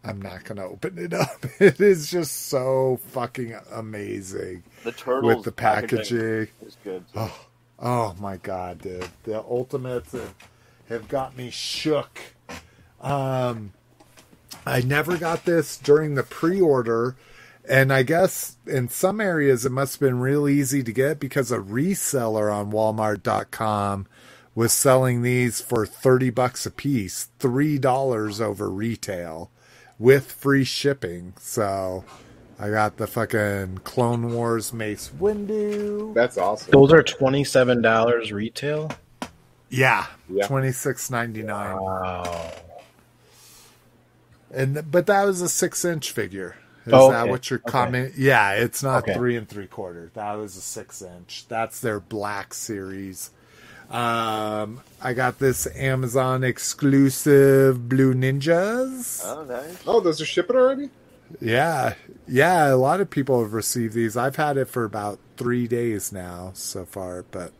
I'm 0.02 0.20
not 0.20 0.44
gonna 0.44 0.66
open 0.66 0.98
it 0.98 1.14
up. 1.14 1.46
It 1.60 1.80
is 1.80 2.10
just 2.10 2.46
so 2.48 2.98
fucking 3.08 3.56
amazing 3.72 4.64
The 4.82 4.92
turtles 4.92 5.36
with 5.36 5.44
the 5.44 5.52
packaging. 5.52 6.48
is 6.66 6.76
good. 6.82 7.04
too. 7.12 7.28
Oh 7.78 8.14
my 8.18 8.36
god, 8.38 8.80
dude. 8.80 9.08
The 9.22 9.38
ultimates 9.38 10.12
have, 10.12 10.34
have 10.88 11.08
got 11.08 11.36
me 11.36 11.50
shook. 11.50 12.20
Um 13.00 13.72
I 14.66 14.80
never 14.80 15.16
got 15.18 15.44
this 15.44 15.76
during 15.76 16.14
the 16.16 16.22
pre-order 16.24 17.16
and 17.68 17.92
I 17.92 18.02
guess 18.02 18.56
in 18.66 18.88
some 18.88 19.20
areas 19.20 19.64
it 19.64 19.72
must 19.72 19.94
have 19.94 20.00
been 20.00 20.20
real 20.20 20.48
easy 20.48 20.82
to 20.82 20.92
get 20.92 21.18
because 21.20 21.50
a 21.52 21.58
reseller 21.58 22.52
on 22.52 22.70
walmart.com 22.72 24.06
was 24.54 24.72
selling 24.72 25.22
these 25.22 25.60
for 25.60 25.84
30 25.86 26.30
bucks 26.30 26.64
a 26.66 26.70
piece, 26.70 27.28
$3 27.40 28.40
over 28.40 28.70
retail 28.70 29.50
with 29.98 30.30
free 30.30 30.64
shipping. 30.64 31.32
So 31.40 32.04
I 32.58 32.70
got 32.70 32.96
the 32.98 33.06
fucking 33.06 33.78
Clone 33.84 34.32
Wars 34.32 34.72
Mace 34.72 35.10
Windu. 35.18 36.14
That's 36.14 36.38
awesome. 36.38 36.70
Those 36.70 36.92
are 36.92 37.02
twenty 37.02 37.42
seven 37.44 37.82
dollars 37.82 38.30
retail. 38.32 38.92
Yeah, 39.70 40.06
Yeah. 40.28 40.46
twenty 40.46 40.70
six 40.70 41.10
ninety 41.10 41.42
nine, 41.42 41.76
Wow. 41.80 42.52
and 44.52 44.88
but 44.90 45.06
that 45.06 45.24
was 45.24 45.40
a 45.42 45.48
six 45.48 45.84
inch 45.84 46.12
figure. 46.12 46.56
Is 46.86 46.92
Oh, 46.92 47.08
that 47.08 47.28
okay. 47.28 47.28
what 47.28 47.50
your 47.50 47.58
Okay. 47.66 47.92
comment? 47.92 48.14
Yeah, 48.16 48.52
it's 48.54 48.82
not 48.82 49.06
Okay. 49.06 49.12
three 49.12 49.36
and 49.36 49.48
three 49.48 49.66
quarter. 49.66 50.10
That 50.14 50.34
was 50.34 50.56
a 50.56 50.60
six 50.60 51.02
inch. 51.02 51.46
That's 51.48 51.80
their 51.80 52.00
black 52.00 52.54
series. 52.54 53.30
Um, 53.90 54.80
I 55.02 55.14
got 55.14 55.38
this 55.38 55.66
Amazon 55.76 56.44
exclusive 56.44 57.88
Blue 57.88 58.14
Ninjas. 58.14 59.22
Oh, 59.24 59.44
nice. 59.44 59.78
Oh, 59.86 60.00
those 60.00 60.20
are 60.20 60.26
shipping 60.26 60.56
already. 60.56 60.90
Yeah, 61.40 61.94
yeah. 62.28 62.72
A 62.72 62.76
lot 62.76 63.00
of 63.00 63.10
people 63.10 63.42
have 63.42 63.52
received 63.54 63.94
these. 63.94 64.16
I've 64.16 64.36
had 64.36 64.56
it 64.56 64.68
for 64.68 64.84
about 64.84 65.18
three 65.36 65.68
days 65.68 66.12
now 66.12 66.52
so 66.54 66.84
far, 66.84 67.24
but 67.30 67.52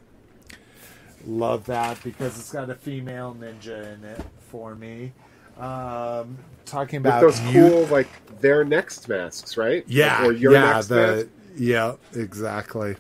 love 1.27 1.67
that 1.67 2.03
because 2.03 2.39
it's 2.39 2.53
got 2.53 2.70
a 2.70 2.75
female 2.75 3.36
ninja 3.39 3.94
in 3.94 4.05
it 4.05 4.23
for 4.51 4.75
me. 4.75 5.12
Um, 5.58 6.39
talking 6.65 7.02
With 7.02 7.07
about 7.07 7.20
those 7.20 7.41
mut- 7.42 7.52
cool, 7.52 7.86
like 7.86 8.08
their 8.41 8.65
next 8.65 9.08
masks, 9.08 9.57
right? 9.57 9.84
yeah, 9.86 10.24
Or 10.26 10.33
your 10.33 10.52
yeah, 10.52 10.73
next 10.74 10.86
the 10.89 10.97
mask. 10.97 11.26
yeah, 11.57 11.94
exactly. 12.15 12.97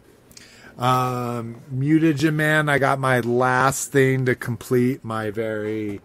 Um, 0.78 1.60
Mutagen 1.72 2.34
Man, 2.34 2.68
I 2.68 2.78
got 2.78 2.98
my 2.98 3.20
last 3.20 3.92
thing 3.92 4.26
to 4.26 4.34
complete 4.34 5.04
my 5.04 5.30
very 5.30 6.00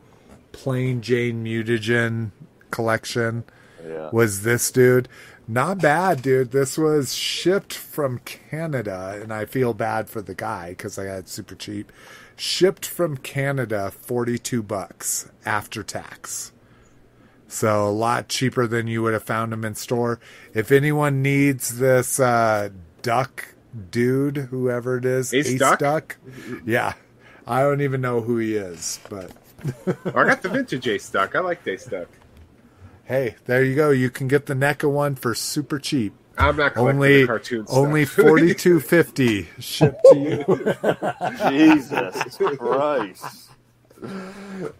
plain 0.52 1.02
Jane 1.02 1.44
Mutagen 1.44 2.32
collection 2.72 3.44
Yeah. 3.88 4.10
was 4.12 4.44
this 4.44 4.70
dude. 4.72 5.08
Not 5.48 5.82
bad, 5.82 6.22
dude. 6.22 6.52
This 6.52 6.78
was 6.78 7.16
shipped 7.16 7.74
from 7.74 8.20
Canada, 8.20 9.18
and 9.20 9.34
I 9.34 9.46
feel 9.46 9.74
bad 9.74 10.08
for 10.08 10.22
the 10.22 10.36
guy 10.36 10.70
because 10.70 11.00
I 11.00 11.06
got 11.06 11.18
it 11.20 11.30
super 11.30 11.56
cheap. 11.56 11.92
Shipped 12.40 12.86
from 12.86 13.18
Canada, 13.18 13.92
42 13.92 14.64
bucks 14.64 15.30
after 15.46 15.84
tax. 15.84 16.52
So 17.48 17.88
a 17.88 17.90
lot 17.90 18.28
cheaper 18.30 18.68
than 18.68 18.88
you 18.88 19.02
would 19.02 19.14
have 19.14 19.24
found 19.24 19.52
them 19.52 19.66
in 19.66 19.76
store. 19.76 20.20
If 20.54 20.72
anyone 20.72 21.22
needs 21.22 21.80
this 21.80 22.20
uh, 22.20 22.70
duck 23.02 23.56
dude, 23.92 24.38
whoever 24.38 24.98
it 24.98 25.06
is, 25.06 25.34
Ace 25.34 25.58
Duck? 25.60 26.18
yeah, 26.66 26.94
I 27.48 27.62
don't 27.62 27.82
even 27.82 28.02
know 28.02 28.22
who 28.22 28.38
he 28.38 28.56
is, 28.56 29.00
but 29.10 29.32
Oh, 29.88 29.96
I 30.16 30.26
got 30.26 30.42
the 30.42 30.50
vintage 30.50 30.88
Ace 30.88 31.10
Duck. 31.10 31.36
I 31.36 31.40
like 31.40 31.66
Ace 31.68 31.86
Duck. 31.86 32.08
hey, 33.06 33.36
there 33.46 33.64
you 33.64 33.76
go. 33.76 33.90
You 33.90 34.10
can 34.12 34.28
get 34.28 34.46
the 34.46 34.54
NECA 34.54 34.90
one 34.90 35.16
for 35.16 35.34
super 35.34 35.80
cheap. 35.80 36.14
I'm 36.40 36.56
not 36.56 36.74
collecting 36.74 36.96
Only 36.98 37.22
the 37.22 37.28
cartoon 37.28 37.68
stuff. 37.68 37.78
only 37.78 38.06
forty 38.06 38.54
two 38.56 38.80
fifty 38.80 39.48
shipped 39.60 40.02
to 40.12 40.18
you. 40.18 40.44
Jesus 41.50 42.38
Christ. 42.58 43.50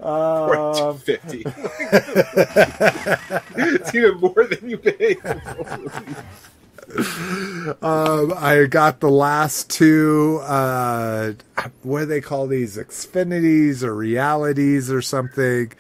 Um, 0.02 0.98
50. 0.98 1.44
it's 3.58 3.94
even 3.94 4.18
more 4.22 4.48
than 4.50 4.70
you 4.70 4.78
paid. 4.78 5.20
Um, 7.84 8.34
I 8.38 8.66
got 8.70 9.02
the 9.02 9.10
last 9.12 9.70
two. 9.70 10.40
Uh, 10.44 11.34
what 11.84 12.00
do 12.00 12.06
they 12.06 12.22
call 12.22 12.48
these? 12.48 12.78
Xfinities 12.78 13.84
or 13.84 13.94
realities 13.94 14.90
or 14.90 15.02
something. 15.02 15.72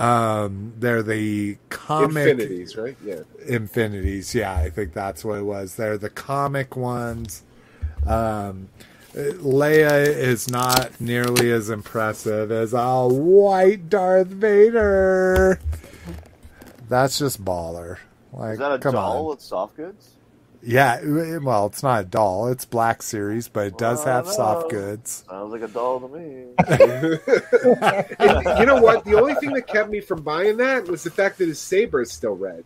Um, 0.00 0.72
they're 0.78 1.02
the 1.02 1.58
comic 1.68 2.26
Infinities, 2.28 2.76
right? 2.76 2.96
Yeah. 3.04 3.20
infinities. 3.46 4.34
Yeah, 4.34 4.54
I 4.54 4.70
think 4.70 4.92
that's 4.94 5.24
what 5.24 5.38
it 5.38 5.42
was. 5.42 5.76
They're 5.76 5.98
the 5.98 6.10
comic 6.10 6.74
ones. 6.76 7.42
Um, 8.06 8.68
Leia 9.14 10.06
is 10.06 10.48
not 10.48 11.00
nearly 11.00 11.50
as 11.50 11.68
impressive 11.68 12.50
as 12.50 12.72
a 12.72 13.06
white 13.08 13.88
Darth 13.90 14.28
Vader. 14.28 15.60
That's 16.88 17.18
just 17.18 17.44
baller. 17.44 17.98
Like, 18.32 18.52
Is 18.54 18.58
that 18.60 18.72
a 18.72 18.78
come 18.78 18.94
doll 18.94 19.24
on. 19.24 19.30
with 19.30 19.40
soft 19.40 19.76
goods? 19.76 20.10
Yeah, 20.62 21.00
well, 21.38 21.66
it's 21.66 21.82
not 21.82 22.02
a 22.02 22.04
doll. 22.04 22.48
It's 22.48 22.66
Black 22.66 23.02
Series, 23.02 23.48
but 23.48 23.66
it 23.68 23.78
does 23.78 24.04
Well, 24.04 24.16
have 24.16 24.28
soft 24.28 24.64
know. 24.64 24.78
goods. 24.78 25.24
Sounds 25.28 25.52
like 25.52 25.62
a 25.62 25.68
doll 25.68 26.00
to 26.00 26.08
me. 26.08 26.46
And 28.18 28.58
you 28.60 28.66
know 28.66 28.80
what? 28.80 29.04
The 29.04 29.18
only 29.18 29.34
thing 29.36 29.52
that 29.54 29.66
kept 29.66 29.88
me 29.90 30.00
from 30.00 30.22
buying 30.22 30.58
that 30.58 30.86
was 30.86 31.02
the 31.02 31.10
fact 31.10 31.38
that 31.38 31.48
his 31.48 31.58
saber 31.58 32.02
is 32.02 32.12
still 32.12 32.36
red. 32.36 32.64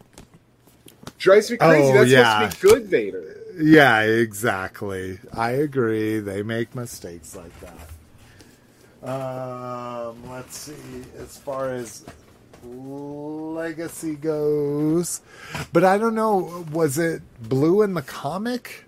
Drives 1.19 1.51
me 1.51 1.57
crazy. 1.57 1.91
Oh, 1.91 1.95
That's 1.95 2.11
yeah. 2.11 2.49
supposed 2.49 2.61
to 2.61 2.67
be 2.67 2.73
good 2.73 2.87
Vader. 2.91 3.37
Yeah, 3.57 4.01
exactly. 4.01 5.21
I 5.33 5.51
agree. 5.53 6.19
They 6.19 6.43
make 6.43 6.75
mistakes 6.75 7.37
like 7.37 7.53
that. 7.61 9.09
Um, 9.09 10.17
let's 10.31 10.57
see. 10.57 10.75
As 11.19 11.37
far 11.39 11.71
as 11.71 12.05
legacy 12.65 14.15
goes, 14.15 15.21
but 15.73 15.85
I 15.85 15.99
don't 15.99 16.15
know. 16.15 16.65
Was 16.73 16.99
it 16.99 17.23
blue 17.43 17.83
in 17.83 17.95
the 17.95 18.03
comic? 18.03 18.85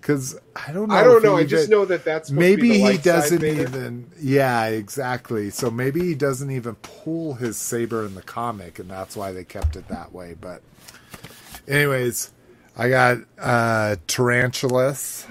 Because 0.00 0.38
I 0.54 0.70
don't 0.72 0.88
know. 0.88 0.94
I 0.94 1.02
don't 1.02 1.22
know. 1.22 1.36
I 1.36 1.44
just 1.44 1.64
even- 1.68 1.78
know 1.78 1.84
that 1.86 2.04
that's 2.04 2.30
maybe 2.30 2.62
to 2.62 2.68
be 2.74 2.82
the 2.84 2.92
he 2.92 2.98
doesn't 2.98 3.44
even 3.44 4.10
yeah 4.20 4.66
exactly 4.66 5.50
so 5.50 5.68
maybe 5.70 6.00
he 6.00 6.14
doesn't 6.14 6.50
even 6.50 6.76
pull 6.76 7.34
his 7.34 7.56
saber 7.56 8.06
in 8.06 8.14
the 8.14 8.22
comic 8.22 8.78
and 8.78 8.88
that's 8.88 9.16
why 9.16 9.32
they 9.32 9.42
kept 9.44 9.74
it 9.74 9.88
that 9.88 10.12
way 10.12 10.34
but 10.40 10.62
anyways 11.68 12.30
i 12.76 12.88
got 12.88 13.18
uh 13.38 13.96
tarantulas 14.06 15.26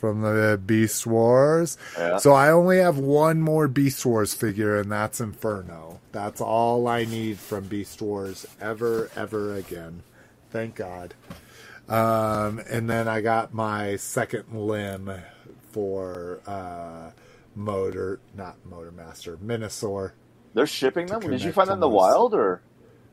from 0.00 0.20
the 0.22 0.60
beast 0.66 1.06
wars 1.06 1.78
Yeah. 1.96 2.16
so 2.18 2.32
i 2.32 2.50
only 2.50 2.78
have 2.78 2.98
one 2.98 3.40
more 3.40 3.68
beast 3.68 4.04
wars 4.04 4.34
figure 4.34 4.78
and 4.80 4.90
that's 4.90 5.20
inferno 5.20 5.97
that's 6.18 6.40
all 6.40 6.88
i 6.88 7.04
need 7.04 7.38
from 7.38 7.64
beast 7.66 8.02
wars 8.02 8.44
ever 8.60 9.10
ever 9.16 9.54
again 9.54 10.02
thank 10.50 10.74
god 10.74 11.14
um, 11.88 12.60
and 12.68 12.90
then 12.90 13.08
I 13.08 13.22
got 13.22 13.54
my 13.54 13.96
second 13.96 14.44
limb 14.52 15.10
for 15.70 16.40
uh, 16.46 17.12
Motor, 17.54 18.20
not 18.36 18.56
Motor 18.66 18.90
Master, 18.92 19.38
Menasor. 19.38 20.12
They're 20.52 20.66
shipping 20.66 21.06
them. 21.06 21.20
Did 21.20 21.42
you 21.42 21.50
find 21.50 21.68
them 21.68 21.76
in 21.76 21.80
the 21.80 21.88
wild 21.88 22.34
or? 22.34 22.60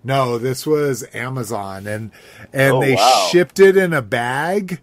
No, 0.03 0.37
this 0.37 0.67
was 0.67 1.05
Amazon, 1.13 1.87
and 1.87 2.11
and 2.51 2.73
Oh, 2.73 2.81
they 2.81 2.95
wow. 2.95 3.29
shipped 3.31 3.61
it 3.61 3.77
in 3.77 3.93
a 3.93 4.01
bag, 4.01 4.81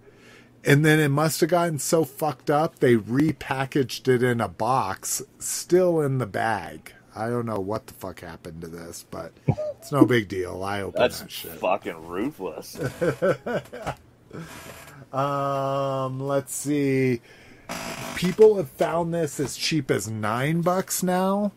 and 0.65 0.87
then 0.87 0.99
it 0.99 1.11
must 1.11 1.43
have 1.43 1.51
gotten 1.51 1.79
so 1.79 2.03
fucked 2.05 2.49
up 2.49 2.79
they 2.79 2.97
repackaged 2.97 4.09
it 4.09 4.23
in 4.23 4.41
a 4.41 4.49
box, 4.49 5.21
still 5.39 6.01
in 6.01 6.17
the 6.17 6.27
bag. 6.27 6.95
I 7.15 7.29
don't 7.29 7.47
know 7.47 7.61
what 7.61 7.87
the 7.87 7.95
fuck 7.95 8.21
happened 8.21 8.63
to 8.63 8.69
this, 8.69 9.05
but 9.11 9.33
it's 9.79 9.93
no 9.93 10.07
big 10.07 10.29
deal. 10.29 10.63
I 10.65 10.83
open 10.83 11.01
That's 11.01 11.21
that 11.21 11.31
shit. 11.31 11.53
fucking 11.53 12.07
ruthless. 12.09 12.79
Um, 15.13 16.21
let's 16.21 16.55
see. 16.55 17.21
People 18.17 18.57
have 18.57 18.71
found 18.71 19.13
this 19.13 19.39
as 19.41 19.57
cheap 19.57 19.91
as 19.91 20.09
nine 20.11 20.63
bucks 20.63 21.03
now. 21.03 21.53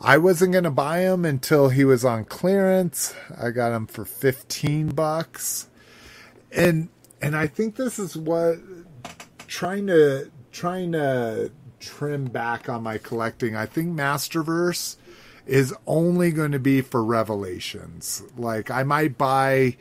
I 0.00 0.18
wasn't 0.18 0.52
gonna 0.52 0.70
buy 0.70 1.00
him 1.00 1.24
until 1.24 1.68
he 1.70 1.84
was 1.84 2.04
on 2.04 2.24
clearance. 2.24 3.14
I 3.36 3.50
got 3.50 3.72
him 3.72 3.86
for 3.86 4.04
fifteen 4.04 4.88
bucks, 4.88 5.68
and 6.52 6.88
and 7.20 7.36
I 7.36 7.46
think 7.48 7.76
this 7.76 7.98
is 7.98 8.16
what 8.16 8.58
trying 9.46 9.86
to 9.88 10.30
trying 10.52 10.92
to 10.92 11.50
trim 11.80 12.26
back 12.26 12.68
on 12.68 12.82
my 12.82 12.98
collecting. 12.98 13.56
I 13.56 13.66
think 13.66 13.88
Masterverse 13.96 14.96
is 15.50 15.74
only 15.84 16.30
going 16.30 16.52
to 16.52 16.60
be 16.60 16.80
for 16.80 17.02
revelations. 17.02 18.22
Like 18.36 18.70
I 18.70 18.84
might 18.84 19.18
buy 19.18 19.76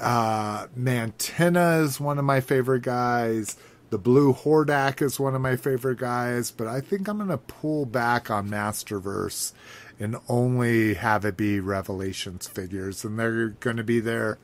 uh, 0.00 0.66
Mantenna 0.76 1.82
is 1.82 2.00
one 2.00 2.18
of 2.18 2.24
my 2.24 2.40
favorite 2.40 2.82
guys. 2.82 3.56
The 3.90 3.98
Blue 3.98 4.34
Hordak 4.34 5.00
is 5.00 5.20
one 5.20 5.36
of 5.36 5.40
my 5.40 5.54
favorite 5.54 5.98
guys, 5.98 6.50
but 6.50 6.66
I 6.66 6.80
think 6.80 7.06
I'm 7.06 7.18
going 7.18 7.28
to 7.30 7.38
pull 7.38 7.86
back 7.86 8.32
on 8.32 8.50
Masterverse 8.50 9.52
and 10.00 10.16
only 10.28 10.94
have 10.94 11.24
it 11.24 11.36
be 11.36 11.60
Revelations 11.60 12.48
figures, 12.48 13.04
and 13.04 13.16
they're 13.16 13.50
going 13.50 13.76
to 13.76 13.84
be 13.84 14.00
their 14.00 14.38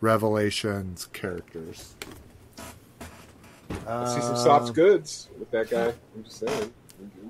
Revelations 0.00 1.06
characters. 1.12 1.94
I 3.86 4.14
see 4.14 4.20
some 4.20 4.32
Um, 4.32 4.36
soft 4.36 4.74
goods 4.74 5.28
with 5.38 5.50
that 5.52 5.70
guy. 5.70 5.92
I'm 6.16 6.24
just 6.24 6.38
saying. 6.40 6.72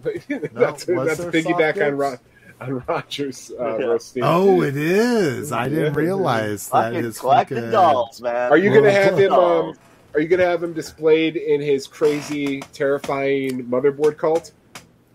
that's 0.55 0.87
was 0.87 1.19
that's 1.19 1.21
piggyback 1.27 1.87
on, 1.87 1.97
Ro- 1.97 2.11
goods? 2.13 2.23
on 2.61 2.83
Rogers 2.87 3.53
uh, 3.59 3.79
roasting. 3.79 4.23
Oh, 4.25 4.63
it 4.63 4.77
is. 4.77 5.53
I 5.53 5.69
didn't 5.69 5.95
realize 5.95 6.67
that 6.69 6.91
fucking 6.91 7.05
his 7.05 7.19
collecting 7.19 7.59
fucking 7.59 7.71
dolls, 7.71 8.21
man. 8.21 8.51
Are 8.51 8.57
you 8.57 8.73
gonna 8.73 8.91
have 8.91 9.19
him? 9.19 9.33
Um, 9.33 9.75
are 10.15 10.21
you 10.21 10.29
gonna 10.29 10.47
have 10.47 10.63
him 10.63 10.73
displayed 10.73 11.37
in 11.37 11.61
his 11.61 11.87
crazy, 11.87 12.61
terrifying 12.73 13.65
motherboard 13.67 14.17
cult? 14.17 14.53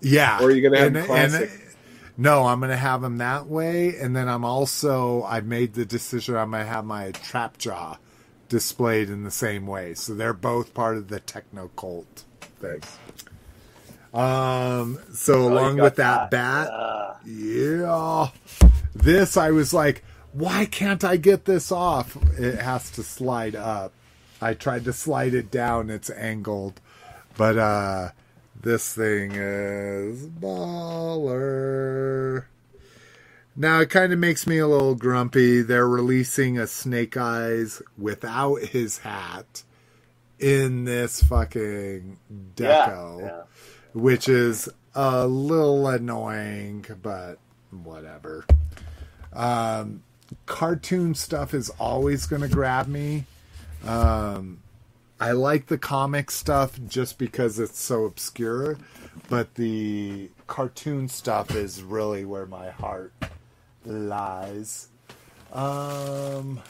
Yeah. 0.02 0.40
Or 0.40 0.46
are 0.46 0.52
you 0.52 0.62
gonna 0.62 0.80
have 0.80 0.96
him 0.96 1.06
classic? 1.06 1.52
no, 2.18 2.46
I'm 2.46 2.60
gonna 2.60 2.78
have 2.78 3.04
him 3.04 3.18
that 3.18 3.48
way, 3.48 3.98
and 3.98 4.16
then 4.16 4.30
I'm 4.30 4.46
also 4.46 5.24
I've 5.24 5.46
made 5.46 5.74
the 5.74 5.86
decision 5.86 6.36
I'm 6.36 6.52
gonna 6.52 6.66
have 6.66 6.86
my 6.86 7.12
trap 7.12 7.58
jaw 7.58 7.98
displayed 8.48 9.10
in 9.10 9.24
the 9.24 9.32
same 9.32 9.68
way. 9.68 9.96
So 9.96 10.14
they're 10.14 10.34
both 10.34 10.74
part 10.74 10.96
of 10.98 11.08
the 11.10 11.20
techno 11.20 11.70
cult 11.76 12.24
thing. 12.60 12.82
Um 14.14 15.00
so 15.14 15.44
Oh, 15.44 15.48
along 15.54 15.78
with 15.78 15.96
that, 15.96 16.30
bat, 16.30 16.70
Uh, 16.70 17.14
yeah. 17.26 18.28
This 18.94 19.38
I 19.38 19.52
was 19.52 19.74
like, 19.74 20.04
why 20.34 20.66
can't 20.66 21.04
I 21.04 21.18
get 21.18 21.46
this 21.46 21.72
off? 21.72 22.16
It 22.40 22.60
has 22.60 22.92
to 22.92 23.04
slide 23.04 23.56
up. 23.56 23.92
I 24.42 24.54
tried 24.54 24.84
to 24.86 24.94
slide 24.94 25.34
it 25.34 25.50
down, 25.50 25.90
it's 25.90 26.10
angled. 26.12 26.80
But 27.38 27.58
uh 27.58 28.10
this 28.62 28.94
thing 28.94 29.32
is 29.34 30.28
baller. 30.28 32.46
Now 33.56 33.82
it 33.82 33.90
kind 33.90 34.14
of 34.14 34.20
makes 34.20 34.48
me 34.48 34.58
a 34.58 34.68
little 34.68 34.96
grumpy. 34.96 35.62
They're 35.62 35.88
releasing 35.88 36.58
a 36.58 36.66
Snake 36.68 37.18
Eyes 37.18 37.82
without 37.98 38.62
his 38.62 39.00
hat 39.00 39.64
in 40.40 40.86
this 40.86 41.22
fucking 41.24 42.18
yeah, 42.58 42.90
deco 42.90 43.22
yeah. 43.22 43.42
Which 43.94 44.28
is 44.28 44.70
a 44.96 45.28
little 45.28 45.88
annoying, 45.88 46.86
but 47.02 47.40
whatever. 47.72 48.46
Um, 49.32 50.04
cartoon 50.46 51.16
stuff 51.16 51.54
is 51.54 51.70
always 51.80 52.26
going 52.26 52.42
to 52.42 52.48
grab 52.48 52.88
me. 52.88 53.26
Um, 53.86 54.60
I 55.20 55.32
like 55.32 55.68
the 55.68 55.78
comic 55.78 56.32
stuff 56.32 56.80
just 56.88 57.18
because 57.18 57.60
it's 57.60 57.80
so 57.80 58.06
obscure, 58.06 58.78
but 59.30 59.56
the 59.56 60.30
cartoon 60.48 61.08
stuff 61.08 61.56
is 61.56 61.82
really 61.82 62.26
where 62.26 62.46
my 62.46 62.72
heart 62.72 63.14
lies. 63.86 64.90
Um, 65.52 66.62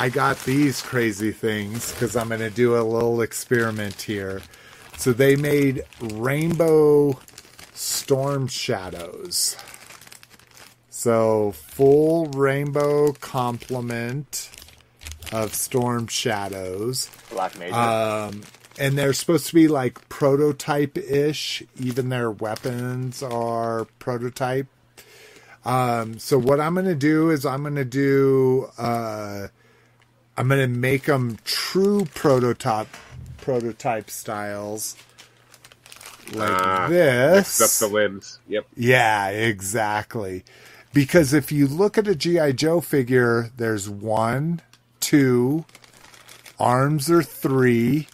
I 0.00 0.10
got 0.10 0.38
these 0.44 0.80
crazy 0.80 1.32
things 1.32 1.90
because 1.90 2.14
I'm 2.14 2.28
going 2.28 2.38
to 2.38 2.50
do 2.50 2.76
a 2.76 2.84
little 2.84 3.20
experiment 3.20 4.00
here. 4.02 4.42
So 4.96 5.12
they 5.12 5.34
made 5.34 5.82
Rainbow 6.00 7.18
Storm 7.74 8.46
Shadows. 8.46 9.56
So 10.88 11.50
full 11.50 12.26
rainbow 12.26 13.12
complement 13.14 14.50
of 15.32 15.52
Storm 15.52 16.06
Shadows. 16.06 17.10
Black 17.30 17.58
Major. 17.58 17.74
Um, 17.74 18.42
and 18.78 18.96
they're 18.96 19.12
supposed 19.12 19.48
to 19.48 19.54
be 19.54 19.66
like 19.66 20.08
prototype 20.08 20.96
ish. 20.96 21.64
Even 21.76 22.08
their 22.08 22.30
weapons 22.30 23.20
are 23.20 23.86
prototype. 23.98 24.68
Um, 25.64 26.20
so 26.20 26.38
what 26.38 26.60
I'm 26.60 26.74
going 26.74 26.86
to 26.86 26.94
do 26.94 27.30
is 27.30 27.44
I'm 27.44 27.62
going 27.62 27.74
to 27.74 27.84
do, 27.84 28.70
uh, 28.78 29.48
I'm 30.38 30.46
going 30.46 30.60
to 30.60 30.68
make 30.68 31.06
them 31.06 31.36
true 31.44 32.06
prototype, 32.14 32.86
prototype 33.38 34.08
styles 34.08 34.94
like 36.32 36.48
Ah, 36.50 36.86
this. 36.88 37.58
Mix 37.58 37.82
up 37.82 37.88
the 37.88 37.92
limbs. 37.92 38.38
Yep. 38.46 38.66
Yeah, 38.76 39.30
exactly. 39.30 40.44
Because 40.92 41.32
if 41.34 41.50
you 41.50 41.66
look 41.66 41.98
at 41.98 42.06
a 42.06 42.14
G.I. 42.14 42.52
Joe 42.52 42.80
figure, 42.80 43.50
there's 43.56 43.90
one, 43.90 44.62
two, 45.00 45.64
arms 46.60 47.10
are 47.10 47.22
three, 47.24 48.06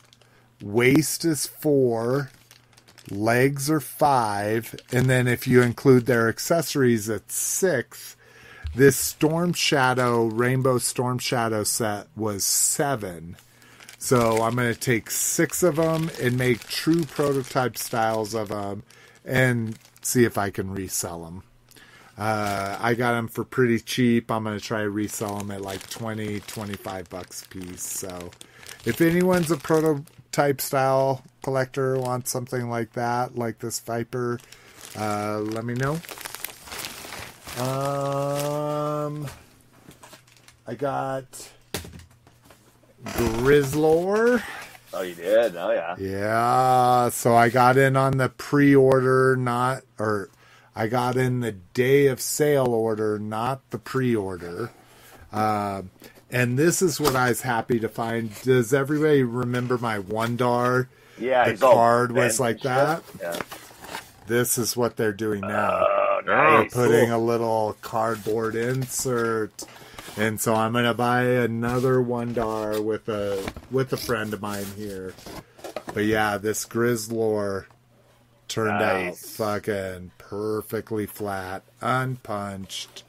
waist 0.63 1.27
is 1.27 1.47
four, 1.47 2.31
legs 3.11 3.71
are 3.71 3.81
five, 3.81 4.75
and 4.91 5.11
then 5.11 5.29
if 5.29 5.47
you 5.47 5.61
include 5.61 6.07
their 6.07 6.31
accessories, 6.31 7.07
it's 7.11 7.35
six. 7.35 8.17
This 8.77 8.97
Storm 8.97 9.53
Shadow, 9.53 10.25
Rainbow 10.25 10.79
Storm 10.79 11.21
Shadow 11.21 11.63
set 11.63 12.09
was 12.17 12.45
seven. 12.45 13.37
So 13.99 14.43
I'm 14.43 14.57
going 14.57 14.75
to 14.75 14.79
take 14.79 15.13
six 15.13 15.63
of 15.63 15.77
them 15.77 16.11
and 16.21 16.37
make 16.37 16.59
true 16.67 17.05
prototype 17.05 17.79
styles 17.79 18.35
of 18.35 18.49
them 18.49 18.83
and 19.25 19.79
see 20.03 20.25
if 20.25 20.37
I 20.37 20.51
can 20.51 20.75
resell 20.75 21.25
them. 21.25 21.45
Uh, 22.19 22.77
I 22.81 22.95
got 22.95 23.13
them 23.13 23.29
for 23.29 23.45
pretty 23.45 23.79
cheap. 23.79 24.29
I'm 24.29 24.43
going 24.43 24.59
to 24.59 24.65
try 24.65 24.83
to 24.83 24.91
resell 24.91 25.39
them 25.39 25.53
at 25.53 25.61
like 25.61 25.89
20, 25.91 26.41
25 26.41 27.09
bucks 27.09 27.45
a 27.45 27.49
piece. 27.49 27.83
So 27.83 28.33
if 28.85 29.01
anyone's 29.01 29.53
a 29.53 29.57
prototype 29.57 30.61
style 30.61 31.23
collector, 31.45 31.97
wants 31.97 32.33
something 32.33 32.69
like 32.69 32.95
that, 32.95 33.37
like 33.37 33.61
this 33.61 33.79
Viper, 33.79 34.41
uh, 34.99 35.39
let 35.39 35.65
me 35.65 35.75
know. 35.75 36.01
Um, 37.59 39.29
I 40.67 40.75
got 40.75 41.25
Grizzlor. 43.05 44.43
oh, 44.93 45.03
you 45.03 45.15
did? 45.15 45.57
Oh, 45.57 45.71
yeah. 45.71 45.97
Yeah, 45.99 47.09
so 47.11 47.37
I 47.37 47.49
got 47.51 47.77
in 47.77 47.97
on 47.97 48.19
the 48.19 48.29
pre-order, 48.29 49.37
not 49.37 49.83
or 49.99 50.31
I 50.75 50.89
got 50.89 51.17
in 51.17 51.41
the 51.41 51.53
day 51.53 52.07
of 52.09 52.21
sale 52.21 52.69
order, 52.69 53.19
not 53.19 53.71
the 53.71 53.79
pre-order. 53.79 54.71
Uh, 55.33 55.83
and 56.31 56.59
this 56.59 56.83
is 56.83 57.01
what 57.01 57.15
I 57.15 57.29
was 57.29 57.43
happy 57.43 57.79
to 57.79 57.89
find. 57.89 58.33
Does 58.43 58.75
everybody 58.75 59.23
remember 59.23 59.79
my 59.79 59.99
Wondar? 60.01 60.89
Yeah, 61.19 61.53
The 61.53 61.57
card 61.59 62.11
was 62.11 62.41
like 62.41 62.61
that. 62.63 63.05
Yeah. 63.21 63.39
This 64.27 64.57
is 64.59 64.77
what 64.77 64.97
they're 64.97 65.13
doing 65.13 65.41
now. 65.43 65.85
Oh, 65.87 66.21
They're 66.25 66.35
nice. 66.63 66.73
putting 66.73 67.11
a 67.11 67.19
little 67.19 67.77
cardboard 67.83 68.55
insert. 68.55 69.65
And 70.17 70.41
so 70.41 70.55
I'm 70.55 70.73
gonna 70.73 70.95
buy 70.95 71.23
another 71.25 71.97
Wondar 71.97 72.83
with 72.83 73.09
a 73.09 73.53
with 73.71 73.93
a 73.93 73.97
friend 73.97 74.33
of 74.33 74.41
mine 74.41 74.67
here. 74.77 75.13
But 75.93 76.05
yeah, 76.05 76.39
this 76.39 76.65
Grizzlor 76.67 77.67
turned 78.49 78.83
out 78.83 79.17
fucking 79.17 80.13
perfectly 80.19 81.07
flat, 81.07 81.63
unpunched, 81.81 83.03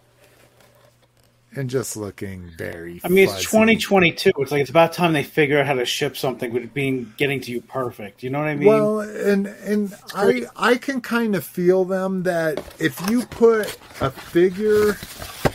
and 1.56 1.69
just 1.69 1.95
looking 1.98 2.50
very. 2.58 3.00
I 3.03 3.08
mean, 3.08 3.27
it's 3.30 3.42
2022. 3.43 4.32
It's 4.38 4.51
like 4.51 4.61
it's 4.61 4.69
about 4.69 4.93
time 4.93 5.14
they 5.14 5.24
figure 5.24 5.59
out 5.59 5.66
how 5.66 5.74
to 5.74 5.85
ship 5.85 6.17
something 6.17 6.51
with 6.53 6.64
it 6.64 6.74
being 6.74 7.14
getting 7.17 7.40
to 7.42 7.51
you 7.51 7.61
perfect. 7.61 8.24
You 8.24 8.30
know 8.30 8.40
what 8.40 8.48
I 8.48 8.56
mean? 8.56 8.67
Well, 8.67 9.00
and 9.01 9.48
and 9.48 9.93
I. 10.14 10.45
I 10.56 10.75
can 10.75 11.01
kind 11.01 11.35
of 11.35 11.43
feel 11.45 11.85
them 11.85 12.24
that 12.24 12.59
if 12.80 13.09
you 13.09 13.25
put 13.25 13.77
a 14.01 14.09
figure, 14.11 14.90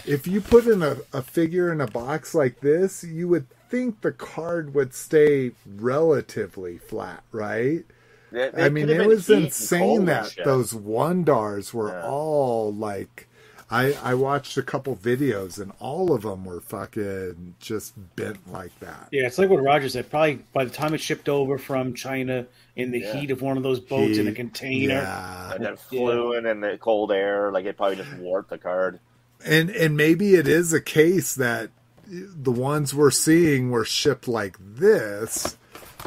if 0.07 0.27
you 0.27 0.41
put 0.41 0.67
in 0.67 0.83
a, 0.83 0.97
a 1.13 1.23
figure 1.23 1.73
in 1.73 1.81
a 1.81 1.87
box 1.87 2.35
like 2.35 2.61
this, 2.61 3.05
you 3.05 3.29
would 3.29 3.47
think 3.69 4.01
the 4.01 4.13
card 4.13 4.75
would 4.75 4.93
stay 4.95 5.53
relatively 5.77 6.79
flat, 6.79 7.23
right? 7.33 7.85
They- 8.33 8.51
they 8.51 8.63
I 8.65 8.69
mean, 8.69 8.89
it 8.89 9.07
was 9.07 9.29
insane 9.29 10.05
that 10.07 10.31
shit. 10.31 10.45
those 10.45 10.73
Wondars 10.73 11.73
were 11.75 11.89
Yeah. 11.89 12.07
all 12.09 12.73
like. 12.73 13.27
I, 13.71 13.93
I 14.03 14.15
watched 14.15 14.57
a 14.57 14.63
couple 14.63 14.97
videos 14.97 15.61
and 15.61 15.73
all 15.79 16.13
of 16.13 16.23
them 16.23 16.45
were 16.45 16.61
fucking 16.61 17.55
just 17.61 17.95
bent 18.17 18.51
like 18.53 18.79
that. 18.81 19.09
yeah, 19.13 19.27
it's 19.27 19.39
like 19.39 19.49
what 19.49 19.63
Roger 19.63 19.89
said. 19.89 20.11
Probably 20.11 20.41
by 20.53 20.65
the 20.65 20.71
time 20.71 20.93
it 20.93 21.01
shipped 21.01 21.29
over 21.29 21.57
from 21.57 21.95
China 21.95 22.47
in 22.75 22.91
the 22.91 23.01
Yeah. 23.01 23.17
heat 23.21 23.31
of 23.31 23.43
one 23.43 23.57
of 23.57 23.63
those 23.63 23.79
boats 23.81 24.19
in 24.19 24.27
a 24.27 24.33
container. 24.33 24.95
Yeah. 24.95 25.53
and 25.55 25.65
then 25.65 25.77
flew 25.77 26.33
in 26.37 26.47
in 26.47 26.61
the 26.61 26.79
cold 26.79 27.13
air, 27.13 27.53
like 27.53 27.65
it 27.65 27.77
probably 27.77 27.97
just 27.97 28.13
warped 28.15 28.51
the 28.51 28.59
card. 28.59 28.99
and 29.45 29.71
and 29.71 29.97
maybe 29.97 30.35
it 30.35 30.49
is 30.49 30.73
a 30.73 30.81
case 30.81 31.35
that 31.37 31.71
the 32.09 32.51
ones 32.53 32.93
we're 32.93 33.11
seeing 33.13 33.71
were 33.71 33.85
shipped 33.85 34.27
like 34.27 34.57
this 34.59 35.57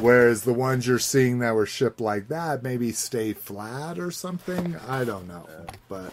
whereas 0.00 0.42
the 0.42 0.52
ones 0.52 0.86
you're 0.86 0.98
seeing 0.98 1.38
that 1.38 1.54
were 1.54 1.64
shipped 1.64 2.00
like 2.00 2.28
that 2.28 2.62
maybe 2.62 2.92
stay 2.92 3.32
flat 3.32 3.98
or 3.98 4.10
something 4.10 4.76
i 4.86 5.02
don't 5.04 5.26
know 5.26 5.48
but 5.88 6.12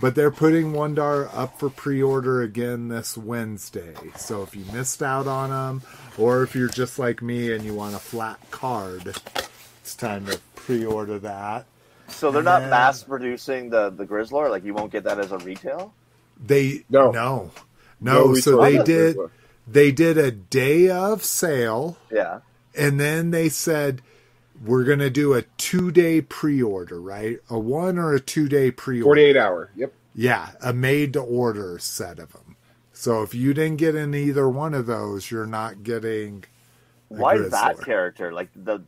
but 0.00 0.14
they're 0.14 0.30
putting 0.30 0.72
Wondar 0.72 1.28
up 1.34 1.58
for 1.58 1.68
pre-order 1.70 2.42
again 2.42 2.88
this 2.88 3.16
Wednesday. 3.16 3.94
So 4.16 4.42
if 4.42 4.56
you 4.56 4.64
missed 4.72 5.02
out 5.02 5.26
on 5.26 5.50
them, 5.50 5.82
or 6.18 6.42
if 6.42 6.54
you're 6.54 6.68
just 6.68 6.98
like 6.98 7.22
me 7.22 7.52
and 7.52 7.64
you 7.64 7.74
want 7.74 7.94
a 7.94 7.98
flat 7.98 8.38
card, 8.50 9.14
it's 9.82 9.94
time 9.94 10.26
to 10.26 10.38
pre-order 10.56 11.18
that. 11.20 11.66
So 12.08 12.30
they're 12.30 12.42
not 12.42 12.62
Yeah. 12.62 12.70
mass 12.70 13.02
producing 13.04 13.70
the 13.70 13.90
the 13.90 14.04
Grizzlor. 14.06 14.50
Like 14.50 14.64
you 14.64 14.74
won't 14.74 14.90
get 14.90 15.04
that 15.04 15.18
as 15.20 15.30
a 15.32 15.38
retail. 15.38 15.92
They 16.44 16.84
No. 16.90 17.10
no 17.10 17.50
no. 18.00 18.26
No 18.28 18.34
so 18.34 18.60
they 18.62 18.82
did 18.82 19.16
Grizzlor. 19.16 19.30
they 19.68 19.92
did 19.92 20.18
a 20.18 20.30
day 20.32 20.88
of 20.90 21.22
sale 21.22 21.96
Yeah. 22.10 22.40
and 22.74 22.98
then 22.98 23.30
they 23.30 23.48
said 23.48 24.02
we're 24.60 24.84
going 24.84 24.98
to 24.98 25.10
do 25.10 25.34
a 25.34 25.42
2-day 25.42 26.22
pre-order, 26.22 27.00
right? 27.00 27.38
A 27.48 27.58
1 27.58 27.98
or 27.98 28.14
a 28.14 28.20
2-day 28.20 28.72
pre-order. 28.72 29.04
48 29.04 29.36
hour. 29.36 29.70
Yep. 29.76 29.92
Yeah, 30.14 30.50
a 30.62 30.72
made 30.72 31.12
to 31.14 31.20
order 31.20 31.78
set 31.78 32.18
of 32.18 32.32
them. 32.32 32.56
So 32.92 33.22
if 33.22 33.34
you 33.34 33.54
didn't 33.54 33.78
get 33.78 33.94
in 33.94 34.14
either 34.14 34.48
one 34.48 34.74
of 34.74 34.86
those, 34.86 35.30
you're 35.30 35.46
not 35.46 35.82
getting 35.82 36.44
a 37.10 37.14
Why 37.14 37.38
that 37.38 37.80
character? 37.80 38.32
Like 38.32 38.50
the 38.54 38.82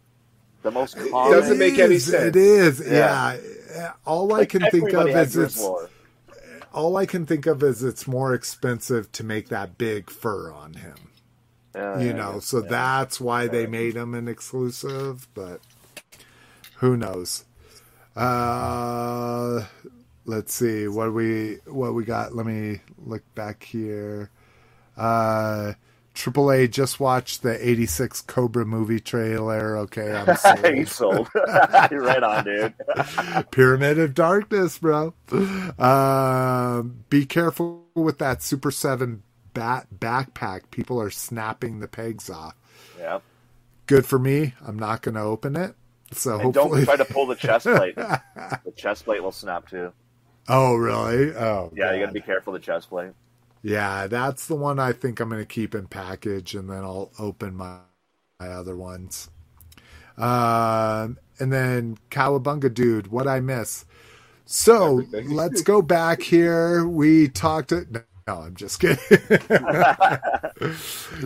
the 0.62 0.70
most 0.70 0.96
common. 0.96 1.32
It 1.32 1.40
doesn't 1.40 1.58
make 1.58 1.78
any 1.78 1.98
sense. 1.98 2.24
It 2.24 2.36
is, 2.36 2.80
Yeah. 2.80 3.38
yeah. 3.74 3.92
All 4.04 4.34
I 4.34 4.44
can 4.44 4.62
think 4.70 4.92
of 4.92 5.08
is 5.08 5.36
it's 5.36 5.66
all 6.72 6.96
I 6.96 7.06
can 7.06 7.26
think 7.26 7.46
of 7.46 7.62
is 7.62 7.82
it's 7.82 8.06
more 8.06 8.34
expensive 8.34 9.10
to 9.12 9.24
make 9.24 9.48
that 9.48 9.78
big 9.78 10.10
fur 10.10 10.52
on 10.52 10.74
him. 10.74 11.11
Yeah, 11.74 11.98
you 12.00 12.08
yeah, 12.08 12.12
know, 12.12 12.32
yeah. 12.34 12.40
so 12.40 12.60
that's 12.60 13.20
why 13.20 13.46
they 13.48 13.66
made 13.66 13.96
him 13.96 14.14
an 14.14 14.28
exclusive, 14.28 15.26
but 15.34 15.60
who 16.76 16.96
knows? 16.96 17.44
Uh 18.14 19.66
let's 20.24 20.52
see 20.52 20.86
what 20.86 21.12
we 21.14 21.58
what 21.66 21.94
we 21.94 22.04
got. 22.04 22.34
Let 22.34 22.46
me 22.46 22.80
look 22.98 23.22
back 23.34 23.62
here. 23.64 24.30
Uh 24.96 25.72
AAA 26.14 26.70
just 26.70 27.00
watched 27.00 27.42
the 27.42 27.68
86 27.68 28.20
Cobra 28.22 28.66
movie 28.66 29.00
trailer. 29.00 29.78
Okay, 29.78 30.12
I'm 30.12 30.28
you 30.76 30.84
sold. 30.84 31.28
sold. 31.28 31.28
You're 31.90 32.02
right 32.02 32.22
on, 32.22 32.44
dude. 32.44 32.74
Pyramid 33.50 33.98
of 33.98 34.14
Darkness, 34.14 34.78
bro. 34.78 35.14
Um, 35.78 37.04
be 37.08 37.24
careful 37.24 37.86
with 37.94 38.18
that 38.18 38.42
Super 38.42 38.70
7 38.70 39.22
bat 39.54 39.86
backpack. 39.96 40.70
People 40.70 41.00
are 41.00 41.10
snapping 41.10 41.80
the 41.80 41.88
pegs 41.88 42.30
off. 42.30 42.54
Yeah. 42.98 43.20
Good 43.86 44.06
for 44.06 44.18
me. 44.18 44.54
I'm 44.64 44.78
not 44.78 45.02
going 45.02 45.14
to 45.14 45.22
open 45.22 45.56
it. 45.56 45.74
So 46.12 46.38
And 46.38 46.54
don't 46.54 46.84
try 46.84 46.96
to 46.96 47.04
pull 47.04 47.26
the 47.26 47.34
chest 47.34 47.66
plate. 47.66 47.94
the 47.96 48.72
chest 48.76 49.04
plate 49.04 49.22
will 49.22 49.32
snap 49.32 49.68
too. 49.68 49.92
oh, 50.48 50.74
really? 50.74 51.34
Oh, 51.34 51.72
Yeah, 51.74 51.92
you 51.92 52.00
got 52.00 52.06
to 52.06 52.12
be 52.12 52.20
careful 52.20 52.54
of 52.54 52.60
the 52.60 52.64
chest 52.64 52.88
plate. 52.90 53.12
Yeah, 53.62 54.08
that's 54.08 54.46
the 54.46 54.56
one 54.56 54.78
I 54.78 54.92
think 54.92 55.20
I'm 55.20 55.28
going 55.28 55.40
to 55.40 55.46
keep 55.46 55.74
in 55.74 55.86
package, 55.86 56.54
and 56.54 56.68
then 56.68 56.82
I'll 56.82 57.12
open 57.18 57.54
my 57.54 57.78
my 58.40 58.48
other 58.48 58.76
ones. 58.76 59.30
Um, 60.18 61.18
and 61.38 61.52
then 61.52 61.98
Cowabunga 62.10 62.72
dude, 62.72 63.06
what 63.06 63.28
I 63.28 63.40
miss. 63.40 63.84
So 64.44 65.04
let's 65.12 65.62
go 65.62 65.80
back 65.80 66.22
here. 66.22 66.86
We 66.86 67.28
talked. 67.28 67.70
To, 67.70 68.04
no, 68.26 68.36
I'm 68.36 68.54
just 68.54 68.80
kidding. 68.80 68.98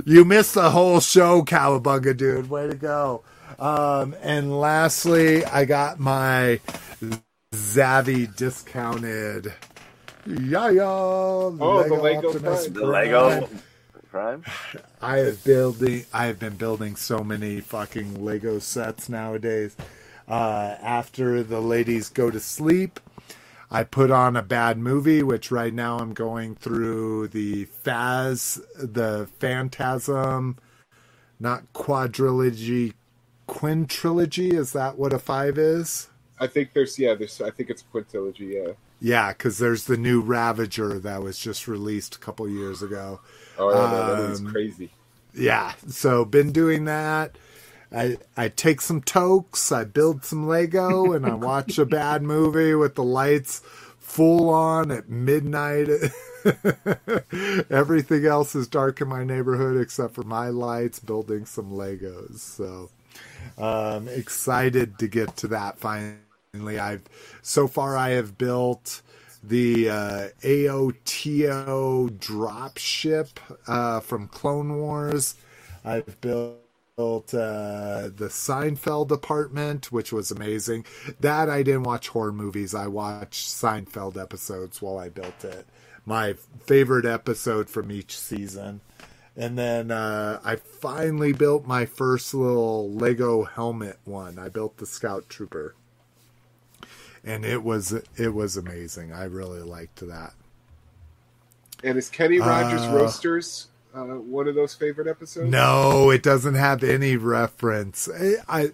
you 0.07 0.25
missed 0.25 0.55
the 0.55 0.70
whole 0.70 1.00
show, 1.00 1.42
Cowabunga 1.42 2.16
dude. 2.16 2.49
Way 2.49 2.68
to 2.68 2.75
go. 2.75 3.23
Um, 3.58 4.15
and 4.23 4.58
lastly, 4.58 5.44
I 5.44 5.65
got 5.65 5.99
my 5.99 6.60
Zavi 7.55 8.34
discounted. 8.36 9.52
Yeah, 10.26 10.70
yeah. 10.70 10.83
Oh, 10.84 11.84
the 11.89 11.94
Lego 11.94 12.39
Prime. 12.39 12.73
The 12.73 12.86
Lego 12.86 13.49
Prime. 14.10 14.44
I 15.00 15.18
have 15.18 15.44
building. 15.44 16.05
I 16.12 16.26
have 16.26 16.39
been 16.39 16.57
building 16.57 16.97
so 16.97 17.23
many 17.23 17.60
fucking 17.60 18.25
Lego 18.25 18.58
sets 18.58 19.08
nowadays. 19.08 19.76
Uh, 20.28 20.75
after 20.83 21.42
the 21.44 21.60
ladies 21.60 22.08
go 22.08 22.31
to 22.31 22.41
sleep, 22.41 22.99
I 23.70 23.85
put 23.85 24.11
on 24.11 24.36
a 24.36 24.43
bad 24.43 24.78
movie, 24.78 25.23
which 25.23 25.51
right 25.51 25.75
now 25.75 25.99
I'm 25.99 26.15
going 26.15 26.55
through 26.55 27.28
the 27.28 27.65
Phas, 27.67 28.61
the 28.77 29.28
Phantasm, 29.41 30.57
not 31.41 31.73
quadrilogy, 31.73 32.95
quintrilogy. 33.49 34.53
Is 34.53 34.73
that 34.73 34.99
what 34.99 35.12
a 35.12 35.19
five 35.19 35.59
is? 35.59 36.09
I 36.39 36.47
think 36.47 36.73
there's 36.75 36.99
yeah, 36.99 37.15
there's 37.15 37.41
I 37.41 37.51
think 37.51 37.70
it's 37.70 37.83
quintilogy. 37.83 38.55
Yeah. 38.55 38.73
Yeah, 39.01 39.33
because 39.33 39.59
there's 39.59 39.85
the 39.85 39.97
new 39.99 40.20
Ravager 40.23 40.99
that 41.01 41.23
was 41.23 41.39
just 41.39 41.69
released 41.69 42.17
a 42.17 42.19
couple 42.19 42.49
years 42.49 42.83
ago. 42.83 43.20
Oh 43.59 43.73
yeah, 43.75 43.86
no, 43.86 44.05
that 44.05 44.19
is 44.19 44.41
Um, 44.41 44.47
crazy. 44.47 44.91
Yeah, 45.35 45.75
so 45.89 46.25
been 46.25 46.53
doing 46.53 46.85
that. 46.86 47.36
I 47.92 48.18
I 48.36 48.48
take 48.48 48.81
some 48.81 49.00
tokes, 49.02 49.73
I 49.73 49.84
build 49.84 50.24
some 50.24 50.47
Lego, 50.47 51.12
and 51.15 51.26
I 51.26 51.34
watch 51.34 51.78
a 51.78 51.86
bad 51.86 52.23
movie 52.23 52.74
with 52.74 52.94
the 52.94 53.05
lights 53.05 53.60
full 53.98 54.50
on 54.50 54.90
at 54.90 55.08
midnight. 55.08 55.89
Everything 57.70 58.24
else 58.24 58.55
is 58.55 58.68
dark 58.68 59.00
in 59.00 59.08
my 59.08 59.24
neighborhood 59.24 59.81
except 59.81 60.15
for 60.15 60.23
my 60.23 60.48
lights. 60.48 61.00
Building 61.00 61.47
some 61.47 61.70
Legos, 61.73 62.39
so 62.39 62.90
um, 63.58 64.08
excited 64.08 64.98
to 64.98 65.08
get 65.08 65.36
to 65.39 65.48
that 65.48 65.78
finally. 65.78 66.78
I've 66.78 67.02
so 67.42 67.66
far 67.68 67.97
I 67.97 68.10
have 68.10 68.39
built 68.39 69.02
the 69.42 69.89
uh, 69.90 70.28
AOTO 70.42 72.18
drop 72.18 72.78
ship 72.78 73.39
uh, 73.66 74.00
from 74.00 74.28
Clone 74.28 74.76
Wars. 74.76 75.36
I've 75.84 76.20
built 76.20 76.66
uh, 76.99 78.08
the 78.16 78.28
Seinfeld 78.31 79.10
apartment, 79.10 79.92
which 79.92 80.12
was 80.12 80.31
amazing. 80.31 80.86
That 81.20 81.50
I 81.50 81.62
didn't 81.62 81.83
watch 81.83 82.08
horror 82.08 82.33
movies. 82.33 82.75
I 82.75 82.86
watched 82.86 83.49
Seinfeld 83.49 84.16
episodes 84.20 84.81
while 84.81 84.97
I 84.99 85.10
built 85.10 85.44
it. 85.44 85.66
My 86.07 86.34
favorite 86.65 87.05
episode 87.05 87.68
from 87.68 87.92
each 87.92 88.18
season. 88.18 88.81
And 89.36 89.58
then 89.58 89.91
uh, 89.91 90.41
I 90.42 90.57
finally 90.57 91.34
built 91.34 91.66
my 91.66 91.84
first 91.84 92.33
little 92.33 92.91
Lego 92.91 93.44
helmet 93.44 93.99
one. 94.05 94.39
I 94.39 94.49
built 94.49 94.78
the 94.78 94.86
Scout 94.86 95.28
Trooper, 95.28 95.75
and 97.23 97.44
it 97.44 97.62
was 97.62 97.92
it 98.16 98.33
was 98.33 98.57
amazing. 98.57 99.12
I 99.12 99.25
really 99.25 99.60
liked 99.60 99.97
that. 100.00 100.33
And 101.84 101.99
is 101.99 102.08
Kenny 102.08 102.41
Rogers 102.41 102.81
Uh, 102.81 102.92
Roasters 102.94 103.68
uh, 103.97 104.05
one 104.05 104.47
of 104.49 104.55
those 104.55 104.75
favorite 104.75 105.08
episodes? 105.08 105.50
No, 105.50 106.10
it 106.10 106.23
doesn't 106.23 106.55
have 106.55 106.84
any 106.84 107.16
reference. 107.16 108.08
I, 108.08 108.34
I 108.49 108.73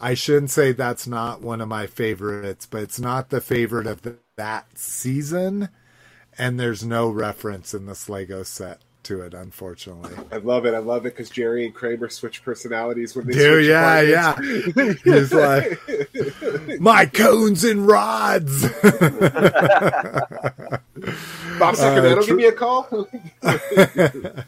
I 0.00 0.14
shouldn't 0.14 0.50
say 0.50 0.72
that's 0.72 1.06
not 1.06 1.42
one 1.42 1.60
of 1.60 1.68
my 1.68 1.86
favorites, 1.86 2.66
but 2.66 2.82
it's 2.82 3.00
not 3.00 3.28
the 3.28 3.40
favorite 3.40 3.86
of 3.86 4.02
the, 4.02 4.16
that 4.36 4.78
season, 4.78 5.68
and 6.38 6.58
there's 6.58 6.84
no 6.84 7.10
reference 7.10 7.74
in 7.74 7.86
this 7.86 8.08
Lego 8.08 8.42
set 8.42 8.80
to 9.04 9.20
it, 9.22 9.34
unfortunately. 9.34 10.12
I 10.32 10.36
love 10.38 10.66
it. 10.66 10.74
I 10.74 10.78
love 10.78 11.06
it 11.06 11.14
because 11.16 11.30
Jerry 11.30 11.64
and 11.66 11.74
Kramer 11.74 12.08
switch 12.08 12.42
personalities 12.44 13.14
when 13.16 13.26
they 13.26 13.32
Dude, 13.32 13.64
switch 13.64 13.68
yeah, 13.68 14.00
apartments. 14.40 15.02
yeah. 15.04 15.14
He's 15.14 15.32
like, 15.32 16.80
my 16.80 17.06
cones 17.06 17.64
and 17.64 17.86
rods. 17.86 18.62
Bob 21.58 21.74
Sacamano, 21.74 22.18
Uh, 22.18 22.22
give 22.26 22.36
me 22.36 22.44
a 22.46 22.52
call. 22.52 22.86
yeah, 23.42 23.50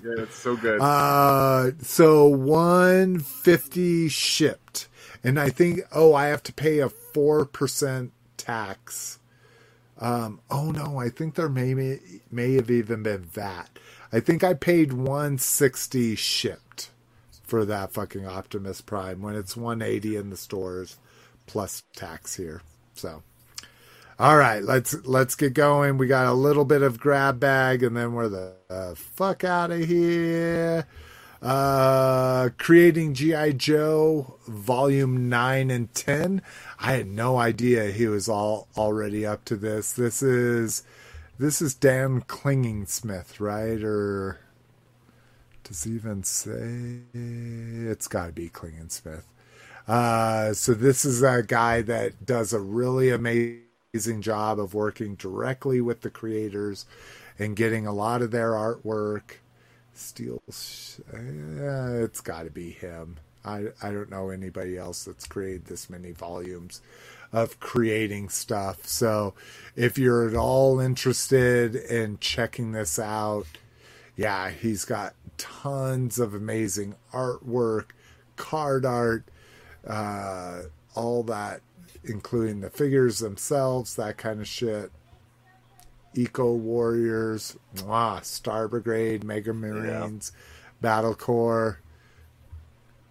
it's 0.04 0.36
so 0.36 0.56
good. 0.56 0.80
Uh, 0.80 1.72
so 1.82 2.26
150 2.28 4.08
shipped. 4.08 4.88
And 5.24 5.38
I 5.38 5.50
think, 5.50 5.80
oh, 5.92 6.14
I 6.14 6.26
have 6.26 6.42
to 6.44 6.52
pay 6.52 6.80
a 6.80 6.88
4% 6.88 8.10
tax. 8.36 9.18
Um, 9.98 10.40
oh 10.50 10.72
no, 10.72 10.98
I 10.98 11.10
think 11.10 11.36
there 11.36 11.48
may, 11.48 11.74
may, 11.74 12.00
may 12.30 12.54
have 12.54 12.70
even 12.72 13.04
been 13.04 13.28
that. 13.34 13.70
I 14.12 14.20
think 14.20 14.44
I 14.44 14.54
paid 14.54 14.92
160 14.92 16.14
shipped 16.16 16.90
for 17.42 17.64
that 17.64 17.92
fucking 17.92 18.26
Optimus 18.26 18.80
Prime 18.82 19.22
when 19.22 19.34
it's 19.34 19.56
180 19.56 20.16
in 20.16 20.30
the 20.30 20.36
stores 20.36 20.98
plus 21.46 21.82
tax 21.94 22.36
here. 22.36 22.62
So, 22.94 23.22
all 24.18 24.36
right, 24.36 24.62
let's 24.62 24.94
let's 25.06 25.34
get 25.34 25.54
going. 25.54 25.96
We 25.96 26.06
got 26.06 26.26
a 26.26 26.34
little 26.34 26.64
bit 26.66 26.82
of 26.82 27.00
grab 27.00 27.40
bag, 27.40 27.82
and 27.82 27.96
then 27.96 28.12
we're 28.12 28.28
the 28.28 28.54
uh, 28.68 28.94
fuck 28.94 29.44
out 29.44 29.70
of 29.70 29.84
here. 29.84 30.86
Uh, 31.40 32.50
creating 32.56 33.14
GI 33.14 33.54
Joe 33.54 34.38
Volume 34.46 35.28
Nine 35.28 35.70
and 35.70 35.92
Ten. 35.92 36.40
I 36.78 36.92
had 36.92 37.08
no 37.08 37.38
idea 37.38 37.90
he 37.90 38.06
was 38.06 38.28
all 38.28 38.68
already 38.76 39.26
up 39.26 39.44
to 39.46 39.56
this. 39.56 39.92
This 39.92 40.22
is 40.22 40.84
this 41.38 41.62
is 41.62 41.74
Dan 41.74 42.22
Klingensmith, 42.22 43.40
right? 43.40 43.82
Or 43.82 44.40
does 45.64 45.84
he 45.84 45.92
even 45.92 46.22
say 46.24 47.02
it's 47.12 48.08
got 48.08 48.26
to 48.26 48.32
be 48.32 48.48
Klingensmith? 48.48 49.24
Uh, 49.88 50.52
so 50.54 50.74
this 50.74 51.04
is 51.04 51.22
a 51.22 51.42
guy 51.42 51.82
that 51.82 52.24
does 52.24 52.52
a 52.52 52.60
really 52.60 53.10
amazing 53.10 54.22
job 54.22 54.60
of 54.60 54.74
working 54.74 55.14
directly 55.16 55.80
with 55.80 56.02
the 56.02 56.10
creators 56.10 56.86
and 57.38 57.56
getting 57.56 57.86
a 57.86 57.92
lot 57.92 58.22
of 58.22 58.30
their 58.30 58.52
artwork. 58.52 59.38
Steel, 59.94 60.42
uh, 60.48 62.02
it's 62.02 62.20
got 62.20 62.44
to 62.44 62.50
be 62.50 62.70
him. 62.70 63.18
I 63.44 63.66
I 63.82 63.90
don't 63.90 64.10
know 64.10 64.30
anybody 64.30 64.78
else 64.78 65.04
that's 65.04 65.26
created 65.26 65.66
this 65.66 65.90
many 65.90 66.12
volumes 66.12 66.80
of 67.32 67.58
creating 67.60 68.28
stuff. 68.28 68.86
So 68.86 69.34
if 69.74 69.96
you're 69.96 70.28
at 70.28 70.36
all 70.36 70.78
interested 70.78 71.74
in 71.74 72.18
checking 72.18 72.72
this 72.72 72.98
out, 72.98 73.46
yeah, 74.16 74.50
he's 74.50 74.84
got 74.84 75.14
tons 75.38 76.18
of 76.18 76.34
amazing 76.34 76.94
artwork, 77.12 77.86
card 78.36 78.84
art, 78.84 79.24
uh, 79.86 80.62
all 80.94 81.22
that, 81.24 81.62
including 82.04 82.60
the 82.60 82.70
figures 82.70 83.18
themselves, 83.18 83.96
that 83.96 84.18
kind 84.18 84.40
of 84.40 84.46
shit. 84.46 84.90
Eco 86.14 86.52
Warriors, 86.52 87.56
Star 88.20 88.68
Brigade, 88.68 89.24
Mega 89.24 89.54
Marines, 89.54 90.32
Battle 90.82 91.14
Corps. 91.14 91.80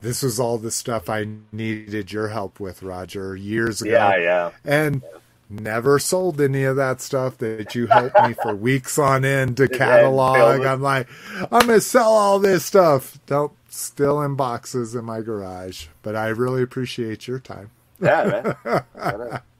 This 0.01 0.23
was 0.23 0.39
all 0.39 0.57
the 0.57 0.71
stuff 0.71 1.09
I 1.09 1.27
needed 1.51 2.11
your 2.11 2.29
help 2.29 2.59
with, 2.59 2.81
Roger, 2.83 3.35
years 3.35 3.81
ago 3.81 3.91
Yeah, 3.91 4.17
yeah. 4.17 4.51
and 4.65 5.03
never 5.49 5.99
sold 5.99 6.41
any 6.41 6.63
of 6.63 6.75
that 6.77 7.01
stuff 7.01 7.37
that 7.39 7.75
you 7.75 7.85
helped 7.87 8.19
me 8.23 8.33
for 8.41 8.55
weeks 8.69 8.97
on 8.97 9.23
end 9.23 9.57
to 9.57 9.67
catalog. 9.67 10.65
I'm 10.65 10.81
like, 10.81 11.07
I'm 11.51 11.67
gonna 11.67 11.81
sell 11.81 12.11
all 12.13 12.39
this 12.39 12.65
stuff. 12.65 13.19
Nope, 13.29 13.55
still 13.69 14.21
in 14.21 14.35
boxes 14.35 14.95
in 14.95 15.05
my 15.05 15.21
garage. 15.21 15.87
But 16.01 16.15
I 16.15 16.29
really 16.29 16.63
appreciate 16.63 17.27
your 17.27 17.39
time. 17.39 17.69
Yeah, 18.01 18.55
man. 18.97 19.41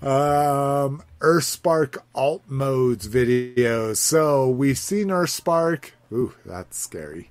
Um, 0.00 1.02
Earthspark 1.18 1.98
alt 2.14 2.42
modes 2.46 3.08
videos. 3.08 3.96
So 3.96 4.48
we've 4.48 4.78
seen 4.78 5.08
Earthspark. 5.08 5.90
Ooh, 6.12 6.34
that's 6.46 6.78
scary. 6.78 7.30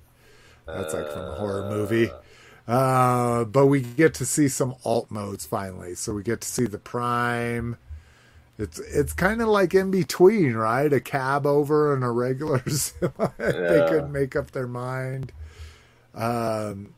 That's 0.66 0.94
like 0.94 1.10
from 1.10 1.26
a 1.26 1.34
horror 1.34 1.68
movie. 1.68 2.10
Uh, 2.66 3.44
but 3.44 3.66
we 3.66 3.80
get 3.80 4.14
to 4.14 4.26
see 4.26 4.48
some 4.48 4.74
alt 4.84 5.10
modes 5.10 5.44
finally. 5.44 5.94
So 5.94 6.14
we 6.14 6.22
get 6.22 6.40
to 6.42 6.48
see 6.48 6.66
the 6.66 6.78
Prime. 6.78 7.76
It's 8.58 8.78
it's 8.78 9.12
kind 9.12 9.40
of 9.42 9.48
like 9.48 9.74
in 9.74 9.90
between, 9.90 10.54
right? 10.54 10.92
A 10.92 11.00
cab 11.00 11.46
over 11.46 11.94
and 11.94 12.04
a 12.04 12.10
regular 12.10 12.62
semi. 12.68 13.10
they 13.38 13.86
couldn't 13.88 14.12
make 14.12 14.36
up 14.36 14.52
their 14.52 14.68
mind. 14.68 15.32
Um, 16.14 16.94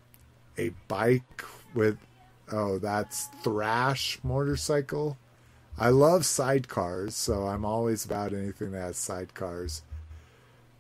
a 0.59 0.71
bike 0.89 1.45
with 1.75 1.99
oh, 2.53 2.79
that's 2.79 3.27
Thrash 3.43 4.19
motorcycle. 4.23 5.17
I 5.79 5.89
love 5.89 6.23
sidecars, 6.23 7.13
so 7.13 7.49
I'm 7.49 7.65
always 7.65 8.05
about 8.05 8.33
anything 8.33 8.73
that 8.73 8.81
has 8.81 8.97
sidecars. 8.97 9.83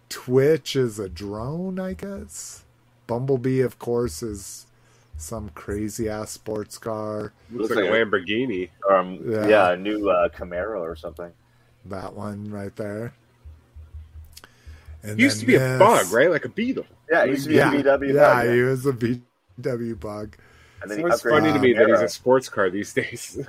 Twitch 0.08 0.76
is 0.76 0.98
a 0.98 1.08
drone, 1.08 1.80
I 1.80 1.94
guess. 1.94 2.63
Bumblebee, 3.06 3.60
of 3.60 3.78
course, 3.78 4.22
is 4.22 4.66
some 5.16 5.50
crazy 5.54 6.08
ass 6.08 6.30
sports 6.30 6.78
car. 6.78 7.32
Looks 7.50 7.70
Looks 7.70 7.76
like 7.76 7.84
a 7.84 7.90
like 7.90 8.00
a- 8.00 8.04
Lamborghini. 8.06 8.70
Um, 8.90 9.20
Yeah. 9.26 9.46
yeah. 9.46 9.70
a 9.72 9.76
new 9.76 10.08
uh, 10.10 10.28
Camaro 10.30 10.80
or 10.80 10.96
something. 10.96 11.32
That 11.86 12.14
one 12.14 12.50
right 12.50 12.74
there. 12.76 13.12
And 15.02 15.18
He 15.18 15.24
used 15.24 15.40
to 15.40 15.46
then 15.46 15.56
be 15.58 15.74
a 15.74 15.78
bug, 15.78 16.10
right? 16.12 16.30
Like 16.30 16.46
a 16.46 16.48
beetle. 16.48 16.86
Yeah, 17.10 17.24
it 17.24 17.30
used 17.30 17.44
to 17.44 17.50
be 17.50 17.56
Yeah, 17.56 17.72
a 17.74 17.82
VW. 17.82 18.14
yeah, 18.14 18.34
bug, 18.44 18.54
he 18.54 18.60
was 18.62 18.86
a 18.86 18.92
VW 18.92 20.00
bug. 20.00 20.36
And 20.80 20.90
then 20.90 20.98
It's 20.98 20.98
he 20.98 21.02
always 21.04 21.20
upgraded 21.22 21.30
funny 21.30 21.48
to 21.48 21.54
to 21.54 21.60
me 21.60 21.72
that 21.74 21.88
he's 21.88 22.00
a 22.00 22.08
sports 22.08 22.48
car 22.48 22.70
these 22.70 22.92
days. 22.94 23.38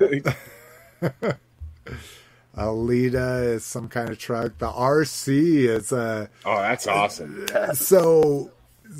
Elita 2.57 3.43
is 3.55 3.65
some 3.65 3.89
kind 3.89 4.09
of 4.09 4.17
truck. 4.17 4.57
The 4.59 4.69
Arcee 4.69 5.65
is 5.67 5.91
a 5.91 6.29
oh, 6.45 6.57
that's 6.57 6.87
awesome. 6.87 7.45
so 7.73 8.51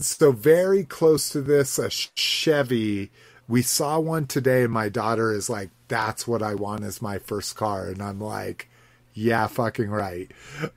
so 0.02 0.32
very 0.32 0.84
close 0.84 1.30
to 1.30 1.42
this 1.42 1.78
a 1.80 1.90
Chevy. 1.90 3.12
We 3.48 3.62
saw 3.62 4.00
one 4.00 4.26
today, 4.28 4.64
and 4.64 4.74
my 4.74 4.90
daughter 4.90 5.32
is 5.34 5.50
like, 5.50 5.70
"That's 5.88 6.28
what 6.28 6.42
I 6.42 6.56
want 6.56 6.84
as 6.84 7.02
my 7.02 7.20
first 7.20 7.56
car," 7.56 7.88
and 7.88 8.02
I'm 8.02 8.20
like, 8.20 8.68
"Yeah, 9.14 9.48
fucking 9.48 9.90
right." 9.90 10.32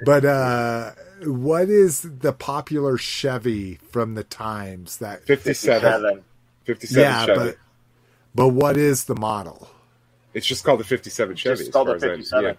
But 0.05 0.25
uh, 0.25 0.93
what 1.25 1.69
is 1.71 2.03
the 2.03 2.33
popular 2.33 2.99
Chevy 2.99 3.77
from 3.91 4.15
the 4.15 4.25
times 4.25 4.99
that? 4.99 5.25
57. 5.25 5.81
57. 5.83 6.25
57 6.65 7.03
Yeah, 7.03 7.27
Chevy. 7.27 7.39
but 7.39 7.57
but 8.35 8.49
what 8.49 8.77
is 8.77 9.05
the 9.05 9.17
model? 9.17 9.71
It's 10.35 10.47
just 10.47 10.63
called 10.63 10.81
the 10.81 10.85
57 10.85 11.37
Chevy. 11.37 11.57
Just 11.57 11.73
called 11.73 11.89
far 11.89 11.99
the 11.99 12.07
57. 12.07 12.45
yeah. 12.45 12.53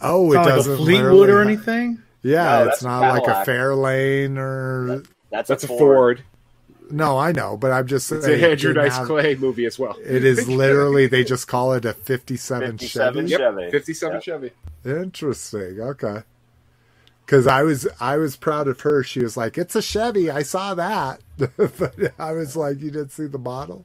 Oh, 0.00 0.26
It's 0.26 0.34
it 0.34 0.36
not 0.36 0.44
like 0.44 0.52
a 0.52 0.56
doesn't 0.56 0.76
Fleetwood 0.76 1.28
or 1.28 1.42
anything. 1.42 2.02
Yeah, 2.22 2.44
No, 2.44 2.58
it's 2.68 2.80
that's 2.80 2.82
not 2.84 3.00
like 3.00 3.22
a 3.22 3.44
Cadillac. 3.44 3.46
Fairlane 3.48 4.36
or 4.38 5.02
That's, 5.30 5.48
That's 5.48 5.64
a 5.64 5.66
a 5.66 5.68
Ford. 5.68 5.78
Ford. 6.18 6.22
no. 6.90 7.18
I 7.18 7.32
know, 7.32 7.56
but 7.56 7.72
I'm 7.72 7.86
just 7.86 8.06
saying. 8.06 8.20
It's 8.20 8.28
a 8.28 8.50
Andrew 8.50 8.72
didn't 8.72 8.84
Dice 8.84 8.96
have- 8.96 9.06
Clay 9.06 9.34
movie 9.34 9.66
as 9.66 9.78
well. 9.78 9.96
It 10.04 10.24
is 10.24 10.48
literally 10.64 11.06
they 11.06 11.24
just 11.24 11.48
call 11.48 11.72
it 11.72 11.84
a 11.84 11.92
57, 11.94 12.72
57 12.78 13.14
Chevy. 13.14 13.30
Yep, 13.30 13.40
Chevy. 13.40 13.70
57 13.70 14.14
Yeah. 14.14 14.20
Chevy. 14.20 14.50
Interesting. 14.84 15.80
Okay. 15.80 16.22
Because 17.24 17.48
I 17.48 17.64
was 17.64 17.88
I 18.00 18.18
was 18.18 18.36
proud 18.36 18.68
of 18.68 18.80
her. 18.82 19.02
She 19.02 19.20
was 19.20 19.36
like, 19.36 19.58
"It's 19.58 19.74
a 19.74 19.82
Chevy. 19.82 20.30
I 20.30 20.42
saw 20.42 20.74
that." 20.74 21.20
but 21.56 22.12
I 22.20 22.32
was 22.32 22.56
like, 22.56 22.80
"You 22.80 22.92
didn't 22.92 23.10
see 23.10 23.26
the 23.26 23.38
model." 23.38 23.84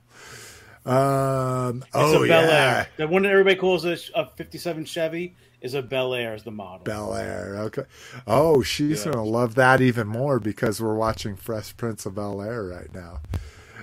Um. 0.86 1.84
It's 1.88 1.90
oh 1.95 2.24
a 2.24 2.28
Bel 2.28 2.44
yeah, 2.48 2.86
The 2.98 3.08
one 3.08 3.24
that 3.24 3.32
everybody 3.32 3.56
calls 3.56 3.86
a, 3.86 3.98
a 4.16 4.28
57 4.36 4.86
Chevy 4.86 5.36
is 5.61 5.73
a 5.73 5.81
Bel 5.81 6.14
Air 6.14 6.33
as 6.33 6.43
the 6.43 6.51
model. 6.51 6.83
Bel 6.83 7.14
Air. 7.15 7.56
Okay. 7.59 7.83
Oh, 8.27 8.61
she's 8.64 9.06
Yeah. 9.06 9.11
gonna 9.14 9.25
love 9.25 9.56
that 9.56 9.81
even 9.81 10.07
more 10.07 10.40
because 10.40 10.81
we're 10.81 10.95
watching 10.95 11.35
Fresh 11.35 11.77
Prince 11.77 12.06
of 12.06 12.15
Bel 12.15 12.41
Air 12.41 12.64
right 12.64 12.93
now. 12.93 13.19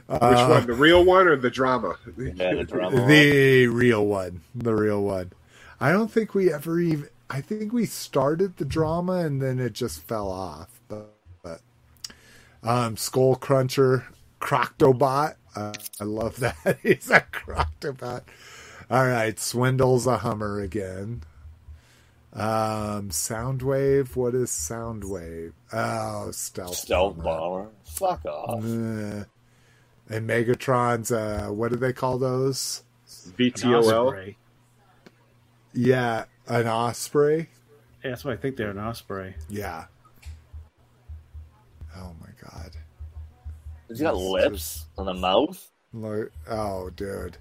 Which 0.08 0.23
Uh, 0.23 0.48
one? 0.48 0.66
The 0.66 0.73
real 0.74 1.05
one 1.05 1.28
or 1.28 1.36
the 1.36 1.50
drama? 1.50 1.97
Yeah, 2.16 2.55
the 2.55 2.65
drama. 2.65 3.07
The 3.07 3.66
real 3.68 4.07
one. 4.07 4.40
The 4.55 4.74
real 4.74 5.02
one. 5.02 5.32
I 5.81 5.92
don't 5.92 6.10
think 6.10 6.34
we 6.34 6.52
ever 6.52 6.81
even. 6.81 7.08
I 7.31 7.40
think 7.42 7.73
we 7.73 7.84
started 7.86 8.57
the 8.57 8.65
drama 8.65 9.16
and 9.18 9.40
then 9.42 9.60
it 9.60 9.74
just 9.74 10.00
fell 10.02 10.31
off. 10.31 10.81
But, 10.89 11.10
but 11.42 11.60
um, 12.62 12.97
Skull 12.97 13.36
Cruncher, 13.36 14.07
Croctobot. 14.40 15.34
Uh, 15.55 15.74
I 16.00 16.05
love 16.05 16.40
that. 16.40 16.78
He's 16.82 17.10
a 17.10 17.20
Croctobot. 17.20 18.23
All 18.90 19.07
right, 19.07 19.39
Swindle's 19.39 20.07
a 20.07 20.18
Hummer 20.18 20.60
again. 20.60 21.23
Um, 22.39 23.08
Soundwave. 23.10 24.15
What 24.17 24.34
is 24.34 24.50
Soundwave? 24.50 25.52
Oh, 25.73 26.31
Stealth. 26.31 26.76
Stealth 26.76 27.17
Bomber. 27.17 27.25
bomber. 27.25 27.70
Fuck 27.84 28.25
off. 28.26 28.62
Uh, 28.65 29.25
and 30.10 30.28
Megatron's. 30.28 31.10
Uh, 31.10 31.49
what 31.49 31.73
do 31.73 31.76
they 31.76 31.92
call 31.92 32.18
those? 32.18 32.83
VTOL. 33.08 34.07
Osprey. 34.08 34.39
Yeah, 35.73 36.25
an 36.47 36.67
Osprey. 36.67 37.49
Yeah, 38.02 38.10
that's 38.10 38.25
what 38.25 38.34
I 38.34 38.36
think 38.36 38.57
they're 38.57 38.70
an 38.70 38.78
Osprey. 38.78 39.34
Yeah. 39.49 39.86
Oh 41.97 42.15
my 42.20 42.28
god. 42.41 42.70
He's 43.89 44.00
got 44.00 44.15
It's 44.15 44.23
lips 44.23 44.86
on 44.97 45.07
the 45.07 45.15
mouth. 45.15 45.70
Look, 45.92 46.33
oh 46.49 46.91
dude. 46.91 47.39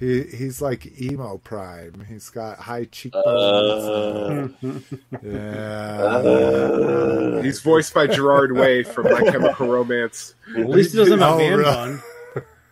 He 0.00 0.22
he's 0.22 0.62
like 0.62 0.98
emo 1.00 1.36
prime. 1.38 2.06
He's 2.08 2.30
got 2.30 2.58
high 2.58 2.84
cheekbones. 2.86 4.54
Uh, 4.64 4.80
yeah. 5.22 6.02
uh, 6.02 7.42
He's 7.42 7.60
voiced 7.60 7.92
by 7.94 8.06
Gerard 8.06 8.52
Way 8.52 8.82
from 8.82 9.12
My 9.12 9.20
Chemical 9.30 9.68
Romance. 9.68 10.34
At 10.56 10.68
least 10.70 10.92
he 10.92 10.98
doesn't 10.98 11.18
have 11.18 11.32
Oh, 11.32 11.34
a 11.34 11.38
man 11.38 11.58
really? 11.58 11.64
bun. 11.74 12.02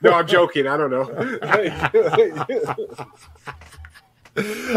No, 0.00 0.12
I'm 0.12 0.26
joking. 0.26 0.66
I 0.66 0.76
don't 0.78 0.90
know. 0.90 1.10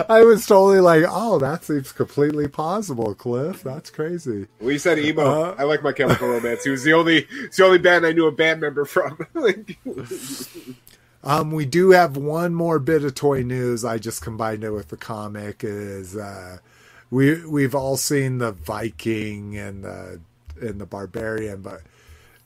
I 0.10 0.24
was 0.24 0.46
totally 0.48 0.80
like, 0.80 1.04
oh, 1.08 1.38
that 1.38 1.64
seems 1.64 1.92
completely 1.92 2.48
possible, 2.48 3.14
Cliff. 3.14 3.62
That's 3.62 3.92
crazy. 3.92 4.48
well, 4.60 4.72
you 4.72 4.80
said 4.80 4.98
emo. 4.98 5.22
Uh, 5.24 5.56
I 5.60 5.64
like 5.64 5.84
My 5.84 5.92
Chemical 5.92 6.28
Romance. 6.30 6.64
He 6.64 6.72
was 6.72 6.84
the 6.84 6.94
only, 6.94 7.28
it's 7.32 7.58
the 7.58 7.66
only 7.66 7.78
band 7.78 8.04
I 8.06 8.12
knew 8.12 8.26
a 8.26 8.32
band 8.32 8.60
member 8.62 8.86
from. 8.86 9.20
Um, 11.24 11.52
we 11.52 11.66
do 11.66 11.92
have 11.92 12.18
one 12.18 12.54
more 12.56 12.80
bit 12.80 13.04
of 13.04 13.14
toy 13.16 13.44
news. 13.44 13.86
I 13.86 13.98
just 14.00 14.22
combined 14.22 14.64
it 14.64 14.72
with 14.72 14.90
the 14.90 14.98
comic. 14.98 15.64
Is 15.64 16.16
uh, 16.18 16.58
we 17.12 17.46
we've 17.46 17.76
all 17.76 17.98
seen 17.98 18.40
the 18.40 18.52
Viking 18.52 19.56
and 19.58 19.84
the 19.84 20.20
and 20.62 20.82
the 20.82 20.86
Barbarian, 20.86 21.62
but 21.62 21.82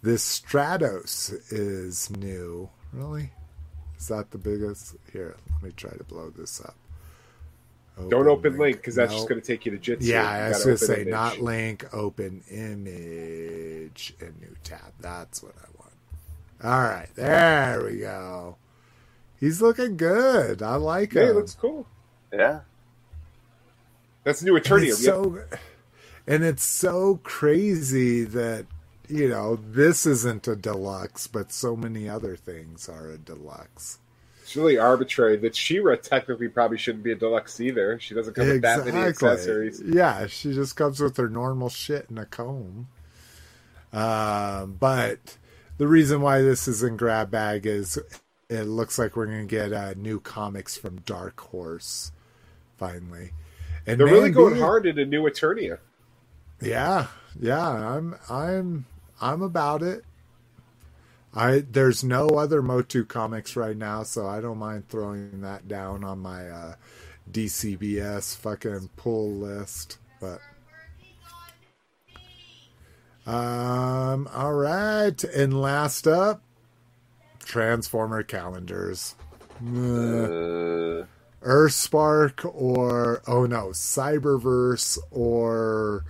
this 0.01 0.39
Stratos 0.41 1.33
is 1.51 2.09
new. 2.11 2.69
Really, 2.91 3.31
is 3.97 4.07
that 4.09 4.31
the 4.31 4.37
biggest? 4.37 4.95
Here, 5.13 5.35
let 5.53 5.63
me 5.63 5.71
try 5.75 5.91
to 5.91 6.03
blow 6.03 6.29
this 6.31 6.59
up. 6.61 6.75
don't 8.09 8.27
open 8.27 8.57
link 8.57 8.77
because 8.77 8.95
that's 8.95 9.11
No. 9.11 9.17
just 9.19 9.29
going 9.29 9.39
to 9.41 9.47
take 9.47 9.65
you 9.65 9.77
to 9.77 9.79
Jitsi. 9.97 10.07
Yeah, 10.07 10.29
I 10.29 10.49
was 10.49 10.65
going 10.65 10.77
to 10.77 10.85
say 10.85 11.01
image. 11.03 11.07
not 11.13 11.39
link, 11.39 11.85
open 11.93 12.43
image, 12.51 14.13
and 14.19 14.37
new 14.41 14.55
tab. 14.65 14.93
That's 14.99 15.41
what 15.41 15.53
I 15.57 15.67
want. 15.79 15.93
All 16.63 16.81
right, 16.81 17.09
there 17.15 17.83
we 17.85 17.99
go. 17.99 18.57
He's 19.45 19.61
looking 19.61 19.95
good. 19.95 20.63
I 20.63 20.75
like 20.75 21.13
Yeah, 21.13 21.23
him. 21.23 21.29
it 21.29 21.35
looks 21.35 21.53
cool. 21.53 21.85
yeah. 22.33 22.61
That's 24.23 24.41
new 24.41 24.55
and 24.55 24.65
Eternium. 24.65 24.87
it's 24.89 25.03
Yep. 25.05 25.13
so, 25.13 25.43
and 26.25 26.43
it's 26.43 26.63
so 26.63 27.19
crazy 27.21 28.23
that 28.23 28.65
you 29.07 29.29
know 29.29 29.55
this 29.55 30.07
isn't 30.07 30.47
a 30.47 30.55
deluxe, 30.55 31.27
but 31.27 31.51
so 31.51 31.75
many 31.75 32.09
other 32.09 32.35
things 32.35 32.89
are 32.89 33.07
a 33.11 33.19
deluxe. 33.19 33.99
It's 34.41 34.55
really 34.55 34.79
arbitrary 34.79 35.37
that 35.37 35.55
She-Ra 35.55 35.95
technically 35.97 36.47
probably 36.47 36.77
shouldn't 36.79 37.03
be 37.03 37.11
a 37.11 37.15
deluxe 37.15 37.59
either. 37.59 37.99
She 37.99 38.15
doesn't 38.15 38.33
come 38.33 38.47
with 38.47 38.61
that 38.63 38.85
many 38.85 38.97
accessories. 38.97 39.79
Yeah, 39.85 40.25
she 40.25 40.53
just 40.53 40.75
comes 40.75 40.99
with 40.99 41.17
her 41.17 41.29
normal 41.29 41.69
shit 41.69 42.09
and 42.09 42.17
a 42.17 42.25
comb. 42.25 42.87
Um, 43.93 44.73
but 44.79 45.37
the 45.77 45.87
reason 45.87 46.21
why 46.21 46.41
this 46.41 46.67
is 46.67 46.81
in 46.83 46.97
grab 46.97 47.29
bag 47.31 47.65
is 47.67 47.97
it 48.49 48.63
looks 48.63 48.99
like 48.99 49.15
we're 49.15 49.25
going 49.25 49.47
to 49.47 49.55
get 49.55 49.73
uh, 49.73 49.93
new 49.95 50.19
comics 50.19 50.77
from 50.77 51.01
Dark 51.01 51.39
Horse 51.39 52.11
finally. 52.77 53.31
And 53.87 53.99
They're 53.99 54.07
really 54.07 54.31
going 54.31 54.57
hard 54.57 54.85
into 54.85 55.05
new 55.05 55.23
Eternia. 55.23 55.79
Yeah, 56.61 57.07
yeah, 57.39 57.69
I'm 57.69 58.15
I'm 58.29 58.85
I'm 59.21 59.41
about 59.41 59.83
it. 59.83 60.03
I 61.33 61.63
there's 61.69 62.03
no 62.03 62.29
other 62.29 62.61
Motu 62.61 63.05
comics 63.05 63.55
right 63.55 63.75
now, 63.75 64.03
so 64.03 64.25
I 64.25 64.41
don't 64.41 64.57
mind 64.57 64.87
throwing 64.87 65.41
that 65.41 65.67
down 65.67 66.03
on 66.03 66.19
my 66.19 66.49
uh, 66.49 66.75
DCBS 67.31 68.37
fucking 68.37 68.89
pull 68.95 69.31
list. 69.31 69.97
But 70.19 70.39
um, 73.29 74.27
all 74.33 74.53
right, 74.53 75.21
and 75.25 75.61
last 75.61 76.07
up, 76.07 76.41
Transformer 77.45 78.23
calendars. 78.23 79.15
Uh, 79.61 81.05
Earthspark 81.41 82.43
or 82.53 83.21
oh 83.27 83.45
no, 83.45 83.67
Cyberverse 83.67 84.97
or 85.11 86.03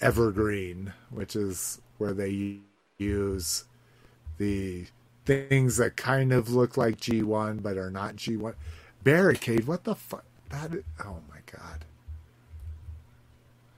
Evergreen, 0.00 0.92
which 1.10 1.36
is 1.36 1.80
where 1.98 2.12
they 2.12 2.58
use 2.98 3.64
the 4.38 4.86
things 5.24 5.76
that 5.76 5.96
kind 5.96 6.32
of 6.32 6.50
look 6.50 6.76
like 6.76 7.00
G1 7.00 7.62
but 7.62 7.76
are 7.78 7.90
not 7.90 8.16
G1. 8.16 8.54
Barricade, 9.04 9.66
what 9.66 9.84
the 9.84 9.94
fuck? 9.94 10.24
That 10.50 10.74
is, 10.74 10.82
oh 11.04 11.18
my 11.30 11.38
god. 11.50 11.84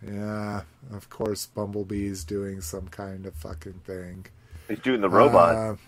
Yeah, 0.06 0.62
of 0.92 1.08
course 1.10 1.46
Bumblebee's 1.46 2.24
doing 2.24 2.60
some 2.60 2.88
kind 2.88 3.26
of 3.26 3.34
fucking 3.34 3.80
thing. 3.84 4.26
he's 4.68 4.78
doing 4.80 5.00
the 5.00 5.08
robot. 5.08 5.78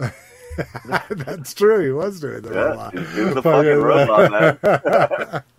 Uh, 0.00 0.10
that's 1.10 1.54
true. 1.54 1.84
He 1.84 1.90
was 1.90 2.20
doing 2.20 2.42
the 2.42 2.52
yeah, 2.52 2.60
robot. 2.60 2.98
he's 2.98 3.14
doing 3.14 3.34
the 3.34 3.42
fucking 3.42 3.78
robot, 3.78 4.62
man. 4.62 5.42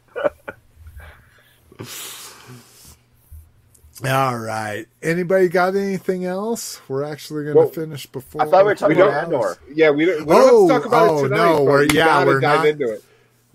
All 4.06 4.38
right. 4.38 4.85
Anybody 5.01 5.48
got 5.48 5.75
anything 5.75 6.25
else? 6.25 6.80
We're 6.88 7.03
actually 7.03 7.45
going 7.45 7.56
to 7.56 7.61
Well, 7.61 7.69
finish 7.69 8.06
before. 8.06 8.43
I 8.43 8.45
thought 8.45 8.64
we 8.64 8.72
were 8.72 8.75
talking 8.75 8.98
We 8.98 9.01
about 9.01 9.24
Andor. 9.24 9.57
Yeah, 9.74 9.90
we 9.90 10.06
don't, 10.06 10.25
we 10.25 10.35
don't 10.35 10.49
oh, 10.49 10.67
have 10.67 10.83
to 10.83 10.90
talk 10.90 10.93
about 10.93 11.09
oh, 11.09 11.17
it 11.25 11.30
tonight. 11.30 11.38
No, 11.38 11.64
we're, 11.64 11.80
we 11.88 11.88
yeah, 11.95 12.06
gotta 12.06 12.25
we're 12.27 12.40
dive 12.40 12.59
not- 12.59 12.67
into 12.67 12.93
it. 12.93 13.03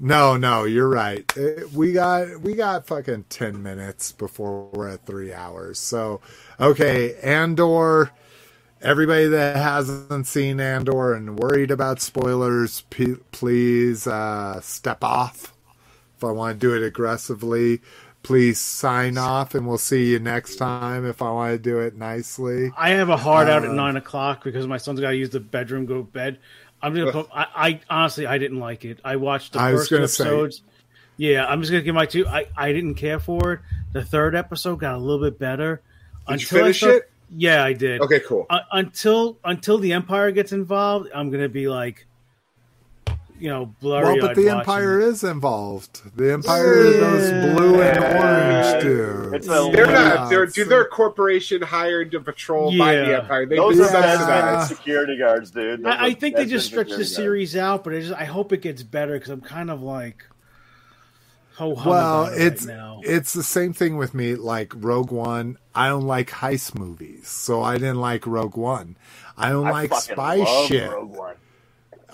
No, 0.05 0.37
no, 0.37 0.65
you're 0.65 0.89
right. 0.89 1.25
Uh, 1.39 1.69
We 1.73 1.93
got 1.93 2.41
we 2.41 2.55
got 2.55 2.87
fucking 2.89 3.27
ten 3.29 3.63
minutes 3.63 4.11
before 4.11 4.69
we're 4.73 4.89
at 4.89 5.07
three 5.07 5.33
hours. 5.33 5.79
So, 5.79 6.21
okay, 6.59 7.15
Andor 7.23 8.11
everybody 8.83 9.27
that 9.29 9.57
hasn't 9.57 10.27
seen 10.27 10.61
Andor 10.61 11.15
and 11.15 11.39
worried 11.39 11.71
about 11.71 12.01
spoilers, 12.01 12.83
p- 12.91 13.17
please 13.31 14.07
uh, 14.07 14.61
step 14.61 15.03
off. 15.05 15.55
If 16.17 16.25
I 16.25 16.31
want 16.31 16.61
to 16.61 16.67
do 16.67 16.75
it 16.75 16.87
aggressively, 16.87 17.81
please 18.23 18.59
sign 18.61 19.19
off, 19.19 19.55
and 19.55 19.67
we'll 19.67 19.79
see 19.79 20.11
you 20.11 20.19
next 20.19 20.57
time. 20.57 21.05
If 21.07 21.21
I 21.23 21.31
want 21.31 21.53
to 21.53 21.59
do 21.59 21.81
it 21.81 21.97
nicely, 21.97 22.71
I 22.77 22.91
have 22.91 23.09
a 23.09 23.17
hard 23.17 23.49
out 23.49 23.65
at 23.65 23.71
Uh, 23.71 23.75
nine 23.75 23.97
o'clock 23.97 24.45
because 24.45 24.67
my 24.67 24.77
son's 24.77 25.01
got 25.01 25.11
to 25.11 25.17
use 25.17 25.31
the 25.31 25.41
bedroom, 25.41 25.87
go 25.87 25.97
to 25.99 26.03
bed. 26.05 26.39
I'm 26.81 26.95
gonna 26.95 27.13
put. 27.13 27.29
I, 27.33 27.47
I 27.57 27.81
honestly, 27.89 28.27
I 28.27 28.39
didn't 28.39 28.59
like 28.59 28.85
it. 28.85 28.99
I 29.05 29.15
watched 29.17 29.53
the 29.53 29.61
I 29.61 29.73
first 29.73 29.91
gonna 29.91 30.09
say- 30.09 30.25
episodes. 30.25 30.63
Yeah, 31.17 31.47
I'm 31.47 31.61
just 31.61 31.71
gonna 31.71 31.85
give 31.85 31.95
my 31.95 32.07
two. 32.07 32.27
I, 32.27 32.47
I 32.57 32.73
didn't 32.73 32.95
care 32.95 33.21
for 33.21 33.53
it. 33.53 33.61
The 33.93 34.05
third 34.05 34.35
episode 34.35 34.77
got 34.81 34.95
a 34.95 34.99
little 34.99 35.21
bit 35.21 35.39
better. 35.39 35.81
Did 36.29 36.41
you 36.41 36.45
Until 36.47 36.59
I 36.59 36.61
finish 36.63 36.79
start- 36.79 36.95
it? 36.97 37.11
Yeah, 37.35 37.65
I 37.65 37.73
did. 37.73 38.01
Okay, 38.03 38.21
cool. 38.21 38.47
Uh, 38.51 38.61
until 38.73 39.39
until 39.45 39.79
the 39.79 39.93
Empire 39.93 40.31
gets 40.33 40.53
involved, 40.53 41.09
I'm 41.15 41.31
gonna 41.31 41.49
be 41.49 41.69
like, 41.69 42.07
you 43.39 43.49
know, 43.49 43.75
blurry. 43.81 44.05
well, 44.21 44.29
but 44.29 44.37
the 44.37 44.49
Empire 44.51 45.01
is 45.01 45.25
involved. 45.25 46.03
The 46.17 46.33
Empire 46.33 46.75
is 46.85 47.01
those 47.01 47.31
blue 47.57 47.81
and 47.81 47.99
orange 48.05 48.83
dudes. 48.83 49.47
They're 49.47 49.87
Yeah, 49.87 50.15
not. 50.15 50.29
They're, 50.31 50.43
it's- 50.45 50.55
dude, 50.55 50.69
they're 50.69 50.83
a 50.83 50.89
corporation 50.89 51.63
hired 51.63 52.11
to 52.13 52.21
patrol 52.21 52.77
by 52.77 52.97
the 52.97 53.17
Empire. 53.23 53.47
They've 53.47 53.59
Those 53.59 53.81
are 53.81 53.85
subsidized. 53.85 54.21
Yeah. 54.29 54.57
best 54.57 54.69
security 54.69 55.19
guards, 55.19 55.51
dude. 55.51 55.87
I, 55.87 56.07
I 56.07 56.15
think 56.15 56.37
they 56.37 56.47
just 56.47 56.67
stretch 56.67 56.89
the 56.89 57.05
security 57.05 57.05
guards. 57.05 57.17
series 57.17 57.57
out, 57.57 57.83
but 57.85 57.95
I 57.95 58.01
just 58.01 58.13
I 58.15 58.25
hope 58.27 58.53
it 58.53 58.61
gets 58.63 58.83
better 58.83 59.15
because 59.15 59.31
I'm 59.31 59.41
kind 59.41 59.71
of 59.71 59.83
like, 59.83 60.23
ho 60.23 60.29
hum 60.29 60.32
well, 61.59 62.25
about 62.25 62.33
it 62.33 62.41
it's 62.41 62.67
right 62.67 62.77
now. 62.77 63.01
it's 63.05 63.33
the 63.33 63.43
same 63.43 63.73
thing 63.73 63.97
with 63.97 64.15
me. 64.15 64.35
Like 64.35 64.73
Rogue 64.75 65.11
One, 65.11 65.59
I 65.75 65.89
don't 65.89 66.07
like 66.07 66.31
heist 66.31 66.79
movies, 66.79 67.29
so 67.29 67.63
I 67.63 67.75
didn't 67.75 68.01
like 68.01 68.27
Rogue 68.27 68.57
One. 68.57 68.97
I 69.37 69.51
don't 69.51 69.67
I 69.67 69.71
like 69.71 69.91
fucking 69.91 70.15
spy 70.15 70.37
love 70.37 70.67
shit. 70.69 70.91
Rogue 70.91 71.17
One. 71.17 71.37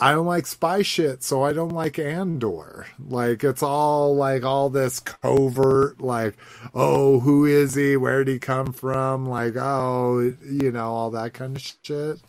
I 0.00 0.12
don't 0.12 0.26
like 0.26 0.46
spy 0.46 0.82
shit, 0.82 1.24
so 1.24 1.42
I 1.42 1.52
don't 1.52 1.72
like 1.72 1.98
Andor. 1.98 2.86
Like 2.98 3.42
it's 3.42 3.62
all 3.62 4.14
like 4.14 4.44
all 4.44 4.70
this 4.70 5.00
covert, 5.00 6.00
like, 6.00 6.36
oh, 6.72 7.20
who 7.20 7.44
is 7.44 7.74
he? 7.74 7.96
Where 7.96 8.22
did 8.22 8.32
he 8.32 8.38
come 8.38 8.72
from? 8.72 9.26
Like, 9.26 9.56
oh, 9.56 10.34
you 10.48 10.70
know, 10.70 10.86
all 10.86 11.10
that 11.10 11.34
kind 11.34 11.56
of 11.56 11.62
shit. 11.82 12.20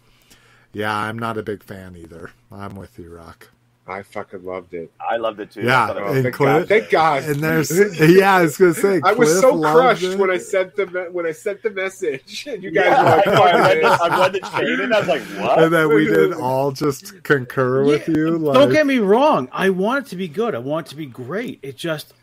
Yeah, 0.74 0.96
I'm 0.96 1.18
not 1.18 1.38
a 1.38 1.44
big 1.44 1.64
fan 1.64 1.96
either. 1.96 2.32
I'm 2.52 2.76
with 2.76 2.98
you, 2.98 3.14
Rock. 3.14 3.50
I 3.90 4.04
fucking 4.04 4.46
loved 4.46 4.74
it. 4.76 4.92
I 5.00 5.18
loved 5.18 5.40
it 5.40 5.50
too. 5.52 5.64
Yeah, 5.64 5.88
I 5.90 6.00
Oh, 6.00 6.14
and 6.14 6.24
thank 6.24 6.36
Cliff- 6.36 6.48
God! 6.48 6.68
Thank 6.68 6.90
God! 6.92 7.24
And 7.24 7.38
there's, 7.38 7.72
yeah, 8.00 8.36
I 8.36 8.42
was 8.44 8.56
gonna 8.56 8.74
say, 8.76 9.02
I 9.04 9.14
was 9.14 9.40
so 9.42 9.60
crushed 9.60 10.04
it. 10.04 10.20
when 10.20 10.30
I 10.30 10.38
sent 10.38 10.76
the 10.76 10.86
me- 10.86 11.10
when 11.12 11.26
I 11.26 11.32
sent 11.32 11.64
the 11.64 11.72
message, 11.72 12.46
and 12.50 12.62
you 12.62 12.70
guys 12.70 12.86
yeah, 12.86 13.02
were 13.04 13.18
like, 13.18 13.28
I, 13.28 13.32
know, 13.34 13.42
I, 13.42 13.52
read 13.68 13.76
the, 13.84 13.90
this." 13.90 14.00
I 14.02 14.20
read 14.20 14.34
the 14.34 14.40
chain 14.42 14.80
and 14.82 14.94
I 14.94 15.00
was 15.00 15.08
like, 15.08 15.22
what? 15.42 15.64
and 15.64 15.74
then 15.74 15.90
we 15.90 16.06
did 16.06 16.34
all 16.48 16.72
just 16.72 17.24
concur 17.24 17.84
with 17.84 18.08
you. 18.08 18.38
Like, 18.38 18.54
Don't 18.54 18.72
get 18.72 18.86
me 18.86 19.00
wrong. 19.00 19.50
I 19.52 19.72
want 19.72 20.06
it 20.06 20.10
to 20.12 20.16
be 20.16 20.28
good. 20.28 20.54
I 20.54 20.60
want 20.60 20.86
it 20.88 20.90
to 20.92 20.96
be 20.96 21.08
great. 21.08 21.58
It 21.64 21.76
just, 21.76 22.14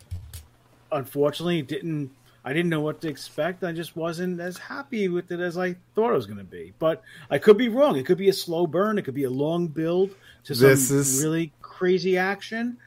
unfortunately, 0.92 1.62
didn't. 1.62 2.10
I 2.44 2.52
didn't 2.52 2.70
know 2.70 2.80
what 2.80 3.00
to 3.00 3.08
expect. 3.08 3.64
I 3.64 3.72
just 3.72 3.96
wasn't 3.96 4.38
as 4.40 4.56
happy 4.56 5.08
with 5.08 5.32
it 5.32 5.40
as 5.40 5.58
I 5.58 5.74
thought 5.96 6.10
it 6.12 6.14
was 6.14 6.26
going 6.26 6.38
to 6.38 6.44
be. 6.44 6.72
But 6.78 7.02
I 7.28 7.38
could 7.38 7.58
be 7.58 7.68
wrong. 7.68 7.96
It 7.96 8.06
could 8.06 8.18
be 8.18 8.28
a 8.28 8.32
slow 8.32 8.68
burn. 8.68 8.98
It 8.98 9.02
could 9.04 9.16
be 9.16 9.24
a 9.24 9.30
long 9.30 9.66
build 9.66 10.10
to 10.44 10.54
some 10.54 10.68
This 10.68 10.92
is- 10.92 11.24
really 11.24 11.52
crazy 11.76 12.16
action. 12.16 12.78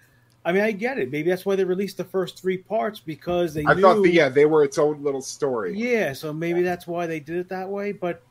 I 0.44 0.52
mean, 0.52 0.64
I 0.64 0.72
get 0.72 0.98
it. 0.98 1.12
Maybe 1.12 1.30
that's 1.30 1.46
why 1.46 1.56
they 1.56 1.64
released 1.64 1.98
the 1.98 2.04
first 2.04 2.42
three 2.42 2.58
parts 2.58 3.00
because 3.00 3.54
they 3.54 3.66
I 3.66 3.74
knew. 3.74 3.82
thought, 3.82 4.02
the, 4.02 4.12
yeah, 4.12 4.30
they 4.30 4.46
were 4.46 4.64
its 4.64 4.78
own 4.78 5.04
little 5.04 5.22
story. 5.22 5.78
Yeah, 5.78 6.14
so 6.14 6.34
maybe 6.34 6.62
that's 6.62 6.88
why 6.88 7.06
they 7.06 7.20
did 7.20 7.38
it 7.38 7.50
that 7.50 7.70
way. 7.70 7.92
But 7.92 8.24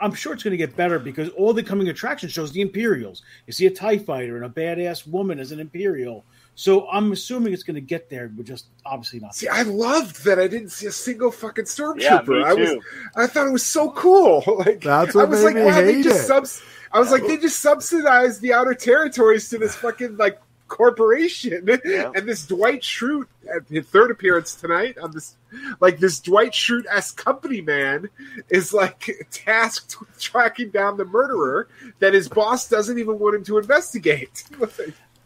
I'm 0.00 0.14
sure 0.14 0.32
it's 0.32 0.42
going 0.42 0.52
to 0.52 0.56
get 0.56 0.74
better 0.76 0.98
because 0.98 1.28
all 1.30 1.52
the 1.52 1.62
coming 1.62 1.88
attraction 1.88 2.28
shows 2.28 2.52
the 2.52 2.62
Imperials. 2.62 3.22
You 3.46 3.52
see 3.52 3.66
a 3.66 3.70
Tie 3.70 3.98
Fighter 3.98 4.36
and 4.36 4.44
a 4.44 4.48
badass 4.48 5.06
woman 5.06 5.38
as 5.38 5.52
an 5.52 5.60
Imperial. 5.60 6.24
So 6.56 6.88
I'm 6.88 7.10
assuming 7.12 7.52
it's 7.52 7.64
going 7.64 7.74
to 7.74 7.80
get 7.80 8.08
there, 8.08 8.28
but 8.28 8.46
just 8.46 8.66
obviously 8.86 9.18
not. 9.20 9.34
See, 9.34 9.48
I 9.48 9.62
loved 9.62 10.24
that 10.24 10.38
I 10.38 10.46
didn't 10.46 10.68
see 10.70 10.86
a 10.86 10.92
single 10.92 11.32
fucking 11.32 11.64
stormtrooper. 11.64 12.00
Yeah, 12.40 12.46
I 12.46 12.54
was. 12.54 12.76
I 13.16 13.26
thought 13.26 13.48
it 13.48 13.52
was 13.52 13.66
so 13.66 13.90
cool. 13.90 14.42
Like 14.64 14.80
That's 14.82 15.14
what 15.14 15.22
I 15.22 15.24
what 15.24 15.30
was 15.30 15.38
made 15.40 15.44
like, 15.46 15.54
me 15.56 15.62
wow, 15.64 15.74
they 15.80 15.94
hate 15.94 16.04
just 16.04 16.20
it. 16.20 16.26
subs. 16.26 16.62
I 16.92 17.00
was 17.00 17.10
like, 17.10 17.26
they 17.26 17.38
just 17.38 17.60
subsidized 17.60 18.40
the 18.40 18.52
outer 18.52 18.72
territories 18.74 19.48
to 19.48 19.58
this 19.58 19.74
fucking 19.74 20.16
like 20.16 20.38
corporation, 20.68 21.66
Yeah. 21.84 22.12
and 22.14 22.26
this 22.28 22.46
Dwight 22.46 22.82
Schrute 22.82 23.26
at 23.54 23.68
his 23.68 23.86
third 23.86 24.10
appearance 24.12 24.54
tonight 24.54 24.96
on 24.98 25.10
this, 25.10 25.36
like 25.80 25.98
this 25.98 26.20
Dwight 26.20 26.52
Schrute 26.52 26.86
s 26.90 27.10
company 27.10 27.60
man 27.60 28.08
is 28.48 28.72
like 28.72 29.26
tasked 29.30 29.98
with 30.00 30.20
tracking 30.20 30.70
down 30.70 30.96
the 30.96 31.04
murderer 31.04 31.68
that 31.98 32.14
his 32.14 32.28
boss 32.28 32.68
doesn't 32.68 32.98
even 32.98 33.18
want 33.18 33.34
him 33.36 33.44
to 33.44 33.58
investigate. 33.58 34.44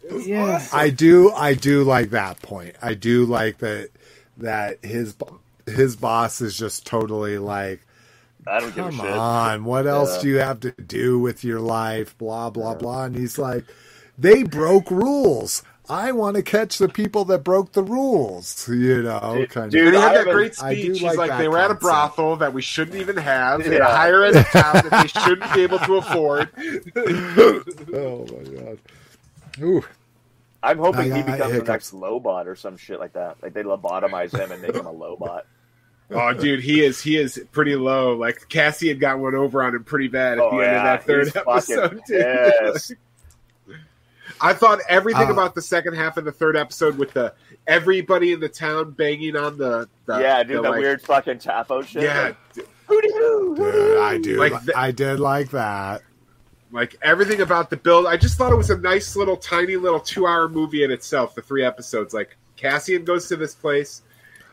It 0.02 0.12
was 0.12 0.27
Yeah. 0.27 0.55
awesome. 0.57 0.78
I 0.78 0.91
do, 0.91 1.33
I 1.33 1.55
do 1.55 1.85
like 1.85 2.10
that 2.10 2.41
point. 2.43 2.77
I 2.83 2.94
do 2.94 3.25
like 3.27 3.59
that 3.59 3.91
that 4.39 4.85
his 4.85 5.15
his 5.67 5.97
boss 5.97 6.41
is 6.41 6.57
just 6.57 6.86
totally 6.86 7.39
like, 7.39 7.81
I 8.47 8.60
don't 8.60 8.75
give 8.75 8.86
a 8.86 8.91
come 8.91 9.01
shit. 9.01 9.10
on, 9.10 9.65
what 9.65 9.86
else 9.86 10.17
Yeah. 10.17 10.23
do 10.23 10.28
you 10.28 10.39
have 10.39 10.60
to 10.60 10.70
do 10.73 11.18
with 11.18 11.44
your 11.44 11.60
life? 11.60 12.17
Blah 12.18 12.51
blah 12.51 12.75
blah. 12.75 13.05
And 13.05 13.17
he's 13.17 13.39
like, 13.39 13.65
they 14.17 14.43
broke 14.44 14.91
rules. 14.91 15.62
I 15.91 16.12
want 16.12 16.36
to 16.36 16.43
catch 16.43 16.77
the 16.77 16.89
people 16.89 17.25
that 17.27 17.43
broke 17.44 17.73
the 17.73 17.83
rules. 17.83 18.68
You 18.68 19.02
know, 19.02 19.36
Dude, 19.39 19.51
kind 19.51 19.70
Dude, 19.70 19.89
of. 19.89 19.94
he 19.94 20.01
had 20.01 20.10
I 20.17 20.25
that 20.25 20.31
great 20.33 20.62
I 20.62 20.75
speech. 20.75 20.86
He's 20.99 21.02
like 21.02 21.17
like, 21.17 21.39
they 21.39 21.49
were 21.49 21.59
at 21.59 21.70
a 21.70 21.75
brothel 21.75 22.36
that 22.36 22.52
we 22.52 22.60
shouldn't 22.62 22.97
even 22.99 23.17
have. 23.17 23.65
They 23.65 23.78
Yeah. 23.78 23.86
hire 23.91 24.25
at 24.25 24.36
a 24.36 24.44
town 24.44 24.75
that 24.75 25.02
they 25.02 25.20
shouldn't 25.20 25.52
be 25.55 25.62
able 25.62 25.78
to 25.81 25.94
afford. 25.97 26.51
oh 27.94 28.27
my 28.27 28.59
god. 28.60 28.78
Ooh. 29.62 29.85
I'm 30.62 30.78
hoping 30.78 31.12
I 31.12 31.17
he 31.19 31.23
got 31.23 31.27
becomes 31.27 31.39
the 31.41 31.59
hiccups. 31.61 31.69
next 31.69 31.95
Lobot 31.95 32.47
or 32.47 32.57
some 32.57 32.77
shit 32.77 32.99
like 32.99 33.12
that. 33.12 33.37
Like 33.43 33.55
they 33.55 33.62
lobotomize 33.62 34.37
him 34.37 34.51
and 34.51 34.61
make 34.62 34.75
him 34.75 34.87
a 34.87 34.93
Lobot. 34.95 35.43
Oh, 36.11 36.33
dude, 36.33 36.61
he 36.62 36.83
is 36.83 37.03
he 37.03 37.19
is 37.19 37.39
pretty 37.53 37.77
low. 37.77 38.15
Like 38.17 38.49
Cassie 38.49 38.89
had 38.89 38.99
got 38.99 39.19
one 39.19 39.35
over 39.35 39.62
on 39.62 39.75
him 39.75 39.85
pretty 39.85 40.09
bad 40.09 40.39
at 40.39 40.45
Oh, 40.45 40.57
the 40.57 40.65
end 40.65 40.73
yeah, 40.73 40.95
of 40.95 41.01
that 41.01 41.07
third 41.07 41.27
he's 41.27 41.37
episode. 41.37 42.01
Dude. 42.07 42.53
pissed. 42.73 42.93
I 44.41 44.55
thought 44.55 44.78
everything 44.89 45.28
Uh, 45.28 45.33
about 45.33 45.55
the 45.55 45.61
second 45.61 45.97
half 45.97 46.17
of 46.17 46.25
the 46.25 46.33
third 46.33 46.57
episode 46.57 46.97
with 46.97 47.12
the 47.12 47.35
everybody 47.67 48.33
in 48.33 48.41
the 48.41 48.49
town 48.49 48.93
banging 48.93 49.37
on 49.37 49.59
the, 49.59 49.87
the 50.07 50.19
yeah, 50.19 50.43
dude, 50.45 50.57
the, 50.59 50.62
that 50.62 50.70
like- 50.70 50.81
weird 50.81 51.03
fucking 51.03 51.41
tapo 51.41 51.83
shit. 51.83 52.05
yeah, 52.05 52.33
Like, 52.57 52.67
hooty-hoo, 52.87 53.55
Dude, 53.57 53.99
I 53.99 54.17
do. 54.19 54.39
Like 54.39 54.65
the- 54.65 54.78
I 54.78 54.91
did 54.93 55.20
like 55.20 55.51
that. 55.51 56.01
Like 56.71 56.97
everything 57.03 57.41
about 57.41 57.71
the 57.71 57.77
build. 57.77 58.07
I 58.07 58.17
just 58.17 58.37
thought 58.37 58.53
it 58.53 58.57
was 58.57 58.71
a 58.71 58.79
nice 58.79 59.17
little, 59.17 59.37
tiny 59.37 59.77
little 59.77 60.01
two-hour 60.01 60.49
movie 60.49 60.85
in 60.85 60.91
itself. 60.91 61.35
The 61.35 61.43
three 61.43 61.65
episodes. 61.65 62.13
Like 62.15 62.37
Cassian 62.57 63.05
goes 63.05 63.29
to 63.29 63.37
this 63.37 63.55
place, 63.55 64.03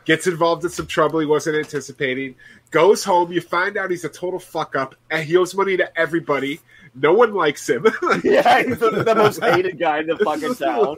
gets 0.04 0.26
involved 0.26 0.64
in 0.64 0.70
some 0.70 0.86
trouble 0.86 1.20
he 1.20 1.26
wasn't 1.26 1.56
anticipating, 1.56 2.34
goes 2.70 3.04
home. 3.04 3.32
You 3.32 3.40
find 3.40 3.76
out 3.76 3.90
he's 3.90 4.04
a 4.04 4.08
total 4.08 4.38
fuck 4.38 4.76
up, 4.76 4.94
and 5.10 5.24
he 5.24 5.36
owes 5.36 5.54
money 5.54 5.76
to 5.76 5.98
everybody. 5.98 6.60
No 6.98 7.12
one 7.12 7.34
likes 7.34 7.68
him. 7.68 7.84
Yeah, 8.24 8.62
he's 8.62 8.78
the, 8.78 8.90
the 8.90 9.14
most 9.14 9.42
hated 9.42 9.78
guy 9.78 9.98
in 10.00 10.06
the 10.06 10.16
fucking 10.16 10.54
town. 10.56 10.96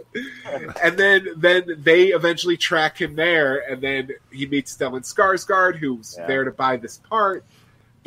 and 0.81 0.97
then 0.97 1.27
then 1.37 1.65
they 1.83 2.09
eventually 2.09 2.57
track 2.57 3.01
him 3.01 3.17
there, 3.17 3.69
and 3.69 3.83
then 3.83 4.11
he 4.31 4.47
meets 4.47 4.77
Stellan 4.77 5.01
Skarsgård, 5.03 5.77
who's 5.77 6.15
Yeah. 6.17 6.27
there 6.29 6.45
to 6.45 6.53
buy 6.53 6.77
this 6.77 6.99
part, 6.99 7.45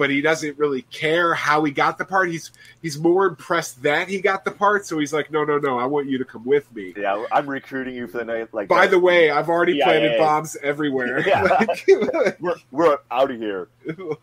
but 0.01 0.09
he 0.09 0.19
doesn't 0.19 0.57
really 0.57 0.81
care 0.81 1.35
how 1.35 1.63
he 1.63 1.71
got 1.71 1.99
the 1.99 2.05
part. 2.05 2.27
He's 2.31 2.51
he's 2.81 2.97
more 2.97 3.27
impressed 3.27 3.83
that 3.83 4.07
he 4.07 4.19
got 4.19 4.43
the 4.45 4.49
part, 4.49 4.87
so 4.87 4.97
he's 4.97 5.13
like, 5.13 5.29
no, 5.29 5.43
no, 5.43 5.59
no, 5.59 5.77
I 5.77 5.85
want 5.85 6.07
you 6.09 6.17
to 6.17 6.25
come 6.25 6.43
with 6.43 6.73
me. 6.75 6.95
Yeah, 6.97 7.23
I'm 7.31 7.47
recruiting 7.47 7.93
you 7.93 8.07
for 8.07 8.17
the 8.17 8.25
night. 8.25 8.51
Like, 8.51 8.67
By 8.67 8.87
the 8.87 8.97
way, 8.97 9.29
I've 9.29 9.47
already 9.47 9.73
Yeah, 9.73 9.85
planted 9.85 10.05
yeah, 10.07 10.11
yeah. 10.13 10.17
bombs 10.17 10.57
everywhere. 10.63 11.19
Yeah. 11.27 11.43
Like- 11.83 12.39
we're 12.39 12.55
we're 12.71 12.97
out 13.11 13.29
of 13.29 13.37
here. 13.39 13.67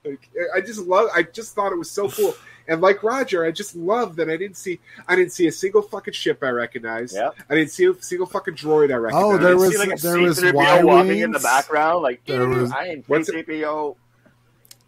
like, 0.04 0.28
I 0.52 0.60
just 0.60 0.80
love. 0.80 1.10
I 1.14 1.22
just 1.22 1.54
thought 1.54 1.70
it 1.70 1.78
was 1.78 1.90
so 1.92 2.10
cool. 2.10 2.34
And 2.66 2.80
like 2.80 3.02
Roger, 3.04 3.44
I 3.44 3.52
just 3.52 3.76
love 3.76 4.16
that 4.16 4.28
I 4.28 4.36
didn't 4.36 4.56
see. 4.56 4.80
I 5.06 5.14
didn't 5.14 5.32
see 5.32 5.46
a 5.46 5.52
single 5.52 5.80
fucking 5.82 6.12
ship 6.14 6.42
I 6.42 6.48
recognized. 6.50 7.14
Yeah. 7.14 7.30
I 7.48 7.54
didn't 7.54 7.70
see 7.70 7.84
a 7.86 7.94
single 8.02 8.26
fucking 8.26 8.56
droid 8.56 8.90
I 8.92 8.96
recognized. 8.96 9.24
Oh, 9.24 9.38
there 9.38 9.52
You 9.52 9.58
was 9.58 9.72
see, 9.72 9.78
like, 9.78 9.98
a 9.98 10.02
there 10.02 10.18
was 10.20 10.38
C-3PO 10.38 10.54
Y 10.54 10.82
walking 10.82 11.18
in 11.20 11.30
the 11.30 11.38
background. 11.38 12.02
Like, 12.02 12.24
There 12.26 12.46
was- 12.48 12.72
I 12.72 12.84
ain't 12.88 13.08
What's 13.08 13.28
it- 13.30 13.46
C-3PO. 13.46 13.96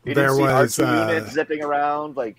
You 0.04 0.14
There 0.14 0.28
didn't 0.28 0.36
see 0.36 0.42
was, 0.42 0.78
R2 0.78 0.86
uh, 1.08 1.08
units 1.12 1.32
zipping 1.34 1.62
around. 1.62 2.16
Like, 2.16 2.36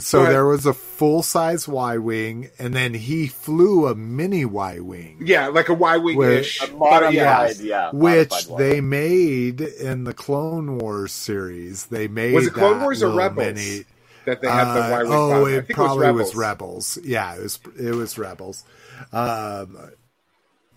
So 0.00 0.24
there 0.24 0.44
was 0.46 0.64
a 0.66 0.72
full 0.74 1.22
size 1.22 1.66
Y 1.66 1.96
wing, 1.98 2.50
and 2.58 2.72
then 2.74 2.94
he 2.94 3.26
flew 3.26 3.86
a 3.88 3.94
mini 3.94 4.44
Y 4.44 4.78
wing, 4.80 5.18
Yeah, 5.24 5.48
like 5.48 5.68
a 5.68 5.74
Y 5.74 5.96
wing 5.96 6.20
ish. 6.22 6.62
a 6.62 6.72
modified, 6.72 7.56
yeah, 7.58 7.90
which 7.92 8.30
modified 8.30 8.50
one. 8.50 8.62
they 8.62 8.80
made 8.80 9.60
in 9.60 10.04
the 10.04 10.14
Clone 10.14 10.78
Wars 10.78 11.12
series. 11.12 11.86
They 11.86 12.06
made 12.08 12.34
Was 12.34 12.46
it 12.48 12.54
Clone 12.54 12.80
Wars 12.80 13.02
or 13.02 13.10
Rebels? 13.10 13.54
Mini, 13.54 13.84
that 14.24 14.40
they 14.40 14.48
had 14.48 14.72
the 14.74 14.84
Uh, 14.84 14.90
Y 14.90 15.02
wing. 15.02 15.12
oh, 15.12 15.30
bomb. 15.30 15.44
I 15.44 15.50
it 15.56 15.66
think 15.66 15.76
probably 15.76 16.06
it 16.08 16.12
was 16.12 16.26
was 16.28 16.36
Rebels. 16.36 16.98
Yeah, 17.02 17.34
it 17.34 17.42
was 17.42 17.58
it 17.78 17.94
was 17.94 18.18
Rebels. 18.18 18.64
Um, 19.12 19.76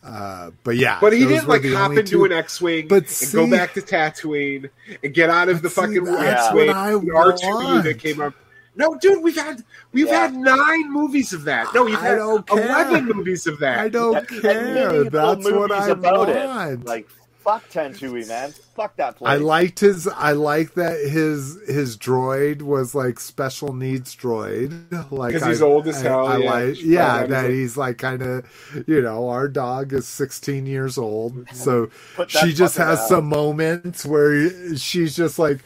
Uh, 0.06 0.52
but 0.64 0.76
yeah, 0.78 1.00
But 1.02 1.14
he 1.14 1.26
didn't 1.26 1.48
like 1.48 1.66
hop 1.66 1.92
into 1.92 2.04
two- 2.04 2.26
an 2.26 2.32
X-wing 2.32 2.88
But 2.88 2.98
and 2.98 3.10
see- 3.10 3.38
go 3.38 3.50
back 3.50 3.74
to 3.74 3.82
Tatooine 3.82 4.70
and 5.04 5.14
get 5.14 5.32
out 5.32 5.50
of 5.50 5.64
the 5.64 5.70
But 5.70 5.72
see, 5.90 5.98
fucking 6.00 6.08
X-wing. 6.08 6.68
what 6.68 6.76
I 6.76 6.92
R 6.94 7.34
two 7.34 7.48
want. 7.48 7.84
that 7.86 7.98
came 8.00 8.22
up. 8.22 8.34
No, 8.76 8.96
dude, 9.02 9.24
we've 9.24 9.36
had 9.36 9.64
we've 9.94 10.06
Yeah. 10.08 10.28
had 10.28 10.36
nine 10.36 10.92
movies 10.92 11.34
of 11.34 11.46
that. 11.46 11.74
No, 11.74 11.88
you've 11.88 11.98
I 12.00 12.04
had 12.08 12.16
don't 12.18 12.46
care. 12.46 12.66
eleven 12.68 13.06
movies 13.06 13.48
of 13.48 13.58
that. 13.60 13.80
I 13.80 13.90
don't 13.90 14.18
And- 14.18 14.30
and 14.32 14.42
care. 14.42 14.64
many 14.92 15.10
That's 15.10 15.44
what 15.44 15.54
movies 15.54 15.72
I 15.72 15.90
about 15.90 16.28
want. 16.28 16.30
It. 16.82 16.86
Like 16.86 17.08
fuck 17.46 17.70
Tatooine, 17.70 18.28
man. 18.28 18.52
Fuck 18.76 18.98
that 18.98 19.16
place. 19.16 19.32
I 19.32 19.38
liked 19.38 19.80
his. 19.80 20.06
I 20.08 20.34
like 20.34 20.74
that 20.74 21.00
his 21.00 21.58
his 21.68 21.96
droid 21.98 22.62
was 22.64 22.94
like 22.94 23.20
special 23.22 23.72
needs 23.74 24.14
droid. 24.16 25.12
Like 25.12 25.34
'Cause 25.34 25.46
he's 25.46 25.62
I- 25.62 25.66
old 25.66 25.88
as 25.88 25.98
I- 25.98 26.10
hell, 26.10 26.28
I 26.28 26.38
yeah. 26.40 26.52
like, 26.52 26.84
yeah, 26.84 27.20
right, 27.22 27.30
that 27.30 27.50
he's 27.52 27.60
he's 27.60 27.78
like 27.78 27.98
kind 28.00 28.22
of, 28.22 28.84
you 28.88 29.02
know, 29.02 29.30
our 29.30 29.48
dog 29.48 29.94
is 29.94 30.08
16 30.08 30.66
years 30.66 30.98
old, 30.98 31.36
mm-hmm. 31.36 31.56
so 31.56 31.90
she 32.28 32.52
just 32.54 32.76
has 32.78 33.00
down. 33.00 33.08
some 33.08 33.26
moments 33.30 34.06
where 34.06 34.76
she's 34.76 35.16
just 35.16 35.40
like 35.40 35.62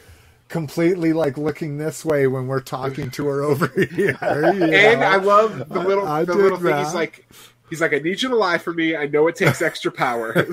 completely 0.49 1.13
like 1.13 1.37
looking 1.37 1.77
this 1.77 2.03
way 2.03 2.25
when 2.25 2.47
we're 2.47 2.59
talking 2.59 3.11
to 3.11 3.27
her 3.27 3.43
over 3.43 3.67
here. 3.91 4.17
you 4.21 4.63
And? 4.63 5.03
I 5.03 5.17
love 5.17 5.69
the 5.69 5.79
little 5.79 6.07
I 6.07 6.23
the 6.25 6.33
dig 6.33 6.41
little 6.41 6.57
thing. 6.57 6.77
He's 6.83 6.93
like 6.93 7.27
he's 7.69 7.81
like, 7.81 7.93
I 7.93 7.99
need 7.99 8.21
you 8.21 8.29
to 8.29 8.35
lie 8.35 8.57
for 8.57 8.73
me. 8.73 8.95
I 8.95 9.05
know 9.07 9.27
it 9.27 9.35
takes 9.35 9.61
extra 9.61 9.91
power. 9.91 10.33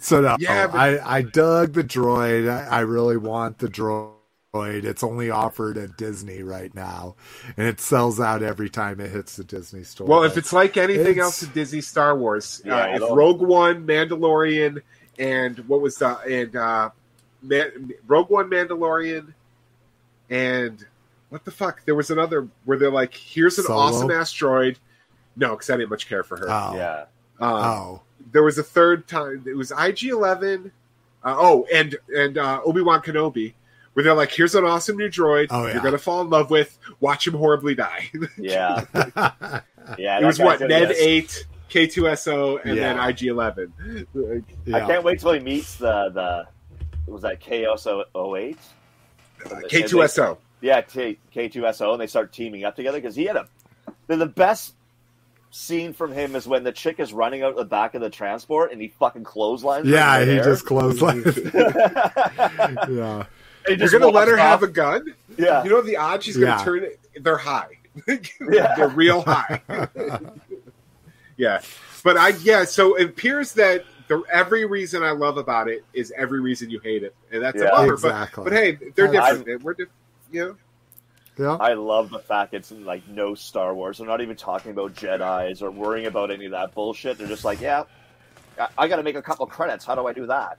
so 0.00 0.20
no, 0.20 0.36
Yeah, 0.38 0.66
but- 0.66 0.76
I 0.76 1.18
I 1.18 1.22
dug 1.22 1.72
the 1.72 1.84
droid. 1.84 2.50
I, 2.50 2.64
I 2.78 2.80
really 2.80 3.16
want 3.16 3.58
the 3.58 3.68
droid. 3.68 4.12
It's 4.54 5.02
only 5.02 5.30
offered 5.30 5.78
at 5.78 5.96
Disney 5.96 6.42
right 6.42 6.74
now, 6.74 7.16
and 7.56 7.66
it 7.66 7.80
sells 7.80 8.20
out 8.20 8.42
every 8.42 8.68
time 8.68 9.00
it 9.00 9.10
hits 9.10 9.36
the 9.36 9.44
Disney 9.44 9.82
store. 9.82 10.06
well, 10.06 10.24
if 10.24 10.36
it's 10.36 10.52
like 10.52 10.76
anything 10.76 11.12
It's- 11.12 11.24
else 11.24 11.42
in 11.42 11.50
Disney 11.52 11.80
Star 11.80 12.14
Wars, 12.16 12.60
Yeah, 12.64 12.76
uh, 12.76 12.96
if 12.96 13.02
Rogue 13.12 13.40
One, 13.40 13.86
Mandalorian, 13.86 14.82
and 15.18 15.58
what 15.68 15.80
was 15.80 15.96
the 15.96 16.18
and 16.18 16.54
uh, 16.56 16.90
Man, 17.42 17.92
Rogue 18.06 18.28
One, 18.30 18.50
Mandalorian, 18.50 19.32
and 20.28 20.84
what 21.32 21.44
the 21.44 21.50
fuck? 21.50 21.84
There 21.86 21.94
was 21.94 22.10
another 22.10 22.46
where 22.66 22.76
they're 22.78 22.90
like, 22.90 23.14
here's 23.14 23.58
an 23.58 23.64
Solo? 23.64 23.78
awesome 23.78 24.10
asteroid. 24.10 24.78
No, 25.34 25.50
because 25.52 25.70
I 25.70 25.76
didn't 25.78 25.88
much 25.90 26.08
care 26.08 26.22
for 26.22 26.36
her. 26.36 26.46
oh, 26.50 26.74
Yeah. 26.76 27.04
Um, 27.40 27.54
oh, 27.54 28.02
there 28.30 28.42
was 28.42 28.58
a 28.58 28.62
third 28.62 29.08
time. 29.08 29.44
It 29.46 29.56
was 29.56 29.72
IG 29.72 30.04
Eleven. 30.04 30.70
Uh, 31.24 31.34
oh, 31.38 31.66
and 31.72 31.96
and 32.14 32.36
uh, 32.38 32.60
Obi 32.64 32.82
Wan 32.82 33.00
Kenobi, 33.00 33.54
where 33.94 34.04
they're 34.04 34.14
like, 34.14 34.30
"Here's 34.30 34.54
an 34.54 34.64
awesome 34.64 34.96
new 34.96 35.08
droid. 35.08 35.46
Oh, 35.50 35.66
yeah. 35.66 35.72
You're 35.74 35.82
gonna 35.82 35.98
fall 35.98 36.20
in 36.20 36.30
love 36.30 36.50
with. 36.50 36.78
Watch 37.00 37.26
him 37.26 37.34
horribly 37.34 37.74
die." 37.74 38.10
Yeah. 38.38 38.84
Yeah. 39.98 40.20
it 40.20 40.24
was 40.24 40.38
what 40.38 40.60
Ned 40.60 40.88
get- 40.90 40.96
eight, 40.98 41.46
K 41.68 41.88
two 41.88 42.14
SO, 42.14 42.58
and 42.58 42.76
Yeah. 42.76 42.94
then 42.94 43.08
IG 43.08 43.22
Eleven. 43.24 43.72
I 44.72 44.80
can't 44.80 45.02
wait 45.02 45.18
till 45.18 45.32
he 45.32 45.40
meets 45.40 45.74
the 45.76 46.10
the 46.10 47.10
was 47.10 47.22
that 47.22 47.40
KSO 47.40 48.04
08? 48.36 48.58
K 49.68 49.82
two 49.82 50.06
SO. 50.06 50.38
Yeah, 50.62 50.80
K 50.80 51.18
two 51.48 51.70
SO, 51.72 51.92
and 51.92 52.00
they 52.00 52.06
start 52.06 52.32
teaming 52.32 52.64
up 52.64 52.74
together 52.76 52.98
because 52.98 53.14
he 53.16 53.24
had 53.24 53.36
a. 53.36 53.48
The, 54.06 54.16
the 54.16 54.26
best 54.26 54.74
scene 55.50 55.92
from 55.92 56.12
him 56.12 56.34
is 56.34 56.46
when 56.46 56.64
the 56.64 56.72
chick 56.72 56.98
is 56.98 57.12
running 57.12 57.42
out 57.42 57.56
the 57.56 57.64
back 57.64 57.94
of 57.94 58.00
the 58.00 58.08
transport 58.08 58.72
and 58.72 58.80
he 58.80 58.88
fucking 58.88 59.24
clotheslines. 59.24 59.86
yeah, 59.86 60.16
in 60.18 60.28
he 60.28 60.34
midair. 60.36 60.44
just 60.52 60.64
clotheslines. 60.64 61.36
yeah, 61.54 63.24
he 63.66 63.74
You're 63.74 63.90
gonna 63.90 64.06
let 64.06 64.14
walks 64.14 64.30
her 64.30 64.36
have 64.36 64.62
a 64.62 64.68
gun. 64.68 65.14
Yeah. 65.36 65.62
You 65.64 65.70
know 65.70 65.82
the 65.82 65.96
odds 65.96 66.24
she's 66.24 66.36
gonna 66.36 66.56
Yeah. 66.58 66.64
turn 66.64 66.84
it. 66.84 67.00
They're 67.20 67.36
high. 67.36 67.78
Yeah. 68.40 68.74
they're 68.76 68.88
real 68.88 69.20
high. 69.22 69.60
yeah, 71.36 71.60
but 72.04 72.16
I 72.16 72.28
yeah. 72.42 72.64
So 72.64 72.94
it 72.94 73.04
appears 73.10 73.52
that 73.54 73.84
the 74.08 74.22
every 74.32 74.64
reason 74.64 75.02
I 75.02 75.10
love 75.10 75.36
about 75.36 75.68
it 75.68 75.84
is 75.92 76.12
every 76.16 76.40
reason 76.40 76.70
you 76.70 76.80
hate 76.80 77.02
it, 77.02 77.14
and 77.30 77.42
that's 77.42 77.58
Yeah. 77.58 77.68
a 77.68 77.70
bummer. 77.72 77.92
Exactly. 77.94 78.44
But, 78.44 78.50
but 78.50 78.52
hey, 78.58 78.78
they're 78.94 79.08
I- 79.20 79.32
different. 79.34 79.62
We're 79.62 79.72
different. 79.74 79.90
You 80.32 80.56
yeah. 81.38 81.56
I 81.58 81.72
love 81.74 82.10
the 82.10 82.18
fact 82.18 82.52
it's 82.52 82.70
like 82.70 83.06
no 83.08 83.34
Star 83.34 83.74
Wars. 83.74 83.98
They're 83.98 84.06
not 84.06 84.20
even 84.20 84.36
talking 84.36 84.70
about 84.70 84.94
Jedi's 84.94 85.62
or 85.62 85.70
worrying 85.70 86.06
about 86.06 86.30
any 86.30 86.44
of 86.44 86.50
that 86.52 86.74
bullshit. 86.74 87.16
They're 87.18 87.26
just 87.26 87.44
like, 87.44 87.60
yeah, 87.60 87.84
I, 88.60 88.68
I 88.76 88.88
got 88.88 88.96
to 88.96 89.02
make 89.02 89.16
a 89.16 89.22
couple 89.22 89.46
credits. 89.46 89.84
How 89.84 89.94
do 89.94 90.06
I 90.06 90.12
do 90.12 90.26
that? 90.26 90.58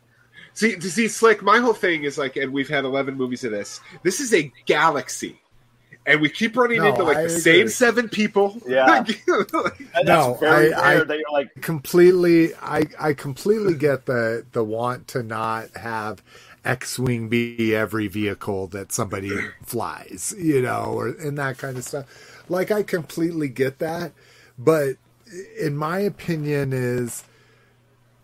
See, 0.55 0.75
to 0.75 0.89
see, 0.91 1.07
Slick. 1.07 1.41
My 1.43 1.59
whole 1.59 1.73
thing 1.73 2.03
is 2.03 2.17
like, 2.17 2.35
and 2.37 2.51
we've 2.51 2.69
had 2.69 2.85
eleven 2.85 3.15
movies 3.15 3.43
of 3.43 3.51
this. 3.51 3.81
This 4.03 4.19
is 4.19 4.33
a 4.33 4.51
galaxy, 4.65 5.39
and 6.07 6.21
we 6.21 6.29
keep 6.29 6.55
running 6.57 6.79
No, 6.79 6.87
into 6.89 7.03
like 7.03 7.17
I 7.17 7.21
the 7.21 7.27
agree. 7.27 7.39
same 7.39 7.67
seven 7.69 8.09
people. 8.09 8.57
Yeah. 8.67 9.03
And 9.95 10.05
No, 10.05 10.35
very 10.39 10.73
I- 10.73 11.01
I- 11.01 11.03
that 11.03 11.17
you're 11.17 11.31
like, 11.31 11.49
completely 11.61 12.53
I 12.55 12.83
I 12.99 13.13
completely 13.13 13.75
get 13.75 14.05
the 14.07 14.43
the 14.53 14.63
want 14.63 15.07
to 15.09 15.21
not 15.23 15.69
have 15.77 16.23
X-wing 16.65 17.27
be 17.29 17.75
every 17.75 18.07
vehicle 18.07 18.67
that 18.67 18.91
somebody 18.91 19.31
flies, 19.63 20.33
you 20.37 20.61
know, 20.61 20.85
or 20.95 21.07
and 21.09 21.37
that 21.37 21.57
kind 21.57 21.77
of 21.77 21.83
stuff. 21.83 22.05
Like 22.49 22.71
I 22.71 22.83
completely 22.83 23.49
get 23.49 23.79
that, 23.79 24.13
but 24.57 24.95
in 25.59 25.75
my 25.75 25.99
opinion 25.99 26.71
is 26.73 27.23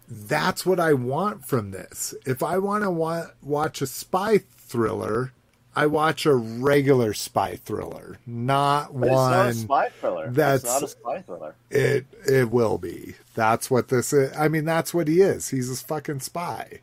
that's 0.07 0.65
what 0.65 0.79
I 0.79 0.93
want 0.93 1.45
from 1.45 1.71
this. 1.71 2.13
If 2.25 2.41
I 2.41 2.57
want 2.57 2.83
to 2.83 2.89
wa- 2.91 3.27
watch 3.41 3.81
a 3.81 3.87
spy 3.87 4.39
thriller, 4.39 5.33
I 5.75 5.85
watch 5.85 6.25
a 6.25 6.33
regular 6.35 7.13
spy 7.13 7.57
thriller, 7.57 8.17
not 8.25 8.91
but 8.93 9.07
it's 9.07 9.11
not 9.11 9.37
one 9.37 9.47
a 9.47 9.53
spy 9.53 9.89
thriller. 9.89 10.29
that's- 10.31 10.63
it's 10.63 10.71
not 10.73 10.83
a 10.83 10.87
spy 10.87 11.21
thriller. 11.21 11.55
it 11.69 12.05
it 12.27 12.49
will 12.51 12.77
be. 12.77 13.15
That's 13.35 13.69
what 13.69 13.89
this 13.89 14.11
is. 14.13 14.35
I 14.35 14.47
mean, 14.47 14.65
that's 14.65 14.93
what 14.93 15.07
he 15.07 15.21
is. 15.21 15.49
He's 15.49 15.69
a 15.69 15.83
fucking 15.85 16.21
spy. 16.21 16.79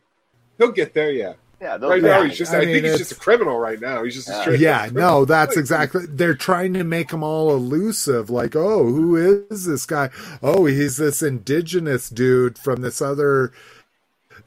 He'll 0.58 0.72
get 0.72 0.94
there. 0.94 1.10
Yeah. 1.10 1.34
Yeah, 1.66 1.76
they'll 1.78 1.90
Right 1.90 2.02
now, 2.02 2.22
he's 2.22 2.38
just. 2.38 2.52
I 2.54 2.58
I, 2.58 2.60
mean, 2.60 2.74
think 2.74 2.86
he's 2.86 2.98
just 2.98 3.10
a 3.12 3.16
criminal 3.16 3.58
right 3.58 3.80
now. 3.80 4.04
He's 4.04 4.14
just 4.14 4.28
a 4.28 4.32
Yeah. 4.32 4.40
straight. 4.42 4.60
Yeah, 4.60 4.88
no, 4.92 5.24
that's 5.24 5.56
exactly. 5.56 6.06
They're 6.06 6.34
trying 6.36 6.74
to 6.74 6.84
make 6.84 7.10
him 7.10 7.24
all 7.24 7.50
elusive. 7.50 8.30
Like, 8.30 8.54
oh, 8.54 8.84
who 8.84 9.16
is 9.50 9.64
this 9.66 9.84
guy? 9.84 10.10
Oh, 10.44 10.66
he's 10.66 10.96
this 10.96 11.22
indigenous 11.22 12.08
dude 12.08 12.56
from 12.56 12.82
this 12.82 13.02
other 13.02 13.50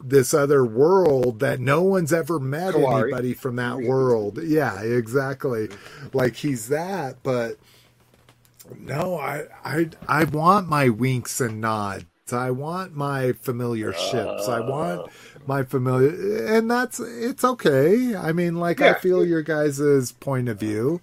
this 0.01 0.33
other 0.33 0.64
world 0.64 1.41
that 1.41 1.59
no 1.59 1.81
one's 1.81 2.14
ever 2.14 2.39
met 2.39 2.73
Kenari. 2.73 3.03
anybody 3.03 3.33
from 3.33 3.57
that 3.57 3.80
world. 3.80 4.39
Yeah, 4.41 4.81
exactly. 4.81 5.67
Like 6.14 6.38
he's 6.38 6.69
that, 6.69 7.17
but 7.22 7.57
no, 8.77 9.17
I 9.17 9.45
I 9.65 9.89
I 10.07 10.23
want 10.23 10.69
my 10.69 10.88
winks 10.88 11.41
and 11.41 11.59
nods. 11.59 12.06
I 12.33 12.51
want 12.51 12.95
my 12.95 13.33
familiar 13.33 13.93
ships. 13.93 14.48
I 14.48 14.59
want 14.59 15.11
my 15.48 15.64
familiar, 15.64 16.45
and 16.45 16.69
that's 16.69 16.99
it's 16.99 17.43
okay. 17.43 18.16
I 18.16 18.32
mean, 18.32 18.56
like 18.56 18.82
I 18.82 18.93
feel 18.93 19.25
your 19.25 19.41
guys' 19.41 20.11
point 20.14 20.49
of 20.49 20.59
view. 20.59 21.01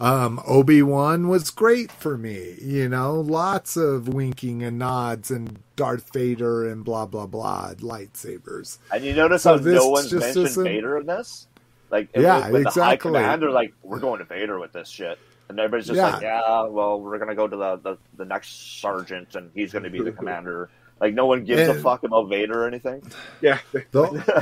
Um, 0.00 0.40
Obi 0.48 0.82
Wan 0.82 1.28
was 1.28 1.50
great 1.50 1.92
for 1.92 2.18
me. 2.18 2.56
You 2.60 2.88
know, 2.88 3.20
lots 3.20 3.76
of 3.76 4.08
winking 4.08 4.62
and 4.62 4.76
nods 4.78 5.30
and 5.30 5.60
Darth 5.76 6.12
Vader 6.12 6.68
and 6.68 6.84
blah 6.84 7.06
blah 7.06 7.26
blah 7.26 7.74
lightsabers. 7.74 8.78
And 8.90 9.04
you 9.04 9.14
notice 9.14 9.44
So 9.44 9.58
how 9.58 9.62
no 9.62 9.88
one's 9.88 10.12
mentioned 10.12 10.56
Vader 10.64 10.98
in 10.98 11.06
this? 11.06 11.46
Like, 11.90 12.08
Yeah, 12.16 12.48
with, 12.48 12.64
with 12.64 12.74
the 12.74 12.82
high 12.82 12.94
exactly. 12.94 12.98
command, 12.98 13.42
they're 13.42 13.50
like, 13.50 13.74
we're 13.82 14.00
going 14.00 14.18
to 14.18 14.24
Vader 14.24 14.58
with 14.58 14.72
this 14.72 14.88
shit. 14.88 15.18
And 15.52 15.60
everybody's 15.60 15.86
just 15.86 15.96
Yeah. 15.96 16.10
like, 16.14 16.22
yeah, 16.22 16.64
well, 16.64 17.00
we're 17.00 17.18
going 17.18 17.28
to 17.28 17.34
go 17.34 17.46
to 17.46 17.56
the, 17.56 17.76
the, 17.76 17.98
the 18.16 18.24
next 18.24 18.80
sergeant, 18.80 19.34
and 19.36 19.50
he's 19.54 19.72
going 19.72 19.84
to 19.84 19.90
be 19.90 20.00
the 20.00 20.12
commander. 20.20 20.70
Like, 21.00 21.14
no 21.14 21.26
one 21.26 21.44
gives 21.44 21.68
a 21.68 21.74
fuck 21.80 22.02
about 22.04 22.28
Vader 22.28 22.64
or 22.64 22.66
anything. 22.66 23.02
Yeah. 23.40 23.58
the 23.72 23.82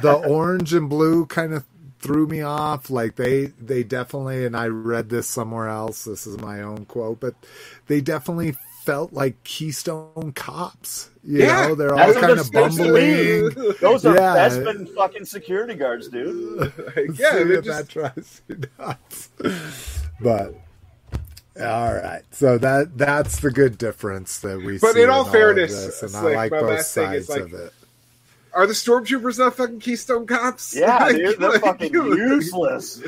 the 0.03 0.13
orange 0.29 0.73
and 0.75 0.89
blue 0.89 1.27
kind 1.27 1.53
of 1.55 1.65
threw 2.01 2.27
me 2.27 2.41
off 2.41 2.89
like 2.89 3.17
they 3.17 3.47
they 3.61 3.83
definitely 3.83 4.47
and 4.47 4.57
i 4.57 4.67
read 4.67 5.11
this 5.11 5.29
somewhere 5.29 5.69
else 5.69 6.05
this 6.05 6.27
is 6.27 6.39
my 6.39 6.63
own 6.63 6.87
quote 6.87 7.21
but 7.21 7.35
they 7.89 8.01
definitely 8.01 8.57
felt 8.85 9.13
like 9.13 9.45
keystone 9.45 10.33
cops 10.35 11.11
you 11.23 11.41
Yeah, 11.41 11.69
know 11.69 11.75
they're 11.75 11.91
all 11.93 11.99
that's 11.99 12.15
kind 12.15 12.25
they're 12.33 12.39
of 12.41 12.47
supposed 12.47 12.79
to 12.79 12.85
be. 12.95 13.43
bumbling 13.55 13.75
Those 13.83 14.07
are 14.07 14.15
Yeah. 14.15 14.49
Bespin 14.49 14.89
fucking 14.95 15.27
security 15.27 15.75
guards, 15.75 16.09
dude. 16.09 16.73
yeah. 17.19 17.33
See 17.33 17.45
They're 17.45 17.53
if 17.53 17.65
just, 17.67 17.79
that 17.79 17.89
drives 17.89 18.43
you 18.49 18.61
nuts 18.79 19.29
but 20.23 20.55
all 21.63 21.95
right 21.95 22.23
so 22.31 22.59
that 22.59 22.97
that's 22.97 23.41
the 23.41 23.51
good 23.51 23.77
difference 23.79 24.39
that 24.41 24.59
we 24.59 24.79
But 24.79 24.95
see 24.95 25.03
in 25.03 25.11
all 25.11 25.23
of 25.27 25.33
fairness, 25.33 25.73
this, 25.73 26.03
and 26.03 26.09
it's 26.11 26.17
i 26.17 26.23
like 26.23 26.37
like 26.37 26.51
my 26.53 26.61
both 26.61 26.71
last 26.71 26.95
thing 26.95 27.13
is, 27.13 27.27
sides 27.27 27.41
like, 27.43 27.53
of 27.53 27.61
it 27.61 27.73
are 28.53 28.67
the 28.67 28.73
stormtroopers 28.73 29.39
not 29.39 29.55
fucking 29.57 29.79
Keystone 29.79 30.27
cops? 30.27 30.75
Yeah, 30.75 30.97
Like, 31.05 31.15
dude, 31.17 31.39
they're 31.39 31.51
like, 31.53 31.61
fucking 31.61 31.95
useless. 31.95 33.01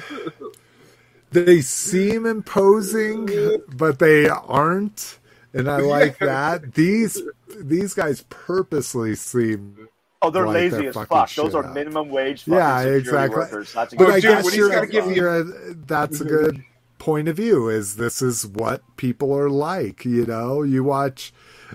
they 1.32 1.60
seem 1.62 2.26
imposing, 2.26 3.28
but 3.74 3.98
they 3.98 4.28
aren't, 4.28 5.18
and 5.52 5.68
I 5.68 5.78
like 5.78 6.18
that. 6.18 6.74
These 6.74 7.20
these 7.58 7.92
guys 7.94 8.24
purposely 8.28 9.16
seem. 9.16 9.88
Oh, 10.24 10.30
they're 10.30 10.46
Like, 10.46 10.54
lazy 10.54 10.76
they're 10.76 10.88
as 10.90 10.94
fuck. 11.08 11.34
Those 11.34 11.54
are 11.56 11.64
up. 11.64 11.74
minimum 11.74 12.08
wage 12.08 12.42
fucking 12.42 12.54
Yeah, 12.54 12.78
security 12.78 13.00
exactly. 13.00 13.36
workers. 13.38 13.72
That's 13.72 13.94
But 13.94 14.04
But 14.04 14.10
I 14.12 14.20
dude, 14.20 14.22
guess 14.22 14.44
when 14.44 14.52
he's 14.52 14.58
you're, 14.58 14.86
give 14.86 15.06
you- 15.06 15.14
you're- 15.14 15.40
uh, 15.40 15.74
that's 15.86 16.20
a 16.20 16.24
good 16.24 16.62
point 17.02 17.26
of 17.26 17.34
view 17.36 17.68
is 17.68 17.96
this 17.96 18.22
is 18.22 18.46
what 18.46 18.80
people 18.96 19.36
are 19.36 19.50
like 19.50 20.04
you 20.04 20.24
know? 20.24 20.62
You 20.62 20.84
watch 20.84 21.32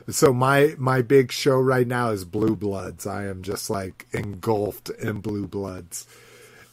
so 0.09 0.31
my 0.31 0.73
my 0.77 1.01
big 1.01 1.33
show 1.33 1.57
right 1.59 1.85
now 1.85 2.11
is 2.11 2.23
blue 2.23 2.55
bloods. 2.55 3.05
I 3.05 3.25
am 3.25 3.41
just 3.43 3.69
like 3.69 4.07
engulfed 4.13 4.89
in 4.89 5.19
blue 5.19 5.45
bloods. 5.45 6.07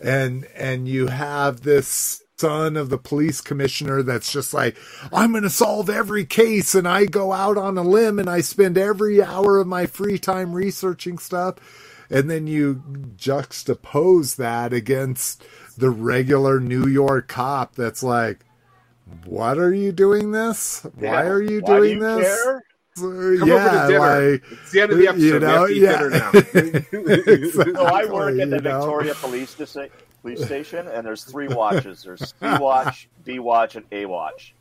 And 0.00 0.47
and 0.55 0.86
you 0.86 1.08
have 1.08 1.62
this 1.62 2.23
son 2.39 2.76
of 2.76 2.91
the 2.91 2.99
police 2.99 3.41
commissioner 3.41 4.02
that's 4.02 4.33
just 4.33 4.52
like 4.52 4.76
i'm 5.12 5.31
going 5.31 5.44
to 5.44 5.49
solve 5.50 5.89
every 5.89 6.24
case 6.24 6.74
and 6.74 6.86
i 6.86 7.05
go 7.07 7.33
out 7.33 7.57
on 7.57 7.78
a 7.78 7.83
limb 7.83 8.18
and 8.18 8.28
i 8.28 8.41
spend 8.41 8.76
every 8.76 9.23
hour 9.23 9.60
of 9.60 9.68
my 9.68 9.86
free 9.86 10.18
time 10.18 10.52
researching 10.52 11.16
stuff 11.16 11.55
and 12.15 12.31
then 12.31 12.47
you 12.47 12.83
juxtapose 13.17 14.36
that 14.36 14.73
against 14.73 15.44
the 15.76 15.91
regular 15.91 16.60
New 16.60 16.86
York 16.86 17.28
cop 17.28 17.75
that's 17.75 18.02
like, 18.02 18.44
"What 19.25 19.59
are 19.59 19.75
you 19.75 19.93
doing 19.93 20.31
this? 20.33 20.86
Why 20.94 21.26
are 21.26 21.43
you 21.43 21.60
Why 21.60 21.81
do 21.81 21.86
doing 21.86 22.01
you 22.01 22.01
this?" 22.01 22.43
care? 22.43 22.65
Uh, 22.97 23.36
Come 23.39 23.49
yeah, 23.49 23.55
over 23.55 23.70
to 23.70 23.81
dinner. 23.86 24.33
like 24.33 24.44
it's 24.52 24.70
the 24.73 24.81
end 24.83 24.93
of 24.93 24.99
the 24.99 25.09
episode. 25.09 25.25
you 25.33 25.41
know, 25.41 25.67
we 25.67 25.81
have 25.81 25.81
to 25.81 25.81
yeah. 25.81 25.99
dinner 25.99 26.10
now. 26.10 26.33
Exactly, 27.26 27.75
So 27.75 27.86
I 27.86 28.07
work 28.07 28.39
at 28.39 28.51
the 28.51 28.57
you 28.57 28.62
know? 28.62 28.81
Victoria 28.81 29.15
Police 29.17 29.57
Sta- 29.65 29.89
Police 30.23 30.44
Station, 30.44 30.89
and 30.89 31.07
there's 31.07 31.25
three 31.25 31.49
watches. 31.49 32.02
There's 32.05 32.31
C 32.31 32.34
Watch, 32.41 33.09
D 33.25 33.39
Watch, 33.41 33.76
and 33.76 33.84
A 33.93 34.07
Watch. 34.07 34.55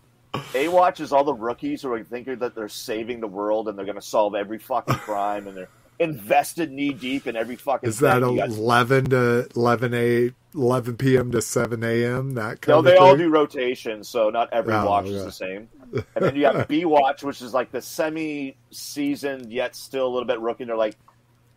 A 0.55 0.67
Watch 0.67 0.99
is 0.99 1.13
all 1.13 1.23
the 1.23 1.33
rookies 1.33 1.83
who 1.83 1.91
are 1.93 2.03
thinking 2.03 2.39
that 2.39 2.55
they're 2.55 2.69
saving 2.69 3.19
the 3.21 3.27
world 3.27 3.67
and 3.67 3.77
they're 3.77 3.85
going 3.85 3.95
to 3.95 4.01
solve 4.01 4.35
every 4.35 4.57
fucking 4.59 4.95
crime, 4.95 5.47
and 5.47 5.55
they're 5.55 5.69
invested 5.99 6.71
knee 6.71 6.93
deep 6.93 7.27
in 7.27 7.35
every 7.35 7.55
fucking. 7.55 7.87
Is 7.89 7.99
that 7.99 8.21
thing. 8.21 8.31
You 8.31 8.37
got- 8.37 8.49
eleven 8.49 9.05
to 9.05 9.47
eleven 9.55 9.93
a 9.93 10.31
eleven 10.55 10.97
p.m. 10.97 11.31
to 11.31 11.41
seven 11.41 11.83
a.m. 11.83 12.31
That 12.35 12.61
kind 12.61 12.75
No, 12.77 12.81
they 12.81 12.97
all 12.97 13.15
do 13.17 13.29
rotation, 13.29 14.03
so 14.03 14.29
not 14.29 14.49
every 14.51 14.73
Oh, 14.73 14.85
watch 14.85 15.05
yeah. 15.05 15.17
is 15.17 15.25
the 15.25 15.31
same. 15.31 15.69
And 16.15 16.25
then 16.25 16.35
you 16.35 16.45
have 16.45 16.67
B 16.69 16.85
Watch, 16.85 17.23
which 17.23 17.41
is 17.41 17.53
like 17.53 17.71
the 17.71 17.81
semi-seasoned 17.81 19.51
yet 19.51 19.75
still 19.75 20.07
a 20.07 20.09
little 20.11 20.25
bit 20.27 20.39
rookie. 20.39 20.63
They're 20.65 20.75
like, 20.75 20.95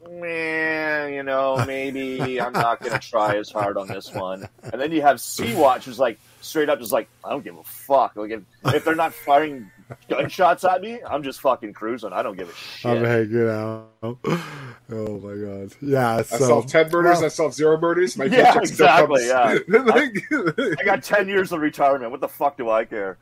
man, 0.08 1.12
you 1.12 1.22
know, 1.22 1.62
maybe 1.66 2.40
I'm 2.40 2.52
not 2.52 2.80
going 2.80 2.92
to 2.92 2.98
try 2.98 3.36
as 3.36 3.50
hard 3.50 3.76
on 3.76 3.86
this 3.88 4.12
one. 4.12 4.48
And 4.62 4.80
then 4.80 4.92
you 4.92 5.02
have 5.02 5.20
C 5.20 5.54
Watch, 5.54 5.84
who's 5.86 5.98
like 5.98 6.18
straight 6.40 6.68
up, 6.68 6.78
just 6.78 6.92
like 6.92 7.08
I 7.24 7.30
don't 7.30 7.44
give 7.44 7.56
a 7.56 7.64
fuck. 7.64 8.16
Like 8.16 8.30
if, 8.30 8.42
if 8.66 8.84
they're 8.84 8.94
not 8.94 9.12
firing 9.14 9.70
gunshots 10.08 10.64
at 10.64 10.80
me, 10.80 11.00
I'm 11.06 11.22
just 11.22 11.40
fucking 11.40 11.72
cruising. 11.72 12.12
I 12.12 12.22
don't 12.22 12.36
give 12.36 12.48
a 12.48 12.54
shit. 12.54 12.90
I'm 12.90 13.04
hanging 13.04 13.48
out. 13.48 13.88
Oh 14.02 15.18
my 15.18 15.34
god! 15.34 15.72
Yeah, 15.80 16.16
I 16.16 16.22
so 16.22 16.38
solved 16.38 16.68
ten 16.68 16.90
murders. 16.90 17.16
well, 17.16 17.24
I 17.24 17.28
solved 17.28 17.54
zero 17.54 17.78
murders. 17.80 18.16
My 18.16 18.24
Yeah, 18.26 18.52
paycheck 18.52 18.66
still 18.66 18.86
exactly, 18.86 19.28
comes- 19.28 20.76
I 20.80 20.84
got 20.84 21.02
ten 21.02 21.28
years 21.28 21.50
of 21.52 21.60
retirement. 21.60 22.10
What 22.10 22.20
the 22.20 22.28
fuck 22.28 22.56
do 22.56 22.70
I 22.70 22.84
care? 22.84 23.18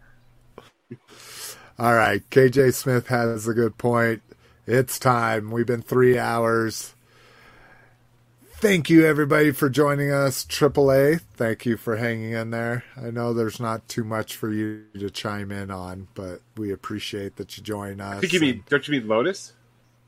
All 1.78 1.94
right, 1.94 2.22
KJ 2.30 2.74
Smith 2.74 3.08
has 3.08 3.48
a 3.48 3.54
good 3.54 3.78
point. 3.78 4.22
It's 4.66 4.98
time. 4.98 5.50
We've 5.50 5.66
been 5.66 5.82
three 5.82 6.18
hours. 6.18 6.93
Thank 8.64 8.88
you, 8.88 9.04
everybody, 9.04 9.50
for 9.50 9.68
joining 9.68 10.10
us. 10.10 10.42
AAA, 10.42 11.20
thank 11.34 11.66
you 11.66 11.76
for 11.76 11.96
hanging 11.96 12.32
in 12.32 12.48
there. 12.48 12.82
I 12.96 13.10
know 13.10 13.34
there's 13.34 13.60
not 13.60 13.86
too 13.90 14.04
much 14.04 14.36
for 14.36 14.50
you 14.50 14.86
to 14.98 15.10
chime 15.10 15.52
in 15.52 15.70
on, 15.70 16.08
but 16.14 16.40
we 16.56 16.72
appreciate 16.72 17.36
that 17.36 17.58
you 17.58 17.62
join 17.62 18.00
us. 18.00 18.16
I 18.16 18.20
think 18.20 18.32
you 18.32 18.40
mean 18.40 18.64
don't 18.70 18.88
you 18.88 18.98
mean 18.98 19.06
Lotus? 19.06 19.52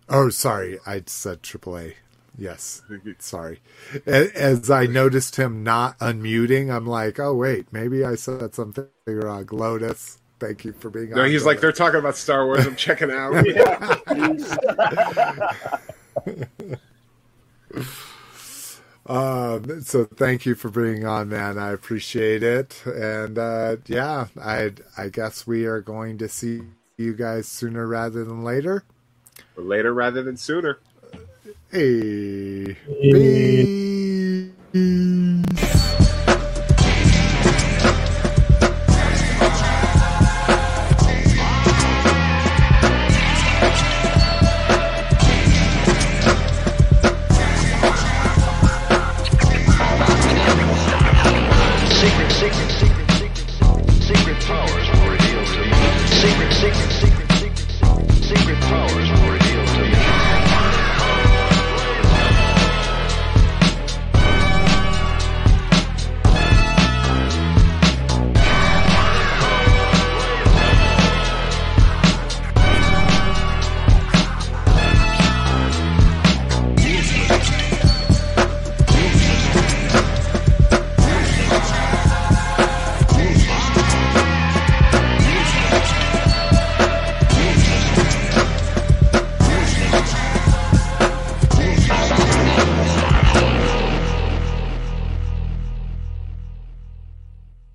Oh, 0.09 0.31
sorry, 0.31 0.79
I 0.87 1.03
said 1.05 1.43
AAA. 1.43 1.97
Yes, 2.39 2.81
sorry. 3.19 3.61
As 4.07 4.71
I 4.71 4.87
noticed 4.87 5.37
him 5.37 5.63
not 5.63 5.99
unmuting, 5.99 6.75
I'm 6.75 6.87
like, 6.87 7.21
oh 7.21 7.35
wait, 7.35 7.71
maybe 7.75 8.07
I 8.07 8.15
said 8.15 8.55
something 8.55 8.87
wrong. 9.07 9.47
Lotus, 9.53 10.19
thank 10.41 10.65
you 10.65 10.73
for 10.73 10.89
being 10.89 11.13
on. 11.13 11.19
No, 11.19 11.25
he's 11.25 11.45
like 11.45 11.57
Lotus. 11.57 11.61
they're 11.61 11.73
talking 11.73 12.01
about 12.01 12.17
Star 12.17 12.47
Wars. 12.47 12.67
I'm 12.67 12.75
checking 12.75 13.11
out. 13.11 13.35
Um, 19.09 19.83
so 19.83 20.05
thank 20.05 20.47
you 20.47 20.55
for 20.55 20.69
being 20.69 21.07
on, 21.07 21.29
man. 21.29 21.59
I 21.59 21.71
appreciate 21.71 22.43
it. 22.43 22.83
And 22.87 23.39
uh, 23.39 23.77
yeah, 23.87 24.27
I 24.41 24.73
I 24.99 25.09
guess 25.09 25.47
we 25.47 25.65
are 25.67 25.81
going 25.81 26.19
to 26.19 26.29
see 26.29 26.63
you 26.97 27.15
guys 27.15 27.47
sooner 27.47 27.87
rather 27.87 28.25
than 28.25 28.43
later. 28.43 28.85
Later 29.57 29.95
rather 29.95 30.23
than 30.23 30.37
sooner. 30.37 30.79
Hey, 31.71 32.77
peace. 34.73 36.06